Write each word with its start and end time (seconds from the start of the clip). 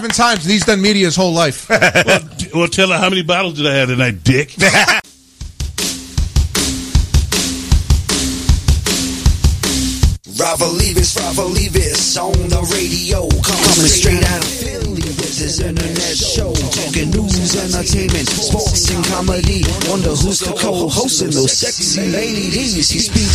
seven 0.00 0.10
times, 0.16 0.44
and 0.44 0.52
he's 0.52 0.64
done 0.64 0.80
media 0.80 1.04
his 1.04 1.16
whole 1.16 1.32
life. 1.32 1.68
well, 1.68 2.20
d- 2.38 2.48
well, 2.54 2.68
tell 2.68 2.88
her 2.88 2.96
how 2.96 3.10
many 3.10 3.22
bottles 3.22 3.54
did 3.54 3.66
I 3.66 3.74
have 3.74 3.88
tonight, 3.88 4.24
Dick? 4.24 4.48
Ravalivis, 10.40 11.20
Ravalivis 11.20 12.16
on 12.16 12.32
the 12.48 12.64
radio. 12.72 13.28
Coming 13.44 13.92
straight 13.92 14.24
out 14.24 14.40
of 14.40 14.48
Philly 14.48 15.04
with 15.04 15.36
his 15.36 15.60
internet 15.60 16.16
show. 16.16 16.56
Talking 16.72 17.12
news, 17.12 17.60
entertainment, 17.60 18.24
sports, 18.24 18.88
and 18.88 19.04
comedy. 19.04 19.68
Wonder 19.84 20.16
who's 20.16 20.40
the 20.40 20.56
co-hosting 20.56 21.36
those 21.36 21.52
sexy 21.52 22.08
ladies. 22.08 22.88
He 22.88 23.00
speaks 23.04 23.29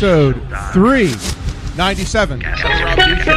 Episode 0.00 0.36
397 0.74 2.40
of 2.40 2.56
the 2.56 2.68
Rob 2.84 2.98
V 3.02 3.18
Show. 3.24 3.34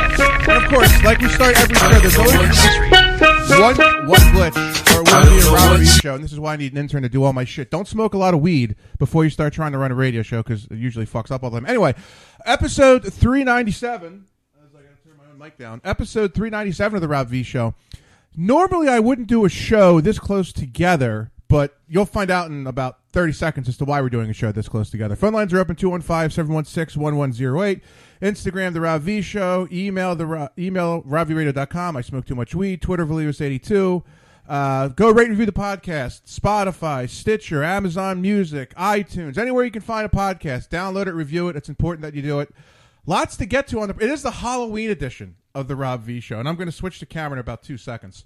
And 0.54 0.64
of 0.64 0.70
course, 0.70 1.04
like 1.04 1.18
we 1.20 1.28
start 1.30 1.58
every 1.58 1.74
show, 1.74 1.90
there's 2.00 2.18
always 2.20 2.38
one, 3.50 4.08
one 4.08 4.20
glitch 4.30 4.94
or 4.94 5.02
one 5.02 5.28
be 5.28 5.40
a 5.40 5.52
Rob 5.52 5.80
V 5.80 5.86
Show, 5.88 6.14
and 6.14 6.24
this 6.24 6.32
is 6.32 6.40
why 6.40 6.54
I 6.54 6.58
need 6.58 6.74
an 6.74 6.78
intern 6.78 7.02
to 7.02 7.10
do 7.10 7.24
all 7.24 7.34
my 7.34 7.46
shit. 7.46 7.72
Don't 7.72 7.88
smoke 7.88 8.14
a 8.14 8.20
lot 8.20 8.36
of 8.36 8.42
weed 8.42 8.76
before 9.00 9.24
you 9.24 9.32
start 9.32 9.54
trying 9.54 9.72
to 9.72 9.80
run 9.80 9.92
a 9.92 9.96
radio 9.96 10.22
show 10.22 10.44
because 10.44 10.66
it 10.66 10.78
usually 10.78 11.08
fucks 11.08 11.32
up 11.32 11.44
all 11.44 11.50
the 11.50 11.60
time. 11.60 11.68
Anyway, 11.68 11.96
episode 12.46 13.12
397. 13.12 14.26
As 14.64 14.70
I 14.76 14.82
gotta 14.84 14.88
turn 15.04 15.18
my 15.18 15.24
own 15.34 15.40
mic 15.40 15.58
down. 15.58 15.82
Episode 15.84 16.36
397 16.36 16.96
of 16.96 17.02
the 17.02 17.08
Rob 17.08 17.28
V 17.28 17.42
Show. 17.42 17.74
Normally, 18.38 18.88
I 18.88 19.00
wouldn't 19.00 19.28
do 19.28 19.46
a 19.46 19.50
show 19.50 20.00
this 20.00 20.20
close 20.20 20.54
together, 20.54 21.32
but 21.52 21.78
you'll 21.90 22.06
find 22.06 22.32
out 22.32 22.50
in 22.50 22.66
about 22.66 23.00
30 23.12 23.34
seconds 23.34 23.68
as 23.68 23.76
to 23.76 23.84
why 23.84 24.00
we're 24.00 24.08
doing 24.08 24.30
a 24.30 24.34
show 24.34 24.54
this 24.54 24.70
close 24.70 24.90
together. 24.90 25.18
Phone 25.18 25.34
lines 25.34 25.54
are 25.54 25.60
open 25.60 25.76
215-716-1108. 25.76 27.82
Instagram, 28.22 28.72
The 28.72 28.80
Rob 28.80 29.02
V 29.02 29.22
Show. 29.22 29.68
Email, 29.70 30.16
the 30.16 30.26
Ro- 30.26 30.48
email 30.58 31.04
RobVRadio.com. 31.04 31.98
I 31.98 32.02
smoke 32.02 32.26
too 32.26 32.36
much 32.36 32.56
weed. 32.56 32.82
Twitter, 32.82 33.06
Valius82. 33.06 34.02
Uh, 34.48 34.88
go 34.88 35.12
rate 35.12 35.28
and 35.28 35.32
review 35.32 35.46
the 35.46 35.52
podcast. 35.52 36.22
Spotify, 36.24 37.10
Stitcher, 37.10 37.66
Amazon 37.66 38.22
Music, 38.22 38.74
iTunes, 38.76 39.38
anywhere 39.38 39.66
you 39.66 39.72
can 39.72 39.82
find 39.82 40.06
a 40.06 40.10
podcast. 40.10 40.70
Download 40.70 41.08
it, 41.08 41.14
review 41.14 41.50
it. 41.50 41.58
It's 41.58 41.68
important 41.68 42.04
that 42.04 42.16
you 42.16 42.22
do 42.22 42.40
it. 42.40 42.56
Lots 43.06 43.36
to 43.36 43.46
get 43.46 43.68
to 43.68 43.82
on 43.82 43.90
the. 43.90 43.96
It 43.96 44.10
is 44.10 44.22
the 44.22 44.32
Halloween 44.32 44.90
edition 44.90 45.36
of 45.54 45.68
the 45.68 45.76
Rob 45.76 46.04
V 46.04 46.22
Show, 46.22 46.40
and 46.40 46.48
I'm 46.48 46.56
going 46.56 46.70
to 46.70 46.72
switch 46.72 47.00
to 47.00 47.06
camera 47.06 47.36
in 47.36 47.42
about 47.42 47.62
two 47.62 47.78
seconds. 47.78 48.24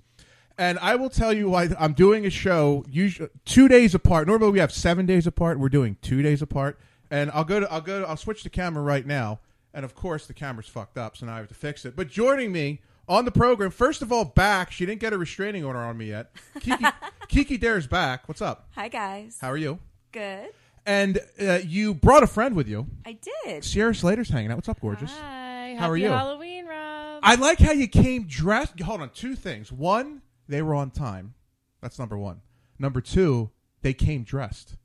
And 0.58 0.80
I 0.80 0.96
will 0.96 1.10
tell 1.10 1.34
you 1.34 1.50
why 1.50 1.70
I'm 1.78 1.94
doing 1.94 2.26
a 2.26 2.30
show 2.30 2.86
usually 2.90 3.30
two 3.44 3.68
days 3.68 3.94
apart. 3.94 4.28
Normally 4.28 4.52
we 4.52 4.60
have 4.60 4.72
seven 4.72 5.06
days 5.06 5.28
apart. 5.28 5.60
We're 5.60 5.70
doing 5.70 5.98
two 6.02 6.22
days 6.22 6.42
apart. 6.42 6.80
And 7.12 7.30
I'll 7.32 7.44
go 7.44 7.60
to 7.60 7.72
I'll 7.72 7.82
go 7.82 8.02
to, 8.02 8.08
I'll 8.08 8.18
switch 8.18 8.44
the 8.44 8.50
camera 8.50 8.84
right 8.84 9.06
now. 9.06 9.40
And 9.74 9.84
of 9.84 9.96
course 9.96 10.26
the 10.28 10.34
camera's 10.34 10.68
fucked 10.68 10.98
up, 10.98 11.18
so 11.18 11.26
now 11.26 11.34
I 11.34 11.38
have 11.38 11.50
to 11.50 11.54
fix 11.54 11.84
it. 11.86 11.96
But 11.96 12.08
joining 12.08 12.52
me 12.54 12.82
on 13.08 13.26
the 13.26 13.32
program, 13.32 13.72
first 13.72 14.02
of 14.02 14.12
all, 14.12 14.26
back. 14.26 14.72
She 14.72 14.86
didn't 14.86 15.02
get 15.02 15.14
a 15.14 15.18
restraining 15.18 15.64
order 15.64 15.80
on 15.80 15.98
me 15.98 16.08
yet. 16.08 16.32
Kiki 16.60 16.86
Kiki 17.28 17.58
Dare's 17.58 17.88
back. 17.88 18.28
What's 18.28 18.42
up? 18.42 18.70
Hi, 18.76 18.88
guys. 18.88 19.38
How 19.42 19.52
are 19.52 19.58
you? 19.58 19.80
Good. 20.12 20.50
And 20.86 21.20
uh, 21.42 21.60
you 21.66 21.94
brought 21.94 22.24
a 22.24 22.28
friend 22.28 22.56
with 22.56 22.68
you. 22.68 22.88
I 23.06 23.18
did. 23.46 23.64
Sierra 23.64 23.94
Slayter's 23.94 24.30
hanging 24.30 24.52
out. 24.52 24.58
What's 24.58 24.70
up, 24.70 24.80
gorgeous? 24.80 25.12
Hi. 25.12 25.76
How 25.78 25.90
are 25.90 25.98
you? 25.98 26.10
Halloween, 26.10 26.66
Rob. 26.68 27.20
I 27.24 27.36
like 27.36 27.60
how 27.60 27.72
you 27.72 27.88
came 27.88 28.26
dressed. 28.28 28.80
Hold 28.80 29.02
on, 29.02 29.10
two 29.10 29.36
things. 29.36 29.72
One, 29.72 30.22
they 30.48 30.62
were 30.62 30.76
on 30.76 30.92
time. 30.92 31.34
That's 31.82 32.00
number 32.00 32.18
one. 32.18 32.42
Number 32.80 33.02
two, 33.02 33.52
they 33.82 33.94
came 33.94 34.24
dressed. 34.24 34.76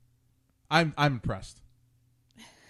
I'm 0.69 0.93
I'm 0.97 1.13
impressed. 1.13 1.61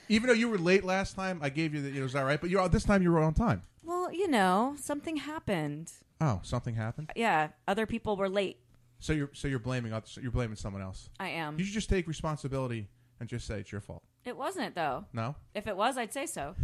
Even 0.10 0.28
though 0.28 0.34
you 0.34 0.50
were 0.50 0.58
late 0.58 0.84
last 0.84 1.16
time, 1.16 1.40
I 1.42 1.50
gave 1.50 1.74
you 1.74 1.82
the. 1.82 1.98
It 1.98 2.02
was 2.02 2.16
all 2.16 2.26
right, 2.26 2.40
but 2.42 2.50
you 2.50 2.68
this 2.70 2.84
time 2.84 3.02
you 3.04 3.12
were 3.12 3.20
on 3.20 3.34
time. 3.34 3.64
Well, 3.84 4.12
you 4.12 4.28
know, 4.28 4.76
something 4.80 5.18
happened. 5.18 5.92
Oh, 6.20 6.40
something 6.44 6.76
happened. 6.76 7.12
Yeah, 7.16 7.50
other 7.68 7.86
people 7.86 8.16
were 8.18 8.30
late. 8.30 8.58
So 9.00 9.14
you're 9.14 9.30
so 9.34 9.48
you're 9.48 9.60
blaming 9.60 9.94
oth- 9.94 10.18
you're 10.22 10.32
blaming 10.32 10.56
someone 10.56 10.82
else. 10.82 11.10
I 11.20 11.30
am. 11.30 11.58
You 11.58 11.66
should 11.66 11.74
just 11.74 11.90
take 11.90 12.08
responsibility 12.08 12.88
and 13.20 13.30
just 13.30 13.48
say 13.48 13.60
it's 13.60 13.72
your 13.72 13.82
fault. 13.82 14.04
It 14.26 14.38
wasn't 14.38 14.76
though. 14.76 15.06
No. 15.14 15.36
If 15.56 15.68
it 15.68 15.76
was, 15.76 15.98
I'd 15.98 16.14
say 16.14 16.26
so. 16.26 16.56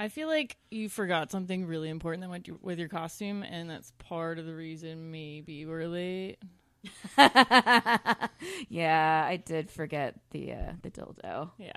I 0.00 0.08
feel 0.08 0.28
like 0.28 0.56
you 0.70 0.88
forgot 0.88 1.30
something 1.30 1.66
really 1.66 1.90
important 1.90 2.22
that 2.22 2.30
went 2.30 2.46
to- 2.46 2.58
with 2.62 2.78
your 2.78 2.88
costume, 2.88 3.42
and 3.42 3.68
that's 3.68 3.92
part 3.98 4.38
of 4.38 4.46
the 4.46 4.54
reason 4.54 5.10
maybe 5.10 5.66
we're 5.66 5.86
late. 5.86 6.38
yeah, 7.18 9.26
I 9.28 9.36
did 9.44 9.68
forget 9.68 10.14
the 10.30 10.54
uh, 10.54 10.72
the 10.80 10.90
dildo. 10.90 11.50
Yeah. 11.58 11.72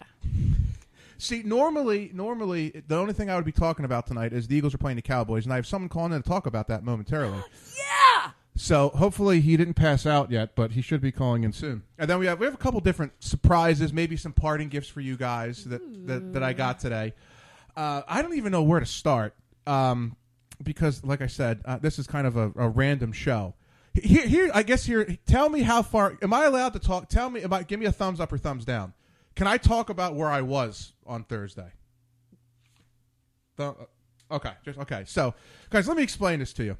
See, 1.18 1.44
normally, 1.44 2.12
normally, 2.14 2.82
the 2.88 2.96
only 2.96 3.12
thing 3.12 3.30
I 3.30 3.36
would 3.36 3.44
be 3.44 3.52
talking 3.52 3.84
about 3.84 4.08
tonight 4.08 4.32
is 4.32 4.48
the 4.48 4.56
Eagles 4.56 4.74
are 4.74 4.78
playing 4.78 4.96
the 4.96 5.02
Cowboys, 5.02 5.44
and 5.44 5.52
I 5.52 5.58
have 5.58 5.68
someone 5.68 5.90
calling 5.90 6.14
in 6.14 6.24
to 6.24 6.28
talk 6.28 6.46
about 6.46 6.70
that 6.70 6.86
momentarily. 6.86 7.38
yeah. 7.78 8.32
So 8.56 8.90
hopefully 8.90 9.42
he 9.42 9.58
didn't 9.58 9.74
pass 9.74 10.06
out 10.06 10.32
yet, 10.32 10.56
but 10.56 10.72
he 10.72 10.82
should 10.82 11.02
be 11.02 11.12
calling 11.12 11.44
in 11.44 11.52
soon. 11.52 11.84
And 11.98 12.10
then 12.10 12.20
we 12.20 12.28
have 12.28 12.40
we 12.40 12.46
have 12.46 12.56
a 12.56 12.58
couple 12.58 12.80
different 12.80 13.12
surprises, 13.20 13.92
maybe 13.92 14.16
some 14.16 14.32
parting 14.32 14.70
gifts 14.70 14.88
for 14.88 15.02
you 15.02 15.18
guys 15.18 15.66
that 15.66 15.82
that, 16.08 16.32
that 16.32 16.44
I 16.44 16.54
got 16.54 16.80
today. 16.80 17.14
Uh, 17.76 18.02
I 18.08 18.22
don't 18.22 18.36
even 18.36 18.52
know 18.52 18.64
where 18.64 18.80
to 18.80 18.86
start 18.86 19.36
um, 19.66 20.16
because, 20.62 21.04
like 21.04 21.22
I 21.22 21.28
said, 21.28 21.62
uh, 21.66 21.78
this 21.78 22.00
is 22.00 22.08
kind 22.08 22.28
of 22.28 22.38
a, 22.38 22.52
a 22.56 22.70
random 22.70 23.12
show. 23.12 23.56
Here, 23.94 24.28
here, 24.28 24.52
I 24.54 24.64
guess 24.64 24.86
here. 24.86 25.18
Tell 25.26 25.50
me 25.50 25.62
how 25.62 25.82
far. 25.82 26.18
Am 26.22 26.34
I 26.34 26.46
allowed 26.46 26.74
to 26.74 26.80
talk? 26.80 27.10
Tell 27.10 27.30
me. 27.30 27.44
I, 27.44 27.64
give 27.64 27.80
me 27.80 27.86
a 27.86 27.92
thumbs 27.92 28.20
up 28.20 28.32
or 28.32 28.38
thumbs 28.38 28.66
down. 28.66 28.94
Can 29.36 29.48
I 29.48 29.58
talk 29.58 29.90
about 29.90 30.16
where 30.16 30.30
I 30.30 30.42
was 30.42 30.94
on 31.06 31.24
Thursday? 31.24 31.72
Th- 33.58 33.74
okay, 34.32 34.54
just 34.66 34.80
okay. 34.80 35.04
So, 35.06 35.36
guys, 35.70 35.88
let 35.88 35.98
me 35.98 36.04
explain 36.04 36.40
this 36.40 36.54
to 36.54 36.64
you. 36.64 36.78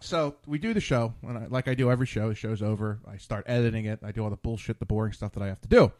So 0.00 0.36
we 0.46 0.58
do 0.58 0.72
the 0.74 0.80
show, 0.80 1.14
and 1.26 1.38
I, 1.38 1.46
like 1.46 1.66
I 1.66 1.74
do 1.74 1.90
every 1.90 2.06
show. 2.06 2.28
The 2.28 2.34
show's 2.34 2.62
over. 2.62 3.00
I 3.10 3.16
start 3.16 3.44
editing 3.48 3.86
it. 3.86 3.98
I 4.04 4.12
do 4.12 4.22
all 4.22 4.30
the 4.30 4.36
bullshit, 4.36 4.78
the 4.78 4.86
boring 4.86 5.12
stuff 5.12 5.32
that 5.32 5.42
I 5.42 5.48
have 5.48 5.60
to 5.62 5.68
do. 5.68 5.92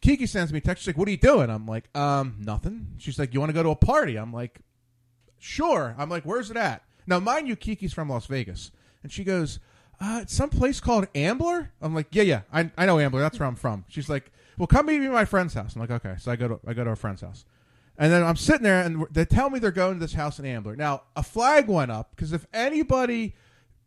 Kiki 0.00 0.26
sends 0.26 0.52
me 0.52 0.60
text. 0.60 0.82
She's 0.82 0.88
like, 0.88 0.98
"What 0.98 1.08
are 1.08 1.10
you 1.10 1.16
doing?" 1.16 1.50
I'm 1.50 1.66
like, 1.66 1.94
"Um, 1.96 2.36
nothing." 2.40 2.86
She's 2.98 3.18
like, 3.18 3.34
"You 3.34 3.40
want 3.40 3.50
to 3.50 3.54
go 3.54 3.62
to 3.62 3.70
a 3.70 3.76
party?" 3.76 4.16
I'm 4.16 4.32
like, 4.32 4.60
sure. 5.38 5.94
I'm 5.98 6.10
like, 6.10 6.24
where's 6.24 6.50
it 6.50 6.56
at? 6.56 6.82
Now, 7.06 7.20
mind 7.20 7.48
you, 7.48 7.56
Kiki's 7.56 7.92
from 7.92 8.10
Las 8.10 8.26
Vegas, 8.26 8.70
and 9.02 9.10
she 9.10 9.24
goes, 9.24 9.60
uh, 10.00 10.20
it's 10.22 10.34
some 10.34 10.50
place 10.50 10.78
called 10.80 11.06
Ambler. 11.14 11.72
I'm 11.80 11.94
like, 11.94 12.08
yeah, 12.12 12.22
yeah, 12.22 12.40
I, 12.52 12.70
I 12.76 12.86
know 12.86 12.98
Ambler. 12.98 13.20
That's 13.20 13.38
where 13.40 13.48
I'm 13.48 13.56
from. 13.56 13.84
She's 13.88 14.08
like, 14.08 14.30
well, 14.58 14.66
come 14.66 14.86
meet 14.86 15.00
me 15.00 15.06
at 15.06 15.12
my 15.12 15.24
friend's 15.24 15.54
house. 15.54 15.74
I'm 15.74 15.80
like, 15.80 15.90
okay. 15.90 16.14
So 16.18 16.30
I 16.30 16.36
go 16.36 16.48
to 16.48 16.60
I 16.66 16.74
go 16.74 16.84
to 16.84 16.90
a 16.90 16.96
friend's 16.96 17.22
house, 17.22 17.44
and 17.96 18.12
then 18.12 18.22
I'm 18.22 18.36
sitting 18.36 18.62
there, 18.62 18.82
and 18.82 19.06
they 19.10 19.24
tell 19.24 19.50
me 19.50 19.58
they're 19.58 19.70
going 19.70 19.94
to 19.94 20.00
this 20.00 20.14
house 20.14 20.38
in 20.38 20.44
Ambler. 20.44 20.76
Now, 20.76 21.02
a 21.16 21.22
flag 21.22 21.68
went 21.68 21.90
up 21.90 22.10
because 22.14 22.32
if 22.32 22.46
anybody 22.52 23.34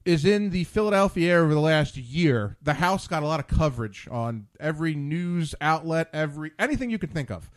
is 0.05 0.25
in 0.25 0.49
the 0.49 0.63
Philadelphia 0.63 1.31
area 1.31 1.43
over 1.43 1.53
the 1.53 1.59
last 1.59 1.95
year, 1.95 2.57
the 2.61 2.75
house 2.75 3.07
got 3.07 3.23
a 3.23 3.25
lot 3.27 3.39
of 3.39 3.47
coverage 3.47 4.07
on 4.09 4.47
every 4.59 4.95
news 4.95 5.53
outlet, 5.61 6.09
every 6.13 6.51
anything 6.57 6.89
you 6.89 6.97
could 6.97 7.13
think 7.13 7.29
of. 7.29 7.49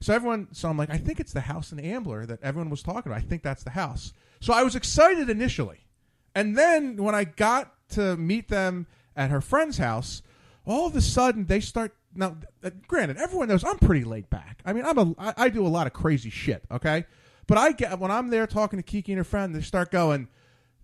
So 0.00 0.12
everyone, 0.12 0.48
so 0.52 0.68
I'm 0.68 0.76
like, 0.76 0.90
I 0.90 0.98
think 0.98 1.20
it's 1.20 1.32
the 1.32 1.42
house 1.42 1.70
in 1.70 1.78
Ambler 1.78 2.26
that 2.26 2.42
everyone 2.42 2.70
was 2.70 2.82
talking 2.82 3.12
about. 3.12 3.22
I 3.22 3.26
think 3.26 3.42
that's 3.42 3.62
the 3.62 3.70
house. 3.70 4.12
So 4.40 4.52
I 4.52 4.64
was 4.64 4.74
excited 4.74 5.30
initially, 5.30 5.86
and 6.34 6.58
then 6.58 6.96
when 6.96 7.14
I 7.14 7.24
got 7.24 7.72
to 7.90 8.16
meet 8.16 8.48
them 8.48 8.88
at 9.14 9.30
her 9.30 9.40
friend's 9.40 9.78
house, 9.78 10.22
all 10.66 10.86
of 10.86 10.96
a 10.96 11.00
sudden 11.00 11.46
they 11.46 11.60
start. 11.60 11.94
Now, 12.14 12.36
uh, 12.62 12.70
granted, 12.88 13.16
everyone 13.16 13.48
knows 13.48 13.64
I'm 13.64 13.78
pretty 13.78 14.04
laid 14.04 14.28
back. 14.28 14.60
I 14.66 14.72
mean, 14.72 14.84
I'm 14.84 14.98
a 14.98 15.14
I, 15.18 15.34
I 15.36 15.48
do 15.48 15.64
a 15.64 15.68
lot 15.68 15.86
of 15.86 15.92
crazy 15.92 16.30
shit. 16.30 16.64
Okay, 16.68 17.04
but 17.46 17.58
I 17.58 17.70
get 17.70 17.96
when 18.00 18.10
I'm 18.10 18.28
there 18.28 18.48
talking 18.48 18.80
to 18.80 18.82
Kiki 18.82 19.12
and 19.12 19.18
her 19.18 19.24
friend, 19.24 19.54
they 19.54 19.60
start 19.60 19.92
going. 19.92 20.26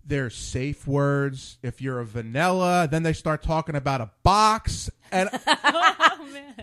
There's 0.05 0.35
safe 0.35 0.87
words. 0.87 1.57
If 1.61 1.81
you're 1.81 1.99
a 1.99 2.05
vanilla, 2.05 2.87
then 2.89 3.03
they 3.03 3.13
start 3.13 3.43
talking 3.43 3.75
about 3.75 4.01
a 4.01 4.09
box. 4.23 4.89
And 5.11 5.29
oh, 5.47 6.17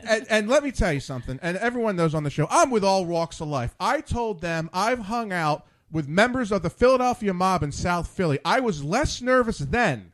and, 0.09 0.27
and 0.29 0.49
let 0.49 0.63
me 0.63 0.73
tell 0.73 0.93
you 0.93 1.01
something, 1.01 1.39
and 1.43 1.57
everyone 1.57 1.97
knows 1.97 2.15
on 2.15 2.23
the 2.23 2.31
show, 2.31 2.47
I'm 2.51 2.71
with 2.71 2.85
all 2.85 3.05
walks 3.05 3.41
of 3.41 3.49
life. 3.49 3.75
I 3.79 4.01
told 4.01 4.41
them 4.41 4.71
I've 4.73 5.01
hung 5.01 5.33
out 5.33 5.67
with 5.91 6.09
members 6.09 6.53
of 6.53 6.63
the 6.63 6.71
Philadelphia 6.71 7.33
mob 7.33 7.63
in 7.63 7.73
South 7.73 8.09
Philly. 8.09 8.39
I 8.45 8.61
was 8.61 8.85
less 8.85 9.23
nervous 9.23 9.59
then 9.59 10.13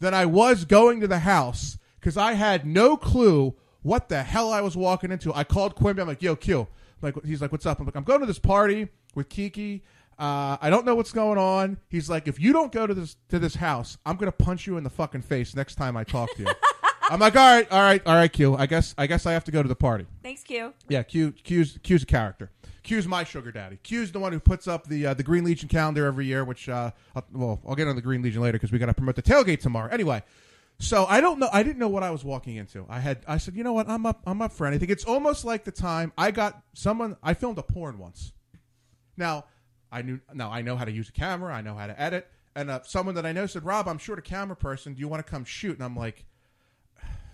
than 0.00 0.14
I 0.14 0.26
was 0.26 0.64
going 0.64 1.00
to 1.00 1.08
the 1.08 1.20
house 1.20 1.78
because 2.00 2.16
I 2.16 2.34
had 2.34 2.66
no 2.66 2.96
clue 2.96 3.54
what 3.82 4.08
the 4.08 4.22
hell 4.22 4.52
I 4.52 4.60
was 4.60 4.76
walking 4.76 5.10
into. 5.10 5.34
I 5.34 5.44
called 5.44 5.74
Quimby. 5.74 6.00
I'm 6.00 6.08
like, 6.08 6.22
yo, 6.22 6.36
Q. 6.36 6.60
I'm 6.60 6.66
like, 7.00 7.24
he's 7.24 7.40
like, 7.40 7.52
what's 7.52 7.66
up? 7.66 7.80
I'm 7.80 7.86
like, 7.86 7.96
I'm 7.96 8.04
going 8.04 8.20
to 8.20 8.26
this 8.26 8.38
party 8.38 8.88
with 9.14 9.28
Kiki. 9.28 9.82
Uh, 10.18 10.56
I 10.60 10.68
don't 10.68 10.84
know 10.84 10.96
what's 10.96 11.12
going 11.12 11.38
on. 11.38 11.78
He's 11.88 12.10
like, 12.10 12.26
if 12.26 12.40
you 12.40 12.52
don't 12.52 12.72
go 12.72 12.86
to 12.86 12.94
this 12.94 13.16
to 13.28 13.38
this 13.38 13.54
house, 13.54 13.98
I'm 14.04 14.16
gonna 14.16 14.32
punch 14.32 14.66
you 14.66 14.76
in 14.76 14.84
the 14.84 14.90
fucking 14.90 15.22
face 15.22 15.54
next 15.54 15.76
time 15.76 15.96
I 15.96 16.04
talk 16.04 16.34
to 16.36 16.42
you. 16.42 16.48
I'm 17.10 17.20
like, 17.20 17.36
all 17.36 17.54
right, 17.56 17.70
all 17.70 17.80
right, 17.80 18.02
all 18.04 18.14
right, 18.14 18.32
Q. 18.32 18.56
I 18.56 18.66
guess 18.66 18.94
I 18.98 19.06
guess 19.06 19.26
I 19.26 19.32
have 19.32 19.44
to 19.44 19.50
go 19.50 19.62
to 19.62 19.68
the 19.68 19.76
party. 19.76 20.06
Thanks, 20.22 20.42
Q. 20.42 20.74
Yeah, 20.88 21.02
Q 21.04 21.32
Q's 21.32 21.78
Q's 21.82 22.02
a 22.02 22.06
character. 22.06 22.50
Q's 22.82 23.06
my 23.06 23.22
sugar 23.22 23.52
daddy. 23.52 23.78
Q's 23.82 24.12
the 24.12 24.18
one 24.18 24.32
who 24.32 24.40
puts 24.40 24.66
up 24.66 24.86
the 24.86 25.06
uh, 25.06 25.14
the 25.14 25.22
Green 25.22 25.44
Legion 25.44 25.68
calendar 25.68 26.06
every 26.06 26.26
year, 26.26 26.44
which 26.44 26.68
uh, 26.68 26.90
I'll, 27.14 27.24
well, 27.32 27.60
I'll 27.66 27.74
get 27.74 27.86
on 27.86 27.96
the 27.96 28.02
Green 28.02 28.22
Legion 28.22 28.42
later 28.42 28.58
because 28.58 28.72
we 28.72 28.78
got 28.78 28.86
to 28.86 28.94
promote 28.94 29.16
the 29.16 29.22
tailgate 29.22 29.60
tomorrow. 29.60 29.90
Anyway, 29.90 30.22
so 30.78 31.06
I 31.06 31.20
don't 31.20 31.38
know. 31.38 31.48
I 31.52 31.62
didn't 31.62 31.78
know 31.78 31.88
what 31.88 32.02
I 32.02 32.10
was 32.10 32.24
walking 32.24 32.56
into. 32.56 32.86
I 32.88 33.00
had 33.00 33.24
I 33.26 33.38
said, 33.38 33.54
you 33.54 33.64
know 33.64 33.72
what? 33.72 33.88
I'm 33.88 34.04
up. 34.04 34.22
I'm 34.26 34.42
up 34.42 34.52
for 34.52 34.66
anything. 34.66 34.90
It's 34.90 35.04
almost 35.04 35.44
like 35.44 35.64
the 35.64 35.70
time 35.72 36.12
I 36.18 36.30
got 36.30 36.62
someone. 36.74 37.16
I 37.22 37.34
filmed 37.34 37.58
a 37.58 37.62
porn 37.62 37.98
once. 37.98 38.32
Now 39.16 39.44
I 39.90 40.02
knew. 40.02 40.20
Now 40.34 40.50
I 40.50 40.62
know 40.62 40.76
how 40.76 40.84
to 40.84 40.92
use 40.92 41.08
a 41.08 41.12
camera. 41.12 41.54
I 41.54 41.60
know 41.62 41.74
how 41.74 41.86
to 41.86 42.00
edit. 42.00 42.28
And 42.54 42.70
uh, 42.70 42.80
someone 42.84 43.14
that 43.14 43.24
I 43.26 43.32
know 43.32 43.46
said, 43.46 43.64
Rob, 43.64 43.86
I'm 43.88 43.98
short 43.98 44.18
a 44.18 44.22
camera 44.22 44.56
person. 44.56 44.94
Do 44.94 45.00
you 45.00 45.08
want 45.08 45.24
to 45.24 45.30
come 45.30 45.44
shoot? 45.44 45.74
And 45.76 45.84
I'm 45.84 45.96
like, 45.96 46.24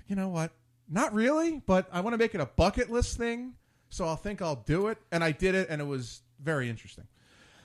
you 0.07 0.17
know 0.17 0.29
what? 0.29 0.53
Not 0.89 1.15
really, 1.15 1.63
but 1.67 1.89
I 1.93 2.01
want 2.01 2.13
to 2.15 2.19
make 2.19 2.35
it 2.35 2.41
a 2.41 2.47
bucket 2.47 2.91
list 2.91 3.17
thing. 3.17 3.55
So 3.89 4.05
I'll 4.07 4.17
think 4.17 4.43
I'll 4.43 4.63
do 4.67 4.89
it. 4.89 4.99
And 5.13 5.25
I 5.25 5.33
did 5.33 5.55
it, 5.55 5.69
and 5.71 5.81
it 5.81 5.85
was 5.85 6.21
very 6.43 6.69
interesting. 6.69 7.07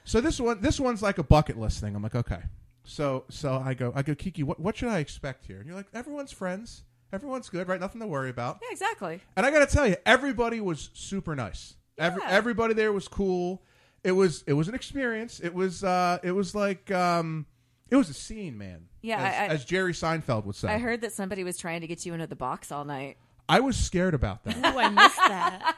So 0.05 0.21
this 0.21 0.39
one, 0.39 0.61
this 0.61 0.79
one's 0.79 1.01
like 1.01 1.17
a 1.17 1.23
bucket 1.23 1.59
list 1.59 1.81
thing. 1.81 1.95
I'm 1.95 2.03
like, 2.03 2.15
okay. 2.15 2.41
So 2.85 3.25
so 3.29 3.61
I 3.63 3.73
go, 3.73 3.91
I 3.95 4.01
go, 4.03 4.15
Kiki, 4.15 4.41
what 4.43 4.59
what 4.59 4.77
should 4.77 4.89
I 4.89 4.99
expect 4.99 5.45
here? 5.45 5.57
And 5.57 5.67
you're 5.67 5.75
like, 5.75 5.87
everyone's 5.93 6.31
friends, 6.31 6.83
everyone's 7.11 7.49
good, 7.49 7.67
right? 7.67 7.79
Nothing 7.79 8.01
to 8.01 8.07
worry 8.07 8.29
about. 8.29 8.59
Yeah, 8.61 8.69
exactly. 8.71 9.21
And 9.35 9.45
I 9.45 9.51
got 9.51 9.67
to 9.67 9.75
tell 9.75 9.85
you, 9.85 9.95
everybody 10.05 10.61
was 10.61 10.89
super 10.93 11.35
nice. 11.35 11.75
Every, 11.97 12.21
Yeah. 12.23 12.29
everybody 12.31 12.73
there 12.73 12.93
was 12.93 13.07
cool. 13.07 13.61
It 14.03 14.11
was 14.13 14.43
it 14.47 14.53
was 14.53 14.67
an 14.67 14.75
experience. 14.75 15.39
It 15.39 15.53
was 15.53 15.83
uh 15.83 16.19
it 16.23 16.31
was 16.31 16.55
like 16.55 16.89
um 16.91 17.45
it 17.89 17.95
was 17.95 18.09
a 18.09 18.13
scene, 18.13 18.57
man. 18.57 18.87
Yeah, 19.01 19.17
as, 19.17 19.23
I- 19.23 19.37
I- 19.37 19.47
as 19.47 19.65
Jerry 19.65 19.93
Seinfeld 19.93 20.45
would 20.45 20.55
say. 20.55 20.67
I 20.69 20.77
heard 20.77 21.01
that 21.01 21.11
somebody 21.11 21.43
was 21.43 21.57
trying 21.57 21.81
to 21.81 21.87
get 21.87 22.05
you 22.05 22.13
into 22.13 22.27
the 22.27 22.35
box 22.35 22.71
all 22.71 22.85
night. 22.85 23.17
I 23.47 23.61
was 23.61 23.75
scared 23.77 24.13
about 24.13 24.43
that. 24.43 24.57
Oh, 24.63 24.77
I 24.77 24.89
missed 24.89 25.17
that. 25.17 25.75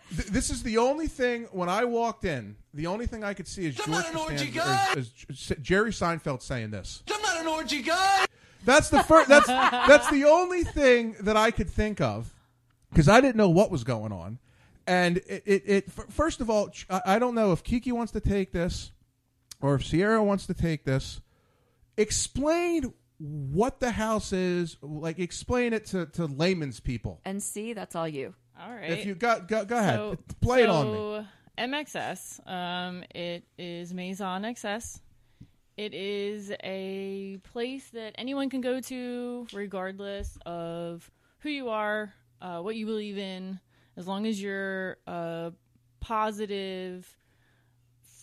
Th- 0.16 0.26
this 0.28 0.50
is 0.50 0.64
the 0.64 0.78
only 0.78 1.06
thing 1.06 1.44
when 1.52 1.68
I 1.68 1.84
walked 1.84 2.24
in. 2.24 2.56
The 2.74 2.88
only 2.88 3.06
thing 3.06 3.22
I 3.22 3.32
could 3.32 3.46
see 3.46 3.66
is 3.66 3.76
George 3.76 3.88
not 3.88 4.10
an 4.10 4.16
orgy 4.16 4.50
Costanza- 4.50 4.58
guy. 4.94 4.94
is- 5.00 5.12
is 5.28 5.52
Jerry 5.62 5.92
Seinfeld 5.92 6.42
saying 6.42 6.72
this. 6.72 7.02
I'm 7.12 7.22
not 7.22 7.36
an 7.40 7.46
orgy 7.46 7.82
guy. 7.82 8.26
That's 8.64 8.88
the 8.90 9.02
first. 9.04 9.28
That's 9.28 9.46
that's 9.46 10.10
the 10.10 10.24
only 10.24 10.64
thing 10.64 11.14
that 11.20 11.36
I 11.36 11.50
could 11.52 11.70
think 11.70 12.00
of 12.00 12.32
because 12.90 13.08
I 13.08 13.20
didn't 13.20 13.36
know 13.36 13.48
what 13.50 13.70
was 13.70 13.84
going 13.84 14.10
on. 14.12 14.38
And 14.92 15.16
it, 15.18 15.42
it, 15.46 15.62
it 15.66 15.92
first 15.92 16.40
of 16.40 16.50
all, 16.50 16.70
I 16.90 17.00
I 17.14 17.18
don't 17.18 17.34
know 17.34 17.52
if 17.52 17.62
Kiki 17.62 17.92
wants 17.92 18.12
to 18.12 18.20
take 18.20 18.52
this 18.52 18.92
or 19.60 19.76
if 19.76 19.86
Sierra 19.86 20.22
wants 20.22 20.46
to 20.46 20.54
take 20.54 20.84
this. 20.84 21.20
Explain 21.96 22.92
what 23.18 23.80
the 23.80 23.90
house 23.92 24.32
is. 24.32 24.76
Like, 24.82 25.18
explain 25.18 25.72
it 25.72 25.86
to, 25.86 26.06
to 26.06 26.26
layman's 26.26 26.80
people. 26.80 27.20
And 27.24 27.42
see, 27.42 27.72
that's 27.72 27.94
all 27.94 28.08
you. 28.08 28.34
All 28.60 28.72
right. 28.72 28.90
If 28.90 29.06
you 29.06 29.14
got, 29.14 29.48
go, 29.48 29.64
go 29.64 29.78
ahead, 29.78 29.96
So- 29.96 30.18
play 30.40 30.64
it 30.64 30.68
on 30.68 30.92
me. 30.92 31.26
MXS. 31.58 32.46
Um, 32.48 33.04
it 33.14 33.44
is 33.58 33.92
Maison 33.94 34.42
XS. 34.42 35.00
It 35.76 35.94
is 35.94 36.52
a 36.62 37.38
place 37.52 37.88
that 37.90 38.14
anyone 38.16 38.50
can 38.50 38.60
go 38.60 38.80
to, 38.80 39.46
regardless 39.52 40.36
of 40.44 41.10
who 41.40 41.50
you 41.50 41.68
are, 41.68 42.12
uh, 42.40 42.60
what 42.60 42.76
you 42.76 42.86
believe 42.86 43.18
in, 43.18 43.60
as 43.96 44.06
long 44.06 44.26
as 44.26 44.40
you're 44.40 44.96
a 45.06 45.52
positive, 46.00 47.06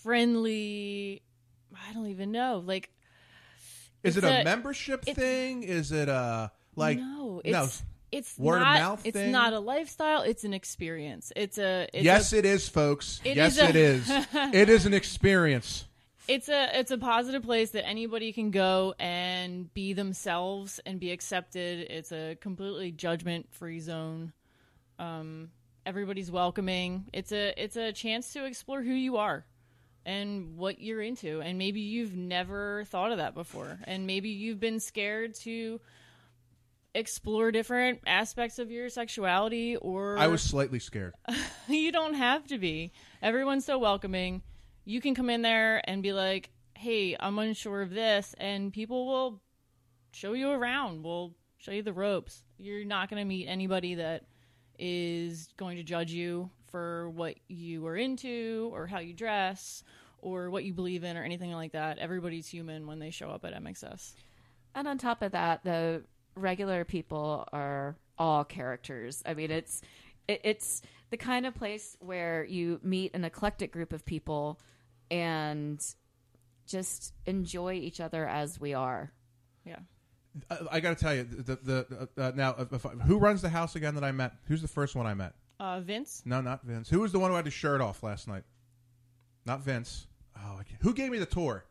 friendly. 0.04 1.22
I 1.90 1.94
don't 1.94 2.08
even 2.08 2.32
know. 2.32 2.64
Like, 2.66 2.90
Is 4.04 4.18
it 4.18 4.24
a, 4.24 4.42
a- 4.42 4.44
membership 4.44 5.04
thing? 5.06 5.64
Is 5.64 5.92
it 5.92 6.10
a 6.10 6.52
like 6.76 6.98
no, 6.98 7.42
no? 7.46 7.64
it's 7.64 7.84
it's 8.12 8.38
Word 8.40 8.58
of 8.58 8.62
not, 8.64 8.80
mouth 8.80 9.02
It's 9.06 9.16
thing? 9.16 9.32
not 9.32 9.54
a 9.54 9.60
lifestyle. 9.60 10.22
It's 10.24 10.44
an 10.44 10.54
experience. 10.54 11.32
It's 11.36 11.58
a 11.58 11.88
it's 11.94 12.04
yes, 12.04 12.34
a, 12.34 12.38
it 12.40 12.46
is, 12.46 12.68
folks. 12.68 13.22
It 13.24 13.38
yes, 13.38 13.54
is 13.54 13.60
a- 13.60 13.70
it 13.70 13.76
is. 13.76 14.10
it 14.34 14.70
is 14.70 14.86
an 14.86 14.94
experience. 14.94 15.86
it's 16.28 16.50
a 16.50 16.80
it's 16.80 16.92
a 16.92 16.98
positive 16.98 17.44
place 17.44 17.72
that 17.72 17.86
anybody 17.88 18.34
can 18.34 18.50
go 18.52 18.96
and 19.00 19.72
be 19.74 19.94
themselves 19.94 20.80
and 20.86 21.00
be 21.00 21.12
accepted. 21.12 21.88
It's 21.92 22.12
a 22.12 22.36
completely 22.42 22.92
judgment 22.92 23.48
free 23.52 23.80
zone. 23.80 24.34
Um, 24.98 25.52
everybody's 25.86 26.32
welcoming. 26.32 27.06
It's 27.14 27.32
a 27.32 27.54
it's 27.62 27.76
a 27.76 27.92
chance 27.92 28.34
to 28.34 28.46
explore 28.46 28.82
who 28.82 28.94
you 28.94 29.18
are 29.18 29.46
and 30.06 30.58
what 30.58 30.80
you're 30.80 31.02
into, 31.02 31.42
and 31.42 31.58
maybe 31.58 31.82
you've 31.82 32.16
never 32.16 32.84
thought 32.86 33.12
of 33.12 33.18
that 33.18 33.34
before, 33.34 33.80
and 33.86 34.08
maybe 34.08 34.30
you've 34.30 34.60
been 34.60 34.80
scared 34.80 35.36
to 35.36 35.80
explore 36.96 37.52
different 37.52 38.00
aspects 38.08 38.58
of 38.58 38.72
your 38.72 38.90
sexuality 38.90 39.76
or 39.76 40.18
I 40.18 40.28
was 40.28 40.42
slightly 40.42 40.80
scared. 40.80 41.14
you 41.68 41.92
don't 41.92 42.16
have 42.16 42.48
to 42.48 42.58
be. 42.58 42.92
Everyone's 43.22 43.66
so 43.66 43.78
welcoming. 43.78 44.42
You 44.86 45.02
can 45.02 45.14
come 45.14 45.30
in 45.30 45.44
there 45.44 45.82
and 45.88 46.02
be 46.02 46.14
like, 46.14 46.50
"Hey, 46.74 47.16
I'm 47.20 47.38
unsure 47.40 47.82
of 47.82 47.92
this," 47.92 48.34
and 48.38 48.74
people 48.74 49.06
will 49.06 49.42
show 50.12 50.34
you 50.34 50.50
around. 50.50 51.04
Will 51.04 51.36
show 51.58 51.72
you 51.72 51.84
the 51.84 51.94
ropes. 51.94 52.44
You're 52.58 52.86
not 52.86 53.10
going 53.10 53.22
to 53.22 53.28
meet 53.28 53.48
anybody 53.48 53.96
that 53.96 54.24
is 54.80 55.50
going 55.58 55.78
to 55.78 55.84
judge 55.84 56.12
you 56.12 56.50
for 56.72 57.10
what 57.10 57.36
you 57.48 57.86
are 57.86 57.96
into 57.96 58.70
or 58.74 58.88
how 58.88 59.00
you 59.00 59.14
dress 59.14 59.84
or 60.20 60.50
what 60.50 60.64
you 60.64 60.74
believe 60.74 61.04
in 61.04 61.18
or 61.18 61.24
anything 61.24 61.52
like 61.52 61.74
that. 61.74 61.98
Everybody's 62.00 62.48
human 62.48 62.88
when 62.88 63.00
they 63.00 63.10
show 63.10 63.30
up 63.30 63.46
at 63.46 63.54
MXS. 63.54 64.14
And 64.76 64.88
on 64.88 64.98
top 64.98 65.22
of 65.22 65.32
that, 65.34 65.64
the 65.64 66.04
regular 66.36 66.86
people 66.86 67.48
are 67.52 67.96
all 68.18 68.44
characters. 68.44 69.24
I 69.26 69.34
mean, 69.34 69.52
it's 69.52 69.82
it, 70.28 70.42
it's 70.44 70.82
the 71.10 71.18
kind 71.18 71.46
of 71.46 71.56
place 71.56 71.98
where 72.00 72.44
you 72.46 72.80
meet 72.84 73.14
an 73.14 73.26
eclectic 73.26 73.72
group 73.72 73.94
of 73.94 74.06
people 74.06 74.60
and 75.10 75.84
just 76.68 77.14
enjoy 77.26 77.74
each 77.74 78.00
other 78.00 78.28
as 78.28 78.60
we 78.60 78.74
are. 78.74 79.12
Yeah. 79.66 79.80
I, 80.50 80.58
I 80.74 80.80
got 80.80 80.98
to 80.98 81.04
tell 81.04 81.16
you, 81.16 81.24
the 81.24 81.56
the 81.56 82.10
uh, 82.18 82.32
now 82.36 82.56
if 82.72 82.86
I, 82.86 82.90
who 82.90 83.18
runs 83.18 83.42
the 83.42 83.50
house 83.50 83.76
again 83.76 83.96
that 83.96 84.04
I 84.04 84.12
met? 84.12 84.34
Who's 84.48 84.62
the 84.62 84.68
first 84.68 84.96
one 84.96 85.06
I 85.06 85.14
met? 85.14 85.34
Uh, 85.60 85.82
Vince, 85.82 86.22
No, 86.26 86.40
not 86.40 86.64
Vince. 86.64 86.90
Who 86.90 87.02
was 87.02 87.12
the 87.12 87.20
one 87.20 87.32
who 87.32 87.36
had 87.36 87.46
his 87.46 87.54
shirt 87.54 87.82
off 87.82 88.02
last 88.04 88.28
night? 88.28 88.44
Not 89.46 89.62
Vince. 89.62 90.08
Oh, 90.38 90.58
I 90.60 90.64
can't. 90.64 90.82
who 90.82 90.94
gave 90.94 91.12
me 91.12 91.18
the 91.18 91.26
tour? 91.26 91.66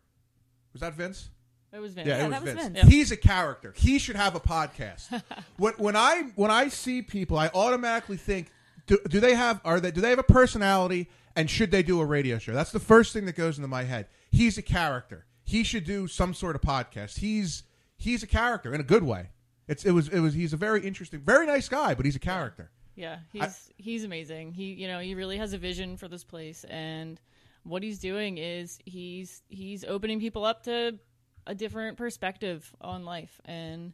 Was 0.72 0.80
that 0.80 0.94
Vince? 0.94 1.30
it 1.72 1.78
was 1.80 1.94
Vince. 1.94 2.06
Yeah, 2.08 2.26
it 2.26 2.30
that 2.30 2.42
was 2.42 2.54
was 2.54 2.64
Vince. 2.64 2.78
Vince. 2.80 2.88
He's 2.88 3.12
a 3.12 3.16
character. 3.16 3.72
He 3.76 3.98
should 3.98 4.16
have 4.16 4.34
a 4.34 4.40
podcast. 4.40 5.22
when 5.56 5.72
when 5.74 5.96
I 5.96 6.24
when 6.34 6.50
I 6.50 6.68
see 6.68 7.00
people, 7.02 7.38
I 7.38 7.50
automatically 7.54 8.16
think, 8.18 8.50
do, 8.86 8.98
do 9.08 9.20
they 9.20 9.34
have 9.34 9.60
are 9.64 9.80
they 9.80 9.90
do 9.90 10.00
they 10.00 10.10
have 10.10 10.18
a 10.18 10.22
personality 10.22 11.08
And 11.36 11.48
should 11.48 11.70
they 11.70 11.82
do 11.82 12.00
a 12.00 12.04
radio 12.04 12.38
show? 12.38 12.52
That's 12.52 12.72
the 12.72 12.80
first 12.80 13.12
thing 13.12 13.24
that 13.26 13.36
goes 13.36 13.56
into 13.58 13.68
my 13.68 13.84
head. 13.84 14.08
He's 14.30 14.58
a 14.58 14.62
character. 14.62 15.24
He 15.44 15.62
should 15.62 15.84
do 15.84 16.08
some 16.08 16.34
sort 16.34 16.56
of 16.56 16.62
podcast. 16.62 17.18
He's 17.18 17.62
he's 17.98 18.22
a 18.22 18.26
character 18.26 18.72
in 18.72 18.80
a 18.80 18.84
good 18.84 19.02
way. 19.02 19.30
It's 19.66 19.84
it 19.84 19.90
was 19.90 20.08
it 20.08 20.20
was 20.20 20.32
he's 20.32 20.52
a 20.52 20.56
very 20.56 20.80
interesting, 20.86 21.20
very 21.20 21.46
nice 21.46 21.68
guy, 21.68 21.94
but 21.94 22.06
he's 22.06 22.16
a 22.16 22.20
character. 22.20 22.70
Yeah, 22.94 23.18
he's 23.32 23.70
he's 23.76 24.04
amazing. 24.04 24.52
He 24.52 24.72
you 24.72 24.88
know 24.88 24.98
he 24.98 25.14
really 25.14 25.36
has 25.36 25.52
a 25.52 25.58
vision 25.58 25.96
for 25.96 26.08
this 26.08 26.24
place, 26.24 26.64
and 26.64 27.20
what 27.64 27.82
he's 27.82 27.98
doing 27.98 28.38
is 28.38 28.78
he's 28.86 29.42
he's 29.48 29.84
opening 29.84 30.20
people 30.20 30.44
up 30.44 30.62
to 30.64 30.98
a 31.46 31.54
different 31.54 31.98
perspective 31.98 32.72
on 32.80 33.04
life, 33.04 33.40
and 33.44 33.92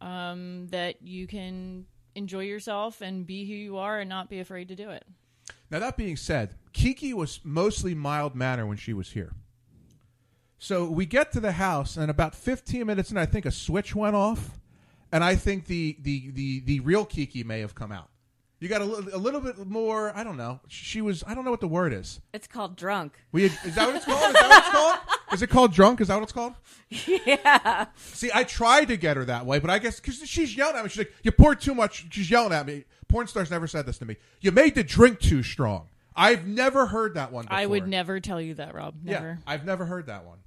um, 0.00 0.66
that 0.68 1.00
you 1.02 1.26
can 1.26 1.86
enjoy 2.14 2.44
yourself 2.44 3.00
and 3.00 3.26
be 3.26 3.46
who 3.46 3.54
you 3.54 3.78
are 3.78 3.98
and 3.98 4.08
not 4.08 4.28
be 4.28 4.40
afraid 4.40 4.68
to 4.68 4.76
do 4.76 4.90
it. 4.90 5.04
Now 5.70 5.78
that 5.78 5.96
being 5.96 6.16
said, 6.16 6.54
Kiki 6.72 7.14
was 7.14 7.40
mostly 7.44 7.94
mild 7.94 8.34
manner 8.34 8.66
when 8.66 8.76
she 8.76 8.92
was 8.92 9.12
here. 9.12 9.32
So 10.58 10.86
we 10.90 11.06
get 11.06 11.32
to 11.32 11.40
the 11.40 11.52
house, 11.52 11.96
and 11.96 12.10
about 12.10 12.34
15 12.34 12.86
minutes 12.86 13.10
in, 13.10 13.16
I 13.16 13.26
think 13.26 13.46
a 13.46 13.50
switch 13.50 13.94
went 13.94 14.16
off, 14.16 14.58
and 15.12 15.22
I 15.22 15.36
think 15.36 15.66
the 15.66 15.96
the 16.00 16.30
the, 16.32 16.60
the 16.60 16.80
real 16.80 17.04
Kiki 17.04 17.44
may 17.44 17.60
have 17.60 17.74
come 17.74 17.92
out. 17.92 18.08
You 18.60 18.68
got 18.68 18.80
a, 18.80 18.84
li- 18.84 19.12
a 19.12 19.18
little 19.18 19.40
bit 19.40 19.56
more. 19.68 20.12
I 20.16 20.24
don't 20.24 20.36
know. 20.36 20.58
She 20.66 21.00
was. 21.00 21.22
I 21.28 21.34
don't 21.34 21.44
know 21.44 21.52
what 21.52 21.60
the 21.60 21.68
word 21.68 21.92
is. 21.92 22.20
It's 22.34 22.48
called 22.48 22.74
drunk. 22.74 23.16
We 23.30 23.44
is 23.44 23.74
that 23.76 23.86
what 23.86 23.94
it's 23.96 24.04
called? 24.04 24.30
Is 24.30 24.32
that 24.34 24.48
what 24.48 24.58
it's 24.58 24.68
called? 24.70 24.98
Is 25.30 25.42
it 25.42 25.50
called 25.50 25.74
drunk? 25.74 26.00
Is 26.00 26.08
that 26.08 26.14
what 26.14 26.22
it's 26.22 26.32
called? 26.32 26.54
Yeah. 26.88 27.86
See, 27.96 28.30
I 28.32 28.44
tried 28.44 28.88
to 28.88 28.96
get 28.96 29.18
her 29.18 29.26
that 29.26 29.44
way, 29.44 29.58
but 29.58 29.68
I 29.68 29.78
guess 29.78 30.00
because 30.00 30.26
she's 30.26 30.56
yelling 30.56 30.76
at 30.76 30.82
me. 30.82 30.88
She's 30.88 30.98
like, 30.98 31.12
"You 31.22 31.32
poured 31.32 31.60
too 31.60 31.74
much." 31.74 32.06
She's 32.10 32.30
yelling 32.30 32.54
at 32.54 32.66
me. 32.66 32.84
Porn 33.08 33.26
stars 33.26 33.50
never 33.50 33.66
said 33.66 33.84
this 33.84 33.98
to 33.98 34.06
me. 34.06 34.16
You 34.40 34.52
made 34.52 34.74
the 34.74 34.82
drink 34.82 35.20
too 35.20 35.42
strong. 35.42 35.88
I've 36.16 36.46
never 36.46 36.86
heard 36.86 37.14
that 37.14 37.30
one. 37.30 37.44
Before. 37.44 37.58
I 37.58 37.66
would 37.66 37.86
never 37.86 38.20
tell 38.20 38.40
you 38.40 38.54
that, 38.54 38.74
Rob. 38.74 38.94
Yeah, 39.04 39.36
I've 39.46 39.66
never 39.66 39.84
heard 39.84 40.06
that 40.06 40.24
one. 40.24 40.38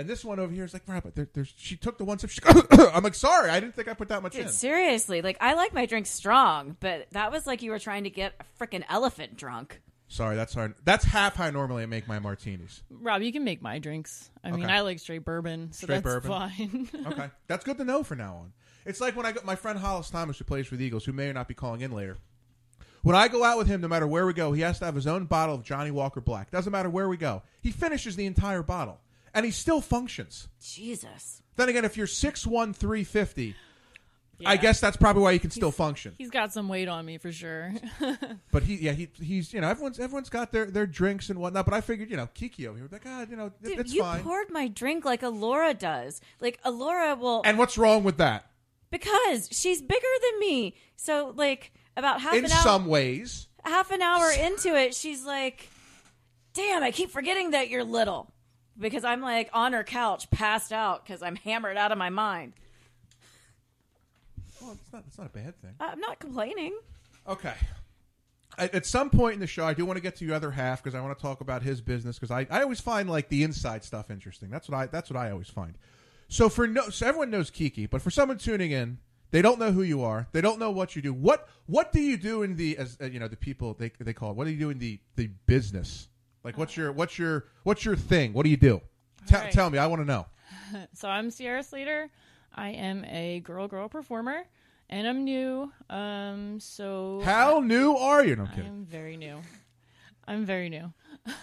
And 0.00 0.08
this 0.08 0.24
one 0.24 0.38
over 0.40 0.52
here 0.52 0.64
is 0.64 0.72
like, 0.72 0.82
right, 0.88 1.02
but 1.02 1.14
there, 1.14 1.28
there's. 1.32 1.52
She 1.56 1.76
took 1.76 1.98
the 1.98 2.04
one 2.04 2.18
sip. 2.18 2.30
She, 2.30 2.40
I'm 2.70 3.02
like, 3.04 3.14
sorry, 3.14 3.50
I 3.50 3.60
didn't 3.60 3.74
think 3.76 3.86
I 3.88 3.94
put 3.94 4.08
that 4.08 4.22
much 4.22 4.34
in. 4.34 4.48
Seriously, 4.48 5.20
like 5.22 5.36
I 5.40 5.54
like 5.54 5.74
my 5.74 5.86
drink 5.86 6.06
strong, 6.06 6.76
but 6.80 7.06
that 7.12 7.30
was 7.30 7.46
like 7.46 7.62
you 7.62 7.70
were 7.70 7.78
trying 7.78 8.04
to 8.04 8.10
get 8.10 8.32
a 8.40 8.44
freaking 8.64 8.82
elephant 8.88 9.36
drunk. 9.36 9.80
Sorry, 10.08 10.34
that's 10.34 10.54
hard. 10.54 10.74
That's 10.84 11.04
half 11.04 11.36
how 11.36 11.50
normally 11.50 11.82
I 11.84 11.86
make 11.86 12.08
my 12.08 12.18
martinis. 12.18 12.82
Rob, 12.90 13.22
you 13.22 13.32
can 13.32 13.44
make 13.44 13.62
my 13.62 13.78
drinks. 13.78 14.28
I 14.42 14.50
mean, 14.50 14.64
Okay. 14.64 14.72
I 14.72 14.80
like 14.80 14.98
straight 14.98 15.24
bourbon, 15.24 15.70
so 15.72 15.84
Straight 15.84 16.02
that's 16.02 16.26
bourbon? 16.26 16.30
fine. 16.86 16.88
Okay, 17.12 17.30
that's 17.46 17.64
good 17.64 17.78
to 17.78 17.84
know 17.84 18.02
for 18.02 18.16
now 18.16 18.34
on. 18.36 18.52
It's 18.86 19.00
like 19.00 19.14
when 19.14 19.26
I 19.26 19.32
got 19.32 19.44
my 19.44 19.54
friend 19.54 19.78
Hollis 19.78 20.10
Thomas, 20.10 20.38
who 20.38 20.44
plays 20.44 20.66
for 20.66 20.76
the 20.76 20.84
Eagles, 20.84 21.04
who 21.04 21.12
may 21.12 21.28
or 21.28 21.32
not 21.32 21.46
be 21.46 21.54
calling 21.54 21.82
in 21.82 21.92
later. 21.92 22.16
When 23.02 23.14
I 23.14 23.28
go 23.28 23.44
out 23.44 23.56
with 23.56 23.66
him, 23.66 23.80
no 23.82 23.88
matter 23.88 24.06
where 24.06 24.26
we 24.26 24.32
go, 24.32 24.52
he 24.52 24.62
has 24.62 24.78
to 24.80 24.84
have 24.86 24.94
his 24.94 25.06
own 25.06 25.26
bottle 25.26 25.54
of 25.54 25.62
Johnnie 25.62 25.90
Walker 25.90 26.20
Black. 26.20 26.50
Doesn't 26.50 26.72
matter 26.72 26.90
where 26.90 27.08
we 27.08 27.16
go. 27.16 27.42
He 27.60 27.70
finishes 27.70 28.16
the 28.16 28.26
entire 28.26 28.62
bottle, 28.62 28.98
and 29.34 29.44
he 29.44 29.50
still 29.52 29.80
functions. 29.80 30.48
Jesus. 30.62 31.42
Then 31.56 31.68
again, 31.68 31.84
if 31.84 31.96
you're 31.96 32.06
six 32.06 32.46
one 32.46 32.72
three 32.72 33.04
fifty, 33.04 33.54
I 34.46 34.56
guess 34.56 34.80
that's 34.80 34.96
probably 34.96 35.22
why 35.22 35.32
you 35.32 35.40
can 35.40 35.50
still 35.50 35.70
function. 35.70 36.14
He's 36.16 36.30
got 36.30 36.52
some 36.52 36.68
weight 36.68 36.88
on 36.88 37.04
me 37.04 37.18
for 37.18 37.30
sure. 37.32 37.72
But 38.52 38.62
he, 38.64 38.76
yeah, 38.76 38.92
he, 38.92 39.08
he's 39.20 39.52
you 39.52 39.60
know 39.60 39.68
everyone's 39.68 40.00
everyone's 40.00 40.30
got 40.30 40.50
their, 40.52 40.66
their 40.66 40.86
drinks 40.86 41.28
and 41.30 41.38
whatnot. 41.38 41.66
But 41.66 41.74
I 41.74 41.80
figured 41.82 42.10
you 42.10 42.16
know 42.16 42.28
Kiki 42.34 42.66
over 42.66 42.78
here, 42.78 42.88
like 42.90 43.04
God, 43.04 43.28
you 43.30 43.36
know 43.36 43.46
it- 43.46 43.62
Dude, 43.62 43.78
it's 43.80 43.92
you 43.92 44.02
fine. 44.02 44.22
poured 44.22 44.50
my 44.50 44.66
drink 44.68 45.04
like 45.04 45.22
Alora 45.22 45.74
does. 45.74 46.20
Like 46.40 46.58
Alora 46.64 47.14
will 47.14 47.42
and 47.44 47.58
what's 47.58 47.76
wrong 47.78 48.02
with 48.04 48.16
that? 48.18 48.46
because 48.90 49.48
she's 49.52 49.80
bigger 49.80 50.06
than 50.30 50.40
me. 50.40 50.74
So 50.96 51.32
like 51.36 51.72
about 51.96 52.20
half 52.22 52.34
In 52.34 52.44
an 52.44 52.50
hour 52.52 52.62
some 52.62 52.86
ways, 52.86 53.46
half 53.64 53.90
an 53.92 54.00
hour 54.02 54.30
into 54.32 54.74
it, 54.74 54.94
she's 54.94 55.24
like, 55.24 55.68
"Damn, 56.54 56.82
I 56.82 56.90
keep 56.90 57.10
forgetting 57.10 57.50
that 57.52 57.68
you're 57.68 57.84
little." 57.84 58.32
Because 58.78 59.04
I'm 59.04 59.20
like 59.20 59.50
on 59.52 59.72
her 59.72 59.84
couch, 59.84 60.30
passed 60.30 60.72
out 60.72 61.04
because 61.04 61.22
I'm 61.22 61.36
hammered 61.36 61.76
out 61.76 61.92
of 61.92 61.98
my 61.98 62.10
mind. 62.10 62.54
well, 64.60 64.72
it's 64.72 64.92
not 64.92 65.04
it's 65.06 65.18
not 65.18 65.26
a 65.26 65.30
bad 65.30 65.60
thing. 65.60 65.74
I'm 65.80 66.00
not 66.00 66.18
complaining. 66.18 66.78
Okay. 67.28 67.54
At, 68.58 68.74
at 68.74 68.86
some 68.86 69.10
point 69.10 69.34
in 69.34 69.40
the 69.40 69.46
show, 69.46 69.64
I 69.64 69.74
do 69.74 69.84
want 69.84 69.96
to 69.96 70.02
get 70.02 70.16
to 70.16 70.24
your 70.24 70.34
other 70.34 70.50
half 70.50 70.82
because 70.82 70.94
I 70.94 71.00
want 71.00 71.16
to 71.16 71.22
talk 71.22 71.40
about 71.40 71.62
his 71.62 71.80
business 71.80 72.18
because 72.18 72.30
I, 72.30 72.46
I 72.50 72.62
always 72.62 72.80
find 72.80 73.08
like 73.08 73.28
the 73.28 73.42
inside 73.42 73.84
stuff 73.84 74.10
interesting. 74.10 74.50
That's 74.50 74.68
what 74.68 74.76
I 74.76 74.86
that's 74.86 75.10
what 75.10 75.18
I 75.18 75.30
always 75.30 75.48
find. 75.48 75.76
So 76.28 76.48
for 76.48 76.66
no, 76.66 76.88
so 76.90 77.06
everyone 77.06 77.30
knows 77.30 77.50
Kiki, 77.50 77.86
but 77.86 78.02
for 78.02 78.10
someone 78.10 78.38
tuning 78.38 78.70
in, 78.70 78.98
they 79.30 79.42
don't 79.42 79.58
know 79.58 79.72
who 79.72 79.82
you 79.82 80.02
are. 80.02 80.28
They 80.32 80.40
don't 80.40 80.58
know 80.58 80.70
what 80.70 80.96
you 80.96 81.02
do. 81.02 81.12
What 81.12 81.48
what 81.66 81.92
do 81.92 82.00
you 82.00 82.16
do 82.16 82.42
in 82.42 82.56
the 82.56 82.76
as 82.78 82.96
uh, 83.00 83.06
you 83.06 83.18
know 83.18 83.28
the 83.28 83.36
people 83.36 83.74
they 83.74 83.92
they 83.98 84.12
call 84.12 84.30
it? 84.30 84.36
What 84.36 84.44
do 84.44 84.50
you 84.50 84.58
do 84.58 84.70
in 84.70 84.78
the 84.78 85.00
the 85.16 85.28
business? 85.46 86.08
Like 86.44 86.56
what's 86.56 86.76
your 86.76 86.92
what's 86.92 87.18
your 87.18 87.46
what's 87.64 87.84
your 87.84 87.96
thing? 87.96 88.32
What 88.32 88.44
do 88.44 88.50
you 88.50 88.56
do? 88.56 88.80
Te- 89.26 89.34
right. 89.34 89.52
Tell 89.52 89.68
me. 89.70 89.78
I 89.78 89.86
want 89.86 90.00
to 90.00 90.06
know. 90.06 90.26
so 90.94 91.08
I'm 91.08 91.30
Sierra 91.30 91.62
Slayter. 91.62 92.08
I 92.54 92.70
am 92.70 93.04
a 93.04 93.40
girl 93.40 93.68
girl 93.68 93.88
performer, 93.88 94.44
and 94.88 95.06
I'm 95.06 95.24
new. 95.24 95.70
Um, 95.88 96.58
so 96.60 97.20
How 97.24 97.60
new 97.60 97.94
are 97.94 98.24
you? 98.24 98.36
No 98.36 98.44
I'm 98.44 98.66
I'm 98.66 98.84
very 98.84 99.16
new. 99.16 99.40
I'm 100.26 100.44
very 100.44 100.68
new. 100.68 100.92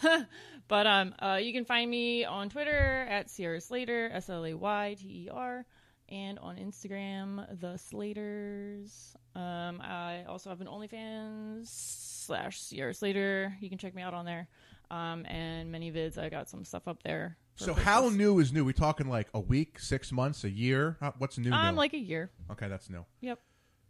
but 0.68 0.88
um, 0.88 1.14
uh, 1.20 1.40
you 1.42 1.54
can 1.54 1.66
find 1.66 1.90
me 1.90 2.26
on 2.26 2.50
Twitter 2.50 3.06
at 3.10 3.30
Sierra 3.30 3.62
Slayter, 3.62 4.10
S 4.14 4.30
L 4.30 4.46
A 4.46 4.54
Y 4.54 4.96
T 5.00 5.08
E 5.08 5.30
R, 5.32 5.66
and 6.10 6.40
on 6.40 6.58
Instagram, 6.58 7.60
The 7.60 7.78
Slayters. 7.78 9.16
Um, 9.36 9.82
I 9.82 10.24
also 10.28 10.50
have 10.50 10.62
an 10.62 10.68
OnlyFans 10.68 11.68
slash 11.68 12.60
Sierra 12.60 12.94
Slayter. 12.94 13.56
You 13.62 13.70
can 13.70 13.78
check 13.78 13.94
me 13.94 14.02
out 14.02 14.14
on 14.14 14.26
there. 14.26 14.48
Um, 14.90 15.26
and 15.26 15.72
many 15.72 15.92
vids. 15.92 16.18
I 16.18 16.30
got 16.30 16.50
some 16.50 16.64
stuff 16.64 16.88
up 16.88 17.04
there. 17.04 17.38
So 17.56 17.74
how 17.74 18.10
new 18.10 18.40
is 18.40 18.54
new? 18.54 18.64
We 18.64 18.74
talking 18.74 19.10
like 19.10 19.28
a 19.34 19.40
week, 19.40 19.80
six 19.80 20.12
months, 20.12 20.44
a 20.44 20.50
year? 20.50 20.98
How, 21.00 21.14
what's 21.18 21.38
new? 21.38 21.52
Um, 21.52 21.74
new? 21.74 21.78
like 21.78 21.94
a 21.94 22.00
year. 22.00 22.32
okay, 22.52 22.68
that's 22.68 22.90
new. 22.90 23.04
Yep. 23.22 23.40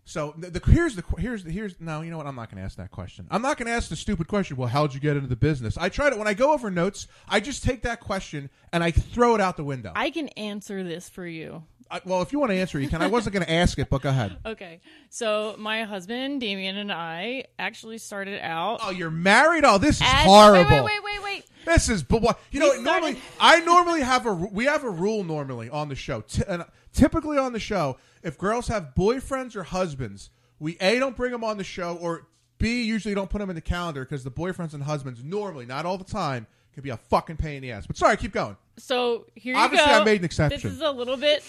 So 0.05 0.33
the, 0.37 0.49
the 0.49 0.71
here's 0.71 0.95
the 0.95 1.03
here's 1.17 1.43
the 1.43 1.51
here's 1.51 1.75
no 1.81 1.99
you 1.99 2.09
know 2.09 2.17
what 2.17 2.27
I'm 2.27 2.35
not 2.35 2.49
going 2.49 2.59
to 2.59 2.63
ask 2.63 2.77
that 2.77 2.91
question. 2.91 3.27
I'm 3.29 3.41
not 3.41 3.57
going 3.57 3.67
to 3.67 3.73
ask 3.73 3.89
the 3.89 3.97
stupid 3.97 4.29
question. 4.29 4.55
Well, 4.55 4.69
how'd 4.69 4.93
you 4.93 5.01
get 5.01 5.17
into 5.17 5.27
the 5.27 5.35
business? 5.35 5.77
I 5.77 5.89
try 5.89 6.09
to 6.09 6.15
when 6.15 6.27
I 6.29 6.33
go 6.33 6.53
over 6.53 6.71
notes, 6.71 7.07
I 7.27 7.41
just 7.41 7.61
take 7.61 7.81
that 7.81 7.99
question 7.99 8.49
and 8.71 8.85
I 8.85 8.91
throw 8.91 9.35
it 9.35 9.41
out 9.41 9.57
the 9.57 9.65
window. 9.65 9.91
I 9.97 10.11
can 10.11 10.29
answer 10.29 10.81
this 10.81 11.09
for 11.09 11.27
you. 11.27 11.63
I, 11.89 12.01
well, 12.05 12.21
if 12.21 12.31
you 12.31 12.39
want 12.39 12.51
to 12.51 12.57
answer, 12.57 12.79
you 12.79 12.89
can. 12.89 13.01
I 13.01 13.07
wasn't 13.07 13.33
going 13.33 13.45
to 13.45 13.51
ask 13.51 13.77
it, 13.79 13.89
but 13.89 14.01
go 14.01 14.09
ahead. 14.09 14.37
Okay. 14.45 14.79
So 15.09 15.55
my 15.57 15.83
husband 15.83 16.41
Damien 16.41 16.77
and 16.77 16.91
I 16.91 17.45
actually 17.59 17.97
started 17.97 18.39
out 18.41 18.79
Oh, 18.81 18.91
you're 18.91 19.11
married? 19.11 19.63
Oh, 19.65 19.77
this 19.77 19.97
is 19.97 20.01
as- 20.03 20.25
horrible. 20.25 20.69
Wait, 20.69 20.83
wait, 20.83 21.03
wait, 21.03 21.03
wait, 21.03 21.23
wait. 21.23 21.45
This 21.65 21.89
is 21.89 22.01
but 22.03 22.21
what 22.21 22.39
you 22.51 22.59
know. 22.59 22.71
We 22.77 22.83
Normally, 22.83 23.19
I 23.39 23.59
normally 23.61 24.01
have 24.01 24.25
a 24.25 24.33
we 24.33 24.65
have 24.65 24.83
a 24.83 24.89
rule 24.89 25.23
normally 25.23 25.69
on 25.69 25.89
the 25.89 25.95
show. 25.95 26.21
T- 26.21 26.43
and 26.47 26.65
typically 26.93 27.37
on 27.37 27.51
the 27.53 27.59
show, 27.59 27.97
if 28.23 28.37
girls 28.37 28.67
have 28.69 28.93
boyfriends 28.97 29.55
or 29.55 29.63
husbands, 29.63 30.29
we 30.59 30.77
a 30.79 30.97
don't 30.99 31.15
bring 31.15 31.31
them 31.31 31.43
on 31.43 31.57
the 31.57 31.63
show, 31.65 31.95
or 31.97 32.27
b 32.57 32.83
usually 32.83 33.13
don't 33.13 33.29
put 33.29 33.39
them 33.39 33.49
in 33.49 33.55
the 33.55 33.61
calendar 33.61 34.03
because 34.05 34.23
the 34.23 34.31
boyfriends 34.31 34.73
and 34.73 34.83
husbands 34.83 35.23
normally, 35.23 35.65
not 35.65 35.85
all 35.85 35.97
the 35.97 36.03
time, 36.05 36.47
can 36.73 36.83
be 36.83 36.89
a 36.89 36.97
fucking 36.97 37.37
pain 37.37 37.57
in 37.57 37.61
the 37.63 37.71
ass. 37.71 37.85
But 37.85 37.97
sorry, 37.97 38.15
keep 38.17 38.31
going. 38.33 38.55
So 38.77 39.25
here 39.35 39.53
you 39.55 39.59
Obviously, 39.59 39.87
go. 39.87 40.01
I 40.01 40.03
made 40.03 40.19
an 40.19 40.25
exception. 40.25 40.69
This 40.69 40.77
is 40.77 40.81
a 40.81 40.91
little 40.91 41.17
bit. 41.17 41.43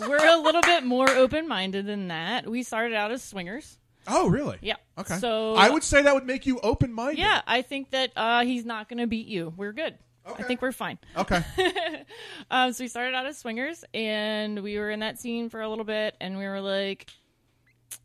we're 0.00 0.26
a 0.26 0.36
little 0.36 0.62
bit 0.62 0.84
more 0.84 1.08
open 1.08 1.46
minded 1.46 1.86
than 1.86 2.08
that. 2.08 2.48
We 2.48 2.62
started 2.62 2.94
out 2.94 3.12
as 3.12 3.22
swingers. 3.22 3.78
Oh, 4.08 4.28
really? 4.28 4.58
Yeah. 4.60 4.76
Okay. 4.98 5.18
So 5.18 5.54
I 5.54 5.70
would 5.70 5.82
say 5.82 6.02
that 6.02 6.14
would 6.14 6.26
make 6.26 6.46
you 6.46 6.58
open 6.60 6.92
minded. 6.92 7.18
Yeah, 7.18 7.42
I 7.46 7.62
think 7.62 7.90
that 7.90 8.12
uh, 8.16 8.44
he's 8.44 8.64
not 8.64 8.88
going 8.88 8.98
to 8.98 9.06
beat 9.06 9.26
you. 9.26 9.52
We're 9.56 9.72
good. 9.72 9.98
Okay. 10.28 10.42
I 10.42 10.46
think 10.46 10.62
we're 10.62 10.72
fine. 10.72 10.98
Okay. 11.16 11.42
Um, 12.50 12.72
so 12.72 12.84
we 12.84 12.88
started 12.88 13.14
out 13.16 13.26
as 13.26 13.38
swingers, 13.38 13.84
and 13.92 14.62
we 14.62 14.78
were 14.78 14.90
in 14.90 15.00
that 15.00 15.18
scene 15.18 15.48
for 15.48 15.60
a 15.60 15.68
little 15.68 15.84
bit, 15.84 16.14
and 16.20 16.38
we 16.38 16.44
were 16.44 16.60
like, 16.60 17.10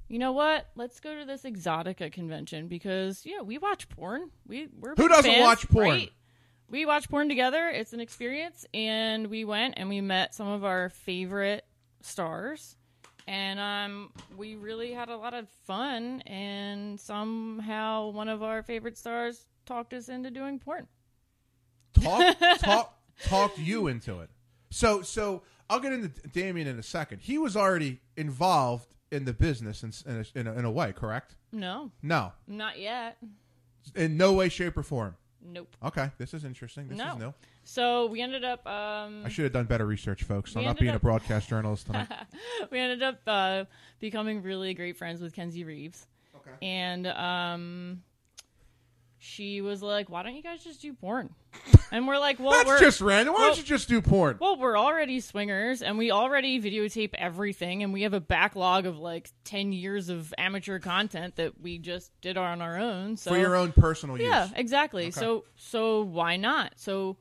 you 0.07 0.17
know 0.17 0.31
what? 0.31 0.67
Let's 0.75 0.99
go 0.99 1.17
to 1.19 1.25
this 1.25 1.43
Exotica 1.43 2.11
convention 2.11 2.67
because 2.67 3.23
yeah, 3.23 3.41
we 3.41 3.59
watch 3.59 3.87
porn. 3.89 4.31
We 4.47 4.67
we're 4.79 4.95
Who 4.95 5.07
doesn't 5.07 5.29
fans, 5.29 5.41
watch 5.43 5.69
porn? 5.69 5.87
right? 5.89 6.11
We 6.71 6.85
watch 6.85 7.09
porn 7.09 7.27
together. 7.27 7.67
It's 7.67 7.91
an 7.93 7.99
experience, 7.99 8.65
and 8.73 9.27
we 9.27 9.43
went 9.43 9.73
and 9.77 9.89
we 9.89 9.99
met 9.99 10.33
some 10.33 10.47
of 10.47 10.63
our 10.63 10.87
favorite 10.89 11.65
stars, 12.01 12.77
and 13.27 13.59
um, 13.59 14.11
we 14.37 14.55
really 14.55 14.93
had 14.93 15.09
a 15.09 15.17
lot 15.17 15.33
of 15.33 15.49
fun. 15.67 16.21
And 16.21 16.97
somehow, 16.99 18.09
one 18.11 18.29
of 18.29 18.41
our 18.41 18.63
favorite 18.63 18.97
stars 18.97 19.45
talked 19.65 19.93
us 19.93 20.07
into 20.07 20.31
doing 20.31 20.59
porn. 20.59 20.87
talk 21.99 22.37
talk 22.59 22.97
talked 23.25 23.59
you 23.59 23.87
into 23.87 24.21
it. 24.21 24.29
So 24.69 25.01
so 25.01 25.43
I'll 25.69 25.81
get 25.81 25.91
into 25.91 26.07
Damien 26.29 26.67
in 26.67 26.79
a 26.79 26.83
second. 26.83 27.19
He 27.19 27.37
was 27.37 27.57
already 27.57 27.99
involved 28.15 28.95
in 29.11 29.25
the 29.25 29.33
business 29.33 29.83
in 29.83 29.91
in 30.09 30.19
a, 30.21 30.39
in 30.39 30.47
a, 30.47 30.53
in 30.59 30.65
a 30.65 30.71
way, 30.71 30.93
correct? 30.93 31.35
No, 31.51 31.91
No, 32.01 32.31
not 32.47 32.79
yet. 32.79 33.17
in 33.93 34.15
no 34.15 34.31
way, 34.31 34.47
shape, 34.47 34.77
or 34.77 34.83
form. 34.83 35.15
Nope. 35.43 35.75
Okay, 35.83 36.09
this 36.17 36.33
is 36.33 36.45
interesting. 36.45 36.87
This 36.87 36.97
no. 36.97 37.13
is 37.13 37.17
new. 37.17 37.33
So 37.63 38.07
we 38.07 38.21
ended 38.21 38.43
up 38.43 38.65
um, 38.67 39.23
I 39.25 39.29
should 39.29 39.43
have 39.43 39.53
done 39.53 39.65
better 39.65 39.85
research, 39.85 40.23
folks. 40.23 40.55
I'm 40.55 40.63
not 40.63 40.77
being 40.77 40.95
a 40.95 40.99
broadcast 40.99 41.49
journalist 41.49 41.87
tonight. 41.87 42.07
we 42.71 42.79
ended 42.79 43.03
up 43.03 43.19
uh, 43.27 43.65
becoming 43.99 44.41
really 44.41 44.73
great 44.73 44.97
friends 44.97 45.21
with 45.21 45.33
Kenzie 45.33 45.63
Reeves. 45.63 46.07
Okay. 46.35 46.51
And 46.65 47.07
um, 47.07 48.03
she 49.23 49.61
was 49.61 49.83
like, 49.83 50.09
"Why 50.09 50.23
don't 50.23 50.35
you 50.35 50.41
guys 50.41 50.63
just 50.63 50.81
do 50.81 50.93
porn?" 50.93 51.29
And 51.93 52.07
we're 52.07 52.17
like, 52.19 52.39
"Well, 52.39 52.51
That's 52.51 52.67
we're 52.67 52.79
just 52.79 53.01
random. 53.01 53.33
Why 53.33 53.41
well- 53.41 53.49
don't 53.49 53.57
you 53.57 53.63
just 53.65 53.89
do 53.89 54.01
porn? 54.01 54.37
well, 54.39 54.57
we're 54.57 54.79
already 54.79 55.19
swingers, 55.19 55.81
and 55.81 55.97
we 55.97 56.09
already 56.09 56.59
videotape 56.61 57.13
everything, 57.15 57.83
and 57.83 57.91
we 57.91 58.03
have 58.03 58.13
a 58.13 58.21
backlog 58.21 58.85
of 58.85 58.97
like 58.97 59.29
ten 59.43 59.73
years 59.73 60.07
of 60.07 60.33
amateur 60.37 60.79
content 60.79 61.35
that 61.35 61.59
we 61.61 61.77
just 61.77 62.11
did 62.21 62.37
on 62.37 62.61
our 62.61 62.77
own. 62.79 63.17
So 63.17 63.31
for 63.31 63.37
your 63.37 63.55
own 63.55 63.73
personal 63.73 64.17
yeah, 64.17 64.43
use. 64.43 64.51
Yeah, 64.53 64.59
exactly. 64.59 65.11
So 65.11 65.43
so 65.55 66.01
why 66.03 66.37
not? 66.37 66.73
So 66.77 67.17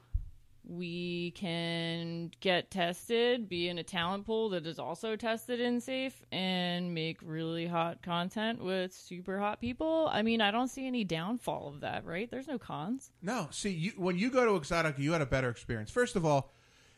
we 0.71 1.33
can 1.33 2.31
get 2.41 2.71
tested, 2.71 3.49
be 3.49 3.69
in 3.69 3.79
a 3.79 3.83
talent 3.83 4.25
pool 4.25 4.50
that 4.50 4.67
is 4.67 4.79
also 4.79 5.17
tested 5.17 5.61
and 5.61 5.83
safe, 5.83 6.23
and 6.31 6.95
make 6.95 7.19
really 7.23 7.67
hot 7.67 8.03
content 8.03 8.62
with 8.62 8.93
super 8.93 9.39
hot 9.39 9.61
people. 9.61 10.09
I 10.12 10.23
mean, 10.23 10.41
I 10.41 10.53
don't 10.53 10.69
see 10.69 10.87
any 10.87 11.03
downfall 11.03 11.69
of 11.69 11.81
that, 11.81 12.05
right? 12.05 12.31
There's 12.31 12.47
no 12.47 12.59
cons. 12.59 13.11
No, 13.21 13.49
see, 13.50 13.71
you, 13.71 13.93
when 13.97 14.17
you 14.17 14.31
go 14.31 14.45
to 14.45 14.53
Exotica, 14.53 14.99
you 14.99 15.12
had 15.12 15.23
a 15.23 15.27
better 15.27 15.49
experience. 15.49 15.91
First 15.91 16.15
of 16.15 16.25
all, 16.25 16.53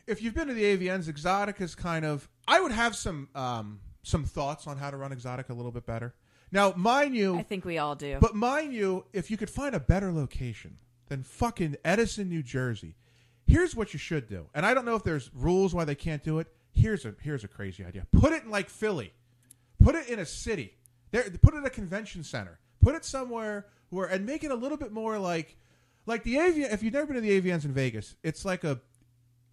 if 0.07 0.21
you've 0.21 0.35
been 0.35 0.49
to 0.49 0.55
the 0.55 0.77
AVNs, 0.77 1.11
Exotica 1.11 1.63
is 1.63 1.75
kind 1.75 2.05
of. 2.05 2.29
I 2.47 2.61
would 2.61 2.73
have 2.73 2.95
some 2.95 3.29
um, 3.35 3.81
some 4.03 4.25
thoughts 4.25 4.67
on 4.67 4.77
how 4.77 4.91
to 4.91 4.97
run 4.99 5.15
Exotica 5.15 5.51
a 5.51 5.55
little 5.55 5.73
bit 5.73 5.87
better. 5.87 6.15
Now, 6.51 6.75
mind 6.77 7.17
you, 7.17 7.39
I 7.39 7.43
think 7.43 7.65
we 7.65 7.79
all 7.79 7.95
do. 7.95 8.19
But 8.21 8.35
mind 8.35 8.75
you, 8.75 9.07
if 9.15 9.31
you 9.31 9.39
could 9.39 9.49
find 9.49 9.75
a 9.75 9.81
better 9.81 10.13
location 10.13 10.77
than 11.09 11.23
fucking 11.23 11.77
Edison, 11.85 12.29
New 12.29 12.43
Jersey, 12.43 12.97
here's 13.47 13.75
what 13.75 13.93
you 13.93 13.99
should 13.99 14.29
do. 14.29 14.47
And 14.55 14.65
I 14.65 14.75
don't 14.75 14.85
know 14.85 14.97
if 14.97 15.05
there's 15.05 15.31
rules 15.35 15.75
why 15.75 15.85
they 15.85 15.95
can't 15.95 16.23
do 16.23 16.39
it. 16.39 16.49
Here's 16.73 17.05
a 17.05 17.15
here's 17.21 17.45
a 17.45 17.49
crazy 17.49 17.85
idea. 17.85 18.07
Put 18.13 18.33
it 18.33 18.45
in 18.45 18.51
like 18.51 18.71
Philly. 18.71 19.13
Put 19.83 19.95
it 19.95 20.09
in 20.09 20.19
a 20.19 20.27
city. 20.27 20.75
There 21.11 21.25
put 21.43 21.55
it 21.55 21.59
at 21.59 21.67
a 21.67 21.71
convention 21.71 22.25
center. 22.25 22.59
Put 22.81 22.95
it 22.95 23.05
somewhere 23.05 23.67
where 23.91 24.07
and 24.07 24.25
make 24.25 24.43
it 24.43 24.51
a 24.51 24.55
little 24.55 24.79
bit 24.79 24.93
more 24.93 25.19
like 25.19 25.57
like 26.07 26.23
the 26.25 26.37
AVN 26.37 26.73
if 26.73 26.83
you've 26.83 26.95
never 26.95 27.07
been 27.07 27.17
to 27.17 27.21
the 27.21 27.41
AVNs 27.41 27.65
in 27.65 27.73
Vegas, 27.73 28.17
it's 28.23 28.45
like 28.45 28.65
a 28.65 28.81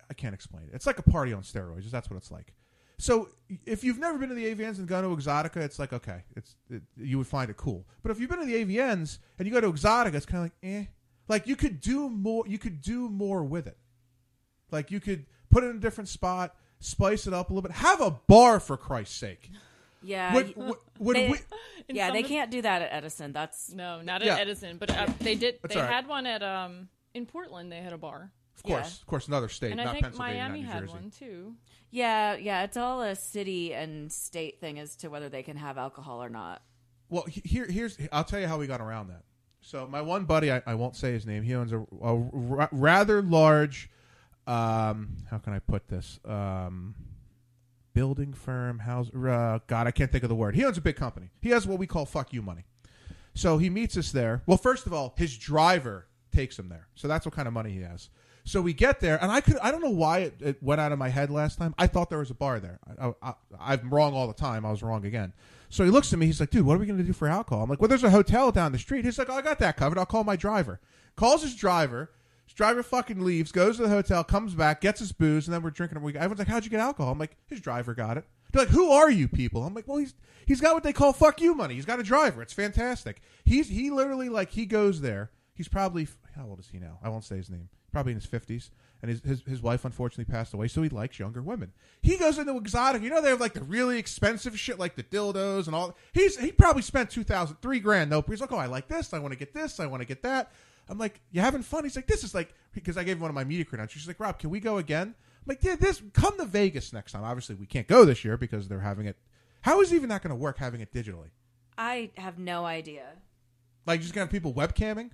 I 0.09 0.13
can't 0.13 0.33
explain 0.33 0.63
it. 0.63 0.69
It's 0.73 0.87
like 0.87 0.99
a 0.99 1.03
party 1.03 1.33
on 1.33 1.43
steroids. 1.43 1.91
That's 1.91 2.09
what 2.09 2.17
it's 2.17 2.31
like. 2.31 2.53
So 2.97 3.29
if 3.65 3.83
you've 3.83 3.99
never 3.99 4.17
been 4.17 4.29
to 4.29 4.35
the 4.35 4.53
AVNs 4.53 4.77
and 4.77 4.87
gone 4.87 5.03
to 5.03 5.09
Exotica, 5.09 5.57
it's 5.57 5.79
like 5.79 5.93
okay, 5.93 6.23
it's 6.35 6.55
it, 6.69 6.81
you 6.97 7.17
would 7.17 7.27
find 7.27 7.49
it 7.49 7.57
cool. 7.57 7.85
But 8.01 8.11
if 8.11 8.19
you've 8.19 8.29
been 8.29 8.39
to 8.39 8.45
the 8.45 8.65
AVNs 8.65 9.19
and 9.37 9.47
you 9.47 9.53
go 9.53 9.61
to 9.61 9.71
Exotica, 9.71 10.13
it's 10.15 10.25
kind 10.25 10.45
of 10.45 10.45
like 10.45 10.53
eh. 10.63 10.85
Like 11.29 11.47
you 11.47 11.55
could 11.55 11.79
do 11.79 12.09
more. 12.09 12.43
You 12.47 12.57
could 12.57 12.81
do 12.81 13.07
more 13.07 13.43
with 13.43 13.67
it. 13.67 13.77
Like 14.71 14.91
you 14.91 14.99
could 14.99 15.25
put 15.49 15.63
it 15.63 15.67
in 15.67 15.77
a 15.77 15.79
different 15.79 16.09
spot, 16.09 16.55
spice 16.79 17.25
it 17.27 17.33
up 17.33 17.49
a 17.49 17.53
little 17.53 17.67
bit. 17.67 17.71
Have 17.77 18.01
a 18.01 18.11
bar 18.11 18.59
for 18.59 18.75
Christ's 18.77 19.15
sake. 19.15 19.49
yeah, 20.03 20.33
Would, 20.33 20.55
would, 20.55 20.77
would 20.99 21.15
they- 21.15 21.29
we, 21.29 21.37
yeah, 21.95 22.11
they 22.11 22.21
of- 22.21 22.27
can't 22.27 22.51
do 22.51 22.61
that 22.61 22.81
at 22.81 22.89
Edison. 22.91 23.31
That's 23.31 23.71
No, 23.71 24.01
not 24.01 24.23
Yeah. 24.23 24.33
at 24.35 24.41
Edison, 24.41 24.77
but 24.77 24.89
uh, 24.95 25.07
they 25.19 25.35
did. 25.35 25.59
That's 25.61 25.73
they 25.75 25.79
all 25.79 25.85
right. 25.87 25.93
had 25.95 26.07
one 26.07 26.25
at 26.25 26.43
um 26.43 26.89
in 27.13 27.25
Portland. 27.25 27.71
They 27.71 27.77
had 27.81 27.93
a 27.93 27.97
bar, 27.97 28.31
of 28.57 28.63
course, 28.63 28.87
Yeah. 28.87 29.01
of 29.01 29.05
course, 29.07 29.27
another 29.27 29.49
state, 29.49 29.71
and 29.71 29.81
I 29.81 29.91
think 29.91 30.03
Pennsylvania, 30.03 30.41
Miami 30.43 30.61
had 30.61 30.81
Jersey. 30.81 30.93
one 30.93 31.11
too. 31.11 31.55
yeah, 31.91 32.35
yeah. 32.35 32.63
It's 32.63 32.77
all 32.77 33.01
a 33.01 33.15
city 33.15 33.73
and 33.73 34.11
state 34.11 34.59
thing 34.59 34.77
as 34.79 34.95
to 34.97 35.09
whether 35.09 35.29
they 35.29 35.43
can 35.43 35.57
have 35.57 35.77
alcohol 35.77 36.23
or 36.23 36.29
not. 36.29 36.61
Well, 37.09 37.25
here, 37.27 37.65
here's 37.65 37.97
I'll 38.11 38.23
tell 38.23 38.39
you 38.39 38.45
how 38.47 38.57
we 38.59 38.67
got 38.67 38.81
around 38.81 39.07
that. 39.07 39.23
So 39.61 39.87
my 39.87 40.01
one 40.01 40.25
buddy, 40.25 40.51
I, 40.51 40.61
I 40.65 40.75
won't 40.75 40.95
say 40.95 41.11
his 41.11 41.25
name. 41.25 41.43
He 41.43 41.53
owns 41.53 41.71
a, 41.71 41.79
a 42.01 42.15
ra- 42.15 42.69
rather 42.71 43.21
large. 43.21 43.89
Um, 44.47 45.17
how 45.29 45.37
can 45.37 45.53
I 45.53 45.59
put 45.59 45.87
this? 45.89 46.19
Um, 46.25 46.95
building 47.93 48.33
firm, 48.33 48.79
house. 48.79 49.13
Uh, 49.13 49.59
God, 49.67 49.87
I 49.87 49.91
can't 49.91 50.11
think 50.11 50.23
of 50.23 50.29
the 50.29 50.35
word. 50.35 50.55
He 50.55 50.65
owns 50.65 50.77
a 50.77 50.81
big 50.81 50.95
company. 50.95 51.29
He 51.41 51.49
has 51.49 51.67
what 51.67 51.77
we 51.79 51.87
call 51.87 52.05
"fuck 52.05 52.33
you" 52.33 52.41
money. 52.41 52.65
So 53.33 53.57
he 53.57 53.69
meets 53.69 53.95
us 53.97 54.11
there. 54.11 54.41
Well, 54.45 54.57
first 54.57 54.85
of 54.85 54.93
all, 54.93 55.13
his 55.17 55.37
driver 55.37 56.07
takes 56.31 56.57
him 56.57 56.69
there. 56.69 56.87
So 56.95 57.07
that's 57.07 57.25
what 57.25 57.35
kind 57.35 57.47
of 57.47 57.53
money 57.53 57.71
he 57.71 57.81
has. 57.81 58.09
So 58.43 58.61
we 58.61 58.73
get 58.73 58.99
there, 58.99 59.21
and 59.21 59.31
I 59.31 59.41
could 59.41 59.57
I 59.59 59.69
don't 59.71 59.81
know 59.81 59.89
why 59.91 60.19
it, 60.19 60.35
it 60.39 60.63
went 60.63 60.81
out 60.81 60.91
of 60.91 60.97
my 60.97 61.09
head 61.09 61.29
last 61.29 61.59
time. 61.59 61.75
I 61.77 61.87
thought 61.87 62.09
there 62.09 62.19
was 62.19 62.31
a 62.31 62.35
bar 62.35 62.59
there. 62.59 62.79
I, 62.99 63.13
I, 63.21 63.33
I'm 63.59 63.89
wrong 63.89 64.13
all 64.13 64.27
the 64.27 64.33
time. 64.33 64.65
I 64.65 64.71
was 64.71 64.81
wrong 64.81 65.05
again. 65.05 65.33
So 65.69 65.83
he 65.83 65.91
looks 65.91 66.11
at 66.11 66.19
me. 66.19 66.25
He's 66.25 66.39
like, 66.39 66.49
"Dude, 66.49 66.65
what 66.65 66.75
are 66.75 66.79
we 66.79 66.85
going 66.85 66.97
to 66.97 67.03
do 67.03 67.13
for 67.13 67.27
alcohol?" 67.27 67.63
I'm 67.63 67.69
like, 67.69 67.79
"Well, 67.79 67.87
there's 67.87 68.03
a 68.03 68.09
hotel 68.09 68.51
down 68.51 68.71
the 68.71 68.79
street." 68.79 69.05
He's 69.05 69.17
like, 69.17 69.29
oh, 69.29 69.35
"I 69.35 69.41
got 69.41 69.59
that 69.59 69.77
covered. 69.77 69.97
I'll 69.97 70.05
call 70.05 70.23
my 70.23 70.35
driver." 70.35 70.79
Calls 71.15 71.43
his 71.43 71.55
driver. 71.55 72.11
His 72.45 72.55
driver 72.55 72.81
fucking 72.81 73.23
leaves, 73.23 73.51
goes 73.51 73.77
to 73.77 73.83
the 73.83 73.89
hotel, 73.89 74.23
comes 74.23 74.55
back, 74.55 74.81
gets 74.81 74.99
his 74.99 75.11
booze, 75.11 75.47
and 75.47 75.53
then 75.53 75.61
we're 75.61 75.69
drinking. 75.69 75.97
Everyone's 75.97 76.39
like, 76.39 76.47
"How'd 76.47 76.65
you 76.65 76.71
get 76.71 76.79
alcohol?" 76.79 77.11
I'm 77.11 77.19
like, 77.19 77.37
"His 77.45 77.61
driver 77.61 77.93
got 77.93 78.17
it." 78.17 78.25
They're 78.51 78.63
like, 78.63 78.73
"Who 78.73 78.91
are 78.91 79.11
you 79.11 79.27
people?" 79.27 79.63
I'm 79.63 79.75
like, 79.75 79.87
"Well, 79.87 79.97
he's 79.97 80.15
he's 80.45 80.61
got 80.61 80.73
what 80.73 80.83
they 80.83 80.93
call 80.93 81.13
fuck 81.13 81.39
you 81.41 81.53
money. 81.53 81.75
He's 81.75 81.85
got 81.85 81.99
a 81.99 82.03
driver. 82.03 82.41
It's 82.41 82.53
fantastic. 82.53 83.21
He's 83.45 83.69
he 83.69 83.91
literally 83.91 84.29
like 84.29 84.49
he 84.49 84.65
goes 84.65 85.01
there. 85.01 85.29
He's 85.53 85.67
probably 85.67 86.07
how 86.35 86.47
old 86.47 86.59
is 86.59 86.69
he 86.69 86.79
now? 86.79 86.97
I 87.03 87.09
won't 87.09 87.25
say 87.25 87.37
his 87.37 87.49
name. 87.49 87.69
Probably 87.91 88.13
in 88.13 88.17
his 88.17 88.25
fifties, 88.25 88.71
and 89.01 89.09
his, 89.09 89.21
his 89.21 89.41
his 89.47 89.61
wife 89.61 89.85
unfortunately 89.85 90.31
passed 90.31 90.53
away, 90.53 90.67
so 90.67 90.81
he 90.81 90.89
likes 90.89 91.19
younger 91.19 91.41
women. 91.41 91.71
He 92.01 92.17
goes 92.17 92.37
into 92.37 92.57
exotic. 92.57 93.01
You 93.01 93.09
know 93.09 93.21
they 93.21 93.29
have 93.29 93.39
like 93.39 93.53
the 93.53 93.63
really 93.63 93.97
expensive 93.97 94.59
shit, 94.59 94.79
like 94.79 94.95
the 94.95 95.03
dildos 95.03 95.67
and 95.67 95.75
all. 95.75 95.95
He's 96.13 96.37
he 96.37 96.51
probably 96.51 96.81
spent 96.81 97.09
two 97.09 97.23
thousand, 97.23 97.57
three 97.61 97.79
grand. 97.79 98.09
Nope. 98.09 98.29
He's 98.29 98.41
like, 98.41 98.51
oh, 98.51 98.57
I 98.57 98.65
like 98.65 98.87
this. 98.87 99.13
I 99.13 99.19
want 99.19 99.33
to 99.33 99.39
get 99.39 99.53
this. 99.53 99.79
I 99.79 99.85
want 99.85 100.01
to 100.01 100.07
get 100.07 100.23
that. 100.23 100.51
I'm 100.89 100.97
like, 100.97 101.21
you 101.31 101.41
having 101.41 101.61
fun? 101.61 101.83
He's 101.83 101.95
like, 101.95 102.07
this 102.07 102.23
is 102.23 102.33
like 102.33 102.53
because 102.73 102.97
I 102.97 103.03
gave 103.03 103.17
him 103.17 103.21
one 103.21 103.29
of 103.29 103.35
my 103.35 103.43
media 103.43 103.65
credentials. 103.65 104.01
She's 104.01 104.07
like, 104.07 104.19
Rob, 104.19 104.39
can 104.39 104.49
we 104.49 104.59
go 104.59 104.77
again? 104.77 105.13
I'm 105.17 105.45
like, 105.45 105.63
yeah, 105.63 105.75
this 105.75 106.01
come 106.13 106.37
to 106.37 106.45
Vegas 106.45 106.93
next 106.93 107.11
time. 107.11 107.23
Obviously, 107.23 107.55
we 107.55 107.65
can't 107.65 107.87
go 107.87 108.05
this 108.05 108.25
year 108.25 108.37
because 108.37 108.67
they're 108.67 108.79
having 108.79 109.05
it. 109.05 109.17
How 109.61 109.81
is 109.81 109.93
even 109.93 110.09
that 110.09 110.23
going 110.23 110.31
to 110.31 110.35
work 110.35 110.57
having 110.57 110.81
it 110.81 110.93
digitally? 110.93 111.29
I 111.77 112.11
have 112.17 112.39
no 112.39 112.65
idea. 112.65 113.05
Like, 113.85 114.01
just 114.01 114.13
gonna 114.13 114.25
have 114.25 114.31
people 114.31 114.53
webcamming? 114.53 115.11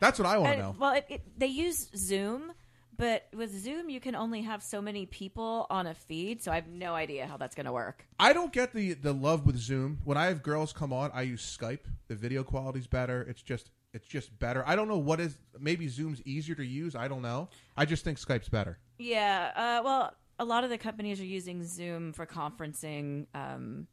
That's 0.00 0.18
what 0.18 0.26
I 0.26 0.38
want 0.38 0.56
to 0.56 0.62
know. 0.62 0.76
Well, 0.78 0.94
it, 0.94 1.06
it, 1.08 1.38
they 1.38 1.46
use 1.46 1.90
Zoom, 1.96 2.52
but 2.98 3.28
with 3.34 3.50
Zoom, 3.50 3.88
you 3.88 4.00
can 4.00 4.14
only 4.14 4.42
have 4.42 4.62
so 4.62 4.82
many 4.82 5.06
people 5.06 5.66
on 5.70 5.86
a 5.86 5.94
feed. 5.94 6.42
So 6.42 6.52
I 6.52 6.56
have 6.56 6.68
no 6.68 6.94
idea 6.94 7.26
how 7.26 7.36
that's 7.38 7.54
going 7.54 7.66
to 7.66 7.72
work. 7.72 8.04
I 8.20 8.32
don't 8.34 8.52
get 8.52 8.74
the 8.74 8.92
the 8.94 9.14
love 9.14 9.46
with 9.46 9.56
Zoom. 9.56 9.98
When 10.04 10.18
I 10.18 10.26
have 10.26 10.42
girls 10.42 10.72
come 10.72 10.92
on, 10.92 11.10
I 11.14 11.22
use 11.22 11.42
Skype. 11.58 11.86
The 12.08 12.14
video 12.14 12.42
quality's 12.42 12.86
better. 12.86 13.22
It's 13.22 13.40
just 13.42 13.70
it's 13.94 14.06
just 14.06 14.38
better. 14.38 14.62
I 14.66 14.76
don't 14.76 14.88
know 14.88 14.98
what 14.98 15.20
is 15.20 15.38
maybe 15.58 15.88
Zoom's 15.88 16.20
easier 16.26 16.54
to 16.56 16.64
use. 16.64 16.94
I 16.94 17.08
don't 17.08 17.22
know. 17.22 17.48
I 17.76 17.86
just 17.86 18.04
think 18.04 18.18
Skype's 18.18 18.48
better. 18.48 18.78
Yeah. 18.98 19.52
Uh, 19.56 19.82
well, 19.84 20.14
a 20.38 20.44
lot 20.44 20.64
of 20.64 20.70
the 20.70 20.78
companies 20.78 21.20
are 21.20 21.24
using 21.24 21.64
Zoom 21.64 22.12
for 22.12 22.26
conferencing. 22.26 23.26
Um, 23.34 23.86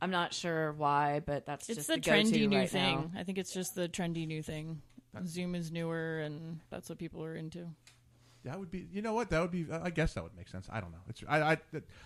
I'm 0.00 0.10
not 0.10 0.32
sure 0.32 0.72
why, 0.72 1.20
but 1.24 1.44
that's 1.46 1.68
It's 1.68 1.76
just 1.76 1.88
the 1.88 1.94
the, 1.94 2.00
trendy 2.00 2.48
new 2.48 2.58
right 2.58 2.70
thing. 2.70 3.10
now. 3.14 3.20
I 3.20 3.24
think 3.24 3.38
it's 3.38 3.52
just 3.52 3.74
the 3.74 3.88
trendy 3.88 4.26
new 4.26 4.42
thing. 4.42 4.80
Zoom 5.26 5.54
is 5.54 5.72
newer, 5.72 6.20
and 6.20 6.60
that's 6.70 6.88
what 6.88 6.98
people 6.98 7.24
are 7.24 7.34
into. 7.34 7.66
That 8.44 8.58
would 8.58 8.70
be. 8.70 8.86
You 8.92 9.02
know 9.02 9.14
what? 9.14 9.30
That 9.30 9.40
would 9.40 9.50
be. 9.50 9.66
I 9.70 9.90
guess 9.90 10.14
that 10.14 10.22
would 10.22 10.36
make 10.36 10.48
sense. 10.48 10.68
I 10.70 10.80
don't 10.80 10.92
know. 10.92 10.98
It's 11.08 11.22
I 11.28 11.52
I 11.52 11.58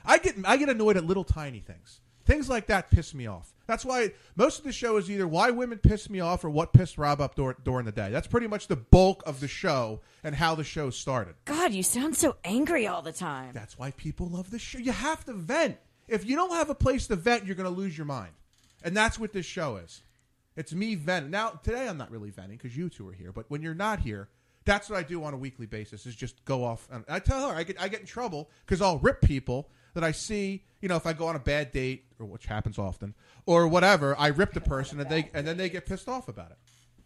I 0.04 0.18
get 0.18 0.36
I 0.44 0.56
get 0.56 0.68
annoyed 0.68 0.96
at 0.96 1.04
little 1.04 1.24
tiny 1.24 1.60
things. 1.60 2.00
Things 2.24 2.48
like 2.48 2.66
that 2.68 2.90
piss 2.90 3.14
me 3.14 3.26
off. 3.26 3.52
That's 3.66 3.84
why 3.84 4.12
most 4.36 4.58
of 4.58 4.64
the 4.64 4.72
show 4.72 4.96
is 4.96 5.10
either 5.10 5.26
why 5.26 5.50
women 5.50 5.78
piss 5.78 6.08
me 6.08 6.20
off 6.20 6.44
or 6.44 6.50
what 6.50 6.72
pissed 6.72 6.96
Rob 6.96 7.20
up 7.20 7.34
dur- 7.34 7.56
during 7.64 7.84
the 7.84 7.92
day. 7.92 8.10
That's 8.10 8.28
pretty 8.28 8.46
much 8.46 8.68
the 8.68 8.76
bulk 8.76 9.24
of 9.26 9.40
the 9.40 9.48
show 9.48 10.00
and 10.22 10.34
how 10.34 10.54
the 10.54 10.62
show 10.62 10.90
started. 10.90 11.34
God, 11.46 11.72
you 11.72 11.82
sound 11.82 12.16
so 12.16 12.36
angry 12.44 12.86
all 12.86 13.02
the 13.02 13.12
time. 13.12 13.50
That's 13.54 13.76
why 13.76 13.90
people 13.92 14.28
love 14.28 14.50
the 14.52 14.60
show. 14.60 14.78
You 14.78 14.92
have 14.92 15.24
to 15.24 15.32
vent. 15.32 15.78
If 16.06 16.24
you 16.24 16.36
don't 16.36 16.52
have 16.52 16.70
a 16.70 16.74
place 16.76 17.08
to 17.08 17.16
vent, 17.16 17.44
you're 17.44 17.56
going 17.56 17.72
to 17.72 17.76
lose 17.76 17.96
your 17.96 18.06
mind. 18.06 18.32
And 18.84 18.96
that's 18.96 19.18
what 19.18 19.32
this 19.32 19.46
show 19.46 19.76
is. 19.76 20.02
It's 20.54 20.72
me 20.72 20.94
venting. 20.94 21.30
Now, 21.30 21.50
today 21.50 21.88
I'm 21.88 21.96
not 21.96 22.10
really 22.10 22.30
venting 22.30 22.58
because 22.58 22.76
you 22.76 22.88
two 22.88 23.08
are 23.08 23.14
here. 23.14 23.32
But 23.32 23.46
when 23.48 23.62
you're 23.62 23.74
not 23.74 24.00
here, 24.00 24.28
that's 24.64 24.88
what 24.88 24.98
I 24.98 25.02
do 25.02 25.24
on 25.24 25.34
a 25.34 25.36
weekly 25.36 25.66
basis 25.66 26.06
is 26.06 26.14
just 26.14 26.44
go 26.44 26.64
off. 26.64 26.88
And 26.90 27.04
I 27.08 27.18
tell 27.18 27.48
her 27.48 27.54
I 27.54 27.62
get, 27.64 27.80
I 27.80 27.88
get 27.88 28.00
in 28.00 28.06
trouble 28.06 28.50
because 28.64 28.80
I'll 28.80 28.98
rip 28.98 29.20
people 29.20 29.70
that 29.94 30.04
I 30.04 30.12
see. 30.12 30.64
You 30.80 30.88
know, 30.88 30.96
if 30.96 31.06
I 31.06 31.12
go 31.12 31.26
on 31.26 31.36
a 31.36 31.40
bad 31.40 31.70
date, 31.70 32.04
or 32.18 32.26
which 32.26 32.46
happens 32.46 32.78
often, 32.78 33.14
or 33.46 33.68
whatever, 33.68 34.16
I 34.18 34.28
rip 34.28 34.52
the 34.52 34.60
person 34.60 35.00
and 35.00 35.08
they 35.10 35.30
and 35.34 35.46
then 35.46 35.56
they 35.56 35.68
get 35.68 35.86
pissed 35.86 36.08
off 36.08 36.28
about 36.28 36.50
it. 36.50 36.58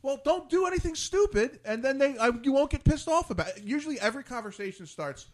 Well, 0.02 0.20
don't 0.24 0.48
do 0.48 0.66
anything 0.66 0.94
stupid, 0.94 1.58
and 1.64 1.82
then 1.82 1.98
they 1.98 2.16
I, 2.16 2.30
you 2.42 2.52
won't 2.52 2.70
get 2.70 2.84
pissed 2.84 3.08
off 3.08 3.30
about 3.30 3.48
it. 3.48 3.62
Usually, 3.64 3.98
every 4.00 4.22
conversation 4.22 4.86
starts. 4.86 5.26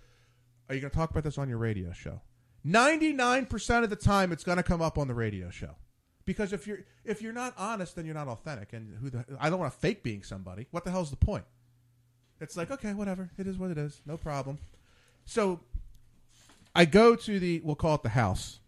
Are 0.68 0.74
you 0.74 0.80
going 0.80 0.90
to 0.90 0.96
talk 0.96 1.10
about 1.10 1.24
this 1.24 1.38
on 1.38 1.48
your 1.48 1.58
radio 1.58 1.92
show? 1.92 2.20
Ninety 2.64 3.12
nine 3.12 3.46
percent 3.46 3.84
of 3.84 3.90
the 3.90 3.96
time, 3.96 4.32
it's 4.32 4.44
going 4.44 4.56
to 4.56 4.62
come 4.62 4.80
up 4.80 4.96
on 4.96 5.08
the 5.08 5.14
radio 5.14 5.50
show, 5.50 5.76
because 6.24 6.52
if 6.52 6.66
you're 6.66 6.84
if 7.04 7.20
you're 7.20 7.32
not 7.32 7.54
honest, 7.58 7.96
then 7.96 8.06
you're 8.06 8.14
not 8.14 8.28
authentic. 8.28 8.72
And 8.72 8.96
who 8.96 9.10
the 9.10 9.24
I 9.38 9.50
don't 9.50 9.58
want 9.58 9.72
to 9.72 9.78
fake 9.78 10.02
being 10.02 10.22
somebody. 10.22 10.68
What 10.70 10.84
the 10.84 10.90
hell's 10.90 11.10
the 11.10 11.16
point? 11.16 11.44
It's 12.42 12.56
like 12.56 12.70
okay, 12.70 12.92
whatever. 12.94 13.30
It 13.38 13.46
is 13.46 13.56
what 13.58 13.70
it 13.70 13.78
is. 13.78 14.00
No 14.06 14.16
problem. 14.16 14.58
So 15.24 15.60
I 16.74 16.84
go 16.84 17.14
to 17.16 17.38
the 17.38 17.60
we'll 17.64 17.76
call 17.76 17.94
it 17.96 18.02
the 18.02 18.08
house, 18.10 18.58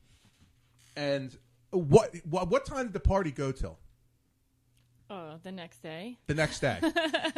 and 0.97 1.37
what 1.71 2.15
what, 2.29 2.49
what 2.49 2.65
time 2.65 2.85
did 2.87 2.93
the 2.93 3.01
party 3.01 3.31
go 3.31 3.53
till? 3.53 3.79
Oh, 5.11 5.35
the 5.43 5.53
next 5.53 5.83
day, 5.83 6.19
The 6.27 6.35
next 6.35 6.61
day. 6.61 6.79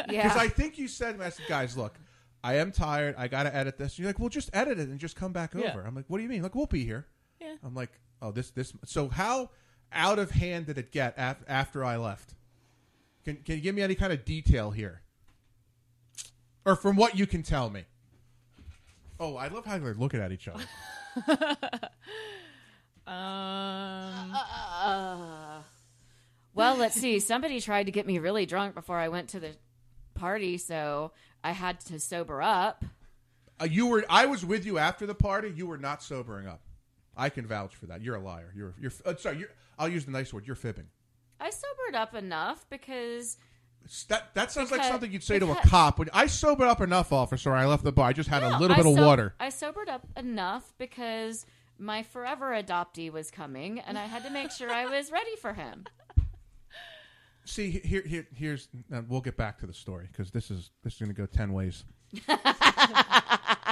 Yeah. 0.09 0.23
Because 0.23 0.37
I 0.37 0.47
think 0.47 0.77
you 0.77 0.87
said, 0.87 1.19
I 1.21 1.29
said, 1.29 1.45
guys, 1.49 1.75
look, 1.75 1.95
I 2.41 2.55
am 2.55 2.71
tired. 2.71 3.15
I 3.17 3.27
got 3.27 3.43
to 3.43 3.53
edit 3.53 3.77
this. 3.77 3.99
You're 3.99 4.07
like, 4.07 4.19
well, 4.19 4.29
just 4.29 4.49
edit 4.53 4.79
it 4.79 4.87
and 4.87 4.97
just 4.99 5.17
come 5.17 5.33
back 5.33 5.53
Yeah. 5.53 5.69
over. 5.71 5.81
I'm 5.85 5.93
like, 5.93 6.05
what 6.07 6.17
do 6.17 6.23
you 6.23 6.29
mean? 6.29 6.41
Like, 6.41 6.55
we'll 6.55 6.65
be 6.65 6.85
here. 6.85 7.05
Yeah. 7.41 7.55
I'm 7.65 7.75
like, 7.75 7.91
oh, 8.21 8.31
this, 8.31 8.51
this. 8.51 8.71
So 8.85 9.09
how 9.09 9.49
out 9.91 10.17
of 10.17 10.31
hand 10.31 10.67
did 10.67 10.77
it 10.77 10.91
get 10.93 11.13
af- 11.17 11.43
after 11.47 11.83
I 11.83 11.97
left? 11.97 12.35
Can 13.25 13.35
can 13.43 13.55
you 13.55 13.61
give 13.61 13.75
me 13.75 13.81
any 13.81 13.95
kind 13.95 14.13
of 14.13 14.23
detail 14.23 14.71
here, 14.71 15.01
or 16.67 16.75
from 16.75 16.97
what 16.97 17.17
you 17.17 17.25
can 17.25 17.41
tell 17.41 17.69
me? 17.69 17.85
Oh, 19.19 19.37
I 19.37 19.47
love 19.47 19.65
how 19.65 19.77
they're 19.79 19.93
looking 19.95 20.19
at 20.19 20.31
each 20.31 20.47
other. 20.47 20.63
Um, 23.07 23.13
Uh, 24.35 25.61
well, 26.53 26.75
let's 26.75 26.99
see. 26.99 27.21
Somebody 27.21 27.61
tried 27.61 27.85
to 27.85 27.91
get 27.93 28.05
me 28.05 28.19
really 28.19 28.45
drunk 28.45 28.75
before 28.75 28.97
I 28.97 29.07
went 29.07 29.29
to 29.29 29.39
the 29.39 29.55
party, 30.13 30.57
so 30.57 31.13
I 31.41 31.53
had 31.53 31.79
to 31.81 32.01
sober 32.01 32.41
up. 32.41 32.83
Uh, 33.61 33.65
you 33.65 33.87
were 33.87 34.03
I 34.09 34.25
was 34.25 34.45
with 34.45 34.65
you 34.65 34.77
after 34.77 35.05
the 35.05 35.15
party. 35.15 35.53
You 35.55 35.67
were 35.67 35.77
not 35.77 36.03
sobering 36.03 36.47
up. 36.47 36.59
I 37.15 37.29
can 37.29 37.47
vouch 37.47 37.75
for 37.77 37.85
that. 37.85 38.01
You're 38.01 38.15
a 38.15 38.19
liar. 38.19 38.51
You're 38.53 38.73
you're 38.77 38.91
uh, 39.05 39.15
sorry. 39.15 39.37
You're, 39.37 39.51
I'll 39.79 39.87
use 39.87 40.03
the 40.03 40.11
nice 40.11 40.33
word. 40.33 40.45
You're 40.45 40.57
fibbing. 40.57 40.87
I 41.39 41.49
sobered 41.49 41.95
up 41.95 42.13
enough 42.13 42.65
because 42.69 43.37
That 44.09 44.33
that 44.33 44.51
sounds 44.51 44.71
like 44.71 44.83
something 44.83 45.11
you'd 45.11 45.23
say 45.23 45.39
to 45.39 45.51
a 45.51 45.55
cop. 45.55 45.99
When 45.99 46.09
I 46.13 46.27
sobered 46.27 46.67
up 46.67 46.81
enough, 46.81 47.13
officer. 47.13 47.53
I 47.53 47.65
left 47.65 47.83
the 47.83 47.91
bar. 47.91 48.09
I 48.09 48.13
just 48.13 48.29
had 48.29 48.43
a 48.43 48.57
little 48.57 48.75
bit 48.75 48.85
of 48.85 48.97
water. 48.97 49.33
I 49.39 49.49
sobered 49.49 49.89
up 49.89 50.07
enough 50.17 50.73
because 50.77 51.45
my 51.77 52.03
forever 52.03 52.51
adoptee 52.51 53.11
was 53.11 53.31
coming, 53.31 53.79
and 53.79 53.97
I 53.97 54.05
had 54.05 54.23
to 54.23 54.29
make 54.29 54.51
sure 54.51 54.69
I 54.69 54.85
was 54.85 55.11
ready 55.11 55.35
for 55.37 55.53
him. 55.53 55.85
See 57.45 57.69
here 57.71 58.03
here 58.05 58.27
here's 58.35 58.67
uh, 58.93 59.01
we'll 59.07 59.21
get 59.21 59.37
back 59.37 59.59
to 59.59 59.67
the 59.67 59.73
story 59.73 60.09
because 60.11 60.31
this 60.31 60.51
is 60.51 60.71
this 60.83 60.93
is 60.93 60.99
going 60.99 61.13
to 61.13 61.15
go 61.15 61.25
ten 61.25 61.53
ways. 61.53 61.85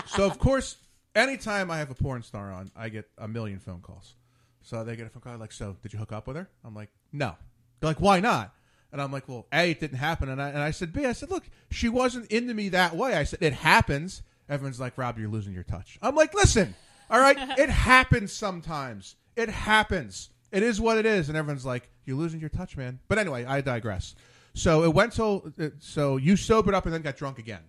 so 0.05 0.25
of 0.25 0.39
course, 0.39 0.77
anytime 1.13 1.69
I 1.69 1.77
have 1.77 1.91
a 1.91 1.95
porn 1.95 2.23
star 2.23 2.51
on, 2.51 2.71
I 2.75 2.89
get 2.89 3.09
a 3.17 3.27
million 3.27 3.59
phone 3.59 3.81
calls. 3.81 4.15
So 4.61 4.83
they 4.83 4.95
get 4.95 5.07
a 5.07 5.09
phone 5.09 5.21
call 5.21 5.37
like, 5.37 5.51
"So 5.51 5.75
did 5.83 5.91
you 5.91 5.99
hook 5.99 6.13
up 6.13 6.25
with 6.25 6.37
her?" 6.37 6.49
I'm 6.63 6.73
like, 6.73 6.89
"No." 7.11 7.35
They're 7.79 7.89
like, 7.89 7.99
"Why 7.99 8.21
not?" 8.21 8.55
And 8.95 9.01
I'm 9.01 9.11
like, 9.11 9.27
"Well, 9.27 9.45
a 9.51 9.71
it 9.71 9.81
didn't 9.81 9.97
happen." 9.97 10.29
And 10.29 10.41
I 10.41 10.47
and 10.47 10.59
I 10.59 10.71
said, 10.71 10.93
B, 10.93 11.05
I 11.05 11.11
said, 11.11 11.29
look, 11.29 11.43
she 11.69 11.89
wasn't 11.89 12.31
into 12.31 12.53
me 12.53 12.69
that 12.69 12.95
way." 12.95 13.13
I 13.13 13.25
said, 13.25 13.39
"It 13.41 13.51
happens." 13.51 14.21
Everyone's 14.47 14.79
like, 14.79 14.97
"Rob, 14.97 15.19
you're 15.19 15.27
losing 15.27 15.51
your 15.53 15.63
touch." 15.63 15.99
I'm 16.01 16.15
like, 16.15 16.33
"Listen, 16.33 16.75
all 17.09 17.19
right, 17.19 17.35
it 17.59 17.67
happens 17.67 18.31
sometimes. 18.31 19.17
It 19.35 19.49
happens. 19.49 20.29
It 20.53 20.63
is 20.63 20.79
what 20.79 20.97
it 20.97 21.05
is." 21.05 21.27
And 21.27 21.37
everyone's 21.37 21.65
like, 21.65 21.89
"You're 22.05 22.15
losing 22.15 22.39
your 22.39 22.47
touch, 22.47 22.77
man." 22.77 22.99
But 23.09 23.19
anyway, 23.19 23.43
I 23.43 23.59
digress. 23.59 24.15
So 24.53 24.85
it 24.85 24.93
went 24.93 25.11
till 25.11 25.51
uh, 25.59 25.71
so 25.79 26.15
you 26.15 26.37
sobered 26.37 26.73
up 26.73 26.85
and 26.85 26.93
then 26.93 27.01
got 27.01 27.17
drunk 27.17 27.37
again. 27.37 27.63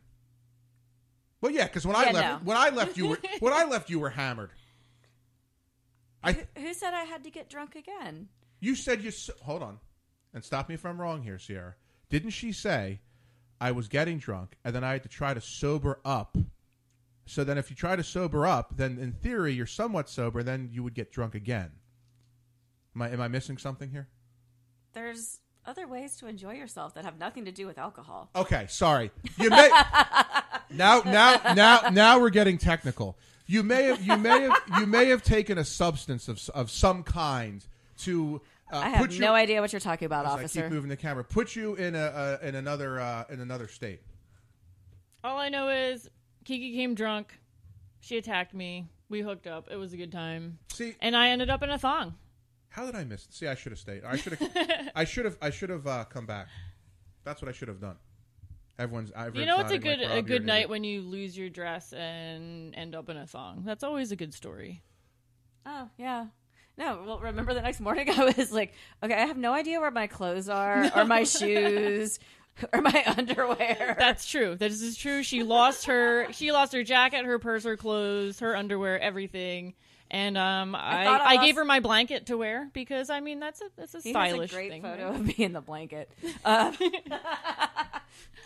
Well, 1.41 1.51
yeah, 1.51 1.65
because 1.65 1.85
when 1.85 1.97
I 1.97 2.13
left, 2.13 2.15
no. 2.15 2.41
when 2.45 2.57
I 2.57 2.69
left, 2.69 2.97
you 2.97 3.09
were 3.09 3.19
when 3.41 3.53
I 3.53 3.65
left, 3.69 3.91
you 3.91 3.99
were 3.99 4.11
hammered. 4.11 4.51
I 6.23 6.47
Who 6.57 6.73
said 6.73 6.95
I 6.95 7.03
had 7.03 7.25
to 7.25 7.31
get 7.31 7.51
drunk 7.51 7.75
again? 7.75 8.29
you 8.61 8.75
said 8.75 9.03
you 9.03 9.11
hold 9.43 9.63
on, 9.63 9.81
and 10.37 10.45
stop 10.45 10.69
me 10.69 10.75
if 10.75 10.85
I'm 10.85 11.01
wrong 11.01 11.23
here, 11.23 11.39
Sierra. 11.39 11.77
Didn't 12.11 12.31
she 12.31 12.53
say 12.53 13.01
I 13.59 13.73
was 13.73 13.89
getting 13.89 14.19
drunk 14.19 14.59
and 14.63 14.75
then 14.75 14.85
I 14.85 14.93
had 14.93 15.03
to 15.05 15.09
try 15.09 15.33
to 15.33 15.41
sober 15.41 15.99
up? 16.05 16.37
So 17.25 17.43
then, 17.43 17.57
if 17.59 17.71
you 17.71 17.75
try 17.75 17.97
to 17.97 18.05
sober 18.05 18.47
up, 18.47 18.77
then 18.77 18.99
in 18.99 19.13
theory 19.13 19.55
you're 19.55 19.67
somewhat 19.67 20.11
sober. 20.11 20.43
Then 20.43 20.69
you 20.71 20.85
would 20.85 20.95
get 20.95 21.11
drunk 21.11 21.35
again. 21.35 21.71
Am 22.95 23.03
I 23.03 23.11
am 23.11 23.21
I 23.21 23.29
missing 23.29 23.57
something 23.57 23.91
here? 23.91 24.09
There's 24.93 25.41
other 25.65 25.89
ways 25.89 26.17
to 26.19 26.27
enjoy 26.27 26.53
yourself 26.53 26.95
that 26.95 27.05
have 27.05 27.19
nothing 27.19 27.47
to 27.47 27.51
do 27.51 27.67
with 27.67 27.79
alcohol. 27.79 28.31
Okay, 28.37 28.67
sorry. 28.69 29.11
You 29.39 29.49
may 29.49 29.71
now 30.71 31.01
now 31.01 31.41
now 31.55 31.81
now 31.91 32.21
we're 32.21 32.31
getting 32.31 32.59
technical. 32.59 33.19
You 33.47 33.63
may 33.63 33.85
have 33.85 34.05
you 34.05 34.19
may 34.19 34.43
have 34.43 34.63
you 34.79 34.87
may 34.87 35.07
have 35.07 35.23
taken 35.23 35.57
a 35.57 35.65
substance 35.65 36.29
of 36.29 36.47
of 36.51 36.71
some 36.71 37.03
kind 37.03 37.65
to 38.01 38.43
uh, 38.73 38.79
I 38.79 38.89
have 38.89 39.01
put 39.01 39.13
you, 39.13 39.21
no 39.21 39.35
idea 39.35 39.61
what 39.61 39.73
you're 39.73 39.81
talking 39.81 40.07
about, 40.07 40.27
As 40.27 40.57
I 40.57 40.63
keep 40.63 40.71
moving 40.71 40.89
the 40.89 40.97
camera. 40.97 41.25
Put 41.25 41.55
you 41.55 41.75
in 41.77 41.95
a 41.95 41.99
uh, 41.99 42.39
in 42.43 42.55
another 42.55 42.99
uh, 43.01 43.25
in 43.31 43.41
another 43.41 43.69
state. 43.69 44.01
all 45.23 45.39
I 45.39 45.49
know 45.49 45.69
is 45.69 46.09
Kiki 46.45 46.75
came 46.75 46.95
drunk. 46.95 47.39
She 48.01 48.17
attacked 48.19 48.55
me. 48.55 48.89
We 49.09 49.21
hooked 49.21 49.47
up. 49.47 49.69
It 49.71 49.77
was 49.77 49.93
a 49.93 49.97
good 49.97 50.13
time. 50.13 50.59
See, 50.73 50.95
And 51.01 51.17
I 51.17 51.29
ended 51.29 51.51
up 51.51 51.63
in 51.63 51.71
a 51.71 51.79
thong. 51.79 52.15
how 52.69 52.85
did 52.87 52.95
I 52.97 53.05
miss? 53.05 53.25
It? 53.27 53.35
See, 53.35 53.47
I 53.47 53.55
should 53.55 53.73
have 53.73 53.79
stayed. 53.79 54.05
I 54.05 54.17
should 54.17 54.35
have. 54.35 54.91
I 54.95 55.05
should 55.05 55.25
have. 55.25 55.39
I 55.41 55.51
should 55.51 55.71
have 55.71 55.87
uh, 55.87 56.05
come 56.05 56.27
back. 56.27 56.49
That's 57.25 57.41
what 57.43 57.49
I 57.49 57.53
should 57.53 57.69
have 57.69 57.81
done. 57.81 57.97
Everyone's. 58.79 59.11
Everyone's 59.13 59.39
You 59.39 59.47
know, 59.47 59.61
it's 59.61 59.73
a 59.73 59.79
good 59.79 60.01
like, 60.01 60.11
a 60.11 60.23
good 60.23 60.45
night 60.45 60.57
idiot." 60.57 60.71
when 60.71 60.85
you 60.85 61.03
lose 61.03 61.37
your 61.39 61.49
dress 61.49 61.93
and 61.93 62.75
end 62.75 62.95
up 62.95 63.09
in 63.09 63.17
a 63.17 63.27
thong. 63.27 63.63
That's 63.65 63.83
always 63.85 64.13
a 64.13 64.17
good 64.17 64.35
story. 64.35 64.83
Oh, 65.65 65.89
yeah. 65.99 66.27
No, 66.79 67.03
well, 67.07 67.19
remember 67.21 67.55
the 67.55 67.63
next 67.63 67.81
morning 67.81 68.11
I 68.17 68.33
was 68.37 68.53
like, 68.53 68.75
okay, 69.03 69.15
I 69.15 69.27
have 69.27 69.39
no 69.39 69.53
idea 69.55 69.81
where 69.81 69.91
my 69.91 70.07
clothes 70.07 70.49
are, 70.49 70.91
or 70.95 71.05
my 71.05 71.23
shoes, 71.25 72.19
or 72.73 72.81
my 72.83 73.03
underwear. 73.17 73.97
That's 73.99 74.27
true. 74.29 74.57
This 74.57 74.83
is 74.83 74.97
true. 74.97 75.23
She 75.23 75.43
lost 75.43 75.87
her. 75.87 76.31
She 76.33 76.53
lost 76.53 76.73
her 76.73 76.83
jacket, 76.83 77.25
her 77.25 77.39
purse, 77.39 77.65
her 77.65 77.77
clothes, 77.77 78.41
her 78.41 78.57
underwear, 78.57 79.01
everything. 79.01 79.75
And 80.09 80.39
um, 80.39 80.77
I, 80.77 81.05
thought 81.05 81.21
I 81.21 81.35
I, 81.35 81.45
gave 81.45 81.57
her 81.57 81.65
my 81.65 81.81
blanket 81.81 82.27
to 82.27 82.37
wear 82.37 82.71
because 82.73 83.11
I 83.11 83.19
mean 83.19 83.41
that's 83.41 83.61
a 83.61 83.65
that's 83.77 83.95
a 83.95 84.01
He 84.01 84.11
stylish 84.11 84.51
has 84.51 84.53
a 84.53 84.55
great 84.55 84.71
thing. 84.71 84.83
photo 84.83 85.07
right? 85.11 85.15
of 85.17 85.27
me 85.27 85.35
in 85.39 85.53
the 85.53 85.61
blanket. 85.61 86.11
Uh, 86.45 86.73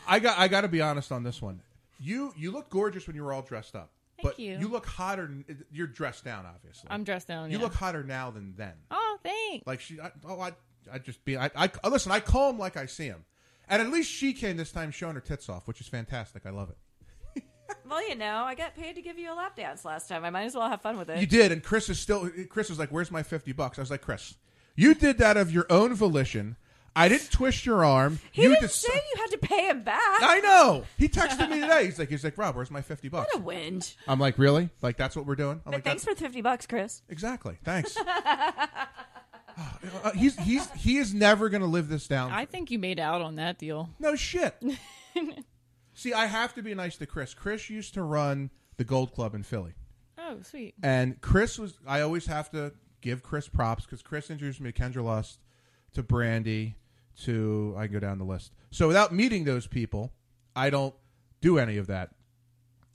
I 0.09 0.19
got. 0.21 0.39
I 0.39 0.49
got 0.49 0.63
to 0.63 0.69
be 0.69 0.81
honest 0.81 1.13
on 1.13 1.23
this 1.23 1.43
one. 1.43 1.61
You 1.99 2.33
you 2.37 2.51
look 2.51 2.71
gorgeous 2.71 3.07
when 3.07 3.15
you 3.15 3.23
were 3.23 3.33
all 3.33 3.43
dressed 3.43 3.77
up. 3.77 3.91
Thank 4.23 4.37
but 4.37 4.39
you. 4.39 4.59
You 4.59 4.69
look 4.69 4.87
hotter. 4.87 5.31
You're 5.73 5.87
dressed 5.87 6.25
down, 6.25 6.47
obviously. 6.47 6.89
I'm 6.91 7.05
dressed 7.05 7.29
down. 7.29 7.51
You 7.51 7.59
yeah. 7.59 7.65
look 7.65 7.75
hotter 7.75 8.03
now 8.03 8.31
than 8.31 8.55
then. 8.57 8.75
Oh, 8.91 9.19
thanks. 9.23 9.67
Like 9.67 9.81
she. 9.81 10.01
I, 10.01 10.11
oh, 10.27 10.41
I. 10.41 10.53
I 10.93 10.99
just 10.99 11.25
be. 11.25 11.37
I, 11.37 11.51
I. 11.55 11.71
Listen. 11.89 12.13
I 12.13 12.21
call 12.21 12.51
him 12.51 12.59
like 12.59 12.77
I 12.77 12.87
see 12.87 13.07
him. 13.07 13.25
And 13.69 13.81
at 13.81 13.91
least 13.91 14.11
she 14.11 14.33
came 14.33 14.57
this 14.57 14.73
time 14.73 14.91
showing 14.91 15.15
her 15.15 15.21
tits 15.21 15.49
off, 15.49 15.69
which 15.69 15.81
is 15.81 15.87
fantastic. 15.87 16.45
I 16.45 16.51
love 16.51 16.71
it. 16.71 17.45
well, 17.89 18.07
you 18.09 18.17
know, 18.17 18.43
I 18.45 18.57
got 18.57 18.75
paid 18.75 18.97
to 18.97 19.03
give 19.03 19.17
you 19.17 19.33
a 19.33 19.35
lap 19.35 19.55
dance 19.55 19.85
last 19.85 20.09
time. 20.09 20.25
I 20.25 20.31
might 20.31 20.45
as 20.45 20.57
well 20.57 20.69
have 20.69 20.83
fun 20.83 20.99
with 20.99 21.09
it. 21.09 21.21
You 21.21 21.27
did, 21.27 21.53
and 21.53 21.63
Chris 21.63 21.89
is 21.89 22.01
still. 22.01 22.29
Chris 22.49 22.69
was 22.69 22.79
like, 22.79 22.91
"Where's 22.91 23.11
my 23.11 23.23
fifty 23.23 23.53
bucks?" 23.53 23.79
I 23.79 23.83
was 23.83 23.91
like, 23.91 24.03
"Chris, 24.03 24.35
you 24.75 24.95
did 24.95 25.19
that 25.19 25.37
of 25.37 25.53
your 25.53 25.67
own 25.71 25.95
volition. 25.95 26.57
I 26.97 27.09
didn't 27.09 27.31
twist 27.31 27.65
your 27.67 27.85
arm. 27.85 28.19
He 28.33 28.43
you 28.43 28.49
didn't 28.51 28.65
dec- 28.65 28.71
say 28.71 28.93
you 28.95 29.21
had 29.23 29.31
to 29.31 29.39
pay 29.39 29.69
him 29.69 29.83
back. 29.85 30.01
I 30.23 30.41
know. 30.41 30.85
He 30.99 31.09
texted 31.09 31.49
me 31.49 31.61
today. 31.61 31.85
He's 31.85 31.99
like, 31.99 32.09
he's 32.09 32.25
like, 32.25 32.37
Rob, 32.37 32.57
where's 32.57 32.71
my 32.71 32.83
fifty 32.83 33.09
bucks? 33.09 33.33
What 33.35 33.43
a 33.43 33.47
whinge. 33.47 33.95
I'm 34.09 34.19
like, 34.19 34.39
really? 34.39 34.71
Like 34.83 34.97
that's 34.97 35.15
what 35.15 35.25
we're 35.27 35.37
doing? 35.37 35.61
I'm 35.65 35.71
But 35.71 35.75
like, 35.75 35.85
thanks 35.85 36.05
for 36.05 36.15
the 36.15 36.21
50 36.21 36.41
bucks, 36.43 36.67
Chris. 36.67 37.03
exactly. 37.09 37.59
Thanks. 37.65 37.97
Uh, 40.03 40.13
he's 40.13 40.39
he's 40.39 40.71
he 40.73 40.97
is 40.97 41.13
never 41.13 41.49
going 41.51 41.61
to 41.61 41.67
live 41.67 41.89
this 41.89 42.07
down. 42.09 42.31
I 42.31 42.47
think 42.47 42.71
you 42.71 42.79
made 42.79 42.99
out 42.99 43.21
on 43.21 43.35
that 43.37 43.59
deal. 43.59 43.91
no 43.99 44.17
shit. 44.17 44.55
See, 45.95 46.15
I 46.15 46.27
have 46.27 46.55
to 46.55 46.63
be 46.63 46.75
nice 46.75 46.97
to 46.97 47.05
Chris. 47.07 47.35
Chris 47.35 47.69
used 47.69 47.93
to 47.95 48.03
run 48.03 48.51
the 48.79 48.85
Gold 48.85 49.13
Club 49.13 49.35
in 49.35 49.43
Philly. 49.43 49.75
Oh, 50.17 50.39
sweet. 50.43 50.75
And 50.83 51.21
Chris 51.21 51.59
was. 51.59 51.75
I 51.87 52.01
always 52.01 52.27
have 52.27 52.51
to 52.53 52.73
give 53.03 53.23
Chris 53.23 53.49
props 53.49 53.85
because 53.85 54.01
Chris 54.01 54.31
introduced 54.31 54.61
me 54.61 54.73
to 54.73 54.81
Kendra 54.83 55.05
Lust, 55.05 55.41
to 55.93 56.03
Brandy, 56.03 56.77
to 57.21 57.75
I 57.79 57.85
can 57.87 57.95
go 57.95 58.01
down 58.01 58.19
the 58.19 58.25
list. 58.25 58.53
So 58.71 58.87
without 58.89 59.13
meeting 59.13 59.45
those 59.45 59.67
people, 59.67 60.13
I 60.55 60.71
don't 60.71 60.95
do 61.41 61.59
any 61.59 61.77
of 61.77 61.87
that. 61.89 62.11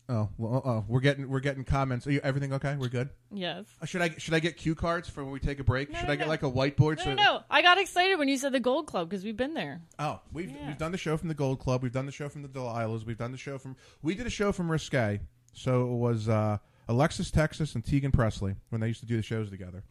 Oh, 0.08 0.30
well, 0.38 0.86
we're 0.88 1.00
getting 1.00 1.28
we're 1.30 1.40
getting 1.40 1.64
comments. 1.64 2.06
Are 2.06 2.12
you, 2.12 2.22
everything 2.24 2.54
okay? 2.54 2.76
We're 2.78 2.90
good. 2.90 3.10
Yes. 3.32 3.66
Uh, 3.82 3.88
Should 3.88 4.04
I 4.04 4.10
should 4.20 4.36
I 4.36 4.40
get 4.40 4.56
cue 4.56 4.76
cards 4.76 5.10
for 5.10 5.24
when 5.24 5.34
we 5.34 5.40
take 5.40 5.60
a 5.60 5.64
break? 5.64 5.90
No, 5.90 5.98
should 5.98 6.08
no, 6.08 6.14
I 6.14 6.16
get 6.16 6.26
no. 6.26 6.30
like 6.30 6.44
a 6.44 6.52
whiteboard? 6.52 6.98
No, 7.00 7.04
so 7.06 7.14
no, 7.16 7.24
no. 7.24 7.44
I 7.50 7.64
got 7.64 7.80
excited 7.80 8.20
when 8.20 8.28
you 8.28 8.38
said 8.38 8.52
the 8.52 8.60
Gold 8.60 8.86
Club 8.86 9.10
because 9.10 9.24
we've 9.24 9.36
been 9.36 9.56
there. 9.56 9.82
Oh, 9.98 10.20
we've 10.32 10.52
Yeah. 10.52 10.68
we've 10.68 10.78
done 10.78 10.92
the 10.92 10.98
show 11.00 11.18
from 11.18 11.30
the 11.30 11.34
Gold 11.34 11.58
Club. 11.60 11.82
We've 11.82 11.92
done 11.92 12.06
the 12.06 12.12
show 12.12 12.30
from 12.30 12.44
the 12.44 12.48
Delilahs. 12.48 13.04
We've 13.04 13.18
done 13.18 13.32
the 13.32 13.38
show 13.40 13.58
from 13.58 13.76
we 14.04 14.14
did 14.14 14.28
a 14.28 14.30
show 14.30 14.52
from 14.52 14.70
Risque. 14.70 15.22
So 15.54 15.86
it 15.92 15.96
was 15.96 16.30
uh, 16.30 16.58
Alexis 16.88 17.32
Texas 17.32 17.74
and 17.74 17.84
Teagan 17.84 18.14
Presley 18.14 18.56
when 18.70 18.82
they 18.82 18.88
used 18.88 19.00
to 19.00 19.08
do 19.08 19.18
the 19.18 19.24
shows 19.24 19.50
together. 19.50 19.84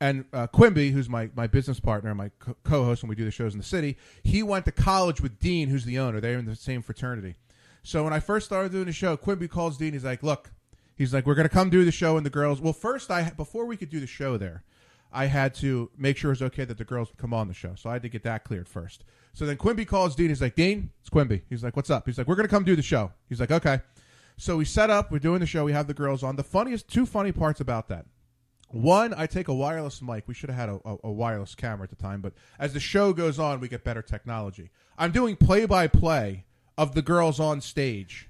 And 0.00 0.24
uh, 0.32 0.46
Quimby, 0.46 0.92
who's 0.92 1.08
my, 1.10 1.28
my 1.34 1.46
business 1.46 1.78
partner, 1.78 2.14
my 2.14 2.30
co- 2.38 2.56
co-host 2.64 3.02
when 3.02 3.10
we 3.10 3.14
do 3.14 3.24
the 3.24 3.30
shows 3.30 3.52
in 3.52 3.58
the 3.58 3.64
city, 3.64 3.98
he 4.22 4.42
went 4.42 4.64
to 4.64 4.72
college 4.72 5.20
with 5.20 5.38
Dean, 5.38 5.68
who's 5.68 5.84
the 5.84 5.98
owner. 5.98 6.20
They're 6.20 6.38
in 6.38 6.46
the 6.46 6.56
same 6.56 6.80
fraternity. 6.80 7.34
So 7.82 8.04
when 8.04 8.12
I 8.12 8.20
first 8.20 8.46
started 8.46 8.72
doing 8.72 8.86
the 8.86 8.92
show, 8.92 9.16
Quimby 9.16 9.48
calls 9.48 9.76
Dean. 9.76 9.92
He's 9.92 10.04
like, 10.04 10.22
"Look, 10.22 10.52
he's 10.96 11.12
like, 11.14 11.26
we're 11.26 11.34
going 11.34 11.48
to 11.48 11.54
come 11.54 11.70
do 11.70 11.84
the 11.84 11.92
show, 11.92 12.16
and 12.16 12.24
the 12.24 12.30
girls. 12.30 12.60
Well, 12.60 12.72
first, 12.72 13.10
I 13.10 13.30
before 13.30 13.64
we 13.66 13.76
could 13.76 13.90
do 13.90 14.00
the 14.00 14.06
show 14.06 14.36
there, 14.36 14.64
I 15.12 15.26
had 15.26 15.54
to 15.56 15.90
make 15.96 16.16
sure 16.16 16.30
it 16.30 16.32
was 16.32 16.42
okay 16.42 16.64
that 16.64 16.78
the 16.78 16.84
girls 16.84 17.08
would 17.08 17.18
come 17.18 17.34
on 17.34 17.48
the 17.48 17.54
show. 17.54 17.74
So 17.74 17.90
I 17.90 17.94
had 17.94 18.02
to 18.02 18.08
get 18.08 18.22
that 18.24 18.44
cleared 18.44 18.68
first. 18.68 19.04
So 19.32 19.46
then 19.46 19.56
Quimby 19.56 19.84
calls 19.86 20.14
Dean. 20.14 20.28
He's 20.28 20.42
like, 20.42 20.54
Dean, 20.54 20.90
it's 21.00 21.10
Quimby. 21.10 21.42
He's 21.48 21.64
like, 21.64 21.76
what's 21.76 21.90
up? 21.90 22.06
He's 22.06 22.18
like, 22.18 22.26
we're 22.26 22.34
going 22.36 22.48
to 22.48 22.54
come 22.54 22.64
do 22.64 22.76
the 22.76 22.82
show. 22.82 23.12
He's 23.28 23.40
like, 23.40 23.50
okay. 23.50 23.80
So 24.36 24.56
we 24.56 24.64
set 24.64 24.90
up. 24.90 25.10
We're 25.10 25.18
doing 25.18 25.40
the 25.40 25.46
show. 25.46 25.64
We 25.64 25.72
have 25.72 25.86
the 25.86 25.94
girls 25.94 26.22
on. 26.22 26.36
The 26.36 26.42
funniest, 26.42 26.88
two 26.88 27.06
funny 27.06 27.32
parts 27.32 27.60
about 27.60 27.88
that. 27.88 28.06
One, 28.72 29.14
I 29.16 29.26
take 29.26 29.48
a 29.48 29.54
wireless 29.54 30.00
mic. 30.00 30.28
We 30.28 30.34
should 30.34 30.50
have 30.50 30.58
had 30.58 30.68
a, 30.68 30.80
a, 30.84 30.96
a 31.04 31.10
wireless 31.10 31.54
camera 31.54 31.84
at 31.84 31.90
the 31.90 31.96
time, 31.96 32.20
but 32.20 32.34
as 32.58 32.72
the 32.72 32.80
show 32.80 33.12
goes 33.12 33.38
on, 33.38 33.60
we 33.60 33.68
get 33.68 33.82
better 33.82 34.02
technology. 34.02 34.70
I'm 34.96 35.10
doing 35.10 35.36
play 35.36 35.66
by 35.66 35.88
play 35.88 36.44
of 36.78 36.94
the 36.94 37.02
girls 37.02 37.40
on 37.40 37.60
stage 37.60 38.28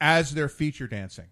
as 0.00 0.34
they're 0.34 0.48
feature 0.48 0.88
dancing, 0.88 1.28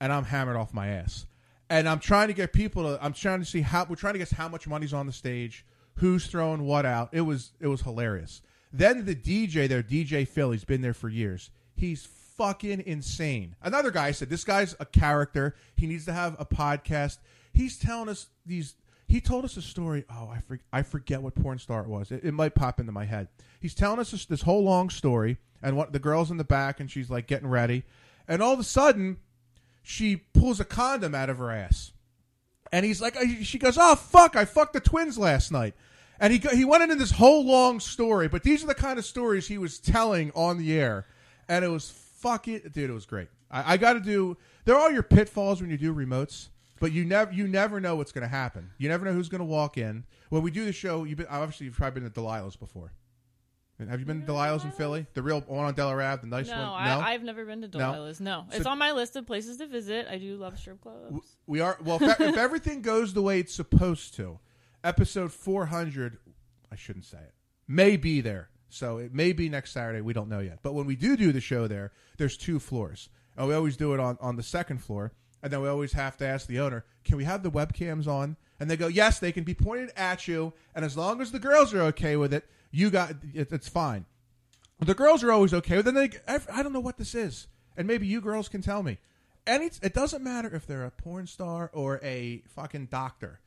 and 0.00 0.12
I'm 0.12 0.24
hammered 0.24 0.56
off 0.56 0.74
my 0.74 0.88
ass. 0.88 1.26
And 1.70 1.88
I'm 1.88 2.00
trying 2.00 2.28
to 2.28 2.34
get 2.34 2.52
people 2.52 2.82
to. 2.82 3.02
I'm 3.02 3.12
trying 3.12 3.40
to 3.40 3.46
see 3.46 3.62
how 3.62 3.86
we're 3.88 3.96
trying 3.96 4.14
to 4.14 4.18
guess 4.18 4.32
how 4.32 4.48
much 4.48 4.66
money's 4.66 4.92
on 4.92 5.06
the 5.06 5.12
stage, 5.12 5.64
who's 5.94 6.26
throwing 6.26 6.66
what 6.66 6.84
out. 6.84 7.10
It 7.12 7.22
was 7.22 7.52
it 7.60 7.68
was 7.68 7.80
hilarious. 7.82 8.42
Then 8.72 9.04
the 9.04 9.14
DJ 9.14 9.68
there, 9.68 9.82
DJ 9.82 10.26
Phil, 10.26 10.50
he's 10.50 10.64
been 10.64 10.82
there 10.82 10.94
for 10.94 11.08
years. 11.08 11.50
He's 11.74 12.06
fucking 12.36 12.82
insane. 12.86 13.54
Another 13.62 13.90
guy 13.90 14.10
said, 14.10 14.30
This 14.30 14.44
guy's 14.44 14.74
a 14.80 14.86
character. 14.86 15.54
He 15.76 15.86
needs 15.86 16.04
to 16.06 16.12
have 16.12 16.36
a 16.38 16.46
podcast. 16.46 17.18
He's 17.52 17.78
telling 17.78 18.08
us 18.08 18.26
these. 18.46 18.74
He 19.06 19.20
told 19.20 19.44
us 19.44 19.56
a 19.56 19.62
story. 19.62 20.04
Oh, 20.10 20.30
I, 20.32 20.40
for, 20.40 20.58
I 20.72 20.82
forget 20.82 21.22
what 21.22 21.34
porn 21.34 21.58
star 21.58 21.82
it 21.82 21.88
was. 21.88 22.10
It, 22.10 22.24
it 22.24 22.32
might 22.32 22.54
pop 22.54 22.80
into 22.80 22.92
my 22.92 23.04
head. 23.04 23.28
He's 23.60 23.74
telling 23.74 23.98
us 23.98 24.10
this, 24.10 24.24
this 24.24 24.42
whole 24.42 24.64
long 24.64 24.88
story, 24.90 25.38
and 25.62 25.76
what 25.76 25.92
the 25.92 25.98
girl's 25.98 26.30
in 26.30 26.38
the 26.38 26.44
back, 26.44 26.80
and 26.80 26.90
she's 26.90 27.10
like 27.10 27.26
getting 27.26 27.48
ready. 27.48 27.84
And 28.26 28.42
all 28.42 28.54
of 28.54 28.60
a 28.60 28.64
sudden, 28.64 29.18
she 29.82 30.16
pulls 30.16 30.60
a 30.60 30.64
condom 30.64 31.14
out 31.14 31.28
of 31.28 31.38
her 31.38 31.50
ass. 31.50 31.92
And 32.72 32.86
he's 32.86 33.02
like, 33.02 33.16
uh, 33.16 33.42
she 33.42 33.58
goes, 33.58 33.76
"Oh 33.78 33.94
fuck, 33.94 34.34
I 34.34 34.46
fucked 34.46 34.72
the 34.72 34.80
twins 34.80 35.18
last 35.18 35.52
night." 35.52 35.74
And 36.18 36.32
he 36.32 36.38
he 36.56 36.64
went 36.64 36.82
into 36.82 36.94
this 36.94 37.10
whole 37.10 37.44
long 37.44 37.80
story, 37.80 38.28
but 38.28 38.42
these 38.42 38.64
are 38.64 38.68
the 38.68 38.74
kind 38.74 38.98
of 38.98 39.04
stories 39.04 39.48
he 39.48 39.58
was 39.58 39.78
telling 39.78 40.32
on 40.34 40.56
the 40.56 40.72
air, 40.72 41.06
and 41.48 41.64
it 41.64 41.68
was 41.68 41.90
fucking 41.90 42.70
dude, 42.72 42.88
it 42.88 42.94
was 42.94 43.04
great. 43.04 43.28
I, 43.50 43.74
I 43.74 43.76
got 43.76 43.94
to 43.94 44.00
do. 44.00 44.38
There 44.64 44.74
are 44.74 44.80
all 44.80 44.90
your 44.90 45.02
pitfalls 45.02 45.60
when 45.60 45.70
you 45.70 45.76
do 45.76 45.94
remotes, 45.94 46.48
but 46.82 46.90
you 46.92 47.04
never 47.04 47.32
you 47.32 47.46
never 47.46 47.80
know 47.80 47.94
what's 47.94 48.10
going 48.10 48.22
to 48.22 48.28
happen. 48.28 48.72
You 48.76 48.88
never 48.88 49.04
know 49.04 49.12
who's 49.12 49.28
going 49.28 49.38
to 49.38 49.44
walk 49.44 49.78
in. 49.78 50.04
When 50.30 50.42
we 50.42 50.50
do 50.50 50.64
the 50.64 50.72
show, 50.72 51.04
you've 51.04 51.16
been 51.18 51.28
obviously 51.28 51.66
you've 51.66 51.76
probably 51.76 52.00
been 52.00 52.10
to 52.10 52.20
Delilah's 52.20 52.56
before. 52.56 52.92
Have 53.88 54.00
you 54.00 54.06
been 54.06 54.20
to 54.20 54.26
Delilah's 54.26 54.64
in 54.64 54.72
Philly? 54.72 55.06
The 55.14 55.22
real 55.22 55.40
one 55.42 55.64
on 55.64 55.74
Delaware 55.74 56.02
Ave, 56.02 56.20
the 56.22 56.26
nice 56.26 56.48
one. 56.48 56.58
no, 56.58 56.72
one. 56.72 56.82
I, 56.82 57.12
I've 57.12 57.22
never 57.22 57.44
been 57.44 57.62
to 57.62 57.68
No? 57.78 57.92
Delilah's. 57.92 58.20
No, 58.20 58.46
So- 58.50 58.56
it's 58.56 58.66
on 58.66 58.78
my 58.78 58.92
list 58.92 59.14
of 59.16 59.26
places 59.26 59.58
to 59.58 59.66
visit. 59.66 60.06
I 60.10 60.18
do 60.18 60.36
love 60.36 60.58
strip 60.58 60.80
clubs. 60.80 61.36
We 61.46 61.60
are 61.60 61.78
well. 61.84 62.02
If, 62.02 62.20
if 62.20 62.36
everything 62.36 62.82
goes 62.82 63.14
the 63.14 63.22
way 63.22 63.38
it's 63.38 63.54
supposed 63.54 64.14
to, 64.16 64.40
episode 64.82 65.32
four 65.32 65.66
hundred, 65.66 66.18
I 66.70 66.74
shouldn't 66.76 67.04
say 67.04 67.18
it, 67.18 67.34
may 67.68 67.96
be 67.96 68.20
there. 68.20 68.50
So 68.68 68.98
it 68.98 69.14
may 69.14 69.32
be 69.32 69.48
next 69.48 69.70
Saturday. 69.72 70.00
We 70.00 70.14
don't 70.14 70.28
know 70.28 70.40
yet. 70.40 70.58
But 70.62 70.74
when 70.74 70.86
we 70.86 70.96
do 70.96 71.16
do 71.16 71.30
the 71.30 71.40
show 71.40 71.68
there, 71.68 71.92
there's 72.18 72.36
two 72.36 72.58
floors, 72.58 73.08
and 73.36 73.46
we 73.46 73.54
always 73.54 73.76
do 73.76 73.94
it 73.94 74.00
on 74.00 74.18
on 74.20 74.34
the 74.34 74.42
second 74.42 74.78
floor. 74.78 75.12
And 75.42 75.52
then 75.52 75.60
we 75.60 75.68
always 75.68 75.92
have 75.92 76.16
to 76.18 76.26
ask 76.26 76.46
the 76.46 76.60
owner, 76.60 76.84
"Can 77.04 77.16
we 77.16 77.24
have 77.24 77.42
the 77.42 77.50
webcams 77.50 78.06
on?" 78.06 78.36
And 78.60 78.70
they 78.70 78.76
go, 78.76 78.86
"Yes, 78.86 79.18
they 79.18 79.32
can 79.32 79.44
be 79.44 79.54
pointed 79.54 79.90
at 79.96 80.28
you, 80.28 80.52
and 80.74 80.84
as 80.84 80.96
long 80.96 81.20
as 81.20 81.32
the 81.32 81.40
girls 81.40 81.74
are 81.74 81.82
okay 81.82 82.16
with 82.16 82.32
it, 82.32 82.48
you 82.70 82.90
got 82.90 83.16
it, 83.34 83.52
it's 83.52 83.68
fine." 83.68 84.06
The 84.78 84.94
girls 84.94 85.22
are 85.22 85.32
always 85.32 85.52
okay. 85.54 85.76
With 85.76 85.88
it. 85.88 85.94
Then 85.94 86.10
they, 86.26 86.42
I 86.52 86.62
don't 86.62 86.72
know 86.72 86.80
what 86.80 86.96
this 86.96 87.14
is, 87.14 87.48
and 87.76 87.86
maybe 87.86 88.06
you 88.06 88.20
girls 88.20 88.48
can 88.48 88.62
tell 88.62 88.82
me. 88.82 88.98
Any, 89.46 89.70
it 89.82 89.94
doesn't 89.94 90.22
matter 90.22 90.54
if 90.54 90.66
they're 90.66 90.84
a 90.84 90.90
porn 90.92 91.26
star 91.26 91.70
or 91.72 91.98
a 92.04 92.42
fucking 92.46 92.86
doctor. 92.86 93.40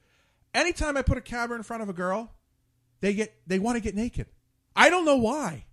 Anytime 0.53 0.97
I 0.97 1.01
put 1.01 1.17
a 1.17 1.21
camera 1.21 1.55
in 1.55 1.63
front 1.63 1.83
of 1.83 1.89
a 1.89 1.93
girl, 1.93 2.33
they 2.99 3.13
get 3.13 3.33
they 3.47 3.59
want 3.59 3.77
to 3.77 3.81
get 3.81 3.95
naked. 3.95 4.27
I 4.75 4.89
don't 4.89 5.05
know 5.05 5.17
why. 5.17 5.65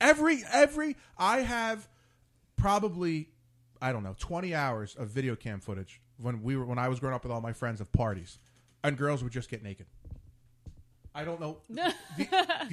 Every 0.00 0.42
every 0.52 0.96
I 1.18 1.40
have 1.40 1.88
probably 2.56 3.30
I 3.80 3.92
don't 3.92 4.02
know 4.02 4.14
twenty 4.18 4.54
hours 4.54 4.94
of 4.96 5.08
video 5.08 5.36
cam 5.36 5.60
footage 5.60 6.00
when 6.18 6.42
we 6.42 6.56
were 6.56 6.64
when 6.64 6.78
I 6.78 6.88
was 6.88 7.00
growing 7.00 7.14
up 7.14 7.22
with 7.22 7.32
all 7.32 7.40
my 7.40 7.52
friends 7.52 7.80
of 7.80 7.90
parties, 7.92 8.38
and 8.84 8.96
girls 8.96 9.22
would 9.22 9.32
just 9.32 9.50
get 9.50 9.62
naked. 9.62 9.86
I 11.14 11.24
don't 11.24 11.40
know. 11.40 11.58
do, 11.68 11.82
do 12.16 12.24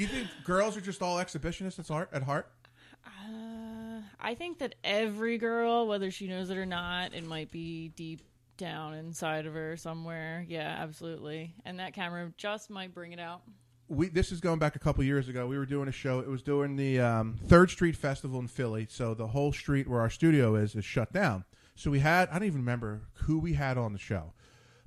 you 0.01 0.07
think 0.07 0.27
girls 0.43 0.77
are 0.77 0.81
just 0.81 1.01
all 1.01 1.17
exhibitionists 1.17 1.79
at 1.79 1.87
heart? 1.87 2.09
At 2.13 2.23
heart? 2.23 2.51
Uh, 3.05 4.01
I 4.19 4.35
think 4.35 4.59
that 4.59 4.75
every 4.83 5.37
girl, 5.37 5.87
whether 5.87 6.11
she 6.11 6.27
knows 6.27 6.49
it 6.49 6.57
or 6.57 6.65
not, 6.65 7.13
it 7.13 7.25
might 7.25 7.51
be 7.51 7.89
deep 7.89 8.21
down 8.57 8.93
inside 8.95 9.45
of 9.45 9.53
her 9.53 9.77
somewhere. 9.77 10.45
Yeah, 10.47 10.75
absolutely. 10.79 11.55
And 11.65 11.79
that 11.79 11.93
camera 11.93 12.31
just 12.37 12.69
might 12.69 12.93
bring 12.93 13.11
it 13.13 13.19
out. 13.19 13.41
We 13.89 14.09
this 14.09 14.31
is 14.31 14.39
going 14.39 14.59
back 14.59 14.75
a 14.75 14.79
couple 14.79 15.03
years 15.03 15.29
ago. 15.29 15.47
We 15.47 15.57
were 15.57 15.65
doing 15.65 15.87
a 15.87 15.91
show. 15.91 16.19
It 16.19 16.27
was 16.27 16.41
doing 16.41 16.75
the 16.75 16.99
um, 16.99 17.37
Third 17.47 17.69
Street 17.69 17.95
Festival 17.95 18.39
in 18.39 18.47
Philly. 18.47 18.87
So 18.89 19.13
the 19.13 19.27
whole 19.27 19.53
street 19.53 19.87
where 19.87 20.01
our 20.01 20.09
studio 20.09 20.55
is 20.55 20.75
is 20.75 20.85
shut 20.85 21.13
down. 21.13 21.45
So 21.75 21.91
we 21.91 21.99
had 21.99 22.29
I 22.29 22.33
don't 22.33 22.47
even 22.47 22.59
remember 22.59 23.01
who 23.13 23.39
we 23.39 23.53
had 23.53 23.77
on 23.77 23.93
the 23.93 23.99
show, 23.99 24.33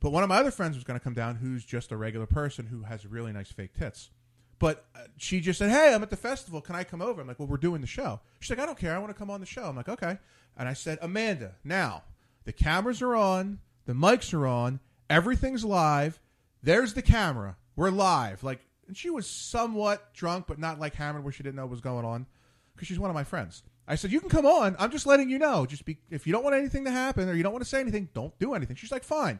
but 0.00 0.10
one 0.10 0.22
of 0.22 0.28
my 0.28 0.38
other 0.38 0.50
friends 0.50 0.76
was 0.76 0.84
going 0.84 0.98
to 0.98 1.04
come 1.04 1.14
down, 1.14 1.36
who's 1.36 1.64
just 1.64 1.92
a 1.92 1.96
regular 1.96 2.26
person 2.26 2.66
who 2.66 2.82
has 2.82 3.06
really 3.06 3.32
nice 3.32 3.50
fake 3.50 3.74
tits. 3.78 4.10
But 4.58 4.84
uh, 4.94 5.04
she 5.16 5.40
just 5.40 5.58
said, 5.58 5.70
"Hey, 5.70 5.94
I'm 5.94 6.02
at 6.02 6.10
the 6.10 6.16
festival. 6.16 6.60
Can 6.60 6.74
I 6.74 6.84
come 6.84 7.00
over?" 7.00 7.20
I'm 7.20 7.26
like, 7.26 7.38
"Well, 7.38 7.48
we're 7.48 7.56
doing 7.56 7.80
the 7.80 7.86
show." 7.86 8.20
She's 8.40 8.50
like, 8.50 8.58
"I 8.58 8.66
don't 8.66 8.78
care. 8.78 8.94
I 8.94 8.98
want 8.98 9.10
to 9.10 9.18
come 9.18 9.30
on 9.30 9.40
the 9.40 9.46
show." 9.46 9.64
I'm 9.64 9.76
like, 9.76 9.88
"Okay." 9.88 10.18
And 10.58 10.68
I 10.68 10.74
said, 10.74 10.98
"Amanda, 11.00 11.54
now 11.64 12.02
the 12.44 12.52
cameras 12.52 13.00
are 13.00 13.16
on, 13.16 13.60
the 13.86 13.94
mics 13.94 14.34
are 14.34 14.46
on, 14.46 14.80
everything's 15.08 15.64
live. 15.64 16.20
There's 16.62 16.92
the 16.92 17.02
camera. 17.02 17.56
We're 17.74 17.90
live." 17.90 18.42
Like, 18.44 18.60
and 18.90 18.96
she 18.96 19.09
was 19.09 19.31
somewhat 19.31 20.12
drunk, 20.12 20.46
but 20.48 20.59
not 20.59 20.81
like 20.81 20.94
hammered, 20.94 21.22
where 21.22 21.33
she 21.33 21.44
didn't 21.44 21.55
know 21.55 21.62
what 21.62 21.70
was 21.70 21.81
going 21.81 22.05
on, 22.05 22.26
because 22.74 22.88
she's 22.88 22.98
one 22.98 23.09
of 23.09 23.14
my 23.14 23.22
friends. 23.22 23.62
I 23.87 23.94
said, 23.94 24.11
"You 24.11 24.18
can 24.18 24.29
come 24.29 24.46
on. 24.46 24.74
I'm 24.81 24.90
just 24.90 25.07
letting 25.07 25.31
you 25.31 25.38
know. 25.38 25.64
Just 25.64 25.85
be 25.85 25.98
if 26.11 26.26
you 26.26 26.33
don't 26.33 26.42
want 26.42 26.57
anything 26.57 26.85
to 26.87 26.90
happen 26.90 27.29
or 27.29 27.35
you 27.35 27.44
don't 27.44 27.53
want 27.53 27.62
to 27.64 27.70
say 27.70 27.79
anything, 27.81 28.09
don't 28.14 28.37
do 28.40 28.55
anything." 28.55 28.74
She's 28.74 28.90
like, 28.90 29.05
"Fine." 29.05 29.38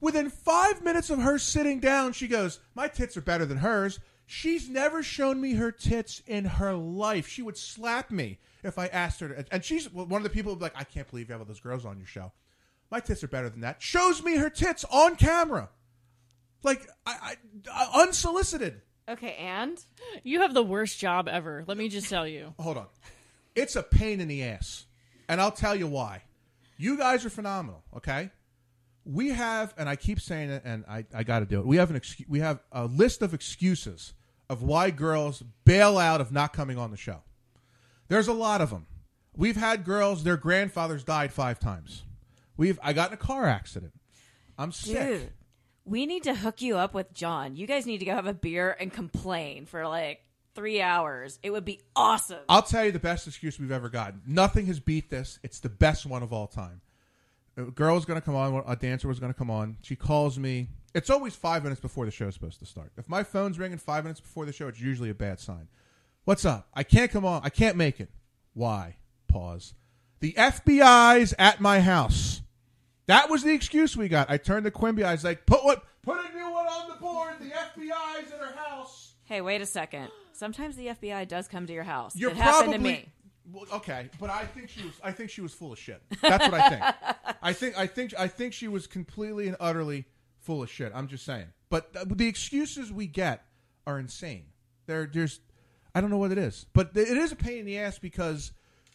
Within 0.00 0.28
five 0.28 0.82
minutes 0.82 1.08
of 1.08 1.20
her 1.20 1.38
sitting 1.38 1.80
down, 1.80 2.12
she 2.12 2.28
goes, 2.28 2.60
My 2.74 2.88
tits 2.88 3.16
are 3.16 3.22
better 3.22 3.46
than 3.46 3.56
hers. 3.56 4.00
She's 4.26 4.68
never 4.68 5.02
shown 5.02 5.40
me 5.40 5.54
her 5.54 5.72
tits 5.72 6.22
in 6.26 6.44
her 6.44 6.74
life. 6.74 7.26
She 7.26 7.40
would 7.40 7.56
slap 7.56 8.10
me 8.10 8.38
if 8.62 8.78
I 8.78 8.88
asked 8.88 9.20
her 9.20 9.28
to. 9.28 9.46
And 9.50 9.64
she's 9.64 9.90
one 9.90 10.12
of 10.12 10.22
the 10.22 10.28
people 10.28 10.56
like, 10.56 10.74
I 10.76 10.84
can't 10.84 11.08
believe 11.08 11.28
you 11.28 11.32
have 11.32 11.40
all 11.40 11.46
those 11.46 11.60
girls 11.60 11.86
on 11.86 11.96
your 11.96 12.06
show. 12.06 12.32
My 12.90 13.00
tits 13.00 13.24
are 13.24 13.28
better 13.28 13.48
than 13.48 13.62
that. 13.62 13.80
Shows 13.80 14.22
me 14.22 14.36
her 14.36 14.50
tits 14.50 14.84
on 14.90 15.16
camera. 15.16 15.70
Like, 16.64 16.88
I, 17.06 17.36
I, 17.70 17.70
uh, 17.70 18.02
unsolicited. 18.02 18.80
Okay, 19.08 19.36
and 19.38 19.78
You 20.22 20.40
have 20.40 20.54
the 20.54 20.62
worst 20.62 20.98
job 20.98 21.28
ever. 21.28 21.64
Let 21.66 21.76
me 21.76 21.88
just 21.88 22.08
tell 22.08 22.26
you. 22.26 22.54
Hold 22.58 22.78
on. 22.78 22.86
It's 23.54 23.76
a 23.76 23.82
pain 23.82 24.20
in 24.20 24.28
the 24.28 24.42
ass. 24.42 24.86
And 25.28 25.40
I'll 25.40 25.52
tell 25.52 25.76
you 25.76 25.86
why. 25.86 26.22
You 26.76 26.96
guys 26.96 27.24
are 27.24 27.30
phenomenal, 27.30 27.84
okay? 27.96 28.30
We 29.04 29.28
have, 29.30 29.74
and 29.76 29.88
I 29.88 29.96
keep 29.96 30.20
saying 30.20 30.50
it, 30.50 30.62
and 30.64 30.84
I, 30.88 31.04
I 31.14 31.22
got 31.22 31.40
to 31.40 31.46
do 31.46 31.60
it. 31.60 31.66
We 31.66 31.76
have 31.76 31.90
an 31.90 31.96
excuse, 31.96 32.28
we 32.28 32.40
have 32.40 32.60
a 32.72 32.86
list 32.86 33.22
of 33.22 33.34
excuses 33.34 34.14
of 34.48 34.62
why 34.62 34.90
girls 34.90 35.42
bail 35.64 35.98
out 35.98 36.20
of 36.20 36.32
not 36.32 36.52
coming 36.52 36.78
on 36.78 36.90
the 36.90 36.96
show. 36.96 37.22
There's 38.08 38.28
a 38.28 38.32
lot 38.32 38.60
of 38.60 38.70
them. 38.70 38.86
We've 39.36 39.56
had 39.56 39.84
girls; 39.84 40.24
their 40.24 40.36
grandfathers 40.36 41.04
died 41.04 41.32
five 41.32 41.58
times. 41.58 42.04
We've 42.56 42.78
I 42.82 42.92
got 42.92 43.10
in 43.10 43.14
a 43.14 43.18
car 43.18 43.46
accident. 43.46 43.92
I'm 44.58 44.72
sick. 44.72 44.96
dude, 44.96 45.32
we 45.84 46.06
need 46.06 46.24
to 46.24 46.34
hook 46.34 46.62
you 46.62 46.76
up 46.76 46.94
with 46.94 47.12
John. 47.12 47.56
You 47.56 47.66
guys 47.66 47.86
need 47.86 47.98
to 47.98 48.04
go 48.04 48.14
have 48.14 48.26
a 48.26 48.34
beer 48.34 48.76
and 48.78 48.92
complain 48.92 49.66
for 49.66 49.86
like 49.86 50.20
three 50.54 50.80
hours. 50.80 51.38
It 51.42 51.50
would 51.50 51.64
be 51.64 51.80
awesome. 51.94 52.40
I'll 52.48 52.62
tell 52.62 52.84
you 52.84 52.92
the 52.92 52.98
best 52.98 53.26
excuse 53.26 53.58
we've 53.58 53.72
ever 53.72 53.88
gotten. 53.88 54.22
Nothing 54.26 54.66
has 54.66 54.80
beat 54.80 55.10
this. 55.10 55.38
It's 55.42 55.60
the 55.60 55.68
best 55.68 56.06
one 56.06 56.22
of 56.22 56.32
all 56.32 56.46
time. 56.46 56.80
A 57.56 57.64
girl 57.64 57.94
was 57.94 58.04
going 58.04 58.20
to 58.20 58.24
come 58.24 58.34
on. 58.34 58.64
A 58.66 58.76
dancer 58.76 59.08
was 59.08 59.20
going 59.20 59.32
to 59.32 59.38
come 59.38 59.50
on. 59.50 59.76
She 59.82 59.96
calls 59.96 60.38
me. 60.38 60.68
It's 60.94 61.10
always 61.10 61.34
five 61.34 61.62
minutes 61.62 61.80
before 61.80 62.04
the 62.04 62.10
show's 62.10 62.34
supposed 62.34 62.60
to 62.60 62.66
start. 62.66 62.92
If 62.96 63.08
my 63.08 63.22
phone's 63.22 63.58
ringing 63.58 63.78
five 63.78 64.04
minutes 64.04 64.20
before 64.20 64.46
the 64.46 64.52
show, 64.52 64.68
it's 64.68 64.80
usually 64.80 65.10
a 65.10 65.14
bad 65.14 65.40
sign. 65.40 65.68
What's 66.24 66.44
up? 66.44 66.68
I 66.72 66.82
can't 66.84 67.10
come 67.10 67.24
on. 67.24 67.42
I 67.44 67.50
can't 67.50 67.76
make 67.76 68.00
it. 68.00 68.10
Why? 68.54 68.96
Pause. 69.28 69.74
The 70.20 70.32
FBI's 70.32 71.34
at 71.38 71.60
my 71.60 71.80
house. 71.80 72.40
That 73.06 73.28
was 73.28 73.42
the 73.42 73.52
excuse 73.52 73.96
we 73.96 74.08
got. 74.08 74.30
I 74.30 74.36
turned 74.36 74.64
to 74.64 74.70
Quimby. 74.70 75.04
I 75.04 75.12
was 75.12 75.24
like, 75.24 75.46
"Put 75.46 75.64
what? 75.64 75.84
Put 76.02 76.18
a 76.18 76.34
new 76.34 76.50
one 76.50 76.66
on 76.66 76.88
the 76.88 76.96
board. 76.96 77.34
The 77.38 77.50
FBI's 77.50 78.32
at 78.32 78.38
her 78.38 78.56
house." 78.56 79.14
Hey, 79.24 79.40
wait 79.40 79.60
a 79.60 79.66
second. 79.66 80.08
Sometimes 80.32 80.76
the 80.76 80.88
FBI 80.88 81.28
does 81.28 81.48
come 81.48 81.66
to 81.66 81.72
your 81.72 81.84
house. 81.84 82.16
You're 82.16 82.30
it 82.30 82.36
probably 82.36 82.52
happened 82.52 82.72
to 82.84 82.90
me. 82.90 83.08
Well, 83.52 83.66
okay, 83.74 84.08
but 84.18 84.30
I 84.30 84.46
think 84.46 84.70
she 84.70 84.82
was. 84.84 84.94
I 85.02 85.12
think 85.12 85.30
she 85.30 85.42
was 85.42 85.52
full 85.52 85.72
of 85.72 85.78
shit. 85.78 86.02
That's 86.22 86.50
what 86.50 86.54
I 86.54 86.68
think. 86.68 86.82
I 87.42 87.52
think. 87.52 87.78
I 87.78 87.86
think. 87.86 88.14
I 88.18 88.28
think 88.28 88.52
she 88.54 88.68
was 88.68 88.86
completely 88.86 89.48
and 89.48 89.56
utterly 89.60 90.06
full 90.40 90.62
of 90.62 90.70
shit. 90.70 90.92
I'm 90.94 91.08
just 91.08 91.24
saying. 91.24 91.46
But 91.68 91.92
the 92.16 92.26
excuses 92.26 92.92
we 92.92 93.06
get 93.06 93.44
are 93.86 93.98
insane. 93.98 94.46
There, 94.86 95.06
there's. 95.12 95.40
I 95.94 96.00
don't 96.00 96.10
know 96.10 96.18
what 96.18 96.32
it 96.32 96.38
is, 96.38 96.66
but 96.72 96.90
it 96.96 97.16
is 97.16 97.32
a 97.32 97.36
pain 97.36 97.58
in 97.58 97.66
the 97.66 97.78
ass 97.78 97.98
because 97.98 98.52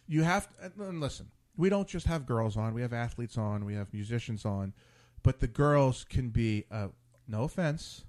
you 0.08 0.24
have 0.24 0.48
to. 0.58 0.84
And 0.84 1.00
listen, 1.00 1.28
we 1.60 1.68
don't 1.68 1.90
just 1.90 2.08
have 2.08 2.26
girls 2.26 2.56
on. 2.56 2.74
We 2.74 2.82
have 2.82 2.94
athletes 2.94 3.38
on. 3.38 3.66
We 3.66 3.76
have 3.76 3.94
musicians 3.94 4.46
on, 4.46 4.74
but 5.24 5.42
the 5.42 5.48
girls 5.48 6.06
can 6.10 6.30
be. 6.30 6.64
Uh, 6.72 6.88
no 7.28 7.44
offense. 7.44 8.06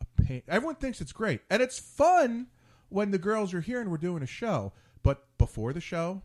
A 0.00 0.22
pain. 0.22 0.42
Everyone 0.48 0.76
thinks 0.76 1.02
it's 1.02 1.12
great, 1.12 1.42
and 1.50 1.62
it's 1.62 1.78
fun 1.78 2.46
when 2.88 3.10
the 3.10 3.18
girls 3.18 3.52
are 3.52 3.60
here 3.60 3.82
and 3.82 3.90
we're 3.90 3.98
doing 3.98 4.22
a 4.22 4.26
show. 4.26 4.72
But 5.02 5.26
before 5.36 5.74
the 5.74 5.80
show, 5.82 6.22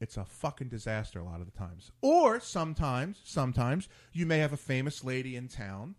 it's 0.00 0.16
a 0.16 0.24
fucking 0.24 0.68
disaster 0.68 1.18
a 1.18 1.24
lot 1.24 1.40
of 1.40 1.52
the 1.52 1.58
times. 1.58 1.90
Or 2.00 2.38
sometimes, 2.38 3.20
sometimes 3.24 3.88
you 4.12 4.26
may 4.26 4.38
have 4.38 4.52
a 4.52 4.56
famous 4.56 5.02
lady 5.02 5.34
in 5.34 5.48
town, 5.48 5.96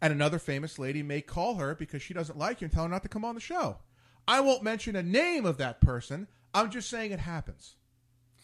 and 0.00 0.14
another 0.14 0.38
famous 0.38 0.78
lady 0.78 1.02
may 1.02 1.20
call 1.20 1.56
her 1.56 1.74
because 1.74 2.00
she 2.00 2.14
doesn't 2.14 2.38
like 2.38 2.62
you 2.62 2.64
and 2.64 2.72
tell 2.72 2.84
her 2.84 2.88
not 2.88 3.02
to 3.02 3.10
come 3.10 3.24
on 3.24 3.34
the 3.34 3.40
show. 3.42 3.80
I 4.26 4.40
won't 4.40 4.62
mention 4.62 4.96
a 4.96 5.02
name 5.02 5.44
of 5.44 5.58
that 5.58 5.82
person. 5.82 6.26
I'm 6.54 6.70
just 6.70 6.88
saying 6.88 7.12
it 7.12 7.20
happens. 7.20 7.76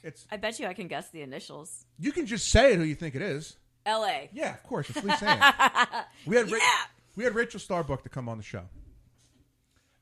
It's 0.03 0.27
I 0.31 0.37
bet 0.37 0.59
you 0.59 0.67
I 0.67 0.75
can 0.75 0.89
guess 0.89 1.11
the 1.11 1.23
initials. 1.23 1.85
you 1.99 2.13
can 2.13 2.27
just 2.27 2.49
say 2.51 2.73
it 2.73 2.77
who 2.79 2.85
you 2.85 2.95
think 2.95 3.15
it 3.15 3.23
is. 3.23 3.57
L.A. 3.87 4.31
Yeah, 4.33 4.55
of 4.55 4.63
course. 4.63 4.89
It's 4.91 5.03
Lisa 5.03 5.29
Ann. 5.29 6.05
we 6.27 6.37
had 6.37 6.51
Ra- 6.51 6.59
we 7.17 7.25
had 7.25 7.35
Rachel 7.35 7.59
Starbuck 7.61 8.03
to 8.05 8.09
come 8.09 8.29
on 8.29 8.37
the 8.37 8.43
show, 8.45 8.63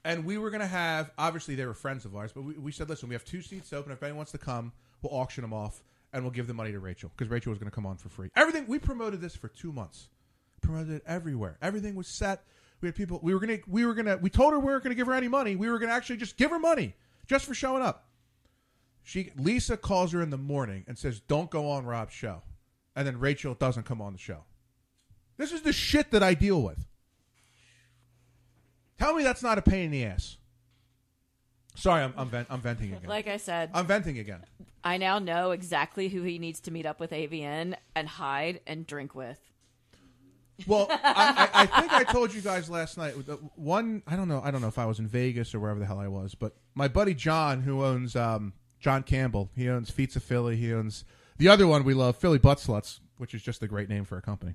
and 0.04 0.24
we 0.24 0.38
were 0.38 0.50
going 0.50 0.60
to 0.60 0.66
have. 0.66 1.10
Obviously, 1.18 1.54
they 1.54 1.64
were 1.66 1.74
friends 1.74 2.04
of 2.04 2.14
ours, 2.16 2.30
but 2.32 2.42
we, 2.42 2.54
we 2.54 2.72
said, 2.72 2.88
listen, 2.88 3.08
we 3.08 3.14
have 3.14 3.24
two 3.24 3.42
seats 3.42 3.72
open. 3.72 3.92
If 3.92 4.02
anyone 4.02 4.18
wants 4.18 4.32
to 4.32 4.38
come, 4.38 4.72
we'll 5.02 5.18
auction 5.18 5.42
them 5.42 5.52
off, 5.52 5.82
and 6.12 6.22
we'll 6.22 6.30
give 6.30 6.46
the 6.46 6.54
money 6.54 6.72
to 6.72 6.78
Rachel 6.78 7.10
because 7.16 7.30
Rachel 7.30 7.50
was 7.50 7.58
going 7.58 7.70
to 7.70 7.74
come 7.74 7.86
on 7.86 7.96
for 7.96 8.08
free. 8.08 8.28
Everything 8.36 8.66
we 8.66 8.78
promoted 8.78 9.20
this 9.20 9.34
for 9.36 9.48
two 9.48 9.72
months, 9.72 10.08
promoted 10.60 10.90
it 10.96 11.02
everywhere. 11.06 11.56
Everything 11.62 11.94
was 11.94 12.06
set. 12.06 12.44
We 12.82 12.88
had 12.88 12.94
people. 12.94 13.18
We 13.22 13.32
were 13.34 13.40
gonna. 13.40 13.58
We 13.66 13.84
were 13.86 13.94
gonna. 13.94 14.16
We 14.18 14.30
told 14.30 14.52
her 14.52 14.58
we 14.58 14.66
weren't 14.66 14.82
gonna 14.82 14.94
give 14.94 15.06
her 15.06 15.14
any 15.14 15.28
money. 15.28 15.56
We 15.56 15.70
were 15.70 15.78
gonna 15.78 15.92
actually 15.92 16.16
just 16.18 16.36
give 16.36 16.50
her 16.50 16.58
money 16.58 16.94
just 17.26 17.44
for 17.46 17.54
showing 17.54 17.82
up. 17.82 18.06
She 19.02 19.32
Lisa 19.36 19.76
calls 19.76 20.12
her 20.12 20.22
in 20.22 20.30
the 20.30 20.38
morning 20.38 20.84
and 20.86 20.98
says, 20.98 21.20
"Don't 21.20 21.50
go 21.50 21.68
on 21.70 21.84
Rob's 21.84 22.14
show," 22.14 22.42
and 22.94 23.06
then 23.06 23.18
Rachel 23.18 23.54
doesn't 23.54 23.84
come 23.84 24.00
on 24.00 24.12
the 24.12 24.18
show. 24.18 24.44
This 25.36 25.52
is 25.52 25.62
the 25.62 25.72
shit 25.72 26.10
that 26.10 26.22
I 26.22 26.34
deal 26.34 26.62
with. 26.62 26.86
Tell 28.98 29.14
me 29.14 29.22
that's 29.22 29.42
not 29.42 29.56
a 29.56 29.62
pain 29.62 29.86
in 29.86 29.90
the 29.90 30.04
ass. 30.04 30.36
Sorry, 31.74 32.02
I'm 32.02 32.12
I'm, 32.16 32.28
vent, 32.28 32.48
I'm 32.50 32.60
venting 32.60 32.92
again. 32.92 33.08
Like 33.08 33.26
I 33.26 33.38
said, 33.38 33.70
I'm 33.72 33.86
venting 33.86 34.18
again. 34.18 34.44
I 34.84 34.98
now 34.98 35.18
know 35.18 35.52
exactly 35.52 36.08
who 36.08 36.22
he 36.22 36.38
needs 36.38 36.60
to 36.60 36.70
meet 36.70 36.86
up 36.86 37.00
with 37.00 37.10
AVN 37.10 37.74
and 37.94 38.08
hide 38.08 38.60
and 38.66 38.86
drink 38.86 39.14
with. 39.14 39.38
Well, 40.66 40.88
I, 40.90 41.48
I, 41.52 41.62
I 41.62 41.66
think 41.66 41.92
I 41.92 42.04
told 42.04 42.34
you 42.34 42.40
guys 42.40 42.68
last 42.68 42.98
night. 42.98 43.12
One, 43.56 44.02
I 44.06 44.16
don't 44.16 44.28
know. 44.28 44.40
I 44.44 44.50
don't 44.50 44.60
know 44.60 44.68
if 44.68 44.78
I 44.78 44.86
was 44.86 44.98
in 44.98 45.06
Vegas 45.06 45.54
or 45.54 45.60
wherever 45.60 45.80
the 45.80 45.86
hell 45.86 45.98
I 45.98 46.08
was, 46.08 46.34
but 46.34 46.56
my 46.74 46.88
buddy 46.88 47.14
John, 47.14 47.62
who 47.62 47.84
owns 47.84 48.16
um, 48.16 48.52
John 48.80 49.02
Campbell, 49.02 49.50
he 49.54 49.68
owns 49.68 49.90
Feats 49.90 50.16
of 50.16 50.22
Philly. 50.22 50.56
He 50.56 50.72
owns 50.72 51.04
the 51.36 51.48
other 51.48 51.66
one 51.66 51.84
we 51.84 51.94
love, 51.94 52.16
Philly 52.16 52.38
Butt 52.38 52.58
Sluts, 52.58 53.00
which 53.18 53.34
is 53.34 53.42
just 53.42 53.62
a 53.62 53.68
great 53.68 53.88
name 53.88 54.04
for 54.04 54.16
a 54.16 54.22
company. 54.22 54.54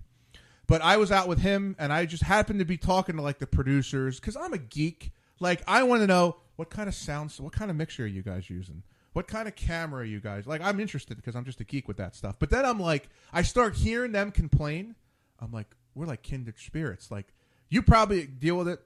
But 0.67 0.81
I 0.81 0.97
was 0.97 1.11
out 1.11 1.27
with 1.27 1.39
him, 1.39 1.75
and 1.77 1.93
I 1.93 2.05
just 2.05 2.23
happened 2.23 2.59
to 2.59 2.65
be 2.65 2.77
talking 2.77 3.15
to 3.17 3.21
like 3.21 3.37
the 3.37 3.47
producers 3.47 4.19
because 4.19 4.35
I'm 4.35 4.53
a 4.53 4.57
geek. 4.57 5.11
Like 5.39 5.61
I 5.67 5.83
want 5.83 6.01
to 6.01 6.07
know 6.07 6.37
what 6.55 6.69
kind 6.69 6.89
of 6.89 6.95
sounds, 6.95 7.39
what 7.39 7.53
kind 7.53 7.69
of 7.69 7.77
mixture 7.77 8.03
are 8.03 8.07
you 8.07 8.23
guys 8.23 8.49
using? 8.49 8.83
What 9.13 9.27
kind 9.27 9.47
of 9.47 9.55
camera 9.55 10.01
are 10.01 10.05
you 10.05 10.19
guys 10.19 10.47
like? 10.47 10.61
I'm 10.61 10.79
interested 10.79 11.15
because 11.15 11.35
I'm 11.35 11.45
just 11.45 11.61
a 11.61 11.63
geek 11.63 11.87
with 11.87 11.97
that 11.97 12.15
stuff. 12.15 12.35
But 12.39 12.49
then 12.49 12.65
I'm 12.65 12.79
like, 12.79 13.09
I 13.31 13.43
start 13.43 13.75
hearing 13.75 14.11
them 14.11 14.31
complain. 14.31 14.95
I'm 15.39 15.51
like, 15.51 15.67
we're 15.93 16.05
like 16.05 16.21
kindred 16.21 16.57
spirits. 16.57 17.11
Like 17.11 17.33
you 17.69 17.81
probably 17.81 18.25
deal 18.25 18.57
with 18.57 18.67
it 18.67 18.79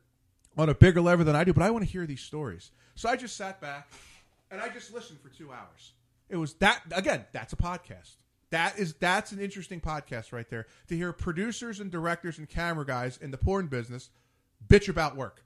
on 0.58 0.70
a 0.70 0.76
bigger 0.76 1.02
level 1.02 1.26
than 1.26 1.36
I 1.36 1.44
do, 1.44 1.54
but 1.54 1.64
I 1.64 1.70
want 1.72 1.86
to 1.86 1.90
hear 1.90 2.06
these 2.06 2.22
stories. 2.22 2.72
So 2.96 3.10
I 3.10 3.16
just 3.16 3.38
sat 3.38 3.62
back 3.62 3.88
and 4.52 4.62
I 4.62 4.70
just 4.70 4.94
listened 4.94 5.20
for 5.22 5.30
two 5.30 5.52
hours. 5.52 5.94
It 6.30 6.38
was 6.38 6.54
that 6.56 6.82
again. 6.92 7.26
That's 7.32 7.54
a 7.54 7.58
podcast. 7.58 8.16
That 8.52 8.80
is 8.80 8.94
that's 8.96 9.32
an 9.32 9.40
interesting 9.40 9.80
podcast 9.82 10.32
right 10.32 10.48
there 10.50 10.68
to 10.88 10.96
hear 10.96 11.14
producers 11.14 11.80
and 11.80 11.92
directors 11.92 12.38
and 12.38 12.50
camera 12.50 12.86
guys 12.86 13.18
in 13.18 13.32
the 13.32 13.38
porn 13.38 13.68
business 13.68 14.10
bitch 14.68 14.90
about 14.90 15.16
work. 15.16 15.44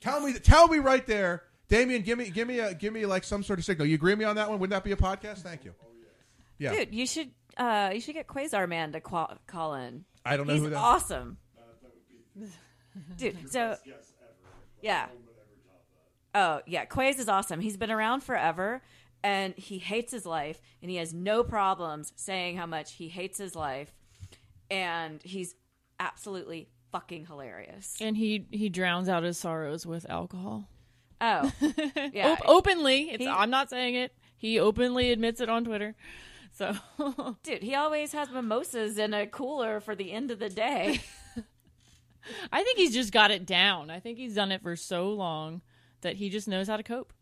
Tell 0.00 0.20
me, 0.20 0.32
tell 0.34 0.66
me 0.68 0.78
right 0.78 1.06
there, 1.06 1.42
Damien. 1.68 2.02
Give 2.02 2.16
me, 2.18 2.30
give 2.30 2.48
me 2.48 2.58
a, 2.58 2.72
give 2.74 2.92
me 2.92 3.04
like 3.06 3.22
some 3.22 3.42
sort 3.42 3.58
of 3.58 3.64
signal. 3.64 3.86
You 3.86 3.94
agree 3.96 4.12
with 4.12 4.18
me 4.18 4.24
on 4.24 4.36
that 4.36 4.48
one? 4.48 4.58
Wouldn't 4.58 4.72
that 4.72 4.82
be 4.84 4.92
a 4.92 4.96
podcast? 4.96 5.38
Thank 5.38 5.64
you. 5.64 5.74
Yeah, 6.58 6.72
Dude, 6.74 6.94
you 6.94 7.06
should 7.06 7.30
uh, 7.56 7.90
you 7.94 8.00
should 8.00 8.14
get 8.14 8.26
Quasar 8.26 8.68
Man 8.68 8.92
to 8.92 9.00
call, 9.00 9.36
call 9.46 9.74
in. 9.74 10.04
I 10.24 10.36
don't 10.36 10.46
know 10.46 10.54
He's 10.54 10.62
who 10.62 10.70
that- 10.70 10.76
awesome. 10.78 11.38
Dude, 13.16 13.50
so 13.50 13.76
yeah. 14.82 15.06
Oh 16.34 16.60
yeah, 16.66 16.84
Quays 16.84 17.18
is 17.18 17.28
awesome. 17.28 17.60
He's 17.60 17.76
been 17.76 17.90
around 17.90 18.22
forever, 18.22 18.82
and 19.22 19.54
he 19.56 19.78
hates 19.78 20.12
his 20.12 20.24
life, 20.26 20.60
and 20.82 20.90
he 20.90 20.96
has 20.98 21.12
no 21.12 21.42
problems 21.42 22.12
saying 22.16 22.56
how 22.56 22.66
much 22.66 22.92
he 22.94 23.08
hates 23.08 23.38
his 23.38 23.54
life, 23.56 23.92
and 24.70 25.20
he's 25.22 25.54
absolutely 25.98 26.68
fucking 26.92 27.26
hilarious. 27.26 27.96
And 28.00 28.16
he 28.16 28.46
he 28.50 28.68
drowns 28.68 29.08
out 29.08 29.22
his 29.22 29.38
sorrows 29.38 29.84
with 29.86 30.08
alcohol. 30.08 30.68
Oh, 31.20 31.52
yeah. 32.12 32.32
Op- 32.32 32.48
openly. 32.48 33.10
It's, 33.10 33.22
He- 33.24 33.28
I'm 33.28 33.50
not 33.50 33.68
saying 33.70 33.94
it. 33.94 34.12
He 34.36 34.58
openly 34.58 35.12
admits 35.12 35.40
it 35.40 35.50
on 35.50 35.64
Twitter. 35.64 35.94
So 36.52 36.74
Dude, 37.42 37.62
he 37.62 37.74
always 37.74 38.12
has 38.12 38.30
mimosas 38.30 38.98
in 38.98 39.12
a 39.14 39.26
cooler 39.26 39.80
for 39.80 39.94
the 39.94 40.12
end 40.12 40.30
of 40.30 40.38
the 40.38 40.48
day. 40.48 41.00
I 42.52 42.62
think 42.62 42.78
he's 42.78 42.92
just 42.94 43.12
got 43.12 43.30
it 43.30 43.46
down. 43.46 43.90
I 43.90 44.00
think 44.00 44.18
he's 44.18 44.34
done 44.34 44.52
it 44.52 44.62
for 44.62 44.76
so 44.76 45.10
long 45.10 45.62
that 46.02 46.16
he 46.16 46.28
just 46.30 46.48
knows 46.48 46.68
how 46.68 46.76
to 46.76 46.82
cope. 46.82 47.12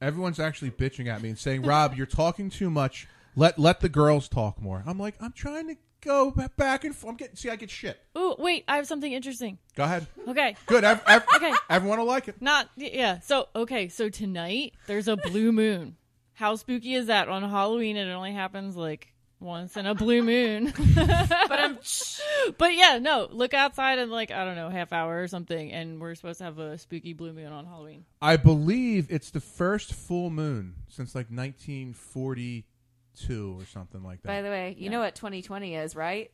Everyone's 0.00 0.40
actually 0.40 0.70
bitching 0.70 1.08
at 1.08 1.20
me 1.22 1.28
and 1.28 1.38
saying, 1.38 1.62
"Rob, 1.62 1.94
you're 1.94 2.06
talking 2.06 2.48
too 2.50 2.70
much. 2.70 3.06
Let 3.36 3.58
let 3.58 3.80
the 3.80 3.88
girls 3.88 4.28
talk 4.28 4.60
more." 4.60 4.82
I'm 4.86 4.98
like, 4.98 5.14
I'm 5.20 5.32
trying 5.32 5.68
to 5.68 5.76
go 6.00 6.30
back 6.56 6.84
and 6.84 6.96
forth. 6.96 7.10
I'm 7.10 7.16
getting 7.16 7.36
see, 7.36 7.50
I 7.50 7.56
get 7.56 7.70
shit. 7.70 8.00
Oh 8.14 8.34
wait, 8.38 8.64
I 8.66 8.76
have 8.76 8.86
something 8.86 9.12
interesting. 9.12 9.58
Go 9.76 9.84
ahead. 9.84 10.06
Okay. 10.26 10.56
Good. 10.66 10.84
Ev- 10.84 11.02
ev- 11.06 11.26
Okay. 11.36 11.52
Everyone 11.68 11.98
will 11.98 12.06
like 12.06 12.28
it. 12.28 12.40
Not 12.40 12.70
yeah. 12.76 13.20
So 13.20 13.48
okay, 13.54 13.88
so 13.88 14.08
tonight 14.08 14.72
there's 14.86 15.08
a 15.08 15.16
blue 15.16 15.52
moon. 15.52 15.96
How 16.32 16.56
spooky 16.56 16.94
is 16.94 17.06
that? 17.08 17.28
On 17.28 17.42
Halloween, 17.42 17.98
it 17.98 18.10
only 18.10 18.32
happens 18.32 18.74
like 18.76 19.09
once 19.40 19.76
in 19.76 19.86
a 19.86 19.94
blue 19.94 20.22
moon. 20.22 20.72
but 20.94 21.50
I'm, 21.50 21.78
but 22.58 22.74
yeah, 22.74 22.98
no. 22.98 23.28
Look 23.30 23.54
outside 23.54 23.98
in 23.98 24.10
like 24.10 24.30
I 24.30 24.44
don't 24.44 24.56
know, 24.56 24.68
half 24.68 24.92
hour 24.92 25.22
or 25.22 25.28
something, 25.28 25.72
and 25.72 25.98
we're 26.00 26.14
supposed 26.14 26.36
to 26.38 26.44
have 26.44 26.58
a 26.58 26.76
spooky 26.78 27.14
blue 27.14 27.32
moon 27.32 27.52
on 27.52 27.66
Halloween. 27.66 28.04
I 28.20 28.36
believe 28.36 29.06
it's 29.10 29.30
the 29.30 29.40
first 29.40 29.94
full 29.94 30.28
moon 30.30 30.74
since 30.88 31.14
like 31.14 31.28
1942 31.30 33.60
or 33.60 33.64
something 33.66 34.02
like 34.02 34.22
that. 34.22 34.28
By 34.28 34.42
the 34.42 34.50
way, 34.50 34.74
you 34.78 34.90
know 34.90 35.00
what 35.00 35.14
2020 35.14 35.74
is, 35.74 35.96
right? 35.96 36.30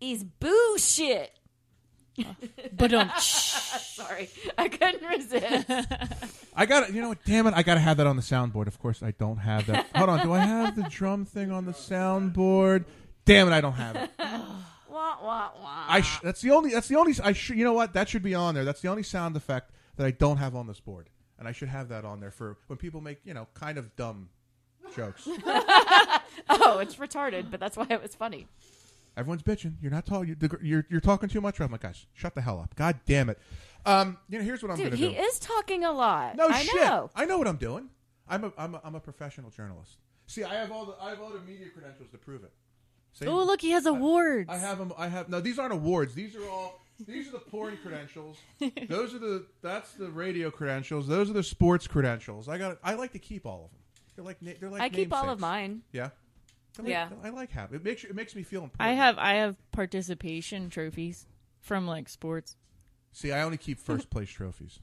Is 0.00 0.24
bullshit. 0.24 1.38
But 2.76 2.92
um, 2.92 3.10
Sorry, 3.18 4.28
I 4.58 4.68
couldn't 4.68 5.02
resist. 5.08 5.66
I 6.56 6.66
got 6.66 6.86
to 6.88 6.92
You 6.92 7.00
know 7.00 7.08
what? 7.08 7.24
Damn 7.24 7.46
it! 7.46 7.54
I 7.54 7.62
got 7.62 7.74
to 7.74 7.80
have 7.80 7.96
that 7.98 8.06
on 8.06 8.16
the 8.16 8.22
soundboard. 8.22 8.66
Of 8.66 8.78
course, 8.80 9.02
I 9.02 9.12
don't 9.12 9.38
have 9.38 9.66
that. 9.66 9.86
Hold 9.94 10.08
on. 10.10 10.22
Do 10.26 10.32
I 10.32 10.40
have 10.40 10.76
the 10.76 10.82
drum 10.84 11.24
thing 11.24 11.50
on 11.52 11.64
the 11.66 11.72
soundboard? 11.72 12.84
Damn 13.24 13.48
it! 13.48 13.52
I 13.52 13.60
don't 13.60 13.72
have 13.74 13.96
it. 13.96 14.10
wah 14.18 15.16
wah 15.22 15.50
wah. 15.60 15.84
I 15.88 16.00
sh- 16.00 16.20
that's 16.22 16.40
the 16.40 16.50
only 16.50 16.70
that's 16.70 16.88
the 16.88 16.96
only 16.96 17.14
I 17.22 17.32
sh- 17.32 17.50
you 17.50 17.64
know 17.64 17.72
what 17.72 17.92
that 17.94 18.08
should 18.08 18.22
be 18.22 18.34
on 18.34 18.54
there. 18.54 18.64
That's 18.64 18.80
the 18.80 18.88
only 18.88 19.02
sound 19.04 19.36
effect 19.36 19.70
that 19.96 20.06
I 20.06 20.10
don't 20.10 20.38
have 20.38 20.54
on 20.56 20.66
this 20.66 20.80
board, 20.80 21.08
and 21.38 21.46
I 21.48 21.52
should 21.52 21.68
have 21.68 21.88
that 21.88 22.04
on 22.04 22.20
there 22.20 22.30
for 22.32 22.58
when 22.66 22.76
people 22.76 23.00
make 23.00 23.18
you 23.24 23.34
know 23.34 23.46
kind 23.54 23.78
of 23.78 23.94
dumb 23.96 24.28
jokes. 24.96 25.26
oh, 26.48 26.78
it's 26.80 26.96
retarded, 26.96 27.50
but 27.50 27.60
that's 27.60 27.76
why 27.76 27.86
it 27.88 28.02
was 28.02 28.14
funny. 28.14 28.46
Everyone's 29.16 29.42
bitching. 29.42 29.74
You're 29.80 29.92
not 29.92 30.06
talking. 30.06 30.36
You're, 30.40 30.60
you're 30.62 30.86
you're 30.90 31.00
talking 31.00 31.28
too 31.28 31.40
much. 31.40 31.60
I'm 31.60 31.70
like, 31.70 31.82
guys, 31.82 32.06
shut 32.12 32.34
the 32.34 32.40
hell 32.40 32.58
up. 32.60 32.74
God 32.74 32.98
damn 33.06 33.28
it. 33.30 33.38
Um, 33.86 34.16
you 34.28 34.38
know, 34.38 34.44
here's 34.44 34.62
what 34.62 34.70
I'm 34.72 34.76
Dude, 34.76 34.86
gonna 34.86 34.96
do. 34.96 35.08
he 35.08 35.14
do. 35.14 35.20
is 35.20 35.38
talking 35.38 35.84
a 35.84 35.92
lot. 35.92 36.36
no 36.36 36.48
I 36.48 36.62
shit. 36.62 36.74
know. 36.76 37.10
I 37.14 37.24
know 37.24 37.38
what 37.38 37.46
I'm 37.46 37.56
doing. 37.58 37.90
I'm 38.28 38.44
a 38.44 38.52
I'm 38.56 38.74
a, 38.74 38.80
I'm 38.82 38.94
a 38.94 39.00
professional 39.00 39.50
journalist. 39.50 39.98
See, 40.26 40.42
I 40.42 40.54
have 40.54 40.72
all 40.72 40.86
the 40.86 40.94
I 41.00 41.10
have 41.10 41.20
all 41.20 41.30
the 41.30 41.40
media 41.40 41.66
credentials 41.72 42.08
to 42.10 42.18
prove 42.18 42.42
it. 42.44 42.52
See? 43.12 43.26
oh 43.26 43.44
look, 43.44 43.60
he 43.60 43.70
has 43.70 43.86
awards. 43.86 44.48
I 44.50 44.56
have 44.56 44.78
them. 44.78 44.92
I 44.98 45.06
have 45.08 45.28
no. 45.28 45.40
These 45.40 45.58
aren't 45.58 45.74
awards. 45.74 46.14
These 46.14 46.34
are 46.34 46.48
all. 46.48 46.80
These 47.06 47.28
are 47.28 47.32
the 47.32 47.38
porn 47.40 47.76
credentials. 47.82 48.38
Those 48.88 49.14
are 49.14 49.18
the. 49.18 49.46
That's 49.62 49.92
the 49.92 50.08
radio 50.10 50.50
credentials. 50.50 51.06
Those 51.06 51.28
are 51.30 51.34
the 51.34 51.42
sports 51.42 51.86
credentials. 51.86 52.48
I 52.48 52.58
got. 52.58 52.78
I 52.82 52.94
like 52.94 53.12
to 53.12 53.18
keep 53.18 53.46
all 53.46 53.66
of 53.66 53.70
them. 53.70 53.80
They're 54.16 54.24
like. 54.24 54.60
They're 54.60 54.70
like. 54.70 54.80
I 54.80 54.88
keep 54.88 55.12
all 55.12 55.28
of 55.28 55.38
mine. 55.38 55.82
Yeah. 55.92 56.10
I 56.78 56.82
like, 56.82 56.90
Yeah. 56.90 57.08
I 57.22 57.30
like 57.30 57.50
having 57.52 57.76
it. 57.76 57.84
Makes 57.84 58.04
it 58.04 58.14
makes 58.14 58.34
me 58.34 58.42
feel 58.42 58.62
important. 58.64 58.88
I 58.88 58.92
have 58.94 59.18
I 59.18 59.34
have 59.34 59.56
participation 59.72 60.70
trophies 60.70 61.26
from 61.60 61.86
like 61.86 62.08
sports. 62.08 62.56
See, 63.12 63.30
I 63.32 63.42
only 63.42 63.56
keep 63.58 63.78
first 63.78 64.10
place 64.10 64.28
trophies. 64.30 64.80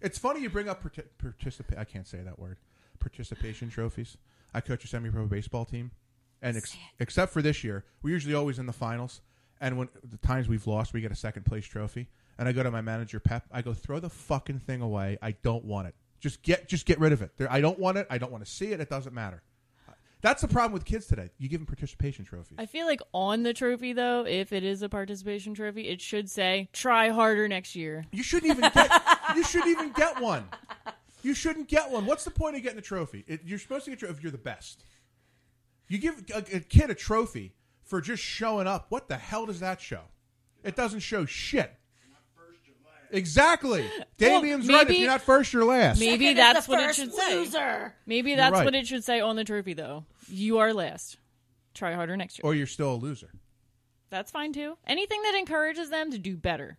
It's 0.00 0.18
funny 0.18 0.40
you 0.40 0.50
bring 0.50 0.68
up 0.68 0.80
parti- 0.82 1.02
participate. 1.18 1.78
I 1.78 1.84
can't 1.84 2.06
say 2.06 2.18
that 2.22 2.38
word. 2.38 2.58
Participation 3.00 3.70
trophies. 3.70 4.16
I 4.54 4.60
coach 4.60 4.84
a 4.84 4.86
semi-pro 4.88 5.26
baseball 5.26 5.64
team, 5.64 5.90
and 6.42 6.56
ex- 6.56 6.76
except 7.00 7.32
for 7.32 7.42
this 7.42 7.64
year, 7.64 7.84
we're 8.02 8.10
usually 8.10 8.34
always 8.34 8.58
in 8.58 8.66
the 8.66 8.72
finals. 8.72 9.20
And 9.60 9.78
when 9.78 9.88
the 10.04 10.18
times 10.18 10.48
we've 10.48 10.66
lost, 10.66 10.92
we 10.92 11.00
get 11.00 11.12
a 11.12 11.16
second 11.16 11.44
place 11.46 11.64
trophy. 11.64 12.08
And 12.38 12.48
I 12.48 12.52
go 12.52 12.62
to 12.62 12.70
my 12.70 12.80
manager 12.80 13.20
Pep. 13.20 13.44
I 13.52 13.62
go, 13.62 13.72
throw 13.72 14.00
the 14.00 14.10
fucking 14.10 14.58
thing 14.60 14.80
away. 14.82 15.18
I 15.22 15.32
don't 15.42 15.64
want 15.64 15.86
it. 15.88 15.94
Just 16.18 16.42
get, 16.42 16.68
just 16.68 16.84
get 16.86 16.98
rid 16.98 17.12
of 17.12 17.22
it. 17.22 17.30
There, 17.36 17.50
I 17.50 17.60
don't 17.60 17.78
want 17.78 17.96
it. 17.98 18.06
I 18.10 18.18
don't 18.18 18.32
want 18.32 18.44
to 18.44 18.50
see 18.50 18.72
it. 18.72 18.80
It 18.80 18.90
doesn't 18.90 19.14
matter. 19.14 19.42
That's 20.22 20.40
the 20.40 20.48
problem 20.48 20.72
with 20.72 20.84
kids 20.84 21.06
today. 21.06 21.30
You 21.38 21.48
give 21.48 21.58
them 21.58 21.66
participation 21.66 22.24
trophies. 22.24 22.56
I 22.56 22.66
feel 22.66 22.86
like 22.86 23.00
on 23.12 23.42
the 23.42 23.52
trophy 23.52 23.92
though, 23.92 24.24
if 24.24 24.52
it 24.52 24.62
is 24.62 24.82
a 24.82 24.88
participation 24.88 25.52
trophy, 25.52 25.88
it 25.88 26.00
should 26.00 26.30
say 26.30 26.68
"Try 26.72 27.10
harder 27.10 27.48
next 27.48 27.74
year." 27.74 28.06
You 28.12 28.22
shouldn't 28.22 28.56
even 28.56 28.70
get. 28.72 29.02
you 29.36 29.42
shouldn't 29.42 29.70
even 29.70 29.92
get 29.92 30.20
one. 30.20 30.48
You 31.22 31.34
shouldn't 31.34 31.68
get 31.68 31.90
one. 31.90 32.06
What's 32.06 32.24
the 32.24 32.30
point 32.30 32.56
of 32.56 32.62
getting 32.62 32.78
a 32.78 32.82
trophy? 32.82 33.24
It, 33.26 33.40
you're 33.44 33.58
supposed 33.58 33.84
to 33.84 33.90
get 33.90 34.00
your, 34.00 34.10
if 34.10 34.22
you're 34.22 34.32
the 34.32 34.38
best. 34.38 34.84
You 35.88 35.98
give 35.98 36.24
a, 36.34 36.38
a 36.38 36.60
kid 36.60 36.90
a 36.90 36.94
trophy 36.94 37.54
for 37.82 38.00
just 38.00 38.22
showing 38.22 38.68
up. 38.68 38.86
What 38.90 39.08
the 39.08 39.16
hell 39.16 39.46
does 39.46 39.60
that 39.60 39.80
show? 39.80 40.02
It 40.62 40.76
doesn't 40.76 41.00
show 41.00 41.26
shit. 41.26 41.74
Exactly. 43.12 43.88
Damien's 44.16 44.66
right. 44.68 44.88
If 44.88 44.98
you're 44.98 45.08
not 45.08 45.20
first, 45.20 45.52
you're 45.52 45.64
last. 45.64 46.00
Maybe 46.00 46.26
Second 46.26 46.28
is 46.28 46.36
that's 46.36 46.66
the 46.66 46.72
what 46.72 46.80
it 46.80 46.86
first 46.86 46.98
should 46.98 47.14
say. 47.14 47.36
loser. 47.36 47.94
Maybe 48.06 48.34
that's 48.34 48.52
right. 48.52 48.64
what 48.64 48.74
it 48.74 48.86
should 48.86 49.04
say 49.04 49.20
on 49.20 49.36
the 49.36 49.44
trophy 49.44 49.74
though. 49.74 50.06
You 50.28 50.58
are 50.58 50.72
last. 50.72 51.18
Try 51.74 51.94
harder 51.94 52.16
next 52.16 52.38
year. 52.38 52.42
Or 52.44 52.54
you're 52.54 52.66
still 52.66 52.94
a 52.94 52.96
loser. 52.96 53.30
That's 54.10 54.30
fine 54.30 54.52
too. 54.52 54.76
Anything 54.86 55.22
that 55.22 55.34
encourages 55.34 55.90
them 55.90 56.10
to 56.10 56.18
do 56.18 56.36
better. 56.36 56.78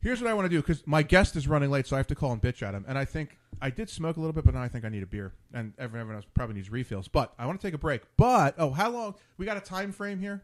Here's 0.00 0.20
what 0.20 0.30
I 0.30 0.34
want 0.34 0.44
to 0.44 0.50
do 0.50 0.60
because 0.60 0.86
my 0.86 1.02
guest 1.02 1.34
is 1.34 1.48
running 1.48 1.70
late, 1.70 1.86
so 1.86 1.96
I 1.96 1.98
have 1.98 2.06
to 2.08 2.14
call 2.14 2.30
and 2.32 2.42
bitch 2.42 2.62
at 2.62 2.74
him. 2.74 2.84
And 2.86 2.98
I 2.98 3.06
think 3.06 3.38
I 3.60 3.70
did 3.70 3.88
smoke 3.88 4.16
a 4.16 4.20
little 4.20 4.34
bit, 4.34 4.44
but 4.44 4.54
now 4.54 4.62
I 4.62 4.68
think 4.68 4.84
I 4.84 4.90
need 4.90 5.02
a 5.02 5.06
beer, 5.06 5.32
and 5.52 5.72
everyone 5.78 6.14
else 6.14 6.26
probably 6.34 6.56
needs 6.56 6.70
refills. 6.70 7.08
But 7.08 7.32
I 7.38 7.46
want 7.46 7.60
to 7.60 7.66
take 7.66 7.74
a 7.74 7.78
break. 7.78 8.02
But 8.16 8.54
oh, 8.58 8.70
how 8.70 8.90
long? 8.90 9.14
We 9.38 9.46
got 9.46 9.56
a 9.56 9.60
time 9.60 9.92
frame 9.92 10.18
here. 10.18 10.42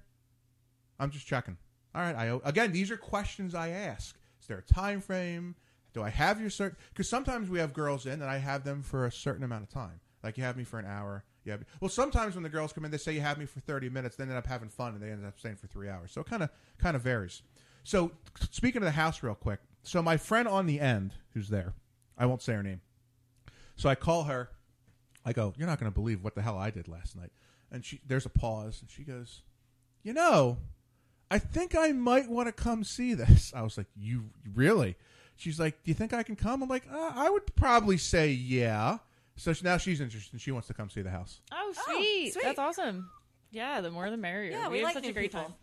I'm 0.99 1.11
just 1.11 1.27
checking. 1.27 1.57
All 1.95 2.01
right. 2.01 2.16
I 2.16 2.39
again, 2.45 2.73
these 2.73 2.91
are 2.91 2.97
questions 2.97 3.55
I 3.55 3.68
ask. 3.68 4.16
A 4.59 4.62
time 4.62 5.01
frame? 5.01 5.55
Do 5.92 6.03
I 6.03 6.11
have 6.11 6.40
your 6.40 6.51
certain? 6.51 6.76
Because 6.90 7.09
sometimes 7.09 7.48
we 7.48 7.59
have 7.59 7.72
girls 7.72 8.07
in, 8.07 8.14
and 8.14 8.24
I 8.24 8.38
have 8.38 8.64
them 8.64 8.82
for 8.82 9.07
a 9.07 9.12
certain 9.12 9.44
amount 9.44 9.64
of 9.64 9.70
time. 9.70 10.01
Like 10.22 10.36
you 10.36 10.44
have 10.44 10.57
me 10.57 10.64
for 10.64 10.78
an 10.78 10.86
hour. 10.86 11.24
Have 11.46 11.64
well, 11.80 11.88
sometimes 11.88 12.34
when 12.34 12.42
the 12.42 12.48
girls 12.48 12.72
come 12.72 12.84
in, 12.84 12.90
they 12.90 12.98
say 12.98 13.12
you 13.12 13.22
have 13.22 13.38
me 13.38 13.46
for 13.46 13.61
30 13.61 13.88
minutes. 13.88 14.16
They 14.16 14.24
end 14.24 14.32
up 14.32 14.46
having 14.46 14.68
fun, 14.68 14.94
and 14.94 15.03
they 15.03 15.11
end 15.11 15.26
up 15.26 15.38
staying 15.38 15.57
for 15.57 15.66
three 15.66 15.88
hours. 15.88 16.12
So 16.12 16.20
it 16.20 16.26
kind 16.26 16.42
of 16.42 16.51
kind 16.78 16.94
of 16.94 17.03
varies. 17.03 17.42
So 17.82 18.12
speaking 18.51 18.82
of 18.82 18.86
the 18.86 18.92
house, 18.92 19.22
real 19.22 19.34
quick. 19.34 19.61
So 19.82 20.03
my 20.03 20.16
friend 20.16 20.46
on 20.46 20.66
the 20.66 20.78
end, 20.78 21.14
who's 21.32 21.48
there, 21.48 21.72
I 22.18 22.26
won't 22.26 22.42
say 22.42 22.53
her 22.53 22.62
name. 22.62 22.82
So 23.76 23.88
I 23.88 23.94
call 23.94 24.24
her. 24.24 24.51
I 25.24 25.32
go, 25.32 25.55
"You're 25.57 25.66
not 25.66 25.80
going 25.80 25.90
to 25.90 25.94
believe 25.94 26.22
what 26.22 26.34
the 26.34 26.42
hell 26.42 26.59
I 26.59 26.70
did 26.70 26.86
last 26.86 27.16
night." 27.16 27.32
And 27.72 27.84
she, 27.84 28.01
there's 28.07 28.26
a 28.26 28.30
pause, 28.30 28.80
and 28.80 28.90
she 28.90 29.03
goes, 29.03 29.42
"You 30.03 30.12
know, 30.12 30.59
I 31.31 31.39
think 31.39 31.74
I 31.76 31.93
might 31.93 32.28
want 32.28 32.49
to 32.49 32.53
come 32.53 32.85
see 32.85 33.14
this." 33.14 33.53
I 33.55 33.62
was 33.62 33.76
like, 33.78 33.87
"You 33.97 34.24
really?" 34.55 34.97
She's 35.37 35.59
like, 35.61 35.83
"Do 35.85 35.91
you 35.91 35.95
think 35.95 36.12
I 36.12 36.22
can 36.22 36.37
come?" 36.37 36.62
I'm 36.62 36.68
like, 36.68 36.85
uh, 36.93 37.12
"I 37.14 37.31
would 37.31 37.55
probably 37.57 37.97
say 37.97 38.31
yeah." 38.31 38.99
So 39.37 39.53
she, 39.55 39.64
now 39.64 39.78
she's 39.78 40.01
interested. 40.01 40.33
and 40.33 40.41
She 40.41 40.51
wants 40.51 40.68
to 40.68 40.74
come 40.74 40.91
see 40.91 41.01
the 41.03 41.11
house. 41.11 41.41
Oh, 41.53 41.72
Oh, 41.76 41.95
sweet. 41.97 42.33
sweet. 42.35 42.43
That's 42.45 42.59
awesome. 42.59 43.09
Yeah, 43.51 43.81
the 43.81 43.91
more 43.91 44.11
the 44.11 44.16
merrier. 44.18 44.51
Yeah, 44.53 44.68
we 44.68 44.78
had 44.78 44.85
like 44.85 44.95
such 44.95 45.05
new 45.05 45.11
a 45.11 45.12
great 45.12 45.31
people. 45.33 45.45
time. 45.45 45.55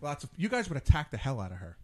Lots 0.00 0.24
of 0.24 0.30
you 0.36 0.48
guys 0.48 0.68
would 0.68 0.78
attack 0.78 1.10
the 1.10 1.16
hell 1.18 1.40
out 1.40 1.50
of 1.52 1.58
her. 1.58 1.76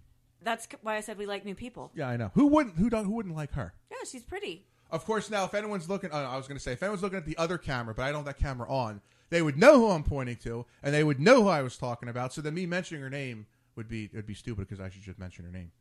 That's 0.43 0.66
why 0.82 0.97
I 0.97 1.01
said 1.01 1.18
we 1.18 1.26
like 1.26 1.45
new 1.45 1.55
people. 1.55 1.91
Yeah, 1.95 2.09
I 2.09 2.16
know. 2.16 2.30
Who 2.35 2.47
wouldn't? 2.47 2.76
Who 2.76 2.89
don't? 2.91 3.05
Who 3.05 3.12
wouldn't 3.12 3.35
like 3.35 3.53
her? 3.53 3.74
Yeah, 3.91 3.97
she's 4.11 4.22
pretty. 4.22 4.66
Of 4.91 5.05
course. 5.05 5.30
Now, 5.30 5.45
if 5.45 5.55
anyone's 5.55 5.89
looking, 5.89 6.11
oh, 6.12 6.18
I 6.18 6.37
was 6.37 6.47
going 6.47 6.57
to 6.59 6.62
say, 6.62 6.72
if 6.72 6.82
anyone's 6.82 7.03
looking 7.03 7.18
at 7.18 7.24
the 7.26 7.37
other 7.39 7.59
camera, 7.59 7.95
but 7.95 8.03
I 8.03 8.09
don't 8.12 8.18
have 8.24 8.37
that 8.37 8.39
camera 8.39 8.68
on, 8.70 9.01
they 9.31 9.43
would 9.43 9.57
know 9.57 9.79
who 9.79 9.91
I'm 9.91 10.05
pointing 10.05 10.37
to, 10.37 10.66
and 10.83 10.95
they 10.95 11.05
would 11.05 11.20
know 11.20 11.43
who 11.43 11.49
I 11.49 11.62
was 11.62 11.77
talking 11.77 12.09
about. 12.09 12.33
So 12.33 12.41
then 12.41 12.55
me 12.55 12.66
mentioning 12.66 13.03
her 13.03 13.11
name 13.11 13.47
would 13.77 13.89
be 13.89 14.11
would 14.14 14.27
be 14.27 14.35
stupid 14.35 14.68
because 14.68 14.81
I 14.81 14.91
should 14.91 15.03
just 15.03 15.18
mention 15.18 15.45
her 15.45 15.51
name. 15.51 15.72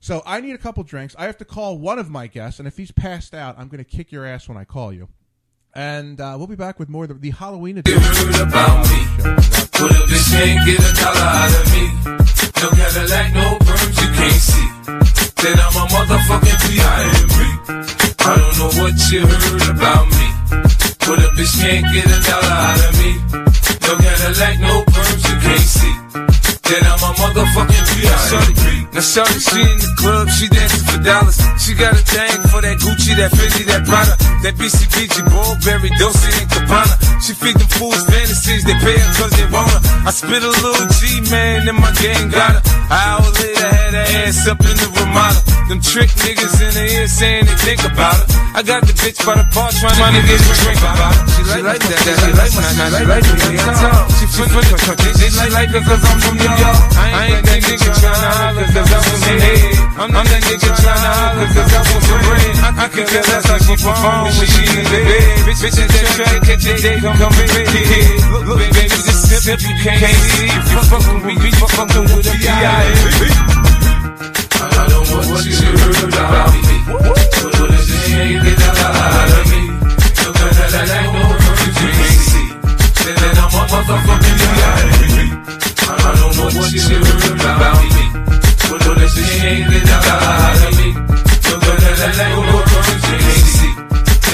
So 0.00 0.22
I 0.26 0.40
need 0.40 0.54
a 0.54 0.58
couple 0.58 0.82
drinks. 0.82 1.14
I 1.18 1.24
have 1.26 1.38
to 1.38 1.44
call 1.44 1.78
one 1.78 1.98
of 1.98 2.10
my 2.10 2.26
guests, 2.26 2.58
and 2.58 2.68
if 2.68 2.76
he's 2.76 2.90
passed 2.90 3.34
out, 3.34 3.58
I'm 3.58 3.68
going 3.68 3.82
to 3.82 3.90
kick 3.90 4.12
your 4.12 4.26
ass 4.26 4.48
when 4.48 4.58
I 4.58 4.64
call 4.64 4.92
you. 4.92 5.08
And 5.74 6.20
uh, 6.20 6.34
we'll 6.36 6.46
be 6.46 6.56
back 6.56 6.78
with 6.78 6.88
more 6.88 7.04
of 7.04 7.08
the, 7.08 7.14
the 7.14 7.30
Halloween 7.30 7.78
edition. 7.78 8.00
No 12.60 12.70
Cadillac, 12.70 13.34
no 13.34 13.58
you 14.00 14.08
can't 14.14 14.40
see. 14.40 14.68
Then 15.42 15.58
I'm 15.58 15.76
a 15.76 15.86
motherfucking 15.88 16.58
P.I.M.P. 16.68 17.36
I 18.26 18.36
don't 18.36 18.56
know 18.58 18.70
what 18.82 18.94
you 19.10 19.20
heard 19.26 19.68
about 19.76 20.06
me. 20.08 20.83
Put 21.04 21.18
a 21.18 21.28
bitch 21.36 21.60
can't 21.60 21.84
get 21.92 22.06
a 22.06 22.18
dollar 22.24 22.48
out 22.48 22.80
of 22.88 22.98
me. 22.98 23.12
No 23.84 23.96
Cadillac, 23.98 24.58
no 24.60 24.84
perms 24.84 25.22
you 25.28 25.36
can't 25.44 25.60
see. 25.60 26.33
Then 26.64 26.80
I'm 26.88 26.96
a 26.96 27.12
motherfucking 27.20 27.84
P.I.M.P. 27.92 28.88
Now 28.96 29.04
shorty, 29.04 29.36
she 29.36 29.60
in 29.60 29.76
the 29.76 29.90
club, 30.00 30.32
she 30.32 30.48
dancing 30.48 30.86
for 30.88 30.96
dollars. 31.04 31.36
She 31.60 31.76
got 31.76 31.92
a 31.92 32.00
thing 32.00 32.40
for 32.48 32.64
that 32.64 32.80
Gucci, 32.80 33.12
that 33.20 33.36
Fendi, 33.36 33.68
that 33.68 33.84
Prada, 33.84 34.16
that 34.40 34.56
BCBG, 34.56 35.28
Burberry, 35.28 35.92
Dolce 36.00 36.30
and 36.40 36.48
Gabbana. 36.48 36.96
She 37.20 37.36
feed 37.36 37.60
them 37.60 37.68
fools 37.76 38.00
fantasies, 38.08 38.64
they 38.64 38.76
pay 38.80 38.96
her 38.96 39.12
cause 39.20 39.32
they 39.36 39.44
want 39.52 39.68
her. 39.76 39.80
I 40.08 40.10
spit 40.14 40.40
a 40.40 40.48
little 40.48 40.88
G, 40.96 41.20
man, 41.28 41.68
and 41.68 41.76
my 41.76 41.92
gang 42.00 42.32
got 42.32 42.56
her. 42.56 42.62
An 42.64 42.96
hour 42.96 43.28
later, 43.44 43.68
had 43.68 43.92
her 43.92 44.06
ass 44.24 44.48
up 44.48 44.60
in 44.64 44.76
the 44.80 44.88
Ramada. 44.96 45.40
Them 45.68 45.80
trick 45.84 46.08
niggas 46.24 46.64
in 46.64 46.72
the 46.72 46.84
ear 46.96 47.08
saying 47.08 47.44
they 47.44 47.56
think 47.60 47.84
about 47.84 48.16
her. 48.16 48.26
I 48.56 48.62
got 48.62 48.86
the 48.86 48.94
bitch 48.96 49.18
by 49.26 49.34
the 49.34 49.44
bar 49.50 49.68
trying, 49.74 50.16
to 50.16 50.22
get 50.22 50.38
a 50.38 50.54
drink 50.64 50.80
about 50.80 51.12
her. 51.12 51.26
She 51.34 51.42
like, 51.66 51.82
that, 51.82 52.00
that, 52.08 52.16
she 52.22 52.30
like 52.38 52.52
my, 52.54 52.62
she 52.62 53.04
like 53.04 53.24
the 53.26 53.34
way 53.42 53.58
I 53.58 53.72
talk. 53.74 54.06
She 54.14 54.26
country, 54.86 55.10
she 55.18 55.50
like 55.50 55.74
it 55.74 55.82
cause 55.82 56.04
I'm 56.04 56.18
from 56.22 56.38
New 56.38 56.53
I 56.54 57.34
ain't 57.34 57.46
that 57.46 57.60
nigga 57.62 57.90
tryna 57.98 58.30
holler 58.38 58.66
cause 58.70 58.90
I 58.90 58.98
want 59.02 59.20
some 59.22 59.38
head. 59.38 59.74
I'm 59.94 60.10
that 60.12 60.42
nigga 60.44 60.70
tryna 60.78 61.10
holler 61.14 61.48
cause 61.50 61.72
I 61.74 61.80
want 61.82 62.04
some. 62.04 62.24
I 62.74 62.88
can 62.88 63.06
tell 63.06 63.22
that's 63.22 63.46
how 63.46 63.58
she 63.58 63.74
perform 63.80 64.28
when 64.34 64.48
she 64.50 64.62
in 64.66 64.84
the 64.84 65.00
bed. 65.08 65.46
Bitches 65.56 65.88
that 65.88 66.04
try 66.18 66.26
to 66.26 66.40
catch 66.44 66.66
a 66.66 66.74
day, 66.74 66.98
come 67.00 67.16
come 67.16 67.32
in 67.38 67.48
here. 67.48 68.18
Look, 68.34 68.44
look, 68.44 68.58
baby, 68.76 68.92
this 68.92 69.24
simple, 69.24 69.56
you 69.62 69.72
can't 69.80 70.02
see. 70.02 70.50
If 70.50 70.68
you 70.68 70.80
fucking 70.90 71.22
with 71.22 71.38
me, 71.38 71.48
you 71.48 71.66
fucking 71.70 72.04
with 72.12 72.28
a 72.28 72.34
B.I.M.P. 72.34 73.24
I 74.58 74.90
don't 74.90 75.06
what 75.30 75.46
you 75.46 75.54
heard 75.54 76.12
about 76.12 76.50
me. 76.50 76.60
But 76.84 77.08
what 77.08 77.70
is 77.72 77.86
this 77.88 78.10
ain't 78.10 78.42
get 78.42 78.58
out 78.68 79.32
of 79.32 79.46
me. 79.48 79.62
No 79.70 80.28
better 80.34 80.68
than 80.74 80.88
I 80.92 81.08
know 81.14 81.30
you 81.62 81.70
can't 81.78 82.20
see. 82.26 82.58
Then 83.06 83.38
I'm 83.38 83.54
a 83.54 83.62
motherfucking 83.70 84.34
B.I.M.P. 84.34 85.73
I 85.84 86.16
don't 86.16 86.32
know 86.36 86.48
what 86.56 86.72
you 86.72 86.80
heard 86.80 87.40
about 87.40 87.84
me. 87.92 88.04
What 88.70 88.80
is 89.04 89.12
this 89.14 89.44
ain't 89.44 89.68
get 89.68 89.84
a 89.84 89.96
lot 90.00 90.22
out 90.24 90.64
of 90.64 90.72
me. 90.80 90.88
No 90.96 91.54
better 91.60 91.94
than 92.00 92.14
I 92.14 92.32
know 92.32 92.44
you 92.44 92.96
can't 93.04 93.48
see. 93.52 93.72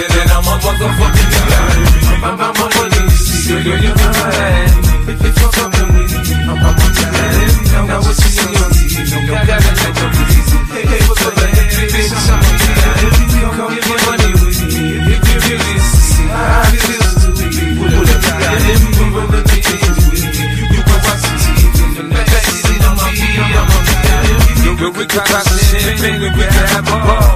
Then 0.00 0.30
I'm 0.30 0.46
a 0.46 0.54
motherfucking 0.62 1.28
B.I.M.P. 1.30 1.98
I'm 2.22 2.38
a 2.38 2.48
motherfucking 2.54 3.10
see. 3.10 3.50
Girl, 3.50 3.82
mine. 3.98 4.74
If 5.10 5.18
you're 5.18 5.52
fucking 5.58 5.90
with 5.90 6.14
me, 6.14 6.38
I'm 6.38 6.54
a 6.54 6.70
motherfucking 6.70 7.88
Now 7.90 7.98
what 7.98 8.14
you 8.14 8.30
see 8.30 8.54
on 8.54 8.70
TV, 8.70 9.10
you 9.10 9.34
gotta 9.34 9.70
let 9.74 9.96
your 9.98 10.10
easy. 10.22 10.58
Hey, 10.70 11.02
what's 11.10 11.26
up, 11.26 11.34
bitch, 11.34 12.14
I'm 12.30 12.38
a 12.38 12.54
B.I.M.P. 12.62 13.32
Come 13.58 13.74
get 13.74 13.90
money 14.06 14.30
with 14.38 14.60
me. 14.70 15.02
If 15.10 15.22
you 15.26 15.38
really 15.50 15.78
see, 15.82 16.30
I 16.30 16.70
feel 16.78 17.06
to 17.20 17.28
be. 17.34 17.46
Put 17.74 17.90
a 17.90 18.16
B.I.M.P. 18.22 18.98
Roll 19.10 19.26
the 19.26 19.40
things 19.50 19.66
with 19.66 19.99
We 24.80 24.86
can 25.04 25.20
pop 25.20 25.44
the 25.44 25.58
champagne, 25.58 26.22
we 26.22 26.30
can 26.30 26.50
have 26.50 26.88
a 26.88 26.90
ball. 26.90 27.29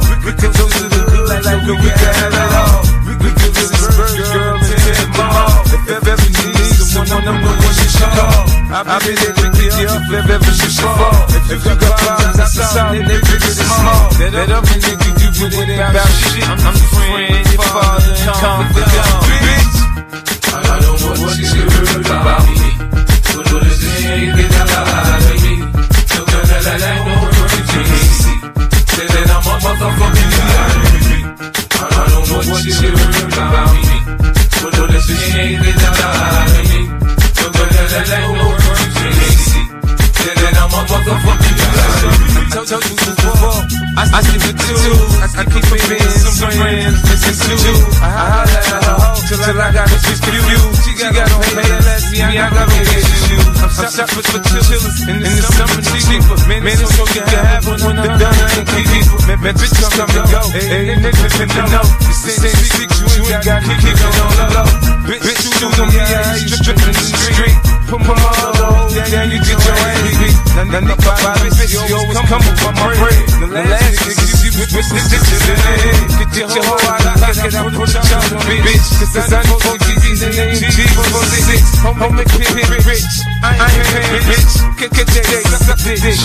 Man, 59.44 59.52
man, 59.52 59.60
bitch, 59.60 59.76
come 59.76 60.08
and 60.08 60.24
go. 60.32 60.40
Hey, 60.56 60.96
niggas 61.04 61.36
in 61.36 61.48
the 61.52 61.64
know. 61.68 61.84
You 61.84 62.16
say 62.16 62.48
six, 62.48 62.96
you 62.96 63.28
ain't 63.28 63.44
got 63.44 63.60
it 63.60 64.00
on 64.08 64.32
the 64.40 64.46
low. 64.56 64.64
Bitch, 65.04 65.44
you 65.44 65.52
do 65.60 65.84
me, 65.84 66.00
I 66.00 66.40
ain't 66.40 66.48
stripping 66.48 66.80
in 66.80 66.96
the 66.96 67.04
street. 67.12 67.52
Put 67.84 68.00
my 68.08 68.16
all 68.16 68.88
down, 68.88 69.28
you 69.28 69.36
get 69.44 69.60
your 69.60 69.76
ass 69.84 70.16
beat. 70.16 70.32
Now, 70.56 70.80
nobody, 70.80 71.52
bitch, 71.60 71.76
you 71.76 71.92
always 71.92 72.16
come 72.24 72.40
with 72.40 72.56
my 72.56 72.72
bread. 72.72 73.20
The 73.36 73.60
last 73.68 74.00
niggas, 74.08 74.48
you 74.48 74.50
bitch, 74.56 74.72
bitch, 74.80 75.12
bitch, 75.12 75.28
in 75.28 75.44
the 75.44 75.56
head. 75.60 76.24
Get 76.32 76.48
your 76.48 76.64
hoe 76.64 76.80
out 76.88 77.04
of 77.04 77.20
pocket, 77.20 77.52
I 77.52 77.68
put 77.68 77.84
a 77.84 78.00
chop 78.00 78.32
on 78.32 78.48
bitch. 78.48 78.88
Cause 78.96 79.28
I 79.28 79.44
know 79.44 79.60
four 79.60 79.76
G's 79.76 80.24
and 80.24 80.32
they 80.32 80.56
ain't 80.56 80.72
G 80.72 80.88
for 80.96 81.04
six. 81.44 81.60
Home 81.84 82.16
make 82.16 82.32
pit, 82.32 82.48
rich. 82.48 83.04
I 83.44 83.60
ain't 83.60 83.92
paying, 83.92 84.24
bitch. 84.24 84.56
Get, 84.80 84.88
get 84.88 85.04
that 85.04 85.24
day, 85.28 85.44
suck 85.68 85.76
this 85.84 86.00
dick. 86.00 86.16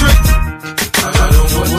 Trick. 0.00 0.16
I 0.32 0.41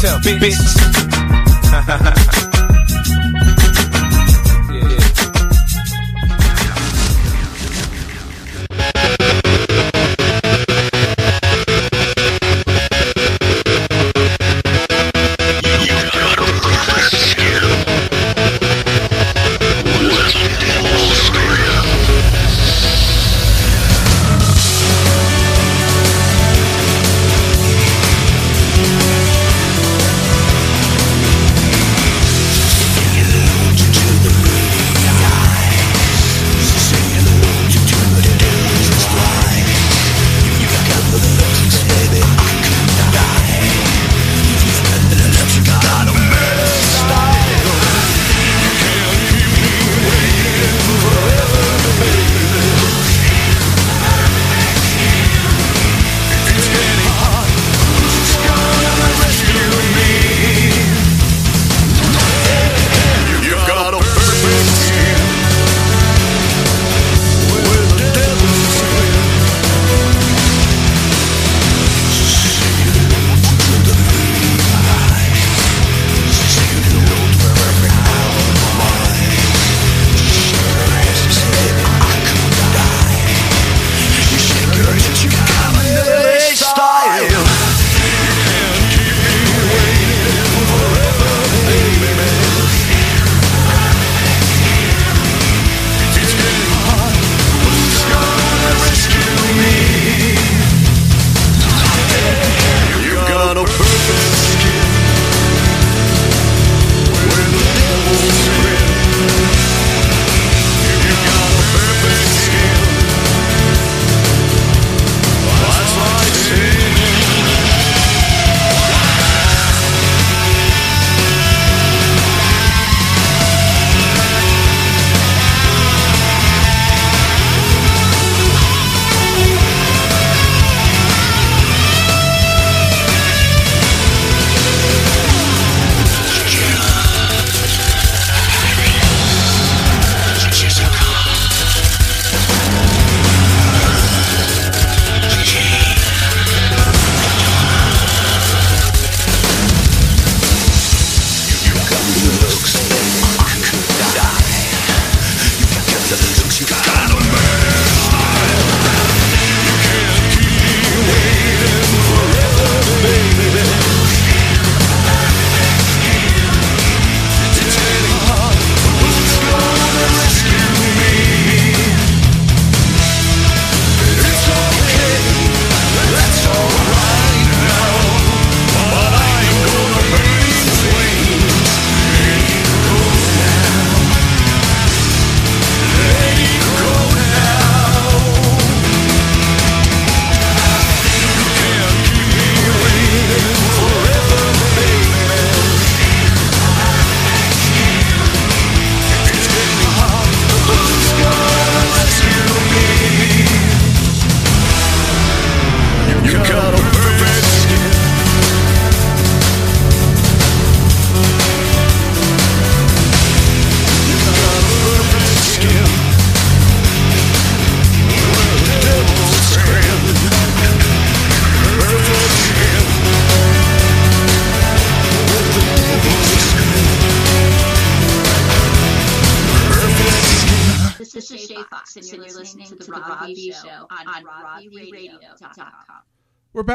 tell, 0.00 0.18
bitch. 0.20 0.58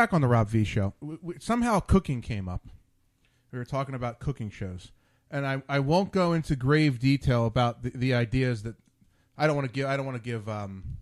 back 0.04 0.12
on 0.14 0.20
the 0.20 0.28
Rob 0.28 0.50
V 0.50 0.66
show. 0.66 0.94
W- 1.00 1.20
w- 1.20 1.40
somehow 1.40 1.80
cooking 1.80 2.20
came 2.22 2.50
up. 2.50 2.68
We 3.54 3.60
were 3.60 3.64
talking 3.64 3.96
about 3.96 4.20
cooking 4.20 4.50
shows, 4.50 4.92
and 5.32 5.48
I, 5.48 5.64
I 5.70 5.80
won't 5.80 6.12
go 6.12 6.34
into 6.34 6.58
grave 6.58 7.00
detail 7.00 7.46
about 7.46 7.84
the, 7.84 7.92
the 7.92 8.14
ideas 8.14 8.64
that 8.64 8.76
I 9.38 9.48
don't 9.48 9.56
want 9.56 9.68
to 9.68 9.74
give. 9.74 9.88
I 9.88 9.96
don't 9.96 10.06
want 10.06 10.22
to 10.22 10.24
give 10.24 10.50
um, 10.50 10.98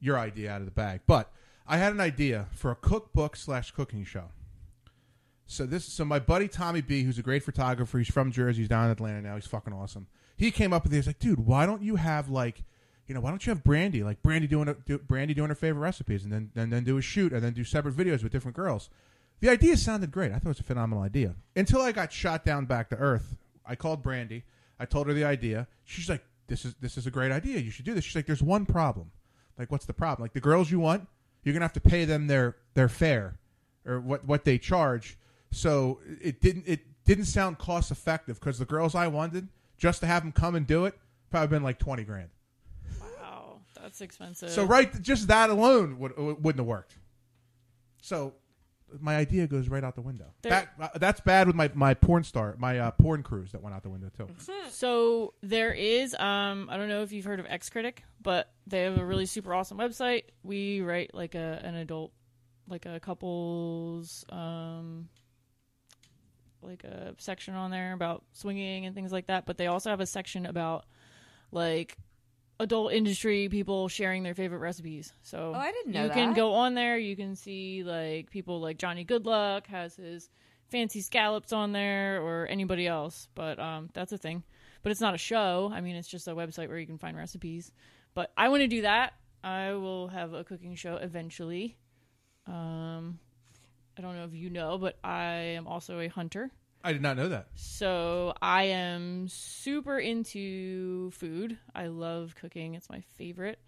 your 0.00 0.18
idea 0.18 0.50
out 0.50 0.60
of 0.60 0.64
the 0.64 0.72
bag, 0.72 1.00
but 1.06 1.30
I 1.66 1.76
had 1.76 1.92
an 1.92 2.00
idea 2.00 2.46
for 2.52 2.70
a 2.70 2.74
cookbook 2.74 3.36
slash 3.36 3.70
cooking 3.72 4.04
show. 4.04 4.30
So 5.46 5.66
this, 5.66 5.84
so 5.84 6.06
my 6.06 6.18
buddy 6.18 6.48
Tommy 6.48 6.80
B, 6.80 7.02
who's 7.02 7.18
a 7.18 7.22
great 7.22 7.42
photographer, 7.42 7.98
he's 7.98 8.08
from 8.08 8.32
Jersey, 8.32 8.62
he's 8.62 8.68
down 8.68 8.86
in 8.86 8.92
Atlanta 8.92 9.20
now. 9.20 9.34
He's 9.34 9.46
fucking 9.46 9.74
awesome. 9.74 10.06
He 10.38 10.50
came 10.50 10.72
up 10.72 10.84
with 10.84 10.92
this, 10.92 11.06
like, 11.06 11.18
dude, 11.18 11.40
why 11.40 11.66
don't 11.66 11.82
you 11.82 11.96
have 11.96 12.30
like, 12.30 12.64
you 13.06 13.14
know, 13.14 13.20
why 13.20 13.30
don't 13.30 13.44
you 13.44 13.50
have 13.50 13.64
Brandy, 13.64 14.02
like 14.02 14.22
Brandy 14.22 14.46
doing 14.46 14.68
a, 14.68 14.74
do, 14.74 14.98
Brandy 14.98 15.34
doing 15.34 15.48
her 15.48 15.54
favorite 15.54 15.80
recipes, 15.80 16.24
and 16.24 16.32
then 16.32 16.50
and 16.54 16.72
then 16.72 16.84
do 16.84 16.98
a 16.98 17.02
shoot, 17.02 17.32
and 17.32 17.42
then 17.42 17.52
do 17.52 17.64
separate 17.64 17.96
videos 17.96 18.22
with 18.22 18.32
different 18.32 18.56
girls. 18.56 18.90
The 19.40 19.48
idea 19.48 19.76
sounded 19.76 20.12
great. 20.12 20.30
I 20.30 20.34
thought 20.34 20.46
it 20.46 20.48
was 20.48 20.60
a 20.60 20.64
phenomenal 20.64 21.02
idea 21.02 21.34
until 21.56 21.82
I 21.82 21.92
got 21.92 22.12
shot 22.12 22.44
down 22.44 22.64
back 22.66 22.90
to 22.90 22.96
earth. 22.96 23.36
I 23.66 23.74
called 23.74 24.02
Brandy. 24.02 24.44
I 24.78 24.84
told 24.84 25.08
her 25.08 25.12
the 25.12 25.24
idea. 25.24 25.66
She's 25.84 26.08
like, 26.08 26.24
"This 26.46 26.64
is 26.64 26.74
this 26.80 26.96
is 26.96 27.06
a 27.06 27.10
great 27.10 27.32
idea. 27.32 27.58
You 27.58 27.70
should 27.70 27.84
do 27.84 27.94
this." 27.94 28.04
She's 28.04 28.14
like, 28.14 28.26
"There's 28.26 28.42
one 28.42 28.66
problem. 28.66 29.10
Like, 29.58 29.70
what's 29.70 29.84
the 29.84 29.92
problem? 29.92 30.24
Like 30.24 30.32
the 30.32 30.40
girls 30.40 30.70
you 30.70 30.78
want, 30.78 31.08
you're 31.42 31.52
gonna 31.52 31.64
have 31.64 31.72
to 31.74 31.80
pay 31.80 32.04
them 32.04 32.28
their 32.28 32.56
their 32.74 32.88
fare 32.88 33.38
or 33.84 34.00
what 34.00 34.24
what 34.24 34.44
they 34.44 34.58
charge." 34.58 35.18
So 35.50 35.98
it 36.20 36.40
didn't. 36.40 36.64
It 36.66 36.80
didn't 37.04 37.24
sound 37.24 37.58
cost 37.58 37.90
effective 37.90 38.38
because 38.38 38.58
the 38.58 38.64
girls 38.64 38.94
I 38.94 39.08
wanted 39.08 39.48
just 39.76 40.00
to 40.00 40.06
have 40.06 40.22
them 40.22 40.32
come 40.32 40.54
and 40.54 40.66
do 40.66 40.84
it 40.84 40.96
probably 41.30 41.48
been 41.48 41.64
like 41.64 41.78
twenty 41.78 42.04
grand. 42.04 42.30
Wow, 44.02 44.26
that's 44.26 44.36
expensive. 44.38 44.50
So 44.50 44.64
right, 44.64 45.00
just 45.02 45.28
that 45.28 45.50
alone 45.50 45.98
would 45.98 46.16
wouldn't 46.16 46.58
have 46.58 46.66
worked. 46.66 46.96
So 48.00 48.34
my 49.00 49.16
idea 49.16 49.46
goes 49.46 49.68
right 49.68 49.82
out 49.84 49.94
the 49.94 50.02
window. 50.02 50.26
There- 50.42 50.50
That, 50.50 50.94
uh, 50.94 50.98
that's 50.98 51.20
bad 51.20 51.46
with 51.46 51.56
my, 51.56 51.70
my 51.74 51.94
porn 51.94 52.24
star, 52.24 52.56
my 52.58 52.78
uh, 52.78 52.90
porn 52.90 53.22
cruise 53.22 53.52
that 53.52 53.62
went 53.62 53.74
out 53.74 53.82
the 53.82 53.88
window 53.88 54.10
too. 54.14 54.28
So 54.70 55.32
there 55.42 55.72
is, 55.72 56.14
um, 56.16 56.68
I 56.70 56.76
don't 56.76 56.88
know 56.88 57.02
if 57.02 57.10
you've 57.12 57.24
heard 57.24 57.40
of 57.40 57.46
XCritic, 57.46 57.98
but 58.20 58.50
they 58.66 58.82
have 58.82 58.98
a 58.98 59.04
really 59.04 59.24
super 59.26 59.54
awesome 59.54 59.78
website. 59.78 60.24
We 60.42 60.82
write 60.82 61.14
like 61.14 61.34
a 61.34 61.60
an 61.64 61.74
adult, 61.76 62.12
like 62.68 62.84
a 62.84 63.00
couples, 63.00 64.24
um, 64.30 65.08
like 66.60 66.84
a 66.84 67.14
section 67.18 67.54
on 67.54 67.70
there 67.70 67.92
about 67.94 68.24
swinging 68.32 68.84
and 68.86 68.94
things 68.94 69.10
like 69.12 69.26
that. 69.28 69.46
But 69.46 69.56
they 69.56 69.66
also 69.68 69.88
have 69.90 70.00
a 70.00 70.06
section 70.06 70.44
about 70.46 70.84
like 71.50 71.96
adult 72.62 72.92
industry 72.92 73.48
people 73.48 73.88
sharing 73.88 74.22
their 74.22 74.34
favorite 74.34 74.58
recipes. 74.58 75.12
So 75.22 75.52
Oh, 75.54 75.58
I 75.58 75.72
didn't 75.72 75.92
know 75.92 76.04
you 76.04 76.10
can 76.10 76.32
go 76.32 76.54
on 76.54 76.74
there. 76.74 76.96
You 76.96 77.16
can 77.16 77.36
see 77.36 77.82
like 77.84 78.30
people 78.30 78.60
like 78.60 78.78
Johnny 78.78 79.04
Goodluck 79.04 79.66
has 79.66 79.96
his 79.96 80.30
fancy 80.70 81.02
scallops 81.02 81.52
on 81.52 81.72
there, 81.72 82.22
or 82.22 82.46
anybody 82.46 82.86
else. 82.86 83.28
But 83.34 83.58
um, 83.58 83.90
that's 83.92 84.12
a 84.12 84.18
thing. 84.18 84.42
But 84.82 84.90
it's 84.90 85.00
not 85.00 85.14
a 85.14 85.18
show. 85.18 85.70
I 85.72 85.80
mean, 85.80 85.96
it's 85.96 86.08
just 86.08 86.26
a 86.28 86.34
website 86.34 86.68
where 86.68 86.78
you 86.78 86.86
can 86.86 86.98
find 86.98 87.16
recipes. 87.16 87.70
But 88.14 88.32
I 88.36 88.48
want 88.48 88.62
to 88.62 88.68
do 88.68 88.82
that. 88.82 89.12
I 89.44 89.72
will 89.72 90.08
have 90.08 90.32
a 90.32 90.44
cooking 90.44 90.74
show 90.74 90.96
eventually. 90.96 91.76
Um, 92.46 93.18
I 93.98 94.02
don't 94.02 94.16
know 94.16 94.24
if 94.24 94.34
you 94.34 94.50
know, 94.50 94.78
but 94.78 94.98
I 95.04 95.26
am 95.58 95.66
also 95.66 96.00
a 96.00 96.08
hunter. 96.08 96.50
I 96.84 96.92
did 96.92 97.02
not 97.02 97.16
know 97.16 97.28
that. 97.28 97.48
So 97.54 98.34
I 98.42 98.64
am 98.64 99.28
super 99.28 99.98
into 99.98 101.10
food. 101.12 101.58
I 101.74 101.86
love 101.86 102.34
cooking. 102.34 102.74
It's 102.74 102.90
my 102.90 103.02
favorite. 103.16 103.58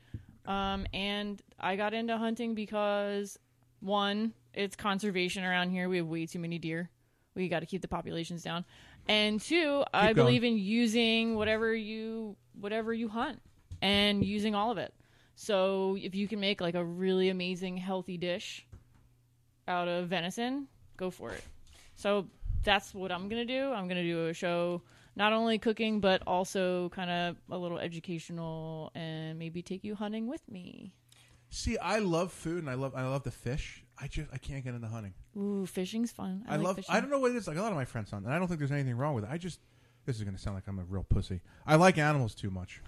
Um, 0.47 0.87
and 0.93 1.41
I 1.59 1.77
got 1.77 1.95
into 1.95 2.19
hunting 2.19 2.55
because 2.55 3.39
one, 3.81 4.35
it's 4.53 4.77
conservation 4.77 5.45
around 5.45 5.71
here. 5.71 5.89
We 5.89 5.99
have 5.99 6.07
way 6.07 6.27
too 6.27 6.39
many 6.39 6.59
deer. 6.59 6.91
We 7.35 7.49
got 7.49 7.61
to 7.61 7.67
keep 7.67 7.83
the 7.83 7.89
populations 7.89 8.43
down. 8.43 8.65
And 9.07 9.41
two, 9.41 9.85
I 9.93 10.12
going. 10.12 10.15
believe 10.15 10.45
in 10.45 10.57
using 10.57 11.35
whatever 11.35 11.75
you 11.75 12.37
whatever 12.59 12.93
you 12.93 13.09
hunt 13.09 13.41
and 13.83 14.25
using 14.25 14.55
all 14.55 14.71
of 14.71 14.79
it. 14.79 14.95
So 15.35 15.97
if 16.01 16.15
you 16.15 16.29
can 16.29 16.41
make 16.41 16.61
like 16.61 16.75
a 16.75 16.85
really 16.85 17.29
amazing 17.29 17.77
healthy 17.77 18.17
dish 18.17 18.67
out 19.67 19.89
of 19.89 20.09
venison, 20.09 20.69
go 20.97 21.11
for 21.11 21.33
it. 21.33 21.43
So 21.97 22.29
that's 22.65 22.95
what 22.95 23.12
I'm 23.12 23.29
gonna 23.29 23.45
do. 23.45 23.73
I'm 23.73 23.89
gonna 23.89 24.03
do 24.03 24.29
a 24.29 24.35
show 24.35 24.83
not 25.17 25.33
only 25.33 25.59
cooking 25.59 26.01
but 26.01 26.23
also 26.27 26.89
kind 26.91 27.11
of 27.11 27.37
a 27.51 27.59
little 27.59 27.79
educational 27.79 28.91
and 28.95 29.39
maybe 29.39 29.62
take 29.62 29.85
you 29.85 29.95
hunting 29.95 30.27
with 30.27 30.43
me. 30.49 30.95
See, 31.51 31.79
I 31.79 32.01
love 32.01 32.33
food 32.33 32.59
and 32.59 32.71
I 32.71 32.75
love 32.75 32.95
I 32.97 33.07
love 33.07 33.23
the 33.23 33.31
fish. 33.31 33.85
I 33.97 34.09
just 34.09 34.29
I 34.33 34.39
can't 34.39 34.65
get 34.65 34.75
into 34.75 34.89
hunting. 34.89 35.15
Ooh, 35.37 35.67
fishing's 35.67 36.11
fun. 36.11 36.45
I, 36.49 36.55
I, 36.55 36.57
like 36.57 36.65
love. 36.65 36.77
Fishing. 36.77 36.95
I 36.95 37.01
don't 37.01 37.11
know 37.11 37.21
what 37.21 37.31
it 37.31 37.37
is. 37.37 37.47
Like 37.47 37.57
a 37.57 37.62
lot 37.62 37.71
of 37.71 37.77
my 37.77 37.85
friends 37.85 38.11
hunt, 38.11 38.25
and 38.25 38.35
I 38.35 38.39
don't 38.39 38.49
think 38.49 38.59
there's 38.59 38.73
anything 38.73 38.97
wrong 38.97 39.15
with 39.15 39.25
it. 39.25 39.31
I 39.31 39.39
just 39.39 39.61
this 40.05 40.17
is 40.17 40.23
going 40.23 40.35
to 40.35 40.41
sound 40.41 40.57
like 40.57 40.67
I'm 40.67 40.79
a 40.79 40.85
real 40.85 41.05
pussy. 41.05 41.41
I 41.67 41.77
like 41.77 41.99
animals 41.99 42.35
too 42.35 42.51
much. 42.51 42.83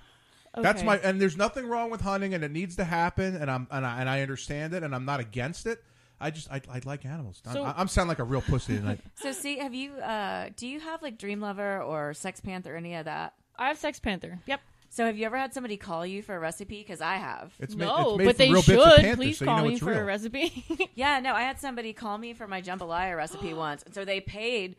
That's 0.59 0.83
my 0.83 0.97
and 0.99 1.21
there's 1.21 1.37
nothing 1.37 1.67
wrong 1.67 1.91
with 1.91 2.01
hunting, 2.01 2.33
and 2.33 2.43
it 2.43 2.51
needs 2.51 2.77
to 2.77 2.85
happen, 2.85 3.37
and 3.37 3.51
I'm 3.51 3.67
and 3.71 3.85
I, 3.85 4.01
and 4.01 4.09
I 4.09 4.23
understand 4.23 4.73
it, 4.73 4.83
and 4.83 4.95
I'm 4.95 5.05
not 5.05 5.21
against 5.21 5.67
it. 5.67 5.85
I 6.21 6.31
just 6.31 6.51
I, 6.51 6.61
I 6.71 6.81
like 6.85 7.05
animals. 7.05 7.43
So- 7.53 7.65
I, 7.65 7.75
I'm 7.77 7.89
sounding 7.89 8.09
like 8.09 8.19
a 8.19 8.25
real 8.25 8.43
pussy 8.43 8.77
tonight. 8.77 9.01
So, 9.17 9.33
see, 9.33 9.59
have 9.59 9.75
you? 9.75 9.93
uh 9.95 10.51
Do 10.57 10.67
you 10.67 10.81
have 10.81 11.03
like 11.03 11.19
Dream 11.19 11.41
Lover 11.41 11.83
or 11.83 12.15
Sex 12.15 12.41
Panther 12.41 12.75
or 12.75 12.77
any 12.77 12.95
of 12.95 13.05
that? 13.07 13.35
I 13.59 13.69
have 13.69 13.79
Sex 13.79 13.99
Panther. 13.99 14.39
Yep. 14.47 14.61
So, 14.89 15.05
have 15.05 15.19
you 15.19 15.27
ever 15.27 15.37
had 15.37 15.53
somebody 15.53 15.77
call 15.77 16.07
you 16.07 16.23
for 16.23 16.35
a 16.35 16.39
recipe? 16.39 16.79
Because 16.79 17.01
I 17.01 17.17
have. 17.17 17.53
It's 17.59 17.75
no, 17.75 18.17
but 18.17 18.39
they 18.39 18.53
should. 18.63 19.17
Please 19.17 19.39
call 19.41 19.65
me 19.65 19.79
for 19.79 19.93
a 19.93 20.05
recipe. 20.05 20.65
yeah, 20.95 21.21
no, 21.21 21.35
I 21.35 21.43
had 21.43 21.59
somebody 21.61 21.93
call 21.93 22.17
me 22.17 22.33
for 22.33 22.47
my 22.47 22.63
jambalaya 22.63 23.17
recipe 23.17 23.53
once, 23.67 23.83
and 23.83 23.95
so 23.95 24.05
they 24.05 24.21
paid 24.21 24.77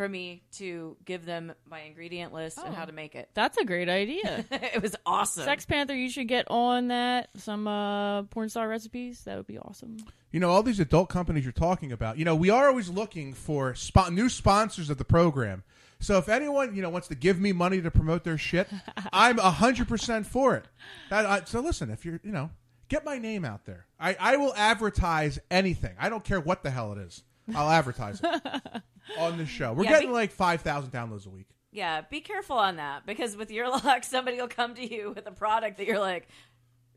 for 0.00 0.08
me 0.08 0.42
to 0.50 0.96
give 1.04 1.26
them 1.26 1.52
my 1.68 1.80
ingredient 1.80 2.32
list 2.32 2.56
and 2.56 2.74
how 2.74 2.86
to 2.86 2.92
make 2.92 3.14
it. 3.14 3.28
That's 3.34 3.58
a 3.58 3.66
great 3.66 3.90
idea. 3.90 4.46
it 4.50 4.80
was 4.80 4.96
awesome. 5.04 5.44
Sex 5.44 5.66
Panther, 5.66 5.94
you 5.94 6.08
should 6.08 6.26
get 6.26 6.46
on 6.50 6.88
that. 6.88 7.28
Some 7.36 7.68
uh, 7.68 8.22
porn 8.22 8.48
star 8.48 8.66
recipes. 8.66 9.24
That 9.24 9.36
would 9.36 9.46
be 9.46 9.58
awesome. 9.58 9.98
You 10.32 10.40
know, 10.40 10.48
all 10.48 10.62
these 10.62 10.80
adult 10.80 11.10
companies 11.10 11.44
you're 11.44 11.52
talking 11.52 11.92
about, 11.92 12.16
you 12.16 12.24
know, 12.24 12.34
we 12.34 12.48
are 12.48 12.68
always 12.68 12.88
looking 12.88 13.34
for 13.34 13.74
spo- 13.74 14.10
new 14.10 14.30
sponsors 14.30 14.88
of 14.88 14.96
the 14.96 15.04
program. 15.04 15.64
So 15.98 16.16
if 16.16 16.30
anyone, 16.30 16.74
you 16.74 16.80
know, 16.80 16.88
wants 16.88 17.08
to 17.08 17.14
give 17.14 17.38
me 17.38 17.52
money 17.52 17.82
to 17.82 17.90
promote 17.90 18.24
their 18.24 18.38
shit, 18.38 18.68
I'm 19.12 19.36
100% 19.36 20.24
for 20.24 20.56
it. 20.56 20.64
That, 21.10 21.26
I, 21.26 21.44
so 21.44 21.60
listen, 21.60 21.90
if 21.90 22.06
you're, 22.06 22.20
you 22.24 22.32
know, 22.32 22.48
get 22.88 23.04
my 23.04 23.18
name 23.18 23.44
out 23.44 23.66
there. 23.66 23.84
I, 23.98 24.16
I 24.18 24.36
will 24.38 24.54
advertise 24.56 25.38
anything. 25.50 25.94
I 25.98 26.08
don't 26.08 26.24
care 26.24 26.40
what 26.40 26.62
the 26.62 26.70
hell 26.70 26.90
it 26.92 26.98
is. 27.00 27.22
I'll 27.54 27.70
advertise 27.70 28.20
it 28.22 28.42
on 29.18 29.38
the 29.38 29.46
show. 29.46 29.72
We're 29.72 29.84
Yeah, 29.84 29.90
getting 29.90 30.08
be- 30.08 30.14
like 30.14 30.30
5,000 30.32 30.90
downloads 30.90 31.26
a 31.26 31.30
week. 31.30 31.46
Yeah, 31.72 32.00
be 32.02 32.20
careful 32.20 32.56
on 32.58 32.76
that 32.76 33.06
because 33.06 33.36
with 33.36 33.50
your 33.50 33.68
luck, 33.84 34.04
somebody 34.04 34.38
will 34.38 34.48
come 34.48 34.74
to 34.74 34.84
you 34.94 35.12
with 35.14 35.26
a 35.26 35.30
product 35.32 35.78
that 35.78 35.86
you're 35.86 36.00
like, 36.00 36.28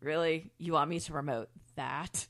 really, 0.01 0.51
you 0.57 0.73
want 0.73 0.89
me 0.89 0.99
to 0.99 1.11
promote 1.11 1.49
that? 1.75 2.25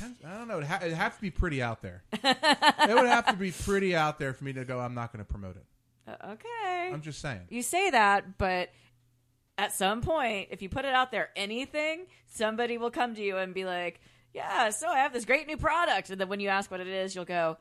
I 0.00 0.36
don't 0.38 0.48
know. 0.48 0.58
It'd, 0.58 0.68
ha- 0.68 0.78
it'd 0.82 0.94
have 0.96 1.16
to 1.16 1.20
be 1.20 1.30
pretty 1.30 1.62
out 1.62 1.82
there. 1.82 2.02
it 2.12 2.94
would 2.94 3.06
have 3.06 3.26
to 3.26 3.36
be 3.36 3.50
pretty 3.52 3.94
out 3.94 4.18
there 4.18 4.32
for 4.32 4.44
me 4.44 4.52
to 4.54 4.64
go, 4.64 4.78
I'm 4.78 4.94
not 4.94 5.12
going 5.12 5.24
to 5.24 5.30
promote 5.30 5.56
it. 5.56 5.64
Uh, 6.08 6.32
okay. 6.32 6.90
I'm 6.92 7.02
just 7.02 7.20
saying. 7.20 7.40
You 7.50 7.62
say 7.62 7.90
that, 7.90 8.38
but 8.38 8.70
at 9.58 9.72
some 9.72 10.00
point, 10.00 10.48
if 10.52 10.62
you 10.62 10.68
put 10.68 10.84
it 10.84 10.94
out 10.94 11.10
there, 11.12 11.30
anything, 11.36 12.06
somebody 12.26 12.78
will 12.78 12.90
come 12.90 13.14
to 13.14 13.22
you 13.22 13.36
and 13.36 13.52
be 13.52 13.64
like, 13.64 14.00
"Yeah, 14.34 14.70
so 14.70 14.88
I 14.88 14.98
have 14.98 15.12
this 15.12 15.24
great 15.24 15.46
new 15.46 15.56
product," 15.56 16.10
and 16.10 16.20
then 16.20 16.28
when 16.28 16.40
you 16.40 16.48
ask 16.48 16.70
what 16.70 16.80
it 16.80 16.86
is, 16.88 17.14
you'll 17.14 17.24
go, 17.24 17.56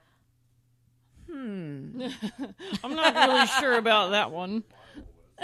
"Hmm." 1.29 2.01
I'm 2.83 2.95
not 2.95 3.15
really 3.15 3.47
sure 3.47 3.77
about 3.77 4.11
that 4.11 4.31
one. 4.31 4.63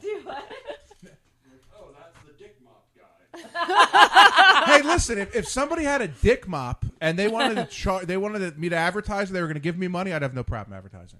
Do 0.00 0.20
what? 0.24 0.44
Oh, 1.76 1.88
that's 1.98 2.16
the 2.26 2.32
dick 2.42 2.56
mop 2.64 2.86
guy. 2.96 4.72
hey, 4.76 4.82
listen, 4.82 5.18
if, 5.18 5.34
if 5.36 5.46
somebody 5.48 5.84
had 5.84 6.00
a 6.00 6.08
dick 6.08 6.48
mop 6.48 6.84
and 7.00 7.18
they 7.18 7.28
wanted 7.28 7.56
to 7.56 7.66
char- 7.66 8.04
they 8.06 8.16
wanted 8.16 8.58
me 8.58 8.68
to 8.70 8.76
advertise, 8.76 9.30
they 9.30 9.40
were 9.40 9.46
going 9.46 9.54
to 9.54 9.60
give 9.60 9.76
me 9.78 9.88
money, 9.88 10.12
I'd 10.12 10.22
have 10.22 10.34
no 10.34 10.42
problem 10.42 10.76
advertising. 10.76 11.18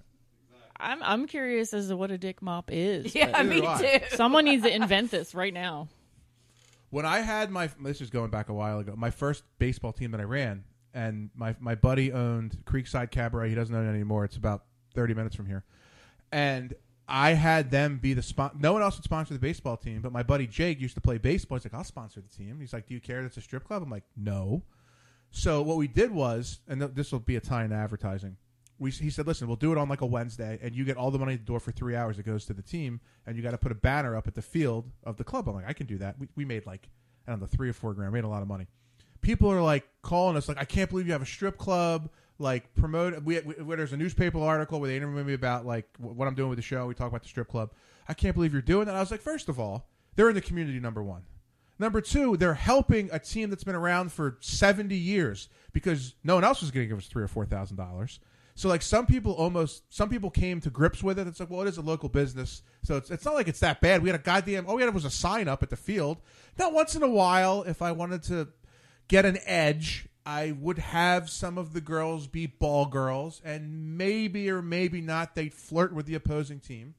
I'm 0.83 1.03
I'm 1.03 1.27
curious 1.27 1.75
as 1.75 1.89
to 1.89 1.97
what 1.97 2.09
a 2.09 2.17
dick 2.17 2.41
mop 2.41 2.71
is. 2.73 3.13
Yeah, 3.13 3.31
but- 3.31 3.45
me 3.45 3.61
too. 3.61 4.15
Someone 4.15 4.45
needs 4.45 4.63
to 4.63 4.73
invent 4.75 5.11
this 5.11 5.35
right 5.35 5.53
now. 5.53 5.87
When 6.91 7.05
I 7.05 7.19
had 7.19 7.49
my 7.49 7.69
this 7.81 8.01
is 8.01 8.09
going 8.09 8.29
back 8.29 8.49
a 8.49 8.53
while 8.53 8.79
ago, 8.79 8.93
my 8.95 9.09
first 9.09 9.43
baseball 9.57 9.93
team 9.93 10.11
that 10.11 10.21
I 10.21 10.25
ran, 10.25 10.65
and 10.93 11.29
my 11.33 11.55
my 11.59 11.73
buddy 11.73 12.11
owned 12.11 12.57
Creekside 12.65 13.11
Cabaret. 13.11 13.49
He 13.49 13.55
doesn't 13.55 13.73
own 13.73 13.87
it 13.87 13.89
anymore. 13.89 14.25
It's 14.25 14.37
about 14.37 14.65
thirty 14.93 15.13
minutes 15.13 15.35
from 15.35 15.47
here, 15.47 15.63
and 16.31 16.75
I 17.07 17.31
had 17.31 17.71
them 17.71 17.97
be 17.97 18.13
the 18.13 18.21
spon. 18.21 18.51
No 18.59 18.71
one 18.73 18.81
else 18.81 18.97
would 18.97 19.03
sponsor 19.03 19.33
the 19.33 19.39
baseball 19.39 19.77
team, 19.77 20.01
but 20.01 20.11
my 20.11 20.23
buddy 20.23 20.47
Jake 20.47 20.79
used 20.79 20.95
to 20.95 21.01
play 21.01 21.17
baseball. 21.17 21.57
He's 21.57 21.65
like, 21.65 21.73
I'll 21.73 21.83
sponsor 21.83 22.21
the 22.21 22.29
team. 22.29 22.59
He's 22.59 22.73
like, 22.73 22.87
Do 22.87 22.93
you 22.93 23.01
care? 23.01 23.21
That's 23.21 23.37
a 23.37 23.41
strip 23.41 23.65
club. 23.65 23.83
I'm 23.83 23.89
like, 23.89 24.05
No. 24.15 24.63
So 25.29 25.61
what 25.61 25.77
we 25.77 25.87
did 25.87 26.11
was, 26.11 26.59
and 26.67 26.81
th- 26.81 26.91
this 26.93 27.11
will 27.11 27.19
be 27.19 27.37
a 27.37 27.41
tie 27.41 27.63
in 27.63 27.71
advertising. 27.71 28.37
We, 28.81 28.89
he 28.89 29.11
said, 29.11 29.27
listen, 29.27 29.45
we'll 29.45 29.57
do 29.57 29.71
it 29.71 29.77
on 29.77 29.87
like 29.89 30.01
a 30.01 30.07
Wednesday, 30.07 30.57
and 30.59 30.73
you 30.73 30.83
get 30.83 30.97
all 30.97 31.11
the 31.11 31.19
money 31.19 31.33
at 31.33 31.41
the 31.41 31.45
door 31.45 31.59
for 31.59 31.71
three 31.71 31.95
hours. 31.95 32.17
It 32.17 32.25
goes 32.25 32.45
to 32.45 32.53
the 32.53 32.63
team, 32.63 32.99
and 33.27 33.37
you 33.37 33.43
got 33.43 33.51
to 33.51 33.59
put 33.59 33.71
a 33.71 33.75
banner 33.75 34.15
up 34.15 34.27
at 34.27 34.33
the 34.33 34.41
field 34.41 34.89
of 35.03 35.17
the 35.17 35.23
club. 35.23 35.47
I'm 35.47 35.53
like, 35.53 35.67
I 35.69 35.73
can 35.73 35.85
do 35.85 35.99
that. 35.99 36.17
We, 36.17 36.27
we 36.35 36.45
made 36.45 36.65
like, 36.65 36.89
I 37.27 37.31
don't 37.31 37.39
know, 37.39 37.45
three 37.45 37.69
or 37.69 37.73
four 37.73 37.93
grand. 37.93 38.11
We 38.11 38.17
made 38.17 38.25
a 38.25 38.29
lot 38.29 38.41
of 38.41 38.47
money. 38.47 38.65
People 39.21 39.51
are 39.51 39.61
like 39.61 39.87
calling 40.01 40.35
us, 40.35 40.47
like, 40.47 40.57
I 40.57 40.65
can't 40.65 40.89
believe 40.89 41.05
you 41.05 41.13
have 41.13 41.21
a 41.21 41.27
strip 41.27 41.59
club. 41.59 42.09
Like, 42.39 42.73
promote. 42.73 43.21
We, 43.23 43.39
we, 43.41 43.53
where 43.53 43.77
there's 43.77 43.93
a 43.93 43.97
newspaper 43.97 44.39
article 44.39 44.79
where 44.79 44.89
they 44.89 44.97
interview 44.97 45.23
me 45.23 45.33
about 45.33 45.63
like 45.63 45.87
what 45.99 46.27
I'm 46.27 46.33
doing 46.33 46.49
with 46.49 46.57
the 46.57 46.63
show. 46.63 46.87
We 46.87 46.95
talk 46.95 47.07
about 47.07 47.21
the 47.21 47.29
strip 47.29 47.49
club. 47.49 47.71
I 48.09 48.15
can't 48.15 48.33
believe 48.33 48.51
you're 48.51 48.63
doing 48.63 48.87
that. 48.87 48.95
I 48.95 48.99
was 48.99 49.11
like, 49.11 49.21
first 49.21 49.47
of 49.47 49.59
all, 49.59 49.87
they're 50.15 50.29
in 50.29 50.33
the 50.33 50.41
community. 50.41 50.79
Number 50.79 51.03
one. 51.03 51.21
Number 51.77 52.01
two, 52.01 52.37
they're 52.37 52.55
helping 52.55 53.09
a 53.11 53.19
team 53.19 53.51
that's 53.51 53.63
been 53.63 53.75
around 53.75 54.11
for 54.11 54.37
70 54.39 54.95
years 54.95 55.49
because 55.71 56.15
no 56.23 56.35
one 56.35 56.43
else 56.43 56.61
was 56.61 56.71
going 56.71 56.85
to 56.85 56.87
give 56.87 56.97
us 56.97 57.07
three 57.07 57.23
or 57.23 57.27
four 57.27 57.45
thousand 57.45 57.77
dollars. 57.77 58.19
So 58.55 58.69
like 58.69 58.81
some 58.81 59.05
people 59.05 59.33
almost 59.33 59.83
some 59.93 60.09
people 60.09 60.29
came 60.29 60.59
to 60.61 60.69
grips 60.69 61.01
with 61.01 61.17
it. 61.19 61.27
It's 61.27 61.39
like, 61.39 61.49
well, 61.49 61.61
it 61.61 61.67
is 61.67 61.77
a 61.77 61.81
local 61.81 62.09
business, 62.09 62.63
so 62.83 62.97
it's 62.97 63.09
it's 63.09 63.25
not 63.25 63.33
like 63.33 63.47
it's 63.47 63.59
that 63.61 63.81
bad. 63.81 64.01
We 64.01 64.09
had 64.09 64.19
a 64.19 64.23
goddamn 64.23 64.67
all 64.67 64.75
we 64.75 64.83
had 64.83 64.93
was 64.93 65.05
a 65.05 65.09
sign 65.09 65.47
up 65.47 65.63
at 65.63 65.69
the 65.69 65.77
field. 65.77 66.17
Now 66.57 66.69
once 66.69 66.95
in 66.95 67.03
a 67.03 67.09
while, 67.09 67.63
if 67.63 67.81
I 67.81 67.91
wanted 67.91 68.23
to 68.23 68.49
get 69.07 69.25
an 69.25 69.37
edge, 69.45 70.07
I 70.25 70.51
would 70.51 70.77
have 70.77 71.29
some 71.29 71.57
of 71.57 71.73
the 71.73 71.81
girls 71.81 72.27
be 72.27 72.45
ball 72.45 72.85
girls, 72.85 73.41
and 73.43 73.97
maybe 73.97 74.49
or 74.49 74.61
maybe 74.61 75.01
not 75.01 75.35
they'd 75.35 75.53
flirt 75.53 75.93
with 75.93 76.05
the 76.05 76.15
opposing 76.15 76.59
team. 76.59 76.95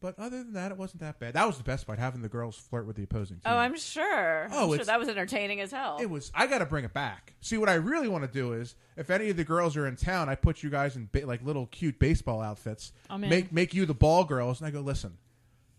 But 0.00 0.18
other 0.18 0.38
than 0.38 0.54
that, 0.54 0.72
it 0.72 0.78
wasn't 0.78 1.02
that 1.02 1.18
bad. 1.20 1.34
That 1.34 1.46
was 1.46 1.58
the 1.58 1.62
best 1.62 1.86
part, 1.86 1.98
having 1.98 2.22
the 2.22 2.28
girls 2.30 2.56
flirt 2.56 2.86
with 2.86 2.96
the 2.96 3.02
opposing 3.02 3.36
team. 3.36 3.42
Oh, 3.44 3.56
I'm 3.56 3.76
sure. 3.76 4.48
Oh, 4.50 4.62
I'm 4.62 4.66
sure 4.68 4.74
it's- 4.76 4.86
that 4.86 4.98
was 4.98 5.08
entertaining 5.10 5.60
as 5.60 5.72
hell. 5.72 5.98
It 6.00 6.08
was. 6.08 6.32
I 6.34 6.46
got 6.46 6.58
to 6.58 6.66
bring 6.66 6.86
it 6.86 6.94
back. 6.94 7.34
See, 7.42 7.58
what 7.58 7.68
I 7.68 7.74
really 7.74 8.08
want 8.08 8.24
to 8.24 8.30
do 8.32 8.54
is, 8.54 8.76
if 8.96 9.10
any 9.10 9.28
of 9.28 9.36
the 9.36 9.44
girls 9.44 9.76
are 9.76 9.86
in 9.86 9.96
town, 9.96 10.30
I 10.30 10.36
put 10.36 10.62
you 10.62 10.70
guys 10.70 10.96
in 10.96 11.10
ba- 11.12 11.26
like 11.26 11.44
little 11.44 11.66
cute 11.66 11.98
baseball 11.98 12.40
outfits. 12.40 12.92
I'm 13.10 13.22
in. 13.24 13.28
Make 13.30 13.52
make 13.52 13.74
you 13.74 13.84
the 13.84 13.92
ball 13.94 14.24
girls, 14.24 14.60
and 14.60 14.66
I 14.66 14.70
go 14.70 14.80
listen. 14.80 15.18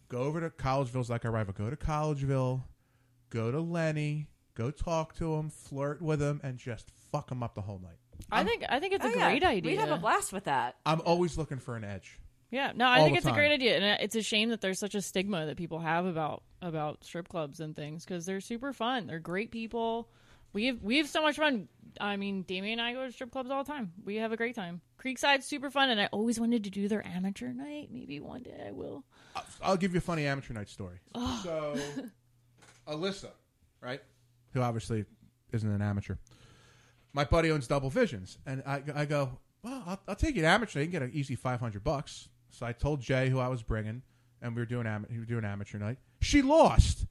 Go 0.07 0.19
over 0.19 0.39
to 0.41 0.49
Collegeville's 0.51 1.09
like 1.09 1.25
our 1.25 1.31
rival. 1.31 1.53
Go 1.57 1.69
to 1.71 1.75
Collegeville. 1.75 2.61
Go 3.31 3.49
to 3.51 3.59
Lenny. 3.59 4.27
Go 4.53 4.69
talk 4.69 5.15
to 5.15 5.33
him. 5.35 5.49
Flirt 5.49 5.99
with 6.01 6.21
him, 6.21 6.41
and 6.43 6.57
just 6.59 6.91
fuck 7.11 7.31
him 7.31 7.41
up 7.41 7.55
the 7.55 7.61
whole 7.61 7.79
night. 7.79 7.97
I 8.31 8.43
think 8.43 8.63
I 8.69 8.79
think 8.79 8.93
it's 8.93 9.03
a 9.03 9.07
Oh, 9.07 9.11
yeah. 9.15 9.29
great 9.29 9.43
idea. 9.43 9.71
We'd 9.71 9.79
have 9.79 9.89
a 9.89 9.97
blast 9.97 10.31
with 10.31 10.43
that. 10.43 10.75
I'm 10.85 11.01
always 11.01 11.39
looking 11.39 11.57
for 11.57 11.75
an 11.75 11.83
edge. 11.83 12.19
Yeah, 12.51 12.73
no, 12.75 12.87
I 12.87 12.99
think 12.99 13.13
the 13.13 13.17
it's 13.19 13.27
a 13.27 13.31
great 13.31 13.53
idea, 13.53 13.77
and 13.77 13.85
uh, 13.85 13.97
it's 14.01 14.15
a 14.15 14.21
shame 14.21 14.49
that 14.49 14.59
there's 14.59 14.77
such 14.77 14.93
a 14.93 15.01
stigma 15.01 15.45
that 15.45 15.55
people 15.55 15.79
have 15.79 16.05
about 16.05 16.43
about 16.61 17.03
strip 17.03 17.29
clubs 17.29 17.61
and 17.61 17.75
things 17.75 18.03
because 18.03 18.25
they're 18.25 18.41
super 18.41 18.73
fun. 18.73 19.07
They're 19.07 19.19
great 19.19 19.51
people. 19.51 20.09
We 20.51 20.65
have 20.65 20.83
we 20.83 20.97
have 20.97 21.07
so 21.07 21.21
much 21.21 21.37
fun. 21.37 21.69
I 21.99 22.17
mean, 22.17 22.43
Damien 22.43 22.79
and 22.79 22.87
I 22.87 22.93
go 22.93 23.05
to 23.05 23.11
strip 23.11 23.31
clubs 23.31 23.49
all 23.49 23.63
the 23.63 23.71
time. 23.71 23.93
We 24.03 24.17
have 24.17 24.33
a 24.33 24.37
great 24.37 24.53
time. 24.53 24.81
Creekside's 25.01 25.45
super 25.45 25.69
fun, 25.69 25.89
and 25.89 26.01
I 26.01 26.07
always 26.07 26.41
wanted 26.41 26.65
to 26.65 26.69
do 26.69 26.89
their 26.89 27.05
amateur 27.07 27.53
night. 27.53 27.87
Maybe 27.89 28.19
one 28.19 28.43
day 28.43 28.65
I 28.67 28.71
will. 28.71 29.05
I'll 29.61 29.77
give 29.77 29.93
you 29.93 29.99
a 29.99 30.01
funny 30.01 30.27
amateur 30.27 30.53
night 30.53 30.67
story. 30.69 30.99
So, 31.43 31.77
Alyssa, 32.87 33.29
right, 33.79 34.01
who 34.53 34.61
obviously 34.61 35.05
isn't 35.53 35.69
an 35.69 35.81
amateur. 35.81 36.15
My 37.13 37.23
buddy 37.23 37.49
owns 37.49 37.67
Double 37.67 37.89
Visions, 37.89 38.37
and 38.45 38.61
I, 38.65 38.83
I 38.93 39.05
go, 39.05 39.39
well, 39.63 39.83
I'll, 39.87 39.99
I'll 40.09 40.15
take 40.15 40.35
you 40.35 40.41
to 40.41 40.47
amateur. 40.47 40.79
night. 40.79 40.85
You 40.85 40.91
can 40.91 40.99
get 40.99 41.09
an 41.09 41.11
easy 41.13 41.35
five 41.35 41.61
hundred 41.61 41.85
bucks. 41.85 42.27
So 42.51 42.65
I 42.65 42.73
told 42.73 43.01
Jay 43.01 43.29
who 43.29 43.39
I 43.39 43.47
was 43.47 43.63
bringing, 43.63 44.01
and 44.41 44.55
we 44.55 44.61
were 44.61 44.65
doing 44.65 44.85
am- 44.87 45.07
we 45.09 45.19
were 45.19 45.25
doing 45.25 45.45
amateur 45.45 45.79
night. 45.79 45.97
She 46.21 46.41
lost, 46.41 47.05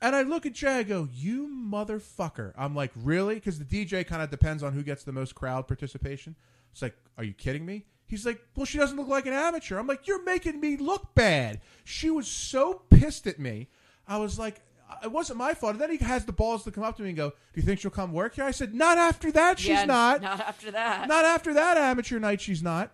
and 0.00 0.16
I 0.16 0.22
look 0.22 0.46
at 0.46 0.52
Jay. 0.54 0.78
I 0.78 0.82
go, 0.82 1.08
you 1.12 1.46
motherfucker. 1.48 2.52
I'm 2.56 2.74
like, 2.74 2.92
really? 2.96 3.34
Because 3.36 3.58
the 3.58 3.64
DJ 3.64 4.06
kind 4.06 4.22
of 4.22 4.30
depends 4.30 4.62
on 4.62 4.72
who 4.72 4.82
gets 4.82 5.04
the 5.04 5.12
most 5.12 5.34
crowd 5.34 5.66
participation. 5.68 6.34
It's 6.72 6.82
like, 6.82 6.96
are 7.16 7.24
you 7.24 7.32
kidding 7.34 7.64
me? 7.66 7.84
He's 8.06 8.24
like, 8.24 8.40
well, 8.56 8.64
she 8.64 8.78
doesn't 8.78 8.96
look 8.96 9.08
like 9.08 9.26
an 9.26 9.34
amateur. 9.34 9.78
I'm 9.78 9.86
like, 9.86 10.06
you're 10.06 10.22
making 10.24 10.60
me 10.60 10.76
look 10.78 11.14
bad. 11.14 11.60
She 11.84 12.08
was 12.10 12.26
so 12.26 12.82
pissed 12.88 13.26
at 13.26 13.38
me. 13.38 13.68
I 14.06 14.16
was 14.16 14.38
like, 14.38 14.62
it 15.02 15.12
wasn't 15.12 15.38
my 15.38 15.52
fault. 15.52 15.72
And 15.72 15.80
then 15.82 15.90
he 15.90 15.98
has 15.98 16.24
the 16.24 16.32
balls 16.32 16.64
to 16.64 16.70
come 16.70 16.84
up 16.84 16.96
to 16.96 17.02
me 17.02 17.10
and 17.10 17.16
go, 17.16 17.28
do 17.30 17.60
you 17.60 17.62
think 17.62 17.80
she'll 17.80 17.90
come 17.90 18.12
work 18.12 18.36
here? 18.36 18.44
I 18.44 18.52
said, 18.52 18.74
not 18.74 18.96
after 18.96 19.30
that. 19.32 19.58
She's 19.58 19.68
Yeah, 19.68 19.84
not. 19.84 20.22
Not 20.22 20.40
after 20.40 20.70
that. 20.70 21.06
Not 21.08 21.26
after 21.26 21.52
that 21.52 21.76
amateur 21.76 22.18
night. 22.18 22.40
She's 22.40 22.62
not. 22.62 22.92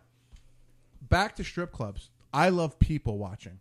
Back 1.09 1.37
to 1.37 1.45
strip 1.45 1.73
clubs. 1.73 2.11
I 2.33 2.49
love 2.49 2.79
people 2.79 3.19
watching 3.19 3.61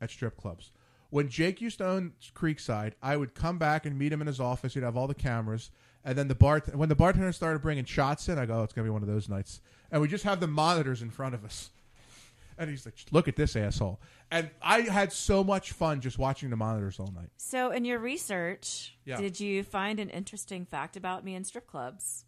at 0.00 0.10
strip 0.10 0.36
clubs. 0.36 0.72
When 1.10 1.28
Jake 1.28 1.60
used 1.60 1.78
to 1.78 1.86
own 1.86 2.12
Creekside, 2.34 2.92
I 3.02 3.16
would 3.16 3.34
come 3.34 3.58
back 3.58 3.86
and 3.86 3.98
meet 3.98 4.12
him 4.12 4.20
in 4.20 4.26
his 4.26 4.40
office. 4.40 4.74
He'd 4.74 4.82
have 4.82 4.96
all 4.96 5.06
the 5.06 5.14
cameras, 5.14 5.70
and 6.04 6.16
then 6.18 6.28
the 6.28 6.34
bar 6.34 6.60
when 6.74 6.88
the 6.88 6.94
bartender 6.96 7.32
started 7.32 7.62
bringing 7.62 7.84
shots 7.84 8.28
in, 8.28 8.38
I 8.38 8.46
go, 8.46 8.60
oh, 8.60 8.62
"It's 8.64 8.72
gonna 8.72 8.84
be 8.86 8.90
one 8.90 9.02
of 9.02 9.08
those 9.08 9.28
nights." 9.28 9.60
And 9.90 10.02
we 10.02 10.08
just 10.08 10.24
have 10.24 10.40
the 10.40 10.48
monitors 10.48 11.02
in 11.02 11.10
front 11.10 11.34
of 11.34 11.44
us, 11.44 11.70
and 12.58 12.68
he's 12.68 12.84
like, 12.84 12.96
"Look 13.12 13.28
at 13.28 13.36
this 13.36 13.54
asshole." 13.56 14.00
And 14.30 14.50
I 14.60 14.80
had 14.82 15.12
so 15.12 15.44
much 15.44 15.72
fun 15.72 16.00
just 16.00 16.18
watching 16.18 16.50
the 16.50 16.56
monitors 16.56 16.98
all 16.98 17.12
night. 17.12 17.30
So, 17.36 17.70
in 17.70 17.84
your 17.84 18.00
research, 18.00 18.96
Yeah. 19.04 19.16
did 19.16 19.38
you 19.38 19.62
find 19.62 20.00
an 20.00 20.10
interesting 20.10 20.64
fact 20.66 20.96
about 20.96 21.24
me 21.24 21.34
in 21.36 21.44
strip 21.44 21.68
clubs? 21.68 22.24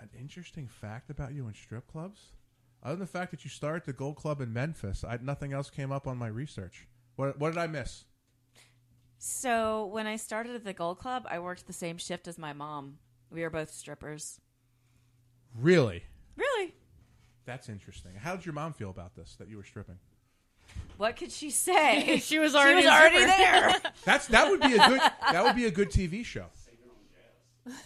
An 0.00 0.08
interesting 0.18 0.66
fact 0.66 1.10
about 1.10 1.34
you 1.34 1.46
in 1.46 1.52
strip 1.54 1.86
clubs, 1.86 2.32
other 2.82 2.94
than 2.96 3.00
the 3.00 3.06
fact 3.06 3.30
that 3.30 3.44
you 3.44 3.50
started 3.50 3.84
the 3.84 3.92
Gold 3.92 4.16
Club 4.16 4.40
in 4.40 4.52
Memphis, 4.52 5.04
I, 5.04 5.18
nothing 5.22 5.52
else 5.52 5.70
came 5.70 5.92
up 5.92 6.06
on 6.06 6.16
my 6.16 6.28
research. 6.28 6.86
What, 7.16 7.38
what 7.38 7.50
did 7.50 7.58
I 7.58 7.66
miss? 7.66 8.04
So, 9.18 9.86
when 9.86 10.06
I 10.06 10.16
started 10.16 10.56
at 10.56 10.64
the 10.64 10.72
Gold 10.72 10.98
Club, 10.98 11.26
I 11.28 11.40
worked 11.40 11.66
the 11.66 11.74
same 11.74 11.98
shift 11.98 12.26
as 12.26 12.38
my 12.38 12.54
mom. 12.54 12.98
We 13.30 13.42
were 13.42 13.50
both 13.50 13.70
strippers. 13.70 14.40
Really? 15.54 16.04
Really? 16.36 16.74
That's 17.44 17.68
interesting. 17.68 18.12
How 18.14 18.36
did 18.36 18.46
your 18.46 18.54
mom 18.54 18.72
feel 18.72 18.90
about 18.90 19.14
this? 19.14 19.36
That 19.38 19.48
you 19.48 19.56
were 19.56 19.64
stripping? 19.64 19.98
What 20.96 21.16
could 21.16 21.32
she 21.32 21.50
say? 21.50 22.18
She 22.20 22.38
was 22.38 22.52
She 22.52 22.58
already 22.58 22.86
was 22.86 22.86
already 22.86 23.24
there. 23.24 23.74
That's 24.04 24.26
that 24.28 24.50
would 24.50 24.60
be 24.60 24.74
a 24.74 24.88
good 24.88 25.00
that 25.00 25.44
would 25.44 25.56
be 25.56 25.66
a 25.66 25.70
good 25.70 25.90
TV 25.90 26.24
show. 26.24 26.46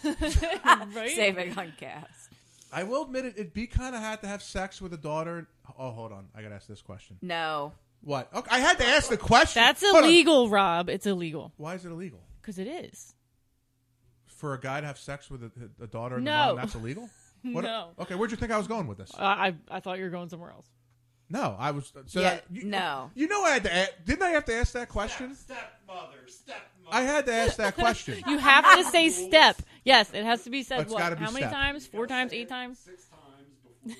right? 0.05 1.11
Saving 1.15 1.57
on 1.57 1.73
gas. 1.79 2.24
I 2.75 2.83
will 2.83 3.05
admit 3.05 3.25
it. 3.25 3.35
It'd 3.37 3.53
be 3.55 3.67
kind 3.67 3.95
of 3.95 4.03
hard 4.03 4.21
to 4.23 4.27
have 4.29 4.43
sex 4.43 4.81
with 4.83 4.93
a 4.93 4.97
daughter. 4.97 5.47
Oh, 5.79 5.91
hold 5.91 6.13
on. 6.13 6.27
I 6.35 6.43
gotta 6.43 6.55
ask 6.57 6.67
this 6.67 6.83
question. 6.83 7.17
No. 7.23 7.73
What? 8.03 8.29
Okay, 8.35 8.55
I 8.55 8.59
had 8.59 8.77
to 8.79 8.85
ask 8.87 9.09
the 9.09 9.17
question. 9.17 9.63
That's 9.63 9.81
Hold 9.83 9.97
on. 9.97 10.05
illegal, 10.05 10.51
Rob. 10.51 10.91
It's 10.91 11.07
illegal 11.07 11.53
Why 11.57 11.75
is 11.75 11.87
it 11.87 11.91
illegal 11.91 12.21
because 12.43 12.59
it 12.59 12.67
is. 12.67 13.15
for 14.27 14.53
a 14.55 14.61
guy 14.61 14.81
to 14.83 14.87
have 14.87 14.99
sex 14.99 15.31
with 15.31 15.43
a, 15.45 15.51
a 15.83 15.87
daughter? 15.87 16.17
And 16.17 16.27
the 16.27 16.31
No. 16.31 16.47
mom, 16.49 16.57
that's 16.57 16.75
illegal. 16.75 17.09
What- 17.45 17.65
No. 17.65 17.91
Okay, 17.99 18.15
where'd 18.15 18.31
you 18.31 18.37
think 18.39 18.53
I 18.53 18.59
was 18.59 18.67
going 18.67 18.87
with 18.87 18.99
this? 18.99 19.11
I 19.19 19.49
I 19.49 19.55
I 19.77 19.81
thought 19.81 19.99
you 19.99 20.05
were 20.05 20.11
going 20.11 20.29
somewhere 20.29 20.51
else. 20.51 20.67
No, 21.31 21.57
I 21.59 21.71
was. 21.71 21.91
So 22.07 22.21
Yeah, 22.21 22.35
that- 22.35 22.45
you, 22.51 22.65
no. 22.65 23.11
You 23.15 23.27
know, 23.29 23.43
I 23.43 23.51
had 23.53 23.65
to. 23.65 23.71
a- 23.75 23.89
Didn't 24.05 24.23
I 24.23 24.31
have 24.31 24.45
to 24.47 24.55
ask 24.55 24.73
that 24.75 24.89
question? 24.91 25.35
Stepmother, 25.35 26.19
stepmother. 26.27 26.61
I 26.91 27.01
had 27.03 27.25
to 27.27 27.33
ask 27.33 27.57
that 27.57 27.75
question. 27.75 28.23
You 28.29 28.37
have 28.39 28.65
to 28.77 28.85
say 28.91 29.09
step. 29.09 29.57
Yes, 29.85 30.11
it 30.15 30.25
has 30.25 30.43
to 30.45 30.51
be 30.51 30.63
said. 30.63 30.81
It's 30.81 30.93
what? 30.93 30.99
gotta 30.99 31.17
be 31.17 31.25
How 31.25 31.31
many 31.31 31.43
step. 31.43 31.53
times? 31.53 31.87
Four 31.87 32.07
times? 32.07 32.33
Eight 32.33 32.49
times? 32.49 32.79
Six 32.79 33.07
times. 33.07 33.97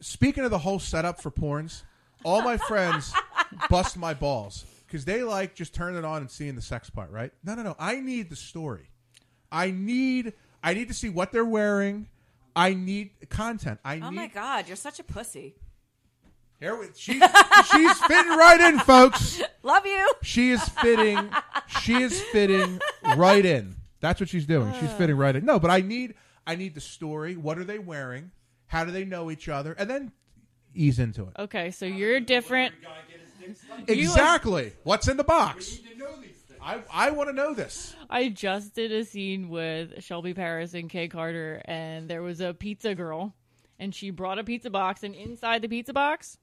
Speaking 0.00 0.44
of 0.44 0.50
the 0.50 0.58
whole 0.58 0.78
setup 0.78 1.20
for 1.20 1.30
porns, 1.30 1.82
all 2.24 2.42
my 2.42 2.56
friends 2.56 3.12
bust 3.70 3.96
my 3.96 4.14
balls 4.14 4.64
because 4.86 5.04
they 5.04 5.22
like 5.24 5.54
just 5.56 5.74
turning 5.74 5.98
it 5.98 6.04
on 6.04 6.22
and 6.22 6.30
seeing 6.30 6.54
the 6.54 6.62
sex 6.62 6.88
part. 6.90 7.10
Right? 7.10 7.32
No, 7.44 7.54
no, 7.54 7.62
no. 7.62 7.74
I 7.78 8.00
need 8.00 8.30
the 8.30 8.36
story. 8.36 8.90
I 9.50 9.70
need. 9.72 10.34
I 10.62 10.74
need 10.74 10.88
to 10.88 10.94
see 10.94 11.08
what 11.08 11.32
they're 11.32 11.44
wearing. 11.44 12.08
I 12.54 12.74
need 12.74 13.10
content. 13.28 13.80
I 13.84 13.96
Oh 14.00 14.10
need. 14.10 14.16
my 14.16 14.26
God, 14.28 14.66
you're 14.68 14.76
such 14.76 14.98
a 15.00 15.04
pussy. 15.04 15.54
Here 16.60 16.76
we, 16.76 16.86
she, 16.96 17.12
she's 17.12 17.98
fitting 18.00 18.32
right 18.36 18.60
in, 18.60 18.80
folks. 18.80 19.40
Love 19.62 19.86
you. 19.86 20.12
She 20.24 20.50
is 20.50 20.68
fitting. 20.68 21.30
She 21.82 21.94
is 22.02 22.20
fitting 22.20 22.80
right 23.16 23.46
in. 23.46 23.76
That's 24.00 24.20
what 24.20 24.28
she's 24.28 24.46
doing. 24.46 24.72
She's 24.80 24.90
ah. 24.90 24.96
fitting 24.96 25.16
right 25.16 25.34
in. 25.34 25.44
No, 25.44 25.58
but 25.58 25.70
I 25.70 25.80
need. 25.80 26.14
I 26.46 26.54
need 26.56 26.74
the 26.74 26.80
story. 26.80 27.36
What 27.36 27.58
are 27.58 27.64
they 27.64 27.78
wearing? 27.78 28.30
How 28.68 28.84
do 28.84 28.90
they 28.90 29.04
know 29.04 29.30
each 29.30 29.48
other? 29.48 29.72
And 29.72 29.88
then 29.88 30.12
ease 30.74 30.98
into 30.98 31.24
it. 31.24 31.32
Okay, 31.38 31.70
so 31.70 31.84
you're 31.84 32.20
different. 32.20 32.74
Exactly. 33.86 34.72
What's 34.82 35.08
in 35.08 35.16
the 35.16 35.24
box? 35.24 35.78
I, 36.60 36.82
I 36.92 37.10
want 37.10 37.28
to 37.28 37.34
know 37.34 37.54
this. 37.54 37.94
I 38.10 38.28
just 38.28 38.74
did 38.74 38.92
a 38.92 39.04
scene 39.04 39.48
with 39.48 40.02
Shelby 40.02 40.34
Paris 40.34 40.74
and 40.74 40.90
Kay 40.90 41.08
Carter, 41.08 41.62
and 41.64 42.08
there 42.08 42.22
was 42.22 42.40
a 42.40 42.52
pizza 42.52 42.94
girl, 42.94 43.34
and 43.78 43.94
she 43.94 44.10
brought 44.10 44.38
a 44.38 44.44
pizza 44.44 44.70
box, 44.70 45.02
and 45.02 45.14
inside 45.14 45.62
the 45.62 45.68
pizza 45.68 45.92
box, 45.92 46.38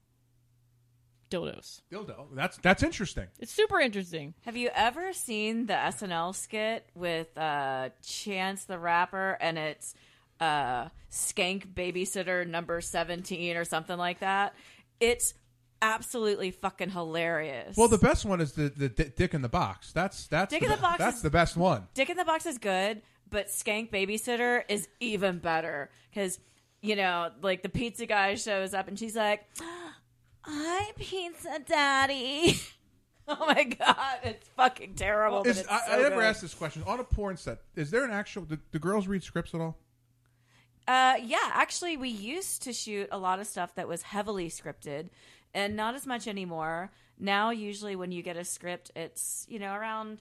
dildos. 1.30 1.82
Dildo. 1.92 2.26
That's 2.34 2.56
that's 2.58 2.82
interesting. 2.82 3.26
It's 3.38 3.52
super 3.52 3.80
interesting. 3.80 4.34
Have 4.44 4.56
you 4.56 4.70
ever 4.74 5.12
seen 5.12 5.66
the 5.66 5.74
SNL 5.74 6.34
skit 6.34 6.86
with 6.94 7.36
uh, 7.38 7.90
Chance 8.02 8.64
the 8.64 8.78
Rapper 8.78 9.36
and 9.40 9.58
it's 9.58 9.94
uh, 10.40 10.88
Skank 11.10 11.66
Babysitter 11.74 12.46
number 12.46 12.80
17 12.80 13.56
or 13.56 13.64
something 13.64 13.96
like 13.98 14.20
that? 14.20 14.54
It's 15.00 15.34
absolutely 15.82 16.50
fucking 16.50 16.90
hilarious. 16.90 17.76
Well, 17.76 17.88
the 17.88 17.98
best 17.98 18.24
one 18.24 18.40
is 18.40 18.52
the, 18.52 18.68
the 18.70 18.88
di- 18.88 19.12
dick 19.14 19.34
in 19.34 19.42
the 19.42 19.48
box. 19.48 19.92
That's 19.92 20.26
that's 20.26 20.50
Dick 20.50 20.60
the, 20.60 20.66
in 20.66 20.70
the 20.70 20.76
be- 20.76 20.82
box 20.82 20.98
That's 20.98 21.16
is- 21.18 21.22
the 21.22 21.30
best 21.30 21.56
one. 21.56 21.86
Dick 21.94 22.08
in 22.10 22.16
the 22.16 22.24
Box 22.24 22.46
is 22.46 22.58
good, 22.58 23.02
but 23.30 23.48
Skank 23.48 23.90
Babysitter 23.90 24.62
is 24.68 24.88
even 25.00 25.38
better 25.38 25.90
because, 26.10 26.38
you 26.80 26.96
know, 26.96 27.30
like 27.42 27.62
the 27.62 27.68
pizza 27.68 28.06
guy 28.06 28.34
shows 28.36 28.72
up 28.74 28.88
and 28.88 28.98
she's 28.98 29.16
like, 29.16 29.44
I'm 30.46 30.94
Pizza 30.94 31.58
Daddy. 31.66 32.58
oh 33.28 33.46
my 33.46 33.64
God. 33.64 34.18
It's 34.22 34.48
fucking 34.56 34.94
terrible. 34.94 35.42
but 35.42 35.50
Is, 35.50 35.60
it's 35.60 35.68
I, 35.68 35.80
so 35.86 35.92
I 35.92 35.96
never 36.02 36.16
good. 36.16 36.24
asked 36.24 36.42
this 36.42 36.54
question 36.54 36.82
on 36.86 37.00
a 37.00 37.04
porn 37.04 37.36
set. 37.36 37.58
Is 37.74 37.90
there 37.90 38.04
an 38.04 38.10
actual? 38.12 38.42
Do, 38.42 38.58
do 38.72 38.78
girls 38.78 39.08
read 39.08 39.22
scripts 39.22 39.54
at 39.54 39.60
all? 39.60 39.76
Uh, 40.86 41.14
yeah, 41.20 41.38
actually, 41.52 41.96
we 41.96 42.08
used 42.08 42.62
to 42.62 42.72
shoot 42.72 43.08
a 43.10 43.18
lot 43.18 43.40
of 43.40 43.46
stuff 43.46 43.74
that 43.74 43.88
was 43.88 44.02
heavily 44.02 44.48
scripted, 44.48 45.08
and 45.52 45.74
not 45.74 45.96
as 45.96 46.06
much 46.06 46.28
anymore. 46.28 46.92
Now, 47.18 47.50
usually, 47.50 47.96
when 47.96 48.12
you 48.12 48.22
get 48.22 48.36
a 48.36 48.44
script, 48.44 48.92
it's 48.94 49.46
you 49.48 49.58
know 49.58 49.74
around 49.74 50.20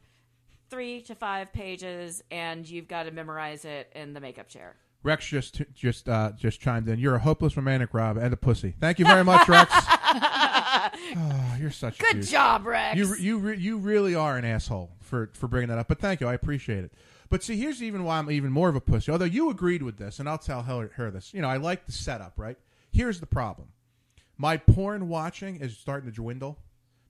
three 0.71 1.01
to 1.03 1.13
five 1.13 1.53
pages, 1.53 2.23
and 2.31 2.67
you've 2.67 2.87
got 2.87 3.03
to 3.03 3.11
memorize 3.11 3.63
it 3.63 3.91
in 3.95 4.13
the 4.13 4.19
makeup 4.19 4.47
chair. 4.47 4.75
Rex 5.05 5.27
just 5.27 5.61
just 5.75 6.09
uh, 6.09 6.31
just 6.35 6.59
chimed 6.59 6.89
in. 6.89 6.97
You're 6.97 7.15
a 7.15 7.19
hopeless 7.19 7.55
romantic, 7.55 7.93
Rob, 7.93 8.17
and 8.17 8.33
a 8.33 8.37
pussy. 8.37 8.73
Thank 8.79 8.97
you 8.97 9.05
very 9.05 9.23
much, 9.23 9.47
Rex. 9.47 9.71
oh, 9.71 11.55
you're 11.59 11.69
such 11.69 11.99
a 11.99 12.03
Good 12.03 12.23
job, 12.23 12.65
Rex. 12.65 12.97
You 12.97 13.15
you 13.15 13.37
re- 13.37 13.57
you 13.57 13.77
really 13.77 14.15
are 14.15 14.35
an 14.35 14.45
asshole 14.45 14.89
for 15.01 15.29
for 15.33 15.47
bringing 15.47 15.69
that 15.69 15.77
up. 15.77 15.87
But 15.87 15.99
thank 15.99 16.21
you, 16.21 16.27
I 16.27 16.33
appreciate 16.33 16.83
it. 16.83 16.91
But 17.29 17.43
see, 17.43 17.55
here's 17.55 17.83
even 17.83 18.03
why 18.03 18.17
I'm 18.17 18.31
even 18.31 18.51
more 18.51 18.67
of 18.67 18.75
a 18.75 18.81
pussy. 18.81 19.11
Although 19.11 19.25
you 19.25 19.51
agreed 19.51 19.83
with 19.83 19.97
this, 19.97 20.19
and 20.19 20.27
I'll 20.27 20.39
tell 20.39 20.63
her, 20.63 20.91
her 20.95 21.11
this. 21.11 21.33
You 21.33 21.41
know, 21.41 21.49
I 21.49 21.57
like 21.57 21.85
the 21.85 21.91
setup, 21.91 22.33
right? 22.37 22.57
Here's 22.91 23.19
the 23.19 23.27
problem: 23.27 23.67
My 24.37 24.57
porn 24.57 25.07
watching 25.07 25.57
is 25.57 25.77
starting 25.77 26.09
to 26.09 26.15
dwindle 26.15 26.57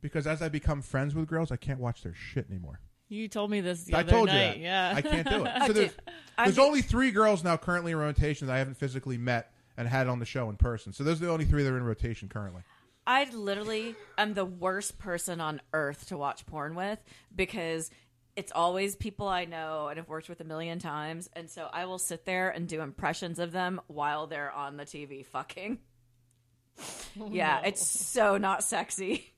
because 0.02 0.28
as 0.28 0.42
I 0.42 0.50
become 0.50 0.82
friends 0.82 1.16
with 1.16 1.28
girls, 1.28 1.50
I 1.50 1.56
can't 1.56 1.80
watch 1.80 2.04
their 2.04 2.14
shit 2.14 2.50
anymore. 2.50 2.82
You 3.08 3.28
told 3.28 3.52
me 3.52 3.62
this 3.62 3.84
the 3.84 3.96
I 3.96 4.00
other 4.00 4.12
told 4.12 4.30
you 4.30 4.36
that. 4.36 4.58
Yeah, 4.60 4.94
I 4.96 5.02
can't 5.02 5.30
do 5.30 5.46
it. 5.46 5.52
So 5.68 5.74
there's, 5.74 5.92
there's 6.38 6.60
only 6.60 6.82
three 6.82 7.12
girls 7.12 7.44
now 7.44 7.56
currently 7.58 7.92
in 7.92 7.98
rotation 7.98 8.48
that 8.48 8.54
I 8.54 8.58
haven't 8.58 8.76
physically 8.78 9.18
met 9.18 9.52
and 9.78 9.88
had 9.88 10.08
on 10.08 10.20
the 10.20 10.26
show 10.26 10.50
in 10.50 10.58
person. 10.58 10.92
So 10.94 11.04
those 11.04 11.22
are 11.22 11.26
the 11.26 11.32
only 11.32 11.46
three 11.46 11.64
that 11.64 11.72
are 11.72 11.78
in 11.78 11.84
rotation 11.84 12.30
currently. 12.30 12.64
I 13.08 13.26
literally 13.32 13.96
am 14.18 14.34
the 14.34 14.46
worst 14.46 14.98
person 14.98 15.40
on 15.40 15.62
earth 15.74 16.08
to 16.08 16.18
watch 16.18 16.46
porn 16.48 16.74
with 16.74 17.00
because 17.36 17.92
it's 18.36 18.52
always 18.52 18.96
people 18.96 19.28
I 19.28 19.46
know 19.46 19.88
and 19.88 19.98
have 19.98 20.10
worked 20.10 20.28
with 20.28 20.42
a 20.42 20.44
million 20.44 20.80
times, 20.80 21.30
and 21.34 21.50
so 21.50 21.70
I 21.72 21.86
will 21.86 22.00
sit 22.00 22.26
there 22.26 22.50
and 22.50 22.68
do 22.68 22.82
impressions 22.82 23.38
of 23.40 23.52
them 23.52 23.80
while 23.88 24.28
they're 24.28 24.52
on 24.52 24.78
the 24.78 24.86
TV 24.86 25.26
fucking. 25.26 25.80
Oh, 27.18 27.30
yeah, 27.32 27.62
no. 27.62 27.70
it's 27.70 27.88
so 27.88 28.36
not 28.38 28.62
sexy. 28.62 29.34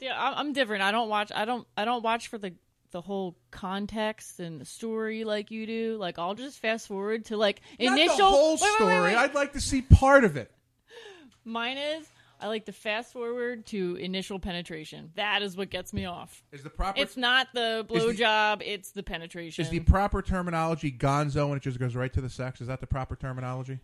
Yeah, 0.00 0.14
I'm, 0.20 0.34
I'm 0.48 0.52
different. 0.52 0.82
I 0.82 0.90
don't 0.92 1.08
watch. 1.08 1.32
I 1.34 1.44
don't. 1.44 1.66
I 1.76 1.84
don't 1.84 2.02
watch 2.02 2.28
for 2.28 2.38
the 2.38 2.54
the 2.92 3.00
whole 3.00 3.36
context 3.50 4.38
and 4.40 4.60
the 4.60 4.64
story 4.64 5.24
like 5.24 5.50
you 5.50 5.66
do. 5.66 5.96
Like 5.98 6.18
I'll 6.18 6.34
just 6.34 6.58
fast 6.60 6.86
forward 6.88 7.26
to 7.26 7.36
like 7.36 7.60
Not 7.80 7.92
initial 7.98 8.16
the 8.16 8.24
whole 8.24 8.52
Wait, 8.54 8.60
wait, 8.62 8.70
wait, 8.70 8.76
story. 8.76 9.02
wait. 9.02 9.16
I'd 9.16 9.34
like 9.34 9.52
to 9.54 9.60
see 9.60 9.82
part 9.82 10.24
of 10.24 10.36
it. 10.36 10.50
Mine 11.44 11.76
is 11.78 12.06
I 12.40 12.48
like 12.48 12.66
to 12.66 12.72
fast 12.72 13.12
forward 13.12 13.66
to 13.66 13.96
initial 13.96 14.38
penetration. 14.38 15.10
That 15.16 15.42
is 15.42 15.56
what 15.56 15.70
gets 15.70 15.92
me 15.92 16.04
off. 16.04 16.42
Is 16.52 16.62
the 16.62 16.70
proper 16.70 17.00
It's 17.00 17.16
not 17.16 17.48
the 17.54 17.86
Is 17.90 18.04
the- 18.04 18.12
blowjob. 18.24 18.62
It's 18.64 18.90
the 18.92 19.02
penetration. 19.02 19.64
is 19.64 19.70
the 19.70 19.80
proper 19.80 20.20
terminology 20.22 20.92
gonzo 20.92 21.46
and 21.48 21.56
it 21.56 21.62
just 21.62 21.78
goes 21.78 21.96
right 21.96 22.12
to 22.12 22.20
the 22.20 22.28
sex? 22.30 22.60
Is 22.60 22.66
that 22.68 22.80
the 22.80 22.86
proper 22.86 23.16
terminology? 23.16 23.80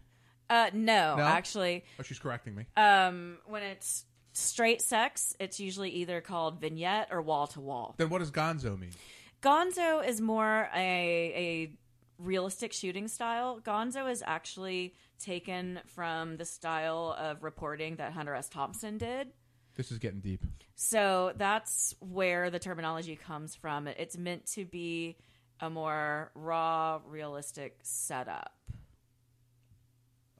Uh, 0.51 0.69
no, 0.75 1.17
No? 1.17 1.23
actually, 1.23 1.83
Oh, 1.99 2.03
she's 2.03 2.19
correcting 2.19 2.55
me. 2.55 2.67
um, 2.77 3.39
when 3.47 3.63
it's 3.63 4.05
straight 4.33 4.83
sex, 4.83 5.37
it's 5.39 5.61
usually 5.61 5.91
either 5.91 6.20
called 6.20 6.61
vignette 6.61 7.09
or 7.11 7.22
wall 7.22 7.47
to 7.49 7.61
wall. 7.61 7.95
Then 7.99 8.09
what 8.11 8.18
does 8.18 8.30
gonzo 8.30 8.78
mean? 8.78 8.91
Gonzo 9.43 10.07
is 10.07 10.20
more 10.20 10.68
a 10.74 10.78
a 10.78 11.72
realistic 12.18 12.72
shooting 12.72 13.09
style. 13.09 13.61
Gonzo 13.61 14.11
is 14.11 14.22
actually 14.24 14.95
taken 15.18 15.80
from 15.87 16.37
the 16.37 16.45
style 16.45 17.16
of 17.18 17.43
reporting 17.43 17.97
that 17.97 18.12
Hunter 18.12 18.35
S. 18.35 18.49
Thompson 18.49 18.99
did. 18.99 19.28
This 19.74 19.91
is 19.91 19.99
getting 19.99 20.20
deep. 20.20 20.45
So 20.74 21.33
that's 21.37 21.95
where 22.01 22.51
the 22.51 22.59
terminology 22.59 23.16
comes 23.16 23.55
from. 23.55 23.89
It's 23.89 24.16
meant 24.16 24.47
to 24.53 24.64
be 24.64 25.16
a 25.61 25.70
more 25.70 26.30
raw, 26.35 27.01
realistic 27.07 27.78
setup. 27.83 28.53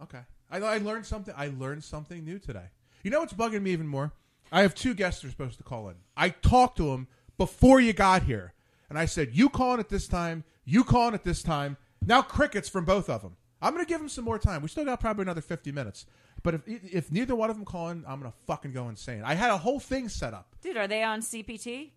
Okay. 0.03 0.21
I, 0.51 0.59
I 0.59 0.79
learned 0.79 1.07
something. 1.07 1.35
I 1.37 1.49
learned 1.49 1.83
something 1.85 2.25
new 2.25 2.39
today. 2.39 2.67
You 3.03 3.11
know 3.11 3.21
what's 3.21 3.33
bugging 3.33 3.63
me 3.63 3.73
even 3.73 3.87
more? 3.87 4.13
I 4.51 4.63
have 4.63 4.75
two 4.75 4.95
guests 4.95 5.23
that 5.23 5.29
are 5.29 5.31
supposed 5.31 5.59
to 5.59 5.65
call 5.65 5.89
in. 5.89 5.97
I 6.17 6.29
talked 6.29 6.77
to 6.77 6.91
them 6.91 7.09
before 7.39 7.81
you 7.81 7.93
got 7.93 8.23
here, 8.25 8.53
and 8.89 8.99
I 8.99 9.07
said, 9.07 9.31
"You 9.33 9.49
calling 9.49 9.81
at 9.81 9.89
this 9.89 10.07
time? 10.07 10.45
You 10.65 10.85
calling 10.85 11.15
at 11.15 11.25
this 11.25 11.43
time?" 11.43 11.77
Now 12.05 12.23
crickets 12.23 12.69
from 12.69 12.85
both 12.85 13.09
of 13.09 13.23
them. 13.23 13.37
I'm 13.61 13.73
going 13.75 13.85
to 13.85 13.89
give 13.89 14.01
them 14.01 14.09
some 14.09 14.25
more 14.25 14.39
time. 14.39 14.61
We 14.61 14.69
still 14.69 14.85
got 14.85 14.99
probably 15.01 15.23
another 15.23 15.41
50 15.41 15.71
minutes. 15.73 16.05
But 16.43 16.55
if 16.55 16.63
if 16.67 17.13
neither 17.13 17.35
one 17.37 17.49
of 17.51 17.57
them 17.57 17.65
call 17.65 17.89
in, 17.91 18.05
I'm 18.07 18.21
going 18.21 18.31
to 18.31 18.39
fucking 18.47 18.73
go 18.73 18.89
insane. 18.89 19.23
I 19.25 19.35
had 19.35 19.51
a 19.51 19.59
whole 19.59 19.81
thing 19.81 20.09
set 20.09 20.35
up. 20.35 20.55
Dude, 20.61 20.77
are 20.77 20.89
they 20.89 21.03
on 21.03 21.21
CPT? 21.23 21.91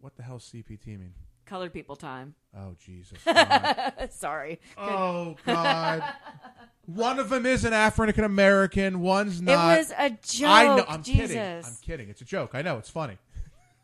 What 0.00 0.16
the 0.16 0.22
hell 0.22 0.38
CPT 0.38 0.86
mean? 0.98 1.12
Colored 1.44 1.72
people 1.72 1.96
time. 1.96 2.34
Oh 2.56 2.74
Jesus! 2.78 3.18
God. 3.24 4.08
Sorry. 4.10 4.60
oh 4.78 5.36
God! 5.44 6.02
One 6.94 7.18
of 7.18 7.28
them 7.28 7.46
is 7.46 7.64
an 7.64 7.72
African 7.72 8.24
American. 8.24 9.00
One's 9.00 9.40
not. 9.40 9.74
It 9.74 9.78
was 9.78 9.92
a 9.96 10.10
joke. 10.10 10.50
I 10.50 10.64
know. 10.64 10.84
I'm 10.88 11.02
kidding. 11.02 11.38
I'm 11.38 11.76
kidding. 11.82 12.08
It's 12.08 12.20
a 12.20 12.24
joke. 12.24 12.50
I 12.54 12.62
know. 12.62 12.78
It's 12.78 12.90
funny. 12.90 13.18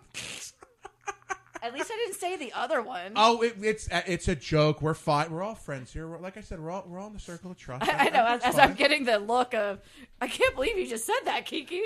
At 1.63 1.73
least 1.73 1.91
I 1.93 1.95
didn't 1.95 2.15
say 2.15 2.37
the 2.37 2.51
other 2.53 2.81
one. 2.81 3.13
Oh, 3.15 3.43
it, 3.43 3.55
it's 3.61 3.89
uh, 3.91 4.01
it's 4.07 4.27
a 4.27 4.35
joke. 4.35 4.81
We're 4.81 4.95
fine. 4.95 5.31
We're 5.31 5.43
all 5.43 5.53
friends 5.53 5.93
here. 5.93 6.07
We're, 6.07 6.17
like 6.17 6.35
I 6.35 6.41
said, 6.41 6.59
we're 6.59 6.71
all 6.71 6.83
we're 6.87 6.97
all 6.97 7.07
in 7.07 7.13
the 7.13 7.19
circle 7.19 7.51
of 7.51 7.57
trust. 7.57 7.87
I, 7.87 7.91
I, 8.05 8.07
I 8.07 8.09
know. 8.09 8.25
As, 8.25 8.41
as, 8.41 8.57
I'm 8.57 8.73
getting 8.73 9.05
the 9.05 9.19
look 9.19 9.53
of, 9.53 9.79
I 10.19 10.27
can't 10.27 10.55
believe 10.55 10.75
you 10.75 10.87
just 10.87 11.05
said 11.05 11.19
that, 11.25 11.45
Kiki. 11.45 11.81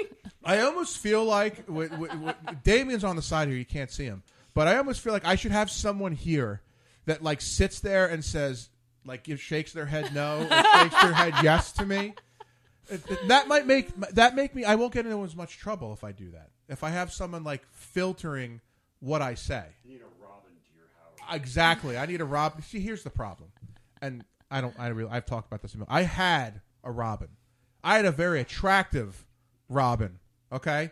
I 0.46 0.62
almost 0.62 1.00
feel 1.00 1.26
like 1.26 1.70
with, 1.70 1.92
with, 1.98 2.14
with, 2.16 2.36
Damien's 2.64 3.04
on 3.04 3.18
the 3.18 3.22
side 3.22 3.50
here. 3.50 3.58
You 3.58 3.66
can't 3.66 3.92
see 3.92 4.06
him, 4.06 4.24
but 4.54 4.70
I 4.70 4.78
almost 4.78 5.02
feel 5.02 5.12
like 5.12 5.26
I 5.26 5.36
should 5.36 5.52
have 5.52 5.70
someone 5.70 6.14
here 6.14 6.62
that 7.06 7.22
like 7.22 7.42
sits 7.42 7.82
there 7.82 8.08
and 8.08 8.24
says, 8.24 8.70
like, 9.06 9.24
gives 9.24 9.42
shakes 9.42 9.72
their 9.74 9.86
head 9.86 10.14
no, 10.14 10.40
or 10.42 10.80
shakes 10.82 11.02
their 11.02 11.14
head 11.14 11.34
yes 11.44 11.72
to 11.74 11.86
me. 11.86 12.14
It- 12.90 13.10
it- 13.10 13.28
that 13.30 13.48
might 13.48 13.66
make 13.66 13.96
that 14.12 14.36
make 14.36 14.54
me. 14.54 14.64
I 14.66 14.76
won't 14.76 14.94
get 14.94 15.06
into 15.06 15.24
as 15.24 15.36
much 15.36 15.58
trouble 15.58 15.94
if 15.94 16.04
I 16.04 16.12
do 16.12 16.32
that. 16.32 16.52
If 16.68 16.84
I 16.84 16.90
have 16.92 17.12
someone 17.12 17.44
like 17.44 17.64
filtering 17.72 18.62
what 19.00 19.22
I 19.22 19.34
say. 19.36 19.66
Exactly. 21.32 21.98
I 21.98 22.06
need 22.06 22.22
a 22.22 22.26
Robin. 22.26 22.62
See, 22.62 22.80
here's 22.80 23.04
the 23.04 23.10
problem, 23.10 23.50
and 24.02 24.24
I 24.52 24.62
don't. 24.62 24.78
I 24.80 24.88
really. 24.90 25.10
I've 25.10 25.26
talked 25.26 25.48
about 25.48 25.62
this. 25.64 25.74
a 25.74 25.78
mil- 25.80 25.88
I 25.90 26.04
had 26.04 26.62
a 26.84 26.92
Robin. 26.92 27.30
I 27.84 27.96
had 27.96 28.06
a 28.06 28.12
very 28.12 28.40
attractive 28.42 29.26
Robin. 29.70 30.20
Okay, 30.52 30.92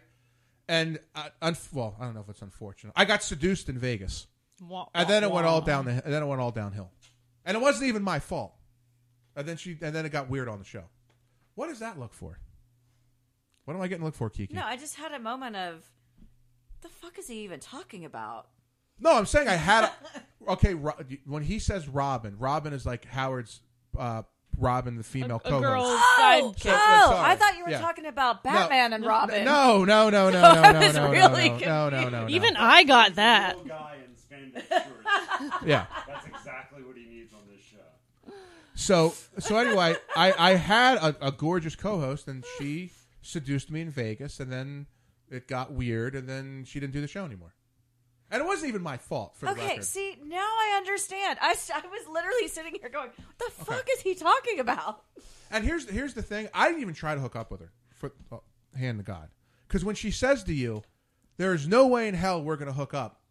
and 0.67 0.99
uh, 1.15 1.29
un- 1.43 1.55
well, 1.71 1.95
I 1.99 2.05
don't 2.05 2.15
know 2.15 2.21
if 2.21 2.29
it's 2.29 2.41
unfortunate. 2.41 2.93
I 2.95 3.05
got 3.05 3.21
seduced 3.23 3.69
in 3.69 3.77
Vegas, 3.77 4.25
Wah, 4.61 4.87
and 4.95 5.07
then 5.07 5.21
wah, 5.23 5.29
it 5.29 5.33
went 5.35 5.45
all 5.47 5.61
down 5.61 5.85
the. 5.85 5.91
And 5.91 6.11
then 6.13 6.23
it 6.23 6.25
went 6.25 6.41
all 6.41 6.51
downhill, 6.51 6.89
and 7.45 7.55
it 7.57 7.61
wasn't 7.61 7.87
even 7.87 8.03
my 8.03 8.19
fault. 8.19 8.53
And 9.35 9.47
then 9.47 9.57
she. 9.57 9.77
And 9.81 9.95
then 9.95 10.05
it 10.05 10.11
got 10.11 10.29
weird 10.29 10.47
on 10.49 10.59
the 10.59 10.65
show. 10.65 10.83
What 11.55 11.67
does 11.67 11.79
that 11.79 11.99
look 11.99 12.13
for? 12.13 12.39
What 13.65 13.75
am 13.75 13.81
I 13.81 13.87
getting 13.87 14.01
to 14.01 14.05
look 14.05 14.15
for, 14.15 14.29
Kiki? 14.29 14.53
No, 14.53 14.63
I 14.65 14.75
just 14.75 14.95
had 14.95 15.13
a 15.13 15.19
moment 15.19 15.55
of, 15.55 15.83
the 16.81 16.89
fuck 16.89 17.17
is 17.17 17.27
he 17.29 17.43
even 17.43 17.59
talking 17.61 18.03
about? 18.03 18.47
No, 18.99 19.15
I'm 19.17 19.25
saying 19.25 19.47
I 19.47 19.55
had. 19.55 19.85
A, 19.85 19.91
okay, 20.53 20.73
Ro- 20.73 20.97
when 21.25 21.43
he 21.43 21.59
says 21.59 21.87
Robin, 21.87 22.35
Robin 22.37 22.73
is 22.73 22.85
like 22.85 23.05
Howard's 23.05 23.61
uh, 23.97 24.23
Robin, 24.57 24.97
the 24.97 25.03
female 25.03 25.37
A 25.37 25.49
co-host. 25.49 25.63
girl's 25.63 25.87
Oh, 25.87 26.53
sidekick. 26.55 26.71
oh, 26.75 27.05
sorry. 27.09 27.31
I 27.31 27.35
thought 27.35 27.57
you 27.57 27.63
were 27.63 27.71
Yeah. 27.71 27.79
talking 27.79 28.05
about 28.05 28.43
Batman 28.43 28.91
and 28.93 29.05
Robin. 29.05 29.45
No, 29.45 29.85
no, 29.85 30.09
no, 30.09 30.29
no, 30.29 30.41
So 30.41 30.53
no, 30.61 30.71
no, 30.73 30.79
was 30.79 30.95
no, 30.95 31.11
really 31.11 31.49
no, 31.49 31.57
no, 31.57 31.89
no, 31.89 32.01
no, 32.03 32.09
no, 32.09 32.21
no. 32.25 32.29
Even 32.29 32.55
I 32.57 32.83
got 32.83 33.15
that. 33.15 33.65
guy 33.67 33.95
in. 34.03 34.13
Yeah. 35.65 35.85
That's 36.07 36.25
exactly 36.25 36.42
what 36.83 36.97
he 36.97 37.05
needs 37.05 37.33
on 37.33 37.41
this 37.49 37.61
show. 37.63 38.33
So, 38.75 39.13
so 39.39 39.57
anyway, 39.57 39.95
I, 40.15 40.33
I 40.37 40.51
had 40.55 40.97
a, 40.97 41.27
a 41.27 41.31
gorgeous 41.31 41.75
co-host, 41.75 42.27
and 42.27 42.43
she 42.57 42.91
seduced 43.21 43.69
me 43.69 43.81
in 43.81 43.89
Vegas, 43.89 44.39
and 44.39 44.51
then 44.51 44.87
it 45.29 45.47
got 45.47 45.71
weird, 45.71 46.15
and 46.15 46.27
then 46.27 46.63
she 46.65 46.79
didn't 46.79 46.93
do 46.93 47.01
the 47.01 47.07
show 47.07 47.25
anymore. 47.25 47.53
And 48.31 48.41
it 48.41 48.45
wasn't 48.45 48.69
even 48.69 48.81
my 48.81 48.97
fault 48.97 49.35
for 49.35 49.45
the 49.45 49.51
Okay, 49.51 49.67
record. 49.67 49.83
see, 49.83 50.17
now 50.25 50.37
I 50.37 50.73
understand. 50.77 51.37
I, 51.39 51.49
I 51.49 51.87
was 51.87 52.07
literally 52.11 52.47
sitting 52.47 52.73
here 52.79 52.89
going, 52.89 53.09
what 53.15 53.37
the 53.37 53.63
fuck 53.63 53.87
is 53.93 54.01
he 54.01 54.15
talking 54.15 54.59
about? 54.59 55.03
And 55.51 55.63
here's 55.63 55.87
here's 55.87 56.15
the 56.15 56.23
thing: 56.23 56.49
I 56.51 56.67
didn't 56.67 56.81
even 56.81 56.95
try 56.95 57.13
to 57.13 57.21
hook 57.21 57.35
up 57.35 57.51
with 57.51 57.59
her. 57.59 57.71
For 57.93 58.11
oh, 58.31 58.41
hand 58.75 58.97
to 58.97 59.03
God, 59.03 59.29
because 59.67 59.85
when 59.85 59.93
she 59.93 60.09
says 60.09 60.43
to 60.45 60.53
you, 60.53 60.81
"There's 61.37 61.67
no 61.67 61.85
way 61.85 62.07
in 62.07 62.15
hell 62.15 62.41
we're 62.41 62.55
going 62.55 62.69
to 62.69 62.73
hook 62.73 62.95
up," 62.95 63.21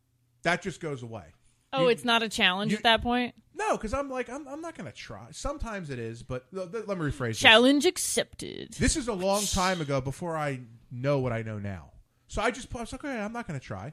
that 0.44 0.62
just 0.62 0.80
goes 0.80 1.02
away. 1.02 1.24
Oh, 1.72 1.88
it's 1.88 2.04
not 2.04 2.22
a 2.22 2.28
challenge 2.28 2.72
at 2.72 2.84
that 2.84 3.02
point. 3.02 3.34
No, 3.54 3.76
because 3.76 3.92
I'm 3.92 4.08
like, 4.08 4.30
I'm, 4.30 4.46
I'm 4.48 4.60
not 4.60 4.76
going 4.76 4.90
to 4.90 4.96
try. 4.96 5.26
Sometimes 5.30 5.90
it 5.90 5.98
is, 5.98 6.22
but 6.22 6.50
th- 6.54 6.72
th- 6.72 6.84
let 6.86 6.98
me 6.98 7.04
rephrase. 7.04 7.28
this. 7.28 7.38
Challenge 7.38 7.84
accepted. 7.86 8.72
This 8.74 8.96
is 8.96 9.08
a 9.08 9.12
long 9.12 9.44
time 9.44 9.80
ago 9.80 10.00
before 10.00 10.36
I 10.36 10.60
know 10.90 11.18
what 11.18 11.32
I 11.32 11.42
know 11.42 11.58
now. 11.58 11.90
So 12.28 12.40
I 12.40 12.50
just 12.50 12.74
I 12.74 12.80
was 12.80 12.92
like, 12.92 13.04
okay, 13.04 13.20
I'm 13.20 13.32
not 13.32 13.46
going 13.46 13.58
to 13.58 13.64
try. 13.64 13.92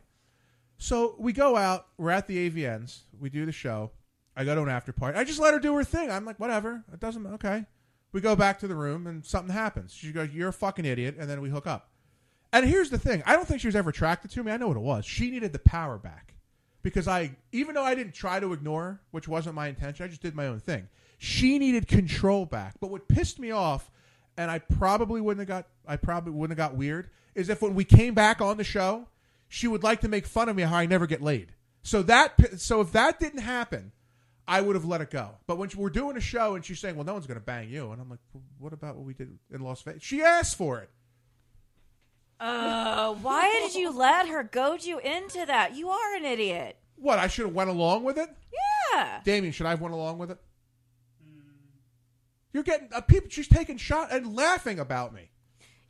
So 0.78 1.16
we 1.20 1.34
go 1.34 1.58
out. 1.58 1.88
We're 1.98 2.12
at 2.12 2.28
the 2.28 2.50
AVNs. 2.50 3.00
We 3.20 3.30
do 3.30 3.46
the 3.46 3.52
show. 3.52 3.92
I 4.36 4.46
go 4.46 4.56
to 4.56 4.62
an 4.62 4.70
after 4.70 4.94
party. 4.94 5.18
I 5.18 5.26
just 5.26 5.40
let 5.40 5.54
her 5.54 5.60
do 5.60 5.76
her 5.76 5.84
thing. 5.84 6.10
I'm 6.10 6.24
like, 6.24 6.40
whatever. 6.40 6.86
It 6.94 7.02
doesn't. 7.02 7.26
Okay. 7.28 7.66
We 8.14 8.22
go 8.22 8.36
back 8.36 8.60
to 8.60 8.68
the 8.68 8.76
room 8.76 9.06
and 9.06 9.26
something 9.26 9.54
happens. 9.54 9.94
She 9.94 10.12
goes, 10.12 10.30
"You're 10.32 10.50
a 10.50 10.54
fucking 10.54 10.86
idiot," 10.86 11.18
and 11.20 11.30
then 11.30 11.42
we 11.42 11.50
hook 11.50 11.68
up. 11.68 11.92
And 12.52 12.66
here's 12.66 12.90
the 12.90 12.98
thing: 12.98 13.22
I 13.26 13.36
don't 13.36 13.48
think 13.48 13.62
she 13.62 13.68
was 13.68 13.76
ever 13.76 13.92
attracted 13.92 14.32
to 14.32 14.44
me. 14.44 14.52
I 14.52 14.58
know 14.58 14.68
what 14.70 14.78
it 14.78 14.82
was. 14.82 15.06
She 15.06 15.30
needed 15.30 15.54
the 15.54 15.60
power 15.60 15.98
back 15.98 16.34
because 16.82 17.08
I, 17.08 17.36
even 17.52 17.76
though 17.76 17.84
I 17.84 17.96
didn't 17.96 18.14
try 18.14 18.40
to 18.40 18.54
ignore 18.54 19.02
which 19.12 19.28
wasn't 19.28 19.56
my 19.56 19.68
intention, 19.68 20.06
I 20.06 20.08
just 20.08 20.22
did 20.22 20.36
my 20.36 20.48
own 20.48 20.60
thing. 20.60 20.88
She 21.18 21.60
needed 21.60 21.88
control 21.88 22.46
back. 22.46 22.76
But 22.80 22.90
what 22.90 23.08
pissed 23.08 23.40
me 23.40 23.52
off, 23.52 23.92
and 24.38 24.50
I 24.50 24.60
probably 24.60 25.22
wouldn't 25.22 25.48
have 25.48 25.66
got, 25.66 25.68
I 25.88 25.98
probably 25.98 26.32
wouldn't 26.32 26.58
have 26.58 26.72
got 26.72 26.78
weird, 26.78 27.10
is 27.36 27.50
if 27.50 27.62
when 27.62 27.76
we 27.76 27.84
came 27.84 28.14
back 28.14 28.42
on 28.42 28.58
the 28.58 28.64
show, 28.64 29.08
she 29.48 29.68
would 29.68 29.84
like 29.84 30.02
to 30.02 30.08
make 30.08 30.26
fun 30.26 30.48
of 30.48 30.56
me 30.56 30.64
how 30.64 30.78
I 30.78 30.86
never 30.86 31.08
get 31.08 31.22
laid. 31.22 31.54
So 31.82 32.04
that, 32.04 32.60
so 32.60 32.82
if 32.82 32.92
that 32.94 33.20
didn't 33.20 33.42
happen, 33.42 33.92
I 34.50 34.62
would 34.62 34.76
have 34.76 34.86
let 34.86 35.00
it 35.02 35.12
go. 35.12 35.36
But 35.46 35.60
when 35.60 35.70
we're 35.76 35.92
doing 35.92 36.18
a 36.18 36.22
show 36.22 36.56
and 36.56 36.66
she's 36.66 36.80
saying, 36.80 36.96
"Well, 36.96 37.06
no 37.06 37.14
one's 37.14 37.28
going 37.28 37.40
to 37.40 37.46
bang 37.46 37.70
you," 37.70 37.92
and 37.92 38.02
I'm 38.02 38.10
like, 38.10 38.20
well, 38.34 38.44
"What 38.58 38.74
about 38.74 38.96
what 38.96 39.06
we 39.06 39.14
did 39.14 39.38
in 39.54 39.62
Las 39.62 39.84
Vegas?" 39.84 40.02
She 40.02 40.24
asked 40.24 40.58
for 40.58 40.80
it. 40.80 40.90
Uh, 42.40 43.14
why 43.16 43.50
did 43.62 43.76
you 43.76 43.92
let 43.92 44.28
her 44.28 44.44
goad 44.44 44.84
you 44.84 45.00
into 45.00 45.46
that? 45.46 45.76
You 45.76 45.90
are 45.90 46.16
an 46.16 46.26
idiot. 46.26 46.78
What? 46.96 47.20
I 47.20 47.28
should 47.28 47.46
have 47.46 47.56
went 47.56 47.70
along 47.70 48.04
with 48.04 48.18
it. 48.18 48.30
Yeah. 48.94 49.22
Damien, 49.24 49.52
should 49.52 49.66
I 49.66 49.72
have 49.72 49.82
went 49.82 49.94
along 49.94 50.18
with 50.20 50.32
it? 50.32 50.38
You're 52.54 52.64
getting 52.64 52.90
uh, 52.94 53.02
people. 53.02 53.30
She's 53.30 53.48
taking 53.48 53.78
shot 53.78 54.12
and 54.12 54.36
laughing 54.36 54.80
about 54.80 55.14
me. 55.14 55.30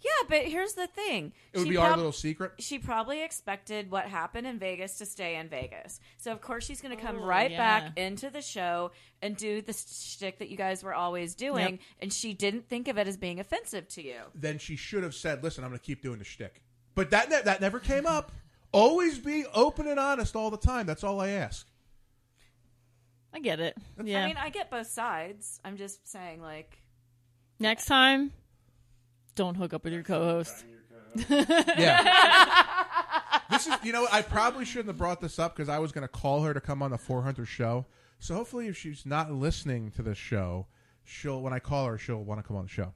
Yeah, 0.02 0.28
but 0.30 0.45
here's 0.45 0.74
the 0.74 0.88
thing. 0.88 1.34
It 1.52 1.58
would 1.60 1.66
She 1.68 1.72
be 1.72 1.78
our 1.78 1.95
little 1.97 2.14
secret. 2.14 2.54
She 2.60 2.80
probably 2.80 3.22
expected 3.22 3.91
what 3.91 4.06
happened 4.06 4.47
in 4.47 4.58
Vegas 4.58 4.97
to 5.00 5.06
stay 5.06 5.36
in 5.36 5.50
Vegas. 5.50 6.00
So 6.18 6.32
of 6.32 6.39
course 6.39 6.66
she's 6.66 6.80
going 6.82 6.95
to 6.95 7.02
come 7.04 7.18
Oh, 7.20 7.26
right 7.26 7.52
yeah. 7.52 7.58
back 7.58 7.97
into 8.00 8.30
the 8.30 8.41
show 8.41 8.91
and 9.22 9.36
do 9.36 9.62
the 9.62 9.74
shtick 9.74 10.39
that 10.39 10.47
you 10.50 10.56
guys 10.56 10.84
were 10.84 10.93
always 10.93 11.36
doing, 11.36 11.72
Yep. 11.72 11.80
and 12.02 12.14
she 12.14 12.34
didn't 12.34 12.70
think 12.70 12.88
of 12.88 12.97
it 12.97 13.08
as 13.10 13.18
being 13.18 13.41
offensive 13.41 13.89
to 13.89 14.02
you. 14.02 14.22
Then 14.34 14.58
she 14.58 14.78
should 14.78 15.04
have 15.04 15.14
said, 15.16 15.43
"Listen, 15.43 15.66
I'm 15.66 15.70
going 15.72 15.80
to 15.80 15.86
keep 15.86 16.02
doing 16.02 16.20
the 16.20 16.26
shtick." 16.26 16.62
But 16.95 17.10
that 17.12 17.30
ne- 17.30 17.41
that 17.41 17.60
never 17.60 17.80
came 17.80 18.06
up. 18.06 18.32
Always 18.72 19.20
be 19.20 19.45
open 19.54 19.88
and 19.88 20.00
honest 20.00 20.36
all 20.36 20.50
the 20.50 20.58
time. 20.58 20.86
That's 20.86 21.04
all 21.04 21.20
I 21.20 21.30
ask. 21.30 21.68
I 23.34 23.39
get 23.39 23.60
it. 23.60 23.76
Yeah. 24.04 24.24
I 24.24 24.28
mean, 24.28 24.38
I 24.38 24.50
get 24.50 24.72
both 24.72 24.88
sides. 24.88 25.60
I'm 25.66 25.76
just 25.78 26.08
saying, 26.08 26.41
like, 26.41 26.82
Next 27.60 27.86
time, 27.86 28.32
don't 29.36 29.56
hook 29.56 29.74
up 29.74 29.84
with 29.84 29.94
your 29.94 30.04
co-host. 30.04 30.66
Yeah. 31.28 32.66
this 33.50 33.68
is, 33.68 33.74
you 33.84 33.92
know, 33.92 34.08
I 34.12 34.22
probably 34.22 34.66
shouldn't 34.66 34.88
have 34.90 34.98
brought 34.98 35.22
this 35.22 35.40
up 35.40 35.56
because 35.56 35.70
I 35.70 35.80
was 35.80 35.92
going 35.92 36.04
to 36.04 36.08
call 36.08 36.44
her 36.44 36.54
to 36.54 36.62
come 36.62 36.82
on 36.84 36.92
the 36.92 36.98
400 36.98 37.46
show. 37.48 37.86
So 38.20 38.36
hopefully, 38.36 38.68
if 38.68 38.78
she's 38.78 39.06
not 39.06 39.32
listening 39.32 39.92
to 39.92 40.02
this 40.02 40.18
show, 40.18 40.68
she'll 41.04 41.42
when 41.42 41.54
I 41.54 41.60
call 41.60 41.86
her, 41.88 41.98
she'll 41.98 42.24
want 42.24 42.40
to 42.42 42.48
come 42.48 42.58
on 42.58 42.64
the 42.66 42.70
show. 42.70 42.94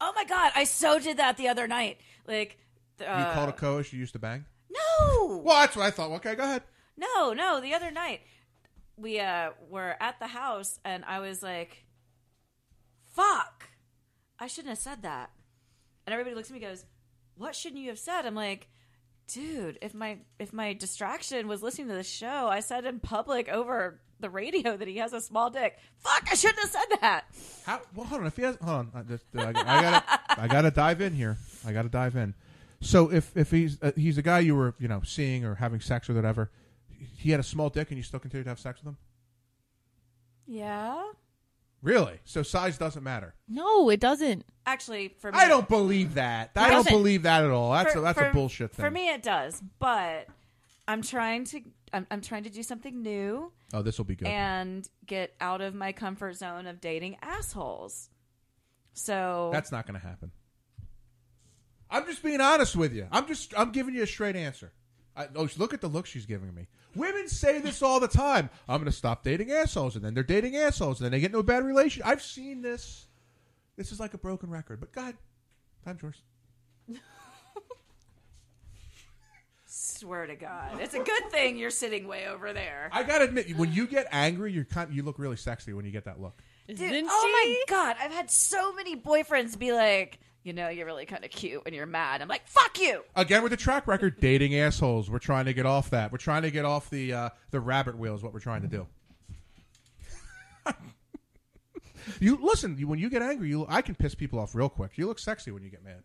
oh 0.00 0.12
my 0.14 0.24
god, 0.24 0.52
I 0.54 0.64
so 0.64 0.98
did 0.98 1.16
that 1.16 1.36
the 1.38 1.48
other 1.48 1.66
night. 1.66 1.98
Like, 2.26 2.58
uh, 3.00 3.24
you 3.26 3.34
called 3.34 3.48
a 3.48 3.52
co-host 3.52 3.92
you 3.92 3.98
used 3.98 4.12
to 4.12 4.18
bang. 4.18 4.44
no, 4.70 5.38
Well, 5.42 5.60
that's 5.60 5.74
what 5.76 5.86
I 5.86 5.90
thought. 5.90 6.10
Okay, 6.12 6.34
go 6.34 6.44
ahead. 6.44 6.62
no, 6.96 7.32
no. 7.32 7.60
The 7.60 7.72
other 7.74 7.90
night, 7.90 8.20
we 8.96 9.18
uh 9.18 9.50
were 9.70 9.96
at 9.98 10.18
the 10.20 10.26
house, 10.28 10.78
and 10.84 11.04
I 11.06 11.20
was 11.20 11.42
like, 11.42 11.84
"Fuck, 13.14 13.70
I 14.38 14.46
shouldn't 14.46 14.68
have 14.70 14.78
said 14.78 15.02
that." 15.02 15.30
And 16.10 16.18
everybody 16.18 16.34
looks 16.34 16.50
at 16.50 16.56
me, 16.56 16.64
and 16.64 16.72
goes, 16.72 16.84
"What 17.36 17.54
shouldn't 17.54 17.80
you 17.80 17.90
have 17.90 17.98
said?" 17.98 18.26
I'm 18.26 18.34
like. 18.34 18.68
Dude, 19.32 19.78
if 19.80 19.94
my 19.94 20.18
if 20.40 20.52
my 20.52 20.72
distraction 20.72 21.46
was 21.46 21.62
listening 21.62 21.86
to 21.86 21.94
the 21.94 22.02
show, 22.02 22.48
I 22.48 22.58
said 22.58 22.84
in 22.84 22.98
public 22.98 23.48
over 23.48 24.00
the 24.18 24.28
radio 24.28 24.76
that 24.76 24.88
he 24.88 24.96
has 24.96 25.12
a 25.12 25.20
small 25.20 25.50
dick. 25.50 25.78
Fuck, 25.98 26.26
I 26.32 26.34
shouldn't 26.34 26.58
have 26.58 26.70
said 26.70 26.98
that. 27.00 27.24
How? 27.64 27.80
Well, 27.94 28.06
hold 28.06 28.22
on. 28.22 28.26
If 28.26 28.34
he 28.34 28.42
has, 28.42 28.56
hold 28.56 28.76
on. 28.76 28.90
I, 28.92 29.02
just, 29.02 29.24
I, 29.36 29.50
I 29.50 29.52
gotta, 29.52 30.20
I 30.40 30.48
gotta 30.48 30.70
dive 30.72 31.00
in 31.00 31.14
here. 31.14 31.38
I 31.64 31.72
gotta 31.72 31.88
dive 31.88 32.16
in. 32.16 32.34
So 32.80 33.12
if 33.12 33.36
if 33.36 33.52
he's 33.52 33.80
uh, 33.80 33.92
he's 33.94 34.18
a 34.18 34.22
guy 34.22 34.40
you 34.40 34.56
were 34.56 34.74
you 34.80 34.88
know 34.88 35.02
seeing 35.04 35.44
or 35.44 35.54
having 35.54 35.78
sex 35.78 36.08
with, 36.08 36.16
or 36.16 36.20
whatever, 36.20 36.50
he 36.88 37.30
had 37.30 37.38
a 37.38 37.44
small 37.44 37.68
dick 37.68 37.90
and 37.90 37.98
you 37.98 38.02
still 38.02 38.18
continue 38.18 38.42
to 38.42 38.50
have 38.50 38.58
sex 38.58 38.80
with 38.80 38.88
him. 38.88 38.96
Yeah. 40.44 41.04
Really? 41.82 42.20
So 42.24 42.42
size 42.42 42.76
doesn't 42.76 43.02
matter. 43.02 43.34
No, 43.48 43.88
it 43.88 44.00
doesn't. 44.00 44.44
Actually, 44.66 45.08
for 45.18 45.32
me, 45.32 45.38
I 45.38 45.48
don't 45.48 45.68
believe 45.68 46.14
that. 46.14 46.50
I 46.54 46.68
don't 46.68 46.84
Doesn't. 46.84 46.92
believe 46.92 47.22
that 47.22 47.42
at 47.44 47.50
all. 47.50 47.72
That's 47.72 47.92
For- 47.92 47.98
a, 47.98 48.02
that's 48.02 48.18
for- 48.18 48.28
a 48.28 48.32
bullshit 48.32 48.72
thing. 48.72 48.84
For 48.84 48.90
me, 48.90 49.08
it 49.08 49.22
does, 49.22 49.62
but 49.78 50.26
I'm 50.86 51.02
trying 51.02 51.44
to 51.46 51.62
I'm, 51.92 52.06
I'm 52.10 52.20
trying 52.20 52.44
to 52.44 52.50
do 52.50 52.62
something 52.62 53.02
new 53.02 53.50
oh, 53.72 53.82
this 53.82 53.98
will 53.98 54.04
be 54.04 54.14
good. 54.14 54.28
and 54.28 54.88
get 55.06 55.34
out 55.40 55.60
of 55.60 55.74
my 55.74 55.92
comfort 55.92 56.36
zone 56.36 56.66
of 56.66 56.80
dating 56.80 57.16
assholes. 57.22 58.10
So 58.92 59.50
That's 59.52 59.72
not 59.72 59.86
going 59.86 59.98
to 59.98 60.06
happen. 60.06 60.30
I'm 61.90 62.06
just 62.06 62.22
being 62.22 62.40
honest 62.40 62.76
with 62.76 62.92
you. 62.92 63.06
I'm 63.10 63.26
just 63.26 63.52
I'm 63.58 63.72
giving 63.72 63.94
you 63.94 64.02
a 64.02 64.06
straight 64.06 64.36
answer. 64.36 64.72
I, 65.16 65.26
oh, 65.34 65.48
look 65.56 65.74
at 65.74 65.80
the 65.80 65.88
look 65.88 66.06
she's 66.06 66.26
giving 66.26 66.54
me. 66.54 66.68
Women 66.94 67.28
say 67.28 67.60
this 67.60 67.82
all 67.82 68.00
the 68.00 68.08
time. 68.08 68.50
I'm 68.68 68.78
going 68.78 68.90
to 68.90 68.96
stop 68.96 69.22
dating 69.22 69.52
assholes, 69.52 69.96
and 69.96 70.04
then 70.04 70.14
they're 70.14 70.22
dating 70.22 70.56
assholes, 70.56 71.00
and 71.00 71.04
then 71.04 71.12
they 71.12 71.20
get 71.20 71.26
into 71.26 71.38
a 71.38 71.42
bad 71.42 71.64
relation. 71.64 72.02
I've 72.04 72.22
seen 72.22 72.62
this. 72.62 73.06
This 73.76 73.92
is 73.92 74.00
like 74.00 74.14
a 74.14 74.18
broken 74.18 74.50
record. 74.50 74.80
But 74.80 74.92
God, 74.92 75.14
time's 75.84 76.02
yours. 76.02 76.22
swear 80.00 80.26
to 80.26 80.34
God, 80.34 80.80
it's 80.80 80.94
a 80.94 80.98
good 81.02 81.30
thing 81.30 81.56
you're 81.56 81.70
sitting 81.70 82.08
way 82.08 82.26
over 82.26 82.52
there. 82.52 82.88
I 82.92 83.02
gotta 83.02 83.24
admit, 83.24 83.56
when 83.56 83.72
you 83.72 83.86
get 83.86 84.06
angry, 84.10 84.52
you 84.52 84.64
kind 84.64 84.92
you 84.92 85.02
look 85.02 85.18
really 85.18 85.36
sexy 85.36 85.72
when 85.72 85.84
you 85.84 85.90
get 85.90 86.06
that 86.06 86.20
look. 86.20 86.42
Dude, 86.66 87.04
oh 87.06 87.30
my 87.32 87.64
God, 87.68 87.96
I've 88.00 88.12
had 88.12 88.30
so 88.30 88.72
many 88.72 88.96
boyfriends 88.96 89.58
be 89.58 89.72
like, 89.72 90.18
you 90.42 90.52
know, 90.52 90.68
you're 90.68 90.86
really 90.86 91.06
kind 91.06 91.24
of 91.24 91.30
cute 91.30 91.64
when 91.64 91.74
you're 91.74 91.86
mad. 91.86 92.22
I'm 92.22 92.28
like, 92.28 92.46
fuck 92.46 92.78
you. 92.78 93.02
Again 93.14 93.42
with 93.42 93.50
the 93.50 93.56
track 93.56 93.86
record, 93.86 94.20
dating 94.20 94.54
assholes. 94.56 95.10
We're 95.10 95.18
trying 95.18 95.44
to 95.44 95.52
get 95.52 95.66
off 95.66 95.90
that. 95.90 96.12
We're 96.12 96.18
trying 96.18 96.42
to 96.42 96.50
get 96.50 96.64
off 96.64 96.88
the 96.90 97.12
uh, 97.12 97.28
the 97.50 97.60
rabbit 97.60 97.98
wheel. 97.98 98.14
Is 98.14 98.22
what 98.22 98.32
we're 98.32 98.40
trying 98.40 98.62
to 98.62 98.68
do. 98.68 98.86
you 102.20 102.38
listen. 102.42 102.76
You, 102.78 102.88
when 102.88 102.98
you 102.98 103.10
get 103.10 103.22
angry, 103.22 103.48
you 103.48 103.66
I 103.68 103.82
can 103.82 103.94
piss 103.94 104.14
people 104.14 104.38
off 104.38 104.54
real 104.54 104.68
quick. 104.68 104.92
You 104.96 105.06
look 105.06 105.18
sexy 105.18 105.50
when 105.50 105.62
you 105.62 105.70
get 105.70 105.84
mad. 105.84 106.02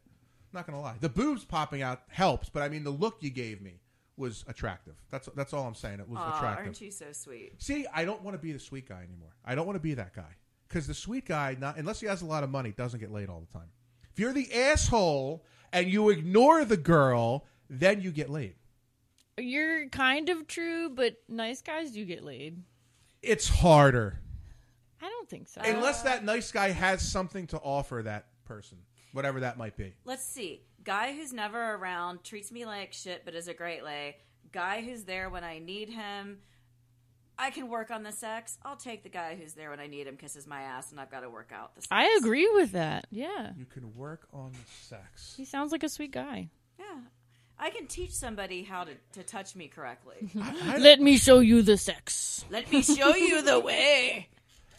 Not 0.54 0.66
gonna 0.66 0.82
lie. 0.82 0.96
The 1.00 1.10
boobs 1.10 1.46
popping 1.46 1.82
out 1.82 2.02
helps, 2.08 2.50
but 2.50 2.62
I 2.62 2.70
mean 2.70 2.84
the 2.84 2.90
look 2.90 3.18
you 3.22 3.30
gave 3.30 3.62
me 3.62 3.80
was 4.18 4.44
attractive. 4.48 4.96
That's 5.12 5.30
that's 5.36 5.54
all 5.54 5.66
I'm 5.66 5.76
saying. 5.76 6.00
It 6.00 6.10
was 6.10 6.20
Aw, 6.20 6.38
attractive. 6.38 6.66
aren't 6.66 6.82
you 6.82 6.92
so 6.92 7.08
sweet? 7.12 7.54
See, 7.58 7.86
I 7.94 8.06
don't 8.06 8.22
want 8.22 8.36
to 8.36 8.42
be 8.42 8.52
the 8.52 8.60
sweet 8.60 8.88
guy 8.88 9.04
anymore. 9.04 9.36
I 9.46 9.56
don't 9.56 9.66
want 9.66 9.76
to 9.78 9.82
be 9.82 9.94
that 9.96 10.14
guy 10.14 10.36
because 10.68 10.88
the 10.88 10.94
sweet 10.94 11.26
guy, 11.26 11.56
not 11.60 11.78
unless 11.78 12.00
he 12.00 12.08
has 12.08 12.22
a 12.22 12.26
lot 12.26 12.44
of 12.44 12.50
money, 12.50 12.72
doesn't 12.72 13.00
get 13.00 13.12
laid 13.12 13.30
all 13.30 13.42
the 13.42 13.58
time. 13.58 13.70
If 14.16 14.22
you're 14.22 14.32
the 14.32 14.54
asshole 14.54 15.44
and 15.74 15.92
you 15.92 16.10
ignore 16.10 16.64
the 16.64 16.78
girl, 16.78 17.44
then 17.70 18.00
you 18.00 18.12
get 18.12 18.30
laid. 18.30 18.56
You're 19.38 19.90
kind 19.90 20.30
of 20.30 20.48
true, 20.48 20.88
but 20.88 21.18
nice 21.28 21.62
guys 21.62 21.92
do 21.92 22.06
get 22.06 22.24
laid. 22.24 22.64
It's 23.22 23.50
harder 23.50 24.22
I 25.02 25.10
don't 25.10 25.30
think 25.30 25.50
so. 25.50 25.60
unless 25.66 26.04
that 26.04 26.24
nice 26.24 26.50
guy 26.50 26.70
has 26.70 27.02
something 27.02 27.46
to 27.48 27.58
offer 27.58 28.04
that 28.06 28.28
person, 28.46 28.78
whatever 29.12 29.42
that 29.42 29.58
might 29.58 29.76
be. 29.76 29.94
Let's 30.06 30.24
see. 30.24 30.62
Guy 30.86 31.14
who's 31.14 31.34
never 31.34 31.74
around, 31.74 32.24
treats 32.24 32.54
me 32.54 32.66
like 32.66 32.94
shit, 32.94 33.24
but 33.26 33.36
is 33.36 33.50
a 33.50 33.54
great 33.54 33.84
lay. 33.84 34.16
Guy 34.54 34.80
who's 34.80 35.04
there 35.04 35.30
when 35.30 35.44
I 35.44 35.60
need 35.60 35.90
him. 35.90 36.38
I 37.38 37.50
can 37.52 37.70
work 37.70 37.92
on 37.92 38.04
the 38.04 38.12
sex. 38.12 38.58
I'll 38.64 38.76
take 38.78 39.04
the 39.04 39.10
guy 39.10 39.36
who's 39.36 39.54
there 39.54 39.70
when 39.70 39.80
I 39.80 39.88
need 39.88 40.08
him, 40.08 40.18
kisses 40.18 40.48
my 40.48 40.62
ass, 40.62 40.92
and 40.92 41.00
I've 41.00 41.12
got 41.12 41.22
to 41.22 41.30
work 41.30 41.52
out 41.54 41.76
the 41.76 41.82
sex. 41.82 41.88
I 41.92 42.18
agree 42.20 42.50
with 42.54 42.72
that. 42.72 43.08
Yeah. 43.12 43.52
You 43.58 43.66
can 43.66 43.96
work 43.96 44.28
on 44.34 44.52
the 44.52 44.86
sex. 44.86 45.34
He 45.36 45.46
sounds 45.46 45.72
like 45.72 45.84
a 45.84 45.90
sweet 45.90 46.12
guy. 46.12 46.50
Yeah. 46.80 46.86
I 47.58 47.70
can 47.70 47.88
teach 47.88 48.12
somebody 48.12 48.64
how 48.64 48.84
to, 48.84 48.92
to 49.14 49.24
touch 49.24 49.56
me 49.56 49.68
correctly. 49.68 50.30
Let 50.78 51.00
me 51.00 51.18
show 51.18 51.40
you 51.40 51.62
the 51.62 51.78
sex. 51.78 52.44
Let 52.50 52.72
me 52.72 52.82
show 52.82 53.16
you 53.16 53.42
the 53.42 53.60
way. 53.60 54.30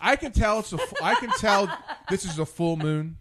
I 0.00 0.16
can 0.16 0.32
tell 0.32 0.61
it's 0.61 0.72
a. 0.72 0.78
fu- 0.78 1.02
I 1.02 1.14
can 1.14 1.30
tell 1.30 1.70
this 2.11 2.26
is 2.26 2.38
a 2.38 2.44
full 2.44 2.76
moon 2.76 3.16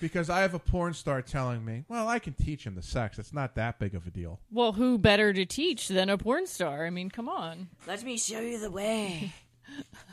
because 0.00 0.28
I 0.30 0.40
have 0.40 0.54
a 0.54 0.58
porn 0.58 0.94
star 0.94 1.22
telling 1.22 1.64
me, 1.64 1.84
"Well, 1.88 2.08
I 2.08 2.18
can 2.18 2.34
teach 2.34 2.66
him 2.66 2.74
the 2.74 2.82
sex. 2.82 3.18
It's 3.18 3.32
not 3.32 3.54
that 3.54 3.78
big 3.78 3.94
of 3.94 4.06
a 4.06 4.10
deal." 4.10 4.40
Well, 4.50 4.72
who 4.72 4.98
better 4.98 5.32
to 5.32 5.44
teach 5.44 5.88
than 5.88 6.08
a 6.10 6.18
porn 6.18 6.46
star? 6.46 6.86
I 6.86 6.90
mean, 6.90 7.10
come 7.10 7.28
on. 7.28 7.68
Let 7.86 8.02
me 8.02 8.16
show 8.18 8.40
you 8.40 8.58
the 8.58 8.70
way. 8.70 9.32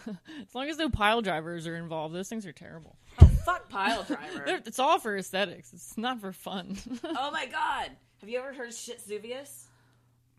As 0.08 0.54
long 0.54 0.70
as 0.70 0.78
no 0.78 0.90
pile 0.90 1.22
drivers 1.22 1.66
are 1.68 1.76
involved, 1.76 2.14
those 2.14 2.30
things 2.30 2.46
are 2.46 2.52
terrible. 2.54 2.96
Oh, 3.22 3.26
fuck 3.46 3.70
pile 3.70 4.04
driver. 4.08 4.46
It's 4.66 4.80
all 4.80 5.00
for 5.00 5.18
aesthetics. 5.18 5.74
It's 5.74 5.98
not 5.98 6.22
for 6.22 6.32
fun. 6.32 6.78
oh 7.04 7.32
my 7.32 7.46
god. 7.48 7.92
Have 8.22 8.30
you 8.30 8.40
ever 8.40 8.54
heard 8.54 8.70
Shitsuvius? 8.70 9.64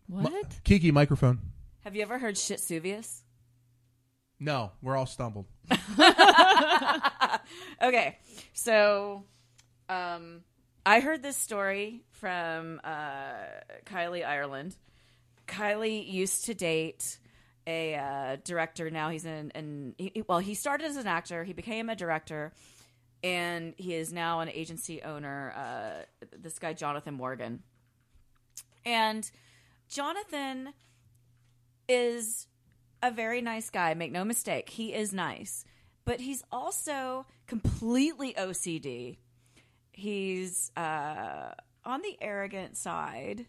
what? 0.07 0.59
Kiki 0.63 0.91
microphone. 0.91 1.39
Have 1.81 1.95
you 1.95 2.01
ever 2.01 2.17
heard 2.17 2.35
Shitsuvius? 2.35 3.21
No, 4.39 4.71
we're 4.81 4.95
all 4.95 5.05
stumbled. 5.05 5.47
okay, 7.81 8.17
so 8.53 9.23
um, 9.89 10.41
I 10.85 11.01
heard 11.01 11.21
this 11.21 11.35
story 11.35 12.03
from 12.11 12.79
uh, 12.83 13.33
Kylie 13.85 14.25
Ireland. 14.25 14.75
Kylie 15.47 16.07
used 16.07 16.45
to 16.45 16.53
date 16.53 17.19
a 17.67 17.95
uh, 17.95 18.37
director. 18.43 18.89
Now 18.89 19.09
he's 19.09 19.25
in, 19.25 19.51
in 19.51 19.95
he, 19.97 20.23
well, 20.27 20.39
he 20.39 20.53
started 20.53 20.85
as 20.85 20.95
an 20.95 21.07
actor. 21.07 21.43
He 21.43 21.53
became 21.53 21.89
a 21.89 21.95
director, 21.95 22.53
and 23.23 23.73
he 23.77 23.93
is 23.95 24.13
now 24.13 24.39
an 24.39 24.49
agency 24.49 25.01
owner. 25.01 25.53
Uh, 25.55 26.27
this 26.37 26.59
guy 26.59 26.73
Jonathan 26.73 27.15
Morgan, 27.15 27.63
and 28.85 29.29
Jonathan 29.89 30.73
is 31.87 32.47
a 33.01 33.11
very 33.11 33.41
nice 33.41 33.69
guy. 33.69 33.93
Make 33.95 34.11
no 34.11 34.23
mistake, 34.23 34.69
he 34.69 34.93
is 34.93 35.13
nice, 35.13 35.65
but 36.05 36.21
he's 36.21 36.43
also 36.51 37.25
completely 37.47 38.33
OCD. 38.33 39.17
He's 39.99 40.71
uh, 40.77 41.51
on 41.83 42.01
the 42.01 42.17
arrogant 42.21 42.77
side, 42.77 43.47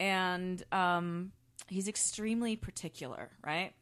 and 0.00 0.62
um, 0.72 1.32
he's 1.68 1.86
extremely 1.86 2.56
particular, 2.56 3.30
right? 3.44 3.74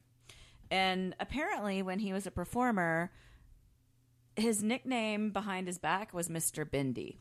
And 0.73 1.15
apparently, 1.21 1.83
when 1.83 2.01
he 2.01 2.13
was 2.13 2.27
a 2.27 2.33
performer, 2.33 3.13
his 4.35 4.61
nickname 4.61 5.31
behind 5.31 5.69
his 5.69 5.79
back 5.79 6.13
was 6.13 6.29
Mr. 6.29 6.69
Bindi 6.69 7.19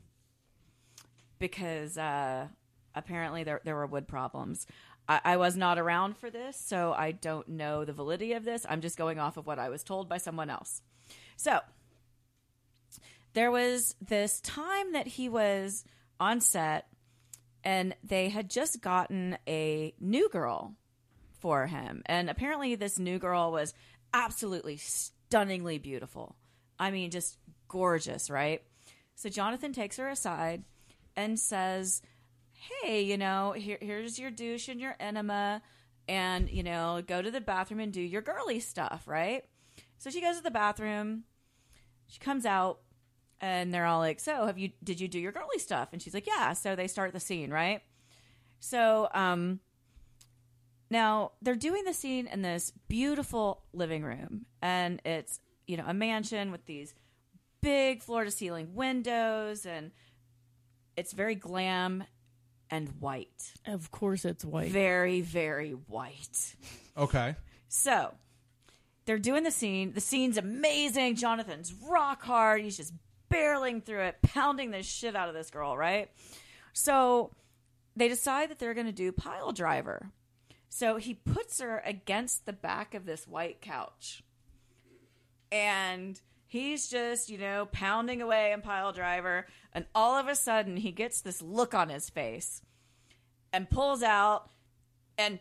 because 1.38 1.98
uh, 1.98 2.48
apparently 2.96 3.44
there, 3.44 3.62
there 3.64 3.76
were 3.76 3.86
wood 3.86 4.08
problems. 4.08 4.66
I 5.08 5.36
was 5.36 5.58
not 5.58 5.78
around 5.78 6.16
for 6.16 6.30
this, 6.30 6.58
so 6.58 6.94
I 6.94 7.12
don't 7.12 7.50
know 7.50 7.84
the 7.84 7.92
validity 7.92 8.32
of 8.34 8.46
this. 8.46 8.66
I'm 8.70 8.80
just 8.80 8.98
going 8.98 9.20
off 9.20 9.36
of 9.36 9.46
what 9.46 9.60
I 9.60 9.68
was 9.68 9.84
told 9.84 10.08
by 10.08 10.18
someone 10.18 10.50
else. 10.50 10.82
So, 11.36 11.60
there 13.34 13.52
was 13.52 13.96
this 14.02 14.40
time 14.42 14.94
that 14.94 15.08
he 15.08 15.30
was 15.30 15.84
on 16.20 16.42
set 16.42 16.88
and 17.64 17.96
they 18.04 18.30
had 18.30 18.50
just 18.50 18.82
gotten 18.82 19.38
a 19.48 19.94
new 20.00 20.30
girl 20.30 20.76
for 21.40 21.68
him. 21.68 22.04
And 22.06 22.30
apparently, 22.30 22.76
this 22.76 23.00
new 23.00 23.20
girl 23.20 23.52
was 23.52 23.74
absolutely 24.14 24.78
stunningly 24.78 25.78
beautiful. 25.78 26.36
I 26.80 26.92
mean, 26.92 27.12
just 27.12 27.38
gorgeous, 27.68 28.30
right? 28.30 28.62
So 29.16 29.30
Jonathan 29.30 29.74
takes 29.74 29.98
her 29.98 30.10
aside 30.10 30.64
and 31.16 31.40
says, 31.40 32.02
Hey, 32.54 33.02
you 33.02 33.18
know, 33.18 33.54
here, 33.54 33.78
here's 33.82 34.18
your 34.18 34.32
douche 34.32 34.70
and 34.70 34.80
your 34.80 34.96
enema, 35.00 35.62
and, 36.08 36.50
you 36.50 36.64
know, 36.64 37.02
go 37.06 37.22
to 37.22 37.32
the 37.32 37.42
bathroom 37.42 37.80
and 37.80 37.92
do 37.92 38.02
your 38.02 38.22
girly 38.22 38.60
stuff, 38.60 39.04
right? 39.06 39.44
So 39.98 40.10
she 40.10 40.22
goes 40.22 40.38
to 40.38 40.44
the 40.44 40.52
bathroom. 40.52 41.24
She 42.08 42.20
comes 42.20 42.46
out, 42.46 42.80
and 43.44 43.74
they're 43.74 43.86
all 43.86 44.00
like, 44.00 44.22
"So, 44.22 44.46
have 44.46 44.58
you 44.58 44.72
did 44.84 45.02
you 45.02 45.10
do 45.10 45.20
your 45.20 45.34
girly 45.34 45.60
stuff?" 45.60 45.90
And 45.92 46.02
she's 46.02 46.14
like, 46.14 46.26
"Yeah." 46.26 46.54
So 46.54 46.76
they 46.76 46.88
start 46.88 47.12
the 47.12 47.20
scene, 47.20 47.52
right? 47.52 47.82
So, 48.60 49.10
um 49.14 49.60
now 50.90 51.32
they're 51.42 51.56
doing 51.56 51.84
the 51.84 51.94
scene 51.94 52.28
in 52.28 52.42
this 52.42 52.72
beautiful 52.88 53.64
living 53.74 54.04
room 54.04 54.46
and 54.62 55.02
it's, 55.04 55.40
you 55.66 55.76
know, 55.76 55.86
a 55.88 55.94
mansion 55.94 56.52
with 56.52 56.66
these 56.68 56.94
big 57.62 58.04
floor 58.04 58.24
to 58.24 58.30
ceiling 58.32 58.76
windows 58.76 59.66
and 59.66 59.92
it's 60.96 61.12
very 61.12 61.34
glam 61.34 62.04
and 62.70 62.90
white. 63.00 63.54
Of 63.66 63.90
course 63.90 64.24
it's 64.24 64.46
white. 64.46 64.72
Very, 64.72 65.22
very 65.22 65.72
white. 65.72 66.56
Okay. 66.96 67.36
So 67.70 68.14
they're 69.06 69.18
doing 69.18 69.42
the 69.44 69.52
scene. 69.52 69.94
The 69.94 70.02
scene's 70.02 70.38
amazing. 70.38 71.16
Jonathan's 71.16 71.74
rock 71.74 72.22
hard. 72.22 72.62
He's 72.62 72.78
just 72.78 72.94
barreling 73.34 73.84
through 73.84 74.02
it, 74.02 74.18
pounding 74.22 74.72
the 74.72 74.84
shit 74.84 75.16
out 75.16 75.30
of 75.30 75.36
this 75.36 75.50
girl, 75.50 75.76
right? 75.78 76.10
So 76.74 77.32
they 77.96 78.08
decide 78.08 78.50
that 78.50 78.60
they're 78.60 78.74
going 78.74 78.86
to 78.88 78.92
do 78.92 79.12
pile 79.12 79.52
driver. 79.52 80.10
So 80.70 80.98
he 80.98 81.14
puts 81.14 81.60
her 81.62 81.82
against 81.86 82.46
the 82.46 82.54
back 82.54 82.94
of 82.96 83.06
this 83.06 83.28
white 83.28 83.62
couch. 83.62 84.24
And 85.52 86.20
he's 86.48 86.88
just, 86.90 87.30
you 87.30 87.38
know, 87.38 87.68
pounding 87.72 88.22
away 88.22 88.52
in 88.52 88.62
pile 88.62 88.92
driver. 88.92 89.46
And 89.72 89.86
all 89.94 90.16
of 90.16 90.28
a 90.28 90.36
sudden, 90.36 90.78
he 90.78 90.92
gets 90.92 91.22
this 91.22 91.42
look 91.42 91.74
on 91.76 91.90
his 91.90 92.10
face 92.10 92.62
and 93.52 93.70
pulls 93.70 94.02
out 94.02 94.50
and 95.18 95.38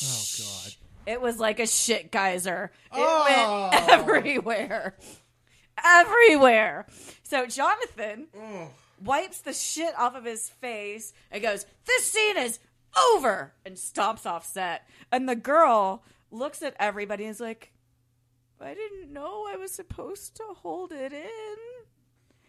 Oh 0.00 0.24
God. 0.38 0.72
it 1.06 1.20
was 1.20 1.38
like 1.40 1.58
a 1.58 1.66
shit 1.66 2.12
geyser. 2.12 2.70
It 2.92 2.98
Oh. 2.98 3.68
went 3.72 3.88
everywhere. 3.90 4.94
Everywhere. 5.84 6.86
So 7.22 7.46
Jonathan 7.46 8.28
wipes 9.02 9.40
the 9.40 9.52
shit 9.52 9.98
off 9.98 10.14
of 10.14 10.24
his 10.24 10.48
face 10.48 11.12
and 11.30 11.42
goes, 11.42 11.66
This 11.86 12.04
scene 12.10 12.36
is 12.36 12.58
over 13.14 13.52
and 13.64 13.76
stomps 13.76 14.26
off 14.26 14.46
set. 14.46 14.88
And 15.12 15.28
the 15.28 15.36
girl 15.36 16.02
looks 16.30 16.62
at 16.62 16.74
everybody 16.78 17.24
and 17.24 17.30
is 17.30 17.40
like, 17.40 17.72
I 18.60 18.74
didn't 18.74 19.12
know 19.12 19.46
I 19.48 19.56
was 19.56 19.70
supposed 19.70 20.36
to 20.36 20.42
hold 20.62 20.92
it 20.92 21.12
in. 21.12 21.56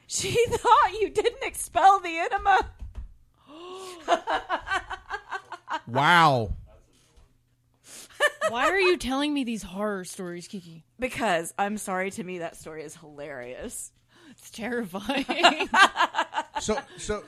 She 0.07 0.32
thought 0.49 0.99
you 0.99 1.09
didn't 1.09 1.43
expel 1.43 1.99
the 1.99 2.17
enema. 2.17 2.71
Wow. 5.88 6.53
Why 8.49 8.67
are 8.70 8.80
you 8.80 8.97
telling 8.97 9.34
me 9.34 9.43
these 9.43 9.63
horror 9.63 10.03
stories, 10.05 10.47
Kiki? 10.47 10.84
Because 10.99 11.53
I'm 11.57 11.78
sorry, 11.78 12.11
to 12.11 12.24
me 12.24 12.39
that 12.39 12.55
story 12.55 12.84
is 12.84 12.95
hilarious. 12.95 13.91
It's 14.32 14.49
terrifying. 14.51 15.70
So 16.59 16.78
so 16.97 17.24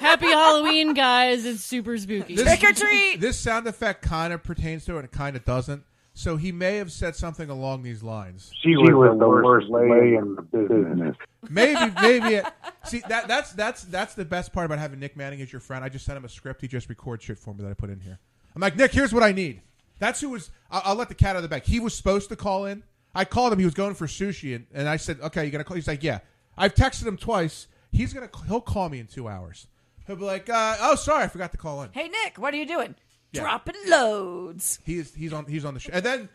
Happy 0.00 0.26
Halloween, 0.26 0.92
guys. 0.94 1.44
It's 1.44 1.62
super 1.62 1.96
spooky. 1.96 2.34
this, 2.34 2.44
Trick 2.44 2.70
or 2.70 2.74
treat. 2.74 3.20
This 3.20 3.38
sound 3.38 3.68
effect 3.68 4.02
kind 4.02 4.32
of 4.32 4.42
pertains 4.42 4.84
to 4.86 4.94
it 4.94 4.96
and 4.96 5.04
it 5.04 5.12
kind 5.12 5.36
of 5.36 5.44
doesn't. 5.44 5.84
So 6.14 6.36
he 6.36 6.52
may 6.52 6.76
have 6.76 6.92
said 6.92 7.16
something 7.16 7.50
along 7.50 7.82
these 7.82 8.02
lines. 8.02 8.52
She 8.62 8.76
was 8.76 9.18
the 9.18 9.28
worst 9.28 9.68
lay 9.68 10.14
in 10.14 10.36
the 10.36 10.42
business. 10.42 11.16
Maybe, 11.48 11.92
maybe. 12.02 12.34
It, 12.36 12.46
see 12.84 13.02
that 13.08 13.26
that's 13.26 13.52
that's 13.52 13.82
that's 13.84 14.14
the 14.14 14.24
best 14.24 14.52
part 14.52 14.66
about 14.66 14.78
having 14.78 15.00
Nick 15.00 15.16
Manning 15.16 15.40
as 15.40 15.52
your 15.52 15.60
friend. 15.60 15.84
I 15.84 15.88
just 15.88 16.04
sent 16.04 16.16
him 16.16 16.24
a 16.24 16.28
script. 16.28 16.60
He 16.60 16.68
just 16.68 16.88
records 16.88 17.24
shit 17.24 17.38
for 17.38 17.52
me 17.52 17.64
that 17.64 17.70
I 17.70 17.74
put 17.74 17.90
in 17.90 18.00
here. 18.00 18.18
I'm 18.54 18.60
like, 18.62 18.76
Nick, 18.76 18.92
here's 18.92 19.12
what 19.12 19.24
I 19.24 19.32
need. 19.32 19.60
That's 20.04 20.20
who 20.20 20.28
was. 20.28 20.50
I'll, 20.70 20.82
I'll 20.84 20.94
let 20.96 21.08
the 21.08 21.14
cat 21.14 21.30
out 21.30 21.36
of 21.36 21.42
the 21.42 21.48
bag. 21.48 21.64
He 21.64 21.80
was 21.80 21.94
supposed 21.94 22.28
to 22.28 22.36
call 22.36 22.66
in. 22.66 22.82
I 23.14 23.24
called 23.24 23.52
him. 23.54 23.58
He 23.58 23.64
was 23.64 23.72
going 23.72 23.94
for 23.94 24.06
sushi, 24.06 24.54
and, 24.54 24.66
and 24.74 24.86
I 24.86 24.96
said, 24.96 25.18
okay, 25.22 25.46
you 25.46 25.50
gonna 25.50 25.64
call? 25.64 25.76
He's 25.76 25.88
like, 25.88 26.02
yeah. 26.02 26.18
I've 26.58 26.74
texted 26.74 27.06
him 27.06 27.16
twice. 27.16 27.68
He's 27.90 28.12
gonna. 28.12 28.28
He'll 28.46 28.60
call 28.60 28.90
me 28.90 28.98
in 28.98 29.06
two 29.06 29.28
hours. 29.28 29.66
He'll 30.06 30.16
be 30.16 30.24
like, 30.24 30.50
uh, 30.50 30.76
oh, 30.80 30.94
sorry, 30.96 31.24
I 31.24 31.28
forgot 31.28 31.52
to 31.52 31.58
call 31.58 31.82
in. 31.82 31.90
Hey 31.92 32.08
Nick, 32.08 32.36
what 32.36 32.52
are 32.52 32.56
you 32.58 32.66
doing? 32.66 32.94
Yeah. 33.32 33.40
Dropping 33.42 33.76
loads. 33.88 34.78
He's 34.84 35.14
he's 35.14 35.32
on 35.32 35.46
he's 35.46 35.64
on 35.64 35.72
the 35.72 35.80
show. 35.80 35.90
And 35.94 36.04
then 36.04 36.28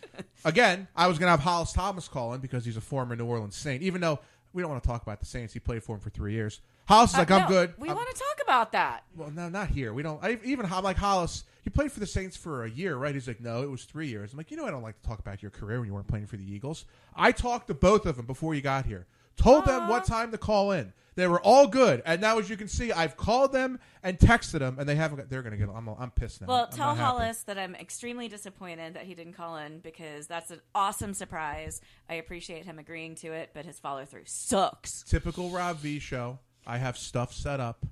again, 0.44 0.88
I 0.96 1.08
was 1.08 1.20
gonna 1.20 1.32
have 1.32 1.40
Hollis 1.40 1.72
Thomas 1.72 2.08
call 2.08 2.34
in 2.34 2.42
because 2.42 2.66
he's 2.66 2.76
a 2.76 2.82
former 2.82 3.16
New 3.16 3.26
Orleans 3.26 3.56
Saint. 3.56 3.84
Even 3.84 4.02
though 4.02 4.20
we 4.52 4.64
don't 4.64 4.72
want 4.72 4.82
to 4.82 4.88
talk 4.90 5.04
about 5.04 5.20
the 5.20 5.26
Saints, 5.28 5.54
he 5.54 5.60
played 5.60 5.84
for 5.84 5.96
him 5.96 6.02
for 6.02 6.10
three 6.10 6.34
years. 6.34 6.60
Hollis 6.88 7.12
is 7.12 7.18
like, 7.20 7.30
Uh, 7.30 7.36
I'm 7.36 7.48
good. 7.48 7.74
We 7.78 7.88
want 7.90 8.10
to 8.10 8.16
talk 8.16 8.44
about 8.44 8.72
that. 8.72 9.04
well, 9.16 9.30
no, 9.30 9.48
not 9.48 9.68
here. 9.70 9.94
We 9.94 10.02
don't. 10.02 10.22
I, 10.24 10.40
even 10.44 10.66
I'm 10.66 10.84
like 10.84 10.98
Hollis. 10.98 11.44
You 11.70 11.74
played 11.74 11.92
for 11.92 12.00
the 12.00 12.08
Saints 12.08 12.36
for 12.36 12.64
a 12.64 12.70
year, 12.70 12.96
right? 12.96 13.14
He's 13.14 13.28
like, 13.28 13.42
no, 13.42 13.62
it 13.62 13.70
was 13.70 13.84
three 13.84 14.08
years. 14.08 14.32
I'm 14.32 14.38
like, 14.38 14.50
you 14.50 14.58
know, 14.58 14.66
I 14.66 14.72
don't 14.72 14.82
like 14.82 15.00
to 15.00 15.08
talk 15.08 15.20
about 15.20 15.44
your 15.44 15.52
career 15.52 15.78
when 15.78 15.88
you 15.88 15.94
weren't 15.94 16.08
playing 16.08 16.26
for 16.26 16.36
the 16.36 16.52
Eagles. 16.52 16.84
I 17.16 17.32
talked 17.32 17.68
to 17.68 17.76
both 17.76 18.08
of 18.08 18.18
them 18.18 18.26
before 18.26 18.56
you 18.56 18.62
got 18.62 18.88
here. 18.88 19.06
Told 19.38 19.66
them 19.66 19.88
what 19.88 20.04
time 20.04 20.32
to 20.32 20.40
call 20.40 20.72
in. 20.72 20.94
They 21.14 21.28
were 21.28 21.40
all 21.40 21.68
good, 21.68 22.02
and 22.08 22.20
now 22.22 22.40
as 22.40 22.50
you 22.50 22.58
can 22.58 22.68
see, 22.68 22.92
I've 22.92 23.16
called 23.16 23.54
them 23.54 23.80
and 24.02 24.18
texted 24.18 24.60
them, 24.60 24.78
and 24.80 24.90
they 24.90 24.96
haven't. 24.96 25.18
got 25.18 25.30
They're 25.30 25.44
going 25.44 25.52
to 25.52 25.64
get. 25.64 25.70
I'm, 25.70 25.88
I'm 25.90 26.10
pissed 26.10 26.42
now. 26.42 26.48
Well, 26.48 26.68
I'm 26.72 26.76
tell. 26.76 26.96
Hollis 26.96 27.44
that 27.44 27.60
I'm 27.60 27.76
extremely 27.76 28.28
disappointed 28.28 28.96
that 28.96 29.04
he 29.04 29.14
didn't 29.14 29.34
call 29.34 29.58
in 29.58 29.78
because 29.78 30.26
that's 30.26 30.50
an 30.50 30.62
awesome 30.74 31.14
surprise. 31.14 31.82
I 32.10 32.16
appreciate 32.16 32.66
him 32.66 32.80
agreeing 32.80 33.14
to 33.18 33.32
it, 33.32 33.52
but 33.54 33.66
his 33.66 33.78
follow 33.78 34.06
through 34.06 34.24
sucks. 34.26 35.04
Typical 35.04 35.52
Rob 35.52 35.78
V 35.78 36.00
show. 36.00 36.40
I 36.66 36.80
have 36.80 36.98
stuff 36.98 37.32
set 37.32 37.60
up, 37.60 37.86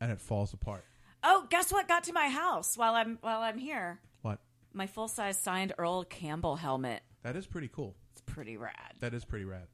and 0.00 0.10
it 0.10 0.20
falls 0.20 0.52
apart. 0.52 0.84
Oh, 1.22 1.46
guess 1.50 1.72
what 1.72 1.86
got 1.88 2.04
to 2.04 2.12
my 2.12 2.28
house 2.28 2.76
while 2.76 2.94
I'm 2.94 3.18
while 3.20 3.40
I'm 3.40 3.58
here? 3.58 4.00
What? 4.22 4.38
My 4.72 4.86
full 4.86 5.08
size 5.08 5.38
signed 5.38 5.72
Earl 5.78 6.04
Campbell 6.04 6.56
helmet. 6.56 7.02
That 7.22 7.36
is 7.36 7.46
pretty 7.46 7.68
cool. 7.68 7.94
It's 8.12 8.22
pretty 8.22 8.56
rad. 8.56 8.94
That 9.00 9.12
is 9.14 9.24
pretty 9.24 9.44
rad. 9.44 9.66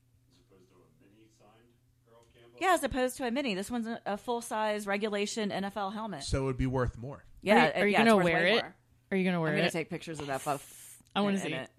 Yeah, 2.59 2.73
as 2.73 2.83
opposed 2.83 3.19
to 3.19 3.27
a 3.27 3.31
mini. 3.31 3.55
This 3.55 3.71
one's 3.71 3.87
a, 3.87 4.01
a 4.07 4.17
full 4.17 4.41
size 4.41 4.87
regulation 4.87 5.51
NFL 5.51 5.93
helmet. 5.93 6.23
So 6.25 6.43
it 6.43 6.47
would 6.47 6.57
be 6.57 6.67
worth 6.67 6.97
more. 6.97 7.23
Yeah, 7.43 7.55
Are 7.55 7.67
you, 7.67 7.73
are 7.83 7.87
you 7.87 7.93
yeah, 7.93 7.99
gonna 7.99 8.17
worth 8.17 8.25
wear 8.25 8.43
way 8.43 8.53
it? 8.57 8.63
more. 8.63 8.75
Are 9.11 9.17
you 9.19 9.25
gonna 9.25 9.41
wear 9.41 9.51
it? 9.51 9.53
I'm 9.53 9.59
gonna 9.59 9.69
it? 9.69 9.73
take 9.73 9.91
pictures 9.91 10.21
of 10.21 10.27
that 10.29 10.43
buff. 10.45 11.03
I 11.15 11.21
want 11.21 11.35
in- 11.35 11.41
to 11.43 11.47
see 11.49 11.53
in 11.53 11.61
it. 11.61 11.71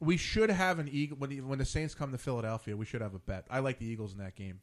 We 0.00 0.16
should 0.16 0.50
have 0.50 0.80
an 0.80 0.88
eagle 0.90 1.16
when 1.18 1.30
the, 1.30 1.40
when 1.40 1.58
the 1.58 1.64
Saints 1.64 1.94
come 1.94 2.10
to 2.12 2.18
Philadelphia. 2.18 2.76
We 2.76 2.84
should 2.84 3.00
have 3.00 3.14
a 3.14 3.18
bet. 3.20 3.46
I 3.48 3.60
like 3.60 3.78
the 3.78 3.86
Eagles 3.86 4.12
in 4.12 4.18
that 4.18 4.34
game, 4.34 4.58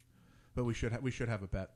but 0.54 0.64
we 0.64 0.74
should 0.74 0.92
ha- 0.92 0.98
we 1.00 1.10
should 1.10 1.28
have 1.30 1.42
a 1.42 1.48
bet. 1.48 1.70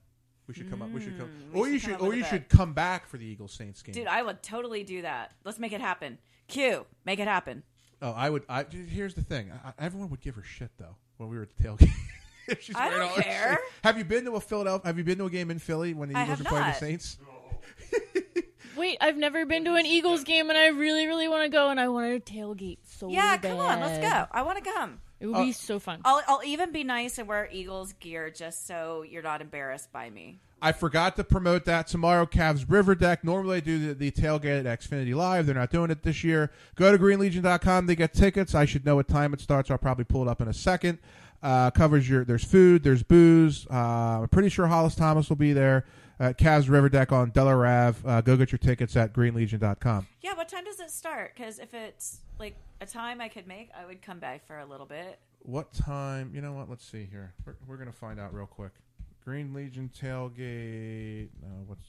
We 0.46 0.54
should 0.54 0.70
come 0.70 0.80
up. 0.82 0.90
We 0.90 1.00
should 1.00 1.18
come. 1.18 1.28
Mm, 1.28 1.52
we 1.52 1.60
Or 1.60 1.64
should 1.66 1.72
you 1.74 1.80
come 1.80 1.80
should 1.80 1.94
up 1.94 2.00
or 2.02 2.04
with 2.08 2.14
a 2.14 2.16
you 2.18 2.22
bet. 2.22 2.30
should 2.30 2.48
come 2.48 2.72
back 2.72 3.06
for 3.08 3.16
the 3.18 3.24
Eagles 3.26 3.52
Saints 3.52 3.82
game. 3.82 3.94
Dude, 3.94 4.06
I 4.06 4.22
would 4.22 4.42
totally 4.42 4.84
do 4.84 5.02
that. 5.02 5.32
Let's 5.44 5.58
make 5.58 5.72
it 5.72 5.80
happen. 5.80 6.18
Q, 6.48 6.86
make 7.04 7.18
it 7.18 7.26
happen. 7.26 7.62
oh, 8.02 8.12
I 8.12 8.30
would. 8.30 8.44
I, 8.48 8.64
here's 8.88 9.14
the 9.14 9.22
thing. 9.22 9.50
I, 9.64 9.68
I- 9.70 9.72
everyone 9.78 10.10
would 10.10 10.20
give 10.20 10.36
her 10.36 10.42
shit 10.44 10.70
though 10.78 10.94
when 11.16 11.28
we 11.30 11.36
were 11.36 11.42
at 11.42 11.56
the 11.56 11.62
tailgate. 11.64 11.90
If 12.48 12.62
she's 12.62 12.76
I 12.76 12.86
wearing 12.86 13.00
don't 13.00 13.08
all 13.10 13.16
her 13.16 13.22
care. 13.22 13.50
shit. 13.54 13.60
Have 13.82 13.98
you 13.98 14.04
been 14.04 14.24
to 14.26 14.32
a 14.36 14.40
Philadelphia? 14.40 14.86
Have 14.86 14.98
you 14.98 15.02
been 15.02 15.18
to 15.18 15.24
a 15.24 15.30
game 15.30 15.50
in 15.50 15.58
Philly 15.58 15.94
when 15.94 16.10
the 16.10 16.14
I 16.16 16.22
Eagles 16.22 16.38
have 16.38 16.46
are 16.46 16.50
playing 16.50 16.64
the 16.66 16.70
not. 16.70 16.76
Saints? 16.76 17.18
Wait, 18.76 18.98
I've 19.00 19.16
never 19.16 19.46
been 19.46 19.64
to 19.64 19.74
an 19.74 19.84
Eagles 19.86 20.22
game, 20.22 20.48
and 20.50 20.56
I 20.56 20.68
really, 20.68 21.06
really 21.08 21.26
want 21.28 21.42
to 21.44 21.48
go, 21.48 21.70
and 21.70 21.80
I 21.80 21.88
want 21.88 22.24
to 22.24 22.32
tailgate 22.32 22.78
so 22.84 23.08
yeah, 23.08 23.36
bad. 23.36 23.50
come 23.50 23.58
on, 23.58 23.80
let's 23.80 23.98
go. 23.98 24.26
I 24.30 24.42
want 24.42 24.62
to 24.62 24.70
come. 24.70 25.00
It 25.20 25.26
would 25.26 25.36
Uh, 25.36 25.44
be 25.44 25.52
so 25.52 25.78
fun. 25.78 26.00
I'll, 26.04 26.22
I'll 26.28 26.42
even 26.44 26.72
be 26.72 26.84
nice 26.84 27.18
and 27.18 27.26
wear 27.26 27.48
Eagles 27.50 27.94
gear 27.94 28.30
just 28.30 28.66
so 28.66 29.02
you're 29.02 29.22
not 29.22 29.40
embarrassed 29.40 29.90
by 29.92 30.10
me. 30.10 30.40
I 30.60 30.72
forgot 30.72 31.16
to 31.16 31.24
promote 31.24 31.64
that 31.66 31.86
tomorrow. 31.86 32.24
Cavs 32.26 32.64
River 32.68 32.94
Deck. 32.94 33.22
Normally 33.24 33.58
I 33.58 33.60
do 33.60 33.88
the, 33.88 33.94
the 33.94 34.10
tailgate 34.10 34.64
at 34.64 34.80
Xfinity 34.80 35.14
Live. 35.14 35.46
They're 35.46 35.54
not 35.54 35.70
doing 35.70 35.90
it 35.90 36.02
this 36.02 36.24
year. 36.24 36.50
Go 36.76 36.90
to 36.92 36.98
greenlegion.com 36.98 37.86
They 37.86 37.94
get 37.96 38.14
tickets. 38.14 38.54
I 38.54 38.64
should 38.64 38.84
know 38.86 38.96
what 38.96 39.06
time 39.08 39.32
it 39.34 39.40
starts. 39.40 39.70
I'll 39.70 39.78
probably 39.78 40.04
pull 40.04 40.22
it 40.22 40.28
up 40.28 40.40
in 40.40 40.48
a 40.48 40.54
second. 40.54 40.98
Uh, 41.42 41.70
covers 41.70 42.08
your. 42.08 42.24
There's 42.24 42.44
food. 42.44 42.82
There's 42.82 43.02
booze. 43.02 43.66
Uh, 43.70 44.22
I'm 44.22 44.28
pretty 44.28 44.48
sure 44.48 44.66
Hollis 44.66 44.94
Thomas 44.94 45.28
will 45.28 45.36
be 45.36 45.52
there 45.52 45.84
at 46.18 46.38
Cavs 46.38 46.68
River 46.68 46.88
Deck 46.88 47.12
on 47.12 47.30
Delaware 47.30 47.66
Ave. 47.66 48.08
Uh, 48.08 48.20
go 48.20 48.36
get 48.36 48.52
your 48.52 48.58
tickets 48.58 48.96
at 48.96 49.12
greenlegion.com. 49.12 50.06
Yeah, 50.22 50.34
what 50.34 50.48
time 50.48 50.64
does 50.64 50.80
it 50.80 50.90
start? 50.90 51.32
Because 51.36 51.58
if 51.58 51.74
it's 51.74 52.20
like 52.38 52.56
a 52.80 52.86
time 52.86 53.20
I 53.20 53.28
could 53.28 53.46
make, 53.46 53.70
I 53.78 53.86
would 53.86 54.02
come 54.02 54.18
by 54.18 54.40
for 54.46 54.58
a 54.58 54.66
little 54.66 54.86
bit. 54.86 55.18
What 55.40 55.72
time? 55.72 56.32
You 56.34 56.40
know 56.40 56.52
what? 56.52 56.68
Let's 56.68 56.84
see 56.84 57.06
here. 57.10 57.32
We're, 57.44 57.56
we're 57.66 57.76
gonna 57.76 57.92
find 57.92 58.18
out 58.18 58.34
real 58.34 58.46
quick. 58.46 58.72
Green 59.24 59.52
Legion 59.52 59.90
tailgate. 59.96 61.28
No, 61.42 61.48
what's 61.66 61.86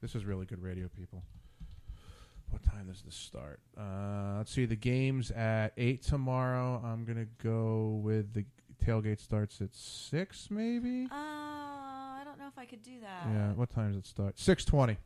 this 0.00 0.14
is 0.14 0.24
really 0.24 0.46
good 0.46 0.62
radio, 0.62 0.88
people. 0.88 1.22
What 2.50 2.62
time 2.62 2.88
does 2.88 3.02
this 3.02 3.14
start? 3.14 3.60
Uh, 3.78 4.36
let's 4.38 4.50
see. 4.50 4.64
The 4.66 4.76
game's 4.76 5.30
at 5.30 5.72
eight 5.76 6.02
tomorrow. 6.02 6.82
I'm 6.84 7.04
gonna 7.04 7.26
go 7.42 8.00
with 8.02 8.32
the 8.34 8.44
tailgate 8.84 9.20
starts 9.20 9.60
at 9.60 9.74
six, 9.74 10.50
maybe. 10.50 11.06
Oh, 11.12 11.49
I 12.60 12.64
don't 12.64 12.72
know 12.72 12.78
if 12.78 12.82
I 12.82 12.82
could 12.82 12.82
do 12.82 13.00
that. 13.00 13.48
yeah. 13.48 13.52
What 13.54 13.70
time 13.70 13.92
does 13.92 13.98
it 14.00 14.06
start? 14.06 14.38
Six 14.38 14.64
twenty. 14.64 14.96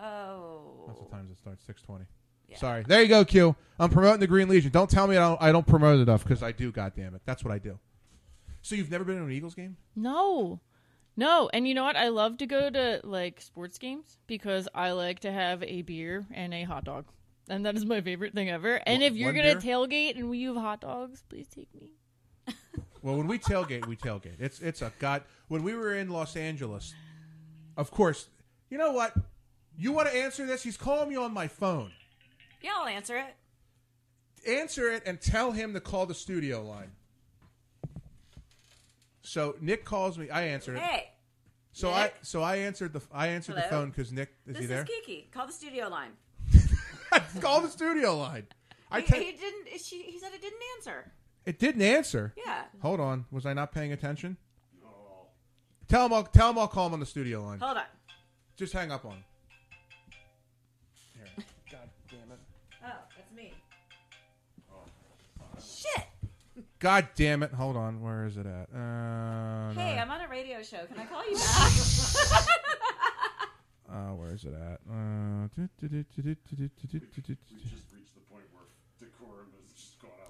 Oh. 0.00 0.84
That's 0.86 1.00
the 1.00 1.06
times 1.06 1.30
it 1.30 1.38
starts. 1.38 1.64
Six 1.64 1.82
twenty. 1.82 2.04
Yeah. 2.48 2.58
Sorry. 2.58 2.84
There 2.86 3.02
you 3.02 3.08
go, 3.08 3.24
Q. 3.24 3.56
I'm 3.78 3.90
promoting 3.90 4.20
the 4.20 4.26
Green 4.26 4.48
Legion. 4.48 4.70
Don't 4.70 4.90
tell 4.90 5.06
me 5.06 5.16
I 5.16 5.20
don't. 5.28 5.42
I 5.42 5.52
don't 5.52 5.66
promote 5.66 6.00
enough 6.00 6.22
because 6.24 6.42
I 6.42 6.52
do. 6.52 6.70
God 6.72 6.92
damn 6.96 7.14
it. 7.14 7.22
That's 7.24 7.44
what 7.44 7.52
I 7.52 7.58
do. 7.58 7.78
So 8.62 8.74
you've 8.74 8.90
never 8.90 9.04
been 9.04 9.16
to 9.18 9.24
an 9.24 9.32
Eagles 9.32 9.54
game? 9.54 9.76
No. 9.94 10.60
No, 11.16 11.48
and 11.52 11.68
you 11.68 11.74
know 11.74 11.84
what? 11.84 11.96
I 11.96 12.08
love 12.08 12.38
to 12.38 12.46
go 12.46 12.68
to 12.70 13.00
like 13.04 13.40
sports 13.40 13.78
games 13.78 14.18
because 14.26 14.68
I 14.74 14.92
like 14.92 15.20
to 15.20 15.30
have 15.30 15.62
a 15.62 15.82
beer 15.82 16.26
and 16.32 16.52
a 16.52 16.64
hot 16.64 16.84
dog. 16.84 17.04
And 17.48 17.64
that 17.66 17.76
is 17.76 17.84
my 17.84 18.00
favorite 18.00 18.34
thing 18.34 18.50
ever. 18.50 18.80
And 18.86 19.00
Wha- 19.00 19.06
if 19.06 19.14
you're 19.14 19.32
going 19.32 19.54
to 19.54 19.60
beer? 19.60 19.76
tailgate 19.76 20.16
and 20.18 20.28
we 20.28 20.42
have 20.44 20.56
hot 20.56 20.80
dogs, 20.80 21.22
please 21.28 21.46
take 21.46 21.72
me. 21.74 21.92
Well, 23.04 23.16
when 23.18 23.26
we 23.26 23.38
tailgate, 23.38 23.86
we 23.86 23.96
tailgate. 23.96 24.40
It's 24.40 24.60
it's 24.60 24.80
a 24.80 24.90
god. 24.98 25.24
When 25.48 25.62
we 25.62 25.74
were 25.74 25.94
in 25.94 26.08
Los 26.08 26.36
Angeles, 26.36 26.94
of 27.76 27.90
course. 27.90 28.28
You 28.70 28.78
know 28.78 28.92
what? 28.92 29.12
You 29.76 29.92
want 29.92 30.08
to 30.08 30.16
answer 30.16 30.46
this? 30.46 30.62
He's 30.62 30.78
calling 30.78 31.10
me 31.10 31.16
on 31.16 31.32
my 31.34 31.46
phone. 31.46 31.92
Yeah, 32.62 32.70
I'll 32.78 32.86
answer 32.88 33.16
it. 33.18 33.34
Answer 34.48 34.90
it 34.90 35.02
and 35.04 35.20
tell 35.20 35.52
him 35.52 35.74
to 35.74 35.80
call 35.80 36.06
the 36.06 36.14
studio 36.14 36.64
line. 36.64 36.92
So 39.20 39.56
Nick 39.60 39.84
calls 39.84 40.16
me. 40.16 40.30
I 40.30 40.44
answered 40.44 40.76
it. 40.76 40.82
Hey, 40.82 41.10
So 41.72 41.88
Nick? 41.88 41.96
I 41.96 42.12
so 42.22 42.42
I 42.42 42.56
answered 42.56 42.94
the 42.94 43.02
I 43.12 43.28
answered 43.28 43.56
the 43.56 43.62
phone 43.62 43.90
because 43.90 44.12
Nick 44.12 44.30
is 44.46 44.54
this 44.54 44.60
he 44.62 44.66
there? 44.66 44.82
is 44.82 44.88
Kiki. 44.88 45.28
Call 45.30 45.46
the 45.46 45.52
studio 45.52 45.88
line. 45.88 46.12
Call 47.40 47.60
the 47.60 47.68
studio 47.68 48.16
line. 48.16 48.46
I 48.90 49.00
he, 49.00 49.06
te- 49.12 49.24
he 49.24 49.32
didn't. 49.32 49.80
She, 49.80 50.02
he 50.04 50.18
said 50.18 50.30
it 50.32 50.40
didn't 50.40 50.60
answer. 50.78 51.12
It 51.46 51.58
didn't 51.58 51.82
answer. 51.82 52.32
Yeah. 52.36 52.62
Hold 52.82 53.00
on. 53.00 53.26
Was 53.30 53.46
I 53.46 53.52
not 53.52 53.72
paying 53.72 53.92
attention? 53.92 54.36
No. 54.82 54.88
Tell 55.88 56.06
him 56.06 56.12
I'll 56.12 56.24
tell 56.24 56.50
him 56.50 56.58
I'll 56.58 56.68
call 56.68 56.86
him 56.88 56.92
on 56.94 57.00
the 57.00 57.06
studio 57.06 57.42
line. 57.42 57.58
Hold 57.58 57.78
on. 57.78 57.84
Just 58.56 58.72
hang 58.72 58.90
up 58.92 59.04
on 59.04 59.12
him. 59.12 59.24
Here. 61.14 61.44
God 61.70 61.88
damn 62.10 62.30
it. 62.32 62.38
Oh, 62.84 62.88
that's 63.16 63.32
me. 63.34 63.52
Shit. 65.64 66.04
God 66.78 67.08
damn 67.14 67.42
it. 67.42 67.52
Hold 67.52 67.76
on. 67.76 68.00
Where 68.02 68.26
is 68.26 68.36
it 68.36 68.46
at? 68.46 68.68
Uh, 68.74 69.72
Hey, 69.74 69.96
no. 69.96 70.02
I'm 70.02 70.10
on 70.10 70.20
a 70.20 70.28
radio 70.28 70.62
show. 70.62 70.84
Can 70.86 70.98
I 70.98 71.04
call 71.06 71.28
you 71.28 71.36
back? 71.36 72.46
Uh, 73.86 74.12
where 74.14 74.32
is 74.34 74.44
it 74.44 74.52
at? 74.54 74.80
Uh, 74.90 75.46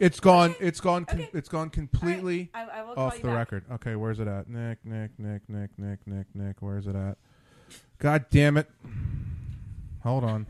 It's 0.00 0.20
gone. 0.20 0.54
It's 0.60 0.80
gone. 0.80 1.04
com- 1.04 1.26
It's 1.32 1.48
gone 1.48 1.70
completely 1.70 2.50
I- 2.54 2.64
I 2.64 2.82
will 2.82 2.94
call 2.94 3.06
off 3.06 3.14
you 3.16 3.22
the 3.22 3.28
back. 3.28 3.36
record. 3.52 3.64
Okay, 3.72 3.94
where's 3.96 4.18
it 4.20 4.26
at? 4.28 4.48
Nick, 4.48 4.84
Nick, 4.84 5.12
Nick, 5.18 5.42
Nick, 5.48 5.70
Nick, 5.78 6.00
Nick, 6.06 6.26
Nick. 6.34 6.56
Where's 6.60 6.86
it 6.86 6.96
at? 6.96 7.16
God 7.98 8.26
damn 8.30 8.56
it! 8.56 8.68
Hold 10.02 10.24
on. 10.24 10.46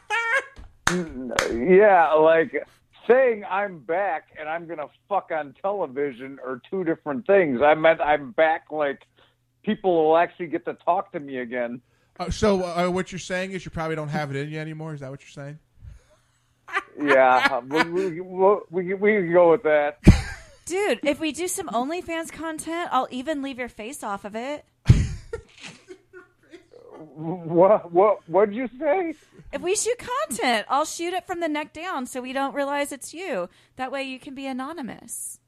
Yeah, 0.89 2.13
like 2.13 2.65
saying 3.07 3.43
I'm 3.49 3.79
back 3.79 4.29
and 4.39 4.47
I'm 4.47 4.67
gonna 4.67 4.87
fuck 5.09 5.31
on 5.35 5.53
television 5.61 6.39
are 6.45 6.61
two 6.69 6.85
different 6.85 7.27
things. 7.27 7.61
I 7.61 7.73
meant 7.75 7.99
I'm 7.99 8.31
back 8.31 8.67
like 8.71 9.01
people 9.63 9.93
will 10.07 10.17
actually 10.17 10.47
get 10.47 10.63
to 10.63 10.75
talk 10.75 11.11
to 11.11 11.19
me 11.19 11.39
again. 11.39 11.81
Uh, 12.17 12.29
so 12.29 12.63
uh, 12.63 12.89
what 12.89 13.11
you're 13.11 13.19
saying 13.19 13.51
is 13.51 13.65
you 13.65 13.71
probably 13.71 13.97
don't 13.97 14.07
have 14.07 14.33
it 14.33 14.37
in 14.37 14.49
you 14.49 14.59
anymore. 14.59 14.93
Is 14.93 15.01
that 15.01 15.11
what 15.11 15.19
you're 15.21 15.29
saying? 15.29 15.59
Yeah, 17.01 17.59
we, 17.67 17.83
we, 17.83 18.21
we, 18.21 18.57
we, 18.71 18.93
we 18.93 19.13
can 19.15 19.33
go 19.33 19.51
with 19.51 19.63
that. 19.63 19.97
Dude, 20.67 20.99
if 21.03 21.19
we 21.21 21.31
do 21.31 21.47
some 21.47 21.69
OnlyFans 21.69 22.29
content, 22.29 22.89
I'll 22.91 23.07
even 23.09 23.41
leave 23.41 23.57
your 23.57 23.69
face 23.69 24.03
off 24.03 24.25
of 24.25 24.35
it. 24.35 24.65
What 27.15 27.91
what 27.91 28.27
what'd 28.27 28.53
you 28.53 28.69
say? 28.79 29.13
If 29.53 29.61
we 29.61 29.75
shoot 29.75 29.97
content, 29.97 30.67
I'll 30.69 30.85
shoot 30.85 31.13
it 31.13 31.25
from 31.25 31.39
the 31.39 31.47
neck 31.47 31.73
down 31.73 32.05
so 32.05 32.21
we 32.21 32.33
don't 32.33 32.53
realize 32.53 32.91
it's 32.91 33.13
you. 33.13 33.49
That 33.75 33.91
way 33.91 34.03
you 34.03 34.19
can 34.19 34.35
be 34.35 34.45
anonymous. 34.45 35.39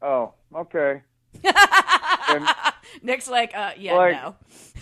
Oh, 0.00 0.34
okay. 0.54 1.02
Nick's 3.02 3.28
like, 3.28 3.54
uh, 3.54 3.72
yeah, 3.76 3.94
like, 3.94 4.12
no. 4.14 4.36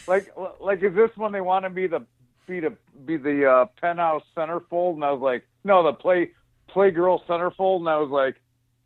like 0.07 0.33
like 0.61 0.83
is 0.83 0.95
this 0.95 1.11
when 1.17 1.33
they 1.33 1.41
want 1.41 1.65
to 1.65 1.71
be 1.71 1.87
the 1.87 2.05
be 2.47 2.61
the 2.61 2.77
be 3.05 3.17
the 3.17 3.47
uh, 3.51 3.67
penthouse 3.81 4.23
centerfold? 4.37 4.95
And 4.95 5.05
I 5.05 5.11
was 5.11 5.23
like, 5.23 5.45
no, 5.65 5.83
the 5.83 5.95
play 5.95 6.33
playgirl 6.75 7.25
centerfold. 7.27 7.81
And 7.81 7.89
I 7.89 7.99
was 7.99 8.11
like, 8.11 8.37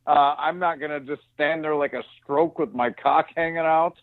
uh, 0.06 0.34
I'm 0.38 0.58
not 0.58 0.80
gonna 0.80 1.00
just 1.00 1.22
stand 1.34 1.62
there 1.64 1.74
like 1.74 1.92
a 1.92 2.02
stroke 2.22 2.58
with 2.58 2.74
my 2.74 2.90
cock 2.90 3.28
hanging 3.36 3.58
out. 3.58 4.00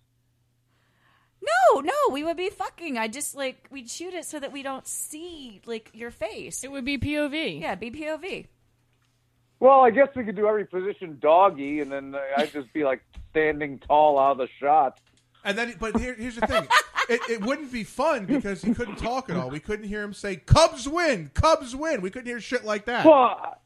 No, 1.42 1.80
no, 1.80 1.94
we 2.12 2.24
would 2.24 2.38
be 2.38 2.50
fucking. 2.50 2.98
I 2.98 3.08
just 3.08 3.36
like 3.36 3.68
we'd 3.72 3.90
shoot 3.90 4.14
it 4.14 4.26
so 4.26 4.40
that 4.40 4.52
we 4.52 4.64
don't 4.64 4.88
see 4.88 5.62
like 5.66 5.90
your 5.94 6.12
face. 6.12 6.64
It 6.64 6.72
would 6.72 6.86
be 6.86 6.98
POV. 6.98 7.62
Yeah, 7.62 7.76
be 7.76 7.92
POV. 7.92 8.48
Well, 9.60 9.82
I 9.82 9.90
guess 9.92 10.08
we 10.16 10.24
could 10.24 10.36
do 10.36 10.48
every 10.48 10.66
position 10.66 11.18
doggy, 11.22 11.82
and 11.82 11.92
then 11.92 12.16
I'd 12.38 12.54
just 12.54 12.72
be 12.74 12.84
like 12.84 13.02
standing 13.32 13.80
tall 13.80 14.18
out 14.18 14.34
of 14.34 14.38
the 14.38 14.48
shot. 14.60 15.00
And 15.44 15.58
then, 15.58 15.76
but 15.80 15.98
here, 15.98 16.14
here's 16.14 16.36
the 16.36 16.48
thing: 16.48 16.68
it, 17.10 17.22
it 17.30 17.46
wouldn't 17.46 17.72
be 17.72 17.84
fun 17.84 18.26
because 18.26 18.62
he 18.62 18.74
couldn't 18.74 18.98
talk 18.98 19.30
at 19.30 19.36
all. 19.36 19.50
We 19.50 19.60
couldn't 19.60 19.88
hear 19.88 20.04
him 20.04 20.14
say 20.14 20.38
"Cubs 20.38 20.88
win, 20.88 21.32
Cubs 21.34 21.76
win." 21.76 22.02
We 22.02 22.10
couldn't 22.10 22.28
hear 22.28 22.40
shit 22.40 22.64
like 22.64 22.86
that. 22.86 23.06
Well, 23.06 23.60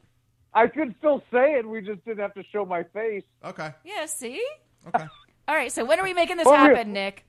I 0.55 0.67
could 0.67 0.93
still 0.99 1.23
say 1.31 1.53
it. 1.55 1.67
We 1.67 1.81
just 1.81 2.03
didn't 2.05 2.19
have 2.19 2.33
to 2.35 2.43
show 2.51 2.65
my 2.65 2.83
face. 2.83 3.23
Okay. 3.43 3.71
Yeah, 3.83 4.05
see? 4.05 4.43
Okay. 4.87 5.05
All 5.47 5.55
right, 5.55 5.71
so 5.71 5.83
when 5.83 5.99
are 5.99 6.03
we 6.03 6.13
making 6.13 6.37
this 6.37 6.45
Well, 6.45 6.67
we- 6.69 6.75
happen, 6.75 6.93
Nick? 6.93 7.25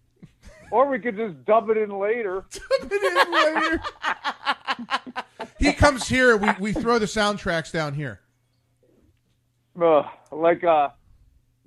or 0.70 0.88
we 0.88 0.98
could 0.98 1.16
just 1.16 1.44
dub 1.44 1.70
it 1.70 1.76
in 1.78 1.90
later. 1.90 2.42
Put 2.80 2.92
it 2.92 3.26
in 3.26 3.32
later. 3.32 3.82
he 5.58 5.72
comes 5.72 6.08
here. 6.08 6.36
We 6.36 6.48
we 6.60 6.72
throw 6.72 6.98
the 6.98 7.06
soundtracks 7.06 7.72
down 7.72 7.94
here. 7.94 8.20
Uh, 9.80 10.02
like 10.32 10.64
uh, 10.64 10.88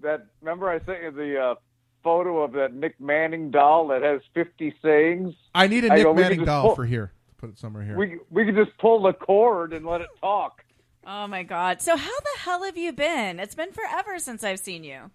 that. 0.02 0.28
Remember, 0.42 0.70
I 0.70 0.80
sent 0.86 1.02
you 1.02 1.12
the 1.12 1.40
uh, 1.40 1.56
photo 2.04 2.44
of 2.44 2.52
that 2.54 2.74
Nick 2.74 3.00
Manning 3.00 3.50
doll 3.50 3.88
that 3.88 4.02
has 4.04 4.22
fifty 4.34 4.76
sayings. 4.84 5.34
I 5.56 5.68
need 5.68 5.86
a 5.86 5.92
I 5.92 5.96
Nick 5.96 6.04
go, 6.04 6.12
we 6.12 6.18
could 6.18 6.22
Manning 6.24 6.40
just 6.40 6.46
doll 6.46 6.64
pull- 6.68 6.76
for 6.76 6.86
here. 6.86 7.12
Put 7.38 7.50
it 7.50 7.58
somewhere 7.58 7.84
here. 7.84 7.96
We 7.98 8.20
we 8.30 8.46
could 8.46 8.56
just 8.56 8.78
pull 8.78 9.02
the 9.02 9.14
cord 9.14 9.74
and 9.74 9.86
let 9.86 10.02
it 10.02 10.10
talk. 10.20 10.61
Oh 11.06 11.28
my 11.28 11.44
god! 11.44 11.82
So 11.82 11.96
how 11.96 12.20
the 12.20 12.40
hell 12.40 12.64
have 12.64 12.78
you 12.78 12.94
been? 12.94 13.40
It's 13.40 13.56
been 13.56 13.72
forever 13.72 14.20
since 14.20 14.44
I've 14.44 14.60
seen 14.60 14.84
you. 14.84 15.12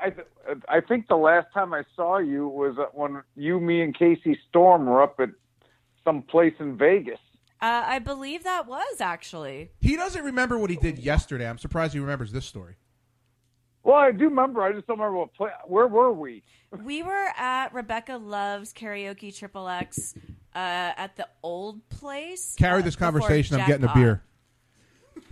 I 0.00 0.10
th- 0.10 0.26
I 0.68 0.80
think 0.80 1.08
the 1.08 1.16
last 1.16 1.46
time 1.54 1.72
I 1.72 1.84
saw 1.96 2.18
you 2.18 2.48
was 2.48 2.76
uh, 2.78 2.86
when 2.92 3.22
you, 3.34 3.60
me, 3.60 3.80
and 3.80 3.96
Casey 3.96 4.38
Storm 4.48 4.86
were 4.86 5.02
up 5.02 5.18
at 5.20 5.30
some 6.04 6.22
place 6.22 6.54
in 6.58 6.76
Vegas. 6.76 7.18
Uh, 7.60 7.82
I 7.86 7.98
believe 7.98 8.44
that 8.44 8.66
was 8.66 9.00
actually. 9.00 9.70
He 9.80 9.96
doesn't 9.96 10.22
remember 10.22 10.58
what 10.58 10.70
he 10.70 10.76
did 10.76 10.98
yesterday. 10.98 11.48
I'm 11.48 11.58
surprised 11.58 11.92
he 11.94 11.98
remembers 11.98 12.32
this 12.32 12.44
story. 12.44 12.76
Well, 13.82 13.96
I 13.96 14.12
do 14.12 14.24
remember. 14.24 14.62
I 14.62 14.72
just 14.72 14.86
don't 14.86 14.98
remember 14.98 15.18
what 15.18 15.34
play. 15.34 15.50
Where 15.66 15.86
were 15.88 16.12
we? 16.12 16.42
We 16.84 17.02
were 17.02 17.28
at 17.38 17.72
Rebecca 17.72 18.18
Loves 18.18 18.74
Karaoke 18.74 19.34
Triple 19.34 19.66
X 19.68 20.12
uh, 20.54 20.58
at 20.58 21.16
the 21.16 21.26
old 21.42 21.88
place. 21.88 22.54
Carry 22.58 22.82
uh, 22.82 22.84
this 22.84 22.94
conversation. 22.94 23.58
I'm 23.58 23.66
getting 23.66 23.84
a 23.84 23.86
Jackpot. 23.86 24.02
beer. 24.02 24.22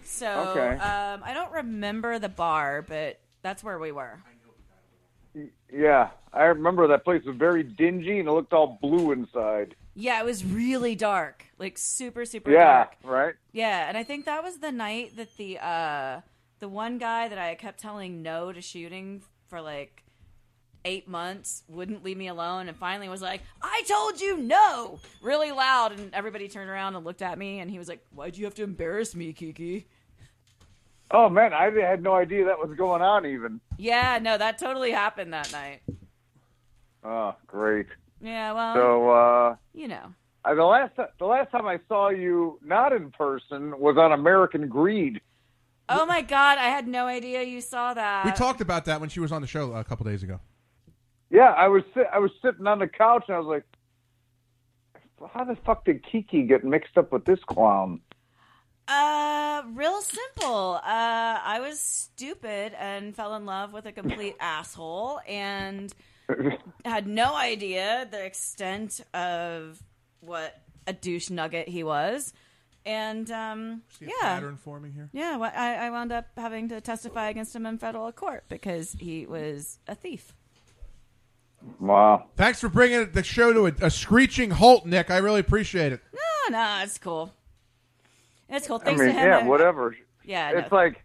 So 0.04 0.26
Okay. 0.28 0.72
um, 0.82 1.22
I 1.24 1.32
don't 1.34 1.52
remember 1.52 2.18
the 2.18 2.28
bar, 2.28 2.82
but 2.82 3.20
that's 3.42 3.62
where 3.62 3.78
we 3.78 3.92
were. 3.92 4.18
Yeah, 5.72 6.10
I 6.32 6.44
remember 6.44 6.86
that 6.88 7.04
place 7.04 7.22
was 7.24 7.36
very 7.36 7.62
dingy 7.62 8.18
and 8.18 8.28
it 8.28 8.32
looked 8.32 8.52
all 8.52 8.78
blue 8.80 9.12
inside. 9.12 9.74
Yeah, 9.94 10.20
it 10.20 10.24
was 10.24 10.44
really 10.44 10.94
dark, 10.94 11.44
like 11.58 11.76
super 11.78 12.24
super 12.24 12.50
yeah, 12.50 12.84
dark. 12.84 12.96
right. 13.04 13.34
Yeah, 13.52 13.88
and 13.88 13.96
I 13.96 14.04
think 14.04 14.24
that 14.26 14.42
was 14.42 14.58
the 14.58 14.72
night 14.72 15.16
that 15.16 15.36
the 15.36 15.58
uh 15.58 16.20
the 16.58 16.68
one 16.68 16.98
guy 16.98 17.28
that 17.28 17.38
I 17.38 17.54
kept 17.54 17.80
telling 17.80 18.22
no 18.22 18.52
to 18.52 18.60
shooting 18.60 19.22
for 19.48 19.60
like 19.60 20.02
eight 20.86 21.08
months 21.08 21.64
wouldn't 21.68 22.04
leave 22.04 22.16
me 22.16 22.28
alone 22.28 22.68
and 22.68 22.76
finally 22.76 23.08
was 23.08 23.20
like, 23.20 23.42
I 23.60 23.82
told 23.86 24.20
you 24.20 24.38
no 24.38 25.00
really 25.20 25.50
loud 25.50 25.98
and 25.98 26.14
everybody 26.14 26.48
turned 26.48 26.70
around 26.70 26.94
and 26.94 27.04
looked 27.04 27.22
at 27.22 27.36
me 27.36 27.58
and 27.58 27.70
he 27.70 27.78
was 27.78 27.88
like, 27.88 28.00
Why'd 28.14 28.36
you 28.38 28.44
have 28.44 28.54
to 28.54 28.62
embarrass 28.62 29.14
me, 29.14 29.32
Kiki? 29.32 29.86
Oh 31.10 31.28
man, 31.28 31.52
I 31.52 31.70
had 31.70 32.02
no 32.02 32.14
idea 32.14 32.46
that 32.46 32.58
was 32.58 32.76
going 32.76 33.02
on. 33.02 33.26
Even. 33.26 33.60
Yeah, 33.76 34.18
no, 34.22 34.38
that 34.38 34.58
totally 34.58 34.92
happened 34.92 35.32
that 35.32 35.52
night. 35.52 35.82
Oh, 37.04 37.34
great. 37.46 37.86
Yeah, 38.20 38.52
well 38.52 38.74
So, 38.74 39.10
uh, 39.10 39.56
you 39.74 39.88
know. 39.88 40.14
I, 40.44 40.54
the 40.54 40.64
last 40.64 40.92
the 41.18 41.26
last 41.26 41.50
time 41.50 41.66
I 41.66 41.80
saw 41.88 42.10
you 42.10 42.58
not 42.64 42.92
in 42.92 43.10
person 43.10 43.78
was 43.78 43.96
on 43.96 44.12
American 44.12 44.68
Greed. 44.68 45.20
Oh 45.88 46.06
my 46.06 46.22
god, 46.22 46.58
I 46.58 46.68
had 46.68 46.88
no 46.88 47.06
idea 47.06 47.42
you 47.42 47.60
saw 47.60 47.94
that. 47.94 48.24
We 48.24 48.32
talked 48.32 48.60
about 48.60 48.84
that 48.86 49.00
when 49.00 49.08
she 49.08 49.20
was 49.20 49.32
on 49.32 49.40
the 49.40 49.48
show 49.48 49.72
a 49.72 49.84
couple 49.84 50.04
days 50.04 50.22
ago. 50.22 50.40
Yeah, 51.36 51.52
I 51.52 51.68
was 51.68 51.82
sit, 51.92 52.06
I 52.10 52.18
was 52.18 52.30
sitting 52.40 52.66
on 52.66 52.78
the 52.78 52.88
couch 52.88 53.24
and 53.28 53.36
I 53.36 53.38
was 53.38 53.46
like, 53.46 53.64
"How 55.34 55.44
the 55.44 55.54
fuck 55.54 55.84
did 55.84 56.02
Kiki 56.02 56.44
get 56.44 56.64
mixed 56.64 56.96
up 56.96 57.12
with 57.12 57.26
this 57.26 57.40
clown?" 57.44 58.00
Uh, 58.88 59.62
real 59.74 60.00
simple. 60.00 60.76
Uh, 60.76 61.38
I 61.44 61.58
was 61.60 61.78
stupid 61.78 62.72
and 62.78 63.14
fell 63.14 63.34
in 63.34 63.44
love 63.44 63.74
with 63.74 63.84
a 63.84 63.92
complete 63.92 64.36
asshole 64.40 65.20
and 65.28 65.92
had 66.86 67.06
no 67.06 67.36
idea 67.36 68.08
the 68.10 68.24
extent 68.24 69.02
of 69.12 69.82
what 70.20 70.58
a 70.86 70.94
douche 70.94 71.28
nugget 71.28 71.68
he 71.68 71.82
was. 71.82 72.32
And 72.86 73.30
um, 73.30 73.82
See 73.98 74.06
a 74.06 74.08
yeah, 74.08 74.36
pattern 74.36 74.56
forming 74.56 74.92
here. 74.94 75.10
yeah, 75.12 75.36
well, 75.36 75.52
I, 75.54 75.74
I 75.74 75.90
wound 75.90 76.12
up 76.12 76.28
having 76.38 76.70
to 76.70 76.80
testify 76.80 77.28
against 77.28 77.54
him 77.54 77.66
in 77.66 77.76
federal 77.76 78.10
court 78.12 78.44
because 78.48 78.92
he 78.92 79.26
was 79.26 79.80
a 79.86 79.94
thief. 79.94 80.32
Wow. 81.80 82.26
Thanks 82.36 82.60
for 82.60 82.68
bringing 82.68 83.10
the 83.12 83.22
show 83.22 83.52
to 83.52 83.66
a, 83.66 83.86
a 83.86 83.90
screeching 83.90 84.50
halt, 84.50 84.86
Nick. 84.86 85.10
I 85.10 85.18
really 85.18 85.40
appreciate 85.40 85.92
it. 85.92 86.00
No, 86.12 86.58
no, 86.58 86.80
it's 86.82 86.98
cool. 86.98 87.32
It's 88.48 88.66
cool. 88.66 88.76
I 88.82 88.84
Thanks 88.84 89.00
mean, 89.00 89.08
to 89.08 89.14
him. 89.14 89.26
yeah, 89.28 89.38
I- 89.38 89.42
whatever. 89.46 89.96
Yeah, 90.24 90.50
it's 90.58 90.70
no. 90.70 90.76
like 90.76 91.02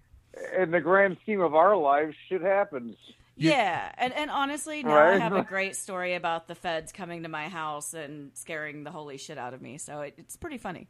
in 0.57 0.71
the 0.71 0.79
grand 0.79 1.17
scheme 1.23 1.41
of 1.41 1.55
our 1.55 1.75
lives, 1.75 2.15
shit 2.29 2.41
happens. 2.41 2.95
Yeah, 3.37 3.91
and 3.97 4.13
and 4.13 4.29
honestly, 4.29 4.83
now 4.83 4.97
I 4.97 5.17
have 5.17 5.33
a 5.33 5.43
great 5.49 5.75
story 5.75 6.13
about 6.15 6.47
the 6.47 6.53
feds 6.55 6.91
coming 6.91 7.23
to 7.23 7.29
my 7.29 7.47
house 7.49 7.93
and 7.93 8.31
scaring 8.35 8.83
the 8.83 8.91
holy 8.91 9.17
shit 9.17 9.37
out 9.37 9.53
of 9.53 9.61
me. 9.61 9.77
So 9.79 10.01
it, 10.01 10.13
it's 10.17 10.35
pretty 10.35 10.57
funny. 10.59 10.87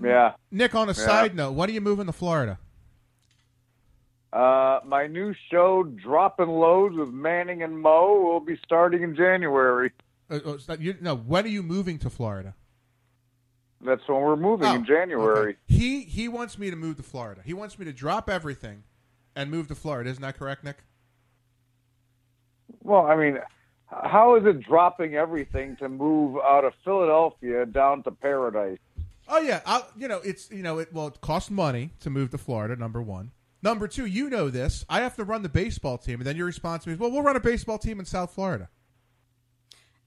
Yeah. 0.00 0.34
Nick, 0.52 0.74
on 0.76 0.88
a 0.88 0.92
Yeah. 0.92 1.04
side 1.06 1.34
note, 1.34 1.52
when 1.52 1.68
are 1.68 1.72
you 1.72 1.80
moving 1.80 2.06
to 2.06 2.12
Florida? 2.12 2.58
Uh, 4.32 4.80
my 4.84 5.06
new 5.06 5.34
show, 5.50 5.82
Dropping 5.84 6.48
Loads 6.48 6.96
with 6.96 7.08
Manning 7.08 7.62
and 7.62 7.80
Mo, 7.80 8.20
will 8.20 8.40
be 8.40 8.58
starting 8.64 9.02
in 9.02 9.16
January. 9.16 9.90
Uh, 10.30 10.36
uh, 10.44 10.58
so 10.58 10.74
you, 10.74 10.96
no, 11.00 11.16
when 11.16 11.44
are 11.44 11.48
you 11.48 11.62
moving 11.62 11.98
to 12.00 12.10
Florida? 12.10 12.54
That's 13.80 14.06
when 14.06 14.20
we're 14.20 14.36
moving 14.36 14.66
Oh, 14.66 14.74
in 14.74 14.84
January. 14.84 15.50
okay. 15.50 15.58
He 15.66 16.02
he 16.02 16.28
wants 16.28 16.58
me 16.58 16.68
to 16.68 16.76
move 16.76 16.96
to 16.96 17.02
Florida. 17.02 17.40
He 17.44 17.54
wants 17.54 17.78
me 17.78 17.84
to 17.84 17.92
drop 17.92 18.28
everything 18.28 18.82
and 19.36 19.50
move 19.50 19.68
to 19.68 19.74
Florida. 19.74 20.10
Isn't 20.10 20.22
that 20.22 20.36
correct, 20.36 20.64
Nick? 20.64 20.78
Well, 22.82 23.06
I 23.06 23.16
mean, 23.16 23.38
how 23.86 24.34
is 24.36 24.44
it 24.44 24.60
dropping 24.60 25.14
everything 25.14 25.76
to 25.76 25.88
move 25.88 26.36
out 26.44 26.64
of 26.64 26.72
Philadelphia 26.84 27.64
down 27.66 28.02
to 28.02 28.10
Paradise? 28.10 28.78
Oh 29.28 29.38
yeah, 29.40 29.60
i 29.64 29.82
you 29.96 30.08
know 30.08 30.20
it's 30.24 30.50
you 30.50 30.62
know 30.62 30.78
it 30.78 30.92
well 30.92 31.06
it 31.06 31.20
costs 31.20 31.50
money 31.50 31.92
to 32.00 32.10
move 32.10 32.30
to 32.30 32.38
Florida. 32.38 32.76
Number 32.76 33.00
one. 33.00 33.30
Number 33.62 33.88
two, 33.88 34.06
you 34.06 34.30
know 34.30 34.50
this. 34.50 34.84
I 34.88 35.00
have 35.00 35.16
to 35.16 35.24
run 35.24 35.42
the 35.42 35.48
baseball 35.48 35.98
team, 35.98 36.20
and 36.20 36.26
then 36.26 36.36
your 36.36 36.46
response 36.46 36.84
to 36.84 36.90
me 36.90 36.94
is, 36.94 37.00
"Well, 37.00 37.10
we'll 37.10 37.22
run 37.22 37.36
a 37.36 37.40
baseball 37.40 37.78
team 37.78 37.98
in 37.98 38.06
South 38.06 38.32
Florida." 38.32 38.68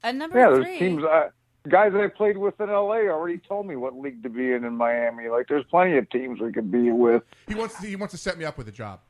And 0.03 0.18
number 0.18 0.40
Yeah, 0.40 0.49
there's 0.49 0.65
three, 0.65 0.80
teams. 0.80 1.03
Uh, 1.03 1.30
guys 1.68 1.91
that 1.94 2.02
I 2.02 2.07
played 2.07 2.38
with 2.38 2.60
in 2.60 2.69
LA 2.69 3.07
already 3.10 3.38
told 3.38 3.68
me 3.68 3.76
what 3.76 3.95
league 3.95 4.23
to 4.23 4.30
be 4.30 4.52
in 4.52 4.64
in 4.64 4.76
Miami. 4.76 5.28
Like, 5.28 5.48
there's 5.48 5.65
plenty 5.65 5.98
of 5.98 6.10
teams 6.10 6.40
we 6.40 6.52
could 6.52 6.72
be 6.72 6.91
with. 6.91 7.23
He 7.48 7.56
wants 7.56 7.80
to, 7.80 7.88
he 7.88 7.95
wants 7.95 8.14
to 8.14 8.18
set 8.18 8.38
me 8.38 8.45
up 8.45 8.57
with 8.57 8.68
a 8.68 8.72
job. 8.72 9.02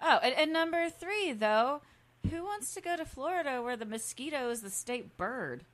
oh, 0.00 0.18
and, 0.22 0.34
and 0.34 0.52
number 0.52 0.88
three 0.90 1.32
though, 1.32 1.80
who 2.30 2.44
wants 2.44 2.74
to 2.74 2.80
go 2.80 2.96
to 2.96 3.04
Florida 3.04 3.62
where 3.62 3.76
the 3.76 3.86
mosquito 3.86 4.50
is 4.50 4.60
the 4.60 4.70
state 4.70 5.16
bird? 5.16 5.64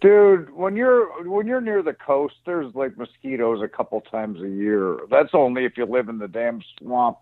Dude, 0.00 0.50
when 0.54 0.76
you're 0.76 1.06
when 1.26 1.46
you're 1.46 1.60
near 1.60 1.82
the 1.82 1.94
coast, 1.94 2.34
there's 2.44 2.74
like 2.74 2.96
mosquitoes 2.98 3.62
a 3.62 3.68
couple 3.68 4.00
times 4.02 4.40
a 4.42 4.48
year. 4.48 4.98
That's 5.10 5.30
only 5.32 5.64
if 5.64 5.76
you 5.76 5.86
live 5.86 6.08
in 6.08 6.18
the 6.18 6.28
damn 6.28 6.62
swamp. 6.78 7.18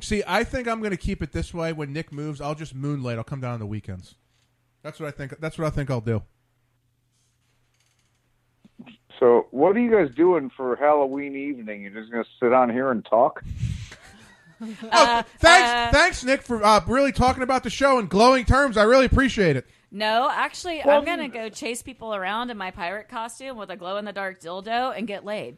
See, 0.00 0.22
I 0.26 0.44
think 0.44 0.68
I'm 0.68 0.78
going 0.78 0.92
to 0.92 0.96
keep 0.96 1.22
it 1.22 1.32
this 1.32 1.52
way. 1.52 1.72
When 1.72 1.92
Nick 1.92 2.12
moves, 2.12 2.40
I'll 2.40 2.54
just 2.54 2.74
moonlight. 2.74 3.18
I'll 3.18 3.24
come 3.24 3.40
down 3.40 3.54
on 3.54 3.58
the 3.58 3.66
weekends. 3.66 4.14
That's 4.82 5.00
what 5.00 5.08
I 5.08 5.10
think. 5.10 5.38
That's 5.40 5.58
what 5.58 5.66
I 5.66 5.70
think 5.70 5.90
I'll 5.90 6.00
do. 6.00 6.22
So, 9.18 9.48
what 9.50 9.76
are 9.76 9.80
you 9.80 9.90
guys 9.90 10.14
doing 10.14 10.50
for 10.56 10.76
Halloween 10.76 11.34
evening? 11.34 11.82
You're 11.82 11.90
just 11.90 12.10
gonna 12.10 12.24
sit 12.40 12.52
on 12.52 12.70
here 12.70 12.90
and 12.90 13.04
talk? 13.04 13.42
Oh, 14.60 15.22
thanks, 15.38 15.96
thanks, 15.96 16.24
Nick, 16.24 16.42
for 16.42 16.64
uh, 16.64 16.80
really 16.86 17.12
talking 17.12 17.42
about 17.44 17.62
the 17.62 17.70
show 17.70 17.98
in 17.98 18.06
glowing 18.06 18.44
terms. 18.44 18.76
I 18.76 18.82
really 18.82 19.04
appreciate 19.04 19.56
it. 19.56 19.66
No, 19.90 20.28
actually, 20.30 20.82
Well- 20.84 20.98
I'm 20.98 21.04
gonna 21.04 21.28
mm. 21.28 21.32
go 21.32 21.48
chase 21.48 21.82
people 21.82 22.14
around 22.14 22.50
in 22.50 22.56
my 22.56 22.70
pirate 22.70 23.08
costume 23.08 23.56
with 23.56 23.70
a 23.70 23.76
glow 23.76 23.96
in 23.96 24.04
the 24.04 24.12
dark 24.12 24.40
dildo 24.40 24.96
and 24.96 25.06
get 25.06 25.24
laid. 25.24 25.56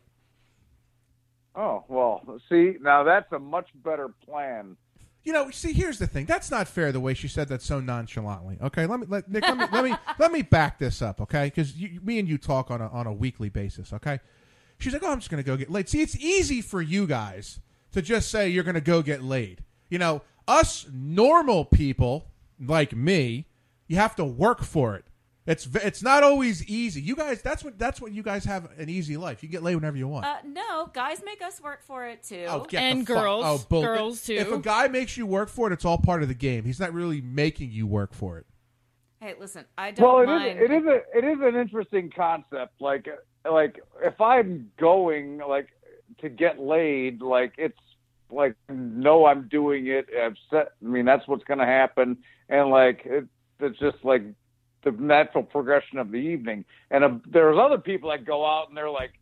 Oh 1.54 1.84
well, 1.88 2.22
see 2.48 2.76
now 2.80 3.02
that's 3.02 3.30
a 3.32 3.38
much 3.38 3.70
better 3.74 4.08
plan. 4.24 4.76
You 5.22 5.34
know, 5.34 5.50
see, 5.50 5.72
here's 5.72 5.98
the 5.98 6.06
thing. 6.06 6.24
That's 6.24 6.50
not 6.50 6.68
fair. 6.68 6.92
The 6.92 7.00
way 7.00 7.12
she 7.12 7.28
said 7.28 7.48
that 7.48 7.60
so 7.60 7.80
nonchalantly. 7.80 8.56
Okay, 8.62 8.86
let 8.86 9.00
me 9.00 9.06
let 9.08 9.28
Nick. 9.28 9.42
Let 9.42 9.58
me 9.58 9.66
let 9.70 9.84
me 9.84 9.94
let 10.18 10.32
me 10.32 10.42
back 10.42 10.78
this 10.78 11.02
up. 11.02 11.20
Okay, 11.20 11.46
because 11.46 11.74
me 12.02 12.18
and 12.18 12.28
you 12.28 12.38
talk 12.38 12.70
on 12.70 12.80
a 12.80 12.88
on 12.88 13.06
a 13.06 13.12
weekly 13.12 13.48
basis. 13.48 13.92
Okay, 13.92 14.20
she's 14.78 14.92
like, 14.92 15.02
"Oh, 15.02 15.10
I'm 15.10 15.18
just 15.18 15.30
gonna 15.30 15.42
go 15.42 15.56
get 15.56 15.70
laid." 15.70 15.88
See, 15.88 16.00
it's 16.00 16.16
easy 16.16 16.62
for 16.62 16.80
you 16.80 17.06
guys 17.06 17.60
to 17.92 18.00
just 18.00 18.30
say 18.30 18.48
you're 18.48 18.64
gonna 18.64 18.80
go 18.80 19.02
get 19.02 19.22
laid. 19.22 19.64
You 19.90 19.98
know, 19.98 20.22
us 20.46 20.86
normal 20.92 21.64
people 21.64 22.30
like 22.58 22.94
me, 22.94 23.46
you 23.90 23.96
have 23.96 24.14
to 24.16 24.24
work 24.24 24.62
for 24.62 24.94
it. 24.94 25.04
It's 25.46 25.66
it's 25.74 26.00
not 26.00 26.22
always 26.22 26.64
easy. 26.66 27.00
You 27.00 27.16
guys, 27.16 27.42
that's 27.42 27.64
what 27.64 27.76
that's 27.76 28.00
what 28.00 28.12
you 28.12 28.22
guys 28.22 28.44
have 28.44 28.70
an 28.78 28.88
easy 28.88 29.16
life. 29.16 29.42
You 29.42 29.48
get 29.48 29.64
laid 29.64 29.74
whenever 29.74 29.96
you 29.96 30.06
want. 30.06 30.24
Uh, 30.24 30.36
no, 30.46 30.86
guys 30.92 31.22
make 31.24 31.42
us 31.42 31.60
work 31.60 31.82
for 31.82 32.06
it 32.06 32.22
too. 32.22 32.44
Oh, 32.48 32.60
get 32.68 32.94
the 32.98 33.04
fuck- 33.04 33.24
oh, 33.26 33.66
bull- 33.68 34.14
If 34.28 34.52
a 34.52 34.58
guy 34.58 34.86
makes 34.86 35.16
you 35.16 35.26
work 35.26 35.48
for 35.48 35.68
it, 35.68 35.72
it's 35.72 35.84
all 35.84 35.98
part 35.98 36.22
of 36.22 36.28
the 36.28 36.34
game. 36.34 36.64
He's 36.64 36.78
not 36.78 36.92
really 36.92 37.20
making 37.20 37.72
you 37.72 37.86
work 37.86 38.14
for 38.14 38.38
it. 38.38 38.46
Hey, 39.20 39.34
listen, 39.40 39.64
I 39.76 39.90
don't 39.90 40.06
Well, 40.06 40.20
it 40.20 40.24
is 40.24 40.28
mind. 40.28 40.58
it 40.60 40.70
is 40.70 40.84
a 40.86 41.18
it 41.18 41.24
is 41.24 41.38
an 41.42 41.56
interesting 41.60 42.12
concept. 42.14 42.80
Like 42.80 43.08
like 43.50 43.80
if 44.04 44.20
I'm 44.20 44.70
going 44.78 45.38
like 45.38 45.68
to 46.20 46.28
get 46.28 46.60
laid, 46.60 47.22
like 47.22 47.54
it's 47.58 47.78
like 48.30 48.54
no, 48.68 49.24
I'm 49.26 49.48
doing 49.48 49.88
it. 49.88 50.06
I've 50.16 50.36
set. 50.48 50.72
I 50.84 50.86
mean, 50.86 51.06
that's 51.06 51.26
what's 51.26 51.44
going 51.44 51.58
to 51.58 51.66
happen. 51.66 52.18
And 52.48 52.70
like 52.70 53.02
it, 53.04 53.26
it's 53.62 53.78
just 53.78 54.04
like 54.04 54.22
the 54.84 54.92
natural 54.92 55.44
progression 55.44 55.98
of 55.98 56.10
the 56.10 56.18
evening. 56.18 56.64
And 56.90 57.04
uh, 57.04 57.10
there's 57.30 57.58
other 57.60 57.78
people 57.78 58.10
that 58.10 58.24
go 58.24 58.44
out 58.44 58.68
and 58.68 58.76
they're 58.76 58.90
like 58.90 59.12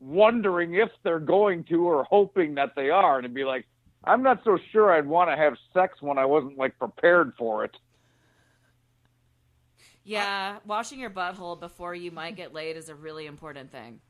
wondering 0.00 0.74
if 0.74 0.90
they're 1.02 1.18
going 1.18 1.64
to 1.64 1.86
or 1.88 2.04
hoping 2.04 2.54
that 2.56 2.70
they 2.76 2.90
are, 2.90 3.16
and 3.16 3.24
it'd 3.24 3.34
be 3.34 3.44
like, 3.44 3.66
I'm 4.04 4.22
not 4.22 4.40
so 4.44 4.58
sure 4.72 4.92
I'd 4.92 5.06
want 5.06 5.30
to 5.30 5.36
have 5.36 5.54
sex 5.74 6.00
when 6.00 6.18
I 6.18 6.24
wasn't 6.24 6.56
like 6.56 6.78
prepared 6.78 7.32
for 7.36 7.64
it. 7.64 7.76
Yeah, 10.04 10.58
washing 10.64 11.00
your 11.00 11.10
butthole 11.10 11.58
before 11.60 11.94
you 11.94 12.10
might 12.10 12.34
get 12.36 12.54
laid 12.54 12.76
is 12.76 12.88
a 12.88 12.94
really 12.94 13.26
important 13.26 13.70
thing. 13.70 14.00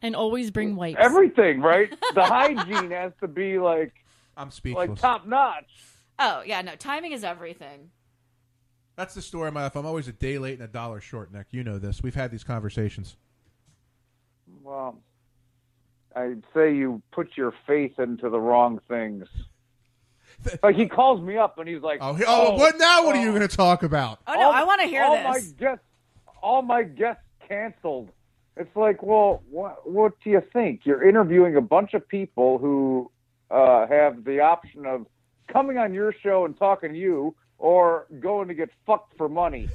And 0.00 0.16
always 0.16 0.50
bring 0.50 0.76
wipes. 0.76 0.96
Everything, 0.98 1.60
right? 1.60 1.92
The 2.14 2.24
hygiene 2.24 2.90
has 2.90 3.12
to 3.20 3.28
be 3.28 3.58
like 3.58 3.92
I'm 4.36 4.50
speechless. 4.50 4.88
like 4.88 4.98
top 4.98 5.26
notch. 5.26 5.70
Oh 6.18 6.42
yeah, 6.46 6.62
no, 6.62 6.74
timing 6.76 7.12
is 7.12 7.24
everything. 7.24 7.90
That's 8.96 9.14
the 9.14 9.22
story 9.22 9.48
of 9.48 9.54
my 9.54 9.62
life. 9.62 9.76
I'm 9.76 9.86
always 9.86 10.08
a 10.08 10.12
day 10.12 10.38
late 10.38 10.54
and 10.58 10.62
a 10.68 10.72
dollar 10.72 11.00
short, 11.00 11.32
Nick. 11.32 11.46
You 11.50 11.64
know 11.64 11.78
this. 11.78 12.02
We've 12.02 12.14
had 12.14 12.30
these 12.30 12.44
conversations. 12.44 13.16
Well, 14.62 14.98
I'd 16.14 16.42
say 16.54 16.74
you 16.74 17.00
put 17.12 17.36
your 17.36 17.54
faith 17.66 17.98
into 17.98 18.28
the 18.28 18.40
wrong 18.40 18.80
things. 18.88 19.26
Like 20.62 20.74
he 20.76 20.86
calls 20.86 21.20
me 21.20 21.36
up 21.36 21.58
and 21.58 21.68
he's 21.68 21.82
like, 21.82 21.98
Oh, 22.00 22.14
he- 22.14 22.24
oh, 22.26 22.54
what 22.56 22.78
now? 22.78 23.04
What 23.04 23.14
are 23.14 23.20
you 23.22 23.28
going 23.30 23.46
to 23.46 23.54
talk 23.56 23.82
about? 23.82 24.20
Oh 24.26 24.32
no, 24.32 24.50
I 24.50 24.64
want 24.64 24.80
to 24.80 24.86
hear 24.86 25.02
all 25.02 25.14
this. 25.14 25.24
my 25.26 25.40
guests, 25.58 25.84
all 26.42 26.62
my 26.62 26.82
guests 26.82 27.22
canceled. 27.46 28.08
It's 28.56 28.74
like, 28.74 29.02
well, 29.02 29.42
what, 29.50 29.90
what 29.90 30.14
do 30.24 30.30
you 30.30 30.42
think? 30.50 30.86
You're 30.86 31.06
interviewing 31.06 31.56
a 31.56 31.60
bunch 31.60 31.92
of 31.92 32.08
people 32.08 32.56
who 32.56 33.10
uh, 33.50 33.86
have 33.88 34.24
the 34.24 34.40
option 34.40 34.86
of 34.86 35.04
coming 35.52 35.76
on 35.76 35.92
your 35.92 36.14
show 36.22 36.46
and 36.46 36.56
talking 36.56 36.92
to 36.94 36.98
you, 36.98 37.34
or 37.60 38.06
going 38.20 38.48
to 38.48 38.54
get 38.54 38.70
fucked 38.86 39.16
for 39.16 39.28
money. 39.28 39.68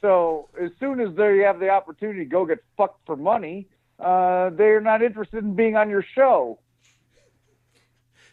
So 0.00 0.48
as 0.60 0.70
soon 0.80 0.98
as 0.98 1.14
they 1.14 1.38
have 1.38 1.60
the 1.60 1.68
opportunity 1.68 2.20
to 2.20 2.24
go 2.24 2.44
get 2.44 2.58
fucked 2.76 3.06
for 3.06 3.16
money, 3.16 3.68
uh, 4.00 4.50
they're 4.50 4.80
not 4.80 5.02
interested 5.02 5.44
in 5.44 5.54
being 5.54 5.76
on 5.76 5.88
your 5.88 6.04
show, 6.16 6.58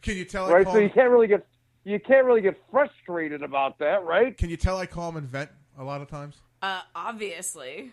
Can 0.02 0.16
you 0.18 0.26
tell? 0.26 0.46
I 0.46 0.52
right? 0.54 0.64
call 0.66 0.74
So 0.74 0.80
you 0.80 0.86
him, 0.88 0.92
can't 0.94 1.10
really 1.12 1.28
get 1.28 1.46
you 1.84 2.00
can't 2.00 2.26
really 2.26 2.42
get 2.42 2.58
frustrated 2.72 3.44
about 3.44 3.78
that, 3.80 4.04
right? 4.04 4.36
Can 4.36 4.50
you 4.50 4.58
tell 4.58 4.78
I 4.78 4.86
call 4.86 5.10
him 5.10 5.18
and 5.18 5.28
vent 5.28 5.50
a 5.78 5.84
lot 5.84 6.02
of 6.02 6.08
times? 6.10 6.38
Uh, 6.62 6.82
obviously. 6.96 7.92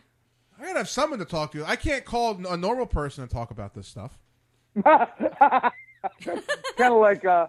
I 0.59 0.65
gotta 0.65 0.79
have 0.79 0.89
someone 0.89 1.19
to 1.19 1.25
talk 1.25 1.53
to. 1.53 1.65
I 1.69 1.77
can't 1.77 2.05
call 2.05 2.47
a 2.47 2.57
normal 2.57 2.87
person 2.87 3.23
and 3.23 3.31
talk 3.31 3.51
about 3.51 3.75
this 3.75 3.87
stuff. 3.89 4.19
kind 4.85 5.73
of 6.81 6.99
like 7.01 7.25
uh, 7.25 7.49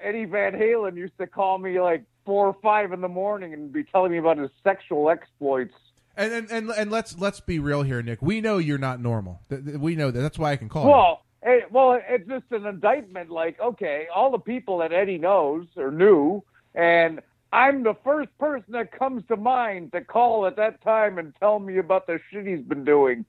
Eddie 0.00 0.24
Van 0.26 0.52
Halen 0.52 0.96
used 0.96 1.16
to 1.18 1.26
call 1.26 1.58
me 1.58 1.80
like 1.80 2.04
four 2.24 2.46
or 2.46 2.56
five 2.62 2.92
in 2.92 3.00
the 3.00 3.08
morning 3.08 3.52
and 3.52 3.72
be 3.72 3.84
telling 3.84 4.12
me 4.12 4.18
about 4.18 4.38
his 4.38 4.50
sexual 4.62 5.10
exploits. 5.10 5.74
And 6.16 6.32
and 6.32 6.50
and, 6.50 6.70
and 6.70 6.90
let's 6.90 7.18
let's 7.18 7.40
be 7.40 7.58
real 7.58 7.82
here, 7.82 8.02
Nick. 8.02 8.20
We 8.20 8.40
know 8.40 8.58
you're 8.58 8.78
not 8.78 9.00
normal. 9.00 9.40
Th- 9.48 9.64
th- 9.64 9.78
We 9.78 9.96
know 9.96 10.10
that. 10.10 10.20
That's 10.20 10.38
why 10.38 10.52
I 10.52 10.56
can 10.56 10.68
call. 10.68 10.86
Well, 10.90 11.22
it, 11.42 11.72
well, 11.72 12.00
it's 12.06 12.28
just 12.28 12.44
an 12.50 12.66
indictment. 12.66 13.30
Like, 13.30 13.58
okay, 13.60 14.06
all 14.14 14.30
the 14.30 14.38
people 14.38 14.78
that 14.78 14.92
Eddie 14.92 15.18
knows 15.18 15.66
or 15.76 15.90
knew, 15.90 16.44
and 16.74 17.20
I'm 17.50 17.82
the 17.82 17.94
first 18.04 18.28
person 18.38 18.72
that 18.72 18.92
comes 18.96 19.24
to 19.28 19.36
mind 19.36 19.92
to 19.92 20.02
call 20.02 20.46
at 20.46 20.56
that 20.56 20.82
time 20.82 21.18
and 21.18 21.34
tell 21.40 21.58
me 21.58 21.78
about 21.78 22.06
the 22.06 22.20
shit 22.30 22.46
he's 22.46 22.60
been 22.64 22.84
doing. 22.84 23.24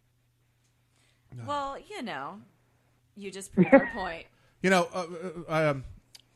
Well, 1.47 1.77
you 1.89 2.01
know, 2.03 2.41
you 3.15 3.31
just 3.31 3.53
proved 3.53 3.71
your 3.71 3.89
point. 3.93 4.25
You 4.61 4.69
know, 4.69 4.87
uh, 4.93 5.05
uh, 5.49 5.71
um, 5.71 5.83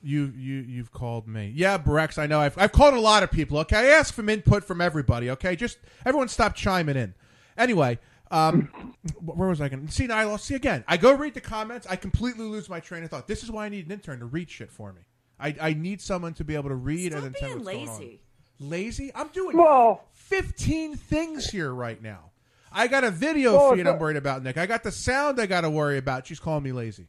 you 0.02 0.32
you 0.36 0.56
you've 0.60 0.92
called 0.92 1.28
me. 1.28 1.52
Yeah, 1.56 1.78
Brex. 1.78 2.18
I 2.18 2.28
know. 2.28 2.40
I've 2.40 2.58
I've 2.58 2.72
called 2.72 2.94
a 2.94 3.00
lot 3.00 3.24
of 3.24 3.32
people. 3.32 3.58
Okay, 3.60 3.78
I 3.78 3.86
ask 3.98 4.14
for 4.14 4.28
input 4.30 4.64
from 4.64 4.82
everybody. 4.82 5.30
Okay, 5.32 5.56
just 5.56 5.78
everyone 6.06 6.28
stop 6.28 6.56
chiming 6.56 6.96
in. 6.98 7.14
Anyway, 7.58 8.00
um, 8.32 8.94
where 9.20 9.50
was 9.50 9.62
I 9.62 9.70
going? 9.70 9.88
to 9.88 9.92
See, 9.92 10.08
now 10.08 10.18
I 10.18 10.24
lost. 10.26 10.46
See 10.46 10.56
again. 10.56 10.84
I 10.88 10.98
go 10.98 11.14
read 11.14 11.34
the 11.34 11.42
comments. 11.42 11.88
I 11.90 11.96
completely 11.96 12.46
lose 12.46 12.70
my 12.70 12.80
train 12.80 13.04
of 13.04 13.10
thought. 13.10 13.28
This 13.28 13.44
is 13.44 13.52
why 13.52 13.66
I 13.66 13.70
need 13.70 13.86
an 13.88 13.92
intern 13.92 14.20
to 14.20 14.26
read 14.26 14.50
shit 14.50 14.72
for 14.72 14.94
me. 14.94 15.02
I 15.40 15.56
I 15.60 15.74
need 15.74 16.02
someone 16.02 16.34
to 16.36 16.44
be 16.44 16.56
able 16.56 16.70
to 16.70 16.76
read 16.76 17.14
and 17.14 17.24
then 17.24 17.34
tell 17.34 17.50
me 17.50 17.64
being 17.64 17.66
what's 17.66 17.78
going 17.78 17.90
on. 17.90 18.00
lazy. 18.00 18.22
Lazy? 18.60 19.12
I'm 19.14 19.28
doing 19.30 19.56
Well, 19.56 20.06
15 20.14 20.96
things 20.96 21.50
here 21.50 21.72
right 21.72 22.02
now. 22.02 22.32
I 22.72 22.88
got 22.88 23.04
a 23.04 23.12
video 23.12 23.54
Well, 23.56 23.76
feed 23.76 23.88
I'm 23.88 24.00
worried 24.00 24.18
about, 24.18 24.44
Nick. 24.44 24.58
I 24.58 24.66
got 24.66 24.84
the 24.84 24.92
sound 24.92 25.40
I 25.40 25.46
got 25.46 25.62
to 25.62 25.70
worry 25.70 25.98
about. 25.98 26.26
She's 26.28 26.40
calling 26.40 26.64
me 26.64 26.72
lazy. 26.72 27.08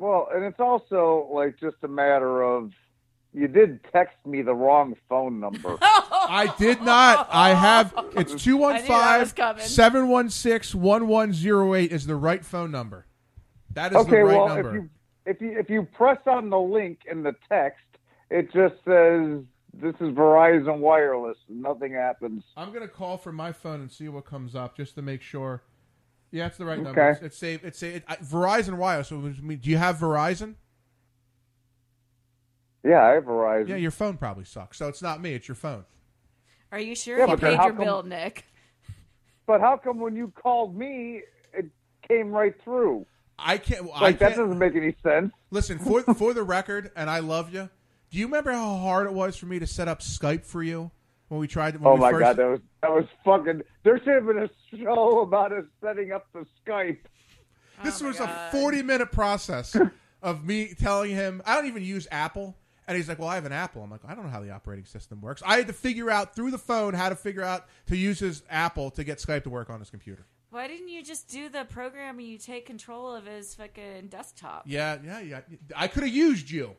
Well, 0.00 0.28
and 0.34 0.42
it's 0.46 0.58
also 0.58 1.28
like 1.30 1.60
just 1.60 1.76
a 1.82 1.88
matter 1.88 2.42
of 2.42 2.72
you 3.34 3.48
did 3.48 3.80
text 3.92 4.16
me 4.24 4.40
the 4.40 4.54
wrong 4.54 4.96
phone 5.10 5.38
number. 5.38 5.76
I 5.82 6.54
did 6.58 6.80
not. 6.80 7.28
I 7.30 7.50
have. 7.50 7.92
It's 7.92 7.96
I 7.96 8.02
knew 8.02 8.16
that 8.16 8.32
was 8.32 8.42
215 8.42 9.36
coming. 9.36 9.62
716 9.62 10.80
1108 10.80 11.92
is 11.92 12.06
the 12.06 12.16
right 12.16 12.42
phone 12.42 12.70
number. 12.70 13.04
That 13.74 13.92
is 13.92 13.98
okay, 13.98 14.10
the 14.10 14.24
right 14.24 14.36
well, 14.38 14.48
number. 14.48 14.68
if 14.70 14.74
you 14.74 14.90
if 15.26 15.40
you 15.42 15.58
if 15.58 15.68
you 15.68 15.82
press 15.82 16.18
on 16.26 16.48
the 16.48 16.58
link 16.58 17.00
in 17.04 17.22
the 17.22 17.34
text, 17.50 17.84
it 18.30 18.50
just 18.54 18.76
says 18.86 19.44
this 19.74 19.94
is 19.96 20.14
Verizon 20.14 20.78
Wireless. 20.78 21.36
Nothing 21.50 21.92
happens. 21.92 22.42
I'm 22.56 22.70
going 22.70 22.80
to 22.80 22.88
call 22.88 23.18
from 23.18 23.36
my 23.36 23.52
phone 23.52 23.82
and 23.82 23.92
see 23.92 24.08
what 24.08 24.24
comes 24.24 24.54
up 24.54 24.78
just 24.78 24.94
to 24.94 25.02
make 25.02 25.20
sure. 25.20 25.62
Yeah, 26.32 26.46
it's 26.46 26.56
the 26.58 26.64
right 26.64 26.80
number. 26.80 27.00
Okay. 27.00 27.10
It's, 27.16 27.22
it's 27.26 27.38
saved. 27.38 27.64
It's 27.64 27.78
saved. 27.78 28.04
I, 28.08 28.16
Verizon 28.16 28.76
Wireless. 28.76 29.08
So, 29.08 29.18
which 29.18 29.40
means- 29.40 29.62
do 29.64 29.70
you 29.70 29.78
have 29.78 29.96
Verizon? 29.96 30.54
Yeah, 32.84 33.02
I 33.04 33.10
have 33.14 33.24
Verizon. 33.24 33.68
Yeah, 33.68 33.76
your 33.76 33.90
phone 33.90 34.16
probably 34.16 34.44
sucks. 34.44 34.78
So 34.78 34.88
it's 34.88 35.02
not 35.02 35.20
me. 35.20 35.34
It's 35.34 35.48
your 35.48 35.54
phone. 35.54 35.84
Are 36.72 36.78
you 36.78 36.94
sure 36.94 37.18
Yeah, 37.18 37.26
you 37.26 37.36
paid 37.36 37.52
your 37.52 37.58
come- 37.72 37.76
bill, 37.78 38.02
Nick? 38.04 38.44
But 39.46 39.60
how 39.60 39.76
come 39.76 39.98
when 39.98 40.14
you 40.14 40.32
called 40.40 40.76
me, 40.76 41.22
it 41.52 41.66
came 42.06 42.30
right 42.30 42.54
through? 42.62 43.06
I 43.38 43.58
can't. 43.58 43.88
I 43.92 44.00
Like 44.02 44.18
that 44.20 44.34
can't- 44.34 44.38
doesn't 44.46 44.58
make 44.58 44.76
any 44.76 44.94
sense. 45.02 45.32
Listen, 45.50 45.78
for 45.78 46.02
for 46.14 46.32
the 46.32 46.42
record, 46.44 46.90
and 46.94 47.10
I 47.10 47.18
love 47.18 47.52
you. 47.52 47.68
Do 48.10 48.18
you 48.18 48.26
remember 48.26 48.52
how 48.52 48.76
hard 48.76 49.06
it 49.06 49.12
was 49.12 49.36
for 49.36 49.46
me 49.46 49.58
to 49.58 49.66
set 49.66 49.88
up 49.88 50.00
Skype 50.00 50.44
for 50.44 50.62
you 50.62 50.90
when 51.30 51.40
we 51.40 51.46
tried? 51.46 51.76
When 51.76 51.86
Oh 51.86 51.94
we 51.94 52.00
my 52.00 52.10
first, 52.10 52.20
god, 52.20 52.36
that 52.36 52.48
was 52.50 52.60
that 52.82 52.90
was 52.90 53.04
fucking. 53.24 53.62
There 53.84 53.98
should 53.98 54.14
have 54.14 54.26
been 54.26 54.38
a 54.38 54.50
show 54.76 55.20
about 55.20 55.52
us 55.52 55.64
setting 55.80 56.10
up 56.10 56.26
the 56.32 56.44
Skype. 56.66 56.98
This 57.84 58.02
oh, 58.02 58.08
was 58.08 58.18
a 58.18 58.48
forty-minute 58.50 59.12
process 59.12 59.76
of 60.22 60.44
me 60.44 60.74
telling 60.74 61.12
him 61.12 61.40
I 61.46 61.54
don't 61.54 61.66
even 61.66 61.84
use 61.84 62.08
Apple, 62.10 62.56
and 62.88 62.96
he's 62.96 63.08
like, 63.08 63.20
"Well, 63.20 63.28
I 63.28 63.36
have 63.36 63.46
an 63.46 63.52
Apple." 63.52 63.80
I'm 63.80 63.90
like, 63.90 64.00
"I 64.04 64.16
don't 64.16 64.24
know 64.24 64.30
how 64.30 64.40
the 64.40 64.50
operating 64.50 64.86
system 64.86 65.20
works." 65.20 65.40
I 65.46 65.56
had 65.56 65.68
to 65.68 65.72
figure 65.72 66.10
out 66.10 66.34
through 66.34 66.50
the 66.50 66.58
phone 66.58 66.94
how 66.94 67.08
to 67.08 67.16
figure 67.16 67.44
out 67.44 67.66
to 67.86 67.96
use 67.96 68.18
his 68.18 68.42
Apple 68.50 68.90
to 68.90 69.04
get 69.04 69.18
Skype 69.18 69.44
to 69.44 69.50
work 69.50 69.70
on 69.70 69.78
his 69.78 69.88
computer. 69.88 70.26
Why 70.50 70.66
didn't 70.66 70.88
you 70.88 71.04
just 71.04 71.28
do 71.28 71.48
the 71.48 71.64
program 71.64 72.18
and 72.18 72.26
you 72.26 72.38
take 72.38 72.66
control 72.66 73.14
of 73.14 73.24
his 73.24 73.54
fucking 73.54 74.08
desktop? 74.08 74.64
Yeah, 74.66 74.98
yeah, 75.04 75.20
yeah. 75.20 75.40
I 75.76 75.86
could 75.86 76.02
have 76.02 76.12
used 76.12 76.50
you. 76.50 76.74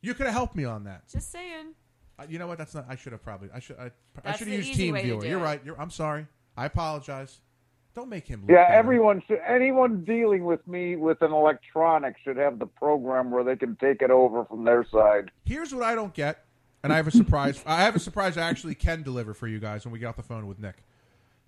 You 0.00 0.14
could 0.14 0.24
have 0.24 0.34
helped 0.34 0.56
me 0.56 0.64
on 0.64 0.84
that. 0.84 1.10
Just 1.12 1.30
saying. 1.30 1.74
Uh, 2.18 2.24
You 2.28 2.38
know 2.38 2.46
what? 2.46 2.58
That's 2.58 2.74
not. 2.74 2.86
I 2.88 2.96
should 2.96 3.12
have 3.12 3.22
probably. 3.22 3.48
I 3.54 3.60
should. 3.60 3.76
I, 3.78 3.86
I 3.86 3.90
That's 4.24 4.38
should 4.38 4.48
the 4.48 4.52
have 4.52 4.60
used 4.60 4.70
easy 4.70 4.84
Team 4.84 4.94
way 4.94 5.00
to 5.02 5.06
Viewer. 5.06 5.20
do 5.22 5.28
You're 5.28 5.40
it. 5.40 5.42
right. 5.42 5.60
You're, 5.64 5.80
I'm 5.80 5.90
sorry. 5.90 6.26
I 6.56 6.66
apologize. 6.66 7.40
Don't 7.94 8.08
make 8.08 8.26
him. 8.26 8.40
Look 8.42 8.50
Yeah, 8.50 8.68
bad. 8.68 8.78
everyone 8.78 9.22
should. 9.26 9.40
Anyone 9.46 10.04
dealing 10.04 10.44
with 10.44 10.66
me 10.66 10.96
with 10.96 11.20
an 11.22 11.32
electronic 11.32 12.14
should 12.24 12.36
have 12.38 12.58
the 12.58 12.66
program 12.66 13.30
where 13.30 13.44
they 13.44 13.56
can 13.56 13.76
take 13.76 14.00
it 14.02 14.10
over 14.10 14.44
from 14.46 14.64
their 14.64 14.84
side. 14.90 15.30
Here's 15.44 15.74
what 15.74 15.82
I 15.82 15.94
don't 15.94 16.14
get, 16.14 16.44
and 16.82 16.92
I 16.92 16.96
have 16.96 17.06
a 17.06 17.10
surprise. 17.10 17.62
I 17.66 17.82
have 17.82 17.94
a 17.94 17.98
surprise 17.98 18.38
I 18.38 18.48
actually 18.48 18.74
can 18.74 19.02
deliver 19.02 19.34
for 19.34 19.46
you 19.46 19.58
guys 19.58 19.84
when 19.84 19.92
we 19.92 19.98
get 19.98 20.06
off 20.06 20.16
the 20.16 20.22
phone 20.22 20.46
with 20.46 20.58
Nick. 20.58 20.76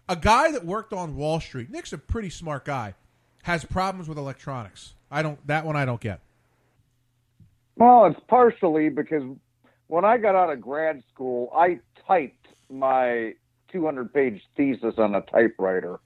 A 0.08 0.16
guy 0.16 0.50
that 0.52 0.66
worked 0.66 0.92
on 0.92 1.16
Wall 1.16 1.40
Street. 1.40 1.70
Nick's 1.70 1.94
a 1.94 1.98
pretty 1.98 2.28
smart 2.28 2.66
guy. 2.66 2.94
Has 3.44 3.64
problems 3.64 4.06
with 4.08 4.18
electronics. 4.18 4.94
I 5.10 5.22
don't. 5.22 5.44
That 5.46 5.64
one 5.64 5.76
I 5.76 5.84
don't 5.86 6.00
get. 6.00 6.20
Well, 7.76 8.06
it's 8.06 8.20
partially 8.28 8.88
because 8.88 9.22
when 9.88 10.04
I 10.04 10.16
got 10.16 10.34
out 10.34 10.50
of 10.50 10.60
grad 10.60 11.02
school, 11.12 11.50
I 11.54 11.80
typed 12.06 12.46
my 12.70 13.34
200 13.70 14.12
page 14.12 14.42
thesis 14.56 14.94
on 14.98 15.14
a 15.14 15.20
typewriter. 15.22 16.00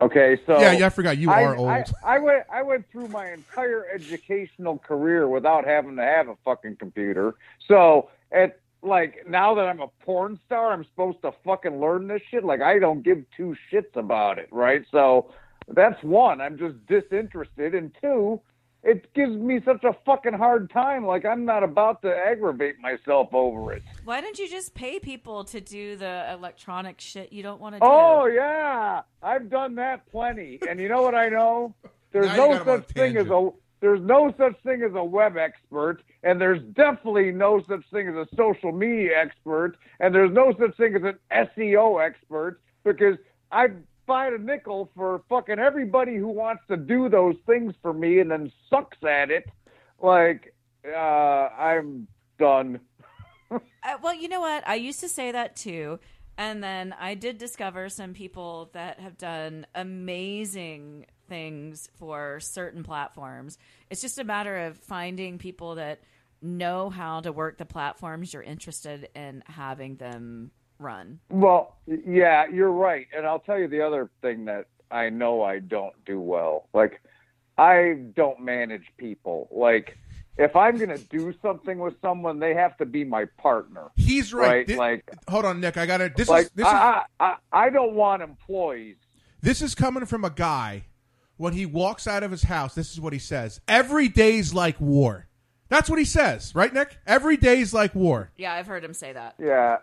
Okay, 0.00 0.38
so 0.46 0.60
Yeah, 0.60 0.72
yeah, 0.72 0.86
I 0.86 0.90
forgot. 0.90 1.18
You 1.18 1.30
I- 1.30 1.42
are 1.42 1.56
old. 1.56 1.68
I, 1.68 1.84
I 2.04 2.18
went 2.18 2.44
I 2.52 2.62
went 2.62 2.86
through 2.90 3.08
my 3.08 3.32
entire 3.32 3.86
educational 3.92 4.78
career 4.78 5.28
without 5.28 5.64
having 5.66 5.96
to 5.96 6.02
have 6.02 6.28
a 6.28 6.36
fucking 6.44 6.76
computer. 6.76 7.34
So 7.66 8.10
at 8.30 8.60
like 8.82 9.26
now 9.28 9.54
that 9.56 9.66
I'm 9.66 9.80
a 9.80 9.88
porn 10.04 10.38
star, 10.46 10.72
I'm 10.72 10.84
supposed 10.84 11.20
to 11.22 11.32
fucking 11.44 11.80
learn 11.80 12.06
this 12.06 12.22
shit. 12.30 12.44
Like 12.44 12.60
I 12.62 12.78
don't 12.78 13.02
give 13.02 13.24
two 13.36 13.56
shits 13.72 13.96
about 13.96 14.38
it, 14.38 14.48
right? 14.52 14.82
So 14.92 15.32
that's 15.66 16.00
one. 16.04 16.40
I'm 16.40 16.56
just 16.56 16.76
disinterested, 16.86 17.74
and 17.74 17.90
two, 18.00 18.40
it 18.82 19.12
gives 19.14 19.32
me 19.32 19.60
such 19.64 19.84
a 19.84 19.92
fucking 20.06 20.34
hard 20.34 20.70
time. 20.70 21.04
Like 21.06 21.24
I'm 21.24 21.44
not 21.44 21.62
about 21.62 22.02
to 22.02 22.14
aggravate 22.14 22.78
myself 22.80 23.28
over 23.32 23.72
it. 23.72 23.82
Why 24.04 24.20
don't 24.20 24.38
you 24.38 24.48
just 24.48 24.74
pay 24.74 24.98
people 24.98 25.44
to 25.44 25.60
do 25.60 25.96
the 25.96 26.32
electronic 26.32 27.00
shit 27.00 27.32
you 27.32 27.42
don't 27.42 27.60
want 27.60 27.74
to 27.74 27.80
do? 27.80 27.86
Oh 27.86 28.26
yeah, 28.26 29.02
I've 29.22 29.50
done 29.50 29.74
that 29.76 30.10
plenty. 30.10 30.60
And 30.68 30.78
you 30.80 30.88
know 30.88 31.02
what 31.02 31.14
I 31.14 31.28
know? 31.28 31.74
There's 32.12 32.26
Now 32.26 32.36
no 32.36 32.48
got 32.48 32.62
him 32.62 32.68
on 32.68 32.82
such 32.82 32.88
thing 32.94 33.16
as 33.18 33.26
a 33.26 33.50
there's 33.80 34.00
no 34.00 34.32
such 34.36 34.60
thing 34.62 34.82
as 34.82 34.92
a 34.94 35.04
web 35.04 35.36
expert, 35.36 36.02
and 36.24 36.40
there's 36.40 36.60
definitely 36.72 37.30
no 37.30 37.62
such 37.68 37.84
thing 37.92 38.08
as 38.08 38.14
a 38.14 38.26
social 38.34 38.72
media 38.72 39.10
expert, 39.16 39.76
and 40.00 40.12
there's 40.14 40.32
no 40.32 40.52
such 40.58 40.76
thing 40.76 40.96
as 40.96 41.02
an 41.02 41.18
SEO 41.30 42.04
expert 42.04 42.60
because 42.82 43.16
I 43.52 43.68
find 44.08 44.34
a 44.34 44.38
nickel 44.38 44.90
for 44.96 45.22
fucking 45.28 45.60
everybody 45.60 46.16
who 46.16 46.28
wants 46.28 46.62
to 46.68 46.76
do 46.76 47.08
those 47.08 47.36
things 47.46 47.74
for 47.80 47.92
me 47.92 48.18
and 48.18 48.30
then 48.30 48.50
sucks 48.68 48.96
at 49.04 49.30
it. 49.30 49.44
Like, 50.00 50.54
uh, 50.84 50.98
I'm 50.98 52.08
done. 52.38 52.80
Uh, 53.50 53.96
well, 54.02 54.12
you 54.12 54.28
know 54.28 54.40
what? 54.40 54.68
I 54.68 54.74
used 54.74 55.00
to 55.00 55.08
say 55.08 55.32
that 55.32 55.56
too. 55.56 55.98
And 56.36 56.62
then 56.62 56.94
I 57.00 57.14
did 57.14 57.38
discover 57.38 57.88
some 57.88 58.12
people 58.12 58.68
that 58.74 59.00
have 59.00 59.16
done 59.16 59.66
amazing 59.74 61.06
things 61.30 61.88
for 61.98 62.40
certain 62.40 62.82
platforms. 62.82 63.56
It's 63.88 64.02
just 64.02 64.18
a 64.18 64.24
matter 64.24 64.66
of 64.66 64.76
finding 64.76 65.38
people 65.38 65.76
that 65.76 66.02
know 66.42 66.90
how 66.90 67.20
to 67.20 67.32
work 67.32 67.56
the 67.56 67.64
platforms 67.64 68.34
you're 68.34 68.42
interested 68.42 69.08
in 69.14 69.42
having 69.46 69.96
them 69.96 70.50
run. 70.78 71.18
Well, 71.30 71.76
yeah, 71.86 72.46
you're 72.52 72.70
right. 72.72 73.06
And 73.16 73.26
I'll 73.26 73.38
tell 73.40 73.58
you 73.58 73.68
the 73.68 73.82
other 73.82 74.10
thing 74.22 74.44
that 74.46 74.66
I 74.90 75.10
know 75.10 75.42
I 75.42 75.58
don't 75.58 75.94
do 76.04 76.20
well. 76.20 76.68
Like, 76.72 77.00
I 77.56 77.98
don't 78.14 78.40
manage 78.40 78.84
people. 78.96 79.48
Like, 79.50 79.96
if 80.36 80.54
I'm 80.54 80.76
going 80.76 80.90
to 80.96 80.98
do 80.98 81.34
something 81.42 81.78
with 81.78 81.94
someone, 82.00 82.38
they 82.38 82.54
have 82.54 82.76
to 82.78 82.86
be 82.86 83.04
my 83.04 83.24
partner. 83.38 83.88
He's 83.96 84.32
right. 84.32 84.66
Thi- 84.66 84.76
Like, 84.76 85.10
hold 85.28 85.44
on, 85.44 85.60
Nick. 85.60 85.76
I 85.76 85.84
got 85.86 85.96
to. 85.98 86.12
This 86.16 86.28
like 86.28 86.44
is 86.46 86.50
this 86.54 86.66
is 86.66 86.72
I, 86.72 87.02
I, 87.18 87.24
I, 87.26 87.36
I 87.66 87.70
don't 87.70 87.94
want 87.94 88.22
employees. 88.22 88.96
this 89.42 89.60
is 89.62 89.74
coming 89.74 90.06
from 90.06 90.24
a 90.24 90.30
guy. 90.30 90.84
When 91.36 91.52
he 91.52 91.66
walks 91.66 92.08
out 92.08 92.24
of 92.24 92.32
his 92.32 92.42
house, 92.42 92.74
this 92.74 92.92
is 92.92 93.00
what 93.00 93.12
he 93.12 93.18
says: 93.20 93.60
"Every 93.68 94.08
day's 94.08 94.52
like 94.54 94.80
war." 94.80 95.26
That's 95.68 95.90
what 95.90 95.98
he 95.98 96.04
says, 96.06 96.54
right, 96.54 96.72
Nick? 96.72 96.96
Every 97.06 97.36
day's 97.36 97.74
like 97.74 97.94
war. 97.94 98.30
Yeah, 98.38 98.54
I've 98.54 98.66
heard 98.66 98.82
him 98.82 98.94
say 98.94 99.12
that. 99.12 99.34
Yeah, 99.38 99.76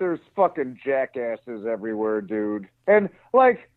there's 0.00 0.18
fucking 0.34 0.80
jackasses 0.84 1.66
everywhere, 1.70 2.20
dude. 2.22 2.66
And 2.88 3.08
like, 3.32 3.70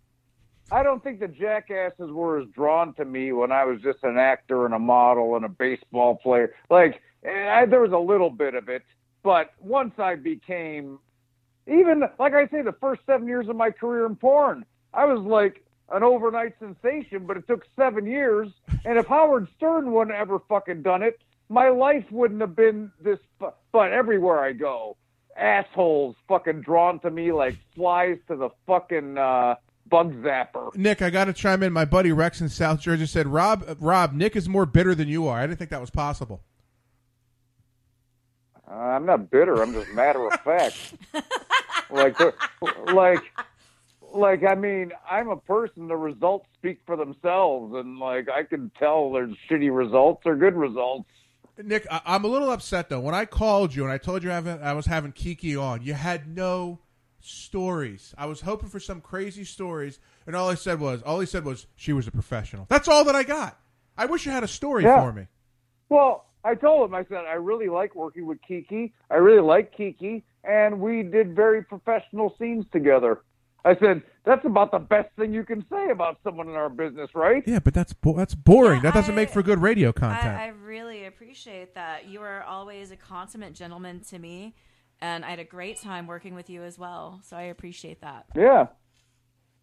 I 0.71 0.81
don't 0.81 1.03
think 1.03 1.19
the 1.19 1.27
jackasses 1.27 2.09
were 2.09 2.39
as 2.39 2.47
drawn 2.47 2.93
to 2.95 3.05
me 3.05 3.33
when 3.33 3.51
I 3.51 3.65
was 3.65 3.81
just 3.81 3.99
an 4.03 4.17
actor 4.17 4.65
and 4.65 4.73
a 4.73 4.79
model 4.79 5.35
and 5.35 5.45
a 5.45 5.49
baseball 5.49 6.15
player. 6.15 6.55
Like, 6.71 7.01
eh, 7.23 7.49
I, 7.49 7.65
there 7.65 7.81
was 7.81 7.91
a 7.91 7.97
little 7.97 8.31
bit 8.31 8.55
of 8.55 8.69
it, 8.69 8.83
but 9.21 9.53
once 9.59 9.93
I 9.99 10.15
became, 10.15 10.97
even 11.67 12.03
like 12.17 12.33
I 12.33 12.47
say, 12.47 12.61
the 12.61 12.75
first 12.81 13.01
seven 13.05 13.27
years 13.27 13.49
of 13.49 13.57
my 13.57 13.69
career 13.69 14.05
in 14.05 14.15
porn, 14.15 14.65
I 14.93 15.05
was 15.05 15.23
like 15.25 15.63
an 15.91 16.03
overnight 16.03 16.53
sensation. 16.57 17.25
But 17.27 17.35
it 17.37 17.47
took 17.47 17.65
seven 17.75 18.07
years, 18.07 18.49
and 18.85 18.97
if 18.97 19.05
Howard 19.07 19.49
Stern 19.57 19.91
wouldn't 19.91 20.15
ever 20.15 20.39
fucking 20.47 20.83
done 20.83 21.03
it, 21.03 21.21
my 21.49 21.67
life 21.67 22.05
wouldn't 22.09 22.39
have 22.39 22.55
been 22.55 22.91
this. 23.01 23.19
But 23.39 23.91
everywhere 23.91 24.39
I 24.39 24.53
go, 24.53 24.95
assholes 25.37 26.15
fucking 26.27 26.61
drawn 26.61 26.99
to 26.99 27.11
me 27.11 27.31
like 27.31 27.57
flies 27.75 28.17
to 28.27 28.35
the 28.35 28.49
fucking 28.67 29.17
uh, 29.17 29.55
bug 29.87 30.13
zapper. 30.21 30.75
Nick, 30.75 31.01
I 31.01 31.09
got 31.09 31.25
to 31.25 31.33
chime 31.33 31.63
in. 31.63 31.73
My 31.73 31.85
buddy 31.85 32.11
Rex 32.11 32.41
in 32.41 32.49
South 32.49 32.79
Jersey 32.81 33.05
said, 33.05 33.27
"Rob, 33.27 33.77
Rob, 33.79 34.13
Nick 34.13 34.35
is 34.35 34.47
more 34.49 34.65
bitter 34.65 34.95
than 34.95 35.07
you 35.07 35.27
are." 35.27 35.39
I 35.39 35.47
didn't 35.47 35.59
think 35.59 35.71
that 35.71 35.81
was 35.81 35.89
possible. 35.89 36.41
Uh, 38.69 38.75
I'm 38.75 39.05
not 39.05 39.29
bitter. 39.29 39.61
I'm 39.61 39.73
just 39.73 39.91
matter 39.93 40.25
of 40.25 40.39
fact. 40.41 40.95
like, 41.91 42.17
like, 42.91 43.23
like. 44.13 44.43
I 44.43 44.55
mean, 44.55 44.91
I'm 45.09 45.29
a 45.29 45.37
person. 45.37 45.87
The 45.87 45.97
results 45.97 46.47
speak 46.55 46.79
for 46.85 46.95
themselves, 46.95 47.75
and 47.75 47.99
like, 47.99 48.29
I 48.29 48.43
can 48.43 48.71
tell 48.79 49.11
there's 49.11 49.35
shitty 49.49 49.75
results 49.75 50.23
or 50.25 50.35
good 50.35 50.55
results. 50.55 51.09
Nick, 51.61 51.85
I- 51.91 52.01
I'm 52.05 52.23
a 52.23 52.27
little 52.27 52.49
upset 52.51 52.89
though. 52.89 52.99
When 52.99 53.13
I 53.15 53.25
called 53.25 53.75
you 53.75 53.83
and 53.83 53.91
I 53.91 53.97
told 53.97 54.23
you 54.23 54.31
I 54.31 54.73
was 54.73 54.85
having 54.85 55.11
Kiki 55.11 55.55
on, 55.55 55.81
you 55.83 55.93
had 55.93 56.27
no 56.27 56.79
stories. 57.19 58.13
I 58.17 58.25
was 58.25 58.41
hoping 58.41 58.69
for 58.69 58.79
some 58.79 59.01
crazy 59.01 59.43
stories, 59.45 59.99
and 60.27 60.35
all 60.35 60.49
I 60.49 60.55
said 60.55 60.79
was, 60.79 61.01
all 61.03 61.19
he 61.19 61.25
said 61.25 61.45
was, 61.45 61.67
she 61.75 61.93
was 61.93 62.07
a 62.07 62.11
professional. 62.11 62.65
That's 62.69 62.87
all 62.87 63.03
that 63.05 63.15
I 63.15 63.23
got. 63.23 63.59
I 63.97 64.05
wish 64.07 64.25
you 64.25 64.31
had 64.31 64.43
a 64.43 64.47
story 64.47 64.83
Yeah. 64.83 65.01
for 65.01 65.13
me. 65.13 65.27
Well, 65.89 66.25
I 66.43 66.55
told 66.55 66.89
him. 66.89 66.95
I 66.95 67.05
said 67.05 67.23
I 67.25 67.35
really 67.35 67.69
like 67.69 67.95
working 67.95 68.25
with 68.25 68.39
Kiki. 68.41 68.93
I 69.09 69.15
really 69.15 69.41
like 69.41 69.71
Kiki, 69.75 70.23
and 70.43 70.79
we 70.81 71.03
did 71.03 71.35
very 71.35 71.63
professional 71.63 72.35
scenes 72.39 72.65
together. 72.73 73.21
I 73.65 73.77
said 73.79 74.03
that's 74.25 74.45
about 74.45 74.71
the 74.71 74.79
best 74.79 75.09
thing 75.17 75.33
you 75.33 75.43
can 75.43 75.65
say 75.69 75.89
about 75.89 76.17
someone 76.23 76.49
in 76.49 76.55
our 76.55 76.69
business, 76.69 77.09
right? 77.13 77.43
Yeah, 77.45 77.59
but 77.59 77.73
that's 77.73 77.93
bo- 77.93 78.15
that's 78.15 78.35
boring. 78.35 78.81
that 78.81 78.93
doesn't 78.93 79.15
make 79.15 79.29
for 79.29 79.41
good 79.41 79.61
radio 79.61 79.91
content. 79.91 80.37
I, 80.37 80.45
I 80.45 80.47
really 80.47 81.05
appreciate 81.05 81.75
that. 81.75 82.07
You 82.07 82.19
were 82.19 82.43
always 82.43 82.91
a 82.91 82.97
consummate 82.97 83.53
gentleman 83.53 84.01
to 84.09 84.19
me, 84.19 84.55
and 84.99 85.23
I 85.23 85.29
had 85.29 85.39
a 85.39 85.45
great 85.45 85.81
time 85.81 86.07
working 86.07 86.35
with 86.35 86.49
you 86.49 86.63
as 86.63 86.77
well. 86.77 87.21
So 87.23 87.37
I 87.37 87.43
appreciate 87.43 88.01
that. 88.01 88.25
Yeah. 88.35 88.67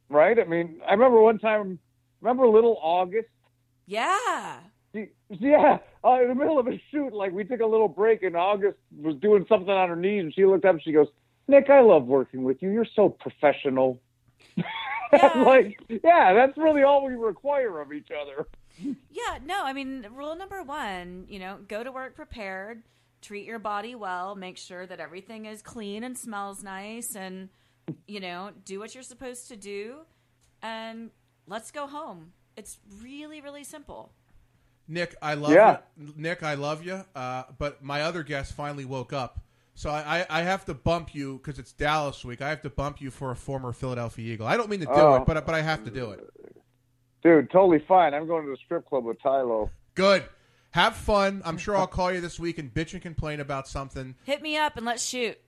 Right? 0.08 0.38
I 0.38 0.44
mean, 0.44 0.80
I 0.88 0.92
remember 0.92 1.20
one 1.20 1.38
time, 1.38 1.78
remember 2.20 2.46
Little 2.48 2.78
August? 2.82 3.28
Yeah. 3.86 4.60
She, 4.94 5.06
yeah, 5.28 5.78
uh, 6.04 6.20
in 6.22 6.28
the 6.28 6.34
middle 6.34 6.58
of 6.58 6.66
a 6.66 6.80
shoot, 6.90 7.12
like 7.12 7.32
we 7.32 7.44
took 7.44 7.60
a 7.60 7.66
little 7.66 7.86
break, 7.86 8.22
and 8.24 8.34
August 8.34 8.76
was 8.96 9.14
doing 9.16 9.46
something 9.48 9.70
on 9.70 9.88
her 9.88 9.94
knees, 9.96 10.24
and 10.24 10.34
she 10.34 10.44
looked 10.44 10.64
up 10.64 10.72
and 10.72 10.82
she 10.82 10.92
goes, 10.92 11.06
Nick, 11.48 11.68
I 11.70 11.80
love 11.80 12.06
working 12.06 12.42
with 12.44 12.62
you. 12.62 12.70
You're 12.70 12.86
so 12.94 13.08
professional. 13.08 14.00
I'm 15.12 15.44
like, 15.44 15.78
yeah, 15.88 16.32
that's 16.34 16.56
really 16.56 16.82
all 16.82 17.04
we 17.04 17.14
require 17.14 17.80
of 17.80 17.92
each 17.92 18.08
other. 18.10 18.46
Yeah, 19.10 19.38
no, 19.44 19.64
I 19.64 19.72
mean, 19.72 20.06
rule 20.14 20.36
number 20.36 20.62
one, 20.62 21.26
you 21.28 21.38
know, 21.40 21.58
go 21.66 21.82
to 21.82 21.90
work 21.90 22.14
prepared, 22.14 22.82
treat 23.20 23.44
your 23.44 23.58
body 23.58 23.94
well, 23.94 24.36
make 24.36 24.56
sure 24.56 24.86
that 24.86 25.00
everything 25.00 25.46
is 25.46 25.62
clean 25.62 26.04
and 26.04 26.16
smells 26.16 26.62
nice, 26.62 27.16
and, 27.16 27.48
you 28.06 28.20
know, 28.20 28.52
do 28.64 28.78
what 28.78 28.94
you're 28.94 29.02
supposed 29.02 29.48
to 29.48 29.56
do, 29.56 29.96
and 30.62 31.10
let's 31.48 31.70
go 31.72 31.86
home. 31.88 32.32
It's 32.56 32.78
really, 33.02 33.40
really 33.40 33.64
simple. 33.64 34.12
Nick, 34.86 35.14
I 35.20 35.34
love 35.34 35.52
Yeah. 35.52 35.78
you. 35.98 36.14
Nick, 36.16 36.42
I 36.42 36.54
love 36.54 36.84
you. 36.84 37.04
Uh, 37.14 37.44
but 37.58 37.82
my 37.82 38.02
other 38.02 38.22
guest 38.22 38.54
finally 38.54 38.84
woke 38.84 39.12
up, 39.12 39.40
so 39.80 39.88
I, 39.88 40.20
I, 40.28 40.40
I 40.40 40.42
have 40.42 40.66
to 40.66 40.74
bump 40.74 41.14
you 41.14 41.38
because 41.42 41.58
it's 41.58 41.72
Dallas 41.72 42.22
week. 42.24 42.42
I 42.42 42.50
have 42.50 42.60
to 42.62 42.70
bump 42.70 43.00
you 43.00 43.10
for 43.10 43.30
a 43.30 43.36
former 43.36 43.72
Philadelphia 43.72 44.34
Eagle. 44.34 44.46
I 44.46 44.58
don't 44.58 44.68
mean 44.68 44.80
to 44.80 44.86
do 44.86 44.92
Oh. 44.92 45.14
it, 45.16 45.24
but 45.26 45.46
but 45.46 45.54
I 45.54 45.62
have 45.62 45.84
to 45.84 45.90
do 45.90 46.10
it. 46.10 46.28
Dude, 47.22 47.50
totally 47.50 47.82
fine. 47.88 48.12
I'm 48.12 48.26
going 48.26 48.44
to 48.44 48.50
the 48.50 48.58
strip 48.64 48.86
club 48.86 49.04
with 49.04 49.18
Tylo. 49.22 49.70
Good. 49.94 50.24
Have 50.72 50.96
fun. 50.96 51.40
I'm 51.46 51.56
sure 51.56 51.76
I'll 51.78 51.86
call 51.86 52.12
you 52.12 52.20
this 52.20 52.38
week 52.38 52.58
and 52.58 52.72
bitch 52.72 52.92
and 52.92 53.00
complain 53.02 53.40
about 53.40 53.66
something. 53.68 54.14
Hit 54.24 54.42
me 54.42 54.56
up 54.58 54.76
and 54.76 54.84
let's 54.84 55.04
shoot. 55.04 55.38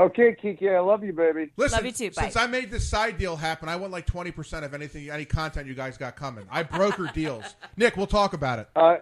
Okay, 0.00 0.36
Kiki, 0.40 0.70
I 0.70 0.78
love 0.78 1.02
you, 1.02 1.12
baby. 1.12 1.50
Listen, 1.56 1.78
Love 1.78 1.86
you 1.86 1.90
too. 1.92 2.10
Bye. 2.12 2.22
since 2.22 2.36
I 2.36 2.46
made 2.46 2.70
this 2.70 2.88
side 2.88 3.18
deal 3.18 3.34
happen, 3.36 3.68
I 3.68 3.74
want 3.74 3.92
like 3.92 4.06
20% 4.06 4.62
of 4.62 4.72
anything, 4.72 5.10
any 5.10 5.24
content 5.24 5.66
you 5.66 5.74
guys 5.74 5.98
got 5.98 6.14
coming. 6.14 6.46
I 6.52 6.62
broker 6.62 7.10
deals. 7.14 7.56
Nick, 7.76 7.96
we'll 7.96 8.06
talk 8.06 8.32
about 8.32 8.60
it. 8.60 8.68
Uh, 8.76 8.98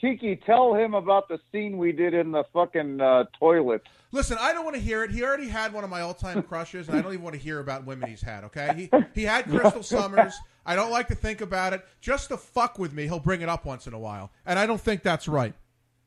Kiki, 0.00 0.36
tell 0.36 0.74
him 0.74 0.94
about 0.94 1.28
the 1.28 1.38
scene 1.50 1.78
we 1.78 1.92
did 1.92 2.14
in 2.14 2.30
the 2.32 2.44
fucking 2.52 3.00
uh, 3.00 3.24
toilet. 3.38 3.82
Listen, 4.12 4.38
I 4.40 4.52
don't 4.52 4.64
want 4.64 4.76
to 4.76 4.82
hear 4.82 5.04
it. 5.04 5.10
He 5.10 5.22
already 5.22 5.48
had 5.48 5.72
one 5.72 5.84
of 5.84 5.90
my 5.90 6.00
all-time 6.00 6.42
crushes, 6.42 6.88
and 6.88 6.96
I 6.98 7.02
don't 7.02 7.12
even 7.12 7.24
want 7.24 7.34
to 7.34 7.40
hear 7.40 7.58
about 7.60 7.84
women 7.84 8.08
he's 8.08 8.22
had. 8.22 8.44
Okay, 8.44 8.88
he 8.90 9.04
he 9.14 9.24
had 9.24 9.44
Crystal 9.50 9.82
Summers. 9.82 10.34
I 10.64 10.76
don't 10.76 10.90
like 10.90 11.08
to 11.08 11.14
think 11.14 11.40
about 11.40 11.72
it. 11.72 11.84
Just 12.00 12.28
to 12.28 12.36
fuck 12.36 12.78
with 12.78 12.92
me, 12.92 13.04
he'll 13.04 13.20
bring 13.20 13.42
it 13.42 13.48
up 13.48 13.64
once 13.66 13.86
in 13.86 13.92
a 13.92 13.98
while, 13.98 14.30
and 14.46 14.58
I 14.58 14.66
don't 14.66 14.80
think 14.80 15.02
that's 15.02 15.28
right. 15.28 15.54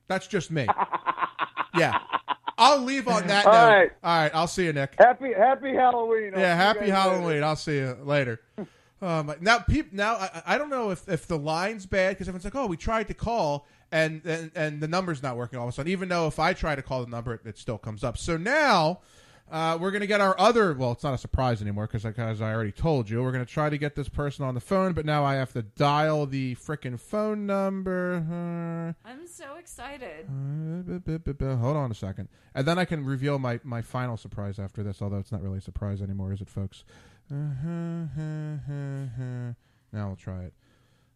That's 0.08 0.28
just 0.28 0.52
me. 0.52 0.68
Yeah, 1.74 2.00
I'll 2.58 2.80
leave 2.82 3.08
on 3.08 3.28
that 3.28 3.46
All 3.46 3.54
note. 3.54 3.68
right. 3.70 3.92
All 4.04 4.18
right, 4.24 4.32
I'll 4.36 4.48
see 4.48 4.66
you, 4.66 4.74
Nick. 4.74 4.96
Happy 5.00 5.32
Happy 5.32 5.74
Halloween. 5.74 6.34
I'll 6.36 6.42
Yeah, 6.42 6.54
happy 6.54 6.80
guys 6.80 6.90
later. 6.90 6.96
Halloween. 6.96 7.44
I'll 7.44 7.56
see 7.56 7.78
you 7.78 7.98
later. 8.04 8.42
Um, 9.04 9.34
now, 9.42 9.66
now 9.92 10.14
I, 10.14 10.44
I 10.46 10.58
don't 10.60 10.70
know 10.70 10.92
if, 10.92 11.10
if 11.10 11.26
the 11.26 11.36
line's 11.40 11.88
bad 11.88 12.10
because 12.12 12.28
everyone's 12.28 12.44
like, 12.44 12.54
"Oh, 12.56 12.68
we 12.68 12.78
tried 12.78 13.08
to 13.08 13.16
call 13.16 13.66
and, 13.92 14.22
and 14.26 14.52
and 14.56 14.82
the 14.82 14.88
number's 14.88 15.22
not 15.22 15.38
working 15.38 15.60
all 15.60 15.68
of 15.68 15.74
a 15.74 15.76
sudden." 15.76 15.92
Even 15.92 16.10
though 16.10 16.28
if 16.28 16.40
I 16.40 16.54
try 16.54 16.76
to 16.76 16.82
call 16.82 17.04
the 17.04 17.10
number, 17.10 17.34
it, 17.34 17.42
it 17.46 17.58
still 17.58 17.78
comes 17.78 18.04
up. 18.04 18.18
So 18.18 18.38
now 18.38 19.02
uh, 19.52 19.78
we're 19.80 19.92
gonna 19.92 20.08
get 20.08 20.22
our 20.22 20.34
other. 20.40 20.74
Well, 20.74 20.94
it's 20.94 21.04
not 21.04 21.14
a 21.14 21.18
surprise 21.18 21.62
anymore 21.62 21.86
because 21.86 22.06
as 22.06 22.42
I 22.42 22.54
already 22.54 22.72
told 22.72 23.10
you, 23.10 23.22
we're 23.22 23.34
gonna 23.34 23.46
try 23.46 23.70
to 23.70 23.78
get 23.78 23.96
this 23.96 24.08
person 24.08 24.46
on 24.46 24.54
the 24.56 24.62
phone, 24.62 24.94
but 24.94 25.06
now 25.06 25.26
I 25.26 25.36
have 25.36 25.52
to 25.54 25.62
dial 25.62 26.26
the 26.26 26.56
freaking 26.56 26.98
phone 26.98 27.46
number. 27.46 28.96
I'm 29.04 29.28
so 29.28 29.56
excited. 29.56 30.26
Uh, 30.30 31.56
Hold 31.58 31.76
on 31.76 31.92
a 31.92 31.96
second, 31.96 32.30
and 32.56 32.66
then 32.66 32.80
I 32.80 32.86
can 32.86 33.04
reveal 33.04 33.40
my, 33.40 33.60
my 33.64 33.82
final 33.82 34.16
surprise 34.16 34.58
after 34.58 34.84
this. 34.84 35.02
Although 35.02 35.20
it's 35.20 35.34
not 35.34 35.42
really 35.42 35.58
a 35.58 35.62
surprise 35.62 36.02
anymore, 36.02 36.32
is 36.32 36.40
it, 36.40 36.50
folks? 36.50 36.86
Now 39.94 40.08
we'll 40.08 40.16
try 40.16 40.44
it. 40.44 40.54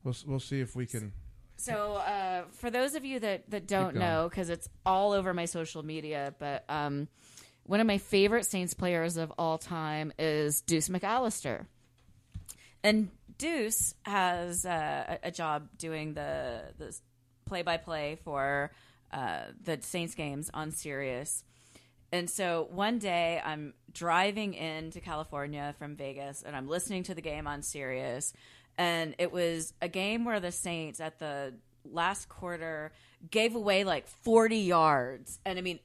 We'll 0.03 0.15
we'll 0.27 0.39
see 0.41 0.59
if 0.59 0.75
we 0.75 0.85
can. 0.85 1.13
So, 1.57 1.93
uh, 1.93 2.43
for 2.51 2.69
those 2.69 2.95
of 2.95 3.05
you 3.05 3.19
that, 3.21 3.49
that 3.49 3.67
don't 3.67 3.95
know, 3.95 4.27
because 4.29 4.49
it's 4.49 4.67
all 4.85 5.13
over 5.13 5.33
my 5.33 5.45
social 5.45 5.83
media, 5.83 6.33
but 6.37 6.63
um, 6.69 7.07
one 7.63 7.79
of 7.79 7.87
my 7.87 7.97
favorite 7.97 8.45
Saints 8.45 8.73
players 8.73 9.17
of 9.17 9.31
all 9.37 9.57
time 9.57 10.11
is 10.19 10.61
Deuce 10.61 10.89
McAllister. 10.89 11.65
and 12.83 13.09
Deuce 13.37 13.95
has 14.03 14.65
uh, 14.65 15.17
a, 15.23 15.27
a 15.27 15.31
job 15.31 15.69
doing 15.77 16.13
the 16.13 16.61
the 16.77 16.95
play 17.45 17.61
by 17.63 17.77
play 17.77 18.17
for 18.23 18.71
uh, 19.11 19.39
the 19.63 19.79
Saints 19.81 20.15
games 20.15 20.49
on 20.53 20.71
Sirius. 20.71 21.43
And 22.11 22.29
so 22.29 22.67
one 22.71 22.99
day 22.99 23.41
I'm 23.43 23.73
driving 23.91 24.53
into 24.53 25.01
California 25.01 25.75
from 25.77 25.95
Vegas 25.95 26.43
and 26.43 26.55
I'm 26.55 26.67
listening 26.67 27.03
to 27.03 27.15
the 27.15 27.21
game 27.21 27.45
on 27.45 27.61
Sirius. 27.61 28.31
And 28.77 29.15
it 29.17 29.31
was 29.31 29.73
a 29.81 29.87
game 29.87 30.25
where 30.25 30.39
the 30.39 30.51
Saints 30.51 30.99
at 30.99 31.19
the 31.19 31.53
last 31.83 32.27
quarter 32.29 32.91
gave 33.31 33.55
away 33.55 33.83
like 33.83 34.07
40 34.07 34.57
yards. 34.57 35.39
And 35.45 35.57
I 35.57 35.61
mean, 35.61 35.79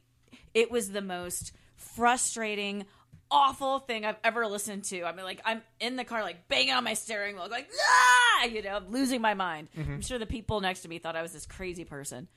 it 0.54 0.70
was 0.70 0.90
the 0.90 1.02
most 1.02 1.52
frustrating, 1.76 2.86
awful 3.30 3.78
thing 3.78 4.04
I've 4.04 4.18
ever 4.24 4.46
listened 4.46 4.84
to. 4.84 5.04
I 5.04 5.12
mean, 5.12 5.24
like, 5.24 5.40
I'm 5.44 5.62
in 5.78 5.96
the 5.96 6.04
car, 6.04 6.22
like, 6.22 6.48
banging 6.48 6.72
on 6.72 6.84
my 6.84 6.94
steering 6.94 7.36
wheel, 7.36 7.48
like, 7.50 7.68
ah! 7.80 8.44
You 8.44 8.62
know, 8.62 8.76
I'm 8.76 8.90
losing 8.90 9.20
my 9.20 9.34
mind. 9.34 9.68
Mhm. 9.76 9.94
I'm 9.94 10.00
sure 10.02 10.18
the 10.18 10.26
people 10.26 10.60
next 10.60 10.80
to 10.80 10.88
me 10.88 10.98
thought 10.98 11.14
I 11.16 11.22
was 11.22 11.32
this 11.32 11.46
crazy 11.46 11.84
person. 11.84 12.28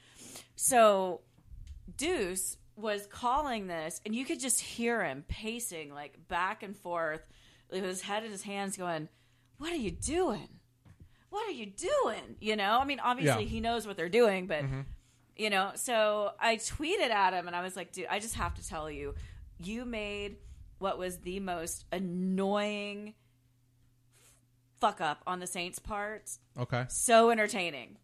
So 0.56 1.22
Deuce 1.98 2.58
was 2.76 3.08
calling 3.08 3.68
this, 3.68 4.02
and 4.06 4.16
you 4.16 4.26
could 4.26 4.40
just 4.40 4.60
hear 4.60 5.04
him 5.04 5.24
pacing 5.28 5.94
like 5.94 6.28
back 6.28 6.64
and 6.64 6.76
forth 6.78 7.22
with 7.72 7.84
his 7.84 8.02
head 8.02 8.24
in 8.24 8.32
his 8.32 8.44
hands, 8.44 8.78
going, 8.78 9.10
"What 9.58 9.72
are 9.72 9.76
you 9.78 9.92
doing? 9.92 10.50
What 11.30 11.48
are 11.48 11.52
you 11.52 11.66
doing?" 11.68 12.36
You 12.40 12.56
know, 12.56 12.80
I 12.80 12.86
mean, 12.86 13.00
obviously 13.00 13.44
Yeah. 13.44 13.50
he 13.50 13.60
knows 13.60 13.86
what 13.88 13.98
they're 13.98 14.10
doing, 14.10 14.48
but 14.48 14.64
Mhm. 14.64 14.86
you 15.36 15.50
know. 15.50 15.72
So 15.76 16.34
I 16.40 16.58
tweeted 16.58 17.10
at 17.10 17.34
him, 17.34 17.48
and 17.48 17.56
I 17.56 17.62
was 17.62 17.76
like, 17.76 17.92
"Dude, 17.92 18.08
I 18.10 18.20
just 18.20 18.36
have 18.36 18.54
to 18.56 18.68
tell 18.68 18.90
you, 18.92 19.16
you 19.60 19.86
made 19.86 20.38
what 20.80 20.98
was 20.98 21.20
the 21.20 21.40
most 21.40 21.86
annoying 21.92 23.14
fuck 24.80 25.00
up 25.00 25.24
on 25.26 25.40
the 25.40 25.48
Saints' 25.48 25.80
part 25.80 26.30
Okay. 26.58 26.86
so 26.90 27.30
entertaining." 27.32 27.98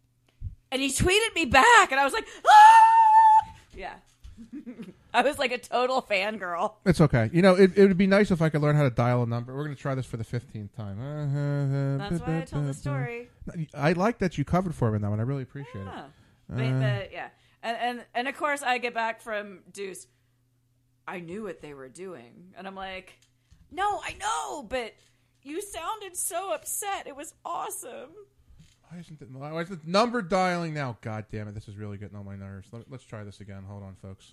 And 0.72 0.80
he 0.80 0.88
tweeted 0.88 1.34
me 1.34 1.44
back, 1.46 1.90
and 1.90 2.00
I 2.00 2.04
was 2.04 2.12
like, 2.12 2.26
"Ah!" 2.46 3.54
Yeah. 3.74 3.96
I 5.14 5.22
was 5.22 5.38
like 5.38 5.52
a 5.52 5.58
total 5.58 6.02
fangirl. 6.02 6.74
It's 6.84 7.00
okay. 7.00 7.30
You 7.32 7.42
know, 7.42 7.54
it, 7.54 7.76
it 7.76 7.86
would 7.88 7.98
be 7.98 8.06
nice 8.06 8.30
if 8.30 8.40
I 8.42 8.48
could 8.48 8.60
learn 8.62 8.76
how 8.76 8.82
to 8.84 8.90
dial 8.90 9.22
a 9.22 9.26
number. 9.26 9.54
We're 9.54 9.64
going 9.64 9.76
to 9.76 9.80
try 9.80 9.94
this 9.94 10.06
for 10.06 10.16
the 10.16 10.24
15th 10.24 10.72
time. 10.76 11.98
That's 11.98 12.20
why 12.22 12.38
I 12.38 12.40
told 12.42 12.66
the 12.66 12.74
story. 12.74 13.28
I 13.74 13.92
like 13.92 14.18
that 14.18 14.38
you 14.38 14.44
covered 14.44 14.74
for 14.74 14.90
me 14.90 14.96
in 14.96 15.02
that 15.02 15.10
one. 15.10 15.20
I 15.20 15.24
really 15.24 15.42
appreciate 15.42 15.84
Yeah. 15.84 16.04
it. 16.06 16.10
But, 16.48 16.62
Uh, 16.64 16.80
but, 16.80 17.12
yeah. 17.12 17.28
And, 17.62 17.76
and 17.76 18.04
and 18.14 18.28
of 18.28 18.34
course 18.36 18.62
I 18.62 18.78
get 18.78 18.94
back 18.94 19.20
from 19.20 19.60
Deuce. 19.72 20.06
I 21.06 21.20
knew 21.20 21.42
what 21.42 21.60
they 21.60 21.74
were 21.74 21.88
doing. 21.88 22.54
And 22.56 22.66
I'm 22.66 22.74
like, 22.74 23.18
No, 23.70 24.00
I 24.02 24.14
know, 24.18 24.62
but 24.62 24.94
you 25.42 25.60
sounded 25.62 26.16
so 26.16 26.52
upset. 26.54 27.06
It 27.06 27.14
was 27.16 27.34
awesome. 27.44 28.10
Why 28.88 28.98
isn't 28.98 29.20
it? 29.22 29.30
Why 29.30 29.60
is 29.60 29.70
it 29.70 29.86
number 29.86 30.22
dialing 30.22 30.74
now? 30.74 30.98
God 31.02 31.26
damn 31.30 31.46
it! 31.48 31.54
This 31.54 31.68
is 31.68 31.76
really 31.76 31.96
getting 31.98 32.16
on 32.16 32.24
my 32.26 32.34
nerves. 32.34 32.68
Let, 32.72 32.90
let's 32.90 33.04
try 33.04 33.22
this 33.22 33.40
again. 33.40 33.62
Hold 33.68 33.84
on, 33.84 33.94
folks. 34.02 34.32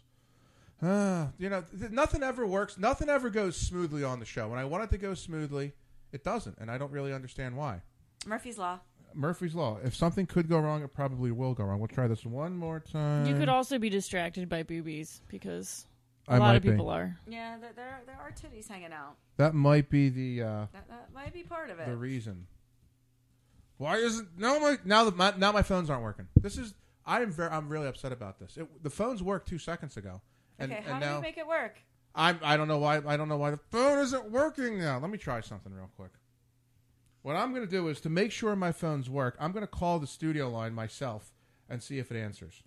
Uh, 0.81 1.27
you 1.39 1.49
know, 1.49 1.63
th- 1.79 1.91
nothing 1.91 2.23
ever 2.23 2.45
works. 2.45 2.77
Nothing 2.77 3.09
ever 3.09 3.29
goes 3.29 3.55
smoothly 3.57 4.03
on 4.03 4.19
the 4.19 4.25
show. 4.25 4.47
When 4.47 4.59
I 4.59 4.65
want 4.65 4.83
it 4.83 4.89
to 4.91 4.97
go 4.97 5.13
smoothly, 5.13 5.73
it 6.11 6.23
doesn't, 6.23 6.57
and 6.59 6.69
I 6.71 6.77
don't 6.77 6.91
really 6.91 7.13
understand 7.13 7.55
why. 7.57 7.81
Murphy's 8.25 8.57
Law. 8.57 8.79
Murphy's 9.13 9.55
law. 9.55 9.77
If 9.83 9.95
something 9.95 10.27
could 10.27 10.47
go 10.47 10.59
wrong, 10.59 10.83
it 10.83 10.93
probably 10.93 11.31
will 11.31 11.53
go 11.55 11.63
wrong. 11.63 11.79
We'll 11.79 11.87
try 11.87 12.07
this 12.07 12.23
one 12.25 12.55
more 12.55 12.79
time. 12.79 13.25
You 13.25 13.35
could 13.35 13.49
also 13.49 13.79
be 13.79 13.89
distracted 13.89 14.47
by 14.47 14.61
boobies 14.61 15.21
because 15.27 15.87
a 16.27 16.33
I 16.33 16.37
lot 16.37 16.47
might 16.49 16.55
of 16.57 16.63
be. 16.63 16.69
people 16.71 16.89
are. 16.89 17.17
Yeah, 17.27 17.57
there, 17.59 17.71
there, 17.75 18.01
there 18.05 18.15
are 18.19 18.31
titties 18.31 18.67
hanging 18.67 18.91
out. 18.93 19.15
That 19.37 19.55
might 19.55 19.89
be 19.89 20.09
the 20.09 20.43
uh, 20.43 20.65
That, 20.73 20.87
that 20.89 21.09
might 21.15 21.33
be 21.33 21.41
part 21.41 21.71
of 21.71 21.79
it. 21.79 21.87
the 21.87 21.95
reason. 21.95 22.45
Why 23.77 23.97
isn't 23.97 24.27
no 24.37 24.59
my 24.59 24.77
now 24.85 25.03
that 25.05 25.15
my, 25.15 25.33
now 25.37 25.51
my 25.51 25.61
phones 25.63 25.89
aren't 25.89 26.03
working? 26.03 26.27
This 26.39 26.57
is 26.57 26.75
I 27.05 27.21
am 27.21 27.31
very 27.31 27.49
I'm 27.49 27.69
really 27.69 27.87
upset 27.87 28.11
about 28.11 28.39
this. 28.39 28.57
It, 28.57 28.83
the 28.83 28.89
phones 28.89 29.23
worked 29.23 29.47
two 29.47 29.57
seconds 29.59 29.97
ago, 29.97 30.21
and, 30.59 30.71
okay, 30.71 30.81
how 30.85 30.93
and 30.93 31.01
do 31.01 31.05
now 31.07 31.15
you 31.17 31.21
make 31.21 31.37
it 31.37 31.47
work? 31.47 31.77
I'm 32.15 32.39
I 32.43 32.57
don't 32.57 32.67
know 32.67 32.79
why 32.79 33.01
I 33.05 33.15
don't 33.15 33.29
know 33.29 33.37
why 33.37 33.51
the 33.51 33.59
phone 33.71 33.99
isn't 33.99 34.31
working 34.31 34.79
now. 34.79 34.99
Let 34.99 35.11
me 35.11 35.17
try 35.17 35.41
something 35.41 35.73
real 35.73 35.89
quick. 35.95 36.11
What 37.21 37.35
I'm 37.35 37.53
going 37.53 37.65
to 37.65 37.69
do 37.69 37.87
is 37.89 37.99
to 38.01 38.09
make 38.09 38.31
sure 38.31 38.55
my 38.55 38.71
phones 38.71 39.09
work. 39.09 39.35
I'm 39.39 39.51
going 39.51 39.63
to 39.63 39.67
call 39.67 39.99
the 39.99 40.07
studio 40.07 40.49
line 40.49 40.73
myself 40.73 41.33
and 41.69 41.83
see 41.83 41.99
if 41.99 42.09
it 42.11 42.17
answers, 42.17 42.63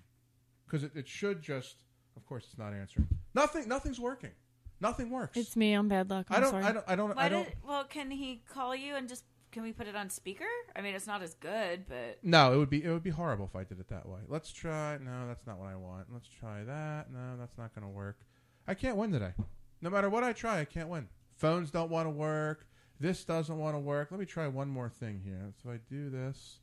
because 0.67 0.85
it, 0.85 0.93
it 0.95 1.09
should 1.09 1.43
just. 1.43 1.77
Of 2.17 2.27
course, 2.27 2.45
it's 2.49 2.59
not 2.59 2.75
answering. 2.75 3.09
Nothing. 3.35 3.69
Nothing's 3.69 3.99
working. 3.99 4.33
Nothing 4.81 5.11
works. 5.11 5.37
It's 5.37 5.57
me. 5.57 5.73
I'm 5.73 5.89
bad 5.89 6.11
luck. 6.11 6.27
I'm 6.31 6.37
I 6.37 6.41
don't. 6.41 6.51
Sorry. 6.51 6.65
I 6.65 6.73
don't. 6.73 6.85
I 6.89 6.97
don't. 6.97 7.17
Why 7.17 7.25
I 7.25 7.29
don't. 7.29 7.45
did, 7.45 7.57
well, 7.67 7.85
can 7.85 8.11
he 8.11 8.43
call 8.49 8.75
you 8.75 8.97
and 8.97 9.09
just 9.09 9.25
can 9.51 9.63
we 9.63 9.73
put 9.73 9.87
it 9.87 9.97
on 9.97 10.11
speaker? 10.11 10.45
I 10.77 10.81
mean, 10.81 10.95
it's 10.95 11.07
not 11.07 11.23
as 11.23 11.35
good, 11.35 11.87
but 11.89 12.19
No, 12.23 12.53
it 12.53 12.57
would 12.57 12.71
be 12.71 12.85
it 12.85 12.91
would 12.91 13.03
be 13.03 13.11
horrible 13.11 13.47
if 13.47 13.57
I 13.57 13.65
did 13.65 13.81
it 13.81 13.89
that 13.89 14.07
way. 14.09 14.21
Let's 14.29 14.53
try. 14.53 14.99
No, 14.99 15.27
that's 15.27 15.47
not 15.47 15.59
what 15.59 15.69
I 15.69 15.77
want. 15.77 16.07
Let's 16.13 16.29
try 16.29 16.65
that. 16.65 17.11
No, 17.13 17.37
that's 17.39 17.59
not 17.59 17.75
going 17.75 17.87
to 17.87 17.93
work. 17.93 18.21
I 18.67 18.75
can't 18.75 18.97
win 18.97 19.11
today. 19.11 19.33
No 19.81 19.91
matter 19.91 20.11
what 20.11 20.25
I 20.25 20.33
try, 20.33 20.61
I 20.61 20.65
can't 20.65 20.89
win. 20.89 21.09
Phones 21.37 21.71
don't 21.71 21.91
want 21.91 22.07
to 22.07 22.11
work. 22.11 22.67
This 22.99 23.25
doesn't 23.25 23.57
want 23.57 23.75
to 23.75 23.81
work. 23.81 24.09
Let 24.11 24.21
me 24.21 24.27
try 24.27 24.47
one 24.47 24.69
more 24.69 24.91
thing 24.91 25.21
here. 25.25 25.53
So 25.63 25.71
I 25.71 25.79
do 25.89 26.11
this. 26.11 26.61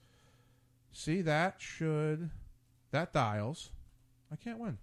See 0.91 1.22
that 1.23 1.55
should 1.57 2.30
that 2.91 3.14
dials. 3.14 3.72
I 4.31 4.35
can't 4.35 4.59
win. 4.59 4.77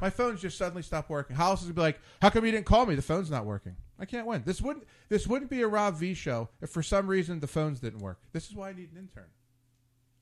My 0.00 0.10
phone's 0.10 0.40
just 0.40 0.58
suddenly 0.58 0.82
stopped 0.82 1.10
working. 1.10 1.36
Hollis 1.36 1.60
is 1.60 1.66
gonna 1.66 1.74
be 1.74 1.80
like, 1.82 2.00
"How 2.20 2.30
come 2.30 2.44
you 2.44 2.50
didn't 2.50 2.66
call 2.66 2.86
me? 2.86 2.94
The 2.94 3.02
phone's 3.02 3.30
not 3.30 3.44
working." 3.44 3.76
I 4.02 4.04
can't 4.04 4.26
win. 4.26 4.42
This 4.44 4.60
wouldn't 4.60 4.84
this 5.08 5.28
wouldn't 5.28 5.48
be 5.48 5.62
a 5.62 5.68
Rob 5.68 5.94
V 5.94 6.12
show 6.14 6.48
if 6.60 6.70
for 6.70 6.82
some 6.82 7.06
reason 7.06 7.38
the 7.38 7.46
phones 7.46 7.78
didn't 7.78 8.00
work. 8.00 8.20
This 8.32 8.48
is 8.48 8.56
why 8.56 8.70
I 8.70 8.72
need 8.72 8.90
an 8.90 8.98
intern. 8.98 9.30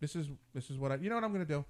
This 0.00 0.14
is 0.14 0.28
this 0.52 0.68
is 0.68 0.76
what 0.76 0.92
I. 0.92 0.96
You 0.96 1.08
know 1.08 1.14
what 1.14 1.24
I'm 1.24 1.32
going 1.32 1.46
to 1.46 1.50
do? 1.50 1.64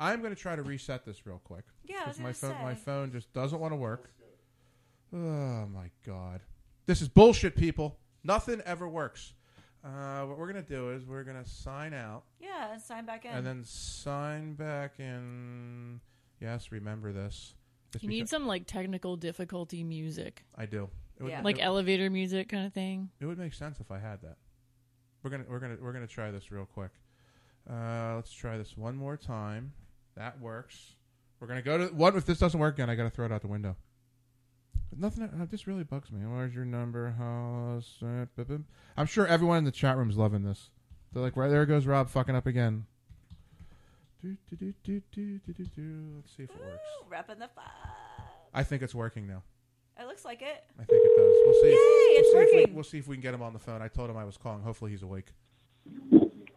I'm 0.00 0.22
going 0.22 0.34
to 0.34 0.40
try 0.40 0.56
to 0.56 0.62
reset 0.62 1.04
this 1.04 1.26
real 1.26 1.42
quick. 1.44 1.64
Yeah, 1.84 2.04
I 2.06 2.08
was 2.08 2.18
my 2.18 2.32
gonna 2.32 2.34
phone 2.34 2.62
my 2.62 2.74
phone 2.74 3.12
just 3.12 3.30
doesn't 3.34 3.60
want 3.60 3.72
to 3.72 3.76
work. 3.76 4.10
Oh 5.12 5.66
my 5.66 5.90
god, 6.06 6.40
this 6.86 7.02
is 7.02 7.08
bullshit, 7.08 7.54
people. 7.54 7.98
Nothing 8.24 8.62
ever 8.64 8.88
works. 8.88 9.34
Uh, 9.84 10.22
what 10.22 10.38
we're 10.38 10.50
going 10.50 10.64
to 10.64 10.70
do 10.70 10.90
is 10.90 11.04
we're 11.04 11.24
going 11.24 11.42
to 11.42 11.48
sign 11.48 11.92
out 11.92 12.22
yeah, 12.40 12.78
sign 12.78 13.04
back 13.04 13.24
in. 13.24 13.32
and 13.32 13.44
then 13.44 13.64
sign 13.64 14.54
back 14.54 15.00
in. 15.00 16.00
Yes, 16.40 16.72
remember 16.72 17.12
this. 17.12 17.54
This 17.90 18.02
You 18.02 18.08
need 18.08 18.28
some 18.28 18.46
like 18.46 18.66
technical 18.66 19.16
difficulty 19.16 19.84
music. 19.84 20.44
I 20.56 20.66
do. 20.66 20.88
It 21.22 21.36
would- 21.36 21.44
Like 21.44 21.58
it- 21.58 21.62
elevator 21.62 22.10
music 22.10 22.48
kind 22.48 22.66
of 22.66 22.72
thing. 22.72 23.10
It 23.20 23.26
would 23.26 23.38
make 23.38 23.54
sense 23.54 23.80
if 23.80 23.90
I 23.90 23.98
had 23.98 24.20
that. 24.22 24.36
We're 25.22 25.30
gonna 25.30 25.44
we're 25.48 25.60
gonna 25.60 25.76
we're 25.80 25.92
gonna 25.92 26.06
try 26.06 26.30
this 26.30 26.50
real 26.50 26.66
quick. 26.66 26.90
Uh, 27.70 28.14
let's 28.16 28.32
try 28.32 28.58
this 28.58 28.76
one 28.76 28.96
more 28.96 29.16
time. 29.16 29.72
That 30.16 30.40
works. 30.40 30.96
We're 31.38 31.46
gonna 31.46 31.62
go 31.62 31.78
to 31.78 31.94
what 31.94 32.16
if 32.16 32.26
this 32.26 32.38
doesn't 32.38 32.58
work 32.58 32.74
again? 32.74 32.90
I 32.90 32.94
gotta 32.96 33.10
throw 33.10 33.26
it 33.26 33.32
out 33.32 33.40
the 33.40 33.46
window. 33.48 33.76
But 34.90 34.98
nothing. 34.98 35.22
Uh, 35.24 35.46
this 35.48 35.66
really 35.66 35.84
bugs 35.84 36.10
me. 36.10 36.26
Where's 36.26 36.54
your 36.54 36.64
number? 36.64 37.12
House. 37.12 37.98
uh, 38.02 38.26
bip, 38.36 38.48
bip. 38.48 38.60
I'm 38.96 39.06
sure 39.06 39.26
everyone 39.26 39.58
in 39.58 39.64
the 39.64 39.70
chat 39.70 39.96
room's 39.96 40.16
loving 40.16 40.42
this. 40.42 40.70
They're 41.12 41.22
like, 41.22 41.36
right 41.36 41.48
there 41.48 41.66
goes 41.66 41.86
Rob 41.86 42.08
fucking 42.10 42.34
up 42.34 42.46
again. 42.46 42.86
Do, 44.22 44.36
do, 44.50 44.56
do, 44.56 44.72
do, 44.84 45.02
do, 45.12 45.38
do, 45.38 45.52
do, 45.52 45.64
do. 45.64 46.12
Let's 46.16 46.36
see 46.36 46.42
if 46.44 46.50
it 46.50 46.60
works. 46.60 46.78
Ooh, 47.00 47.10
repping 47.12 47.38
the 47.38 47.48
five. 47.54 47.64
I 48.54 48.62
think 48.64 48.82
it's 48.82 48.94
working 48.94 49.26
now. 49.26 49.42
It 50.00 50.06
looks 50.06 50.24
like 50.24 50.42
it. 50.42 50.64
I 50.80 50.84
think 50.84 51.02
it 51.04 51.16
does. 51.16 51.36
We'll 51.44 51.62
see. 51.62 51.68
Yay, 51.68 51.74
we'll 51.74 52.20
it's 52.20 52.32
see 52.32 52.38
if 52.38 52.50
we- 52.50 52.56
working. 52.60 52.74
we'll 52.74 52.84
see 52.84 52.98
if 52.98 53.08
we 53.08 53.16
can 53.16 53.22
get 53.22 53.34
him 53.34 53.42
on 53.42 53.52
the 53.52 53.58
phone. 53.58 53.82
I 53.82 53.88
told 53.88 54.10
him 54.10 54.16
I 54.16 54.24
was 54.24 54.36
calling. 54.36 54.62
Hopefully 54.62 54.90
he's 54.90 55.02
awake. 55.02 55.26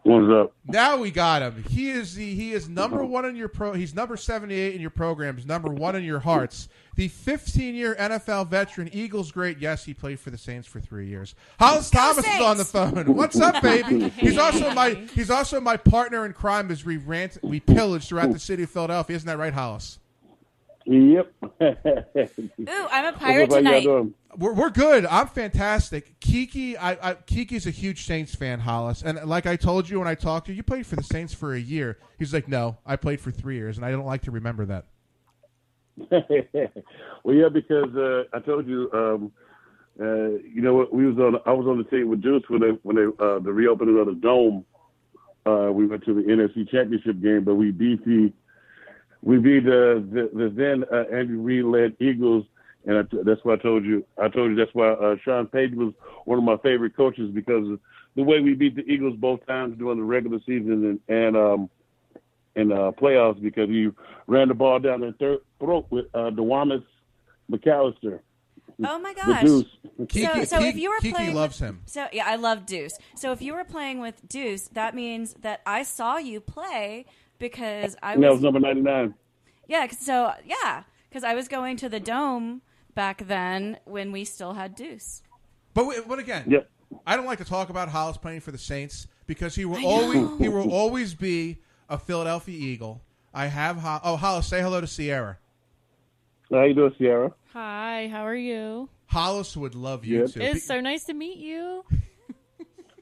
What's 0.03 0.31
up? 0.31 0.53
Now 0.67 0.97
we 0.97 1.09
got 1.09 1.41
him. 1.41 1.63
He 1.67 1.89
is 1.89 2.13
the 2.13 2.35
he 2.35 2.53
is 2.53 2.69
number 2.69 3.03
one 3.03 3.25
in 3.25 3.35
your 3.35 3.47
pro. 3.47 3.73
He's 3.73 3.95
number 3.95 4.15
seventy 4.17 4.53
eight 4.53 4.75
in 4.75 4.81
your 4.81 4.91
programs. 4.91 5.47
Number 5.47 5.69
one 5.69 5.95
in 5.95 6.03
your 6.03 6.19
hearts. 6.19 6.69
The 6.95 7.07
fifteen 7.07 7.73
year 7.73 7.95
NFL 7.95 8.47
veteran, 8.49 8.87
Eagles 8.93 9.31
great. 9.31 9.57
Yes, 9.57 9.83
he 9.83 9.95
played 9.95 10.19
for 10.19 10.29
the 10.29 10.37
Saints 10.37 10.67
for 10.67 10.79
three 10.79 11.07
years. 11.07 11.33
Hollis 11.59 11.89
Thomas 11.89 12.23
is 12.25 12.39
on 12.41 12.57
the 12.57 12.65
phone. 12.65 13.15
What's 13.15 13.39
up, 13.41 13.63
baby? 13.63 14.09
He's 14.09 14.37
also 14.37 14.71
my 14.75 14.91
he's 15.15 15.31
also 15.31 15.59
my 15.59 15.75
partner 15.75 16.23
in 16.27 16.33
crime 16.33 16.69
as 16.69 16.85
we 16.85 16.97
rant 16.97 17.39
we 17.41 17.59
pillage 17.59 18.07
throughout 18.07 18.31
the 18.31 18.39
city 18.39 18.61
of 18.61 18.69
Philadelphia. 18.69 19.15
Isn't 19.15 19.27
that 19.27 19.39
right, 19.39 19.53
Hollis? 19.53 19.97
Yep. 20.85 21.33
Ooh, 21.61 22.87
I'm 22.91 23.13
a 23.13 23.17
pirate 23.17 23.49
What's 23.49 23.53
y'all 23.53 23.57
tonight. 23.57 23.83
doing? 23.83 24.13
We're, 24.37 24.53
we're 24.53 24.69
good. 24.69 25.05
I'm 25.05 25.27
fantastic. 25.27 26.19
Kiki, 26.19 26.77
I, 26.77 27.11
I 27.11 27.13
Kiki's 27.15 27.65
a 27.65 27.71
huge 27.71 28.05
Saints 28.05 28.35
fan, 28.35 28.59
Hollis, 28.59 29.01
and 29.01 29.23
like 29.25 29.45
I 29.47 29.55
told 29.55 29.89
you 29.89 29.99
when 29.99 30.07
I 30.07 30.15
talked 30.15 30.47
to 30.47 30.51
you, 30.51 30.57
you 30.57 30.63
played 30.63 30.85
for 30.85 30.95
the 30.95 31.03
Saints 31.03 31.33
for 31.33 31.53
a 31.53 31.59
year. 31.59 31.97
He's 32.19 32.33
like, 32.33 32.47
no, 32.47 32.77
I 32.85 32.97
played 32.97 33.19
for 33.19 33.31
three 33.31 33.55
years, 33.55 33.77
and 33.77 33.85
I 33.85 33.91
don't 33.91 34.05
like 34.05 34.23
to 34.23 34.31
remember 34.31 34.65
that. 34.65 34.85
well, 37.23 37.35
yeah, 37.35 37.49
because 37.49 37.95
uh, 37.95 38.23
I 38.33 38.39
told 38.39 38.67
you, 38.67 38.89
um, 38.93 39.31
uh, 39.99 40.37
you 40.43 40.61
know, 40.61 40.75
what 40.75 40.93
we 40.93 41.05
was 41.07 41.17
on. 41.17 41.39
I 41.45 41.53
was 41.53 41.65
on 41.67 41.77
the 41.77 41.85
team 41.85 42.09
with 42.09 42.21
Juice 42.21 42.43
when 42.47 42.61
they 42.61 42.77
when 42.83 42.95
they 42.97 43.05
uh, 43.25 43.39
the 43.39 43.51
reopening 43.53 43.97
of 43.97 44.07
the 44.07 44.13
dome. 44.13 44.65
Uh, 45.45 45.71
we 45.71 45.87
went 45.87 46.03
to 46.03 46.13
the 46.13 46.21
NFC 46.21 46.69
Championship 46.69 47.21
game, 47.21 47.43
but 47.43 47.55
we 47.55 47.71
beat 47.71 48.03
the 48.03 48.33
we 49.25 49.39
beat 49.39 49.65
the 49.65 50.07
the, 50.09 50.29
the 50.33 50.49
then 50.49 50.85
uh, 50.89 51.03
Andy 51.13 51.33
Reid 51.33 51.65
led 51.65 51.95
Eagles 51.99 52.45
and 52.85 52.99
I 52.99 53.01
t- 53.03 53.19
that's 53.25 53.43
why 53.43 53.53
I 53.53 53.57
told 53.57 53.83
you. 53.83 54.05
I 54.21 54.29
told 54.29 54.51
you 54.51 54.55
that's 54.55 54.73
why 54.73 54.89
uh, 54.91 55.15
Sean 55.23 55.47
Payton 55.47 55.77
was 55.77 55.93
one 56.25 56.37
of 56.37 56.43
my 56.43 56.57
favorite 56.57 56.95
coaches 56.95 57.31
because 57.33 57.67
of 57.69 57.79
the 58.15 58.23
way 58.23 58.39
we 58.39 58.53
beat 58.53 58.75
the 58.75 58.83
Eagles 58.83 59.15
both 59.17 59.45
times 59.45 59.77
during 59.77 59.97
the 59.97 60.03
regular 60.03 60.39
season 60.45 60.99
and 61.09 61.17
and 61.17 61.35
um 61.35 61.69
in 62.55 62.71
uh, 62.71 62.91
playoffs 62.91 63.41
because 63.41 63.67
he 63.67 63.89
ran 64.27 64.47
the 64.47 64.53
ball 64.53 64.79
down 64.79 65.01
their 65.01 65.11
third 65.13 65.39
throat 65.59 65.87
with 65.89 66.05
uh, 66.13 66.29
Dewamis 66.29 66.85
McAllister. 67.51 68.21
Oh 68.83 68.99
my 68.99 69.13
The 69.13 69.21
gosh! 69.21 69.43
Deuce. 69.43 69.65
So, 70.11 70.43
so 70.45 70.63
if 70.63 70.77
you 70.77 70.89
were 70.89 70.99
Kiki 70.99 71.13
playing 71.13 71.35
loves 71.35 71.59
with, 71.59 71.69
him. 71.69 71.81
So 71.85 72.07
yeah, 72.13 72.25
I 72.27 72.35
love 72.35 72.65
Deuce. 72.65 72.97
So 73.15 73.31
if 73.31 73.41
you 73.41 73.53
were 73.53 73.63
playing 73.63 73.99
with 73.99 74.27
Deuce, 74.27 74.67
that 74.69 74.95
means 74.95 75.33
that 75.41 75.61
I 75.65 75.83
saw 75.83 76.17
you 76.17 76.39
play 76.41 77.05
because 77.39 77.95
I 78.01 78.13
And 78.13 78.23
that 78.23 78.27
was 78.29 78.37
was 78.37 78.43
number 78.43 78.59
ninety 78.59 78.81
nine. 78.81 79.13
Yeah, 79.67 79.87
So 79.87 80.33
yeah, 80.45 80.83
because 81.09 81.23
I 81.23 81.33
was 81.33 81.47
going 81.47 81.77
to 81.77 81.89
the 81.89 81.99
dome 81.99 82.61
back 82.93 83.27
then 83.27 83.79
when 83.85 84.11
we 84.11 84.23
still 84.25 84.53
had 84.53 84.75
Deuce. 84.75 85.23
But 85.73 85.87
wait, 85.87 86.07
but 86.07 86.19
again, 86.19 86.45
Yep. 86.47 86.69
I 87.05 87.15
don't 87.15 87.25
like 87.25 87.39
to 87.39 87.45
talk 87.45 87.69
about 87.69 87.89
Hollis 87.89 88.17
playing 88.17 88.41
for 88.41 88.51
the 88.51 88.57
Saints 88.57 89.07
because 89.27 89.55
he 89.55 89.65
will 89.65 89.85
always 89.85 90.39
he 90.39 90.49
will 90.49 90.71
always 90.71 91.13
be 91.13 91.57
a 91.89 91.97
Philadelphia 91.97 92.57
Eagle. 92.57 93.01
I 93.33 93.47
have 93.47 93.77
Ho- 93.77 93.99
oh 94.03 94.15
Hollis, 94.15 94.47
say 94.47 94.61
hello 94.61 94.79
to 94.81 94.87
Sierra. 94.87 95.37
How 96.51 96.63
you 96.63 96.73
doing, 96.75 96.93
Sierra? 96.97 97.33
Hi, 97.53 98.07
how 98.11 98.21
are 98.25 98.35
you? 98.35 98.87
Hollis 99.07 99.57
would 99.57 99.75
love 99.75 100.05
you 100.05 100.21
Good. 100.21 100.33
too. 100.33 100.41
It's 100.41 100.65
so 100.65 100.79
nice 100.79 101.03
to 101.05 101.13
meet 101.13 101.37
you. 101.37 101.83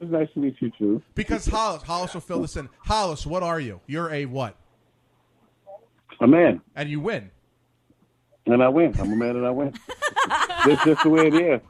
It's 0.04 0.12
nice 0.12 0.28
to 0.34 0.38
meet 0.40 0.56
you 0.60 0.70
too. 0.78 1.02
because 1.14 1.46
Hollis 1.46 1.82
Hollis 1.82 2.14
will 2.14 2.20
fill 2.20 2.40
this 2.42 2.56
in. 2.56 2.68
Hollis, 2.80 3.26
what 3.26 3.42
are 3.42 3.58
you? 3.60 3.80
You're 3.86 4.10
a 4.12 4.26
what? 4.26 4.56
A 6.20 6.26
man, 6.26 6.60
And 6.76 6.88
you 6.88 7.00
win. 7.00 7.30
and 8.46 8.62
I 8.62 8.68
win. 8.68 8.94
I'm 9.00 9.12
a 9.12 9.16
man, 9.16 9.36
and 9.36 9.46
I 9.46 9.50
win. 9.50 9.72
That's 10.66 10.84
just 10.84 11.02
the 11.02 11.10
way 11.10 11.26
it 11.28 11.34
is. 11.34 11.60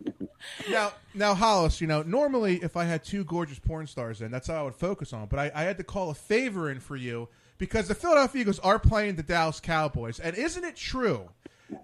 Now, 0.70 0.92
now, 1.14 1.34
Hollis, 1.34 1.80
you 1.80 1.86
know, 1.86 2.02
normally 2.02 2.56
if 2.62 2.76
I 2.76 2.84
had 2.84 3.04
two 3.04 3.24
gorgeous 3.24 3.58
porn 3.58 3.86
stars 3.86 4.20
in, 4.20 4.30
that's 4.30 4.48
how 4.48 4.60
I 4.60 4.62
would 4.62 4.74
focus 4.74 5.12
on. 5.12 5.26
But 5.26 5.38
I, 5.38 5.52
I 5.54 5.62
had 5.62 5.78
to 5.78 5.84
call 5.84 6.10
a 6.10 6.14
favor 6.14 6.70
in 6.70 6.78
for 6.80 6.94
you 6.96 7.28
because 7.58 7.88
the 7.88 7.94
Philadelphia 7.94 8.42
Eagles 8.42 8.58
are 8.60 8.78
playing 8.78 9.14
the 9.16 9.22
Dallas 9.22 9.58
Cowboys. 9.60 10.20
And 10.20 10.36
isn't 10.36 10.62
it 10.64 10.76
true 10.76 11.30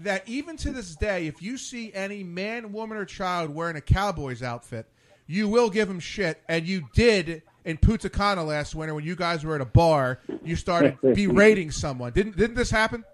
that 0.01 0.28
even 0.28 0.56
to 0.59 0.70
this 0.70 0.94
day, 0.94 1.27
if 1.27 1.40
you 1.43 1.56
see 1.56 1.93
any 1.94 2.22
man, 2.22 2.72
woman, 2.72 2.98
or 2.98 3.05
child 3.05 3.51
wearing 3.51 3.77
a 3.77 3.81
Cowboys 3.81 4.43
outfit, 4.43 4.86
you 5.31 5.48
will 5.48 5.70
give 5.70 5.89
them 5.89 6.01
shit? 6.01 6.43
And 6.48 6.66
you 6.66 6.89
did 6.93 7.43
in 7.65 7.78
Punta 7.78 8.11
Cana 8.11 8.43
last 8.43 8.74
winter 8.74 8.94
when 8.94 9.05
you 9.05 9.15
guys 9.15 9.44
were 9.44 9.55
at 9.55 9.61
a 9.61 9.66
bar. 9.66 10.19
You 10.43 10.57
started 10.57 10.98
berating 11.02 11.70
someone. 11.70 12.12
Didn't 12.12 12.36
didn't 12.36 12.57
this 12.57 12.70
happen? 12.70 13.05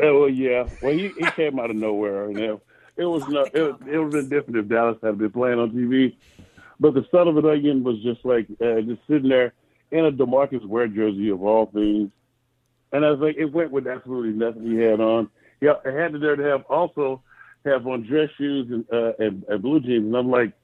Oh 0.00 0.20
well, 0.20 0.28
yeah. 0.28 0.68
Well, 0.82 0.92
he, 0.92 1.08
he 1.18 1.30
came 1.32 1.58
out 1.58 1.70
of 1.70 1.76
nowhere, 1.76 2.26
and 2.26 2.38
it, 2.38 2.60
it 2.96 3.04
was 3.04 3.26
no, 3.28 3.42
it, 3.42 3.54
it 3.54 3.98
would 3.98 4.04
have 4.04 4.10
been 4.12 4.28
different 4.28 4.56
if 4.56 4.68
Dallas 4.68 4.98
had 5.02 5.18
been 5.18 5.32
playing 5.32 5.58
on 5.58 5.72
TV. 5.72 6.14
But 6.78 6.94
the 6.94 7.04
son 7.10 7.26
of 7.26 7.36
an 7.36 7.44
onion 7.44 7.82
was 7.82 8.00
just 8.02 8.24
like 8.24 8.46
uh, 8.60 8.80
just 8.82 9.00
sitting 9.08 9.28
there 9.28 9.52
in 9.90 10.04
a 10.04 10.12
DeMarcus 10.12 10.64
Ware 10.64 10.86
jersey 10.86 11.30
of 11.30 11.42
all 11.42 11.66
things, 11.66 12.10
and 12.92 13.04
I 13.04 13.10
was 13.10 13.18
like, 13.18 13.36
it 13.36 13.46
went 13.46 13.72
with 13.72 13.88
absolutely 13.88 14.30
nothing 14.30 14.64
he 14.64 14.76
had 14.76 15.00
on. 15.00 15.28
He 15.58 15.66
had 15.66 16.12
to 16.12 16.18
there 16.18 16.36
to 16.36 16.44
have 16.44 16.62
also 16.66 17.20
have 17.64 17.86
on 17.86 18.02
dress 18.02 18.30
shoes 18.38 18.70
and 18.70 18.84
uh, 18.92 19.12
and, 19.18 19.44
and 19.48 19.60
blue 19.60 19.80
jeans, 19.80 20.06
and 20.06 20.16
I'm 20.16 20.30
like, 20.30 20.50
uh, 20.50 20.59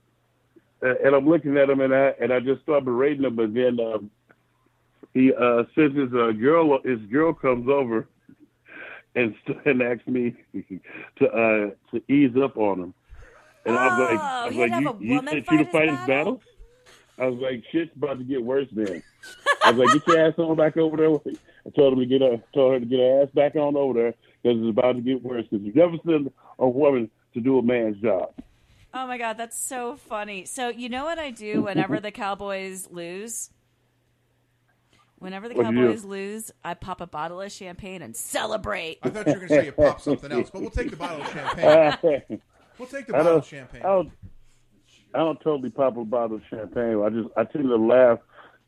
and 0.82 1.15
I'm 1.15 1.28
looking 1.28 1.57
at 1.57 1.70
him, 1.70 1.81
and 1.81 1.94
I 1.94 2.15
and 2.20 2.32
I 2.32 2.40
just 2.40 2.62
started 2.62 2.85
berating 2.85 3.24
him, 3.24 3.36
but 3.36 3.53
then 3.55 3.78
um, 3.81 4.11
he 5.15 5.32
uh, 5.32 5.65
says 5.74 5.93
his 5.94 6.12
uh, 6.12 6.32
girl 6.32 6.81
his 6.85 7.01
girl 7.11 7.32
comes 7.32 7.69
over 7.69 8.07
and 9.15 9.35
and 9.65 9.82
asks 9.82 10.07
me 10.07 10.35
to 11.19 11.27
uh 11.27 11.70
to 11.93 12.03
ease 12.12 12.36
up 12.43 12.57
on 12.57 12.81
him. 12.81 12.94
And 13.65 13.77
I 13.77 13.86
was 13.89 14.11
like, 14.11 14.20
I 14.20 14.47
was 14.47 14.57
Oh, 14.57 14.61
like, 14.61 15.01
you, 15.01 15.12
you 15.15 15.28
sent 15.28 15.51
you 15.51 15.59
to 15.59 15.65
fight 15.73 15.89
his 15.89 15.98
his 15.98 16.07
battle? 16.07 16.40
I 17.19 17.27
was 17.27 17.40
like, 17.40 17.65
shit's 17.73 17.90
about 17.97 18.19
to 18.19 18.24
get 18.24 18.43
worse, 18.44 18.69
man. 18.73 19.03
I 19.65 19.73
was 19.73 19.78
like, 19.85 20.05
get 20.05 20.07
your 20.15 20.27
ass 20.28 20.35
on 20.39 20.57
back 20.57 20.77
over 20.77 20.97
there. 20.97 21.35
I 21.66 21.70
told 21.70 21.94
him 21.94 21.98
to 22.01 22.07
get 22.07 22.20
her, 22.20 22.40
told 22.55 22.74
her 22.74 22.81
to 22.81 22.86
get 22.86 22.98
her 23.01 23.23
ass 23.23 23.28
back 23.35 23.57
on 23.57 23.74
over 23.74 23.94
there 23.94 24.15
because 24.43 24.59
it's 24.61 24.69
about 24.70 24.97
to 24.97 25.01
get 25.01 25.23
worse. 25.23 25.47
Because 25.51 25.66
you 25.66 25.73
never 25.73 25.97
send 26.07 26.31
a 26.59 26.69
woman 26.69 27.11
to 27.35 27.40
do 27.40 27.59
a 27.59 27.62
man's 27.62 28.01
job. 28.01 28.32
Oh 28.97 29.06
my 29.06 29.18
god, 29.18 29.36
that's 29.36 29.59
so 29.59 29.97
funny. 29.97 30.47
So 30.47 30.70
you 30.70 30.89
know 30.89 31.05
what 31.05 31.18
I 31.18 31.31
do 31.31 31.62
whenever 31.62 32.01
the 32.01 32.10
Cowboys 32.10 32.89
lose? 32.90 33.51
Whenever 35.18 35.51
the 35.51 35.55
What 35.55 35.66
do 35.66 35.74
you 35.74 35.82
do? 35.82 35.86
Cowboys 35.89 36.05
lose, 36.05 36.51
I 36.64 36.73
pop 36.73 37.02
a 37.02 37.06
bottle 37.06 37.43
of 37.43 37.52
champagne 37.52 38.01
and 38.01 38.16
celebrate. 38.16 38.98
I 39.02 39.10
thought 39.10 39.27
you 39.27 39.35
were 39.35 39.39
going 39.40 39.48
to 39.48 39.55
say 39.55 39.64
you 39.66 39.73
pop 39.73 40.01
something 40.01 40.32
else, 40.32 40.48
but 40.51 40.62
we'll 40.62 40.70
take 40.70 40.90
the 40.90 40.97
bottle 40.97 41.20
of 41.20 41.31
champagne. 41.31 42.40
We'll 42.78 42.89
take 42.89 43.06
the 43.06 43.14
I 43.14 43.18
bottle 43.20 43.32
don't, 43.32 43.39
of 43.39 43.47
champagne. 43.47 43.82
I 43.82 43.89
don't, 43.89 44.12
I 45.14 45.18
don't 45.18 45.40
totally 45.40 45.70
pop 45.70 45.97
a 45.97 46.05
bottle 46.05 46.36
of 46.36 46.43
champagne. 46.51 47.02
I 47.02 47.09
just 47.09 47.28
I 47.35 47.44
tend 47.44 47.64
to 47.64 47.77
laugh, 47.77 48.18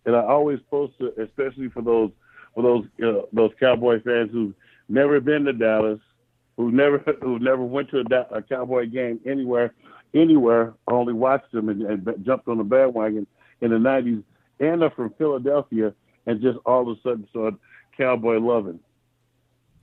and 0.07 0.17
I 0.17 0.23
always 0.23 0.61
post 0.71 0.95
it, 1.01 1.15
especially 1.19 1.69
for 1.69 1.83
those 1.83 2.11
for 2.55 2.63
those 2.63 2.87
uh, 3.03 3.27
those 3.35 3.51
Cowboy 3.61 4.03
fans 4.03 4.31
who've 4.33 4.55
never 4.89 5.21
been 5.21 5.45
to 5.45 5.53
Dallas, 5.53 6.01
who 6.57 6.73
never 6.73 6.99
who 7.23 7.39
never 7.39 7.63
went 7.63 7.91
to 7.91 7.99
a, 7.99 8.37
a 8.37 8.41
Cowboy 8.41 8.87
game 8.87 9.21
anywhere, 9.27 9.75
anywhere. 10.15 10.75
I 10.87 10.93
only 10.93 11.13
watched 11.13 11.53
them 11.53 11.69
and, 11.69 11.83
and 11.83 12.25
jumped 12.25 12.49
on 12.49 12.59
the 12.59 12.65
bandwagon 12.65 13.27
in 13.61 13.71
the 13.71 13.77
'90s, 13.77 14.23
and 14.61 14.83
are 14.83 14.91
from 14.91 15.13
Philadelphia, 15.19 15.93
and 16.27 16.41
just 16.41 16.59
all 16.67 16.91
of 16.91 16.97
a 16.97 17.01
sudden 17.03 17.27
started 17.31 17.59
Cowboy 17.97 18.39
loving. 18.39 18.81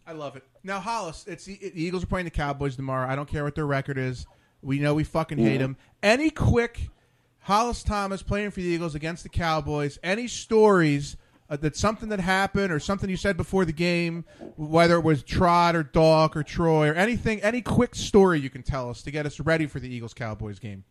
I 0.08 0.14
love 0.14 0.36
it. 0.36 0.44
Now, 0.64 0.80
Hollis, 0.80 1.26
it's 1.28 1.46
the, 1.46 1.58
the 1.58 1.84
Eagles 1.84 2.04
are 2.04 2.08
playing 2.08 2.26
the 2.26 2.32
Cowboys 2.32 2.76
tomorrow. 2.76 3.10
I 3.10 3.16
don't 3.16 3.28
care 3.28 3.44
what 3.44 3.56
their 3.56 3.66
record 3.66 3.98
is. 3.98 4.26
We 4.62 4.80
know 4.80 4.94
we 4.94 5.04
fucking 5.04 5.38
hate 5.38 5.58
Mhm. 5.58 5.60
them. 5.60 5.78
Any 6.04 6.30
quick 6.30 6.90
Hollis 7.40 7.84
Thomas 7.84 8.22
playing 8.24 8.52
for 8.52 8.62
the 8.62 8.68
Eagles 8.68 8.96
against 8.96 9.24
the 9.24 9.30
Cowboys? 9.30 10.00
Any 10.04 10.28
stories 10.28 11.18
uh, 11.50 11.58
that 11.58 11.76
something 11.76 12.10
that 12.10 12.20
happened 12.20 12.72
or 12.72 12.80
something 12.80 13.10
you 13.10 13.18
said 13.18 13.38
before 13.38 13.66
the 13.66 13.74
game, 13.74 14.26
whether 14.56 14.96
it 14.96 15.04
was 15.04 15.24
Trot 15.24 15.76
or 15.76 15.84
Doc 15.84 16.36
or 16.36 16.44
Troy 16.44 16.90
or 16.90 16.94
anything? 16.94 17.42
Any 17.42 17.62
quick 17.62 17.96
story 17.96 18.40
you 18.40 18.50
can 18.50 18.64
tell 18.64 18.90
us 18.90 19.02
to 19.04 19.12
get 19.12 19.26
us 19.26 19.40
ready 19.40 19.68
for 19.68 19.80
the 19.80 19.90
Eagles 19.90 20.14
Cowboys 20.14 20.60
game? 20.60 20.84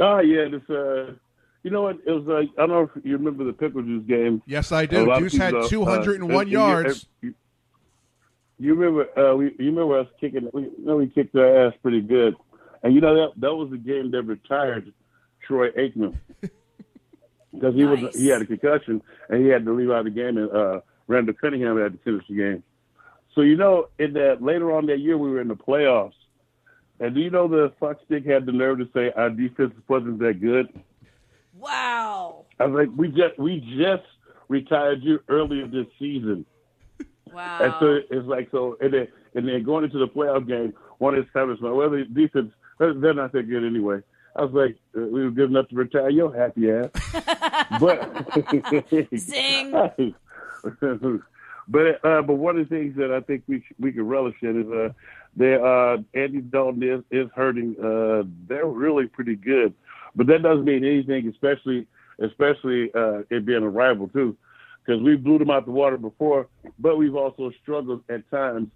Ah, 0.00 0.20
yeah, 0.20 0.48
this 0.48 0.68
uh, 0.70 1.12
you 1.62 1.70
know 1.70 1.82
what? 1.82 1.98
It 2.06 2.10
was 2.10 2.24
like 2.24 2.48
I 2.58 2.66
don't 2.66 2.70
know 2.70 2.90
if 2.94 3.04
you 3.04 3.16
remember 3.16 3.44
the 3.44 3.52
pickle 3.52 3.82
juice 3.82 4.04
game. 4.06 4.42
Yes, 4.46 4.72
I 4.72 4.86
do. 4.86 5.14
Duce 5.18 5.36
had 5.36 5.54
uh, 5.54 5.68
201 5.68 6.34
uh, 6.34 6.48
yards. 6.48 7.06
You, 7.20 7.34
you 8.58 8.74
remember? 8.74 9.18
Uh, 9.18 9.36
we, 9.36 9.46
you 9.58 9.66
remember 9.66 10.00
us 10.00 10.08
kicking? 10.20 10.48
We, 10.52 10.62
you 10.62 10.72
know, 10.78 10.96
we 10.96 11.08
kicked 11.08 11.34
our 11.36 11.66
ass 11.66 11.74
pretty 11.82 12.00
good, 12.00 12.34
and 12.82 12.94
you 12.94 13.00
know 13.00 13.14
that 13.14 13.40
that 13.40 13.54
was 13.54 13.70
the 13.70 13.78
game 13.78 14.10
that 14.10 14.22
retired 14.22 14.92
Troy 15.40 15.70
Aikman 15.70 16.16
because 17.52 17.74
he 17.74 17.84
was 17.84 18.16
he 18.16 18.28
had 18.28 18.42
a 18.42 18.46
concussion 18.46 19.02
and 19.28 19.44
he 19.44 19.48
had 19.48 19.64
to 19.64 19.72
leave 19.72 19.90
out 19.90 20.00
of 20.00 20.04
the 20.06 20.10
game, 20.10 20.36
and 20.36 20.50
uh, 20.50 20.80
Randall 21.06 21.34
Cunningham 21.34 21.80
had 21.80 21.92
to 21.92 21.98
finish 21.98 22.24
the 22.28 22.36
game. 22.36 22.62
So 23.34 23.40
you 23.40 23.56
know, 23.56 23.88
in 23.98 24.12
that 24.14 24.42
later 24.42 24.72
on 24.72 24.86
that 24.86 24.98
year, 24.98 25.16
we 25.16 25.30
were 25.30 25.40
in 25.40 25.48
the 25.48 25.56
playoffs, 25.56 26.12
and 27.00 27.14
do 27.14 27.20
you 27.20 27.30
know 27.30 27.48
the 27.48 27.72
Fox 27.80 28.00
stick 28.04 28.26
had 28.26 28.46
the 28.46 28.52
nerve 28.52 28.78
to 28.78 28.88
say 28.94 29.10
our 29.16 29.30
defense 29.30 29.74
wasn't 29.88 30.18
that 30.20 30.40
good? 30.40 30.68
Wow. 31.58 32.44
I 32.58 32.66
was 32.66 32.86
like, 32.86 32.96
we 32.96 33.08
just 33.08 33.38
we 33.38 33.60
just 33.78 34.04
retired 34.48 35.02
you 35.02 35.20
earlier 35.28 35.66
this 35.66 35.86
season. 35.98 36.44
Wow. 37.32 37.58
And 37.62 37.74
so 37.80 37.98
it's 38.10 38.26
like 38.26 38.48
so, 38.50 38.76
and 38.80 38.92
then 38.92 39.08
and 39.34 39.48
then 39.48 39.62
going 39.62 39.84
into 39.84 39.98
the 39.98 40.08
playoff 40.08 40.46
game, 40.46 40.74
one 40.98 41.14
of 41.14 41.24
his 41.24 41.32
comments 41.32 41.62
"Well, 41.62 41.90
the 41.90 42.04
defense 42.04 42.52
they're 42.78 43.14
not 43.14 43.32
that 43.32 43.48
good 43.48 43.64
anyway." 43.64 44.00
I 44.34 44.44
was 44.44 44.52
like, 44.52 44.76
uh, 44.96 45.06
"We 45.06 45.24
were 45.24 45.30
good 45.30 45.50
enough 45.50 45.68
to 45.68 45.76
retire 45.76 46.10
your 46.10 46.34
happy 46.34 46.70
ass," 46.70 46.90
but 47.80 49.08
Zing. 49.16 49.70
but 51.68 52.04
uh, 52.04 52.22
but 52.22 52.34
one 52.34 52.58
of 52.58 52.68
the 52.68 52.76
things 52.76 52.96
that 52.96 53.10
I 53.12 53.20
think 53.20 53.44
we 53.46 53.64
we 53.78 53.92
can 53.92 54.06
relish 54.06 54.36
in 54.42 54.62
is 54.62 54.70
uh, 54.70 54.88
they 55.36 55.54
uh, 55.54 55.98
Andy 56.14 56.40
Dalton 56.40 56.82
is 56.82 57.02
is 57.10 57.30
hurting. 57.34 57.76
Uh, 57.78 58.24
they're 58.48 58.66
really 58.66 59.06
pretty 59.06 59.36
good, 59.36 59.74
but 60.14 60.26
that 60.28 60.42
doesn't 60.42 60.64
mean 60.64 60.84
anything, 60.84 61.28
especially 61.28 61.86
especially 62.20 62.90
uh, 62.94 63.22
it 63.30 63.44
being 63.44 63.62
a 63.62 63.68
rival 63.68 64.08
too, 64.08 64.36
because 64.84 65.02
we 65.02 65.16
blew 65.16 65.38
them 65.38 65.50
out 65.50 65.64
the 65.64 65.72
water 65.72 65.96
before, 65.98 66.48
but 66.78 66.96
we've 66.96 67.16
also 67.16 67.50
struggled 67.62 68.02
at 68.08 68.28
times 68.30 68.68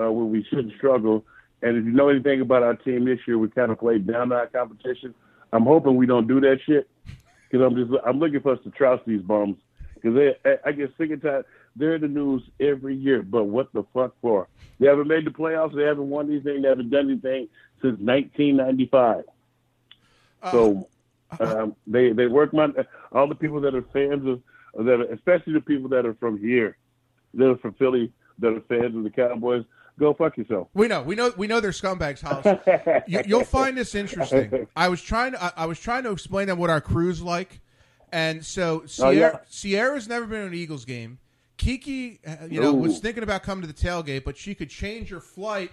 uh, 0.00 0.10
when 0.10 0.30
we 0.30 0.44
shouldn't 0.44 0.74
struggle. 0.76 1.24
And 1.64 1.78
if 1.78 1.84
you 1.86 1.92
know 1.92 2.10
anything 2.10 2.42
about 2.42 2.62
our 2.62 2.74
team 2.74 3.06
this 3.06 3.18
year, 3.26 3.38
we 3.38 3.48
kind 3.48 3.72
of 3.72 3.78
played 3.78 4.06
down 4.06 4.30
our 4.32 4.46
competition. 4.46 5.14
I'm 5.50 5.64
hoping 5.64 5.96
we 5.96 6.04
don't 6.04 6.28
do 6.28 6.38
that 6.42 6.58
shit 6.66 6.88
because 7.50 7.64
I'm 7.64 7.74
just 7.74 7.90
I'm 8.04 8.18
looking 8.18 8.40
for 8.40 8.52
us 8.52 8.58
to 8.64 8.70
trounce 8.70 9.00
these 9.06 9.22
bums 9.22 9.56
because 9.94 10.14
they 10.14 10.58
I 10.64 10.72
get 10.72 10.92
sick 10.98 11.10
and 11.10 11.22
tired. 11.22 11.46
They're 11.74 11.94
in 11.94 12.02
the 12.02 12.08
news 12.08 12.42
every 12.60 12.94
year, 12.94 13.22
but 13.22 13.44
what 13.44 13.72
the 13.72 13.82
fuck 13.94 14.14
for? 14.20 14.46
They 14.78 14.86
haven't 14.86 15.08
made 15.08 15.24
the 15.24 15.30
playoffs. 15.30 15.74
They 15.74 15.84
haven't 15.84 16.10
won 16.10 16.30
anything. 16.30 16.62
They 16.62 16.68
haven't 16.68 16.90
done 16.90 17.10
anything 17.10 17.48
since 17.80 17.98
1995. 17.98 19.24
So 20.50 20.88
um, 21.40 21.74
they 21.86 22.12
they 22.12 22.26
work 22.26 22.52
my 22.52 22.68
all 23.12 23.26
the 23.26 23.34
people 23.34 23.60
that 23.62 23.74
are 23.74 23.82
fans 23.92 24.26
of 24.26 24.84
that, 24.84 25.00
are, 25.00 25.12
especially 25.12 25.54
the 25.54 25.60
people 25.60 25.88
that 25.90 26.04
are 26.04 26.14
from 26.14 26.38
here, 26.38 26.76
that 27.32 27.48
are 27.48 27.56
from 27.56 27.72
Philly, 27.74 28.12
that 28.40 28.52
are 28.52 28.60
fans 28.62 28.94
of 28.94 29.02
the 29.04 29.10
Cowboys. 29.10 29.64
Go 29.98 30.12
fuck 30.14 30.36
yourself. 30.36 30.68
We 30.74 30.88
know, 30.88 31.02
we 31.02 31.14
know, 31.14 31.32
we 31.36 31.46
know 31.46 31.60
they're 31.60 31.70
scumbags. 31.70 32.20
Hollis. 32.20 32.58
you, 33.06 33.20
you'll 33.26 33.44
find 33.44 33.76
this 33.76 33.94
interesting. 33.94 34.66
I 34.76 34.88
was 34.88 35.00
trying 35.02 35.32
to, 35.32 35.42
I, 35.42 35.52
I 35.58 35.66
was 35.66 35.78
trying 35.80 36.02
to 36.04 36.10
explain 36.10 36.48
them 36.48 36.58
what 36.58 36.70
our 36.70 36.80
crew's 36.80 37.22
like, 37.22 37.60
and 38.12 38.44
so 38.44 38.82
Oh, 38.82 38.86
Sierra, 38.86 39.14
yeah. 39.16 39.38
Sierra's 39.48 40.08
never 40.08 40.26
been 40.26 40.40
to 40.42 40.46
an 40.48 40.54
Eagles 40.54 40.84
game. 40.84 41.18
Kiki, 41.56 42.18
uh, 42.26 42.46
you 42.50 42.60
know, 42.60 42.72
was 42.72 42.98
thinking 42.98 43.22
about 43.22 43.42
coming 43.44 43.62
to 43.62 43.68
the 43.68 43.72
tailgate, 43.72 44.24
but 44.24 44.36
she 44.36 44.54
could 44.54 44.68
change 44.70 45.10
her 45.10 45.20
flight. 45.20 45.70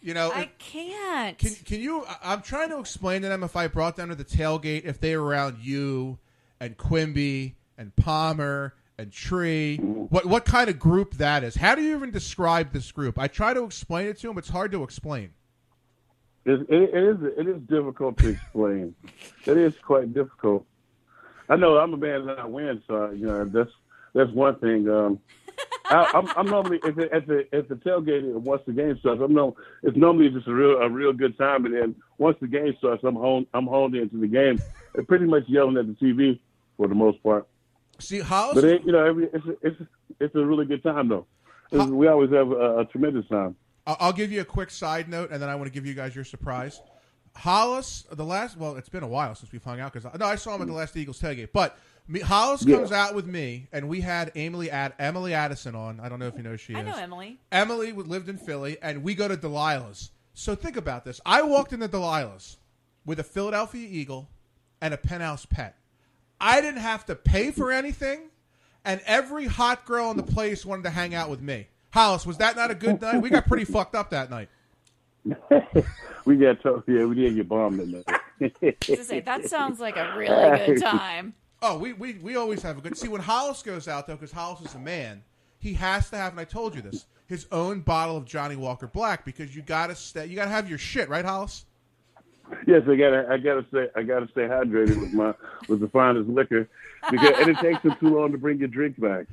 You 0.00 0.14
know, 0.14 0.30
I 0.32 0.48
can't. 0.60 1.36
Can, 1.38 1.54
can 1.64 1.80
you? 1.80 2.04
I- 2.04 2.32
I'm 2.32 2.40
trying 2.42 2.68
to 2.70 2.78
explain 2.78 3.22
to 3.22 3.28
them 3.28 3.42
if 3.42 3.56
I 3.56 3.66
brought 3.66 3.96
them 3.96 4.10
to 4.10 4.14
the 4.14 4.24
tailgate, 4.24 4.84
if 4.84 5.00
they 5.00 5.16
were 5.16 5.24
around 5.24 5.58
you 5.60 6.18
and 6.60 6.76
Quimby 6.76 7.56
and 7.76 7.94
Palmer 7.96 8.74
and 8.98 9.12
Tree, 9.12 9.76
what 9.76 10.26
what 10.26 10.44
kind 10.44 10.68
of 10.68 10.78
group 10.78 11.14
that 11.14 11.44
is? 11.44 11.54
How 11.54 11.74
do 11.74 11.82
you 11.82 11.96
even 11.96 12.10
describe 12.10 12.72
this 12.72 12.90
group? 12.90 13.18
I 13.18 13.28
try 13.28 13.54
to 13.54 13.62
explain 13.64 14.08
it 14.08 14.18
to 14.18 14.30
him. 14.30 14.38
It's 14.38 14.48
hard 14.48 14.72
to 14.72 14.82
explain. 14.82 15.30
It, 16.44 16.60
it, 16.68 16.94
it 16.94 17.04
is 17.04 17.16
it 17.38 17.48
is 17.48 17.62
difficult 17.62 18.18
to 18.18 18.30
explain. 18.30 18.94
it 19.46 19.56
is 19.56 19.74
quite 19.78 20.12
difficult. 20.12 20.66
I 21.48 21.56
know 21.56 21.78
I'm 21.78 21.94
a 21.94 21.96
man 21.96 22.26
that 22.26 22.40
I 22.40 22.46
win, 22.46 22.82
so 22.86 23.10
you 23.10 23.26
know 23.26 23.44
that's 23.44 23.70
that's 24.14 24.30
one 24.32 24.58
thing. 24.58 24.88
Um, 24.88 25.20
I, 25.90 26.10
I'm, 26.14 26.28
I'm 26.36 26.46
normally 26.46 26.80
at 26.84 26.96
the, 26.96 27.12
at 27.14 27.26
the 27.26 27.46
at 27.52 27.68
the 27.68 27.76
tailgate 27.76 28.30
once 28.32 28.62
the 28.66 28.72
game 28.72 28.98
starts. 28.98 29.22
I'm 29.22 29.32
no, 29.32 29.56
it's 29.84 29.96
normally 29.96 30.28
just 30.30 30.48
a 30.48 30.52
real 30.52 30.78
a 30.78 30.88
real 30.88 31.12
good 31.12 31.38
time, 31.38 31.66
and 31.66 31.74
then 31.74 31.94
once 32.18 32.36
the 32.40 32.48
game 32.48 32.74
starts, 32.78 33.04
I'm 33.04 33.14
honed 33.14 33.46
I'm 33.54 33.68
honed 33.68 33.94
into 33.94 34.18
the 34.18 34.26
game 34.26 34.60
and 34.94 35.06
pretty 35.06 35.26
much 35.26 35.44
yelling 35.46 35.76
at 35.76 35.86
the 35.86 35.92
TV 36.04 36.40
for 36.76 36.88
the 36.88 36.94
most 36.94 37.22
part. 37.22 37.46
See, 38.00 38.20
Hollis, 38.20 38.54
But 38.54 38.64
it, 38.64 38.84
you 38.84 38.92
know, 38.92 39.04
every, 39.04 39.24
it's 39.32 39.46
a, 39.46 39.56
it's 39.66 39.82
it's 40.20 40.34
a 40.34 40.44
really 40.44 40.66
good 40.66 40.82
time 40.82 41.08
though. 41.08 41.26
It's- 41.72 41.88
we 41.88 42.06
always 42.08 42.30
have 42.30 42.50
a, 42.52 42.80
a 42.80 42.84
tremendous 42.86 43.26
time. 43.28 43.56
I- 43.86 43.96
I'll 44.00 44.12
give 44.12 44.30
you 44.32 44.40
a 44.40 44.44
quick 44.44 44.70
side 44.70 45.08
note, 45.08 45.30
and 45.30 45.40
then 45.42 45.48
I 45.48 45.54
want 45.56 45.66
to 45.66 45.72
give 45.72 45.84
you 45.86 45.94
guys 45.94 46.14
your 46.14 46.24
surprise. 46.24 46.80
Hollis, 47.36 48.04
the 48.10 48.24
last 48.24 48.56
well, 48.56 48.76
it's 48.76 48.88
been 48.88 49.02
a 49.02 49.08
while 49.08 49.34
since 49.34 49.52
we've 49.52 49.62
hung 49.62 49.80
out 49.80 49.92
because 49.92 50.18
no, 50.18 50.26
I 50.26 50.34
saw 50.36 50.54
him 50.56 50.62
at 50.62 50.68
the 50.68 50.74
last 50.74 50.96
Eagles 50.96 51.20
tailgate. 51.20 51.50
But 51.52 51.78
me, 52.08 52.20
Hollis 52.20 52.64
Yeah. 52.64 52.76
comes 52.78 52.90
out 52.92 53.14
with 53.14 53.26
me, 53.26 53.68
and 53.72 53.88
we 53.88 54.00
had 54.00 54.32
Emily 54.34 54.70
Ad, 54.70 54.94
Emily 54.98 55.34
Addison 55.34 55.74
on. 55.74 56.00
I 56.00 56.08
don't 56.08 56.18
know 56.18 56.26
if 56.26 56.36
you 56.36 56.42
know 56.42 56.50
who 56.50 56.56
she 56.56 56.74
I 56.74 56.80
is. 56.80 56.86
know 56.86 56.96
Emily. 56.96 57.38
Emily 57.52 57.92
lived 57.92 58.28
in 58.28 58.38
Philly, 58.38 58.78
and 58.82 59.02
we 59.04 59.14
go 59.14 59.28
to 59.28 59.36
Delilah's. 59.36 60.10
So 60.34 60.54
think 60.54 60.76
about 60.76 61.04
this. 61.04 61.20
I 61.26 61.42
walked 61.42 61.72
into 61.72 61.88
Delilah's 61.88 62.56
with 63.04 63.20
a 63.20 63.24
Philadelphia 63.24 63.86
Eagle 63.88 64.30
and 64.80 64.94
a 64.94 64.96
penthouse 64.96 65.46
pet. 65.46 65.76
I 66.40 66.60
didn't 66.60 66.80
have 66.80 67.06
to 67.06 67.14
pay 67.14 67.50
for 67.50 67.72
anything, 67.72 68.30
and 68.84 69.00
every 69.06 69.46
hot 69.46 69.84
girl 69.84 70.10
in 70.10 70.16
the 70.16 70.22
place 70.22 70.64
wanted 70.64 70.84
to 70.84 70.90
hang 70.90 71.14
out 71.14 71.30
with 71.30 71.40
me. 71.40 71.68
Hollis, 71.90 72.26
was 72.26 72.38
that 72.38 72.56
not 72.56 72.70
a 72.70 72.74
good 72.74 73.00
night? 73.00 73.20
We 73.20 73.30
got 73.30 73.46
pretty 73.46 73.64
fucked 73.72 73.94
up 73.94 74.10
that 74.10 74.30
night. 74.30 74.48
we 76.24 76.36
got 76.36 76.62
tough. 76.62 76.84
Yeah, 76.86 77.04
we 77.04 77.14
did 77.14 77.34
get 77.34 77.48
bombed 77.48 77.80
in 77.80 77.92
there. 77.92 78.04
To 78.82 79.02
say, 79.02 79.18
that 79.18 79.46
sounds 79.46 79.80
like 79.80 79.96
a 79.96 80.14
really 80.16 80.66
good 80.66 80.80
time. 80.80 81.34
Oh, 81.60 81.76
we, 81.76 81.92
we, 81.92 82.12
we 82.14 82.36
always 82.36 82.62
have 82.62 82.78
a 82.78 82.80
good. 82.80 82.96
See, 82.96 83.08
when 83.08 83.20
Hollis 83.20 83.64
goes 83.64 83.88
out 83.88 84.06
though, 84.06 84.14
because 84.14 84.30
Hollis 84.30 84.60
is 84.60 84.76
a 84.76 84.78
man, 84.78 85.24
he 85.58 85.72
has 85.74 86.08
to 86.10 86.16
have, 86.16 86.30
and 86.30 86.40
I 86.40 86.44
told 86.44 86.76
you 86.76 86.80
this, 86.80 87.06
his 87.26 87.48
own 87.50 87.80
bottle 87.80 88.16
of 88.16 88.26
Johnnie 88.26 88.54
Walker 88.54 88.86
Black 88.86 89.24
because 89.24 89.56
you 89.56 89.62
gotta 89.62 89.96
stay, 89.96 90.26
you 90.26 90.36
gotta 90.36 90.52
have 90.52 90.68
your 90.68 90.78
shit, 90.78 91.08
right, 91.08 91.24
Hollis? 91.24 91.64
Yes, 92.66 92.82
I 92.88 92.96
gotta, 92.96 93.26
I 93.30 93.38
gotta 93.38 93.64
stay, 93.68 93.88
I 93.94 94.02
gotta 94.02 94.28
stay 94.28 94.42
hydrated 94.42 95.00
with 95.00 95.12
my, 95.12 95.34
with 95.68 95.80
the 95.80 95.88
finest 95.88 96.28
liquor, 96.28 96.68
because 97.10 97.38
and 97.38 97.48
it 97.50 97.58
takes 97.58 97.82
them 97.82 97.96
too 98.00 98.16
long 98.18 98.32
to 98.32 98.38
bring 98.38 98.58
your 98.58 98.68
drink 98.68 99.00
back. 99.00 99.26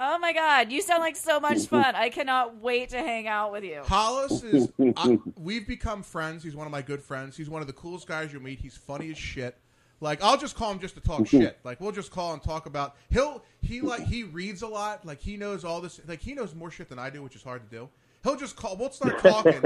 Oh 0.00 0.18
my 0.18 0.32
god, 0.32 0.70
you 0.70 0.80
sound 0.80 1.00
like 1.00 1.16
so 1.16 1.40
much 1.40 1.66
fun. 1.66 1.94
I 1.94 2.08
cannot 2.08 2.60
wait 2.60 2.90
to 2.90 2.98
hang 2.98 3.26
out 3.26 3.50
with 3.50 3.64
you. 3.64 3.82
Hollis 3.84 4.44
is. 4.44 4.68
I, 4.96 5.18
we've 5.36 5.66
become 5.66 6.02
friends. 6.02 6.44
He's 6.44 6.54
one 6.54 6.66
of 6.66 6.70
my 6.70 6.82
good 6.82 7.02
friends. 7.02 7.36
He's 7.36 7.50
one 7.50 7.60
of 7.62 7.66
the 7.66 7.72
coolest 7.72 8.06
guys 8.06 8.32
you'll 8.32 8.42
meet. 8.42 8.60
He's 8.60 8.76
funny 8.76 9.10
as 9.10 9.18
shit. 9.18 9.56
Like 10.00 10.22
I'll 10.22 10.36
just 10.36 10.54
call 10.54 10.70
him 10.70 10.78
just 10.78 10.94
to 10.94 11.00
talk 11.00 11.26
shit. 11.28 11.58
Like 11.64 11.80
we'll 11.80 11.92
just 11.92 12.12
call 12.12 12.32
and 12.32 12.42
talk 12.42 12.66
about. 12.66 12.96
He'll 13.10 13.42
he 13.60 13.80
like 13.80 14.04
he 14.04 14.22
reads 14.22 14.62
a 14.62 14.68
lot. 14.68 15.04
Like 15.04 15.20
he 15.20 15.36
knows 15.36 15.64
all 15.64 15.80
this. 15.80 16.00
Like 16.06 16.20
he 16.20 16.34
knows 16.34 16.54
more 16.54 16.70
shit 16.70 16.88
than 16.88 16.98
I 16.98 17.10
do, 17.10 17.22
which 17.22 17.34
is 17.34 17.42
hard 17.42 17.68
to 17.68 17.76
do. 17.76 17.88
He'll 18.24 18.36
just 18.36 18.56
call. 18.56 18.76
We'll 18.76 18.90
start 18.90 19.18
talking. 19.22 19.62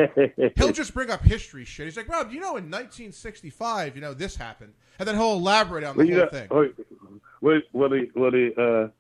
he'll 0.57 0.73
just 0.73 0.93
bring 0.95 1.11
up 1.11 1.23
history 1.23 1.65
shit. 1.65 1.87
He's 1.87 1.97
like, 1.97 2.09
Rob, 2.09 2.31
you 2.33 2.41
know, 2.41 2.57
in 2.57 2.65
1965, 2.65 3.95
you 3.97 4.03
know, 4.03 4.13
this 4.15 4.37
happened, 4.37 4.75
and 4.99 5.09
then 5.09 5.17
he'll 5.17 5.33
elaborate 5.33 5.85
on 5.85 5.97
the 5.97 6.05
Well, 6.05 6.15
whole 6.15 6.25
know, 6.25 6.31
thing. 6.31 6.49
Wait, 6.51 6.75
well, 7.41 7.61
well, 7.73 7.89
the, 7.89 8.11
well, 8.15 8.31
the, 8.31 8.91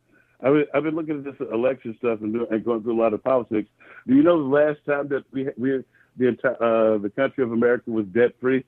uh, 0.43 0.47
I've 0.47 0.53
been, 0.55 0.66
I've 0.74 0.83
been 0.83 0.95
looking 0.97 1.19
at 1.19 1.24
this 1.39 1.49
election 1.53 1.95
stuff 1.99 2.20
and, 2.23 2.33
do, 2.33 2.47
and 2.51 2.65
going 2.65 2.83
through 2.83 2.99
a 2.99 3.01
lot 3.01 3.12
of 3.12 3.23
politics. 3.23 3.69
Do 4.09 4.15
you 4.15 4.23
know 4.23 4.39
the 4.39 4.49
last 4.55 4.81
time 4.87 5.09
that 5.09 5.24
we 5.33 5.49
we 5.57 5.85
the 6.16 6.29
entire 6.29 6.62
uh, 6.62 6.99
the 6.99 7.11
country 7.11 7.45
of 7.45 7.53
America 7.53 7.91
was 7.91 8.07
debt 8.07 8.33
free? 8.41 8.65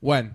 When? 0.00 0.34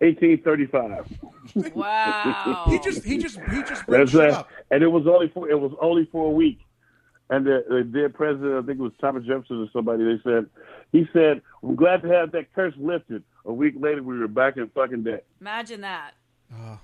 1835. 0.00 1.74
Wow. 1.74 2.64
he 2.68 2.78
just 2.80 3.04
he 3.04 3.18
just 3.18 3.38
he 3.50 3.62
just 3.62 3.86
brings 3.86 4.12
That's 4.12 4.26
shit 4.26 4.34
uh, 4.34 4.40
up. 4.40 4.50
and 4.70 4.82
it 4.82 4.88
was 4.88 5.06
only 5.06 5.28
for 5.28 5.48
it 5.48 5.58
was 5.58 5.72
only 5.80 6.06
for 6.10 6.26
a 6.26 6.30
week. 6.30 6.58
And 7.32 7.46
the, 7.46 7.64
the 7.66 7.82
dead 7.82 8.12
president, 8.12 8.62
I 8.62 8.66
think 8.66 8.78
it 8.78 8.82
was 8.82 8.92
Thomas 9.00 9.24
Jefferson 9.24 9.62
or 9.62 9.68
somebody, 9.72 10.04
they 10.04 10.20
said 10.22 10.50
he 10.92 11.08
said, 11.14 11.40
"We're 11.62 11.76
glad 11.76 12.02
to 12.02 12.08
have 12.08 12.30
that 12.32 12.52
curse 12.54 12.74
lifted." 12.76 13.22
A 13.46 13.52
week 13.52 13.72
later, 13.78 14.02
we 14.02 14.18
were 14.18 14.28
back 14.28 14.58
in 14.58 14.68
fucking 14.68 15.04
debt. 15.04 15.24
Imagine 15.40 15.80
that. 15.80 16.12
Uh, 16.54 16.76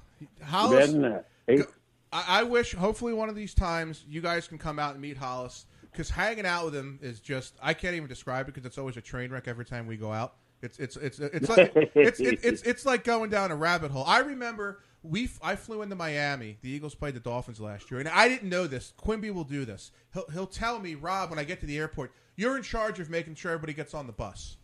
Hollis, 0.43 0.89
Imagine 0.89 1.03
that. 1.03 1.29
Eight- 1.49 1.67
I, 2.11 2.41
I 2.41 2.43
wish, 2.45 2.73
hopefully, 2.73 3.13
one 3.13 3.29
of 3.29 3.35
these 3.35 3.53
times 3.53 4.07
you 4.09 4.23
guys 4.23 4.49
can 4.49 4.57
come 4.57 4.79
out 4.79 4.93
and 4.93 5.03
meet 5.03 5.19
Hollis 5.19 5.67
because 5.93 6.09
hanging 6.09 6.47
out 6.47 6.65
with 6.65 6.75
him 6.75 6.99
is 7.03 7.21
just 7.21 7.55
I 7.63 7.75
can't 7.75 7.95
even 7.95 8.09
describe 8.09 8.49
it 8.49 8.55
because 8.55 8.65
it's 8.65 8.79
always 8.79 8.97
a 8.97 9.03
train 9.03 9.31
wreck 9.31 9.49
every 9.49 9.67
time 9.67 9.87
we 9.87 9.99
go 9.99 10.11
out. 10.11 10.37
It's 10.63 10.79
it's 10.79 10.97
it's 10.97 11.19
it's 11.19 11.51
like 11.51 11.73
it's, 11.95 12.21
it's 12.21 12.43
it's 12.43 12.63
it's 12.63 12.87
like 12.87 13.05
going 13.05 13.29
down 13.29 13.51
a 13.51 13.57
rabbit 13.57 13.91
hole. 13.91 14.05
I 14.07 14.21
remember 14.21 14.81
we 15.03 15.25
f- 15.25 15.39
I 15.43 15.57
flew 15.57 15.83
into 15.83 15.95
Miami. 15.95 16.59
The 16.63 16.71
Eagles 16.71 16.95
played 16.95 17.15
the 17.15 17.21
Dolphins 17.21 17.61
last 17.61 17.91
year, 17.91 18.01
and 18.01 18.09
I 18.09 18.29
didn't 18.29 18.49
know 18.49 18.67
this. 18.67 18.93
Quimby 18.97 19.31
will 19.31 19.45
do 19.45 19.65
this. 19.65 19.91
He'll 20.13 20.27
he'll 20.33 20.47
tell 20.47 20.79
me, 20.79 20.95
Rob, 20.95 21.31
when 21.31 21.39
I 21.39 21.45
get 21.45 21.61
to 21.61 21.67
the 21.67 21.79
airport, 21.79 22.13
you're 22.37 22.57
in 22.57 22.63
charge 22.63 23.01
of 23.01 23.11
making 23.11 23.37
sure 23.37 23.53
everybody 23.53 23.73
gets 23.73 23.95
on 23.95 24.07
the 24.07 24.13
bus. 24.13 24.57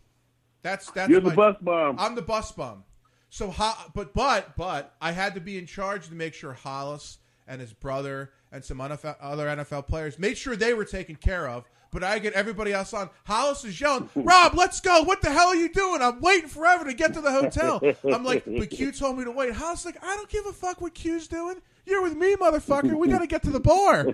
That's 0.61 0.89
that's 0.91 1.09
You're 1.09 1.21
the 1.21 1.31
bus 1.31 1.55
bum. 1.61 1.97
I'm 1.99 2.15
the 2.15 2.21
bus 2.21 2.51
bum. 2.51 2.83
So, 3.29 3.53
but 3.93 4.13
but 4.13 4.55
but 4.55 4.95
I 5.01 5.11
had 5.11 5.35
to 5.35 5.41
be 5.41 5.57
in 5.57 5.65
charge 5.65 6.07
to 6.07 6.15
make 6.15 6.33
sure 6.33 6.53
Hollis 6.53 7.17
and 7.47 7.61
his 7.61 7.73
brother 7.73 8.31
and 8.51 8.63
some 8.63 8.77
NFL, 8.77 9.17
other 9.21 9.47
NFL 9.47 9.87
players 9.87 10.17
made 10.17 10.37
sure 10.37 10.55
they 10.55 10.73
were 10.73 10.85
taken 10.85 11.15
care 11.15 11.47
of. 11.47 11.65
But 11.91 12.03
I 12.03 12.19
get 12.19 12.33
everybody 12.33 12.73
else 12.73 12.93
on. 12.93 13.09
Hollis 13.25 13.63
is 13.63 13.79
yelling, 13.79 14.09
"Rob, 14.15 14.53
let's 14.55 14.81
go! 14.81 15.03
What 15.03 15.21
the 15.21 15.31
hell 15.31 15.47
are 15.47 15.55
you 15.55 15.69
doing? 15.69 16.01
I'm 16.01 16.19
waiting 16.19 16.49
forever 16.49 16.83
to 16.85 16.93
get 16.93 17.13
to 17.13 17.21
the 17.21 17.31
hotel." 17.31 17.81
I'm 18.11 18.23
like, 18.23 18.43
"But 18.45 18.69
Q 18.69 18.91
told 18.91 19.17
me 19.17 19.23
to 19.23 19.31
wait." 19.31 19.53
Hollis 19.53 19.81
is 19.81 19.85
like, 19.85 20.03
"I 20.03 20.15
don't 20.15 20.29
give 20.29 20.45
a 20.45 20.51
fuck 20.53 20.81
what 20.81 20.93
Q's 20.93 21.27
doing. 21.27 21.61
You're 21.85 22.01
with 22.01 22.15
me, 22.15 22.35
motherfucker. 22.35 22.95
We 22.97 23.07
got 23.07 23.19
to 23.19 23.27
get 23.27 23.43
to 23.43 23.49
the 23.49 23.59
bar." 23.61 24.07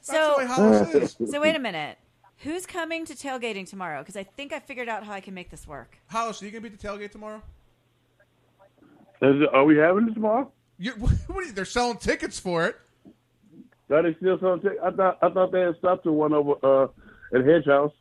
So, 0.00 0.32
the 0.32 0.38
way 0.38 0.46
Hollis 0.46 0.94
is. 1.20 1.30
so 1.30 1.40
wait 1.40 1.54
a 1.54 1.58
minute. 1.58 1.98
Who's 2.38 2.66
coming 2.66 3.04
to 3.06 3.14
tailgating 3.14 3.68
tomorrow? 3.68 4.00
Because 4.00 4.16
I 4.16 4.24
think 4.24 4.52
I 4.52 4.58
figured 4.58 4.88
out 4.88 5.04
how 5.04 5.12
I 5.12 5.20
can 5.20 5.32
make 5.34 5.50
this 5.50 5.66
work. 5.66 5.98
Hollis, 6.08 6.42
are 6.42 6.46
you 6.46 6.50
gonna 6.50 6.62
be 6.62 6.68
at 6.74 6.78
the 6.80 6.88
tailgate 6.88 7.12
tomorrow? 7.12 7.42
Is 9.20 9.40
it- 9.42 9.54
Are 9.54 9.64
we 9.64 9.76
having 9.76 10.08
it 10.08 10.14
tomorrow? 10.14 10.50
You, 10.78 10.92
what 10.98 11.12
are 11.30 11.42
you, 11.42 11.52
they're 11.52 11.64
selling 11.64 11.98
tickets 11.98 12.38
for 12.40 12.66
it. 12.66 12.76
Are 13.92 14.02
they 14.02 14.16
still 14.18 14.38
selling 14.40 14.60
tickets? 14.60 14.80
I 14.84 14.90
thought 14.90 15.18
I 15.22 15.28
thought 15.30 15.52
they 15.52 15.60
had 15.60 15.76
stopped 15.78 16.04
to 16.04 16.12
one 16.12 16.32
over 16.32 16.54
uh, 16.62 17.36
at 17.36 17.44
Hedge 17.46 17.66
House. 17.66 17.92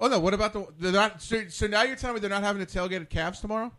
Oh 0.00 0.08
no! 0.08 0.18
What 0.18 0.34
about 0.34 0.52
the? 0.52 0.66
They're 0.78 0.92
not. 0.92 1.22
So, 1.22 1.48
so 1.48 1.66
now 1.66 1.82
you're 1.82 1.96
telling 1.96 2.14
me 2.14 2.20
they're 2.20 2.30
not 2.30 2.42
having 2.42 2.60
a 2.62 2.66
tailgate 2.66 3.00
at 3.00 3.10
Cavs 3.10 3.40
tomorrow? 3.40 3.72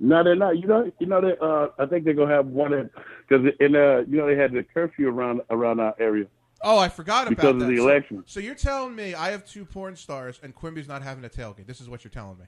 No, 0.00 0.22
they're 0.22 0.36
not. 0.36 0.56
You 0.58 0.66
know, 0.66 0.90
you 0.98 1.06
know, 1.06 1.20
they. 1.20 1.34
Uh, 1.40 1.68
I 1.78 1.86
think 1.86 2.04
they're 2.04 2.14
gonna 2.14 2.34
have 2.34 2.46
one 2.46 2.72
at 2.72 2.90
because 3.28 3.46
in 3.60 3.74
uh, 3.76 4.04
you 4.08 4.16
know, 4.18 4.26
they 4.26 4.36
had 4.36 4.52
the 4.52 4.62
curfew 4.62 5.08
around 5.08 5.42
around 5.50 5.80
our 5.80 5.94
area. 5.98 6.26
Oh, 6.62 6.78
I 6.78 6.88
forgot 6.88 7.26
about 7.28 7.36
Because 7.36 7.50
of 7.54 7.60
that. 7.60 7.66
the 7.66 7.76
election. 7.80 8.24
So, 8.26 8.40
you're 8.40 8.56
telling 8.56 8.96
me 8.96 9.14
I 9.14 9.30
have 9.30 9.44
two 9.44 9.64
porn 9.64 9.94
stars 9.94 10.40
and 10.42 10.52
Quimby's 10.54 10.88
not 10.88 11.02
having 11.02 11.24
a 11.24 11.28
tailgate? 11.28 11.66
This 11.68 11.80
is 11.80 11.88
what 11.88 12.02
you're 12.02 12.10
telling 12.10 12.36
me. 12.38 12.46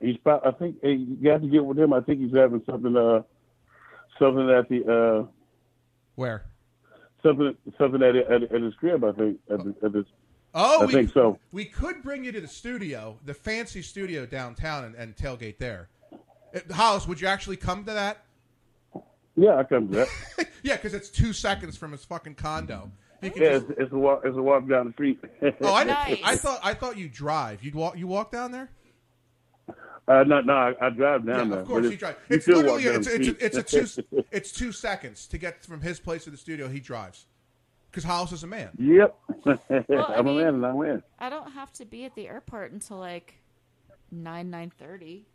He's. 0.00 0.16
prob- 0.18 0.42
I 0.46 0.50
think 0.52 0.76
uh, 0.82 0.88
you 0.88 1.30
have 1.30 1.42
to 1.42 1.48
get 1.48 1.62
with 1.64 1.78
him. 1.78 1.92
I 1.92 2.00
think 2.00 2.20
he's 2.20 2.34
having 2.34 2.62
something. 2.64 2.96
Uh, 2.96 3.22
something 4.18 4.48
at 4.50 4.68
the. 4.70 4.84
Uh, 5.26 5.26
Where? 6.16 6.44
something. 7.26 7.56
Something 7.78 8.02
at 8.02 8.16
at, 8.16 8.42
at 8.42 8.62
his 8.62 8.74
crib. 8.74 9.04
I 9.04 9.12
think. 9.12 9.38
At, 9.50 9.64
the, 9.64 9.74
at 9.84 9.94
his. 9.94 10.06
Oh, 10.54 10.82
I 10.82 10.86
we, 10.86 10.92
think 10.92 11.12
so. 11.12 11.38
We 11.52 11.66
could 11.66 12.02
bring 12.02 12.24
you 12.24 12.32
to 12.32 12.40
the 12.40 12.48
studio, 12.48 13.18
the 13.24 13.34
fancy 13.34 13.82
studio 13.82 14.24
downtown, 14.24 14.84
and, 14.84 14.94
and 14.94 15.14
tailgate 15.14 15.58
there. 15.58 15.88
Uh, 16.54 16.60
Hollis, 16.72 17.06
would 17.06 17.20
you 17.20 17.28
actually 17.28 17.56
come 17.56 17.84
to 17.84 17.92
that? 17.92 18.24
Yeah, 19.36 19.56
I 19.56 19.64
come 19.64 19.88
to 19.88 19.96
that. 19.96 20.48
yeah, 20.62 20.76
because 20.76 20.94
it's 20.94 21.10
two 21.10 21.34
seconds 21.34 21.76
from 21.76 21.92
his 21.92 22.04
fucking 22.04 22.36
condo. 22.36 22.90
Yeah, 23.20 23.28
just- 23.30 23.70
it's, 23.70 23.80
it's 23.80 23.92
a 23.92 23.98
walk. 23.98 24.22
It's 24.24 24.36
a 24.36 24.42
walk 24.42 24.68
down 24.68 24.86
the 24.86 24.92
street. 24.92 25.20
oh, 25.60 25.74
I, 25.74 25.84
didn't- 26.08 26.26
I 26.26 26.36
thought 26.36 26.60
I 26.62 26.74
thought 26.74 26.96
you 26.96 27.08
drive. 27.08 27.62
You 27.62 27.72
walk. 27.72 27.98
You 27.98 28.06
walk 28.06 28.32
down 28.32 28.52
there. 28.52 28.70
Uh, 30.08 30.22
no, 30.24 30.40
no, 30.40 30.52
I, 30.54 30.74
I 30.80 30.90
drive 30.90 31.26
down 31.26 31.48
Yeah, 31.48 31.54
there. 31.54 31.60
of 31.62 31.66
course 31.66 31.82
but 31.82 31.90
he 31.90 31.96
drives. 31.96 32.16
you 32.28 32.36
It's 32.36 32.44
still 32.44 32.56
literally 32.58 32.84
walk 32.84 32.92
down 33.04 33.14
it's, 33.16 33.28
it's, 33.28 33.56
it's 33.56 33.56
a 33.56 33.62
two 33.62 34.24
it's 34.30 34.52
two 34.52 34.70
seconds 34.72 35.26
to 35.28 35.38
get 35.38 35.64
from 35.64 35.80
his 35.80 35.98
place 35.98 36.24
to 36.24 36.30
the 36.30 36.36
studio. 36.36 36.68
He 36.68 36.78
drives 36.80 37.26
because 37.90 38.04
Hollis 38.04 38.30
is 38.32 38.42
a 38.44 38.46
man. 38.46 38.70
Yep. 38.78 39.16
I 39.46 39.84
I'm 39.90 40.18
a 40.18 40.22
mean- 40.24 40.36
man 40.36 40.54
and 40.54 40.66
I 40.66 40.72
win. 40.72 41.02
I 41.18 41.28
don't 41.28 41.50
have 41.52 41.72
to 41.74 41.84
be 41.84 42.04
at 42.04 42.14
the 42.14 42.28
airport 42.28 42.70
until 42.72 42.98
like 42.98 43.34
nine 44.12 44.50
nine 44.50 44.70
thirty. 44.78 45.26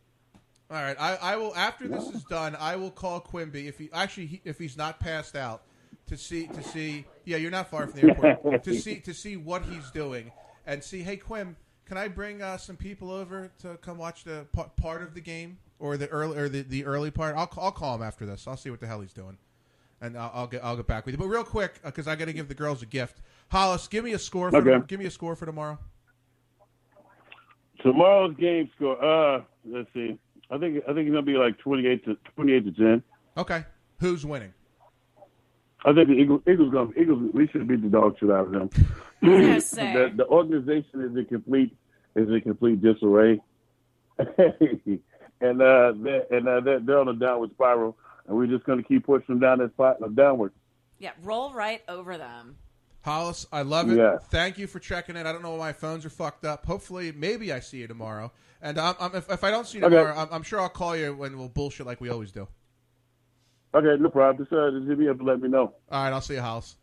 All 0.70 0.78
right, 0.82 0.96
I, 0.98 1.16
I 1.16 1.36
will 1.36 1.54
after 1.54 1.86
this 1.86 2.08
is 2.08 2.24
done. 2.24 2.56
I 2.58 2.76
will 2.76 2.90
call 2.90 3.20
Quimby 3.20 3.68
if 3.68 3.76
he 3.78 3.90
actually 3.92 4.26
he, 4.26 4.40
if 4.44 4.58
he's 4.58 4.76
not 4.78 5.00
passed 5.00 5.36
out 5.36 5.62
to 6.06 6.16
see 6.16 6.46
to 6.46 6.62
see. 6.62 7.04
Yeah, 7.26 7.36
you're 7.36 7.50
not 7.50 7.68
far 7.68 7.86
from 7.86 8.00
the 8.00 8.08
airport 8.08 8.64
to 8.64 8.74
see 8.74 9.00
to 9.00 9.12
see 9.12 9.36
what 9.36 9.64
he's 9.64 9.90
doing 9.90 10.32
and 10.66 10.82
see. 10.82 11.02
Hey, 11.02 11.18
Quim, 11.18 11.56
can 11.86 11.96
I 11.98 12.08
bring 12.08 12.42
uh, 12.42 12.56
some 12.56 12.76
people 12.76 13.10
over 13.10 13.50
to 13.60 13.76
come 13.78 13.98
watch 13.98 14.24
the 14.24 14.46
pa- 14.52 14.68
part 14.76 15.02
of 15.02 15.14
the 15.14 15.20
game 15.20 15.58
or 15.78 15.96
the 15.96 16.08
early 16.08 16.38
or 16.38 16.48
the, 16.48 16.62
the 16.62 16.84
early 16.84 17.10
part? 17.10 17.34
I'll 17.36 17.50
I'll 17.58 17.72
call 17.72 17.96
him 17.96 18.02
after 18.02 18.24
this. 18.26 18.46
I'll 18.46 18.56
see 18.56 18.70
what 18.70 18.80
the 18.80 18.86
hell 18.86 19.00
he's 19.00 19.12
doing, 19.12 19.36
and 20.00 20.16
I'll, 20.16 20.30
I'll 20.34 20.46
get 20.46 20.62
I'll 20.64 20.76
get 20.76 20.86
back 20.86 21.04
with 21.06 21.14
you. 21.14 21.18
But 21.18 21.26
real 21.28 21.44
quick, 21.44 21.80
because 21.84 22.06
I 22.08 22.16
got 22.16 22.26
to 22.26 22.32
give 22.32 22.48
the 22.48 22.54
girls 22.54 22.82
a 22.82 22.86
gift. 22.86 23.20
Hollis, 23.50 23.88
give 23.88 24.04
me 24.04 24.12
a 24.12 24.18
score. 24.18 24.50
For 24.50 24.56
Okay. 24.58 24.84
give 24.86 24.98
me 25.00 25.06
a 25.06 25.10
score 25.10 25.36
for 25.36 25.44
tomorrow. 25.46 25.78
Tomorrow's 27.82 28.36
game 28.36 28.70
score. 28.76 29.02
Uh, 29.04 29.42
let's 29.66 29.88
see. 29.92 30.16
I 30.50 30.58
think 30.58 30.82
I 30.88 30.92
think 30.92 31.06
it's 31.06 31.10
gonna 31.10 31.22
be 31.22 31.34
like 31.36 31.58
twenty 31.58 31.86
eight 31.88 32.04
to 32.04 32.16
twenty 32.34 32.52
eight 32.52 32.64
to 32.64 32.72
ten. 32.72 33.02
Okay, 33.36 33.64
who's 33.98 34.24
winning? 34.24 34.52
I 35.84 35.92
think 35.92 36.08
the 36.08 36.14
Eagles, 36.14 36.42
Eagles 36.48 36.72
gonna 36.72 36.90
Eagles. 36.96 37.30
We 37.34 37.48
should 37.48 37.66
beat 37.66 37.82
the 37.82 37.88
dog 37.88 38.16
shit 38.20 38.30
out 38.30 38.46
of 38.46 38.52
them. 38.52 38.70
Gonna 39.22 39.60
the, 39.60 40.12
the 40.16 40.26
organization 40.26 41.02
is 41.02 41.16
in 41.16 41.24
complete 41.26 41.76
is 42.14 42.28
in 42.28 42.40
complete 42.42 42.82
disarray, 42.82 43.40
and 44.18 45.62
uh, 45.62 45.92
they're, 45.96 46.26
and 46.30 46.48
uh, 46.48 46.60
they're, 46.60 46.80
they're 46.80 46.98
on 46.98 47.08
a 47.08 47.14
downward 47.14 47.50
spiral, 47.52 47.96
and 48.26 48.36
we're 48.36 48.46
just 48.46 48.64
gonna 48.64 48.82
keep 48.82 49.06
pushing 49.06 49.26
them 49.28 49.40
down 49.40 49.58
that 49.58 49.72
spot 49.72 49.96
uh, 50.02 50.08
downward. 50.08 50.52
Yeah, 50.98 51.12
roll 51.22 51.52
right 51.52 51.82
over 51.88 52.16
them. 52.18 52.56
Hollis, 53.04 53.46
I 53.52 53.62
love 53.62 53.90
it. 53.90 53.98
Yeah. 53.98 54.18
Thank 54.30 54.58
you 54.58 54.68
for 54.68 54.78
checking 54.78 55.16
in. 55.16 55.26
I 55.26 55.32
don't 55.32 55.42
know 55.42 55.50
why 55.50 55.58
my 55.68 55.72
phones 55.72 56.06
are 56.06 56.10
fucked 56.10 56.44
up. 56.44 56.64
Hopefully, 56.66 57.10
maybe 57.10 57.52
I 57.52 57.58
see 57.58 57.78
you 57.78 57.88
tomorrow. 57.88 58.30
And 58.60 58.78
um, 58.78 58.94
um, 59.00 59.16
if, 59.16 59.28
if 59.28 59.42
I 59.42 59.50
don't 59.50 59.66
see 59.66 59.78
you 59.78 59.84
Okay. 59.84 59.96
tomorrow, 59.96 60.16
I'm, 60.16 60.28
I'm 60.30 60.42
sure 60.44 60.60
I'll 60.60 60.68
call 60.68 60.96
you 60.96 61.12
when 61.12 61.36
we'll 61.36 61.48
bullshit 61.48 61.84
like 61.84 62.00
we 62.00 62.10
always 62.10 62.30
do. 62.30 62.46
Okay, 63.74 64.00
no 64.00 64.08
problem. 64.08 64.44
Just 64.44 64.52
uh, 64.52 64.70
just 64.70 64.86
hit 64.88 64.98
me 64.98 65.08
up 65.08 65.18
and 65.18 65.26
let 65.26 65.40
me 65.40 65.48
know. 65.48 65.74
All 65.90 66.04
right, 66.04 66.12
I'll 66.12 66.20
see 66.20 66.34
you, 66.34 66.40
Hollis. 66.42 66.76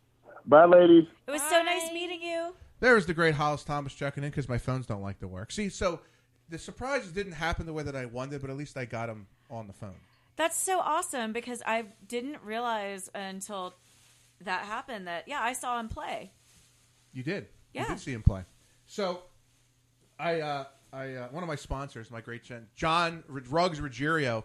Bye, 0.50 0.64
ladies. 0.64 1.04
It 1.28 1.30
was 1.30 1.42
so 1.42 1.62
nice 1.62 1.92
meeting 1.92 2.20
you. 2.20 2.56
There's 2.80 3.06
the 3.06 3.14
great 3.14 3.36
Hollis 3.36 3.62
Thomas 3.62 3.94
checking 3.94 4.24
in 4.24 4.30
because 4.30 4.48
my 4.48 4.58
phones 4.58 4.84
don't 4.84 5.00
like 5.00 5.20
to 5.20 5.28
work. 5.28 5.52
See, 5.52 5.68
so 5.68 6.00
the 6.48 6.58
surprises 6.58 7.12
didn't 7.12 7.34
happen 7.34 7.66
the 7.66 7.72
way 7.72 7.84
that 7.84 7.94
I 7.94 8.06
wanted, 8.06 8.40
but 8.40 8.50
at 8.50 8.56
least 8.56 8.76
I 8.76 8.84
got 8.84 9.08
him 9.08 9.28
on 9.48 9.68
the 9.68 9.72
phone. 9.72 9.94
That's 10.34 10.58
so 10.58 10.80
awesome 10.80 11.32
because 11.32 11.62
I 11.64 11.84
didn't 12.08 12.38
realize 12.42 13.08
until 13.14 13.74
that 14.40 14.64
happened 14.64 15.06
that 15.06 15.28
yeah, 15.28 15.38
I 15.40 15.52
saw 15.52 15.78
him 15.78 15.88
play. 15.88 16.32
You 17.12 17.22
did. 17.22 17.46
Yeah. 17.72 17.82
You 17.82 17.88
did 17.90 18.00
see 18.00 18.12
him 18.12 18.24
play. 18.24 18.42
So, 18.86 19.22
I, 20.18 20.40
uh, 20.40 20.64
I, 20.92 21.14
uh, 21.14 21.28
one 21.28 21.44
of 21.44 21.48
my 21.48 21.54
sponsors, 21.54 22.10
my 22.10 22.20
great 22.20 22.44
friend 22.44 22.66
John 22.74 23.22
R- 23.32 23.40
Ruggs 23.48 23.80
Ruggiero, 23.80 24.44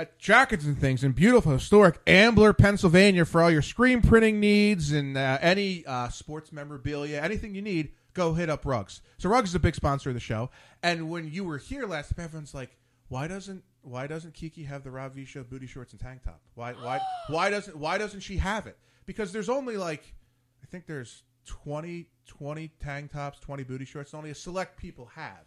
at 0.00 0.18
Jackets 0.18 0.64
and 0.64 0.78
Things 0.78 1.04
in 1.04 1.12
beautiful, 1.12 1.52
historic 1.52 2.00
Ambler, 2.06 2.54
Pennsylvania, 2.54 3.26
for 3.26 3.42
all 3.42 3.50
your 3.50 3.60
screen 3.60 4.00
printing 4.00 4.40
needs 4.40 4.92
and 4.92 5.16
uh, 5.16 5.36
any 5.42 5.84
uh, 5.84 6.08
sports 6.08 6.52
memorabilia, 6.52 7.20
anything 7.20 7.54
you 7.54 7.60
need. 7.60 7.92
Go 8.14 8.32
hit 8.32 8.48
up 8.48 8.64
Ruggs. 8.64 9.02
So 9.18 9.28
Ruggs 9.28 9.50
is 9.50 9.54
a 9.54 9.60
big 9.60 9.74
sponsor 9.74 10.08
of 10.08 10.14
the 10.14 10.20
show. 10.20 10.50
And 10.82 11.10
when 11.10 11.30
you 11.30 11.44
were 11.44 11.58
here 11.58 11.86
last 11.86 12.16
time, 12.16 12.24
everyone's 12.24 12.54
like, 12.54 12.76
"Why 13.08 13.28
doesn't 13.28 13.62
Why 13.82 14.06
doesn't 14.06 14.32
Kiki 14.32 14.64
have 14.64 14.84
the 14.84 14.90
Rob 14.90 15.14
V 15.14 15.26
Show 15.26 15.44
booty 15.44 15.66
shorts 15.66 15.92
and 15.92 16.00
tank 16.00 16.22
top? 16.24 16.40
Why 16.54 16.72
Why 16.72 17.00
Why 17.28 17.50
doesn't 17.50 17.76
Why 17.76 17.98
doesn't 17.98 18.20
she 18.20 18.38
have 18.38 18.66
it? 18.66 18.78
Because 19.04 19.32
there's 19.32 19.50
only 19.50 19.76
like 19.76 20.14
I 20.62 20.66
think 20.66 20.86
there's 20.86 21.24
20, 21.44 22.08
20 22.26 22.70
tank 22.82 23.12
tops, 23.12 23.38
20 23.40 23.64
booty 23.64 23.84
shorts. 23.84 24.14
Only 24.14 24.30
a 24.30 24.34
select 24.34 24.78
people 24.78 25.10
have. 25.14 25.44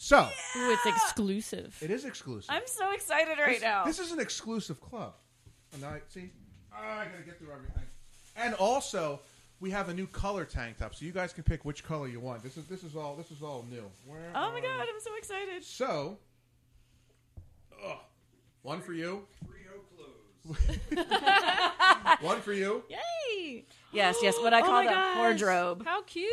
So 0.00 0.28
Ooh, 0.56 0.70
it's 0.70 0.86
exclusive. 0.86 1.76
it 1.82 1.90
is 1.90 2.04
exclusive. 2.04 2.48
I'm 2.48 2.62
so 2.66 2.92
excited 2.92 3.36
right 3.38 3.54
this, 3.54 3.62
now. 3.62 3.84
This 3.84 3.98
is 3.98 4.12
an 4.12 4.20
exclusive 4.20 4.80
club. 4.80 5.14
And 5.74 5.84
I 5.84 6.00
see. 6.08 6.30
Oh, 6.72 6.76
I 6.76 7.04
gotta 7.06 7.24
get 7.24 7.38
through 7.38 7.52
everything. 7.52 7.82
And 8.36 8.54
also, 8.54 9.20
we 9.58 9.72
have 9.72 9.88
a 9.88 9.94
new 9.94 10.06
color 10.06 10.44
tank 10.44 10.78
top, 10.78 10.94
so 10.94 11.04
you 11.04 11.10
guys 11.10 11.32
can 11.32 11.42
pick 11.42 11.64
which 11.64 11.82
color 11.82 12.06
you 12.06 12.20
want. 12.20 12.44
This 12.44 12.56
is 12.56 12.66
this 12.66 12.84
is 12.84 12.94
all 12.94 13.16
this 13.16 13.32
is 13.32 13.42
all 13.42 13.66
new. 13.68 13.82
Where 14.06 14.30
oh 14.36 14.52
my 14.52 14.58
are- 14.58 14.62
god, 14.62 14.86
I'm 14.88 15.00
so 15.00 15.10
excited. 15.18 15.64
So, 15.64 16.16
ugh, 17.84 17.98
one 18.62 18.80
for 18.80 18.92
you. 18.92 19.26
one 22.20 22.40
for 22.40 22.52
you. 22.52 22.84
Yay! 22.88 23.64
Yes, 23.92 24.16
yes, 24.22 24.36
what 24.40 24.52
I 24.52 24.60
Oh 24.60 24.64
call 24.64 24.72
my 24.72 24.84
the 24.84 24.90
gosh. 24.90 25.16
wardrobe. 25.16 25.84
How 25.86 26.02
cute! 26.02 26.28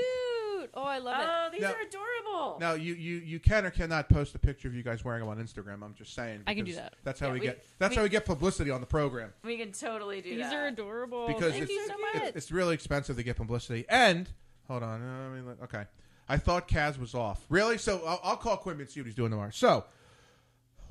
Oh, 0.73 0.83
I 0.83 0.97
love 0.97 1.21
it. 1.21 1.27
Oh, 1.29 1.49
these 1.51 1.61
Now- 1.61 1.71
are 1.73 1.81
adorable. 1.81 2.57
Now 2.59 2.73
you, 2.73 2.93
you 2.95 3.17
you 3.19 3.39
can 3.39 3.65
or 3.65 3.69
cannot 3.71 4.09
post 4.09 4.35
a 4.35 4.39
picture 4.39 4.67
of 4.67 4.73
you 4.75 4.83
guys 4.83 5.05
wearing 5.05 5.21
them 5.21 5.29
on 5.29 5.37
Instagram. 5.37 5.81
I'm 5.83 5.93
just 5.93 6.13
saying. 6.13 6.41
I 6.47 6.53
can 6.53 6.65
do 6.65 6.73
that. 6.75 6.95
That's 7.03 7.19
how 7.19 7.27
Yeah, 7.27 7.33
we, 7.33 7.39
we- 7.39 7.45
get. 7.45 7.65
That's 7.79 7.91
we- 7.91 7.95
how 7.97 8.03
we 8.03 8.09
get 8.09 8.25
publicity 8.25 8.71
on 8.71 8.81
the 8.81 8.87
program. 8.87 9.31
We 9.43 9.57
can 9.57 9.71
totally 9.71 10.21
do 10.21 10.31
These 10.31 10.39
that. 10.39 10.53
are 10.53 10.67
adorable. 10.67 11.27
because 11.27 11.51
Thank 11.53 11.63
it's, 11.63 11.71
you 11.71 11.87
so 11.87 11.93
much. 11.97 12.23
it's, 12.27 12.37
it's 12.37 12.51
really 12.51 12.73
expensive 12.73 13.15
to 13.15 13.23
get 13.23 13.37
publicity. 13.37 13.85
And 13.89 14.27
hold 14.67 14.83
on, 14.83 15.01
uh, 15.01 15.05
I 15.05 15.29
mean, 15.39 15.57
okay, 15.63 15.85
I 16.27 16.37
thought 16.37 16.67
Kaz 16.67 16.99
was 16.99 17.13
off. 17.15 17.45
Really? 17.49 17.77
So 17.77 18.01
I'll, 18.05 18.19
I'll 18.23 18.37
call 18.37 18.57
Quimby 18.57 18.81
and 18.83 18.89
see 18.89 18.99
what 18.99 19.05
he's 19.05 19.15
doing 19.15 19.29
tomorrow. 19.31 19.51
So 19.53 19.85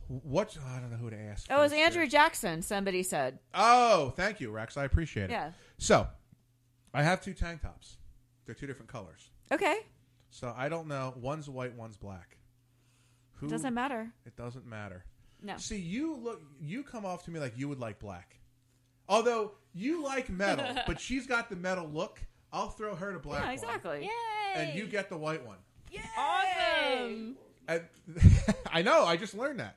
what? 0.09 0.57
I 0.75 0.81
don't 0.81 0.91
know 0.91 0.97
who 0.97 1.11
to 1.11 1.19
ask. 1.19 1.47
Oh, 1.51 1.59
it 1.59 1.63
was 1.63 1.73
Andrew 1.73 2.03
here. 2.03 2.11
Jackson, 2.11 2.63
somebody 2.63 3.03
said. 3.03 3.39
Oh, 3.55 4.11
thank 4.17 4.41
you, 4.41 4.51
Rex. 4.51 4.77
I 4.77 4.85
appreciate 4.85 5.25
it. 5.25 5.31
Yeah. 5.31 5.51
So 5.79 6.07
I 6.95 7.03
have 7.03 7.21
two 7.21 7.35
tank 7.35 7.63
tops. 7.63 7.97
They're 8.47 8.55
two 8.55 8.67
different 8.67 8.91
colors. 8.91 9.31
Okay. 9.51 9.79
So 10.31 10.55
I 10.57 10.69
don't 10.69 10.87
know. 10.87 11.15
One's 11.17 11.49
white, 11.49 11.75
one's 11.75 11.97
black. 11.97 12.39
Who? 13.35 13.49
Doesn't 13.49 13.75
matter. 13.75 14.13
It 14.25 14.37
doesn't 14.37 14.67
matter. 14.67 15.05
No. 15.43 15.57
See, 15.59 15.79
you 15.79 16.15
look. 16.17 16.41
You 16.61 16.83
come 16.83 17.05
off 17.05 17.25
to 17.25 17.31
me 17.31 17.41
like 17.41 17.55
you 17.57 17.69
would 17.69 17.81
like 17.81 17.99
black. 17.99 18.39
Although 19.09 19.53
you 19.75 20.03
like 20.03 20.31
metal, 20.31 20.67
but 20.87 21.01
she's 21.01 21.27
got 21.27 21.51
the 21.51 21.57
metal 21.57 21.89
look. 21.93 22.21
I'll 22.53 22.71
throw 22.71 22.95
her 22.95 23.13
to 23.13 23.19
black. 23.19 23.41
Yeah, 23.41 23.47
one, 23.47 23.55
exactly. 23.55 24.01
Yay! 24.03 24.09
and 24.55 24.79
you 24.79 24.87
get 24.87 25.09
the 25.09 25.17
white 25.17 25.45
one. 25.45 25.59
Yay! 25.91 26.01
awesome. 26.17 27.37
And 27.67 27.83
I 28.73 28.83
know. 28.83 29.05
I 29.05 29.17
just 29.17 29.35
learned 29.35 29.61
that. 29.61 29.77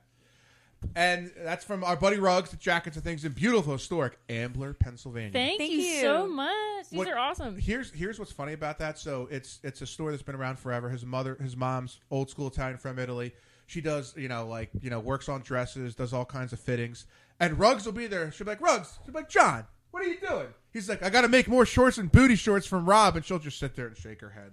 And 0.94 1.32
that's 1.38 1.64
from 1.64 1.82
our 1.84 1.96
buddy 1.96 2.18
Ruggs, 2.18 2.50
the 2.50 2.56
jackets 2.56 2.96
and 2.96 3.04
things 3.04 3.24
in 3.24 3.32
beautiful, 3.32 3.72
historic 3.72 4.18
Ambler, 4.28 4.74
Pennsylvania. 4.74 5.32
Thank, 5.32 5.58
Thank 5.58 5.72
you, 5.72 5.78
you. 5.78 6.00
so 6.00 6.26
much. 6.26 6.88
These 6.90 6.98
What- 6.98 7.08
are 7.08 7.18
awesome. 7.18 7.58
Here's 7.58 7.90
here's 7.92 8.18
what's 8.18 8.32
funny 8.32 8.52
about 8.52 8.78
that. 8.78 8.98
So 8.98 9.28
it's 9.30 9.60
it's 9.62 9.82
a 9.82 9.86
store 9.86 10.10
that's 10.10 10.22
been 10.22 10.34
around 10.36 10.58
forever. 10.58 10.88
His 10.88 11.04
mother, 11.04 11.36
his 11.40 11.56
mom's 11.56 11.98
old 12.10 12.30
school 12.30 12.46
Italian 12.48 12.78
from 12.78 12.98
Italy. 12.98 13.34
She 13.66 13.80
does 13.80 14.14
you 14.16 14.28
know 14.28 14.46
like 14.46 14.70
you 14.80 14.90
know 14.90 15.00
works 15.00 15.28
on 15.28 15.42
dresses, 15.42 15.94
does 15.94 16.12
all 16.12 16.24
kinds 16.24 16.52
of 16.52 16.60
fittings. 16.60 17.06
And 17.40 17.58
Ruggs 17.58 17.84
will 17.84 17.92
be 17.92 18.06
there. 18.06 18.30
She'll 18.32 18.44
be 18.46 18.52
like 18.52 18.60
Ruggs. 18.60 18.98
She'll 19.04 19.12
be 19.14 19.20
like 19.20 19.28
John. 19.28 19.66
What 19.90 20.02
are 20.02 20.06
you 20.08 20.18
doing? 20.20 20.48
He's 20.72 20.88
like 20.88 21.02
I 21.02 21.10
got 21.10 21.22
to 21.22 21.28
make 21.28 21.48
more 21.48 21.66
shorts 21.66 21.98
and 21.98 22.10
booty 22.10 22.36
shorts 22.36 22.66
from 22.66 22.86
Rob, 22.86 23.16
and 23.16 23.24
she'll 23.24 23.38
just 23.38 23.58
sit 23.58 23.74
there 23.74 23.86
and 23.88 23.96
shake 23.96 24.20
her 24.20 24.30
head. 24.30 24.52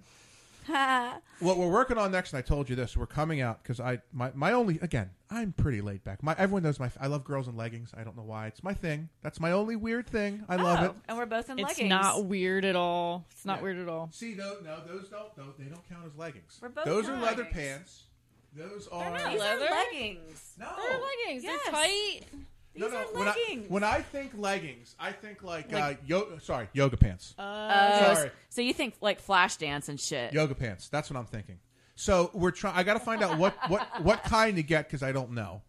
What 1.40 1.58
we're 1.58 1.70
working 1.70 1.98
on 1.98 2.10
next, 2.12 2.32
and 2.32 2.38
I 2.38 2.42
told 2.42 2.70
you 2.70 2.76
this, 2.76 2.96
we're 2.96 3.06
coming 3.06 3.42
out 3.42 3.62
because 3.62 3.78
I 3.78 4.00
my, 4.12 4.30
my 4.34 4.52
only 4.52 4.78
again, 4.80 5.10
I'm 5.30 5.52
pretty 5.52 5.82
laid 5.82 6.02
back. 6.02 6.22
My 6.22 6.34
everyone 6.38 6.62
knows 6.62 6.80
my 6.80 6.90
I 6.98 7.08
love 7.08 7.24
girls 7.24 7.46
in 7.46 7.56
leggings. 7.56 7.92
I 7.96 8.04
don't 8.04 8.16
know 8.16 8.22
why. 8.22 8.46
It's 8.46 8.64
my 8.64 8.72
thing. 8.72 9.10
That's 9.22 9.38
my 9.38 9.52
only 9.52 9.76
weird 9.76 10.06
thing. 10.06 10.42
I 10.48 10.56
oh, 10.56 10.62
love 10.64 10.78
Oh, 10.80 10.84
it. 10.86 10.92
And 11.08 11.18
we're 11.18 11.26
both 11.26 11.50
in 11.50 11.56
leggings. 11.56 11.70
It's 11.72 11.78
leggings. 11.80 11.90
not 11.90 12.24
weird 12.24 12.64
at 12.64 12.74
all. 12.74 13.26
It's 13.32 13.44
not 13.44 13.58
Yeah. 13.58 13.62
weird 13.64 13.78
at 13.78 13.88
all. 13.88 14.08
See, 14.12 14.34
no, 14.34 14.56
no, 14.64 14.78
those 14.86 15.08
don't, 15.08 15.36
no, 15.36 15.44
they 15.58 15.64
don't 15.66 15.86
count 15.88 16.06
as 16.06 16.16
leggings. 16.16 16.58
We're 16.62 16.70
both 16.70 16.84
those 16.86 17.08
are 17.08 17.14
in 17.14 17.20
leather 17.20 17.42
leggings. 17.44 17.54
pants. 17.54 18.02
Those 18.54 18.88
are 18.88 19.10
not 19.10 19.32
These 19.32 19.40
leather. 19.40 19.66
are 19.66 19.70
leggings. 19.70 20.54
no, 20.58 20.66
They're 20.76 21.00
leggings. 21.00 21.44
Yes. 21.44 21.60
They're 21.64 21.72
tight. 21.74 22.20
No, 22.76 22.86
These 22.86 22.92
no. 22.92 22.98
are 22.98 23.18
When 23.18 23.28
I, 23.28 23.58
when 23.68 23.84
I 23.84 24.00
think 24.02 24.32
leggings, 24.36 24.94
I 24.98 25.12
think 25.12 25.42
like, 25.42 25.70
Like- 25.72 25.98
uh, 25.98 26.00
yo- 26.06 26.38
sorry, 26.38 26.68
yoga 26.72 26.96
pants. 26.96 27.34
Oh, 27.38 28.14
Sorry. 28.14 28.30
so 28.50 28.60
you 28.60 28.72
think 28.72 28.94
like 29.00 29.20
flash 29.20 29.56
dance 29.56 29.88
and 29.88 29.98
shit? 30.00 30.32
yoga 30.32 30.54
pants. 30.54 30.88
That's 30.88 31.10
what 31.10 31.18
I'm 31.18 31.26
thinking. 31.26 31.58
So 31.94 32.30
we're 32.34 32.50
trying. 32.50 32.76
I 32.76 32.82
got 32.82 32.94
to 32.94 33.00
find 33.00 33.22
out 33.22 33.38
what 33.38 33.54
what 33.70 34.02
what 34.02 34.22
kind 34.24 34.56
to 34.56 34.62
get 34.62 34.86
because 34.86 35.02
I 35.02 35.12
don't 35.12 35.32
know, 35.32 35.62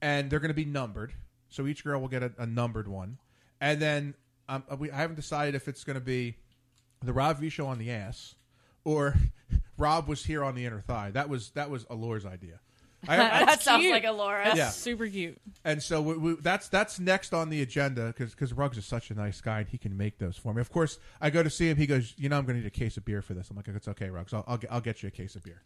and 0.00 0.30
they're 0.30 0.38
going 0.40 0.50
to 0.50 0.54
be 0.54 0.64
numbered. 0.64 1.12
So 1.48 1.66
each 1.66 1.82
girl 1.84 2.00
will 2.00 2.08
get 2.08 2.22
a, 2.22 2.32
a 2.38 2.46
numbered 2.46 2.86
one, 2.88 3.18
and 3.60 3.82
then 3.82 4.14
um, 4.48 4.62
we, 4.78 4.90
I 4.90 4.96
haven't 4.96 5.16
decided 5.16 5.54
if 5.56 5.66
it's 5.68 5.82
going 5.84 5.94
to 5.98 6.00
be 6.04 6.36
the 7.02 7.12
Rob 7.12 7.38
V 7.40 7.48
show 7.48 7.66
on 7.66 7.78
the 7.78 7.90
ass 7.90 8.36
or 8.84 9.16
Rob 9.76 10.06
was 10.08 10.24
here 10.24 10.44
on 10.44 10.54
the 10.54 10.64
inner 10.64 10.80
thigh. 10.80 11.10
That 11.10 11.28
was 11.28 11.50
that 11.50 11.68
was 11.68 11.84
Alore's 11.90 12.24
idea. 12.24 12.60
I, 13.08 13.14
I- 13.42 13.44
that 13.46 13.62
sounds 13.62 13.82
cute. 13.82 13.92
like 13.92 14.04
a 14.04 14.12
Laura. 14.12 14.44
That's 14.44 14.56
Yeah. 14.56 14.70
super 14.70 15.06
cute. 15.08 15.38
and 15.64 15.82
so 15.82 16.00
we, 16.00 16.16
we, 16.16 16.34
that's 16.36 16.68
that's 16.68 16.98
next 17.00 17.34
on 17.34 17.48
the 17.50 17.62
agenda 17.62 18.14
because 18.16 18.52
Ruggs 18.52 18.78
is 18.78 18.84
such 18.86 19.10
a 19.10 19.14
nice 19.14 19.40
guy 19.40 19.60
and 19.60 19.68
he 19.68 19.78
can 19.78 19.96
make 19.96 20.18
those 20.18 20.36
for 20.36 20.54
me. 20.54 20.60
Of 20.60 20.70
course, 20.70 20.98
I 21.20 21.30
go 21.30 21.42
to 21.42 21.50
see 21.50 21.68
him. 21.68 21.76
He 21.76 21.86
goes, 21.86 22.14
you 22.16 22.28
know, 22.28 22.38
I'm 22.38 22.44
going 22.44 22.56
to 22.56 22.62
need 22.62 22.66
a 22.66 22.70
case 22.70 22.96
of 22.96 23.04
beer 23.04 23.22
for 23.22 23.34
this. 23.34 23.50
I'm 23.50 23.56
like, 23.56 23.68
it's 23.68 23.88
okay, 23.88 24.10
Ruggs. 24.10 24.32
I'll 24.32 24.44
I'll 24.46 24.58
get, 24.58 24.72
I'll 24.72 24.80
get 24.80 25.02
you 25.02 25.08
a 25.08 25.10
case 25.12 25.34
of 25.36 25.42
beer. 25.42 25.62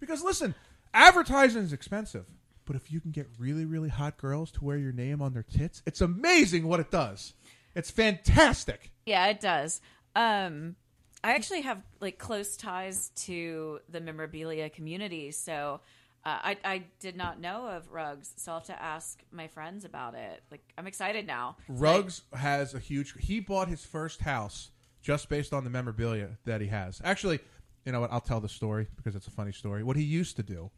Because 0.00 0.22
listen, 0.22 0.54
advertising 0.94 1.62
is 1.62 1.72
expensive, 1.72 2.24
but 2.64 2.76
if 2.76 2.90
you 2.92 3.00
can 3.00 3.10
get 3.10 3.28
really 3.38 3.64
really 3.64 3.88
hot 3.88 4.16
girls 4.16 4.50
to 4.52 4.64
wear 4.64 4.76
your 4.78 4.92
name 4.92 5.20
on 5.20 5.32
their 5.34 5.42
tits, 5.44 5.82
it's 5.86 6.00
amazing 6.00 6.66
what 6.66 6.80
it 6.80 6.90
does. 6.90 7.34
It's 7.74 7.90
fantastic. 7.90 8.90
Yeah, 9.06 9.26
it 9.28 9.40
does. 9.40 9.80
Um, 10.16 10.76
I 11.22 11.32
actually 11.34 11.62
have 11.62 11.82
like 12.00 12.18
close 12.18 12.56
ties 12.56 13.10
to 13.26 13.80
the 13.88 14.00
memorabilia 14.00 14.70
community, 14.70 15.30
so 15.32 15.80
uh, 16.24 16.38
I 16.42 16.56
I 16.64 16.82
did 17.00 17.16
not 17.16 17.40
know 17.40 17.68
of 17.68 17.90
Ruggs, 17.90 18.32
so 18.36 18.52
I'll 18.52 18.58
have 18.58 18.66
to 18.66 18.82
ask 18.82 19.22
my 19.30 19.46
friends 19.46 19.84
about 19.84 20.14
it. 20.14 20.42
Like 20.50 20.62
I'm 20.76 20.86
excited 20.86 21.26
now. 21.26 21.56
Ruggs 21.68 22.22
has 22.34 22.74
a 22.74 22.78
huge. 22.78 23.14
He 23.18 23.40
bought 23.40 23.68
his 23.68 23.84
first 23.84 24.20
house 24.20 24.70
just 25.00 25.28
based 25.28 25.52
on 25.52 25.64
the 25.64 25.70
memorabilia 25.70 26.30
that 26.44 26.60
he 26.60 26.66
has. 26.68 27.00
Actually, 27.04 27.40
you 27.84 27.92
know 27.92 28.00
what? 28.00 28.12
I'll 28.12 28.20
tell 28.20 28.40
the 28.40 28.48
story 28.48 28.88
because 28.96 29.14
it's 29.14 29.26
a 29.26 29.30
funny 29.30 29.52
story. 29.52 29.82
What 29.82 29.96
he 29.96 30.02
used 30.02 30.36
to 30.36 30.42
do. 30.42 30.70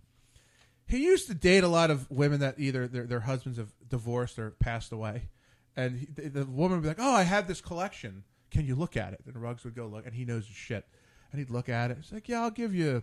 He 0.86 1.04
used 1.04 1.28
to 1.28 1.34
date 1.34 1.62
a 1.62 1.68
lot 1.68 1.90
of 1.90 2.10
women 2.10 2.40
that 2.40 2.56
either 2.58 2.88
their, 2.88 3.06
their 3.06 3.20
husbands 3.20 3.58
have 3.58 3.72
divorced 3.88 4.40
or 4.40 4.50
passed 4.50 4.90
away, 4.90 5.28
and 5.76 6.00
he, 6.00 6.06
the, 6.06 6.28
the 6.28 6.44
woman 6.44 6.78
would 6.78 6.82
be 6.82 6.88
like, 6.88 6.98
"Oh, 7.00 7.14
I 7.14 7.22
have 7.22 7.46
this 7.46 7.60
collection. 7.60 8.24
Can 8.50 8.66
you 8.66 8.74
look 8.74 8.96
at 8.96 9.12
it?" 9.12 9.20
And 9.26 9.40
Ruggs 9.40 9.64
would 9.64 9.74
go 9.74 9.86
look, 9.86 10.04
and 10.04 10.14
he 10.14 10.24
knows 10.24 10.46
his 10.46 10.56
shit, 10.56 10.84
and 11.30 11.38
he'd 11.38 11.50
look 11.50 11.68
at 11.68 11.90
it. 11.90 11.98
He's 12.00 12.12
like, 12.12 12.28
"Yeah, 12.28 12.42
I'll 12.42 12.50
give 12.50 12.74
you 12.74 13.02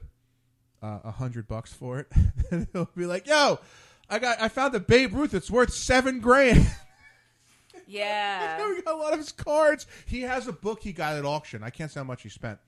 uh, 0.82 1.00
a 1.04 1.12
hundred 1.12 1.48
bucks 1.48 1.74
for 1.74 2.00
it." 2.00 2.08
and 2.52 2.68
he'll 2.74 2.90
be 2.96 3.06
like, 3.06 3.28
"Yo, 3.28 3.60
I 4.10 4.20
got 4.20 4.42
I 4.42 4.48
found 4.50 4.74
the 4.74 4.80
Babe 4.80 5.14
Ruth. 5.14 5.34
It's 5.34 5.52
worth 5.52 5.74
seven 5.74 6.20
grand." 6.20 6.68
Yeah. 7.88 8.68
we 8.76 8.82
got 8.82 8.94
a 8.94 8.98
lot 8.98 9.14
of 9.14 9.20
his 9.20 9.32
cards. 9.32 9.88
He 10.06 10.22
has 10.22 10.48
a 10.48 10.54
book 10.54 10.84
he 10.84 10.92
got 10.92 11.16
at 11.16 11.26
auction. 11.26 11.64
I 11.64 11.70
can't 11.70 11.90
say 11.90 12.02
how 12.02 12.04
much 12.04 12.22
he 12.22 12.30
spent. 12.30 12.60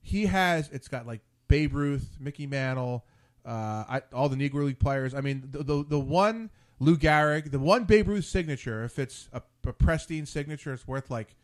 He 0.00 0.26
has. 0.26 0.68
It's 0.70 0.88
got 0.88 1.06
like 1.06 1.20
Babe 1.48 1.74
Ruth, 1.74 2.16
Mickey 2.18 2.46
Mantle, 2.46 3.04
uh, 3.44 3.84
I, 3.88 4.02
all 4.12 4.28
the 4.28 4.36
Negro 4.36 4.64
League 4.64 4.78
players. 4.78 5.14
I 5.14 5.20
mean, 5.20 5.48
the, 5.50 5.62
the 5.62 5.84
the 5.84 6.00
one 6.00 6.50
Lou 6.78 6.96
Gehrig, 6.96 7.50
the 7.50 7.58
one 7.58 7.84
Babe 7.84 8.08
Ruth 8.08 8.24
signature. 8.24 8.84
If 8.84 8.98
it's 8.98 9.28
a, 9.32 9.42
a 9.66 9.72
pristine 9.72 10.26
signature, 10.26 10.72
it's 10.72 10.86
worth 10.86 11.10
like 11.10 11.34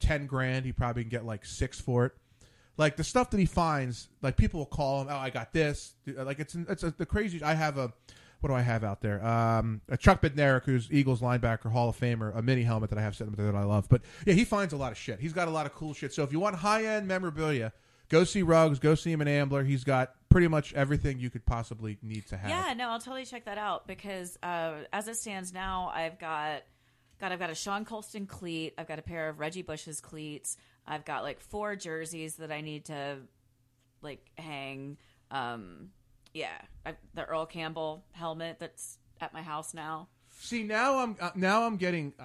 ten 0.00 0.26
grand. 0.26 0.66
He 0.66 0.72
probably 0.72 1.02
can 1.04 1.10
get 1.10 1.24
like 1.24 1.44
six 1.44 1.80
for 1.80 2.06
it. 2.06 2.12
Like 2.78 2.96
the 2.96 3.04
stuff 3.04 3.30
that 3.30 3.38
he 3.38 3.46
finds, 3.46 4.08
like 4.22 4.36
people 4.36 4.58
will 4.58 4.66
call 4.66 5.02
him. 5.02 5.08
Oh, 5.10 5.16
I 5.16 5.30
got 5.30 5.52
this. 5.52 5.94
Like 6.06 6.38
it's 6.38 6.54
it's 6.54 6.82
a, 6.82 6.90
the 6.90 7.06
crazy. 7.06 7.42
I 7.42 7.54
have 7.54 7.78
a 7.78 7.92
what 8.40 8.50
do 8.50 8.54
I 8.54 8.60
have 8.60 8.84
out 8.84 9.00
there? 9.00 9.24
Um, 9.24 9.80
a 9.88 9.96
Chuck 9.96 10.20
Bednarik, 10.20 10.64
who's 10.64 10.92
Eagles 10.92 11.20
linebacker, 11.20 11.70
Hall 11.72 11.88
of 11.88 11.98
Famer, 11.98 12.36
a 12.36 12.42
mini 12.42 12.62
helmet 12.62 12.90
that 12.90 12.98
I 12.98 13.02
have 13.02 13.16
sitting 13.16 13.32
up 13.32 13.36
there 13.38 13.50
that 13.50 13.58
I 13.58 13.64
love. 13.64 13.88
But 13.88 14.02
yeah, 14.26 14.34
he 14.34 14.44
finds 14.44 14.72
a 14.74 14.76
lot 14.76 14.92
of 14.92 14.98
shit. 14.98 15.20
He's 15.20 15.32
got 15.32 15.48
a 15.48 15.50
lot 15.50 15.66
of 15.66 15.74
cool 15.74 15.94
shit. 15.94 16.12
So 16.12 16.22
if 16.22 16.32
you 16.32 16.40
want 16.40 16.56
high 16.56 16.84
end 16.84 17.08
memorabilia, 17.08 17.72
go 18.08 18.24
see 18.24 18.42
Ruggs, 18.42 18.78
go 18.78 18.94
see 18.94 19.10
him 19.10 19.20
in 19.22 19.28
Ambler. 19.28 19.64
He's 19.64 19.84
got 19.84 20.12
pretty 20.28 20.48
much 20.48 20.74
everything 20.74 21.18
you 21.18 21.30
could 21.30 21.46
possibly 21.46 21.98
need 22.02 22.26
to 22.26 22.36
have. 22.36 22.50
Yeah, 22.50 22.74
no, 22.74 22.90
I'll 22.90 23.00
totally 23.00 23.24
check 23.24 23.46
that 23.46 23.58
out 23.58 23.86
because 23.86 24.38
uh, 24.42 24.74
as 24.92 25.08
it 25.08 25.16
stands 25.16 25.52
now, 25.52 25.90
I've 25.94 26.18
got 26.18 26.62
God, 27.18 27.32
I've 27.32 27.38
got 27.38 27.50
a 27.50 27.54
Sean 27.54 27.84
Colston 27.84 28.26
cleat, 28.26 28.74
I've 28.76 28.86
got 28.86 28.98
a 28.98 29.02
pair 29.02 29.28
of 29.30 29.38
Reggie 29.38 29.62
Bush's 29.62 30.00
cleats, 30.00 30.56
I've 30.86 31.04
got 31.04 31.22
like 31.22 31.40
four 31.40 31.76
jerseys 31.76 32.36
that 32.36 32.52
I 32.52 32.60
need 32.60 32.86
to 32.86 33.18
like 34.02 34.24
hang. 34.38 34.96
Um, 35.30 35.90
yeah, 36.32 36.58
I, 36.84 36.94
the 37.14 37.24
Earl 37.24 37.46
Campbell 37.46 38.04
helmet 38.12 38.58
that's 38.58 38.98
at 39.20 39.32
my 39.32 39.42
house 39.42 39.74
now. 39.74 40.08
See 40.38 40.62
now 40.62 40.98
I'm 40.98 41.16
uh, 41.20 41.30
now 41.34 41.64
I'm 41.64 41.76
getting 41.76 42.12
uh, 42.18 42.24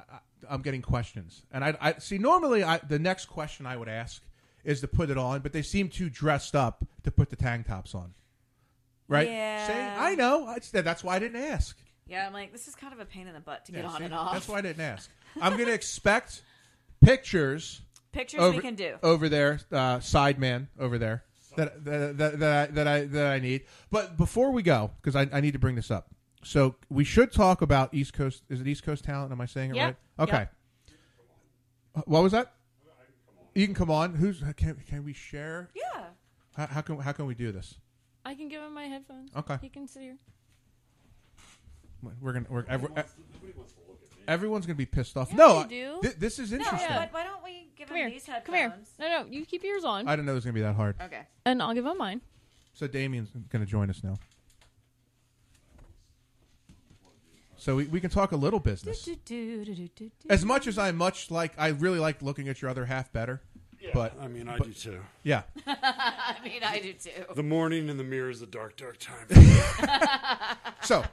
I'm 0.49 0.61
getting 0.61 0.81
questions, 0.81 1.43
and 1.51 1.63
I, 1.63 1.77
I 1.79 1.93
see 1.99 2.17
normally 2.17 2.63
I, 2.63 2.77
the 2.79 2.99
next 2.99 3.25
question 3.27 3.65
I 3.65 3.77
would 3.77 3.87
ask 3.89 4.21
is 4.63 4.81
to 4.81 4.87
put 4.87 5.09
it 5.09 5.17
on, 5.17 5.39
but 5.39 5.53
they 5.53 5.61
seem 5.61 5.89
too 5.89 6.09
dressed 6.09 6.55
up 6.55 6.85
to 7.03 7.11
put 7.11 7.29
the 7.29 7.35
tank 7.35 7.67
tops 7.67 7.95
on. 7.95 8.13
Right? 9.07 9.27
Yeah. 9.27 9.97
I 9.99 10.15
know. 10.15 10.45
I, 10.45 10.59
that's 10.71 11.03
why 11.03 11.15
I 11.15 11.19
didn't 11.19 11.41
ask. 11.41 11.77
Yeah, 12.07 12.27
I'm 12.27 12.33
like, 12.33 12.51
this 12.51 12.67
is 12.67 12.75
kind 12.75 12.93
of 12.93 12.99
a 12.99 13.05
pain 13.05 13.27
in 13.27 13.33
the 13.33 13.39
butt 13.39 13.65
to 13.65 13.71
Yeah, 13.71 13.81
get 13.81 13.85
on 13.85 13.97
see? 13.97 14.03
and 14.05 14.13
off. 14.13 14.33
That's 14.33 14.47
why 14.47 14.59
I 14.59 14.61
didn't 14.61 14.81
ask. 14.81 15.09
I'm 15.41 15.53
going 15.53 15.65
to 15.69 15.73
expect 15.73 16.43
pictures. 17.01 17.81
Pictures 18.11 18.41
over, 18.41 18.57
we 18.57 18.61
can 18.61 18.75
do. 18.75 18.97
over 19.03 19.29
there, 19.29 19.59
uh, 19.71 19.99
side 19.99 20.37
man 20.39 20.67
over 20.79 20.97
there 20.97 21.23
that 21.55 21.83
that, 21.85 22.17
that, 22.17 22.39
that, 22.39 22.51
I, 22.51 22.65
that 22.73 22.87
I 22.87 23.05
that 23.05 23.31
I 23.33 23.39
need. 23.39 23.63
But 23.89 24.17
before 24.17 24.51
we 24.51 24.63
go, 24.63 24.91
because 25.01 25.15
I, 25.15 25.29
I 25.31 25.41
need 25.41 25.53
to 25.53 25.59
bring 25.59 25.75
this 25.75 25.89
up, 25.91 26.09
so 26.43 26.75
we 26.89 27.03
should 27.03 27.31
talk 27.31 27.61
about 27.61 27.93
East 27.93 28.13
Coast. 28.13 28.43
Is 28.49 28.61
it 28.61 28.67
East 28.67 28.83
Coast 28.83 29.03
talent? 29.03 29.31
Am 29.31 29.39
I 29.41 29.45
saying 29.45 29.71
it 29.71 29.75
Yep. 29.77 29.85
right? 30.17 30.29
Okay. 30.29 30.47
Yep. 31.95 32.03
What 32.05 32.23
was 32.23 32.31
that? 32.31 32.53
You 33.53 33.65
can 33.65 33.75
come 33.75 33.91
on. 33.91 34.15
Who's 34.15 34.41
can, 34.55 34.75
can 34.87 35.03
we 35.03 35.13
share? 35.13 35.69
Yeah. 35.75 36.03
How, 36.55 36.67
how 36.67 36.81
can 36.81 36.99
how 36.99 37.11
can 37.11 37.25
we 37.25 37.35
do 37.35 37.51
this? 37.51 37.75
I 38.23 38.35
can 38.35 38.47
give 38.47 38.61
him 38.61 38.73
my 38.73 38.85
headphones. 38.85 39.31
Okay. 39.35 39.57
He 39.61 39.69
can 39.69 39.87
sit 39.87 40.03
here. 40.03 40.17
We're 42.21 42.33
gonna 42.33 42.45
we're 42.49 42.65
every, 42.67 42.89
everyone's 44.27 44.65
gonna 44.65 44.75
be 44.75 44.85
pissed 44.85 45.17
off. 45.17 45.29
Yeah, 45.31 45.35
no, 45.37 45.63
they 45.63 45.69
do. 45.69 45.99
thi- 46.01 46.15
this 46.17 46.39
is 46.39 46.51
No, 46.51 46.57
interesting. 46.57 46.89
but 46.95 47.13
why 47.13 47.23
don't 47.23 47.43
we 47.43 47.70
give 47.81 47.89
Come 47.89 47.97
him 47.97 48.09
here. 48.09 48.19
these 48.19 48.29
Come 48.45 48.55
here. 48.55 48.73
No, 48.99 49.07
no, 49.07 49.25
you 49.29 49.45
keep 49.45 49.63
yours 49.63 49.83
on. 49.83 50.07
I 50.07 50.15
didn't 50.15 50.25
know 50.25 50.33
it 50.33 50.35
was 50.35 50.45
gonna 50.45 50.53
be 50.53 50.61
that 50.61 50.75
hard. 50.75 50.95
Okay. 51.01 51.21
And 51.45 51.61
I'll 51.61 51.73
give 51.73 51.85
him 51.85 51.97
mine. 51.97 52.21
So 52.73 52.87
Damien's 52.87 53.29
going 53.49 53.63
to 53.63 53.69
join 53.69 53.89
us 53.89 54.03
now. 54.03 54.17
So 57.57 57.75
we, 57.75 57.85
we 57.85 57.99
can 57.99 58.09
talk 58.09 58.31
a 58.31 58.35
little 58.35 58.59
business. 58.59 59.07
As 60.29 60.43
much 60.45 60.67
as 60.67 60.77
I 60.79 60.91
much 60.91 61.29
like, 61.29 61.53
I 61.57 61.67
really 61.67 61.99
like 61.99 62.21
looking 62.21 62.49
at 62.49 62.61
your 62.61 62.71
other 62.71 62.85
half 62.85 63.11
better. 63.11 63.41
but 63.93 64.13
I 64.19 64.27
mean, 64.27 64.47
I 64.47 64.57
but- 64.57 64.67
do 64.67 64.73
too. 64.73 64.99
Yeah. 65.23 65.43
I 65.67 66.37
mean, 66.43 66.63
I 66.63 66.79
do 66.79 66.93
too. 66.93 67.11
The 67.35 67.43
morning 67.43 67.89
in 67.89 67.97
the 67.97 68.03
mirror 68.03 68.29
is 68.29 68.41
a 68.41 68.47
dark, 68.47 68.77
dark 68.77 68.97
time. 68.97 69.27
So, 70.83 71.03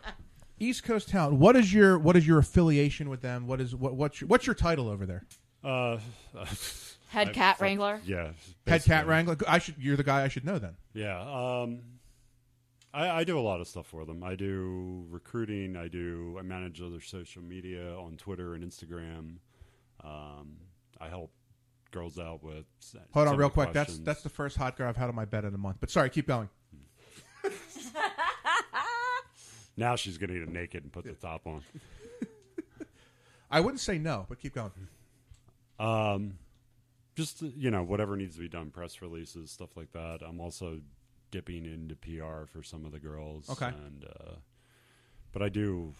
East 0.58 0.82
Coast 0.84 1.10
Talent. 1.10 1.38
What 1.38 1.54
is 1.54 1.74
your 1.74 1.98
what 1.98 2.16
is 2.16 2.26
your 2.26 2.38
affiliation 2.38 3.10
with 3.10 3.20
them? 3.20 3.46
What 3.46 3.60
is 3.60 3.76
what 3.76 3.94
what's 3.96 4.22
your, 4.22 4.28
what's 4.28 4.46
your 4.46 4.54
title 4.54 4.88
over 4.88 5.04
there? 5.04 5.24
Uh, 5.62 5.98
Head 7.08 7.28
I- 7.28 7.32
cat 7.32 7.60
wrangler? 7.60 8.00
Yeah. 8.04 8.30
Head 8.66 8.84
cat 8.84 9.06
wrangler. 9.06 9.36
I 9.46 9.58
should. 9.58 9.76
You're 9.78 9.96
the 9.96 10.04
guy 10.04 10.22
I 10.22 10.28
should 10.28 10.44
know 10.44 10.58
then. 10.58 10.76
Yeah. 10.92 11.20
Um, 11.20 11.80
I, 12.92 13.08
I 13.10 13.24
do 13.24 13.38
a 13.38 13.40
lot 13.40 13.60
of 13.60 13.68
stuff 13.68 13.86
for 13.86 14.04
them. 14.04 14.22
I 14.22 14.34
do 14.34 15.06
recruiting. 15.08 15.76
I 15.76 15.88
do. 15.88 16.36
I 16.38 16.42
manage 16.42 16.82
other 16.82 17.00
social 17.00 17.42
media 17.42 17.94
on 17.96 18.16
Twitter 18.16 18.54
and 18.54 18.64
Instagram. 18.64 19.36
Um, 20.04 20.58
I 21.00 21.08
help 21.08 21.32
girls 21.90 22.18
out 22.18 22.42
with. 22.42 22.66
Hold 23.12 23.28
on, 23.28 23.32
some 23.32 23.40
real 23.40 23.50
quick. 23.50 23.72
That's 23.72 23.98
that's 23.98 24.22
the 24.22 24.28
first 24.28 24.56
hot 24.56 24.76
girl 24.76 24.88
I've 24.88 24.96
had 24.96 25.08
on 25.08 25.14
my 25.14 25.24
bed 25.24 25.44
in 25.44 25.54
a 25.54 25.58
month. 25.58 25.78
But 25.80 25.90
sorry, 25.90 26.10
keep 26.10 26.26
going. 26.26 26.48
Now 29.78 29.94
she's 29.94 30.18
gonna 30.18 30.34
get 30.36 30.48
naked 30.48 30.82
and 30.82 30.92
put 30.92 31.04
the 31.04 31.12
top 31.12 31.46
on. 31.46 31.62
I 33.50 33.60
wouldn't 33.60 33.78
say 33.78 33.96
no, 33.96 34.26
but 34.28 34.40
keep 34.40 34.52
going. 34.52 34.72
Um, 35.78 36.38
just 37.14 37.42
you 37.42 37.70
know, 37.70 37.82
whatever 37.82 38.16
needs 38.16 38.34
to 38.36 38.40
be 38.40 38.48
done, 38.48 38.70
press 38.70 39.02
releases, 39.02 39.50
stuff 39.50 39.76
like 39.76 39.92
that. 39.92 40.20
I'm 40.26 40.40
also 40.40 40.80
dipping 41.30 41.66
into 41.66 41.94
PR 41.96 42.46
for 42.46 42.62
some 42.62 42.84
of 42.84 42.92
the 42.92 42.98
girls. 43.00 43.50
Okay. 43.50 43.66
and 43.66 44.04
uh, 44.04 44.32
but 45.32 45.42
I 45.42 45.48
do. 45.48 45.92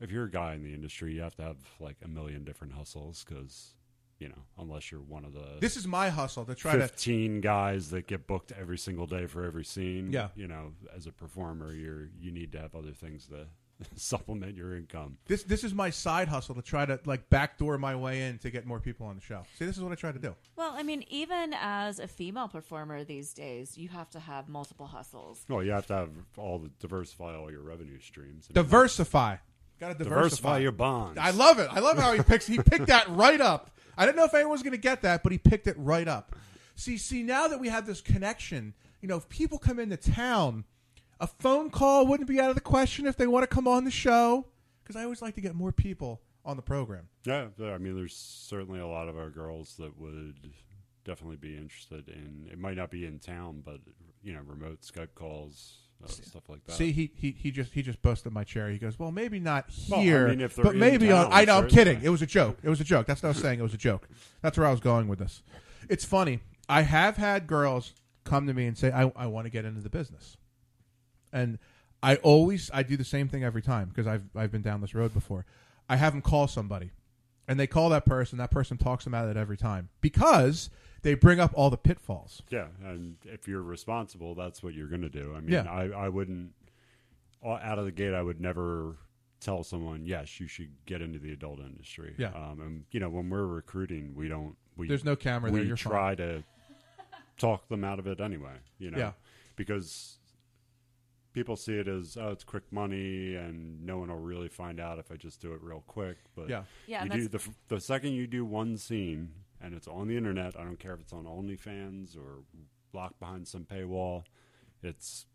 If 0.00 0.10
you're 0.10 0.24
a 0.24 0.30
guy 0.30 0.54
in 0.54 0.62
the 0.64 0.74
industry, 0.74 1.14
you 1.14 1.20
have 1.20 1.36
to 1.36 1.42
have 1.42 1.56
like 1.80 1.96
a 2.04 2.08
million 2.08 2.44
different 2.44 2.72
hustles 2.72 3.24
because 3.28 3.74
you 4.18 4.28
know, 4.28 4.42
unless 4.58 4.90
you're 4.90 5.00
one 5.00 5.24
of 5.24 5.32
the 5.34 5.58
This 5.60 5.76
is 5.76 5.86
my 5.86 6.08
hustle 6.08 6.44
to 6.46 6.54
try 6.54 6.72
to. 6.74 6.80
fifteen 6.80 7.40
guys 7.40 7.90
that 7.90 8.06
get 8.06 8.26
booked 8.26 8.52
every 8.52 8.78
single 8.78 9.06
day 9.06 9.26
for 9.26 9.44
every 9.44 9.64
scene. 9.64 10.10
Yeah. 10.12 10.28
you 10.34 10.48
know, 10.48 10.72
as 10.96 11.06
a 11.06 11.12
performer, 11.12 11.72
you're 11.74 12.08
you 12.20 12.30
need 12.32 12.52
to 12.52 12.58
have 12.60 12.74
other 12.74 12.92
things 12.92 13.26
to 13.26 13.46
supplement 13.96 14.56
your 14.56 14.76
income. 14.76 15.18
This 15.26 15.42
this 15.42 15.64
is 15.64 15.74
my 15.74 15.90
side 15.90 16.28
hustle 16.28 16.54
to 16.54 16.62
try 16.62 16.86
to 16.86 16.98
like 17.04 17.28
backdoor 17.30 17.78
my 17.78 17.96
way 17.96 18.22
in 18.22 18.38
to 18.38 18.50
get 18.50 18.66
more 18.66 18.80
people 18.80 19.06
on 19.06 19.16
the 19.16 19.20
show. 19.20 19.42
See, 19.58 19.64
this 19.64 19.76
is 19.76 19.82
what 19.82 19.92
I 19.92 19.94
try 19.94 20.12
to 20.12 20.18
do. 20.18 20.34
Well, 20.56 20.72
I 20.74 20.82
mean, 20.82 21.04
even 21.08 21.54
as 21.60 21.98
a 21.98 22.06
female 22.06 22.48
performer 22.48 23.04
these 23.04 23.34
days, 23.34 23.76
you 23.76 23.88
have 23.88 24.10
to 24.10 24.20
have 24.20 24.48
multiple 24.48 24.86
hustles. 24.86 25.44
Well, 25.48 25.62
you 25.62 25.72
have 25.72 25.86
to 25.88 25.94
have 25.94 26.10
all 26.36 26.58
the 26.58 26.70
diversify 26.80 27.34
all 27.34 27.50
your 27.50 27.62
revenue 27.62 28.00
streams. 28.00 28.48
Diversify. 28.48 29.36
Got 29.80 29.88
to 29.88 29.94
diversify. 29.94 30.14
Diversify 30.14 30.58
your 30.58 30.72
bonds. 30.72 31.18
I 31.20 31.30
love 31.30 31.58
it. 31.58 31.68
I 31.70 31.80
love 31.80 31.98
how 31.98 32.12
he 32.12 32.22
picks. 32.22 32.46
He 32.46 32.58
picked 32.58 32.86
that 32.86 33.08
right 33.08 33.40
up. 33.40 33.70
I 33.96 34.06
didn't 34.06 34.16
know 34.16 34.24
if 34.24 34.34
anyone 34.34 34.52
was 34.52 34.62
going 34.62 34.72
to 34.72 34.78
get 34.78 35.02
that, 35.02 35.22
but 35.22 35.32
he 35.32 35.38
picked 35.38 35.66
it 35.66 35.76
right 35.78 36.08
up. 36.08 36.34
See, 36.76 36.96
see, 36.96 37.22
now 37.22 37.48
that 37.48 37.60
we 37.60 37.68
have 37.68 37.86
this 37.86 38.00
connection, 38.00 38.74
you 39.00 39.08
know, 39.08 39.16
if 39.16 39.28
people 39.28 39.58
come 39.58 39.78
into 39.78 39.96
town, 39.96 40.64
a 41.24 41.26
phone 41.42 41.70
call 41.70 42.06
wouldn't 42.06 42.28
be 42.28 42.38
out 42.40 42.50
of 42.50 42.54
the 42.54 42.60
question 42.60 43.06
if 43.06 43.16
they 43.16 43.26
want 43.26 43.42
to 43.42 43.46
come 43.46 43.66
on 43.66 43.84
the 43.84 43.90
show. 43.90 44.46
Because 44.82 44.96
I 44.96 45.04
always 45.04 45.22
like 45.22 45.34
to 45.36 45.40
get 45.40 45.54
more 45.54 45.72
people 45.72 46.20
on 46.44 46.56
the 46.56 46.62
program. 46.62 47.08
Yeah, 47.24 47.46
I 47.58 47.78
mean, 47.78 47.96
there's 47.96 48.14
certainly 48.14 48.78
a 48.78 48.86
lot 48.86 49.08
of 49.08 49.16
our 49.16 49.30
girls 49.30 49.76
that 49.78 49.98
would 49.98 50.50
definitely 51.04 51.36
be 51.36 51.56
interested 51.56 52.08
in. 52.08 52.48
It 52.52 52.58
might 52.58 52.76
not 52.76 52.90
be 52.90 53.06
in 53.06 53.18
town, 53.18 53.62
but 53.64 53.78
you 54.22 54.34
know, 54.34 54.40
remote 54.46 54.82
Skype 54.82 55.14
calls, 55.14 55.76
uh, 56.04 56.08
stuff 56.08 56.48
like 56.48 56.64
that. 56.66 56.72
See, 56.72 56.92
he, 56.92 57.10
he 57.14 57.30
he 57.30 57.50
just 57.50 57.72
he 57.72 57.80
just 57.82 58.02
busted 58.02 58.32
my 58.32 58.44
cherry. 58.44 58.74
He 58.74 58.78
goes, 58.78 58.98
"Well, 58.98 59.10
maybe 59.10 59.40
not 59.40 59.70
Well, 59.88 60.00
I 60.00 60.02
here, 60.02 60.28
mean, 60.28 60.50
but 60.62 60.76
maybe 60.76 61.10
on." 61.10 61.32
I 61.32 61.46
know. 61.46 61.58
I'm 61.58 61.68
kidding. 61.68 62.00
It 62.02 62.10
was 62.10 62.20
a 62.20 62.26
joke. 62.26 62.58
It 62.62 62.68
was 62.68 62.80
a 62.80 62.84
joke. 62.84 63.06
That's 63.06 63.22
what 63.22 63.28
I 63.28 63.32
was 63.32 63.38
saying. 63.40 63.58
It 63.58 63.62
was 63.62 63.74
a 63.74 63.78
joke. 63.78 64.06
That's 64.42 64.58
where 64.58 64.66
I 64.66 64.70
was 64.70 64.80
going 64.80 65.08
with 65.08 65.20
this. 65.20 65.42
It's 65.88 66.04
funny. 66.04 66.40
I 66.68 66.82
have 66.82 67.16
had 67.16 67.46
girls 67.46 67.94
come 68.24 68.46
to 68.46 68.52
me 68.54 68.66
and 68.66 68.76
say, 68.76 68.90
"I 68.92 69.10
I 69.16 69.26
want 69.28 69.46
to 69.46 69.50
get 69.50 69.64
into 69.64 69.80
the 69.80 69.90
business," 69.90 70.36
and 71.34 71.58
I 72.02 72.16
always 72.16 72.70
I 72.72 72.82
do 72.82 72.96
the 72.96 73.04
same 73.04 73.28
thing 73.28 73.44
every 73.44 73.60
time 73.62 73.88
because 73.90 74.06
I've 74.06 74.22
I've 74.34 74.50
been 74.52 74.62
down 74.62 74.80
this 74.80 74.94
road 74.94 75.12
before. 75.12 75.44
I 75.88 75.96
have 75.96 76.14
them 76.14 76.22
call 76.22 76.48
somebody, 76.48 76.92
and 77.46 77.60
they 77.60 77.66
call 77.66 77.90
that 77.90 78.06
person. 78.06 78.38
That 78.38 78.50
person 78.50 78.78
talks 78.78 79.04
them 79.04 79.12
out 79.14 79.24
of 79.26 79.36
it 79.36 79.38
every 79.38 79.58
time 79.58 79.90
because 80.00 80.70
they 81.02 81.12
bring 81.12 81.40
up 81.40 81.50
all 81.54 81.68
the 81.68 81.76
pitfalls. 81.76 82.40
Yeah, 82.48 82.68
and 82.82 83.16
if 83.24 83.46
you're 83.46 83.60
responsible, 83.62 84.34
that's 84.34 84.62
what 84.62 84.72
you're 84.72 84.88
going 84.88 85.02
to 85.02 85.10
do. 85.10 85.34
I 85.36 85.40
mean, 85.40 85.52
Yeah. 85.52 85.70
I, 85.70 86.06
I 86.06 86.08
wouldn't 86.08 86.52
out 87.44 87.78
of 87.78 87.84
the 87.84 87.92
gate. 87.92 88.14
I 88.14 88.22
would 88.22 88.40
never 88.40 88.96
tell 89.40 89.62
someone, 89.62 90.06
yes, 90.06 90.40
you 90.40 90.46
should 90.46 90.70
get 90.86 91.02
into 91.02 91.18
the 91.18 91.32
adult 91.34 91.58
industry. 91.58 92.14
Yeah. 92.16 92.28
um, 92.28 92.60
and 92.62 92.84
you 92.90 93.00
know, 93.00 93.10
when 93.10 93.28
we're 93.28 93.44
recruiting, 93.46 94.14
we 94.14 94.28
don't. 94.28 94.56
We, 94.76 94.88
There's 94.88 95.04
no 95.04 95.14
camera 95.16 95.50
we 95.50 95.58
there, 95.60 95.66
you're 95.68 95.76
fine. 95.76 95.92
try 95.92 96.14
to 96.14 96.42
talk 97.38 97.68
them 97.68 97.84
out 97.84 97.98
of 97.98 98.06
it 98.06 98.20
anyway. 98.20 98.54
You 98.78 98.90
know, 98.90 98.98
Yeah. 98.98 99.12
because 99.56 100.16
people 101.34 101.56
see 101.56 101.74
it 101.74 101.88
as 101.88 102.16
oh, 102.18 102.30
it's 102.30 102.44
quick 102.44 102.64
money, 102.70 103.34
and 103.34 103.84
no 103.84 103.98
one 103.98 104.08
will 104.08 104.16
really 104.18 104.48
find 104.48 104.80
out 104.80 104.98
if 104.98 105.12
I 105.12 105.16
just 105.16 105.40
do 105.40 105.52
it 105.52 105.60
real 105.62 105.84
quick. 105.86 106.16
But 106.34 106.48
Yeah. 106.48 106.62
Yeah, 106.86 107.04
you 107.04 107.10
do 107.10 107.28
the 107.28 107.40
the 107.68 107.80
second 107.80 108.12
you 108.12 108.26
do 108.26 108.44
one 108.44 108.78
scene 108.78 109.32
and 109.60 109.74
it's 109.74 109.88
on 109.88 110.08
the 110.08 110.16
internet. 110.16 110.58
I 110.58 110.64
don't 110.64 110.78
care 110.78 110.94
if 110.94 111.00
it's 111.00 111.12
on 111.12 111.24
OnlyFans 111.24 112.16
or 112.16 112.44
locked 112.92 113.18
behind 113.18 113.48
some 113.48 113.64
paywall. 113.64 114.24
It's 114.82 115.26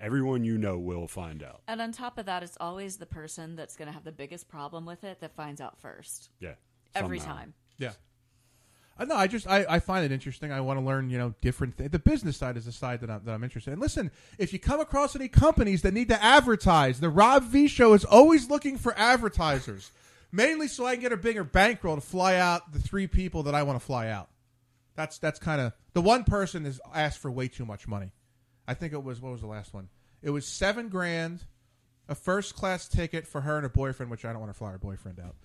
everyone 0.00 0.44
you 0.44 0.58
know 0.58 0.78
will 0.78 1.06
find 1.06 1.42
out. 1.42 1.62
And 1.68 1.80
on 1.80 1.92
top 1.92 2.18
of 2.18 2.26
that, 2.26 2.42
it's 2.42 2.56
always 2.60 2.96
the 2.96 3.06
person 3.06 3.56
that's 3.56 3.76
going 3.76 3.86
to 3.86 3.92
have 3.94 4.04
the 4.04 4.12
biggest 4.12 4.48
problem 4.48 4.84
with 4.86 5.04
it 5.04 5.20
that 5.20 5.34
finds 5.34 5.60
out 5.60 5.78
first. 5.78 6.30
Yeah, 6.40 6.54
Every 6.94 7.18
somehow. 7.18 7.34
time. 7.34 7.54
Yeah. 7.78 7.92
No, 9.06 9.14
I 9.16 9.26
just 9.26 9.46
I, 9.46 9.64
I 9.68 9.78
find 9.80 10.04
it 10.04 10.12
interesting. 10.12 10.52
I 10.52 10.60
want 10.60 10.78
to 10.78 10.84
learn, 10.84 11.08
you 11.08 11.18
know, 11.18 11.34
different. 11.40 11.78
Th- 11.78 11.90
the 11.90 11.98
business 11.98 12.36
side 12.36 12.56
is 12.56 12.66
the 12.66 12.72
side 12.72 13.00
that 13.00 13.10
I'm, 13.10 13.24
that 13.24 13.32
I'm 13.32 13.42
interested 13.42 13.72
in. 13.72 13.80
Listen, 13.80 14.10
if 14.38 14.52
you 14.52 14.58
come 14.58 14.80
across 14.80 15.16
any 15.16 15.28
companies 15.28 15.82
that 15.82 15.94
need 15.94 16.08
to 16.08 16.22
advertise, 16.22 17.00
the 17.00 17.08
Rob 17.08 17.44
V 17.44 17.66
Show 17.68 17.94
is 17.94 18.04
always 18.04 18.50
looking 18.50 18.76
for 18.76 18.96
advertisers, 18.98 19.90
mainly 20.30 20.68
so 20.68 20.86
I 20.86 20.94
can 20.94 21.02
get 21.02 21.12
a 21.12 21.16
bigger 21.16 21.44
bankroll 21.44 21.94
to 21.94 22.00
fly 22.02 22.36
out 22.36 22.72
the 22.72 22.78
three 22.78 23.06
people 23.06 23.44
that 23.44 23.54
I 23.54 23.62
want 23.62 23.80
to 23.80 23.84
fly 23.84 24.08
out. 24.08 24.28
That's 24.96 25.18
that's 25.18 25.38
kind 25.38 25.60
of 25.60 25.72
the 25.94 26.02
one 26.02 26.24
person 26.24 26.66
has 26.66 26.80
asked 26.94 27.20
for 27.20 27.30
way 27.30 27.48
too 27.48 27.64
much 27.64 27.88
money. 27.88 28.12
I 28.68 28.74
think 28.74 28.92
it 28.92 29.02
was 29.02 29.20
what 29.20 29.32
was 29.32 29.40
the 29.40 29.46
last 29.46 29.72
one? 29.72 29.88
It 30.22 30.30
was 30.30 30.46
seven 30.46 30.88
grand, 30.90 31.44
a 32.08 32.14
first 32.14 32.54
class 32.54 32.86
ticket 32.86 33.26
for 33.26 33.40
her 33.40 33.56
and 33.56 33.62
her 33.62 33.70
boyfriend, 33.70 34.10
which 34.10 34.24
I 34.26 34.32
don't 34.32 34.40
want 34.40 34.52
to 34.52 34.58
fly 34.58 34.72
her 34.72 34.78
boyfriend 34.78 35.18
out, 35.18 35.36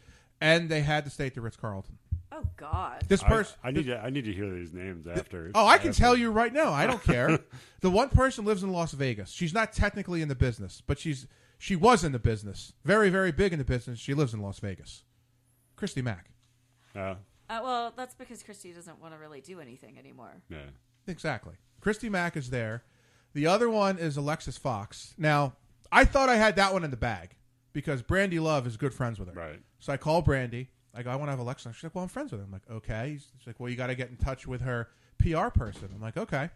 and 0.41 0.67
they 0.67 0.81
had 0.81 1.05
to 1.05 1.09
stay 1.09 1.27
at 1.27 1.35
the 1.35 1.41
Ritz 1.41 1.55
Carlton. 1.55 1.97
Oh 2.31 2.43
God. 2.57 3.03
This 3.07 3.23
person, 3.23 3.55
I, 3.63 3.71
need 3.71 3.85
to 3.85 3.97
I 3.97 4.09
need 4.09 4.25
to 4.25 4.33
hear 4.33 4.49
these 4.49 4.73
names 4.73 5.07
after. 5.07 5.51
Oh, 5.55 5.65
I 5.65 5.77
can 5.77 5.89
after. 5.89 6.01
tell 6.01 6.17
you 6.17 6.31
right 6.31 6.51
now. 6.51 6.73
I 6.73 6.87
don't 6.87 7.03
care. 7.03 7.39
the 7.81 7.89
one 7.89 8.09
person 8.09 8.45
lives 8.45 8.63
in 8.63 8.71
Las 8.71 8.91
Vegas. 8.93 9.31
She's 9.31 9.53
not 9.53 9.73
technically 9.73 10.21
in 10.21 10.27
the 10.27 10.35
business, 10.35 10.81
but 10.85 10.99
she's 10.99 11.27
she 11.57 11.75
was 11.75 12.03
in 12.03 12.11
the 12.11 12.19
business. 12.19 12.73
Very, 12.83 13.09
very 13.09 13.31
big 13.31 13.53
in 13.53 13.59
the 13.59 13.65
business. 13.65 13.99
She 13.99 14.13
lives 14.13 14.33
in 14.33 14.41
Las 14.41 14.59
Vegas. 14.59 15.03
Christy 15.75 16.01
Mack. 16.01 16.31
Yeah. 16.95 17.15
Uh, 17.49 17.59
well, 17.63 17.93
that's 17.95 18.15
because 18.15 18.41
Christy 18.43 18.71
doesn't 18.71 18.99
want 18.99 19.13
to 19.13 19.19
really 19.19 19.41
do 19.41 19.59
anything 19.59 19.97
anymore. 19.97 20.41
Yeah. 20.49 20.69
Exactly. 21.07 21.55
Christy 21.79 22.09
Mack 22.09 22.35
is 22.35 22.49
there. 22.49 22.83
The 23.33 23.47
other 23.47 23.69
one 23.69 23.97
is 23.97 24.17
Alexis 24.17 24.57
Fox. 24.57 25.13
Now, 25.17 25.53
I 25.91 26.05
thought 26.05 26.29
I 26.29 26.37
had 26.37 26.55
that 26.55 26.73
one 26.73 26.83
in 26.83 26.91
the 26.91 26.97
bag 26.97 27.35
because 27.73 28.01
Brandy 28.01 28.39
Love 28.39 28.65
is 28.65 28.77
good 28.77 28.93
friends 28.93 29.19
with 29.19 29.27
her. 29.27 29.33
Right. 29.35 29.59
So 29.79 29.93
I 29.93 29.97
call 29.97 30.21
Brandy. 30.21 30.69
I 30.95 31.03
go, 31.03 31.11
I 31.11 31.15
want 31.15 31.27
to 31.27 31.31
have 31.31 31.39
Alexa. 31.39 31.71
She's 31.73 31.83
like, 31.83 31.95
well, 31.95 32.03
I'm 32.03 32.09
friends 32.09 32.31
with 32.31 32.39
her. 32.41 32.45
I'm 32.45 32.51
like, 32.51 32.69
okay. 32.69 33.17
She's 33.19 33.47
like, 33.47 33.59
well, 33.59 33.69
you 33.69 33.75
got 33.75 33.87
to 33.87 33.95
get 33.95 34.09
in 34.09 34.17
touch 34.17 34.47
with 34.47 34.61
her 34.61 34.89
PR 35.19 35.47
person. 35.49 35.89
I'm 35.93 36.01
like, 36.01 36.17
okay. 36.17 36.49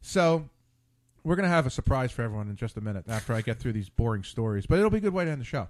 So 0.00 0.48
we're 1.24 1.36
going 1.36 1.44
to 1.48 1.54
have 1.54 1.66
a 1.66 1.70
surprise 1.70 2.12
for 2.12 2.22
everyone 2.22 2.48
in 2.48 2.56
just 2.56 2.76
a 2.76 2.80
minute 2.80 3.04
after 3.08 3.32
I 3.34 3.40
get 3.42 3.58
through 3.58 3.72
these 3.72 3.88
boring 3.88 4.22
stories, 4.22 4.66
but 4.66 4.78
it'll 4.78 4.90
be 4.90 4.98
a 4.98 5.00
good 5.00 5.12
way 5.12 5.24
to 5.24 5.30
end 5.30 5.40
the 5.40 5.44
show. 5.44 5.68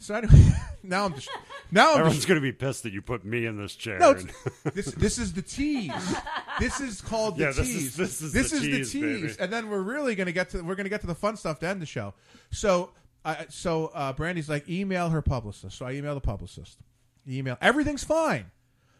So 0.00 0.14
anyway, 0.14 0.52
now 0.84 1.06
I'm 1.06 1.14
just 1.14 1.28
now 1.72 1.86
I'm 1.88 1.98
Everyone's 1.98 2.16
just, 2.16 2.28
going 2.28 2.40
to 2.40 2.42
be 2.42 2.52
pissed 2.52 2.84
that 2.84 2.92
you 2.92 3.02
put 3.02 3.24
me 3.24 3.46
in 3.46 3.56
this 3.60 3.74
chair. 3.74 3.98
no, 3.98 4.14
this 4.72 4.86
this 4.92 5.18
is 5.18 5.32
the 5.32 5.42
tease. 5.42 5.90
This 6.60 6.80
is 6.80 7.00
called 7.00 7.36
the 7.36 7.42
Yeah, 7.46 7.52
this 7.52 7.66
tease. 7.66 7.98
is- 7.98 8.32
this 8.32 8.52
is 8.52 8.62
the 8.62 8.84
tease, 8.84 8.92
baby. 8.92 9.34
and 9.40 9.52
then 9.52 9.68
we're 9.68 9.82
really 9.82 10.14
gonna 10.14 10.30
get 10.30 10.50
to 10.50 10.62
we're 10.62 10.76
gonna 10.76 10.88
get 10.88 11.00
to 11.00 11.08
the 11.08 11.16
fun 11.16 11.36
stuff 11.36 11.58
to 11.60 11.66
end 11.66 11.82
the 11.82 11.86
show. 11.86 12.14
So, 12.52 12.90
so 13.48 13.90
uh, 13.92 14.12
Brandy's 14.12 14.48
like, 14.48 14.68
email 14.68 15.08
her 15.10 15.20
publicist. 15.20 15.76
So 15.76 15.84
I 15.84 15.94
email 15.94 16.14
the 16.14 16.20
publicist. 16.20 16.78
Email 17.36 17.58
everything's 17.60 18.04
fine, 18.04 18.50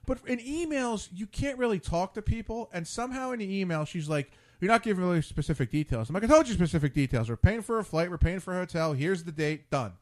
but 0.06 0.18
in 0.26 0.38
emails 0.38 1.08
you 1.12 1.26
can't 1.26 1.58
really 1.58 1.78
talk 1.78 2.14
to 2.14 2.22
people, 2.22 2.70
and 2.72 2.86
somehow 2.86 3.30
in 3.32 3.38
the 3.38 3.60
email 3.60 3.84
she's 3.84 4.08
like. 4.08 4.30
You're 4.60 4.72
not 4.72 4.82
giving 4.82 5.04
really 5.04 5.22
specific 5.22 5.70
details. 5.70 6.08
I'm 6.08 6.14
like, 6.14 6.24
I 6.24 6.26
told 6.26 6.48
you 6.48 6.54
specific 6.54 6.92
details. 6.92 7.30
We're 7.30 7.36
paying 7.36 7.62
for 7.62 7.78
a 7.78 7.84
flight. 7.84 8.10
We're 8.10 8.18
paying 8.18 8.40
for 8.40 8.54
a 8.54 8.56
hotel. 8.56 8.92
Here's 8.92 9.22
the 9.22 9.30
date. 9.30 9.70
Done 9.70 9.92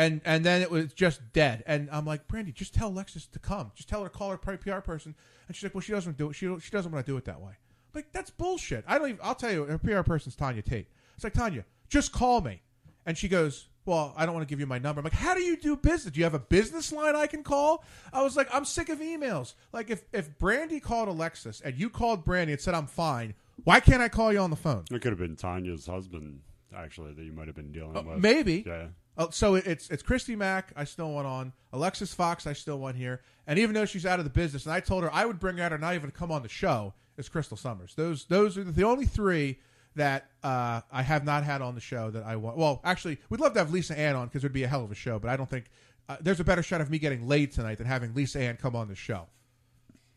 and 0.00 0.22
and 0.24 0.44
then 0.44 0.62
it 0.62 0.70
was 0.70 0.92
just 0.94 1.20
dead. 1.32 1.62
And 1.66 1.88
I'm 1.90 2.06
like, 2.06 2.26
Brandy, 2.26 2.52
just 2.52 2.74
tell 2.74 2.88
Alexis 2.88 3.26
to 3.26 3.38
come. 3.38 3.72
Just 3.74 3.88
tell 3.88 4.02
her 4.02 4.08
to 4.08 4.16
call 4.16 4.30
her 4.30 4.38
PR 4.38 4.78
person. 4.78 5.14
And 5.46 5.54
she's 5.54 5.64
like, 5.64 5.74
well, 5.74 5.82
she 5.82 5.92
doesn't 5.92 6.16
do 6.16 6.30
it. 6.30 6.34
She 6.34 6.46
she 6.60 6.70
doesn't 6.70 6.90
want 6.90 7.04
to 7.04 7.12
do 7.12 7.16
it 7.16 7.24
that 7.26 7.40
way. 7.40 7.52
I'm 7.52 7.94
like 7.94 8.12
that's 8.12 8.30
bullshit. 8.30 8.84
I 8.86 8.98
don't 8.98 9.10
even. 9.10 9.20
I'll 9.22 9.34
tell 9.34 9.52
you, 9.52 9.64
her 9.64 9.78
PR 9.78 10.00
person's 10.00 10.36
Tanya 10.36 10.62
Tate. 10.62 10.86
It's 11.14 11.24
like 11.24 11.34
Tanya, 11.34 11.64
just 11.88 12.12
call 12.12 12.40
me. 12.40 12.62
And 13.04 13.18
she 13.18 13.28
goes, 13.28 13.68
well, 13.86 14.12
I 14.16 14.26
don't 14.26 14.34
want 14.34 14.46
to 14.46 14.52
give 14.52 14.60
you 14.60 14.66
my 14.66 14.78
number. 14.78 15.00
I'm 15.00 15.04
like, 15.04 15.12
how 15.12 15.34
do 15.34 15.40
you 15.40 15.56
do 15.56 15.76
business? 15.76 16.12
Do 16.12 16.18
you 16.20 16.24
have 16.24 16.34
a 16.34 16.38
business 16.38 16.92
line 16.92 17.16
I 17.16 17.26
can 17.26 17.42
call? 17.42 17.82
I 18.12 18.22
was 18.22 18.36
like, 18.36 18.48
I'm 18.54 18.64
sick 18.64 18.88
of 18.88 18.98
emails. 19.00 19.54
Like 19.72 19.90
if 19.90 20.02
if 20.12 20.38
Brandy 20.38 20.80
called 20.80 21.08
Alexis 21.08 21.60
and 21.60 21.74
you 21.76 21.90
called 21.90 22.24
Brandy 22.24 22.52
and 22.52 22.60
said 22.60 22.74
I'm 22.74 22.86
fine, 22.86 23.34
why 23.64 23.80
can't 23.80 24.02
I 24.02 24.08
call 24.08 24.32
you 24.32 24.38
on 24.38 24.50
the 24.50 24.56
phone? 24.56 24.84
It 24.90 25.00
could 25.00 25.12
have 25.12 25.18
been 25.18 25.36
Tanya's 25.36 25.86
husband, 25.86 26.40
actually, 26.76 27.12
that 27.14 27.22
you 27.22 27.32
might 27.32 27.46
have 27.46 27.56
been 27.56 27.72
dealing 27.72 27.94
with. 27.94 28.06
Uh, 28.06 28.16
Maybe. 28.18 28.64
Yeah. 28.66 28.86
Oh, 29.18 29.28
so 29.30 29.56
it- 29.56 29.66
it's 29.66 29.90
it's 29.90 30.02
Christy 30.02 30.36
Mack. 30.36 30.72
I 30.76 30.84
still 30.84 31.10
want 31.12 31.26
on 31.26 31.52
Alexis 31.72 32.14
Fox. 32.14 32.46
I 32.46 32.52
still 32.52 32.78
want 32.78 32.96
here. 32.96 33.20
And 33.46 33.58
even 33.58 33.74
though 33.74 33.84
she's 33.84 34.06
out 34.06 34.18
of 34.20 34.24
the 34.24 34.30
business, 34.30 34.66
and 34.66 34.72
I 34.74 34.80
told 34.80 35.02
her 35.02 35.12
I 35.12 35.26
would 35.26 35.40
bring 35.40 35.56
her 35.56 35.64
out 35.64 35.72
or 35.72 35.78
not 35.78 35.94
even 35.94 36.10
come 36.10 36.30
on 36.30 36.42
the 36.42 36.48
show, 36.48 36.94
is 37.16 37.28
Kristal 37.28 37.58
Summers. 37.58 37.94
Those 37.96 38.26
those 38.26 38.56
are 38.56 38.64
the 38.64 38.84
only 38.84 39.04
three 39.06 39.58
that 40.00 40.30
uh, 40.42 40.80
I 40.90 41.02
have 41.02 41.24
not 41.24 41.44
had 41.44 41.62
on 41.62 41.74
the 41.74 41.80
show 41.80 42.10
that 42.10 42.24
I 42.24 42.36
want. 42.36 42.56
Well, 42.56 42.80
actually, 42.84 43.18
we'd 43.28 43.40
love 43.40 43.52
to 43.54 43.58
have 43.60 43.70
Lisa 43.72 43.96
Ann 43.98 44.16
on 44.16 44.26
because 44.28 44.42
it 44.42 44.46
would 44.46 44.52
be 44.52 44.62
a 44.64 44.68
hell 44.68 44.82
of 44.84 44.90
a 44.90 44.94
show. 44.94 45.18
But 45.18 45.30
I 45.30 45.36
don't 45.36 45.48
think 45.48 45.66
uh, 46.08 46.16
there's 46.20 46.40
a 46.40 46.44
better 46.44 46.62
shot 46.62 46.80
of 46.80 46.90
me 46.90 46.98
getting 46.98 47.28
laid 47.28 47.52
tonight 47.52 47.78
than 47.78 47.86
having 47.86 48.14
Lisa 48.14 48.40
Ann 48.40 48.56
come 48.56 48.74
on 48.74 48.88
the 48.88 48.94
show. 48.94 49.26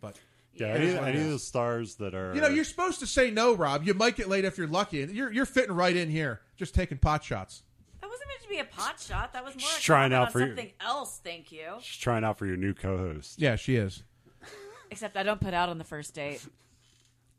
But 0.02 0.18
Yeah, 0.54 0.76
it 0.76 0.82
is 0.82 0.96
any, 0.96 1.12
any 1.12 1.22
of 1.22 1.30
the 1.32 1.40
stars 1.40 1.96
that 1.96 2.14
are. 2.16 2.34
You 2.34 2.42
know, 2.42 2.48
you're 2.48 2.64
supposed 2.64 3.00
to 3.02 3.08
say 3.08 3.30
no, 3.32 3.54
Rob. 3.56 3.86
You 3.86 3.94
might 3.94 4.16
get 4.16 4.28
laid 4.30 4.46
if 4.46 4.58
you're 4.58 4.68
lucky. 4.68 5.02
And 5.04 5.14
You're 5.14 5.32
you're 5.32 5.46
fitting 5.46 5.76
right 5.76 5.96
in 5.96 6.10
here, 6.10 6.42
just 6.56 6.74
taking 6.74 6.98
pot 6.98 7.24
shots. 7.24 7.64
That 8.02 8.10
wasn't 8.10 8.30
meant 8.30 8.42
to 8.44 8.50
be 8.50 8.60
a 8.60 8.66
pot 8.66 9.00
shot. 9.00 9.34
That 9.34 9.44
was 9.44 9.54
more 9.56 9.60
Just 9.62 9.80
a 9.80 9.82
trying 9.82 10.14
out 10.14 10.28
on 10.28 10.32
for 10.32 10.40
you. 10.40 10.48
something 10.48 10.72
else. 10.80 11.20
Thank 11.24 11.52
you. 11.52 11.76
She's 11.82 12.00
trying 12.02 12.24
out 12.24 12.38
for 12.38 12.46
your 12.46 12.58
new 12.58 12.74
co-host. 12.74 13.40
Yeah, 13.42 13.56
she 13.56 13.76
is. 13.76 14.04
Except 14.92 15.18
I 15.18 15.24
don't 15.24 15.42
put 15.42 15.54
out 15.54 15.70
on 15.70 15.78
the 15.78 15.84
first 15.84 16.14
date. 16.14 16.46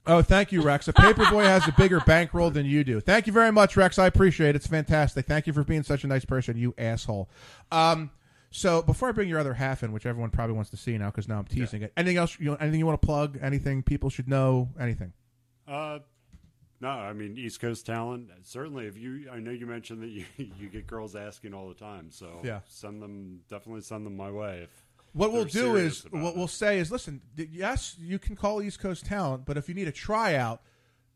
Oh, 0.06 0.20
thank 0.20 0.52
you, 0.52 0.60
Rex. 0.60 0.86
A 0.88 0.92
paperboy 0.92 1.44
has 1.44 1.66
a 1.66 1.72
bigger 1.72 2.00
bankroll 2.06 2.50
than 2.50 2.66
you 2.66 2.84
do. 2.84 3.00
Thank 3.00 3.26
you 3.26 3.32
very 3.32 3.50
much, 3.50 3.76
Rex. 3.76 3.98
I 3.98 4.06
appreciate 4.06 4.50
it. 4.50 4.56
It's 4.56 4.66
fantastic. 4.66 5.24
Thank 5.26 5.46
you 5.46 5.52
for 5.54 5.64
being 5.64 5.82
such 5.82 6.04
a 6.04 6.06
nice 6.06 6.24
person, 6.26 6.58
you 6.58 6.74
asshole. 6.76 7.30
Um, 7.72 8.10
so 8.50 8.82
before 8.82 9.08
I 9.08 9.12
bring 9.12 9.28
your 9.28 9.38
other 9.38 9.54
half 9.54 9.82
in, 9.82 9.92
which 9.92 10.04
everyone 10.06 10.30
probably 10.30 10.54
wants 10.54 10.70
to 10.70 10.76
see 10.76 10.96
now 10.98 11.06
because 11.10 11.26
now 11.26 11.38
I'm 11.38 11.46
teasing 11.46 11.82
it. 11.82 11.92
Anything 11.96 12.18
else? 12.18 12.36
You 12.38 12.54
anything 12.56 12.78
you 12.80 12.86
want 12.86 13.00
to 13.00 13.06
plug? 13.06 13.38
Anything 13.40 13.82
people 13.82 14.10
should 14.10 14.28
know? 14.28 14.68
Anything? 14.78 15.12
Uh, 15.66 16.00
no, 16.80 16.88
I 16.90 17.14
mean 17.14 17.36
East 17.38 17.60
Coast 17.60 17.86
talent. 17.86 18.28
Certainly, 18.42 18.86
if 18.86 18.96
you, 18.98 19.28
I 19.32 19.38
know 19.40 19.50
you 19.50 19.66
mentioned 19.66 20.02
that 20.02 20.08
you 20.10 20.24
you 20.36 20.68
get 20.68 20.86
girls 20.86 21.16
asking 21.16 21.54
all 21.54 21.66
the 21.66 21.74
time. 21.74 22.10
So 22.10 22.40
Yeah. 22.44 22.60
send 22.66 23.00
them 23.02 23.40
definitely 23.48 23.80
send 23.80 24.04
them 24.06 24.16
my 24.16 24.30
way. 24.30 24.60
If 24.64 24.83
What 25.14 25.32
we'll 25.32 25.44
do 25.44 25.76
is 25.76 26.04
what 26.10 26.30
it. 26.30 26.36
we'll 26.36 26.48
say 26.48 26.78
is, 26.78 26.90
listen, 26.92 27.22
yes, 27.36 27.96
you 27.98 28.18
can 28.18 28.36
call 28.36 28.60
East 28.60 28.80
Coast 28.80 29.06
talent, 29.06 29.46
but 29.46 29.56
if 29.56 29.68
you 29.68 29.74
need 29.74 29.88
a 29.88 29.92
tryout, 29.92 30.60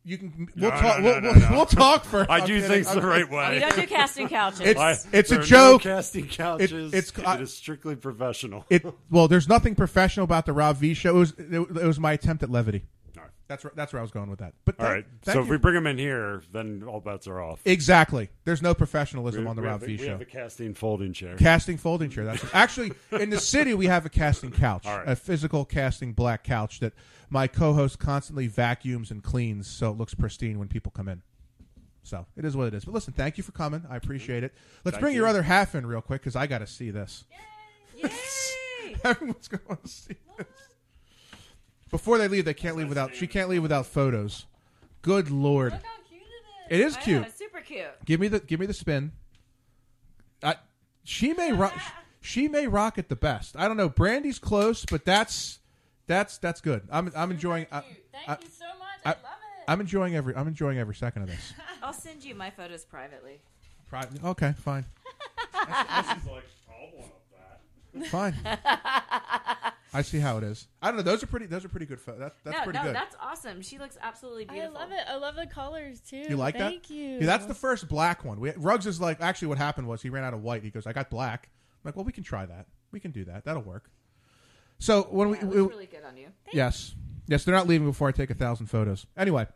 you 0.04 0.16
can. 0.16 0.48
We'll 0.56 0.70
No, 0.70 0.80
talk. 0.80 1.00
no, 1.00 1.04
we'll, 1.04 1.20
no, 1.20 1.30
we'll, 1.32 1.40
no. 1.40 1.48
we'll 1.50 1.66
talk 1.66 2.04
first. 2.04 2.30
I 2.30 2.38
do 2.46 2.54
kidding. 2.60 2.70
things 2.70 2.86
I'm 2.86 3.00
the 3.00 3.06
right 3.06 3.28
way. 3.28 3.54
We 3.54 3.58
don't 3.58 3.74
do 3.74 3.86
casting 3.86 4.28
couches. 4.28 4.60
It's 4.60 4.80
I- 4.80 4.96
it's 5.12 5.30
there 5.30 5.40
a 5.40 5.42
are 5.42 5.44
joke. 5.44 5.84
No 5.84 5.90
casting 5.90 6.24
It- 6.26 6.30
couches. 6.30 6.94
it's 6.94 7.12
it 7.18 7.40
is 7.40 7.52
strictly 7.52 7.96
professional. 7.96 8.64
It 8.70 8.86
well, 9.10 9.26
there's 9.28 9.48
nothing 9.48 9.74
professional 9.74 10.24
about 10.24 10.46
the 10.46 10.52
Rob 10.52 10.76
V 10.76 10.94
show. 10.94 11.16
It 11.16 11.18
was 11.18 11.32
it, 11.32 11.52
it 11.52 11.86
was 11.86 11.98
my 12.00 12.12
attempt 12.12 12.42
at 12.44 12.50
levity. 12.50 12.84
That's 13.48 13.64
where, 13.64 13.72
that's 13.74 13.92
where 13.94 14.00
I 14.00 14.02
was 14.02 14.10
going 14.10 14.28
with 14.28 14.40
that. 14.40 14.52
But 14.66 14.78
all 14.78 14.84
thank- 14.86 14.94
right. 14.94 15.06
thank 15.22 15.34
So 15.34 15.40
if 15.40 15.46
you. 15.46 15.52
we 15.52 15.56
bring 15.58 15.74
them 15.74 15.86
in 15.86 15.96
here, 15.98 16.42
then 16.52 16.82
all 16.86 17.00
bets 17.00 17.26
are 17.26 17.40
off. 17.40 17.60
exactly, 17.64 18.28
there's 18.44 18.60
no 18.62 18.74
professionalism 18.74 19.44
We- 19.44 19.48
on 19.50 19.56
the 19.56 19.62
we 19.62 19.68
Rob 19.68 19.80
have 19.80 19.82
a- 19.84 19.86
V 19.86 19.96
we 19.96 20.04
show. 20.04 20.10
have 20.12 20.20
a 20.20 20.24
casting 20.26 20.74
folding 20.74 21.12
chair. 21.14 21.34
Casting 21.36 21.78
folding 21.78 22.10
chair. 22.10 22.24
That's 22.26 22.44
actually 22.54 22.92
in 23.12 23.30
the 23.30 23.40
city 23.40 23.72
we 23.74 23.86
have 23.86 24.04
a 24.04 24.10
casting 24.10 24.50
couch, 24.52 24.86
All 24.86 24.98
right. 24.98 25.08
a 25.08 25.16
physical 25.16 25.64
casting 25.64 26.12
black 26.12 26.44
couch 26.44 26.80
that 26.80 26.92
my 27.30 27.46
co-host 27.46 27.98
constantly 27.98 28.46
vacuums 28.48 29.10
and 29.10 29.22
cleans 29.22 29.66
so 29.66 29.90
it 29.90 29.96
looks 29.98 30.14
pristine 30.14 30.58
when 30.58 30.68
people 30.68 30.92
come 30.94 31.08
in. 31.08 31.22
So 32.02 32.26
it 32.36 32.44
is 32.44 32.56
what 32.56 32.68
it 32.68 32.74
is. 32.74 32.84
But 32.86 32.92
listen, 32.94 33.12
thank 33.14 33.36
you 33.38 33.44
for 33.44 33.52
coming. 33.52 33.82
I 33.90 33.96
appreciate 33.96 34.42
it. 34.44 34.54
Let's 34.84 34.94
Thank 34.96 35.02
bring 35.02 35.14
your 35.14 35.24
you. 35.26 35.30
other 35.30 35.42
half 35.42 35.74
in 35.74 35.84
real 35.86 36.00
quick 36.00 36.20
because 36.22 36.36
I 36.36 36.46
got 36.46 36.58
to 36.58 36.66
see 36.66 36.90
this. 36.90 37.24
Yay! 37.96 38.10
Everyone's 39.04 39.48
going 39.48 39.78
to 39.82 39.88
see 39.88 40.14
this. 40.38 40.46
Before 41.90 42.18
they 42.18 42.28
leave, 42.28 42.44
they 42.44 42.54
can't 42.54 42.76
leave 42.76 42.88
without. 42.88 43.14
She 43.14 43.26
can't 43.26 43.48
leave 43.48 43.62
without 43.62 43.86
photos. 43.86 44.46
Good 45.02 45.30
lord, 45.30 45.78
it 46.68 46.80
is 46.80 46.96
I 46.96 46.98
know, 46.98 47.04
cute. 47.04 47.26
it's 47.26 47.38
super 47.38 47.60
cute. 47.60 47.86
Give 48.04 48.20
me 48.20 48.28
the 48.28 48.40
give 48.40 48.60
me 48.60 48.66
the 48.66 48.74
spin. 48.74 49.12
I, 50.42 50.56
she 51.04 51.32
may 51.32 51.52
run. 51.52 51.72
she 52.20 52.48
may 52.48 52.66
rock 52.66 52.98
it 52.98 53.08
the 53.08 53.16
best. 53.16 53.56
I 53.56 53.68
don't 53.68 53.76
know. 53.76 53.88
Brandy's 53.88 54.38
close, 54.38 54.84
but 54.84 55.04
that's 55.04 55.60
that's 56.06 56.38
that's 56.38 56.60
good. 56.60 56.82
I'm 56.90 57.12
I'm 57.16 57.30
enjoying. 57.30 57.66
I, 57.72 57.80
Thank 58.26 58.42
you 58.42 58.48
so 58.50 58.66
much. 58.78 58.98
I, 59.04 59.10
love 59.10 59.16
it. 59.22 59.64
I'm 59.70 59.80
enjoying 59.80 60.16
every 60.16 60.34
I'm 60.34 60.48
enjoying 60.48 60.78
every 60.78 60.94
second 60.94 61.22
of 61.22 61.28
this. 61.28 61.54
I'll 61.82 61.92
send 61.92 62.24
you 62.24 62.34
my 62.34 62.50
photos 62.50 62.84
privately. 62.84 63.40
Pri- 63.88 64.06
okay, 64.22 64.54
fine, 64.58 64.84
She's 65.54 65.64
like, 66.26 66.44
I 66.68 66.90
want 66.94 67.12
that. 67.94 68.06
fine. 68.08 69.72
I 69.94 70.02
see 70.02 70.18
how 70.18 70.36
it 70.38 70.44
is. 70.44 70.68
I 70.82 70.88
don't 70.88 70.96
know. 70.96 71.02
Those 71.02 71.22
are 71.22 71.26
pretty. 71.26 71.46
Those 71.46 71.64
are 71.64 71.68
pretty 71.68 71.86
good. 71.86 72.00
Pho- 72.00 72.18
that, 72.18 72.34
that's 72.44 72.58
no, 72.58 72.64
pretty 72.64 72.78
no, 72.78 72.84
good. 72.84 72.94
that's 72.94 73.16
awesome. 73.20 73.62
She 73.62 73.78
looks 73.78 73.96
absolutely 74.02 74.44
beautiful. 74.44 74.76
I 74.76 74.80
love 74.80 74.92
it. 74.92 75.00
I 75.08 75.16
love 75.16 75.34
the 75.36 75.46
colors 75.46 76.00
too. 76.00 76.24
You 76.28 76.36
like 76.36 76.58
that? 76.58 76.70
Thank 76.70 76.90
you. 76.90 77.18
Yeah, 77.20 77.26
that's 77.26 77.46
the 77.46 77.54
first 77.54 77.88
black 77.88 78.24
one. 78.24 78.38
We, 78.40 78.52
Ruggs 78.56 78.86
is 78.86 79.00
like, 79.00 79.20
actually, 79.22 79.48
what 79.48 79.58
happened 79.58 79.88
was 79.88 80.02
he 80.02 80.10
ran 80.10 80.24
out 80.24 80.34
of 80.34 80.42
white. 80.42 80.62
He 80.62 80.70
goes, 80.70 80.86
I 80.86 80.92
got 80.92 81.08
black. 81.10 81.48
I'm 81.74 81.88
like, 81.88 81.96
well, 81.96 82.04
we 82.04 82.12
can 82.12 82.22
try 82.24 82.44
that. 82.44 82.66
We 82.92 83.00
can 83.00 83.12
do 83.12 83.24
that. 83.24 83.44
That'll 83.44 83.62
work. 83.62 83.90
So 84.78 85.02
when 85.10 85.28
Yeah, 85.30 85.34
it 85.36 85.40
we, 85.44 85.46
looks 85.46 85.56
we- 85.56 85.68
really 85.76 85.86
good 85.86 86.04
on 86.04 86.16
you. 86.16 86.28
yes, 86.52 86.94
yes, 87.26 87.44
they're 87.44 87.54
not 87.54 87.66
leaving 87.66 87.86
before 87.86 88.08
I 88.08 88.12
take 88.12 88.30
a 88.30 88.34
thousand 88.34 88.66
photos. 88.66 89.06
Anyway, 89.16 89.46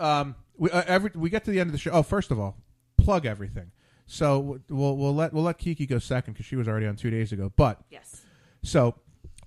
um, 0.00 0.34
we 0.56 0.70
uh, 0.70 0.82
every 0.86 1.10
we 1.14 1.30
get 1.30 1.44
to 1.44 1.50
the 1.50 1.60
end 1.60 1.68
of 1.68 1.72
the 1.72 1.78
show. 1.78 1.90
Oh, 1.92 2.02
first 2.02 2.30
of 2.30 2.38
all, 2.40 2.56
plug 2.98 3.24
everything. 3.26 3.70
So 4.06 4.58
we'll 4.68 4.96
we'll 4.96 5.14
let 5.14 5.32
we'll 5.32 5.44
let 5.44 5.58
Kiki 5.58 5.86
go 5.86 5.98
second 5.98 6.34
because 6.34 6.44
she 6.46 6.56
was 6.56 6.68
already 6.68 6.86
on 6.86 6.96
two 6.96 7.10
days 7.10 7.32
ago. 7.32 7.52
But 7.56 7.80
Yes. 7.88 8.22
so 8.62 8.96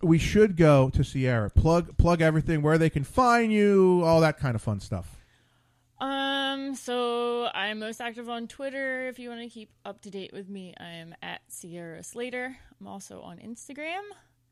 we 0.02 0.18
should 0.18 0.56
go 0.58 0.90
to 0.90 1.04
Sierra. 1.04 1.50
Plug 1.50 1.98
plug 1.98 2.22
everything 2.22 2.62
where 2.62 2.78
they 2.78 2.90
can 2.90 3.04
find 3.04 3.52
you, 3.52 4.04
all 4.04 4.22
that 4.22 4.40
kind 4.40 4.56
of 4.56 4.62
fun 4.62 4.80
stuff. 4.80 5.18
Um, 6.00 6.76
so 6.76 7.48
I'm 7.54 7.80
most 7.80 8.02
active 8.02 8.30
on 8.30 8.48
Twitter. 8.48 9.08
If 9.08 9.18
you 9.18 9.30
want 9.30 9.42
to 9.42 9.50
keep 9.50 9.72
up 9.84 10.02
to 10.04 10.12
date 10.12 10.32
with 10.32 10.48
me, 10.48 10.74
I 10.80 10.90
am 10.90 11.16
at 11.22 11.42
Sierra 11.48 12.04
Slayter. 12.04 12.56
I'm 12.80 12.88
also 12.88 13.22
on 13.22 13.38
Instagram 13.38 14.02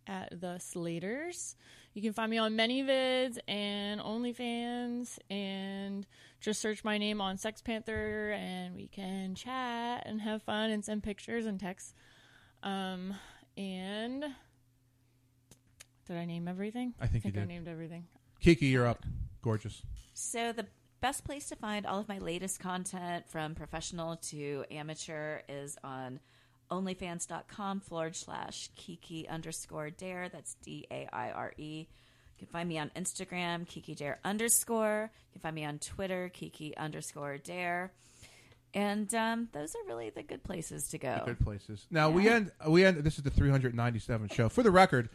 at 0.08 0.30
the 0.32 0.58
Slayters. 0.60 1.56
You 1.94 2.02
can 2.02 2.14
find 2.14 2.30
me 2.30 2.38
on 2.38 2.54
ManyVids 2.54 3.38
and 3.48 4.02
OnlyFans, 4.02 5.18
and 5.30 6.06
just 6.42 6.62
search 6.62 6.84
my 6.84 6.98
name 6.98 7.22
on 7.22 7.38
Sex 7.38 7.62
Panther, 7.62 8.32
and 8.32 8.76
we 8.76 8.88
can 8.88 9.34
chat 9.36 10.04
and 10.06 10.22
have 10.22 10.44
fun 10.44 10.72
and 10.72 10.84
send 10.84 11.04
pictures 11.04 11.46
and 11.46 11.60
texts. 11.60 11.94
Um, 12.64 13.14
and 13.56 14.26
did 16.07 16.18
I 16.18 16.26
name 16.26 16.48
everything? 16.48 16.94
I 16.99 17.07
think 17.07 17.26
you 17.26 17.30
I 17.30 17.40
did. 17.40 17.48
named 17.48 17.68
everything. 17.68 18.06
Kiki, 18.40 18.68
you're 18.68 18.88
up. 18.88 19.03
Gorgeous. 19.41 19.82
So 20.14 20.52
the 20.52 20.65
best 21.02 21.23
place 21.23 21.48
to 21.49 21.56
find 21.56 21.86
all 21.86 21.99
of 21.99 22.07
my 22.07 22.19
latest 22.19 22.60
content 22.60 23.27
from 23.27 23.56
professional 23.56 24.15
to 24.18 24.65
amateur 24.72 25.40
is 25.48 25.77
on 25.84 26.19
onlyfans.com 26.72 27.80
forward 27.80 28.15
slash 28.15 28.69
kiki 28.76 29.27
underscore 29.27 29.90
dare. 29.90 30.30
That's 30.30 30.56
D 30.56 30.86
A 30.91 31.07
I 31.11 31.32
R 31.32 31.53
E. 31.57 31.88
You 32.38 32.45
can 32.45 32.48
find 32.48 32.68
me 32.68 32.77
on 32.77 32.91
Instagram, 32.98 33.65
Kiki 33.65 33.95
Dare 33.95 34.19
underscore. 34.26 35.10
You 35.30 35.40
can 35.40 35.41
find 35.41 35.56
me 35.56 35.64
on 35.64 35.80
Twitter, 35.80 36.30
Kiki 36.34 36.76
underscore 36.76 37.38
dare. 37.38 37.94
And 38.73 39.14
um, 39.15 39.48
those 39.53 39.73
are 39.73 39.88
really 39.88 40.10
the 40.10 40.22
good 40.22 40.44
places 40.44 40.90
to 40.90 40.98
go. 40.98 41.22
The 41.26 41.32
good 41.34 41.40
places. 41.40 41.88
Now 41.90 42.10
we 42.10 42.27
end. 42.27 42.52
We 42.68 42.84
end. 42.84 42.98
This 42.98 43.18
is 43.18 43.23
the 43.23 43.30
397 43.30 44.27
show. 44.30 44.49
For 44.49 44.64
the 44.64 44.72
record, 44.72 45.07
the, 45.07 45.10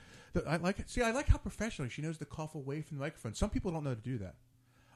I 0.46 0.56
like. 0.56 0.76
See, 0.86 1.02
I 1.02 1.10
like 1.10 1.28
how 1.28 1.38
professionally 1.38 1.90
she 1.90 2.02
knows 2.02 2.18
to 2.18 2.24
cough 2.24 2.54
away 2.54 2.82
from 2.82 2.98
the 2.98 3.02
microphone. 3.02 3.34
Some 3.34 3.50
people 3.50 3.70
don't 3.70 3.84
know 3.84 3.94
to 3.94 4.00
do 4.00 4.18
that. 4.18 4.34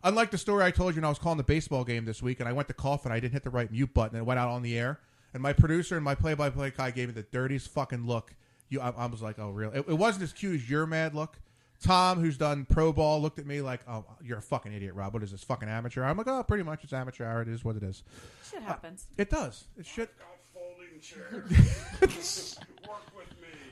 Unlike 0.03 0.33
the 0.33 0.39
story 0.39 0.65
I 0.65 0.71
told 0.71 0.95
you 0.95 1.01
when 1.01 1.07
I 1.07 1.09
was 1.09 1.19
calling 1.19 1.39
the 1.39 1.45
baseball 1.45 1.83
game 1.83 2.05
this 2.05 2.23
week, 2.23 2.41
and 2.41 2.49
I 2.49 2.53
went 2.53 2.69
to 2.69 2.75
cough 2.75 3.05
and 3.05 3.15
I 3.15 3.21
didn't 3.21 3.33
hit 3.33 3.43
the 3.43 3.51
right 3.51 3.71
mute 3.71 3.95
button, 3.95 4.17
and 4.17 4.23
it 4.23 4.27
went 4.27 4.39
out 4.39 4.51
on 4.51 4.63
the 4.63 4.79
air. 4.79 5.01
And 5.33 5.43
my 5.43 5.53
producer 5.53 5.97
and 5.97 6.05
my 6.05 6.15
play-by-play 6.15 6.75
guy 6.77 6.91
gave 6.91 7.09
me 7.09 7.15
the 7.15 7.23
dirtiest 7.23 7.69
fucking 7.71 8.07
look. 8.07 8.35
You, 8.69 8.81
I, 8.81 8.91
I 8.91 9.07
was 9.07 9.23
like, 9.23 9.39
oh, 9.39 9.51
really? 9.51 9.79
It, 9.79 9.87
it 9.89 9.95
wasn't 9.95 10.25
as 10.25 10.33
cute 10.33 10.57
as 10.57 10.71
your 10.71 10.87
mad 10.87 11.15
look. 11.15 11.39
Tom, 11.83 12.21
who's 12.21 12.37
done 12.39 12.67
pro 12.67 12.93
ball, 12.93 13.21
looked 13.21 13.39
at 13.39 13.47
me 13.47 13.61
like, 13.61 13.81
"Oh, 13.87 14.05
you're 14.23 14.39
a 14.39 14.43
fucking 14.43 14.73
idiot, 14.73 14.95
Rob. 14.95 15.13
What 15.13 15.23
is 15.23 15.33
this 15.33 15.45
fucking 15.45 15.69
amateur?" 15.69 16.03
I'm 16.03 16.17
like, 16.17 16.29
"Oh, 16.29 16.43
pretty 16.43 16.63
much, 16.63 16.83
it's 16.83 16.95
amateur 16.95 17.27
hour. 17.27 17.43
It 17.43 17.49
is 17.49 17.63
what 17.63 17.77
it 17.77 17.83
is." 17.83 18.03
Shit 18.51 18.61
uh, 18.61 18.67
happens. 18.67 19.07
It 19.19 19.29
does. 19.29 19.65
It 19.77 19.85
should. 19.85 20.09
Folding 20.55 21.01
chair. 21.01 21.45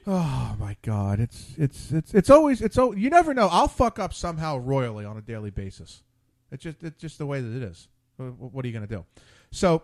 Work 0.07 0.15
with 0.17 0.25
me. 0.25 0.31
Oh 0.31 0.57
my 0.59 0.77
god, 0.83 1.21
it's 1.21 1.55
it's 1.59 1.93
it's 1.93 2.15
it's 2.15 2.31
always 2.31 2.61
it's 2.63 2.79
oh 2.79 2.93
you 2.93 3.11
never 3.11 3.35
know. 3.35 3.49
I'll 3.51 3.69
fuck 3.69 3.99
up 3.99 4.13
somehow 4.15 4.59
royally 4.59 5.05
on 5.05 5.17
a 5.17 5.21
daily 5.23 5.51
basis. 5.51 6.03
It's 6.51 6.63
just 6.63 6.83
it's 6.83 7.01
just 7.01 7.19
the 7.19 7.27
way 7.27 7.41
that 7.41 7.57
it 7.57 7.63
is. 7.63 7.89
What 8.17 8.65
are 8.65 8.69
you 8.69 8.75
gonna 8.75 8.87
do? 8.87 9.05
So, 9.51 9.83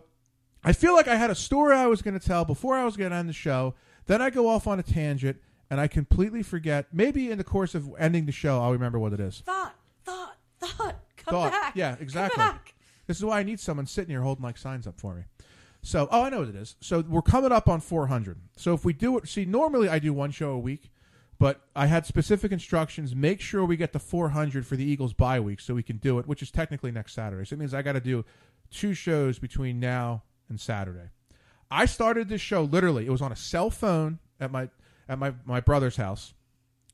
I 0.63 0.73
feel 0.73 0.95
like 0.95 1.09
I 1.09 1.17
had 1.17 1.31
a 1.31 1.35
story 1.35 1.75
I 1.77 1.87
was 1.87 2.03
gonna 2.03 2.21
tell 2.21 2.45
before 2.45 2.77
I 2.77 2.85
was 2.85 2.97
gonna 2.97 3.15
end 3.17 3.29
the 3.29 3.33
show. 3.35 3.75
Then 4.07 4.23
I 4.23 4.31
go 4.31 4.49
off 4.49 4.67
on 4.67 4.79
a 4.79 4.83
tangent 4.83 5.39
and 5.71 5.81
I 5.81 5.87
completely 5.89 6.43
forget. 6.43 6.87
Maybe 6.93 7.31
in 7.31 7.39
the 7.39 7.45
course 7.45 7.75
of 7.75 7.89
ending 7.99 8.27
the 8.27 8.33
show, 8.33 8.61
I'll 8.61 8.73
remember 8.73 8.99
what 8.99 9.13
it 9.13 9.21
is. 9.21 9.43
Thought, 9.45 9.75
thought, 10.05 10.37
thought. 10.61 10.97
Come 11.17 11.33
Thought. 11.33 11.53
back. 11.53 11.73
Yeah, 11.77 11.95
Come 11.95 12.03
exactly. 12.03 12.37
back. 12.43 12.75
This 13.07 13.17
is 13.19 13.25
why 13.25 13.41
I 13.41 13.43
need 13.43 13.61
someone 13.61 13.87
sitting 13.87 14.11
here 14.11 14.23
holding 14.23 14.43
like 14.45 14.57
signs 14.59 14.87
up 14.87 14.99
for 15.01 15.15
me. 15.15 15.23
So, 15.89 16.07
oh, 16.11 16.25
I 16.25 16.29
know 16.29 16.41
what 16.41 16.51
it 16.51 16.55
is. 16.55 16.77
So 16.83 17.01
we're 17.01 17.23
coming 17.23 17.51
up 17.51 17.67
on 17.67 17.81
400. 17.81 18.37
So 18.59 18.75
if 18.75 18.85
we 18.85 18.93
do 18.93 19.17
it, 19.17 19.27
see, 19.27 19.47
normally 19.47 19.89
I 19.89 19.99
do 19.99 20.13
one 20.13 20.31
show 20.31 20.51
a 20.51 20.59
week, 20.59 20.91
but 21.39 21.63
I 21.75 21.87
had 21.87 22.05
specific 22.05 22.53
instructions. 22.53 23.17
Make 23.17 23.41
sure 23.41 23.65
we 23.65 23.79
get 23.79 23.95
to 23.95 23.99
400 23.99 24.67
for 24.67 24.77
the 24.77 24.85
Eagles 24.85 25.15
bye 25.15 25.41
week 25.41 25.61
so 25.61 25.73
we 25.73 25.83
can 25.83 25.97
do 25.97 26.19
it, 26.19 26.27
which 26.29 26.43
is 26.43 26.51
technically 26.51 26.91
next 26.91 27.15
Saturday. 27.15 27.47
So 27.47 27.55
it 27.55 27.61
means 27.61 27.73
I 27.73 27.81
got 27.81 27.93
to 27.93 28.01
do 28.01 28.27
two 28.71 28.93
shows 28.93 29.39
between 29.39 29.81
now 29.81 30.25
and 30.51 30.61
Saturday. 30.61 31.09
I 31.71 31.87
started 31.87 32.29
this 32.29 32.43
show 32.43 32.65
literally. 32.65 33.07
It 33.07 33.11
was 33.11 33.23
on 33.23 33.33
a 33.33 33.37
cell 33.37 33.71
phone 33.71 34.19
at 34.39 34.53
my 34.53 34.69
at 35.09 35.19
my 35.19 35.33
my 35.47 35.61
brother's 35.61 35.97
house. 35.97 36.35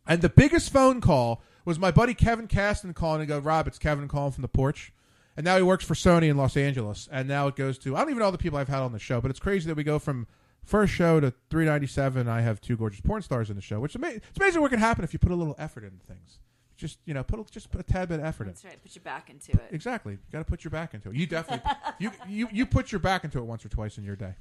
And 0.07 0.23
the 0.23 0.29
biggest 0.29 0.73
phone 0.73 1.01
call 1.01 1.43
was 1.65 1.81
my 1.81 1.91
buddy 1.91 2.15
Kevin 2.15 2.47
Caston 2.47 2.95
calling 2.95 3.23
and 3.23 3.29
go, 3.29 3.41
Rob, 3.41 3.67
it's 3.67 3.79
Kevin 3.81 4.07
calling 4.07 4.31
from 4.31 4.43
the 4.43 4.49
porch. 4.49 4.93
And 5.37 5.45
now 5.45 5.57
he 5.57 5.63
works 5.63 5.85
for 5.85 5.95
Sony 5.95 6.29
in 6.29 6.37
Los 6.37 6.57
Angeles. 6.57 7.09
And 7.11 7.29
now 7.29 7.47
it 7.49 7.57
goes 7.57 7.79
to 7.79 7.97
I 7.97 8.01
don't 8.01 8.11
even 8.11 8.19
know 8.21 8.27
all 8.27 8.33
the 8.33 8.39
people 8.39 8.59
I've 8.59 8.69
had 8.69 8.83
on 8.83 8.93
the 8.93 8.99
show, 8.99 9.21
but 9.21 9.31
it's 9.31 9.41
crazy 9.41 9.67
that 9.69 9.77
we 9.77 9.85
go 9.85 9.99
from 9.99 10.27
first 10.65 10.93
show 10.93 11.21
to 11.21 11.33
397. 11.51 12.29
I 12.29 12.41
have 12.41 12.61
two 12.61 12.77
gorgeous 12.77 13.01
porn 13.01 13.23
stars 13.23 13.51
in 13.51 13.57
the 13.57 13.63
show, 13.63 13.81
which 13.81 13.93
is 13.93 13.97
ama- 13.97 14.15
it's 14.15 14.39
amazing 14.39 14.61
what 14.63 14.71
can 14.71 14.81
happen 14.81 15.05
if 15.05 15.13
you 15.13 15.19
put 15.19 15.33
a 15.33 15.37
little 15.37 15.55
effort 15.59 15.85
into 15.85 15.99
things. 16.07 16.39
Just 16.77 16.99
you 17.05 17.15
know, 17.15 17.23
put 17.23 17.39
a, 17.39 17.45
just 17.53 17.71
put 17.71 17.81
a 17.81 17.85
tad 17.85 18.09
bit 18.09 18.19
of 18.19 18.27
effort 18.27 18.45
in. 18.45 18.49
That's 18.51 18.65
right. 18.65 18.83
Put 18.83 18.95
your 18.97 19.03
back 19.05 19.31
into 19.31 19.53
it. 19.53 19.69
Exactly. 19.71 20.15
You 20.15 20.19
got 20.33 20.39
to 20.41 20.45
put 20.45 20.65
your 20.65 20.71
back 20.73 20.93
into 20.95 21.11
it. 21.11 21.15
You 21.17 21.27
definitely 21.27 21.71
you, 22.01 22.11
you 22.29 22.49
you 22.53 22.67
put 22.67 22.91
your 22.91 22.99
back 22.99 23.23
into 23.25 23.39
it 23.39 23.45
once 23.45 23.65
or 23.65 23.69
twice 23.69 23.99
in 23.99 24.05
your 24.05 24.17
day. 24.17 24.35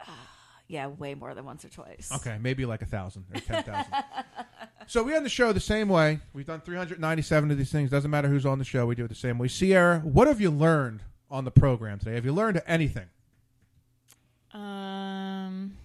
Yeah, 0.68 0.88
way 0.88 1.14
more 1.14 1.32
than 1.32 1.44
once 1.44 1.64
or 1.64 1.68
twice. 1.68 2.10
Okay, 2.12 2.38
maybe 2.40 2.66
like 2.66 2.82
a 2.82 2.86
thousand 2.86 3.26
or 3.32 3.40
ten 3.40 3.62
thousand. 3.62 3.92
so 4.86 5.02
we 5.02 5.14
end 5.14 5.24
the 5.24 5.30
show 5.30 5.52
the 5.52 5.60
same 5.60 5.88
way. 5.88 6.20
We've 6.32 6.46
done 6.46 6.60
397 6.60 7.50
of 7.50 7.58
these 7.58 7.70
things. 7.70 7.90
Doesn't 7.90 8.10
matter 8.10 8.28
who's 8.28 8.46
on 8.46 8.58
the 8.58 8.64
show. 8.64 8.86
We 8.86 8.94
do 8.94 9.04
it 9.04 9.08
the 9.08 9.14
same 9.14 9.38
way. 9.38 9.48
Sierra, 9.48 10.00
what 10.00 10.28
have 10.28 10.40
you 10.40 10.50
learned 10.50 11.02
on 11.30 11.44
the 11.44 11.50
program 11.50 11.98
today? 11.98 12.14
Have 12.14 12.24
you 12.24 12.32
learned 12.32 12.62
anything? 12.66 13.06
Um, 14.52 15.76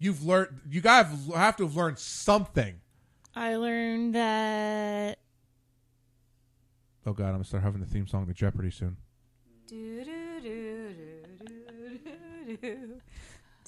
You've 0.00 0.24
learned. 0.24 0.60
You 0.70 0.80
guys 0.80 1.06
have 1.34 1.56
to 1.56 1.64
have 1.64 1.76
learned 1.76 1.98
something. 1.98 2.80
I 3.34 3.56
learned 3.56 4.14
that 4.14 5.18
Oh 7.08 7.14
God, 7.14 7.28
I'm 7.28 7.32
gonna 7.32 7.44
start 7.44 7.62
having 7.62 7.80
the 7.80 7.86
theme 7.86 8.06
song 8.06 8.26
to 8.26 8.34
Jeopardy 8.34 8.70
soon. 8.70 8.98
Do, 9.66 10.04
do, 10.04 10.40
do, 10.42 10.94
do, 11.40 11.98
do, 12.46 12.56
do, 12.56 13.00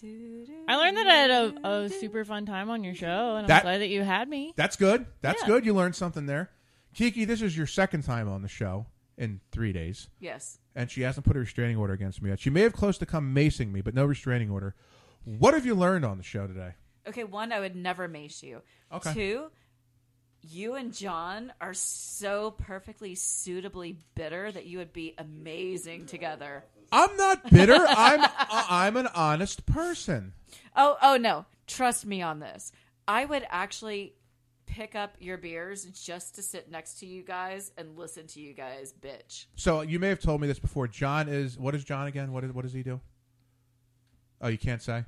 I 0.02 0.76
learned 0.76 0.96
that 0.96 1.06
I 1.06 1.14
had 1.14 1.30
a, 1.30 1.68
a 1.84 1.88
super 1.88 2.24
fun 2.24 2.46
time 2.46 2.70
on 2.70 2.84
your 2.84 2.94
show, 2.94 3.36
and 3.36 3.48
That- 3.48 3.58
I'm 3.58 3.62
glad 3.62 3.78
that 3.80 3.88
you 3.88 4.02
had 4.02 4.28
me. 4.28 4.52
That's 4.56 4.76
good. 4.76 5.06
That's 5.20 5.42
Yeah. 5.42 5.48
good. 5.48 5.64
You 5.66 5.74
learned 5.74 5.96
something 5.96 6.26
there. 6.26 6.50
Kiki, 6.94 7.24
this 7.24 7.42
is 7.42 7.56
your 7.56 7.66
second 7.66 8.02
time 8.02 8.28
on 8.28 8.42
the 8.42 8.48
show 8.48 8.86
in 9.16 9.40
three 9.52 9.72
days. 9.72 10.08
Yes. 10.18 10.58
and 10.74 10.88
she 10.90 11.02
hasn't 11.02 11.26
put 11.26 11.36
a 11.36 11.40
restraining 11.40 11.76
order 11.76 11.92
against 11.92 12.22
me 12.22 12.30
yet. 12.30 12.38
She 12.38 12.48
may 12.48 12.60
have 12.62 12.72
close 12.72 12.96
to 12.98 13.06
come 13.06 13.34
macing 13.34 13.72
me, 13.72 13.80
but 13.80 13.92
no 13.92 14.04
restraining 14.06 14.50
order. 14.50 14.74
What 15.24 15.52
have 15.54 15.66
you 15.66 15.74
learned 15.74 16.04
on 16.04 16.16
the 16.16 16.22
show 16.22 16.46
today? 16.46 16.74
Okay, 17.08 17.24
one, 17.24 17.52
I 17.52 17.58
would 17.58 17.74
never 17.74 18.06
mace 18.06 18.40
you. 18.42 18.62
Okay. 18.92 19.12
Two, 19.12 19.50
you 20.42 20.74
and 20.76 20.94
John 20.94 21.52
are 21.60 21.74
so 21.74 22.52
perfectly 22.52 23.14
suitably 23.16 23.98
bitter 24.14 24.50
that 24.52 24.66
you 24.66 24.78
would 24.78 24.92
be 24.92 25.14
amazing 25.18 26.06
together. 26.06 26.64
I'm 26.92 27.16
not 27.16 27.50
bitter. 27.50 27.76
I'm 27.88 28.20
I'm 28.48 28.96
an 28.96 29.08
honest 29.14 29.66
person. 29.66 30.32
Oh, 30.76 30.96
oh 31.02 31.16
no. 31.16 31.46
Trust 31.66 32.04
me 32.06 32.20
on 32.22 32.40
this. 32.40 32.72
I 33.06 33.24
would 33.24 33.46
actually 33.48 34.14
pick 34.66 34.94
up 34.94 35.14
your 35.20 35.36
beers 35.36 35.84
just 35.84 36.36
to 36.36 36.42
sit 36.42 36.70
next 36.70 37.00
to 37.00 37.06
you 37.06 37.22
guys 37.22 37.72
and 37.76 37.96
listen 37.98 38.26
to 38.28 38.40
you 38.40 38.52
guys 38.54 38.92
bitch. 39.00 39.46
So 39.56 39.80
you 39.82 39.98
may 39.98 40.08
have 40.08 40.20
told 40.20 40.40
me 40.40 40.46
this 40.46 40.58
before. 40.58 40.86
John 40.88 41.28
is 41.28 41.58
what 41.58 41.74
is 41.74 41.84
John 41.84 42.06
again? 42.06 42.32
What 42.32 42.44
is, 42.44 42.52
what 42.52 42.62
does 42.62 42.72
he 42.72 42.82
do? 42.82 43.00
Oh, 44.40 44.48
you 44.48 44.58
can't 44.58 44.82
say. 44.82 45.04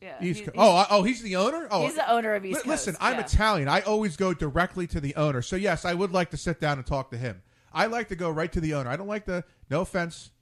Yeah. 0.00 0.16
East 0.20 0.40
he- 0.40 0.46
Co- 0.46 0.52
he's- 0.52 0.86
oh, 0.90 0.98
oh, 0.98 1.02
he's 1.04 1.22
the 1.22 1.36
owner. 1.36 1.68
Oh, 1.70 1.82
He's 1.84 1.94
the 1.94 2.10
owner 2.10 2.34
of 2.34 2.44
East 2.44 2.64
Li- 2.66 2.70
Listen, 2.72 2.96
I'm 3.00 3.14
yeah. 3.14 3.24
Italian. 3.24 3.68
I 3.68 3.82
always 3.82 4.16
go 4.16 4.34
directly 4.34 4.88
to 4.88 5.00
the 5.00 5.14
owner. 5.14 5.42
So 5.42 5.54
yes, 5.54 5.84
I 5.84 5.94
would 5.94 6.10
like 6.12 6.30
to 6.30 6.36
sit 6.36 6.60
down 6.60 6.78
and 6.78 6.86
talk 6.86 7.10
to 7.12 7.16
him. 7.16 7.42
I 7.72 7.86
like 7.86 8.08
to 8.08 8.16
go 8.16 8.28
right 8.28 8.50
to 8.52 8.60
the 8.60 8.74
owner. 8.74 8.90
I 8.90 8.96
don't 8.96 9.06
like 9.06 9.26
the. 9.26 9.44
No 9.70 9.82
offense, 9.82 10.32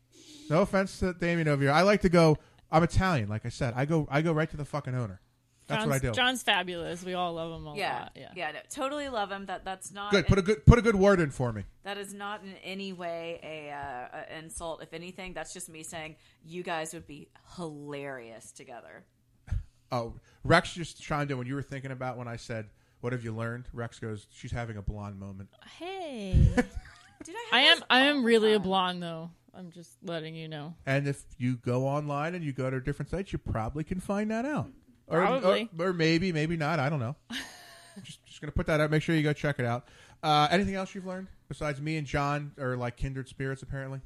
No 0.51 0.63
offense 0.63 0.99
to 0.99 1.15
Damien 1.15 1.49
over 1.49 1.63
here. 1.63 1.73
I 1.73 1.83
like 1.83 2.01
to 2.03 2.09
go. 2.09 2.37
I'm 2.73 2.83
Italian, 2.83 3.29
like 3.29 3.47
I 3.47 3.49
said. 3.49 3.73
I 3.77 3.85
go. 3.85 4.07
I 4.11 4.21
go 4.21 4.33
right 4.33 4.51
to 4.51 4.57
the 4.57 4.65
fucking 4.65 4.95
owner. 4.95 5.21
That's 5.69 5.85
John's, 5.85 5.89
what 5.89 5.97
I 5.97 5.99
do. 6.01 6.11
John's 6.13 6.43
fabulous. 6.43 7.05
We 7.05 7.15
all 7.15 7.35
love 7.35 7.53
him 7.53 7.67
a 7.69 7.77
Yeah, 7.77 8.01
lot. 8.01 8.13
Yeah. 8.17 8.29
yeah, 8.35 8.51
no, 8.53 8.59
totally 8.69 9.09
love 9.09 9.31
him. 9.31 9.47
That 9.47 9.65
that's 9.65 9.93
not 9.93 10.11
Good. 10.11 10.27
Put 10.27 10.39
a 10.39 10.43
good. 10.43 10.67
Put 10.67 10.79
a 10.81 10.83
good 10.83 10.97
word 10.97 11.21
in 11.21 11.31
for 11.31 11.53
me. 11.53 11.63
That 11.85 11.97
is 11.97 12.13
not 12.13 12.43
in 12.43 12.55
any 12.65 12.93
way 12.93 13.39
a, 13.45 13.73
uh, 13.73 14.23
a 14.33 14.39
insult. 14.39 14.83
If 14.83 14.93
anything, 14.93 15.33
that's 15.33 15.55
just 15.55 15.69
me 15.69 15.85
saying 15.85 16.17
you 16.45 16.65
guys 16.65 16.93
would 16.93 17.07
be 17.07 17.29
hilarious 17.57 18.53
together. 18.53 19.05
Oh, 19.93 20.15
Rex 20.45 20.73
just 20.73 21.03
chimed 21.03 21.33
in 21.33 21.39
when 21.39 21.49
you 21.49 21.57
were 21.57 21.65
thinking 21.65 21.91
about 21.91 22.17
when 22.17 22.29
I 22.29 22.37
said, 22.37 22.67
"What 23.01 23.13
have 23.13 23.25
you 23.25 23.35
learned?" 23.35 23.65
Rex 23.73 23.99
goes, 23.99 24.29
"She's 24.31 24.53
having 24.53 24.77
a 24.77 24.83
blonde 24.83 25.19
moment." 25.19 25.49
Hey. 25.79 26.47
I, 27.53 27.63
am. 27.63 27.79
I 27.91 28.03
am 28.03 28.23
really 28.25 28.53
a 28.53 28.61
blonde 28.61 29.03
though. 29.03 29.31
I'm 29.55 29.71
just 29.71 29.97
letting 30.03 30.35
you 30.35 30.49
know. 30.49 30.75
And 30.87 31.07
if 31.09 31.25
you 31.39 31.57
go 31.57 31.87
online 31.87 32.35
and 32.35 32.45
you 32.45 32.53
go 32.53 32.71
to 32.71 32.81
different 32.81 33.11
sites, 33.11 33.33
you 33.33 33.39
probably 33.39 33.85
can 33.85 34.01
find 34.01 34.31
that 34.31 34.45
out. 34.45 34.71
Or, 35.07 35.21
Probably. 35.21 35.69
or, 35.79 35.89
or 35.89 35.93
maybe, 35.93 36.33
maybe 36.33 36.57
not. 36.57 36.79
I 36.79 36.89
don't 36.89 37.01
know. 37.01 37.17
just, 38.05 38.25
just 38.25 38.41
gonna 38.41 38.53
put 38.53 38.67
that 38.67 38.81
out. 38.81 38.91
Make 38.91 39.03
sure 39.03 39.17
you 39.17 39.23
go 39.25 39.33
check 39.33 39.59
it 39.59 39.65
out. 39.65 39.89
Uh, 40.23 40.47
anything 40.51 40.77
else 40.77 40.95
you've 40.95 41.07
learned 41.07 41.27
besides 41.49 41.81
me 41.81 41.97
and 41.97 42.07
John 42.07 42.53
are 42.61 42.77
like 42.77 42.97
kindred 42.97 43.29
spirits? 43.29 43.63
Apparently, 43.63 44.01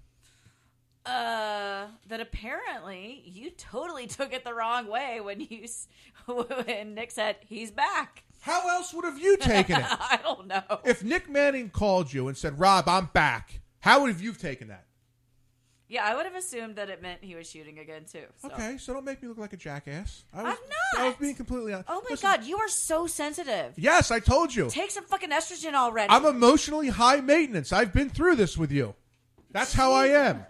Uh, 1.05 1.89
that 2.09 2.21
apparently 2.21 3.23
you 3.27 3.51
totally 3.51 4.07
took 4.07 4.33
it 4.33 4.43
the 4.45 4.55
wrong 4.55 4.87
way 4.87 5.21
when 5.21 5.41
you 5.41 5.66
when 6.27 6.95
Nick 6.95 7.11
said 7.11 7.37
he's 7.47 7.71
back. 7.71 8.25
How 8.41 8.66
else 8.71 8.95
would 8.95 9.05
have 9.05 9.19
you 9.19 9.37
taken 9.37 9.77
it? 9.81 9.87
I 9.91 10.19
don't 10.23 10.47
know. 10.47 10.62
if 10.85 11.05
Nick 11.05 11.29
Manning 11.29 11.69
called 11.69 12.12
you 12.15 12.29
and 12.29 12.37
said, 12.37 12.59
"Rob, 12.59 12.89
I'm 12.89 13.11
back," 13.12 13.61
how 13.81 14.01
would 14.01 14.11
have 14.11 14.23
you 14.23 14.33
taken 14.33 14.69
that? 14.69 14.87
Yeah, 15.89 16.05
I 16.05 16.15
would 16.15 16.24
have 16.24 16.35
assumed 16.35 16.77
that 16.77 16.89
it 16.89 17.02
meant 17.02 17.23
he 17.23 17.35
was 17.35 17.48
shooting 17.48 17.78
again 17.78 18.05
too. 18.11 18.24
So. 18.39 18.48
Okay, 18.48 18.78
so 18.78 18.94
don't 18.94 19.05
make 19.05 19.23
me 19.23 19.28
look 19.28 19.39
like 19.39 19.52
a 19.52 19.56
jackass. 19.56 20.24
I 20.32 20.43
was, 20.43 20.47
I'm 20.47 20.69
not. 20.69 21.05
I 21.05 21.09
was 21.09 21.16
being 21.16 21.35
completely 21.35 21.74
honest. 21.74 21.89
Oh 21.90 22.01
my 22.01 22.06
Listen, 22.11 22.31
god, 22.31 22.44
you 22.44 22.56
are 22.56 22.69
so 22.69 23.06
sensitive. 23.06 23.74
Yes, 23.77 24.11
I 24.11 24.19
told 24.19 24.55
you. 24.55 24.70
Take 24.70 24.90
some 24.90 25.05
fucking 25.05 25.31
estrogen 25.31 25.74
already. 25.74 26.11
I'm 26.11 26.24
emotionally 26.24 26.89
high 26.89 27.20
maintenance. 27.20 27.73
I've 27.73 27.93
been 27.93 28.09
through 28.09 28.36
this 28.36 28.56
with 28.56 28.73
you. 28.73 28.94
That's 29.51 29.74
how 29.74 29.93
I 29.93 30.06
am. 30.09 30.47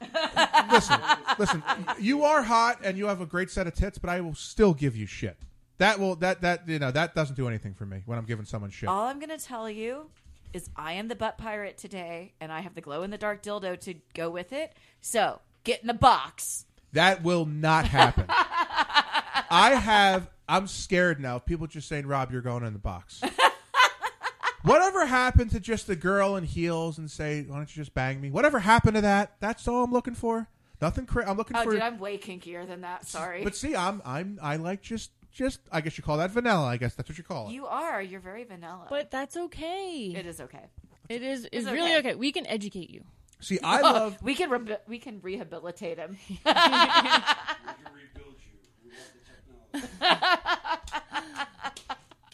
listen, 0.72 1.00
listen. 1.38 1.62
You 1.98 2.22
are 2.22 2.42
hot 2.42 2.78
and 2.84 2.96
you 2.96 3.06
have 3.06 3.20
a 3.20 3.26
great 3.26 3.50
set 3.50 3.66
of 3.66 3.74
tits, 3.74 3.98
but 3.98 4.08
I 4.08 4.20
will 4.20 4.34
still 4.34 4.72
give 4.72 4.96
you 4.96 5.06
shit. 5.06 5.36
That 5.78 5.98
will 5.98 6.16
that 6.16 6.40
that 6.42 6.68
you 6.68 6.78
know 6.78 6.90
that 6.90 7.14
doesn't 7.14 7.36
do 7.36 7.48
anything 7.48 7.74
for 7.74 7.86
me 7.86 8.02
when 8.06 8.18
I'm 8.18 8.24
giving 8.24 8.44
someone 8.44 8.70
shit. 8.70 8.88
All 8.88 9.04
I'm 9.04 9.18
gonna 9.18 9.38
tell 9.38 9.68
you 9.68 10.10
is 10.52 10.68
I 10.76 10.92
am 10.94 11.08
the 11.08 11.14
butt 11.16 11.38
pirate 11.38 11.76
today, 11.78 12.32
and 12.40 12.50
I 12.52 12.60
have 12.60 12.74
the 12.74 12.80
glow 12.80 13.02
in 13.02 13.10
the 13.10 13.18
dark 13.18 13.42
dildo 13.42 13.78
to 13.80 13.94
go 14.14 14.30
with 14.30 14.52
it. 14.52 14.72
So 15.00 15.40
get 15.64 15.80
in 15.80 15.86
the 15.86 15.94
box. 15.94 16.64
That 16.92 17.22
will 17.22 17.44
not 17.46 17.86
happen. 17.86 18.24
I 18.30 19.74
have. 19.80 20.30
I'm 20.48 20.66
scared 20.66 21.20
now. 21.20 21.38
People 21.38 21.66
just 21.66 21.88
saying, 21.88 22.06
"Rob, 22.06 22.32
you're 22.32 22.40
going 22.40 22.64
in 22.64 22.72
the 22.72 22.78
box." 22.78 23.20
Whatever 24.62 25.06
happened 25.06 25.52
to 25.52 25.60
just 25.60 25.86
the 25.86 25.94
girl 25.96 26.36
in 26.36 26.44
heels 26.44 26.98
and 26.98 27.10
say, 27.10 27.42
"Why 27.46 27.56
don't 27.56 27.74
you 27.76 27.80
just 27.82 27.94
bang 27.94 28.20
me?" 28.20 28.30
Whatever 28.30 28.58
happened 28.58 28.96
to 28.96 29.00
that? 29.02 29.34
That's 29.40 29.68
all 29.68 29.84
I'm 29.84 29.92
looking 29.92 30.14
for. 30.14 30.48
Nothing. 30.80 31.06
Cra- 31.06 31.28
I'm 31.30 31.36
looking 31.36 31.56
Oh, 31.56 31.62
for. 31.64 31.72
dude, 31.72 31.80
I'm 31.80 31.98
way 31.98 32.18
kinkier 32.18 32.66
than 32.66 32.80
that. 32.82 33.06
Sorry. 33.06 33.44
But 33.44 33.54
see, 33.56 33.76
I'm 33.76 34.02
I'm 34.04 34.38
I 34.42 34.56
like 34.56 34.82
just 34.82 35.10
just. 35.32 35.60
I 35.72 35.80
guess 35.80 35.96
you 35.98 36.04
call 36.04 36.16
that 36.18 36.30
vanilla. 36.30 36.64
I 36.66 36.76
guess 36.76 36.94
that's 36.94 37.08
what 37.08 37.18
you 37.18 37.24
call 37.24 37.48
it. 37.48 37.52
You 37.52 37.66
are. 37.66 38.00
You're 38.02 38.20
very 38.20 38.44
vanilla. 38.44 38.86
But 38.88 39.10
that's 39.10 39.36
okay. 39.36 40.12
It 40.16 40.26
is 40.26 40.40
okay. 40.40 40.66
It 41.08 41.22
is. 41.22 41.44
It's, 41.46 41.64
It's 41.64 41.66
really 41.70 41.96
okay. 41.96 42.10
okay. 42.10 42.14
We 42.16 42.32
can 42.32 42.46
educate 42.46 42.90
you. 42.90 43.04
See, 43.40 43.58
I 43.62 43.80
love. 43.82 44.18
we 44.22 44.34
can 44.34 44.50
re- 44.50 44.76
we 44.86 44.98
can 44.98 45.20
rehabilitate 45.22 45.98
him. 45.98 46.18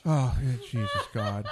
Oh, 0.06 0.36
yeah, 0.42 0.52
Jesus 0.70 0.90
God. 1.14 1.46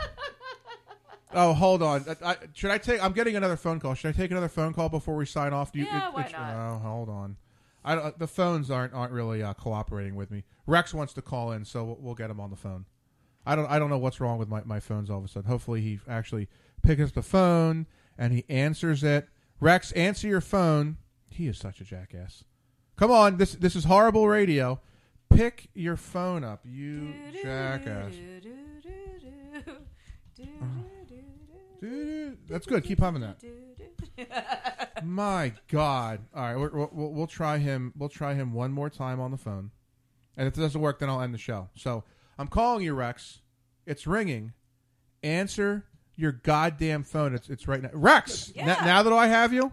Oh, 1.33 1.55
hold 1.55 1.83
on. 1.83 2.05
I, 2.23 2.33
I- 2.33 2.37
should 2.53 2.71
I 2.71 2.77
take? 2.79 3.03
I'm 3.03 3.13
getting 3.13 3.35
another 3.37 3.57
phone 3.57 3.81
call. 3.81 3.95
Should 3.95 4.09
I 4.09 4.13
take 4.13 4.31
another 4.31 4.49
phone 4.49 4.75
call 4.75 4.91
before 4.91 5.17
we 5.17 5.25
sign 5.25 5.55
off? 5.55 5.73
Do 5.73 5.79
you, 5.79 5.87
Yeah, 5.87 6.11
why 6.11 6.29
not? 6.31 6.55
Oh, 6.55 6.79
hold 6.87 7.09
on. 7.09 7.37
I 7.85 7.95
don't, 7.95 8.19
the 8.19 8.27
phones 8.27 8.71
aren't 8.71 8.95
aren't 8.95 9.13
really 9.13 9.43
uh, 9.43 9.55
cooperating 9.55 10.15
with 10.15 10.31
me. 10.31 10.45
Rex 10.67 10.95
wants 10.95 11.13
to 11.15 11.23
call 11.23 11.53
in, 11.53 11.65
so 11.65 11.85
we'll, 11.85 11.99
we'll 12.01 12.15
get 12.15 12.31
him 12.31 12.41
on 12.41 12.51
the 12.51 12.57
phone. 12.57 12.87
I 13.45 13.57
don't 13.57 13.67
I 13.67 13.79
don't 13.79 13.91
know 13.91 13.99
what's 13.99 14.21
wrong 14.21 14.39
with 14.39 14.49
my, 14.49 14.63
my 14.65 14.81
phones 14.81 15.11
all 15.11 15.19
of 15.19 15.25
a 15.25 15.29
sudden. 15.29 15.51
Hopefully 15.51 15.81
he 15.81 16.01
actually 16.09 16.49
picks 16.83 17.03
up 17.03 17.13
the 17.13 17.23
phone 17.23 17.87
and 18.17 18.33
he 18.33 18.45
answers 18.49 19.03
it. 19.03 19.29
Rex, 19.61 19.93
answer 19.93 20.29
your 20.29 20.41
phone. 20.41 20.99
He 21.29 21.47
is 21.49 21.59
such 21.59 21.81
a 21.81 21.85
jackass. 21.85 22.45
Come 22.97 23.11
on, 23.11 23.37
this 23.39 23.55
this 23.55 23.75
is 23.75 23.85
horrible 23.85 24.29
radio. 24.29 24.81
Pick 25.31 25.71
your 25.75 25.97
phone 25.97 26.45
up, 26.45 26.61
you 26.65 27.15
jackass. 27.43 28.13
That's 32.49 32.67
good. 32.67 32.85
Keep 32.85 33.01
humming 33.01 33.23
that. 33.23 33.39
My 35.05 35.53
God! 35.69 36.21
All 36.35 36.43
right, 36.43 36.57
we're, 36.57 36.71
we'll, 36.71 36.91
we'll 36.93 37.13
we'll 37.13 37.27
try 37.27 37.59
him. 37.59 37.93
We'll 37.97 38.09
try 38.09 38.35
him 38.35 38.53
one 38.53 38.73
more 38.73 38.89
time 38.91 39.21
on 39.21 39.31
the 39.31 39.37
phone, 39.37 39.71
and 40.37 40.47
if 40.47 40.57
it 40.57 40.61
doesn't 40.61 40.81
work, 40.81 40.99
then 41.01 41.09
I'll 41.09 41.21
end 41.21 41.35
the 41.35 41.39
show. 41.39 41.69
So 41.75 42.05
I'm 42.39 42.49
calling 42.49 42.85
you, 42.85 42.95
Rex. 42.95 43.41
It's 43.87 44.07
ringing. 44.07 44.53
Answer 45.23 45.85
your 46.17 46.33
goddamn 46.33 47.03
phone. 47.05 47.35
It's 47.35 47.49
it's 47.49 47.67
right 47.67 47.83
now, 47.83 47.91
Rex. 47.93 48.53
n- 48.57 48.67
now 48.67 49.03
that 49.03 49.13
I 49.13 49.27
have 49.29 49.53
you, 49.53 49.73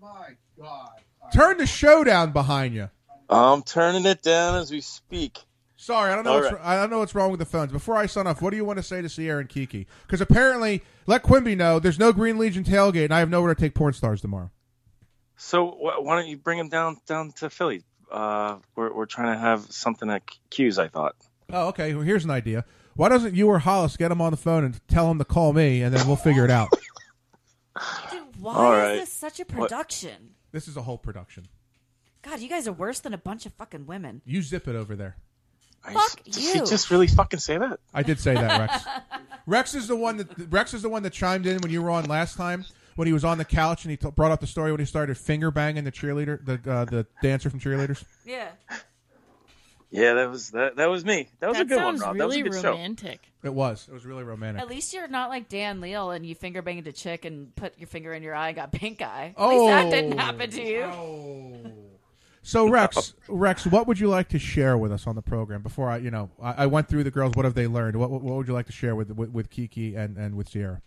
My 0.00 0.36
God. 0.60 0.90
turn 1.32 1.58
the 1.58 1.66
show 1.66 2.04
down 2.04 2.32
behind 2.32 2.74
you. 2.74 2.90
I'm 3.28 3.62
turning 3.62 4.06
it 4.06 4.22
down 4.22 4.56
as 4.56 4.70
we 4.70 4.80
speak. 4.80 5.38
Sorry, 5.82 6.12
I 6.12 6.14
don't 6.14 6.24
know. 6.26 6.32
All 6.34 6.40
What's, 6.42 6.52
right. 6.52 6.62
I 6.62 6.76
don't 6.76 6.90
know 6.90 6.98
what's 6.98 7.14
wrong 7.14 7.30
with 7.30 7.40
the 7.40 7.46
phones. 7.46 7.72
Before 7.72 7.96
I 7.96 8.04
sign 8.04 8.26
off, 8.26 8.42
what 8.42 8.50
do 8.50 8.56
you 8.58 8.66
want 8.66 8.76
to 8.78 8.82
say 8.82 9.00
to 9.00 9.08
Sierra 9.08 9.40
and 9.40 9.48
Kiki? 9.48 9.86
Because 10.06 10.20
apparently, 10.20 10.82
let 11.06 11.22
Quimby 11.22 11.54
know 11.56 11.78
there's 11.78 11.98
no 11.98 12.12
Green 12.12 12.36
Legion 12.36 12.64
tailgate, 12.64 13.04
and 13.06 13.14
I 13.14 13.20
have 13.20 13.30
nowhere 13.30 13.54
to 13.54 13.58
take 13.58 13.74
porn 13.74 13.94
stars 13.94 14.20
tomorrow. 14.20 14.50
So 15.38 15.70
wh- 15.70 16.04
why 16.04 16.16
don't 16.20 16.28
you 16.28 16.36
bring 16.36 16.58
him 16.58 16.68
down 16.68 16.98
down 17.06 17.32
to 17.36 17.48
Philly? 17.48 17.82
Uh, 18.12 18.58
we're 18.76 18.92
we're 18.92 19.06
trying 19.06 19.32
to 19.32 19.38
have 19.40 19.72
something 19.72 20.10
at 20.10 20.22
Q's. 20.50 20.78
I 20.78 20.88
thought. 20.88 21.16
Oh, 21.50 21.68
okay. 21.68 21.94
Well, 21.94 22.04
here's 22.04 22.24
an 22.24 22.30
idea. 22.30 22.66
Why 22.94 23.08
doesn't 23.08 23.34
you 23.34 23.48
or 23.48 23.58
Hollis 23.60 23.96
get 23.96 24.12
him 24.12 24.20
on 24.20 24.32
the 24.32 24.36
phone 24.36 24.64
and 24.64 24.78
tell 24.86 25.10
him 25.10 25.16
to 25.18 25.24
call 25.24 25.54
me, 25.54 25.80
and 25.80 25.94
then 25.96 26.06
we'll 26.06 26.16
figure 26.16 26.44
it 26.44 26.50
out. 26.50 26.68
Dude, 28.10 28.20
Why 28.38 28.54
All 28.54 28.72
is 28.74 28.78
right. 28.78 28.94
this 28.96 29.12
such 29.12 29.40
a 29.40 29.44
What- 29.44 29.70
production? 29.70 30.34
This 30.52 30.68
is 30.68 30.76
a 30.76 30.82
whole 30.82 30.98
production. 30.98 31.46
God, 32.22 32.40
you 32.40 32.50
guys 32.50 32.68
are 32.68 32.72
worse 32.72 33.00
than 33.00 33.14
a 33.14 33.18
bunch 33.18 33.46
of 33.46 33.54
fucking 33.54 33.86
women. 33.86 34.20
You 34.26 34.42
zip 34.42 34.68
it 34.68 34.76
over 34.76 34.94
there. 34.94 35.16
Fuck 35.92 36.22
Did 36.24 36.36
you. 36.36 36.52
he 36.52 36.58
just 36.60 36.90
really 36.90 37.06
fucking 37.06 37.40
say 37.40 37.56
that? 37.58 37.80
I 37.94 38.02
did 38.02 38.20
say 38.20 38.34
that, 38.34 38.60
Rex. 38.60 38.84
Rex 39.46 39.74
is 39.74 39.88
the 39.88 39.96
one 39.96 40.18
that 40.18 40.28
Rex 40.52 40.74
is 40.74 40.82
the 40.82 40.88
one 40.90 41.02
that 41.04 41.12
chimed 41.12 41.46
in 41.46 41.58
when 41.62 41.70
you 41.70 41.82
were 41.82 41.90
on 41.90 42.04
last 42.04 42.36
time 42.36 42.64
when 42.96 43.06
he 43.06 43.12
was 43.14 43.24
on 43.24 43.38
the 43.38 43.44
couch 43.46 43.84
and 43.84 43.90
he 43.90 43.96
t- 43.96 44.10
brought 44.10 44.30
up 44.30 44.40
the 44.40 44.46
story 44.46 44.70
when 44.72 44.80
he 44.80 44.84
started 44.86 45.16
finger 45.16 45.50
banging 45.50 45.84
the 45.84 45.92
cheerleader, 45.92 46.44
the 46.44 46.70
uh, 46.70 46.84
the 46.84 47.06
dancer 47.22 47.48
from 47.50 47.60
cheerleaders. 47.60 48.04
Yeah. 48.26 48.48
Yeah, 49.92 50.14
that 50.14 50.30
was 50.30 50.50
that. 50.50 50.76
That 50.76 50.86
was 50.88 51.04
me. 51.04 51.28
That 51.40 51.48
was 51.48 51.56
that 51.56 51.62
a 51.66 51.68
good 51.68 51.82
one, 51.82 51.98
sounds 51.98 52.02
Rob. 52.02 52.16
That 52.18 52.26
was 52.28 52.36
a 52.36 52.38
really 52.42 52.50
good 52.50 52.64
romantic. 52.64 53.20
It 53.42 53.52
was. 53.54 53.88
It 53.88 53.92
was 53.94 54.04
really 54.06 54.22
romantic. 54.22 54.62
At 54.62 54.68
least 54.68 54.92
you're 54.94 55.08
not 55.08 55.30
like 55.30 55.48
Dan 55.48 55.80
Leal 55.80 56.10
and 56.12 56.24
you 56.24 56.36
finger 56.36 56.62
banged 56.62 56.86
a 56.86 56.92
chick 56.92 57.24
and 57.24 57.56
put 57.56 57.76
your 57.78 57.88
finger 57.88 58.12
in 58.14 58.22
your 58.22 58.34
eye 58.34 58.48
and 58.48 58.56
got 58.56 58.70
pink 58.70 59.02
eye. 59.02 59.34
At 59.36 59.48
least 59.48 59.66
that 59.66 59.90
didn't 59.90 60.12
Oh. 60.14 60.16
happen 60.18 60.50
to 60.50 60.62
you. 60.62 61.89
So 62.42 62.68
Rex, 62.68 63.14
Rex, 63.28 63.66
what 63.66 63.86
would 63.86 63.98
you 63.98 64.08
like 64.08 64.28
to 64.30 64.38
share 64.38 64.78
with 64.78 64.92
us 64.92 65.06
on 65.06 65.14
the 65.14 65.22
program? 65.22 65.62
Before 65.62 65.90
I, 65.90 65.98
you 65.98 66.10
know, 66.10 66.30
I, 66.42 66.64
I 66.64 66.66
went 66.66 66.88
through 66.88 67.04
the 67.04 67.10
girls. 67.10 67.34
What 67.34 67.44
have 67.44 67.54
they 67.54 67.66
learned? 67.66 67.96
What, 67.96 68.10
what, 68.10 68.22
what 68.22 68.36
would 68.36 68.48
you 68.48 68.54
like 68.54 68.66
to 68.66 68.72
share 68.72 68.94
with, 68.94 69.10
with 69.10 69.30
with 69.30 69.50
Kiki 69.50 69.94
and 69.94 70.16
and 70.16 70.36
with 70.36 70.48
Sierra? 70.48 70.80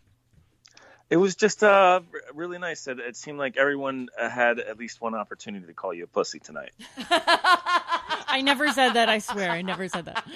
It 1.10 1.18
was 1.18 1.36
just 1.36 1.64
uh 1.64 2.02
really 2.34 2.58
nice. 2.58 2.88
It, 2.88 3.00
it 3.00 3.16
seemed 3.16 3.38
like 3.38 3.58
everyone 3.58 4.10
uh, 4.20 4.30
had 4.30 4.60
at 4.60 4.80
least 4.80 5.00
one 5.00 5.14
opportunity 5.14 5.68
to 5.68 5.74
call 5.74 5.94
you 5.94 6.06
a 6.06 6.08
pussy 6.08 6.40
tonight. 6.40 6.72
I 7.10 8.42
never 8.44 8.70
said 8.70 8.94
that. 8.94 9.10
I 9.10 9.20
swear, 9.20 9.52
I 9.52 9.62
never 9.62 9.88
said 9.88 10.06
that. 10.06 10.24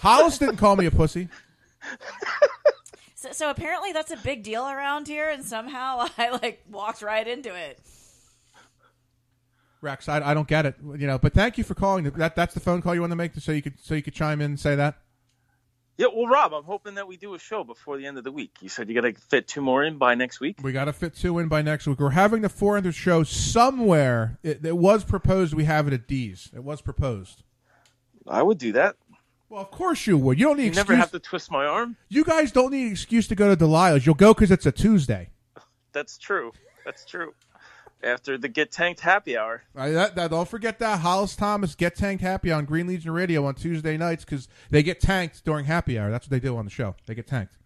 Hollis 0.00 0.38
didn't 0.38 0.56
call 0.56 0.76
me 0.76 0.86
a 0.86 0.90
pussy. 0.90 1.28
So, 3.14 3.32
so 3.32 3.50
apparently 3.50 3.92
that's 3.92 4.10
a 4.10 4.16
big 4.16 4.42
deal 4.42 4.66
around 4.66 5.06
here, 5.06 5.30
and 5.30 5.44
somehow 5.44 6.06
I 6.18 6.30
like 6.30 6.62
walked 6.70 7.00
right 7.00 7.26
into 7.26 7.54
it. 7.54 7.78
Rex, 9.84 10.08
I, 10.08 10.30
I 10.30 10.34
don't 10.34 10.48
get 10.48 10.66
it, 10.66 10.74
you 10.96 11.06
know. 11.06 11.18
But 11.18 11.32
thank 11.34 11.56
you 11.58 11.64
for 11.64 11.74
calling. 11.74 12.04
That 12.04 12.34
that's 12.34 12.54
the 12.54 12.60
phone 12.60 12.82
call 12.82 12.94
you 12.94 13.00
want 13.02 13.12
to 13.12 13.16
make, 13.16 13.34
so 13.36 13.52
you 13.52 13.62
could 13.62 13.78
so 13.80 13.94
you 13.94 14.02
could 14.02 14.14
chime 14.14 14.40
in 14.40 14.52
and 14.52 14.60
say 14.60 14.74
that. 14.74 14.96
Yeah, 15.96 16.08
well, 16.12 16.26
Rob, 16.26 16.52
I'm 16.52 16.64
hoping 16.64 16.96
that 16.96 17.06
we 17.06 17.16
do 17.16 17.34
a 17.34 17.38
show 17.38 17.62
before 17.62 17.96
the 17.98 18.06
end 18.06 18.18
of 18.18 18.24
the 18.24 18.32
week. 18.32 18.50
You 18.60 18.68
said 18.68 18.88
you 18.88 19.00
got 19.00 19.06
to 19.06 19.12
fit 19.14 19.46
two 19.46 19.60
more 19.60 19.84
in 19.84 19.96
by 19.96 20.16
next 20.16 20.40
week. 20.40 20.58
We 20.60 20.72
got 20.72 20.86
to 20.86 20.92
fit 20.92 21.14
two 21.14 21.38
in 21.38 21.46
by 21.46 21.62
next 21.62 21.86
week. 21.86 22.00
We're 22.00 22.10
having 22.10 22.42
the 22.42 22.48
400 22.48 22.92
show 22.96 23.22
somewhere. 23.22 24.40
It, 24.42 24.64
it 24.66 24.76
was 24.76 25.04
proposed. 25.04 25.54
We 25.54 25.64
have 25.66 25.86
it 25.86 25.92
at 25.92 26.08
D's. 26.08 26.50
It 26.52 26.64
was 26.64 26.80
proposed. 26.80 27.44
I 28.26 28.42
would 28.42 28.58
do 28.58 28.72
that. 28.72 28.96
Well, 29.48 29.62
of 29.62 29.70
course 29.70 30.04
you 30.08 30.18
would. 30.18 30.36
You 30.40 30.46
don't 30.46 30.56
need 30.56 30.64
You 30.64 30.68
excuse. 30.70 30.88
never 30.88 30.96
have 30.96 31.12
to 31.12 31.20
twist 31.20 31.48
my 31.52 31.64
arm. 31.64 31.96
You 32.08 32.24
guys 32.24 32.50
don't 32.50 32.72
need 32.72 32.86
an 32.86 32.90
excuse 32.90 33.28
to 33.28 33.36
go 33.36 33.54
to 33.54 33.64
Delilah's. 33.64 34.04
You'll 34.04 34.16
go 34.16 34.34
because 34.34 34.50
it's 34.50 34.66
a 34.66 34.72
Tuesday. 34.72 35.30
that's 35.92 36.18
true. 36.18 36.50
That's 36.84 37.04
true. 37.04 37.34
After 38.04 38.36
the 38.38 38.48
Get 38.48 38.70
Tanked 38.70 39.00
happy 39.00 39.36
hour. 39.36 39.62
Uh, 39.74 39.90
that, 39.90 40.14
that, 40.16 40.30
don't 40.30 40.48
forget 40.48 40.78
that 40.80 41.00
Hollis 41.00 41.34
Thomas 41.34 41.74
get 41.74 41.96
tanked 41.96 42.22
happy 42.22 42.52
on 42.52 42.64
Green 42.66 42.86
Legion 42.86 43.12
Radio 43.12 43.44
on 43.46 43.54
Tuesday 43.54 43.96
nights 43.96 44.24
because 44.24 44.46
they 44.70 44.82
get 44.82 45.00
tanked 45.00 45.44
during 45.44 45.64
happy 45.64 45.98
hour. 45.98 46.10
That's 46.10 46.26
what 46.26 46.30
they 46.30 46.40
do 46.46 46.56
on 46.56 46.64
the 46.64 46.70
show. 46.70 46.94
They 47.06 47.14
get 47.14 47.26
tanked. 47.26 47.56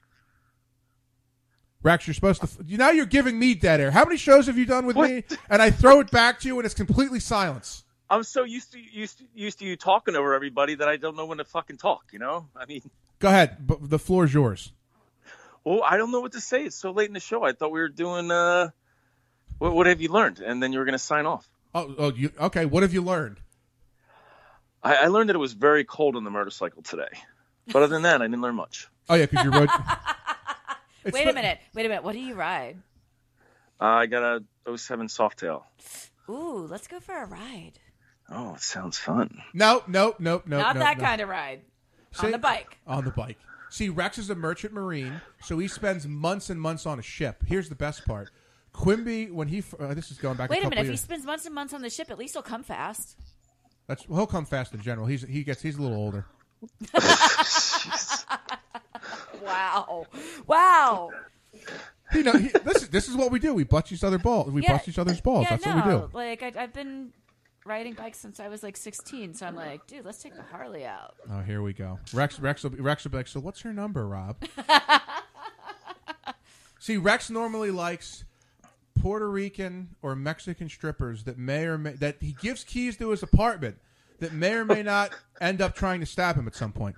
Rex, 1.82 2.06
you're 2.06 2.14
supposed 2.14 2.42
to. 2.42 2.48
You 2.66 2.76
now 2.76 2.90
you're 2.90 3.06
giving 3.06 3.38
me 3.38 3.54
dead 3.54 3.80
air. 3.80 3.90
How 3.90 4.04
many 4.04 4.16
shows 4.16 4.46
have 4.46 4.58
you 4.58 4.66
done 4.66 4.84
with 4.86 4.96
me? 4.96 5.22
And 5.48 5.62
I 5.62 5.70
throw 5.70 6.00
it 6.00 6.10
back 6.10 6.40
to 6.40 6.48
you, 6.48 6.58
and 6.58 6.66
it's 6.66 6.74
completely 6.74 7.20
silence. 7.20 7.84
I'm 8.10 8.24
so 8.24 8.42
used 8.44 8.72
to 8.72 8.80
used 8.80 9.18
to, 9.18 9.24
used 9.34 9.58
to 9.60 9.64
you 9.64 9.76
talking 9.76 10.16
over 10.16 10.34
everybody 10.34 10.74
that 10.76 10.88
I 10.88 10.96
don't 10.96 11.16
know 11.16 11.26
when 11.26 11.38
to 11.38 11.44
fucking 11.44 11.76
talk. 11.76 12.06
You 12.12 12.18
know, 12.18 12.48
I 12.56 12.66
mean, 12.66 12.82
Go 13.20 13.28
ahead. 13.28 13.64
B- 13.66 13.76
the 13.80 13.98
floor 13.98 14.24
is 14.24 14.34
yours. 14.34 14.72
well, 15.62 15.82
I 15.84 15.96
don't 15.98 16.10
know 16.10 16.20
what 16.20 16.32
to 16.32 16.40
say. 16.40 16.64
It's 16.64 16.74
so 16.76 16.90
late 16.90 17.06
in 17.08 17.14
the 17.14 17.20
show. 17.20 17.44
I 17.44 17.52
thought 17.52 17.70
we 17.70 17.80
were 17.80 17.88
doing. 17.88 18.30
uh 18.30 18.70
What, 19.58 19.74
what 19.74 19.86
have 19.86 20.00
you 20.00 20.08
learned? 20.08 20.40
And 20.40 20.62
then 20.62 20.72
you 20.72 20.78
were 20.78 20.84
going 20.84 20.92
to 20.92 20.98
sign 20.98 21.26
off. 21.26 21.48
Oh, 21.74 21.94
oh, 21.98 22.12
you 22.12 22.32
okay? 22.40 22.64
What 22.64 22.82
have 22.82 22.94
you 22.94 23.02
learned? 23.02 23.38
I, 24.82 24.94
I 24.94 25.06
learned 25.08 25.28
that 25.28 25.36
it 25.36 25.40
was 25.40 25.52
very 25.52 25.84
cold 25.84 26.16
on 26.16 26.24
the 26.24 26.30
motorcycle 26.30 26.82
today. 26.82 27.08
But 27.66 27.82
other 27.82 27.88
than 27.88 28.02
that, 28.02 28.22
I 28.22 28.24
didn't 28.26 28.40
learn 28.40 28.54
much. 28.54 28.88
Oh 29.08 29.14
yeah, 29.14 29.26
because 29.26 29.44
you 29.44 29.50
rode. 29.50 29.68
Wait 31.12 31.28
a 31.28 31.32
minute. 31.32 31.58
Wait 31.74 31.86
a 31.86 31.88
minute. 31.88 32.04
What 32.04 32.12
do 32.12 32.20
you 32.20 32.34
ride? 32.34 32.78
Uh, 33.80 33.84
I 33.84 34.06
got 34.06 34.42
a 34.66 34.78
07 34.78 35.06
Softail. 35.08 35.62
Ooh, 36.28 36.66
let's 36.68 36.88
go 36.88 37.00
for 37.00 37.16
a 37.22 37.26
ride. 37.26 37.72
Oh, 38.30 38.54
it 38.54 38.60
sounds 38.60 38.98
fun. 38.98 39.42
No, 39.54 39.82
no, 39.86 40.14
no, 40.18 40.42
no. 40.46 40.58
Not 40.58 40.74
no, 40.76 40.80
that 40.80 40.98
no. 40.98 41.04
kind 41.04 41.20
of 41.20 41.28
ride. 41.28 41.60
See- 42.12 42.26
On 42.26 42.32
the 42.32 42.38
bike. 42.38 42.76
On 42.86 43.04
the 43.04 43.10
bike. 43.10 43.38
See, 43.70 43.88
Rex 43.90 44.18
is 44.18 44.30
a 44.30 44.34
merchant 44.34 44.72
marine, 44.72 45.20
so 45.42 45.58
he 45.58 45.68
spends 45.68 46.06
months 46.06 46.48
and 46.48 46.60
months 46.60 46.86
on 46.86 46.98
a 46.98 47.02
ship. 47.02 47.44
Here's 47.46 47.68
the 47.68 47.74
best 47.74 48.06
part: 48.06 48.30
Quimby, 48.72 49.30
when 49.30 49.48
he 49.48 49.62
uh, 49.78 49.94
this 49.94 50.10
is 50.10 50.18
going 50.18 50.36
back. 50.36 50.50
Wait 50.50 50.58
a 50.58 50.62
couple 50.62 50.76
minute. 50.76 50.86
If 50.86 50.90
he 50.92 50.96
spends 50.96 51.24
months 51.24 51.46
and 51.46 51.54
months 51.54 51.74
on 51.74 51.82
the 51.82 51.90
ship, 51.90 52.10
at 52.10 52.18
least 52.18 52.34
he'll 52.34 52.42
come 52.42 52.62
fast. 52.62 53.16
That's 53.86 54.08
well, 54.08 54.20
he'll 54.20 54.26
come 54.26 54.44
fast 54.44 54.74
in 54.74 54.80
general. 54.82 55.06
He's 55.06 55.22
he 55.22 55.44
gets 55.44 55.62
he's 55.62 55.76
a 55.78 55.82
little 55.82 55.96
older. 55.96 56.26
Wow. 59.48 60.06
Wow. 60.46 61.10
You 62.12 62.22
know, 62.22 62.32
he, 62.32 62.48
this 62.48 62.82
is 62.82 62.88
this 62.88 63.08
is 63.08 63.16
what 63.16 63.30
we 63.30 63.38
do. 63.38 63.54
We 63.54 63.64
bust 63.64 63.92
each 63.92 64.04
other 64.04 64.18
balls. 64.18 64.50
We 64.50 64.62
Yeah, 64.62 64.72
bust 64.72 64.88
each 64.88 64.98
other's 64.98 65.20
balls. 65.20 65.44
Yeah, 65.44 65.56
That's 65.56 65.66
no, 65.66 65.76
what 65.76 65.86
we 65.86 65.92
do. 65.92 66.10
Like 66.12 66.42
I, 66.42 66.62
I've 66.62 66.72
been 66.72 67.12
riding 67.66 67.94
bikes 67.94 68.18
since 68.18 68.40
I 68.40 68.48
was 68.48 68.62
like 68.62 68.76
16, 68.76 69.34
so 69.34 69.46
I'm 69.46 69.54
like, 69.54 69.86
dude, 69.86 70.04
let's 70.04 70.22
take 70.22 70.34
the 70.34 70.42
Harley 70.42 70.86
out. 70.86 71.16
Oh, 71.30 71.40
here 71.40 71.60
we 71.62 71.72
go. 71.74 71.98
Rex 72.14 72.40
Rex 72.40 72.62
will 72.62 72.70
be, 72.70 72.80
Rex 72.80 73.04
will 73.04 73.10
be 73.10 73.18
like, 73.18 73.28
so 73.28 73.40
what's 73.40 73.60
her 73.60 73.72
number, 73.72 74.06
Rob? 74.06 74.36
See, 76.78 76.96
Rex 76.96 77.28
normally 77.28 77.70
likes 77.70 78.24
Puerto 79.00 79.30
Rican 79.30 79.88
or 80.02 80.14
Mexican 80.16 80.68
strippers 80.68 81.24
that 81.24 81.38
may 81.38 81.64
or 81.64 81.78
may 81.78 81.92
that 81.94 82.16
he 82.20 82.32
gives 82.40 82.64
keys 82.64 82.96
to 82.98 83.10
his 83.10 83.22
apartment 83.22 83.76
that 84.20 84.32
may 84.32 84.54
or 84.54 84.64
may 84.64 84.82
not 84.82 85.10
end 85.40 85.60
up 85.60 85.74
trying 85.74 86.00
to 86.00 86.06
stab 86.06 86.36
him 86.36 86.46
at 86.46 86.54
some 86.54 86.72
point. 86.72 86.96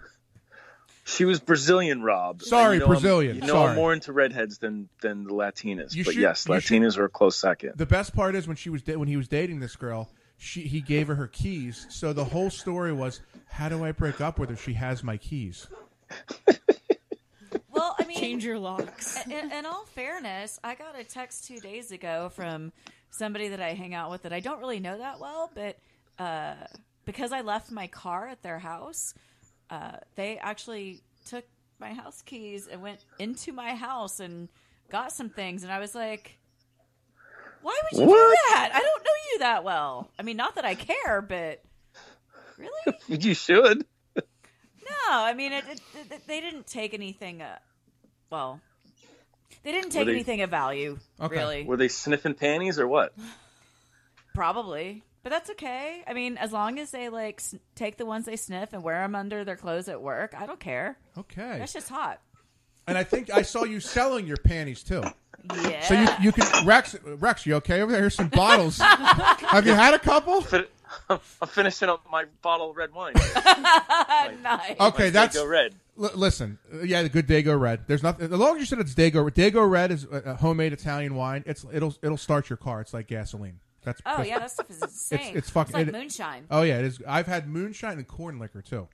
She 1.05 1.24
was 1.24 1.40
Brazilian, 1.40 2.02
Rob. 2.02 2.43
Sorry, 2.43 2.74
You 2.74 2.81
know 2.81 2.86
I'm- 2.86 2.93
Brazilian. 2.93 3.35
you 3.36 3.40
know 3.43 3.47
Sorry. 3.48 3.70
I'm 3.70 3.77
more 3.77 3.93
into 3.93 4.12
redheads 4.12 4.59
than 4.59 4.89
than 5.01 5.24
the 5.24 5.31
Latinas. 5.32 5.94
You 5.94 6.05
but 6.05 6.14
should- 6.14 6.20
yes, 6.22 6.43
should- 6.43 6.52
Latinas 6.52 6.98
are 6.98 7.05
a 7.05 7.09
close 7.09 7.36
second. 7.36 7.72
The 7.77 7.86
best 7.86 8.14
part 8.14 8.35
is 8.35 8.47
when 8.47 8.56
she 8.56 8.70
was 8.70 8.82
da- 8.82 8.97
when 8.97 9.09
he 9.09 9.16
was 9.16 9.27
dating 9.28 9.60
this 9.60 9.77
girl, 9.77 10.10
she 10.36 10.62
he 10.62 10.81
gave 10.81 11.09
her 11.09 11.14
her 11.16 11.27
keys. 11.27 11.86
So 11.90 12.12
the 12.12 12.24
whole 12.27 12.51
story 12.51 12.93
was, 12.93 13.20
how 13.48 13.68
do 13.68 13.85
I 13.85 13.93
break 13.93 14.20
up 14.20 14.39
with 14.39 14.51
her? 14.51 14.56
She 14.56 14.74
has 14.74 15.02
my 15.02 15.16
keys. 15.16 15.66
Well, 18.31 18.40
Change 18.40 18.44
your 18.44 18.59
locks. 18.59 19.27
In, 19.31 19.52
in 19.52 19.66
all 19.66 19.85
fairness, 19.86 20.59
I 20.62 20.74
got 20.74 20.98
a 20.98 21.05
text 21.05 21.47
two 21.47 21.59
days 21.61 21.93
ago 21.93 22.31
from 22.35 22.73
somebody 23.11 23.48
that 23.48 23.61
I 23.61 23.74
hang 23.74 23.94
out 23.94 24.11
with 24.11 24.23
that 24.23 24.32
I 24.32 24.40
don't 24.40 24.61
really 24.61 24.81
know 24.81 24.98
that 24.98 25.19
well, 25.20 25.51
but 25.55 25.78
uh, 26.19 26.55
because 27.05 27.32
I 27.32 27.40
left 27.40 27.70
my 27.70 27.86
car 27.89 28.28
at 28.28 28.43
their 28.43 28.59
house, 28.59 29.15
uh, 29.70 29.97
they 30.16 30.39
actually 30.39 31.01
took 31.27 31.44
my 31.78 31.93
house 31.94 32.23
keys 32.23 32.66
and 32.69 32.82
went 32.82 33.01
into 33.19 33.52
my 33.52 33.74
house 33.74 34.20
and 34.20 34.48
got 34.90 35.12
some 35.12 35.28
things, 35.31 35.62
and 35.62 35.73
I 35.73 35.78
was 35.78 35.94
like. 35.94 36.36
Why 37.62 37.78
would 37.93 38.01
you 38.01 38.07
do 38.07 38.35
that? 38.52 38.70
I 38.73 38.78
don't 38.81 39.05
know 39.05 39.11
you 39.32 39.39
that 39.40 39.65
well. 39.65 40.11
I 40.19 40.23
mean, 40.23 40.39
not 40.39 40.55
that 40.55 40.65
I 40.65 40.74
care, 40.74 41.20
but 41.20 41.62
really, 42.57 42.97
you 43.27 43.35
should. 43.35 43.85
no. 44.16 44.23
I 45.11 45.35
mean, 45.35 45.52
it, 45.52 45.65
it, 45.69 45.81
it- 46.11 46.27
they 46.27 46.40
didn't 46.40 46.66
take 46.66 46.94
anything. 46.94 47.43
Uh, 47.43 47.59
well, 48.31 48.61
they 49.62 49.73
didn't 49.73 49.90
take 49.90 50.07
they- 50.07 50.12
anything 50.12 50.40
of 50.43 50.51
value, 50.51 50.98
really. 51.20 51.65
Were 51.65 51.77
they 51.77 51.89
sniffing 51.89 52.35
panties 52.35 52.78
or 52.78 52.86
what? 52.89 53.12
Probably, 54.35 55.02
but 55.23 55.31
that's 55.31 55.51
okay. 55.51 56.02
I 56.07 56.12
mean, 56.15 56.39
as 56.39 56.52
long 56.52 56.78
as 56.78 56.93
they 56.93 57.09
like 57.09 57.40
s- 57.40 57.57
take 57.74 57.97
the 57.97 58.07
ones 58.07 58.27
they 58.27 58.36
sniff 58.36 58.73
and 58.73 58.82
wear 58.82 59.02
them 59.02 59.15
under 59.15 59.44
their 59.44 59.57
clothes 59.57 59.89
at 59.89 60.01
work, 60.01 60.35
I 60.39 60.47
don't 60.47 60.61
care. 60.61 60.97
Okay. 61.19 61.59
That's 61.59 61.73
just 61.73 61.89
hot. 61.89 62.20
And 62.86 62.97
I 62.97 63.05
think 63.05 63.31
I 63.31 63.43
saw 63.43 63.65
you 63.65 63.81
selling 63.81 64.27
your 64.27 64.36
panties 64.36 64.82
too. 64.82 65.02
Yeah. 65.62 65.81
So 65.82 65.94
you 65.94 66.09
you 66.23 66.32
can 66.32 66.66
Rex 66.66 66.97
Rex, 67.05 67.44
you 67.44 67.55
okay 67.57 67.81
over 67.82 67.90
there? 67.93 68.01
Here's 68.02 68.15
some 68.15 68.28
bottles. 68.28 68.78
Have 68.81 69.66
you 69.66 69.74
had 69.74 69.94
a 69.94 69.98
couple? 69.98 70.44
I'm 71.09 71.19
finishing 71.49 71.89
up 71.89 72.05
my 72.11 72.25
bottle 72.43 72.71
of 72.71 72.77
red 72.77 72.93
wine. 72.93 73.15
nice. 73.15 74.77
Okay, 74.81 75.05
My 75.05 75.11
that's 75.11 75.37
Dago 75.37 75.49
red. 75.49 75.75
L- 76.01 76.11
listen, 76.15 76.59
uh, 76.73 76.83
yeah, 76.83 77.03
the 77.03 77.09
good 77.09 77.27
Dago 77.27 77.59
Red. 77.59 77.81
There's 77.87 78.03
nothing. 78.03 78.33
As 78.33 78.39
long 78.39 78.57
as 78.57 78.61
you 78.61 78.67
said 78.67 78.79
it's 78.79 78.95
Dago, 78.95 79.25
Red 79.25 79.35
Dago 79.35 79.69
Red 79.69 79.91
is 79.91 80.05
a, 80.05 80.17
a 80.31 80.35
homemade 80.35 80.73
Italian 80.73 81.15
wine. 81.15 81.43
It's 81.47 81.65
it'll 81.73 81.95
it'll 82.03 82.17
start 82.17 82.49
your 82.51 82.57
car. 82.57 82.81
It's 82.81 82.95
like 82.95 83.07
gasoline. 83.07 83.61
That's 83.83 84.01
Oh 84.07 84.23
yeah, 84.23 84.39
that 84.39 84.51
stuff 84.51 84.71
is 84.71 84.83
insane. 84.83 85.21
It's, 85.21 85.37
it's 85.37 85.51
fucking 85.51 85.75
like 85.75 85.89
it- 85.89 85.93
moonshine. 85.93 86.45
Oh 86.51 86.62
yeah, 86.62 86.79
it 86.79 86.85
is. 86.85 87.03
I've 87.07 87.27
had 87.27 87.49
moonshine 87.49 87.99
and 87.99 88.07
corn 88.07 88.39
liquor 88.39 88.62
too. 88.62 88.89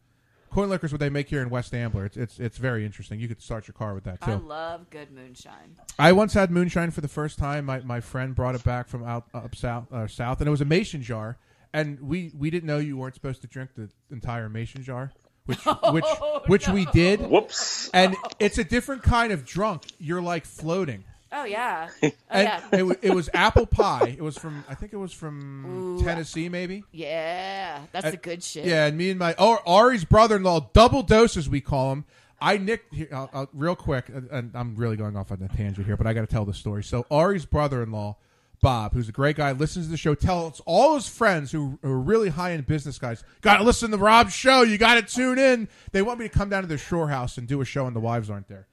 Corn 0.51 0.71
liquor 0.71 0.87
is 0.87 0.93
what 0.93 1.01
they 1.01 1.11
make 1.11 1.29
here 1.29 1.43
in 1.43 1.51
West 1.51 1.75
Ambler. 1.75 2.07
It's 2.07 2.17
it's 2.17 2.41
it's 2.41 2.57
very 2.59 2.85
interesting. 2.87 3.21
You 3.21 3.29
could 3.29 3.43
start 3.43 3.69
your 3.69 3.75
car 3.75 3.95
with 3.95 4.05
that 4.05 4.23
too. 4.23 4.31
I 4.33 4.35
love 4.37 4.89
good 4.91 5.11
moonshine. 5.13 5.77
I 5.99 6.13
once 6.13 6.35
had 6.35 6.51
moonshine 6.51 6.91
for 6.93 7.01
the 7.03 7.09
first 7.09 7.39
time. 7.39 7.67
My, 7.67 7.81
my 7.81 8.01
friend 8.01 8.35
brought 8.35 8.55
it 8.55 8.65
back 8.65 8.89
from 8.89 9.05
out 9.05 9.27
up 9.35 9.55
south, 9.55 9.93
uh, 9.93 10.07
south, 10.07 10.41
and 10.41 10.49
it 10.49 10.51
was 10.51 10.61
a 10.61 10.65
mason 10.67 11.03
jar. 11.03 11.37
And 11.77 12.01
we, 12.01 12.33
we 12.37 12.51
didn't 12.51 12.67
know 12.67 12.79
you 12.79 12.97
weren't 12.97 13.15
supposed 13.15 13.43
to 13.43 13.49
drink 13.49 13.71
the 13.77 13.91
entire 14.11 14.49
mason 14.49 14.83
jar, 14.83 15.13
which 15.45 15.59
oh, 15.67 15.93
which 15.93 16.05
which 16.47 16.69
we 16.69 16.87
did. 16.87 17.21
Whoops! 17.21 17.91
And 17.93 18.17
it's 18.41 18.59
a 18.59 18.65
different 18.65 19.03
kind 19.03 19.33
of 19.33 19.45
drunk. 19.45 19.83
You're 19.99 20.23
like 20.23 20.45
floating. 20.47 21.05
Oh 21.33 21.45
yeah. 21.45 21.89
Oh 22.03 22.11
And 22.31 22.49
yeah. 22.49 22.63
it, 22.93 22.99
it 23.03 23.15
was 23.15 23.29
apple 23.35 23.67
pie. 23.67 24.15
It 24.17 24.23
was 24.23 24.39
from 24.39 24.65
I 24.69 24.75
think 24.75 24.93
it 24.93 24.97
was 24.97 25.13
from 25.13 25.99
Ooh. 25.99 26.03
Tennessee, 26.05 26.49
maybe. 26.49 26.85
Yeah, 26.93 27.81
that's 27.93 28.05
And- 28.07 28.15
the 28.15 28.19
good 28.19 28.43
shit. 28.43 28.65
Yeah, 28.65 28.87
and 28.87 28.97
me 28.97 29.11
and 29.11 29.19
my 29.19 29.35
oh 29.39 29.59
Ari's 29.67 30.05
brother-in-law, 30.05 30.71
double 30.73 31.03
doses 31.03 31.49
we 31.49 31.61
call 31.61 31.93
him. 31.93 32.05
I 32.41 32.59
nicked 32.59 32.95
here, 32.95 33.09
I'll, 33.13 33.31
I'll- 33.33 33.49
real 33.53 33.75
quick, 33.77 34.09
and, 34.09 34.29
and 34.31 34.51
I'm 34.55 34.77
really 34.77 34.97
going 34.97 35.17
off 35.17 35.31
on 35.33 35.43
a 35.43 35.49
tangent 35.49 35.87
here, 35.87 35.97
but 35.97 36.07
I 36.07 36.13
got 36.15 36.21
to 36.23 36.27
tell 36.27 36.45
the 36.45 36.55
story. 36.55 36.85
So 36.85 37.07
Ari's 37.11 37.47
brother-in-law, 37.47 38.17
Bob, 38.63 38.95
who's 38.95 39.09
a 39.09 39.13
great 39.13 39.37
guy, 39.37 39.53
listens 39.53 39.87
to 39.87 39.91
the 39.91 39.97
show. 39.97 40.15
Tells 40.15 40.61
all 40.67 40.95
his 40.95 41.09
friends 41.09 41.53
who 41.53 41.79
are 41.85 41.99
really 41.99 42.31
high-end 42.31 42.67
business 42.67 42.99
guys, 42.99 43.23
got 43.41 43.59
to 43.59 43.65
listen 43.65 43.91
to 43.91 43.97
Rob's 43.97 44.33
show. 44.33 44.63
You 44.63 44.79
got 44.79 44.95
to 44.95 45.03
tune 45.03 45.39
in. 45.39 45.69
They 45.93 46.03
want 46.03 46.19
me 46.19 46.29
to 46.29 46.35
come 46.37 46.49
down 46.49 46.63
to 46.63 46.69
their 46.69 46.79
shore 46.79 47.09
house 47.09 47.39
and 47.39 47.47
do 47.47 47.61
a 47.61 47.65
show, 47.65 47.87
and 47.87 47.95
the 47.95 48.01
wives 48.01 48.31
aren't 48.31 48.49
there. 48.49 48.67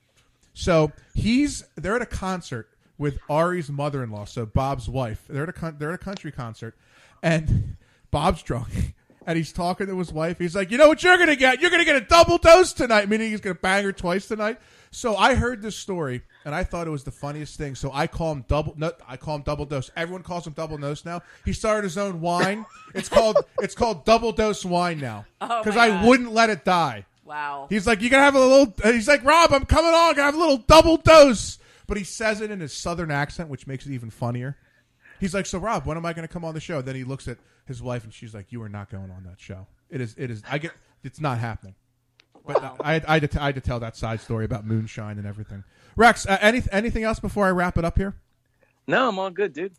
So 0.54 0.92
he's 1.14 1.64
they're 1.76 1.96
at 1.96 2.02
a 2.02 2.08
concert 2.08 2.70
with 2.98 3.20
Ari's 3.30 3.70
mother-in-law, 3.70 4.26
so 4.26 4.46
Bob's 4.46 4.88
wife. 4.88 5.24
They're 5.28 5.44
at 5.44 5.50
a 5.50 5.76
they're 5.78 5.90
at 5.90 5.96
a 5.96 6.04
country 6.04 6.32
concert, 6.32 6.76
and 7.22 7.76
Bob's 8.12 8.44
drunk, 8.44 8.94
and 9.26 9.38
he's 9.38 9.52
talking 9.52 9.88
to 9.88 9.98
his 9.98 10.14
wife. 10.14 10.38
He's 10.40 10.56
like, 10.56 10.72
"You 10.72 10.78
know 10.78 10.88
what 10.88 11.04
you're 11.04 11.18
gonna 11.18 11.36
get? 11.36 11.62
You're 11.62 11.72
gonna 11.72 11.86
get 11.86 11.96
a 11.96 12.02
double 12.02 12.38
dose 12.38 12.74
tonight." 12.74 13.10
Meaning 13.10 13.32
he's 13.32 13.42
gonna 13.42 13.56
bang 13.56 13.84
her 13.84 13.92
twice 13.92 14.28
tonight. 14.28 14.60
So 14.94 15.16
I 15.18 15.36
heard 15.36 15.62
this 15.62 15.76
story, 15.76 16.22
and 16.46 16.54
I 16.54 16.64
thought 16.64 16.88
it 16.88 16.92
was 16.92 17.04
the 17.04 17.12
funniest 17.12 17.58
thing. 17.58 17.76
So 17.76 17.92
I 17.94 18.08
call 18.08 18.32
him 18.32 18.46
double. 18.48 18.74
No, 18.78 18.92
I 19.08 19.18
call 19.18 19.36
him 19.36 19.42
double 19.42 19.66
dose. 19.66 19.90
Everyone 19.98 20.24
calls 20.24 20.46
him 20.48 20.54
double 20.54 20.78
dose 20.78 21.04
now. 21.04 21.22
He 21.46 21.52
started 21.54 21.84
his 21.84 21.98
own 21.98 22.22
wine. 22.22 22.66
It's 22.94 23.10
called 23.10 23.38
it's 23.60 23.76
called 23.76 24.06
double 24.06 24.32
dose 24.32 24.64
wine 24.64 25.00
now 25.00 25.26
Oh, 25.42 25.62
because 25.64 25.76
my 25.76 25.86
I 25.86 25.90
God. 25.90 26.08
wouldn't 26.08 26.32
let 26.32 26.50
it 26.50 26.64
die. 26.64 27.06
Wow. 27.26 27.68
He's 27.70 27.88
like, 27.88 28.02
you 28.02 28.10
gotta 28.10 28.24
have 28.24 28.36
a 28.36 28.40
little. 28.40 28.74
He's 28.84 29.08
like, 29.08 29.24
Rob, 29.26 29.52
I'm 29.52 29.66
coming 29.66 29.94
on. 29.94 30.14
Gotta 30.16 30.24
have 30.24 30.36
a 30.36 30.40
little 30.40 30.58
double 30.58 30.98
dose. 30.98 31.58
But 31.88 31.98
he 31.98 32.04
says 32.04 32.40
it 32.42 32.52
in 32.52 32.60
his 32.60 32.74
southern 32.74 33.12
accent, 33.12 33.50
which 33.50 33.68
makes 33.68 33.86
it 33.86 33.92
even 33.94 34.10
funnier. 34.10 34.58
He's 35.20 35.34
like, 35.34 35.46
so 35.46 35.58
Rob, 35.58 35.86
when 35.86 35.98
am 35.98 36.06
I 36.06 36.14
going 36.14 36.28
to 36.28 36.32
come 36.32 36.44
on 36.46 36.54
the 36.54 36.60
show? 36.60 36.82
Then 36.82 36.96
he 36.96 37.04
looks 37.04 37.28
at 37.28 37.38
his 37.66 37.82
wife, 37.82 38.04
and 38.04 38.14
she's 38.14 38.34
like, 38.34 38.52
you 38.52 38.62
are 38.62 38.70
not 38.70 38.90
going 38.90 39.10
on 39.12 39.24
that 39.24 39.40
show. 39.40 39.68
It 39.90 40.02
is. 40.02 40.16
It 40.18 40.30
is. 40.32 40.44
I 40.50 40.58
get. 40.58 40.72
It's 41.04 41.20
not 41.22 41.38
happening. 41.40 41.76
But 42.46 42.64
I, 42.84 43.02
I, 43.08 43.20
had 43.20 43.32
to, 43.32 43.42
I 43.42 43.46
had 43.48 43.56
to 43.56 43.62
tell 43.62 43.80
that 43.80 43.96
side 43.96 44.20
story 44.20 44.44
about 44.46 44.66
moonshine 44.66 45.18
and 45.18 45.26
everything. 45.26 45.64
Rex, 45.96 46.26
uh, 46.28 46.38
any, 46.42 46.62
anything 46.72 47.04
else 47.04 47.20
before 47.20 47.46
I 47.46 47.52
wrap 47.52 47.78
it 47.78 47.86
up 47.86 47.98
here? 47.98 48.16
No, 48.86 49.08
I'm 49.10 49.18
all 49.20 49.30
good, 49.30 49.54
dude. 49.54 49.74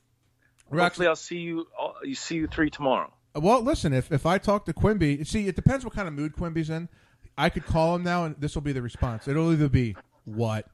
Rex- 0.71 0.83
Hopefully, 0.95 1.09
I'll 1.09 1.17
see 1.17 1.39
you. 1.39 1.67
I'll, 1.79 1.95
you 2.03 2.15
see 2.15 2.37
you 2.37 2.47
three 2.47 2.71
tomorrow. 2.71 3.13
Well, 3.35 3.61
listen, 3.63 3.93
if 3.93 4.11
if 4.13 4.25
I 4.27 4.39
talk 4.39 4.65
to 4.67 4.73
Quimby, 4.73 5.25
see, 5.25 5.47
it 5.49 5.57
depends 5.57 5.85
what 5.85 5.93
kind 5.95 6.09
of 6.09 6.15
mood 6.15 6.35
Quimby's 6.35 6.71
in. 6.71 6.89
I 7.37 7.51
could 7.51 7.67
call 7.67 7.97
him 7.97 8.05
now, 8.05 8.25
and 8.25 8.37
this 8.39 8.55
will 8.55 8.63
be 8.63 8.73
the 8.73 8.81
response. 8.81 9.27
It'll 9.29 9.53
either 9.53 9.69
be 9.69 9.97
what, 10.25 10.67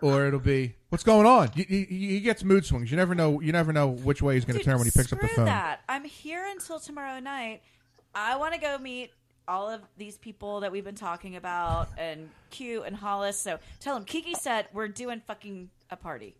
or 0.00 0.24
it'll 0.26 0.38
be 0.40 0.76
what's 0.88 1.02
going 1.04 1.26
on. 1.26 1.50
He, 1.50 1.64
he, 1.64 1.84
he 1.84 2.20
gets 2.20 2.44
mood 2.44 2.64
swings. 2.64 2.90
You 2.90 2.96
never 2.96 3.14
know. 3.14 3.40
You 3.40 3.52
never 3.52 3.72
know 3.72 3.88
which 3.88 4.22
way 4.22 4.34
he's 4.34 4.44
going 4.44 4.58
to 4.58 4.64
turn 4.64 4.78
when 4.78 4.86
he 4.86 4.90
picks 4.92 5.12
up 5.12 5.20
the 5.20 5.26
Screw 5.26 5.36
phone. 5.36 5.44
that. 5.46 5.80
I'm 5.88 6.04
here 6.04 6.46
until 6.48 6.78
tomorrow 6.78 7.18
night. 7.18 7.60
I 8.14 8.36
want 8.36 8.54
to 8.54 8.60
go 8.60 8.78
meet 8.78 9.10
all 9.48 9.68
of 9.68 9.80
these 9.96 10.18
people 10.18 10.60
that 10.60 10.72
we've 10.72 10.84
been 10.84 10.94
talking 10.94 11.36
about 11.36 11.88
and 11.98 12.28
Q 12.50 12.82
and 12.82 12.96
Hollis. 12.96 13.38
So 13.38 13.58
tell 13.80 13.94
them 13.94 14.04
Kiki 14.04 14.34
said 14.34 14.66
we're 14.72 14.88
doing 14.88 15.22
fucking 15.26 15.70
a 15.90 15.96
party. 15.96 16.36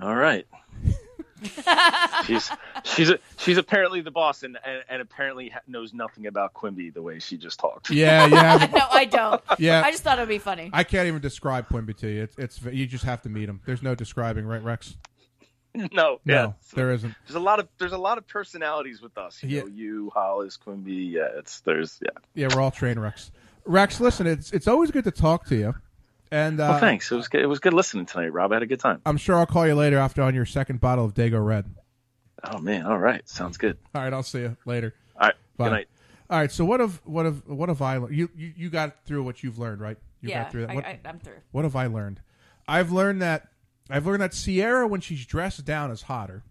All 0.00 0.14
right. 0.14 0.46
she's 2.24 2.50
she's 2.84 3.12
she's 3.36 3.58
apparently 3.58 4.00
the 4.00 4.10
boss 4.10 4.42
and 4.42 4.58
and, 4.64 4.82
and 4.88 5.02
apparently 5.02 5.52
knows 5.66 5.92
nothing 5.92 6.26
about 6.26 6.54
Quimby 6.54 6.90
the 6.90 7.02
way 7.02 7.18
she 7.18 7.36
just 7.36 7.58
talked. 7.58 7.90
Yeah, 7.90 8.26
yeah. 8.26 8.68
no, 8.74 8.86
I 8.90 9.04
don't. 9.04 9.42
Yeah. 9.58 9.82
I 9.84 9.90
just 9.90 10.02
thought 10.02 10.18
it 10.18 10.22
would 10.22 10.28
be 10.28 10.38
funny. 10.38 10.70
I 10.72 10.84
can't 10.84 11.08
even 11.08 11.20
describe 11.20 11.68
Quimby 11.68 11.94
to 11.98 12.08
you. 12.08 12.22
It's, 12.22 12.38
it's 12.38 12.62
you 12.62 12.86
just 12.86 13.04
have 13.04 13.22
to 13.22 13.28
meet 13.28 13.48
him. 13.48 13.60
There's 13.66 13.82
no 13.82 13.94
describing, 13.94 14.46
right, 14.46 14.62
Rex? 14.62 14.96
no, 15.92 15.92
No, 15.92 16.20
yeah. 16.24 16.52
there 16.74 16.92
isn't. 16.92 17.14
There's 17.26 17.34
a 17.36 17.40
lot 17.40 17.60
of 17.60 17.68
there's 17.78 17.92
a 17.92 17.98
lot 17.98 18.18
of 18.18 18.26
personalities 18.26 19.00
with 19.02 19.16
us. 19.18 19.42
You 19.42 19.48
Yeah. 19.48 19.60
know, 19.62 19.66
you, 19.68 20.10
Hollis, 20.14 20.56
Quimby. 20.56 20.94
Yeah, 21.12 21.28
it's 21.36 21.60
there's 21.60 21.98
yeah. 22.02 22.10
Yeah, 22.34 22.54
we're 22.54 22.60
all 22.62 22.70
train 22.70 22.98
wrecks. 22.98 23.30
Rex, 23.64 24.00
listen, 24.00 24.26
it's 24.26 24.52
it's 24.52 24.68
always 24.68 24.90
good 24.90 25.04
to 25.04 25.10
talk 25.10 25.46
to 25.46 25.56
you, 25.56 25.74
and 26.30 26.60
uh, 26.60 26.68
well, 26.70 26.78
thanks. 26.78 27.10
It 27.10 27.16
was 27.16 27.28
good. 27.28 27.40
It 27.42 27.46
was 27.46 27.58
good 27.58 27.74
listening 27.74 28.06
tonight, 28.06 28.32
Rob. 28.32 28.52
I 28.52 28.56
had 28.56 28.62
a 28.62 28.66
good 28.66 28.80
time. 28.80 29.00
I'm 29.04 29.16
sure 29.16 29.36
I'll 29.36 29.46
call 29.46 29.66
you 29.66 29.74
later 29.74 29.98
after 29.98 30.22
on 30.22 30.34
your 30.34 30.46
second 30.46 30.80
bottle 30.80 31.04
of 31.04 31.14
Dago 31.14 31.44
Red. 31.44 31.66
Oh 32.44 32.58
man, 32.58 32.86
all 32.86 32.98
right, 32.98 33.28
sounds 33.28 33.56
good. 33.56 33.76
All 33.94 34.02
right, 34.02 34.12
I'll 34.12 34.22
see 34.22 34.40
you 34.40 34.56
later. 34.66 34.94
All 35.20 35.26
right, 35.26 35.34
Bye. 35.56 35.64
good 35.66 35.72
night. 35.72 35.88
All 36.30 36.38
right, 36.38 36.50
so 36.52 36.64
what 36.64 36.80
have 36.80 37.00
what 37.04 37.24
have 37.24 37.42
what 37.46 37.68
have 37.68 37.82
I 37.82 37.96
learned? 37.96 38.14
You, 38.14 38.28
you 38.36 38.52
you 38.56 38.70
got 38.70 39.04
through 39.04 39.22
what 39.24 39.42
you've 39.42 39.58
learned, 39.58 39.80
right? 39.80 39.96
You 40.20 40.28
Yeah, 40.30 40.42
got 40.44 40.52
through 40.52 40.60
that. 40.62 40.70
I- 40.70 40.74
What, 40.74 40.84
I- 40.86 41.00
I'm 41.06 41.18
through. 41.18 41.34
What 41.52 41.64
have 41.64 41.74
I 41.76 41.86
learned? 41.86 42.20
I've 42.68 42.92
learned 42.92 43.22
that 43.22 43.48
I've 43.88 44.06
learned 44.06 44.22
that 44.22 44.34
Sierra, 44.34 44.86
when 44.86 45.00
she's 45.00 45.24
dressed 45.26 45.64
down, 45.64 45.90
is 45.90 46.02
hotter. 46.02 46.42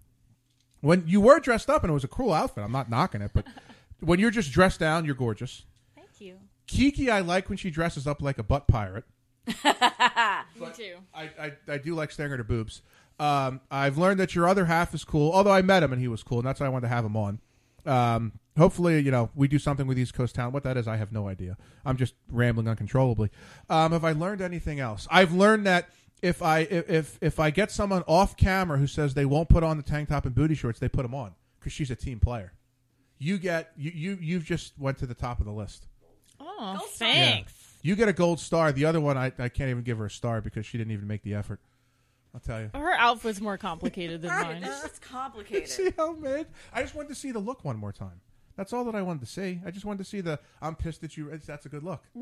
When 0.82 1.04
you 1.08 1.20
were 1.22 1.40
dressed 1.40 1.70
up 1.70 1.84
and 1.84 1.90
it 1.90 1.94
was 1.94 2.04
a 2.04 2.10
cool 2.10 2.34
outfit, 2.34 2.64
I'm 2.64 2.72
not 2.72 2.90
knocking 2.90 3.22
it, 3.22 3.32
but 3.34 3.46
when 4.00 4.20
you're 4.20 4.32
just 4.32 4.52
dressed 4.52 4.80
down, 4.80 5.06
you're 5.06 5.16
gorgeous. 5.16 5.64
Thank 5.96 6.20
you. 6.20 6.36
Kiki, 6.68 7.10
I 7.10 7.22
like 7.22 7.50
when 7.50 7.58
she 7.58 7.70
dresses 7.70 8.08
up 8.08 8.22
like 8.22 8.38
a 8.38 8.44
butt 8.44 8.68
pirate. 8.68 9.06
Me 9.48 10.68
too. 10.76 10.96
I, 11.14 11.30
I, 11.40 11.52
I 11.68 11.78
do 11.78 11.94
like 11.96 12.12
staring 12.12 12.34
at 12.34 12.40
her 12.40 12.44
boobs. 12.44 12.82
Um, 13.20 13.62
I've 13.72 13.98
learned 13.98 14.20
that 14.20 14.36
your 14.36 14.48
other 14.48 14.66
half 14.66 14.94
is 14.94 15.04
cool. 15.04 15.32
Although 15.32 15.52
I 15.52 15.62
met 15.62 15.84
him 15.84 15.94
and 15.94 16.02
he 16.02 16.08
was 16.08 16.24
cool, 16.24 16.40
and 16.40 16.48
that's 16.48 16.60
why 16.60 16.66
I 16.66 16.70
wanted 16.70 16.88
to 16.88 16.94
have 16.94 17.06
him 17.06 17.16
on. 17.16 17.40
Um, 17.86 18.34
hopefully, 18.58 19.00
you 19.00 19.12
know, 19.12 19.30
we 19.36 19.48
do 19.48 19.60
something 19.60 19.88
with 19.88 19.98
East 20.00 20.14
Coast 20.14 20.36
Town. 20.36 20.52
What 20.52 20.64
that 20.64 20.78
is, 20.78 20.88
I 20.88 20.98
have 20.98 21.12
no 21.12 21.28
idea. 21.28 21.58
I'm 21.86 21.98
just 21.98 22.16
rambling 22.30 22.68
uncontrollably. 22.68 23.30
Um, 23.70 23.92
have 23.92 24.04
I 24.04 24.12
learned 24.12 24.42
anything 24.42 24.80
else? 24.80 25.08
I've 25.12 25.34
learned 25.34 25.66
that 25.68 25.90
if 26.22 26.42
I 26.42 26.60
if 26.60 26.90
if, 26.90 27.18
if 27.22 27.40
I 27.40 27.50
get 27.50 27.72
someone 27.72 28.04
off 28.08 28.36
camera 28.38 28.78
who 28.78 28.88
says 28.88 29.14
they 29.14 29.26
won't 29.26 29.50
put 29.50 29.64
on 29.64 29.78
the 29.78 29.84
tank 29.84 30.10
top 30.10 30.26
and 30.26 30.34
booty 30.36 30.56
shorts, 30.56 30.80
they 30.80 30.90
put 30.90 31.04
them 31.04 31.14
on 31.16 31.34
because 31.60 31.74
she's 31.74 31.92
a 31.92 31.96
team 31.96 32.20
player. 32.20 32.54
You 33.20 33.38
get 33.38 33.72
you 33.78 33.92
you 33.92 34.18
you've 34.22 34.46
just 34.46 34.78
went 34.80 34.98
to 35.00 35.06
the 35.06 35.14
top 35.14 35.40
of 35.40 35.46
the 35.46 35.52
list. 35.52 35.88
Oh, 36.40 36.80
thanks. 36.92 37.54
You 37.82 37.96
get 37.96 38.08
a 38.10 38.14
gold 38.14 38.40
star. 38.40 38.72
The 38.72 38.86
other 38.86 39.00
one, 39.00 39.18
I, 39.18 39.28
I 39.38 39.48
can't 39.50 39.70
even 39.70 39.84
give 39.84 40.00
her 40.00 40.06
a 40.06 40.10
star 40.12 40.42
because 40.42 40.66
she 40.66 40.78
didn't 40.78 40.92
even 40.92 41.08
make 41.08 41.22
the 41.24 41.36
effort. 41.36 41.60
I'll 42.34 42.40
tell 42.42 42.60
you. 42.60 42.70
Her 42.74 42.92
outfit's 42.94 43.40
more 43.40 43.58
complicated 43.58 44.22
than 44.22 44.32
mine. 44.32 44.64
It's 44.64 45.00
complicated. 45.10 45.70
see 45.70 45.94
how 45.96 46.14
mad? 46.14 46.48
I 46.74 46.82
just 46.82 46.96
wanted 46.96 47.10
to 47.10 47.16
see 47.16 47.32
the 47.32 47.40
look 47.40 47.64
one 47.64 47.78
more 47.78 47.94
time. 47.94 48.20
That's 48.58 48.74
all 48.74 48.84
that 48.86 48.96
I 48.96 49.02
wanted 49.02 49.20
to 49.22 49.26
see. 49.32 49.60
I 49.66 49.72
just 49.72 49.86
wanted 49.86 50.00
to 50.00 50.10
see 50.10 50.20
the. 50.22 50.40
I'm 50.62 50.76
pissed 50.76 51.02
that 51.02 51.16
you. 51.16 51.28
It's- 51.28 51.46
That's 51.46 51.66
a 51.66 51.70
good 51.70 51.84
look. 51.84 52.04
He 52.16 52.22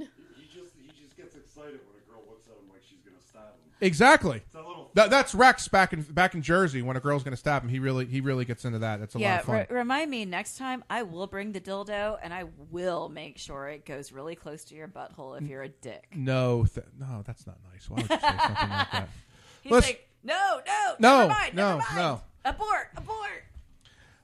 just 0.53 0.73
he 0.79 0.91
just 1.01 1.15
gets 1.17 1.35
excited 1.35 1.79
when 1.87 1.95
a 1.97 2.11
girl 2.11 2.21
looks 2.29 2.45
at 2.47 2.53
him 2.53 2.69
like 2.71 2.81
she's 2.87 2.99
gonna 3.01 3.17
stab 3.27 3.41
him. 3.55 3.71
Exactly. 3.85 4.37
It's 4.45 4.55
a 4.55 4.59
little- 4.59 4.91
That, 4.95 5.09
that's 5.09 5.33
Rex 5.35 5.67
back 5.67 5.91
in 5.93 6.01
back 6.03 6.35
in 6.35 6.41
Jersey 6.41 6.81
when 6.81 6.95
a 6.95 6.99
girl's 6.99 7.23
going 7.23 7.31
to 7.33 7.37
stab 7.37 7.63
him. 7.63 7.69
He 7.69 7.79
really 7.79 8.05
he 8.05 8.21
really 8.21 8.45
gets 8.45 8.63
into 8.65 8.79
that. 8.79 9.01
It's 9.01 9.15
a 9.15 9.17
lot 9.17 9.21
yeah, 9.23 9.39
of 9.39 9.45
fun. 9.45 9.55
re- 9.69 9.77
remind 9.77 10.09
me 10.11 10.25
next 10.25 10.57
time. 10.57 10.83
I 10.89 11.03
will 11.03 11.27
bring 11.27 11.51
the 11.51 11.59
dildo, 11.61 12.17
and 12.21 12.33
I 12.33 12.45
will 12.71 13.09
make 13.09 13.37
sure 13.37 13.67
it 13.67 13.85
goes 13.85 14.11
really 14.11 14.35
close 14.35 14.63
to 14.65 14.75
your 14.75 14.87
butthole 14.87 15.39
if 15.41 15.47
you're 15.47 15.63
a 15.63 15.69
dick. 15.69 16.07
no, 16.15 16.65
th- 16.65 16.85
no, 16.99 17.23
that's 17.25 17.45
not 17.47 17.57
nice. 17.71 17.89
Why 17.89 17.95
would 18.01 18.09
you 18.09 18.15
say 18.19 18.21
something 18.21 18.69
like 18.69 18.91
that? 18.91 19.09
He's 19.63 19.71
Listen- 19.71 19.89
like, 19.89 20.09
no, 20.23 20.61
no, 20.65 20.95
No, 20.99 21.17
never 21.19 21.29
mind, 21.33 21.53
no, 21.55 21.67
never 21.77 21.77
mind. 21.79 21.95
no. 21.97 22.21
abort, 22.45 22.89
abort. 22.95 23.43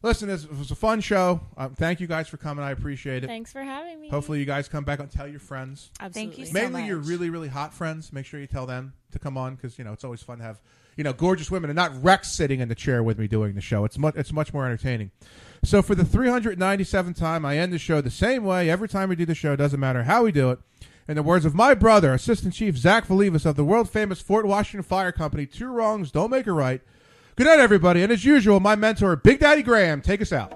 Listen, 0.02 0.30
this 0.30 0.48
was 0.48 0.72
a 0.72 0.76
fun 0.76 1.02
show. 1.02 1.42
Um, 1.58 1.76
thank 1.76 2.00
you 2.00 2.08
guys 2.08 2.30
for 2.30 2.38
coming. 2.38 2.64
I 2.64 2.72
appreciate 2.72 3.26
it. 3.26 3.28
Thanks 3.28 3.52
for 3.52 3.62
having 3.62 4.00
me. 4.00 4.10
Hopefully, 4.10 4.40
you 4.40 4.46
guys 4.46 4.70
come 4.70 4.86
back 4.86 5.00
and 5.00 5.12
tell 5.12 5.28
your 5.28 5.42
friends. 5.42 5.92
Absolutely. 6.00 6.36
Thank 6.36 6.40
you 6.40 6.46
so 6.46 6.54
Mainly 6.54 6.82
much. 6.82 6.88
your 6.88 6.98
really, 7.00 7.30
really 7.30 7.50
hot 7.50 7.74
friends. 7.74 8.14
Make 8.14 8.26
sure 8.26 8.40
you 8.40 8.48
tell 8.48 8.66
them 8.66 8.94
to 9.12 9.20
come 9.20 9.38
on 9.38 9.56
because 9.56 9.78
you 9.78 9.84
know 9.84 9.92
it's 9.92 10.06
always 10.06 10.22
fun 10.22 10.38
to 10.38 10.44
have 10.46 10.62
you 10.96 11.04
know 11.04 11.12
gorgeous 11.12 11.52
women 11.52 11.70
and 11.70 11.76
not 11.76 12.02
Rex 12.02 12.32
sitting 12.32 12.62
in 12.62 12.70
the 12.70 12.76
chair 12.76 13.04
with 13.04 13.20
me 13.20 13.28
doing 13.28 13.56
the 13.56 13.62
show. 13.62 13.84
It's 13.84 13.98
much 13.98 14.16
it's 14.16 14.32
much 14.32 14.54
more 14.54 14.66
entertaining. 14.66 15.12
So 15.66 15.82
for 15.82 15.96
the 15.96 16.04
397th 16.04 17.18
time, 17.18 17.44
I 17.44 17.58
end 17.58 17.74
the 17.74 17.78
show 17.78 18.00
the 18.00 18.10
same 18.10 18.46
way 18.46 18.70
every 18.70 18.88
time 18.88 19.10
we 19.10 19.18
do 19.18 19.26
the 19.26 19.36
show. 19.36 19.58
Doesn't 19.58 19.80
matter 19.82 20.04
how 20.04 20.24
we 20.24 20.32
do 20.32 20.52
it. 20.52 20.60
In 21.10 21.16
the 21.16 21.24
words 21.24 21.44
of 21.44 21.56
my 21.56 21.74
brother, 21.74 22.14
Assistant 22.14 22.54
Chief 22.54 22.78
Zach 22.78 23.08
Valivas 23.08 23.46
of 23.46 23.58
the 23.58 23.66
world 23.66 23.90
famous 23.90 24.22
Fort 24.22 24.46
Washington 24.46 24.84
Fire 24.84 25.12
Company, 25.12 25.46
two 25.46 25.68
wrongs 25.68 26.12
don't 26.12 26.30
make 26.30 26.48
a 26.48 26.54
right. 26.54 26.82
Good 27.40 27.48
night, 27.48 27.62
everybody. 27.62 28.04
And 28.04 28.12
as 28.12 28.26
usual, 28.26 28.60
my 28.60 28.76
mentor, 28.76 29.16
Big 29.16 29.40
Daddy 29.40 29.64
Graham, 29.64 30.02
take 30.02 30.22
us 30.22 30.34
out. 30.34 30.52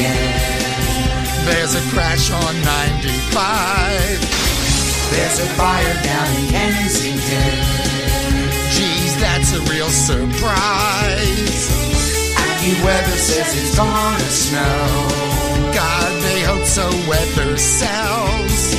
Again. 0.00 1.44
There's 1.44 1.74
a 1.74 1.82
crash 1.92 2.30
on 2.30 2.54
95. 2.62 3.36
There's 5.12 5.38
a 5.40 5.48
fire 5.58 5.96
down 6.02 6.28
in 6.36 6.48
Kensington. 6.48 7.54
Geez, 8.72 9.16
that's 9.20 9.52
a 9.52 9.60
real 9.72 9.90
surprise. 9.90 11.68
AccuWeather 12.36 13.18
says 13.18 13.48
it's 13.60 13.76
gonna 13.76 14.30
snow. 14.30 15.08
God, 15.74 16.10
they 16.22 16.40
hope 16.42 16.64
so 16.64 16.88
weather 17.08 17.56
sells. 17.56 18.74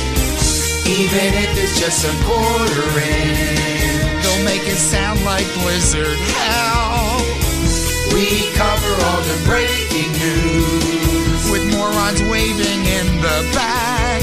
Even 0.86 1.34
if 1.44 1.50
it's 1.62 1.78
just 1.78 2.04
a 2.04 2.14
quarter 2.24 2.88
inch, 2.98 4.22
they'll 4.22 4.44
make 4.44 4.66
it 4.66 4.76
sound 4.76 5.24
like 5.24 5.46
blizzard 5.62 6.18
hell. 6.18 7.20
We 8.14 8.50
cover 8.54 8.92
all 9.06 9.22
the 9.22 9.38
breaking 9.46 10.12
news 10.12 11.01
with 11.50 11.64
morons 11.74 12.22
waving 12.22 12.84
in 12.86 13.06
the 13.20 13.38
back. 13.54 14.22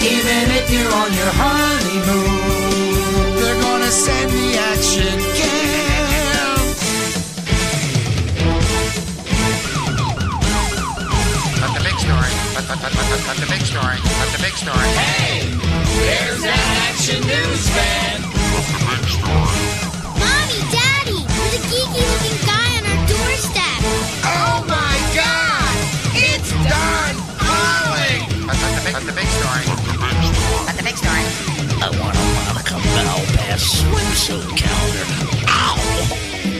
Even 0.00 0.50
if 0.58 0.70
you're 0.70 0.92
on 0.94 1.12
your 1.12 1.32
honeymoon, 1.42 3.36
they're 3.36 3.60
gonna 3.60 3.90
send 3.90 4.30
the 4.30 4.56
action 4.56 5.18
cam. 5.34 6.58
But 11.60 11.70
the 11.74 11.82
big 11.82 11.98
story, 11.98 12.30
but, 12.54 12.64
but, 12.68 12.78
but, 12.80 12.92
but, 12.94 13.20
but 13.26 13.36
the 13.42 13.46
big 13.50 13.62
story, 13.66 13.98
but 14.20 14.28
the 14.30 14.40
big 14.42 14.54
story. 14.54 14.88
Hey, 14.94 15.50
there's 16.06 16.42
that 16.42 16.66
action 16.88 17.20
news 17.26 17.68
fan. 17.74 18.22
Mommy, 20.22 20.60
Daddy, 20.70 21.20
there's 21.26 21.54
a 21.54 21.62
geeky 21.66 22.02
looking 22.06 22.38
guy 22.46 22.57
At 28.78 29.02
the 29.04 29.12
big 29.12 29.26
story. 29.26 29.64
At 30.68 30.76
the 30.76 30.82
big 30.84 30.96
story. 30.96 31.24
I 31.82 31.90
want 32.00 32.16
a 32.16 32.22
Monica 32.46 32.74
Malpass 32.94 33.82
swimsuit 33.82 34.56
calendar. 34.56 35.04
Ow! 35.48 36.57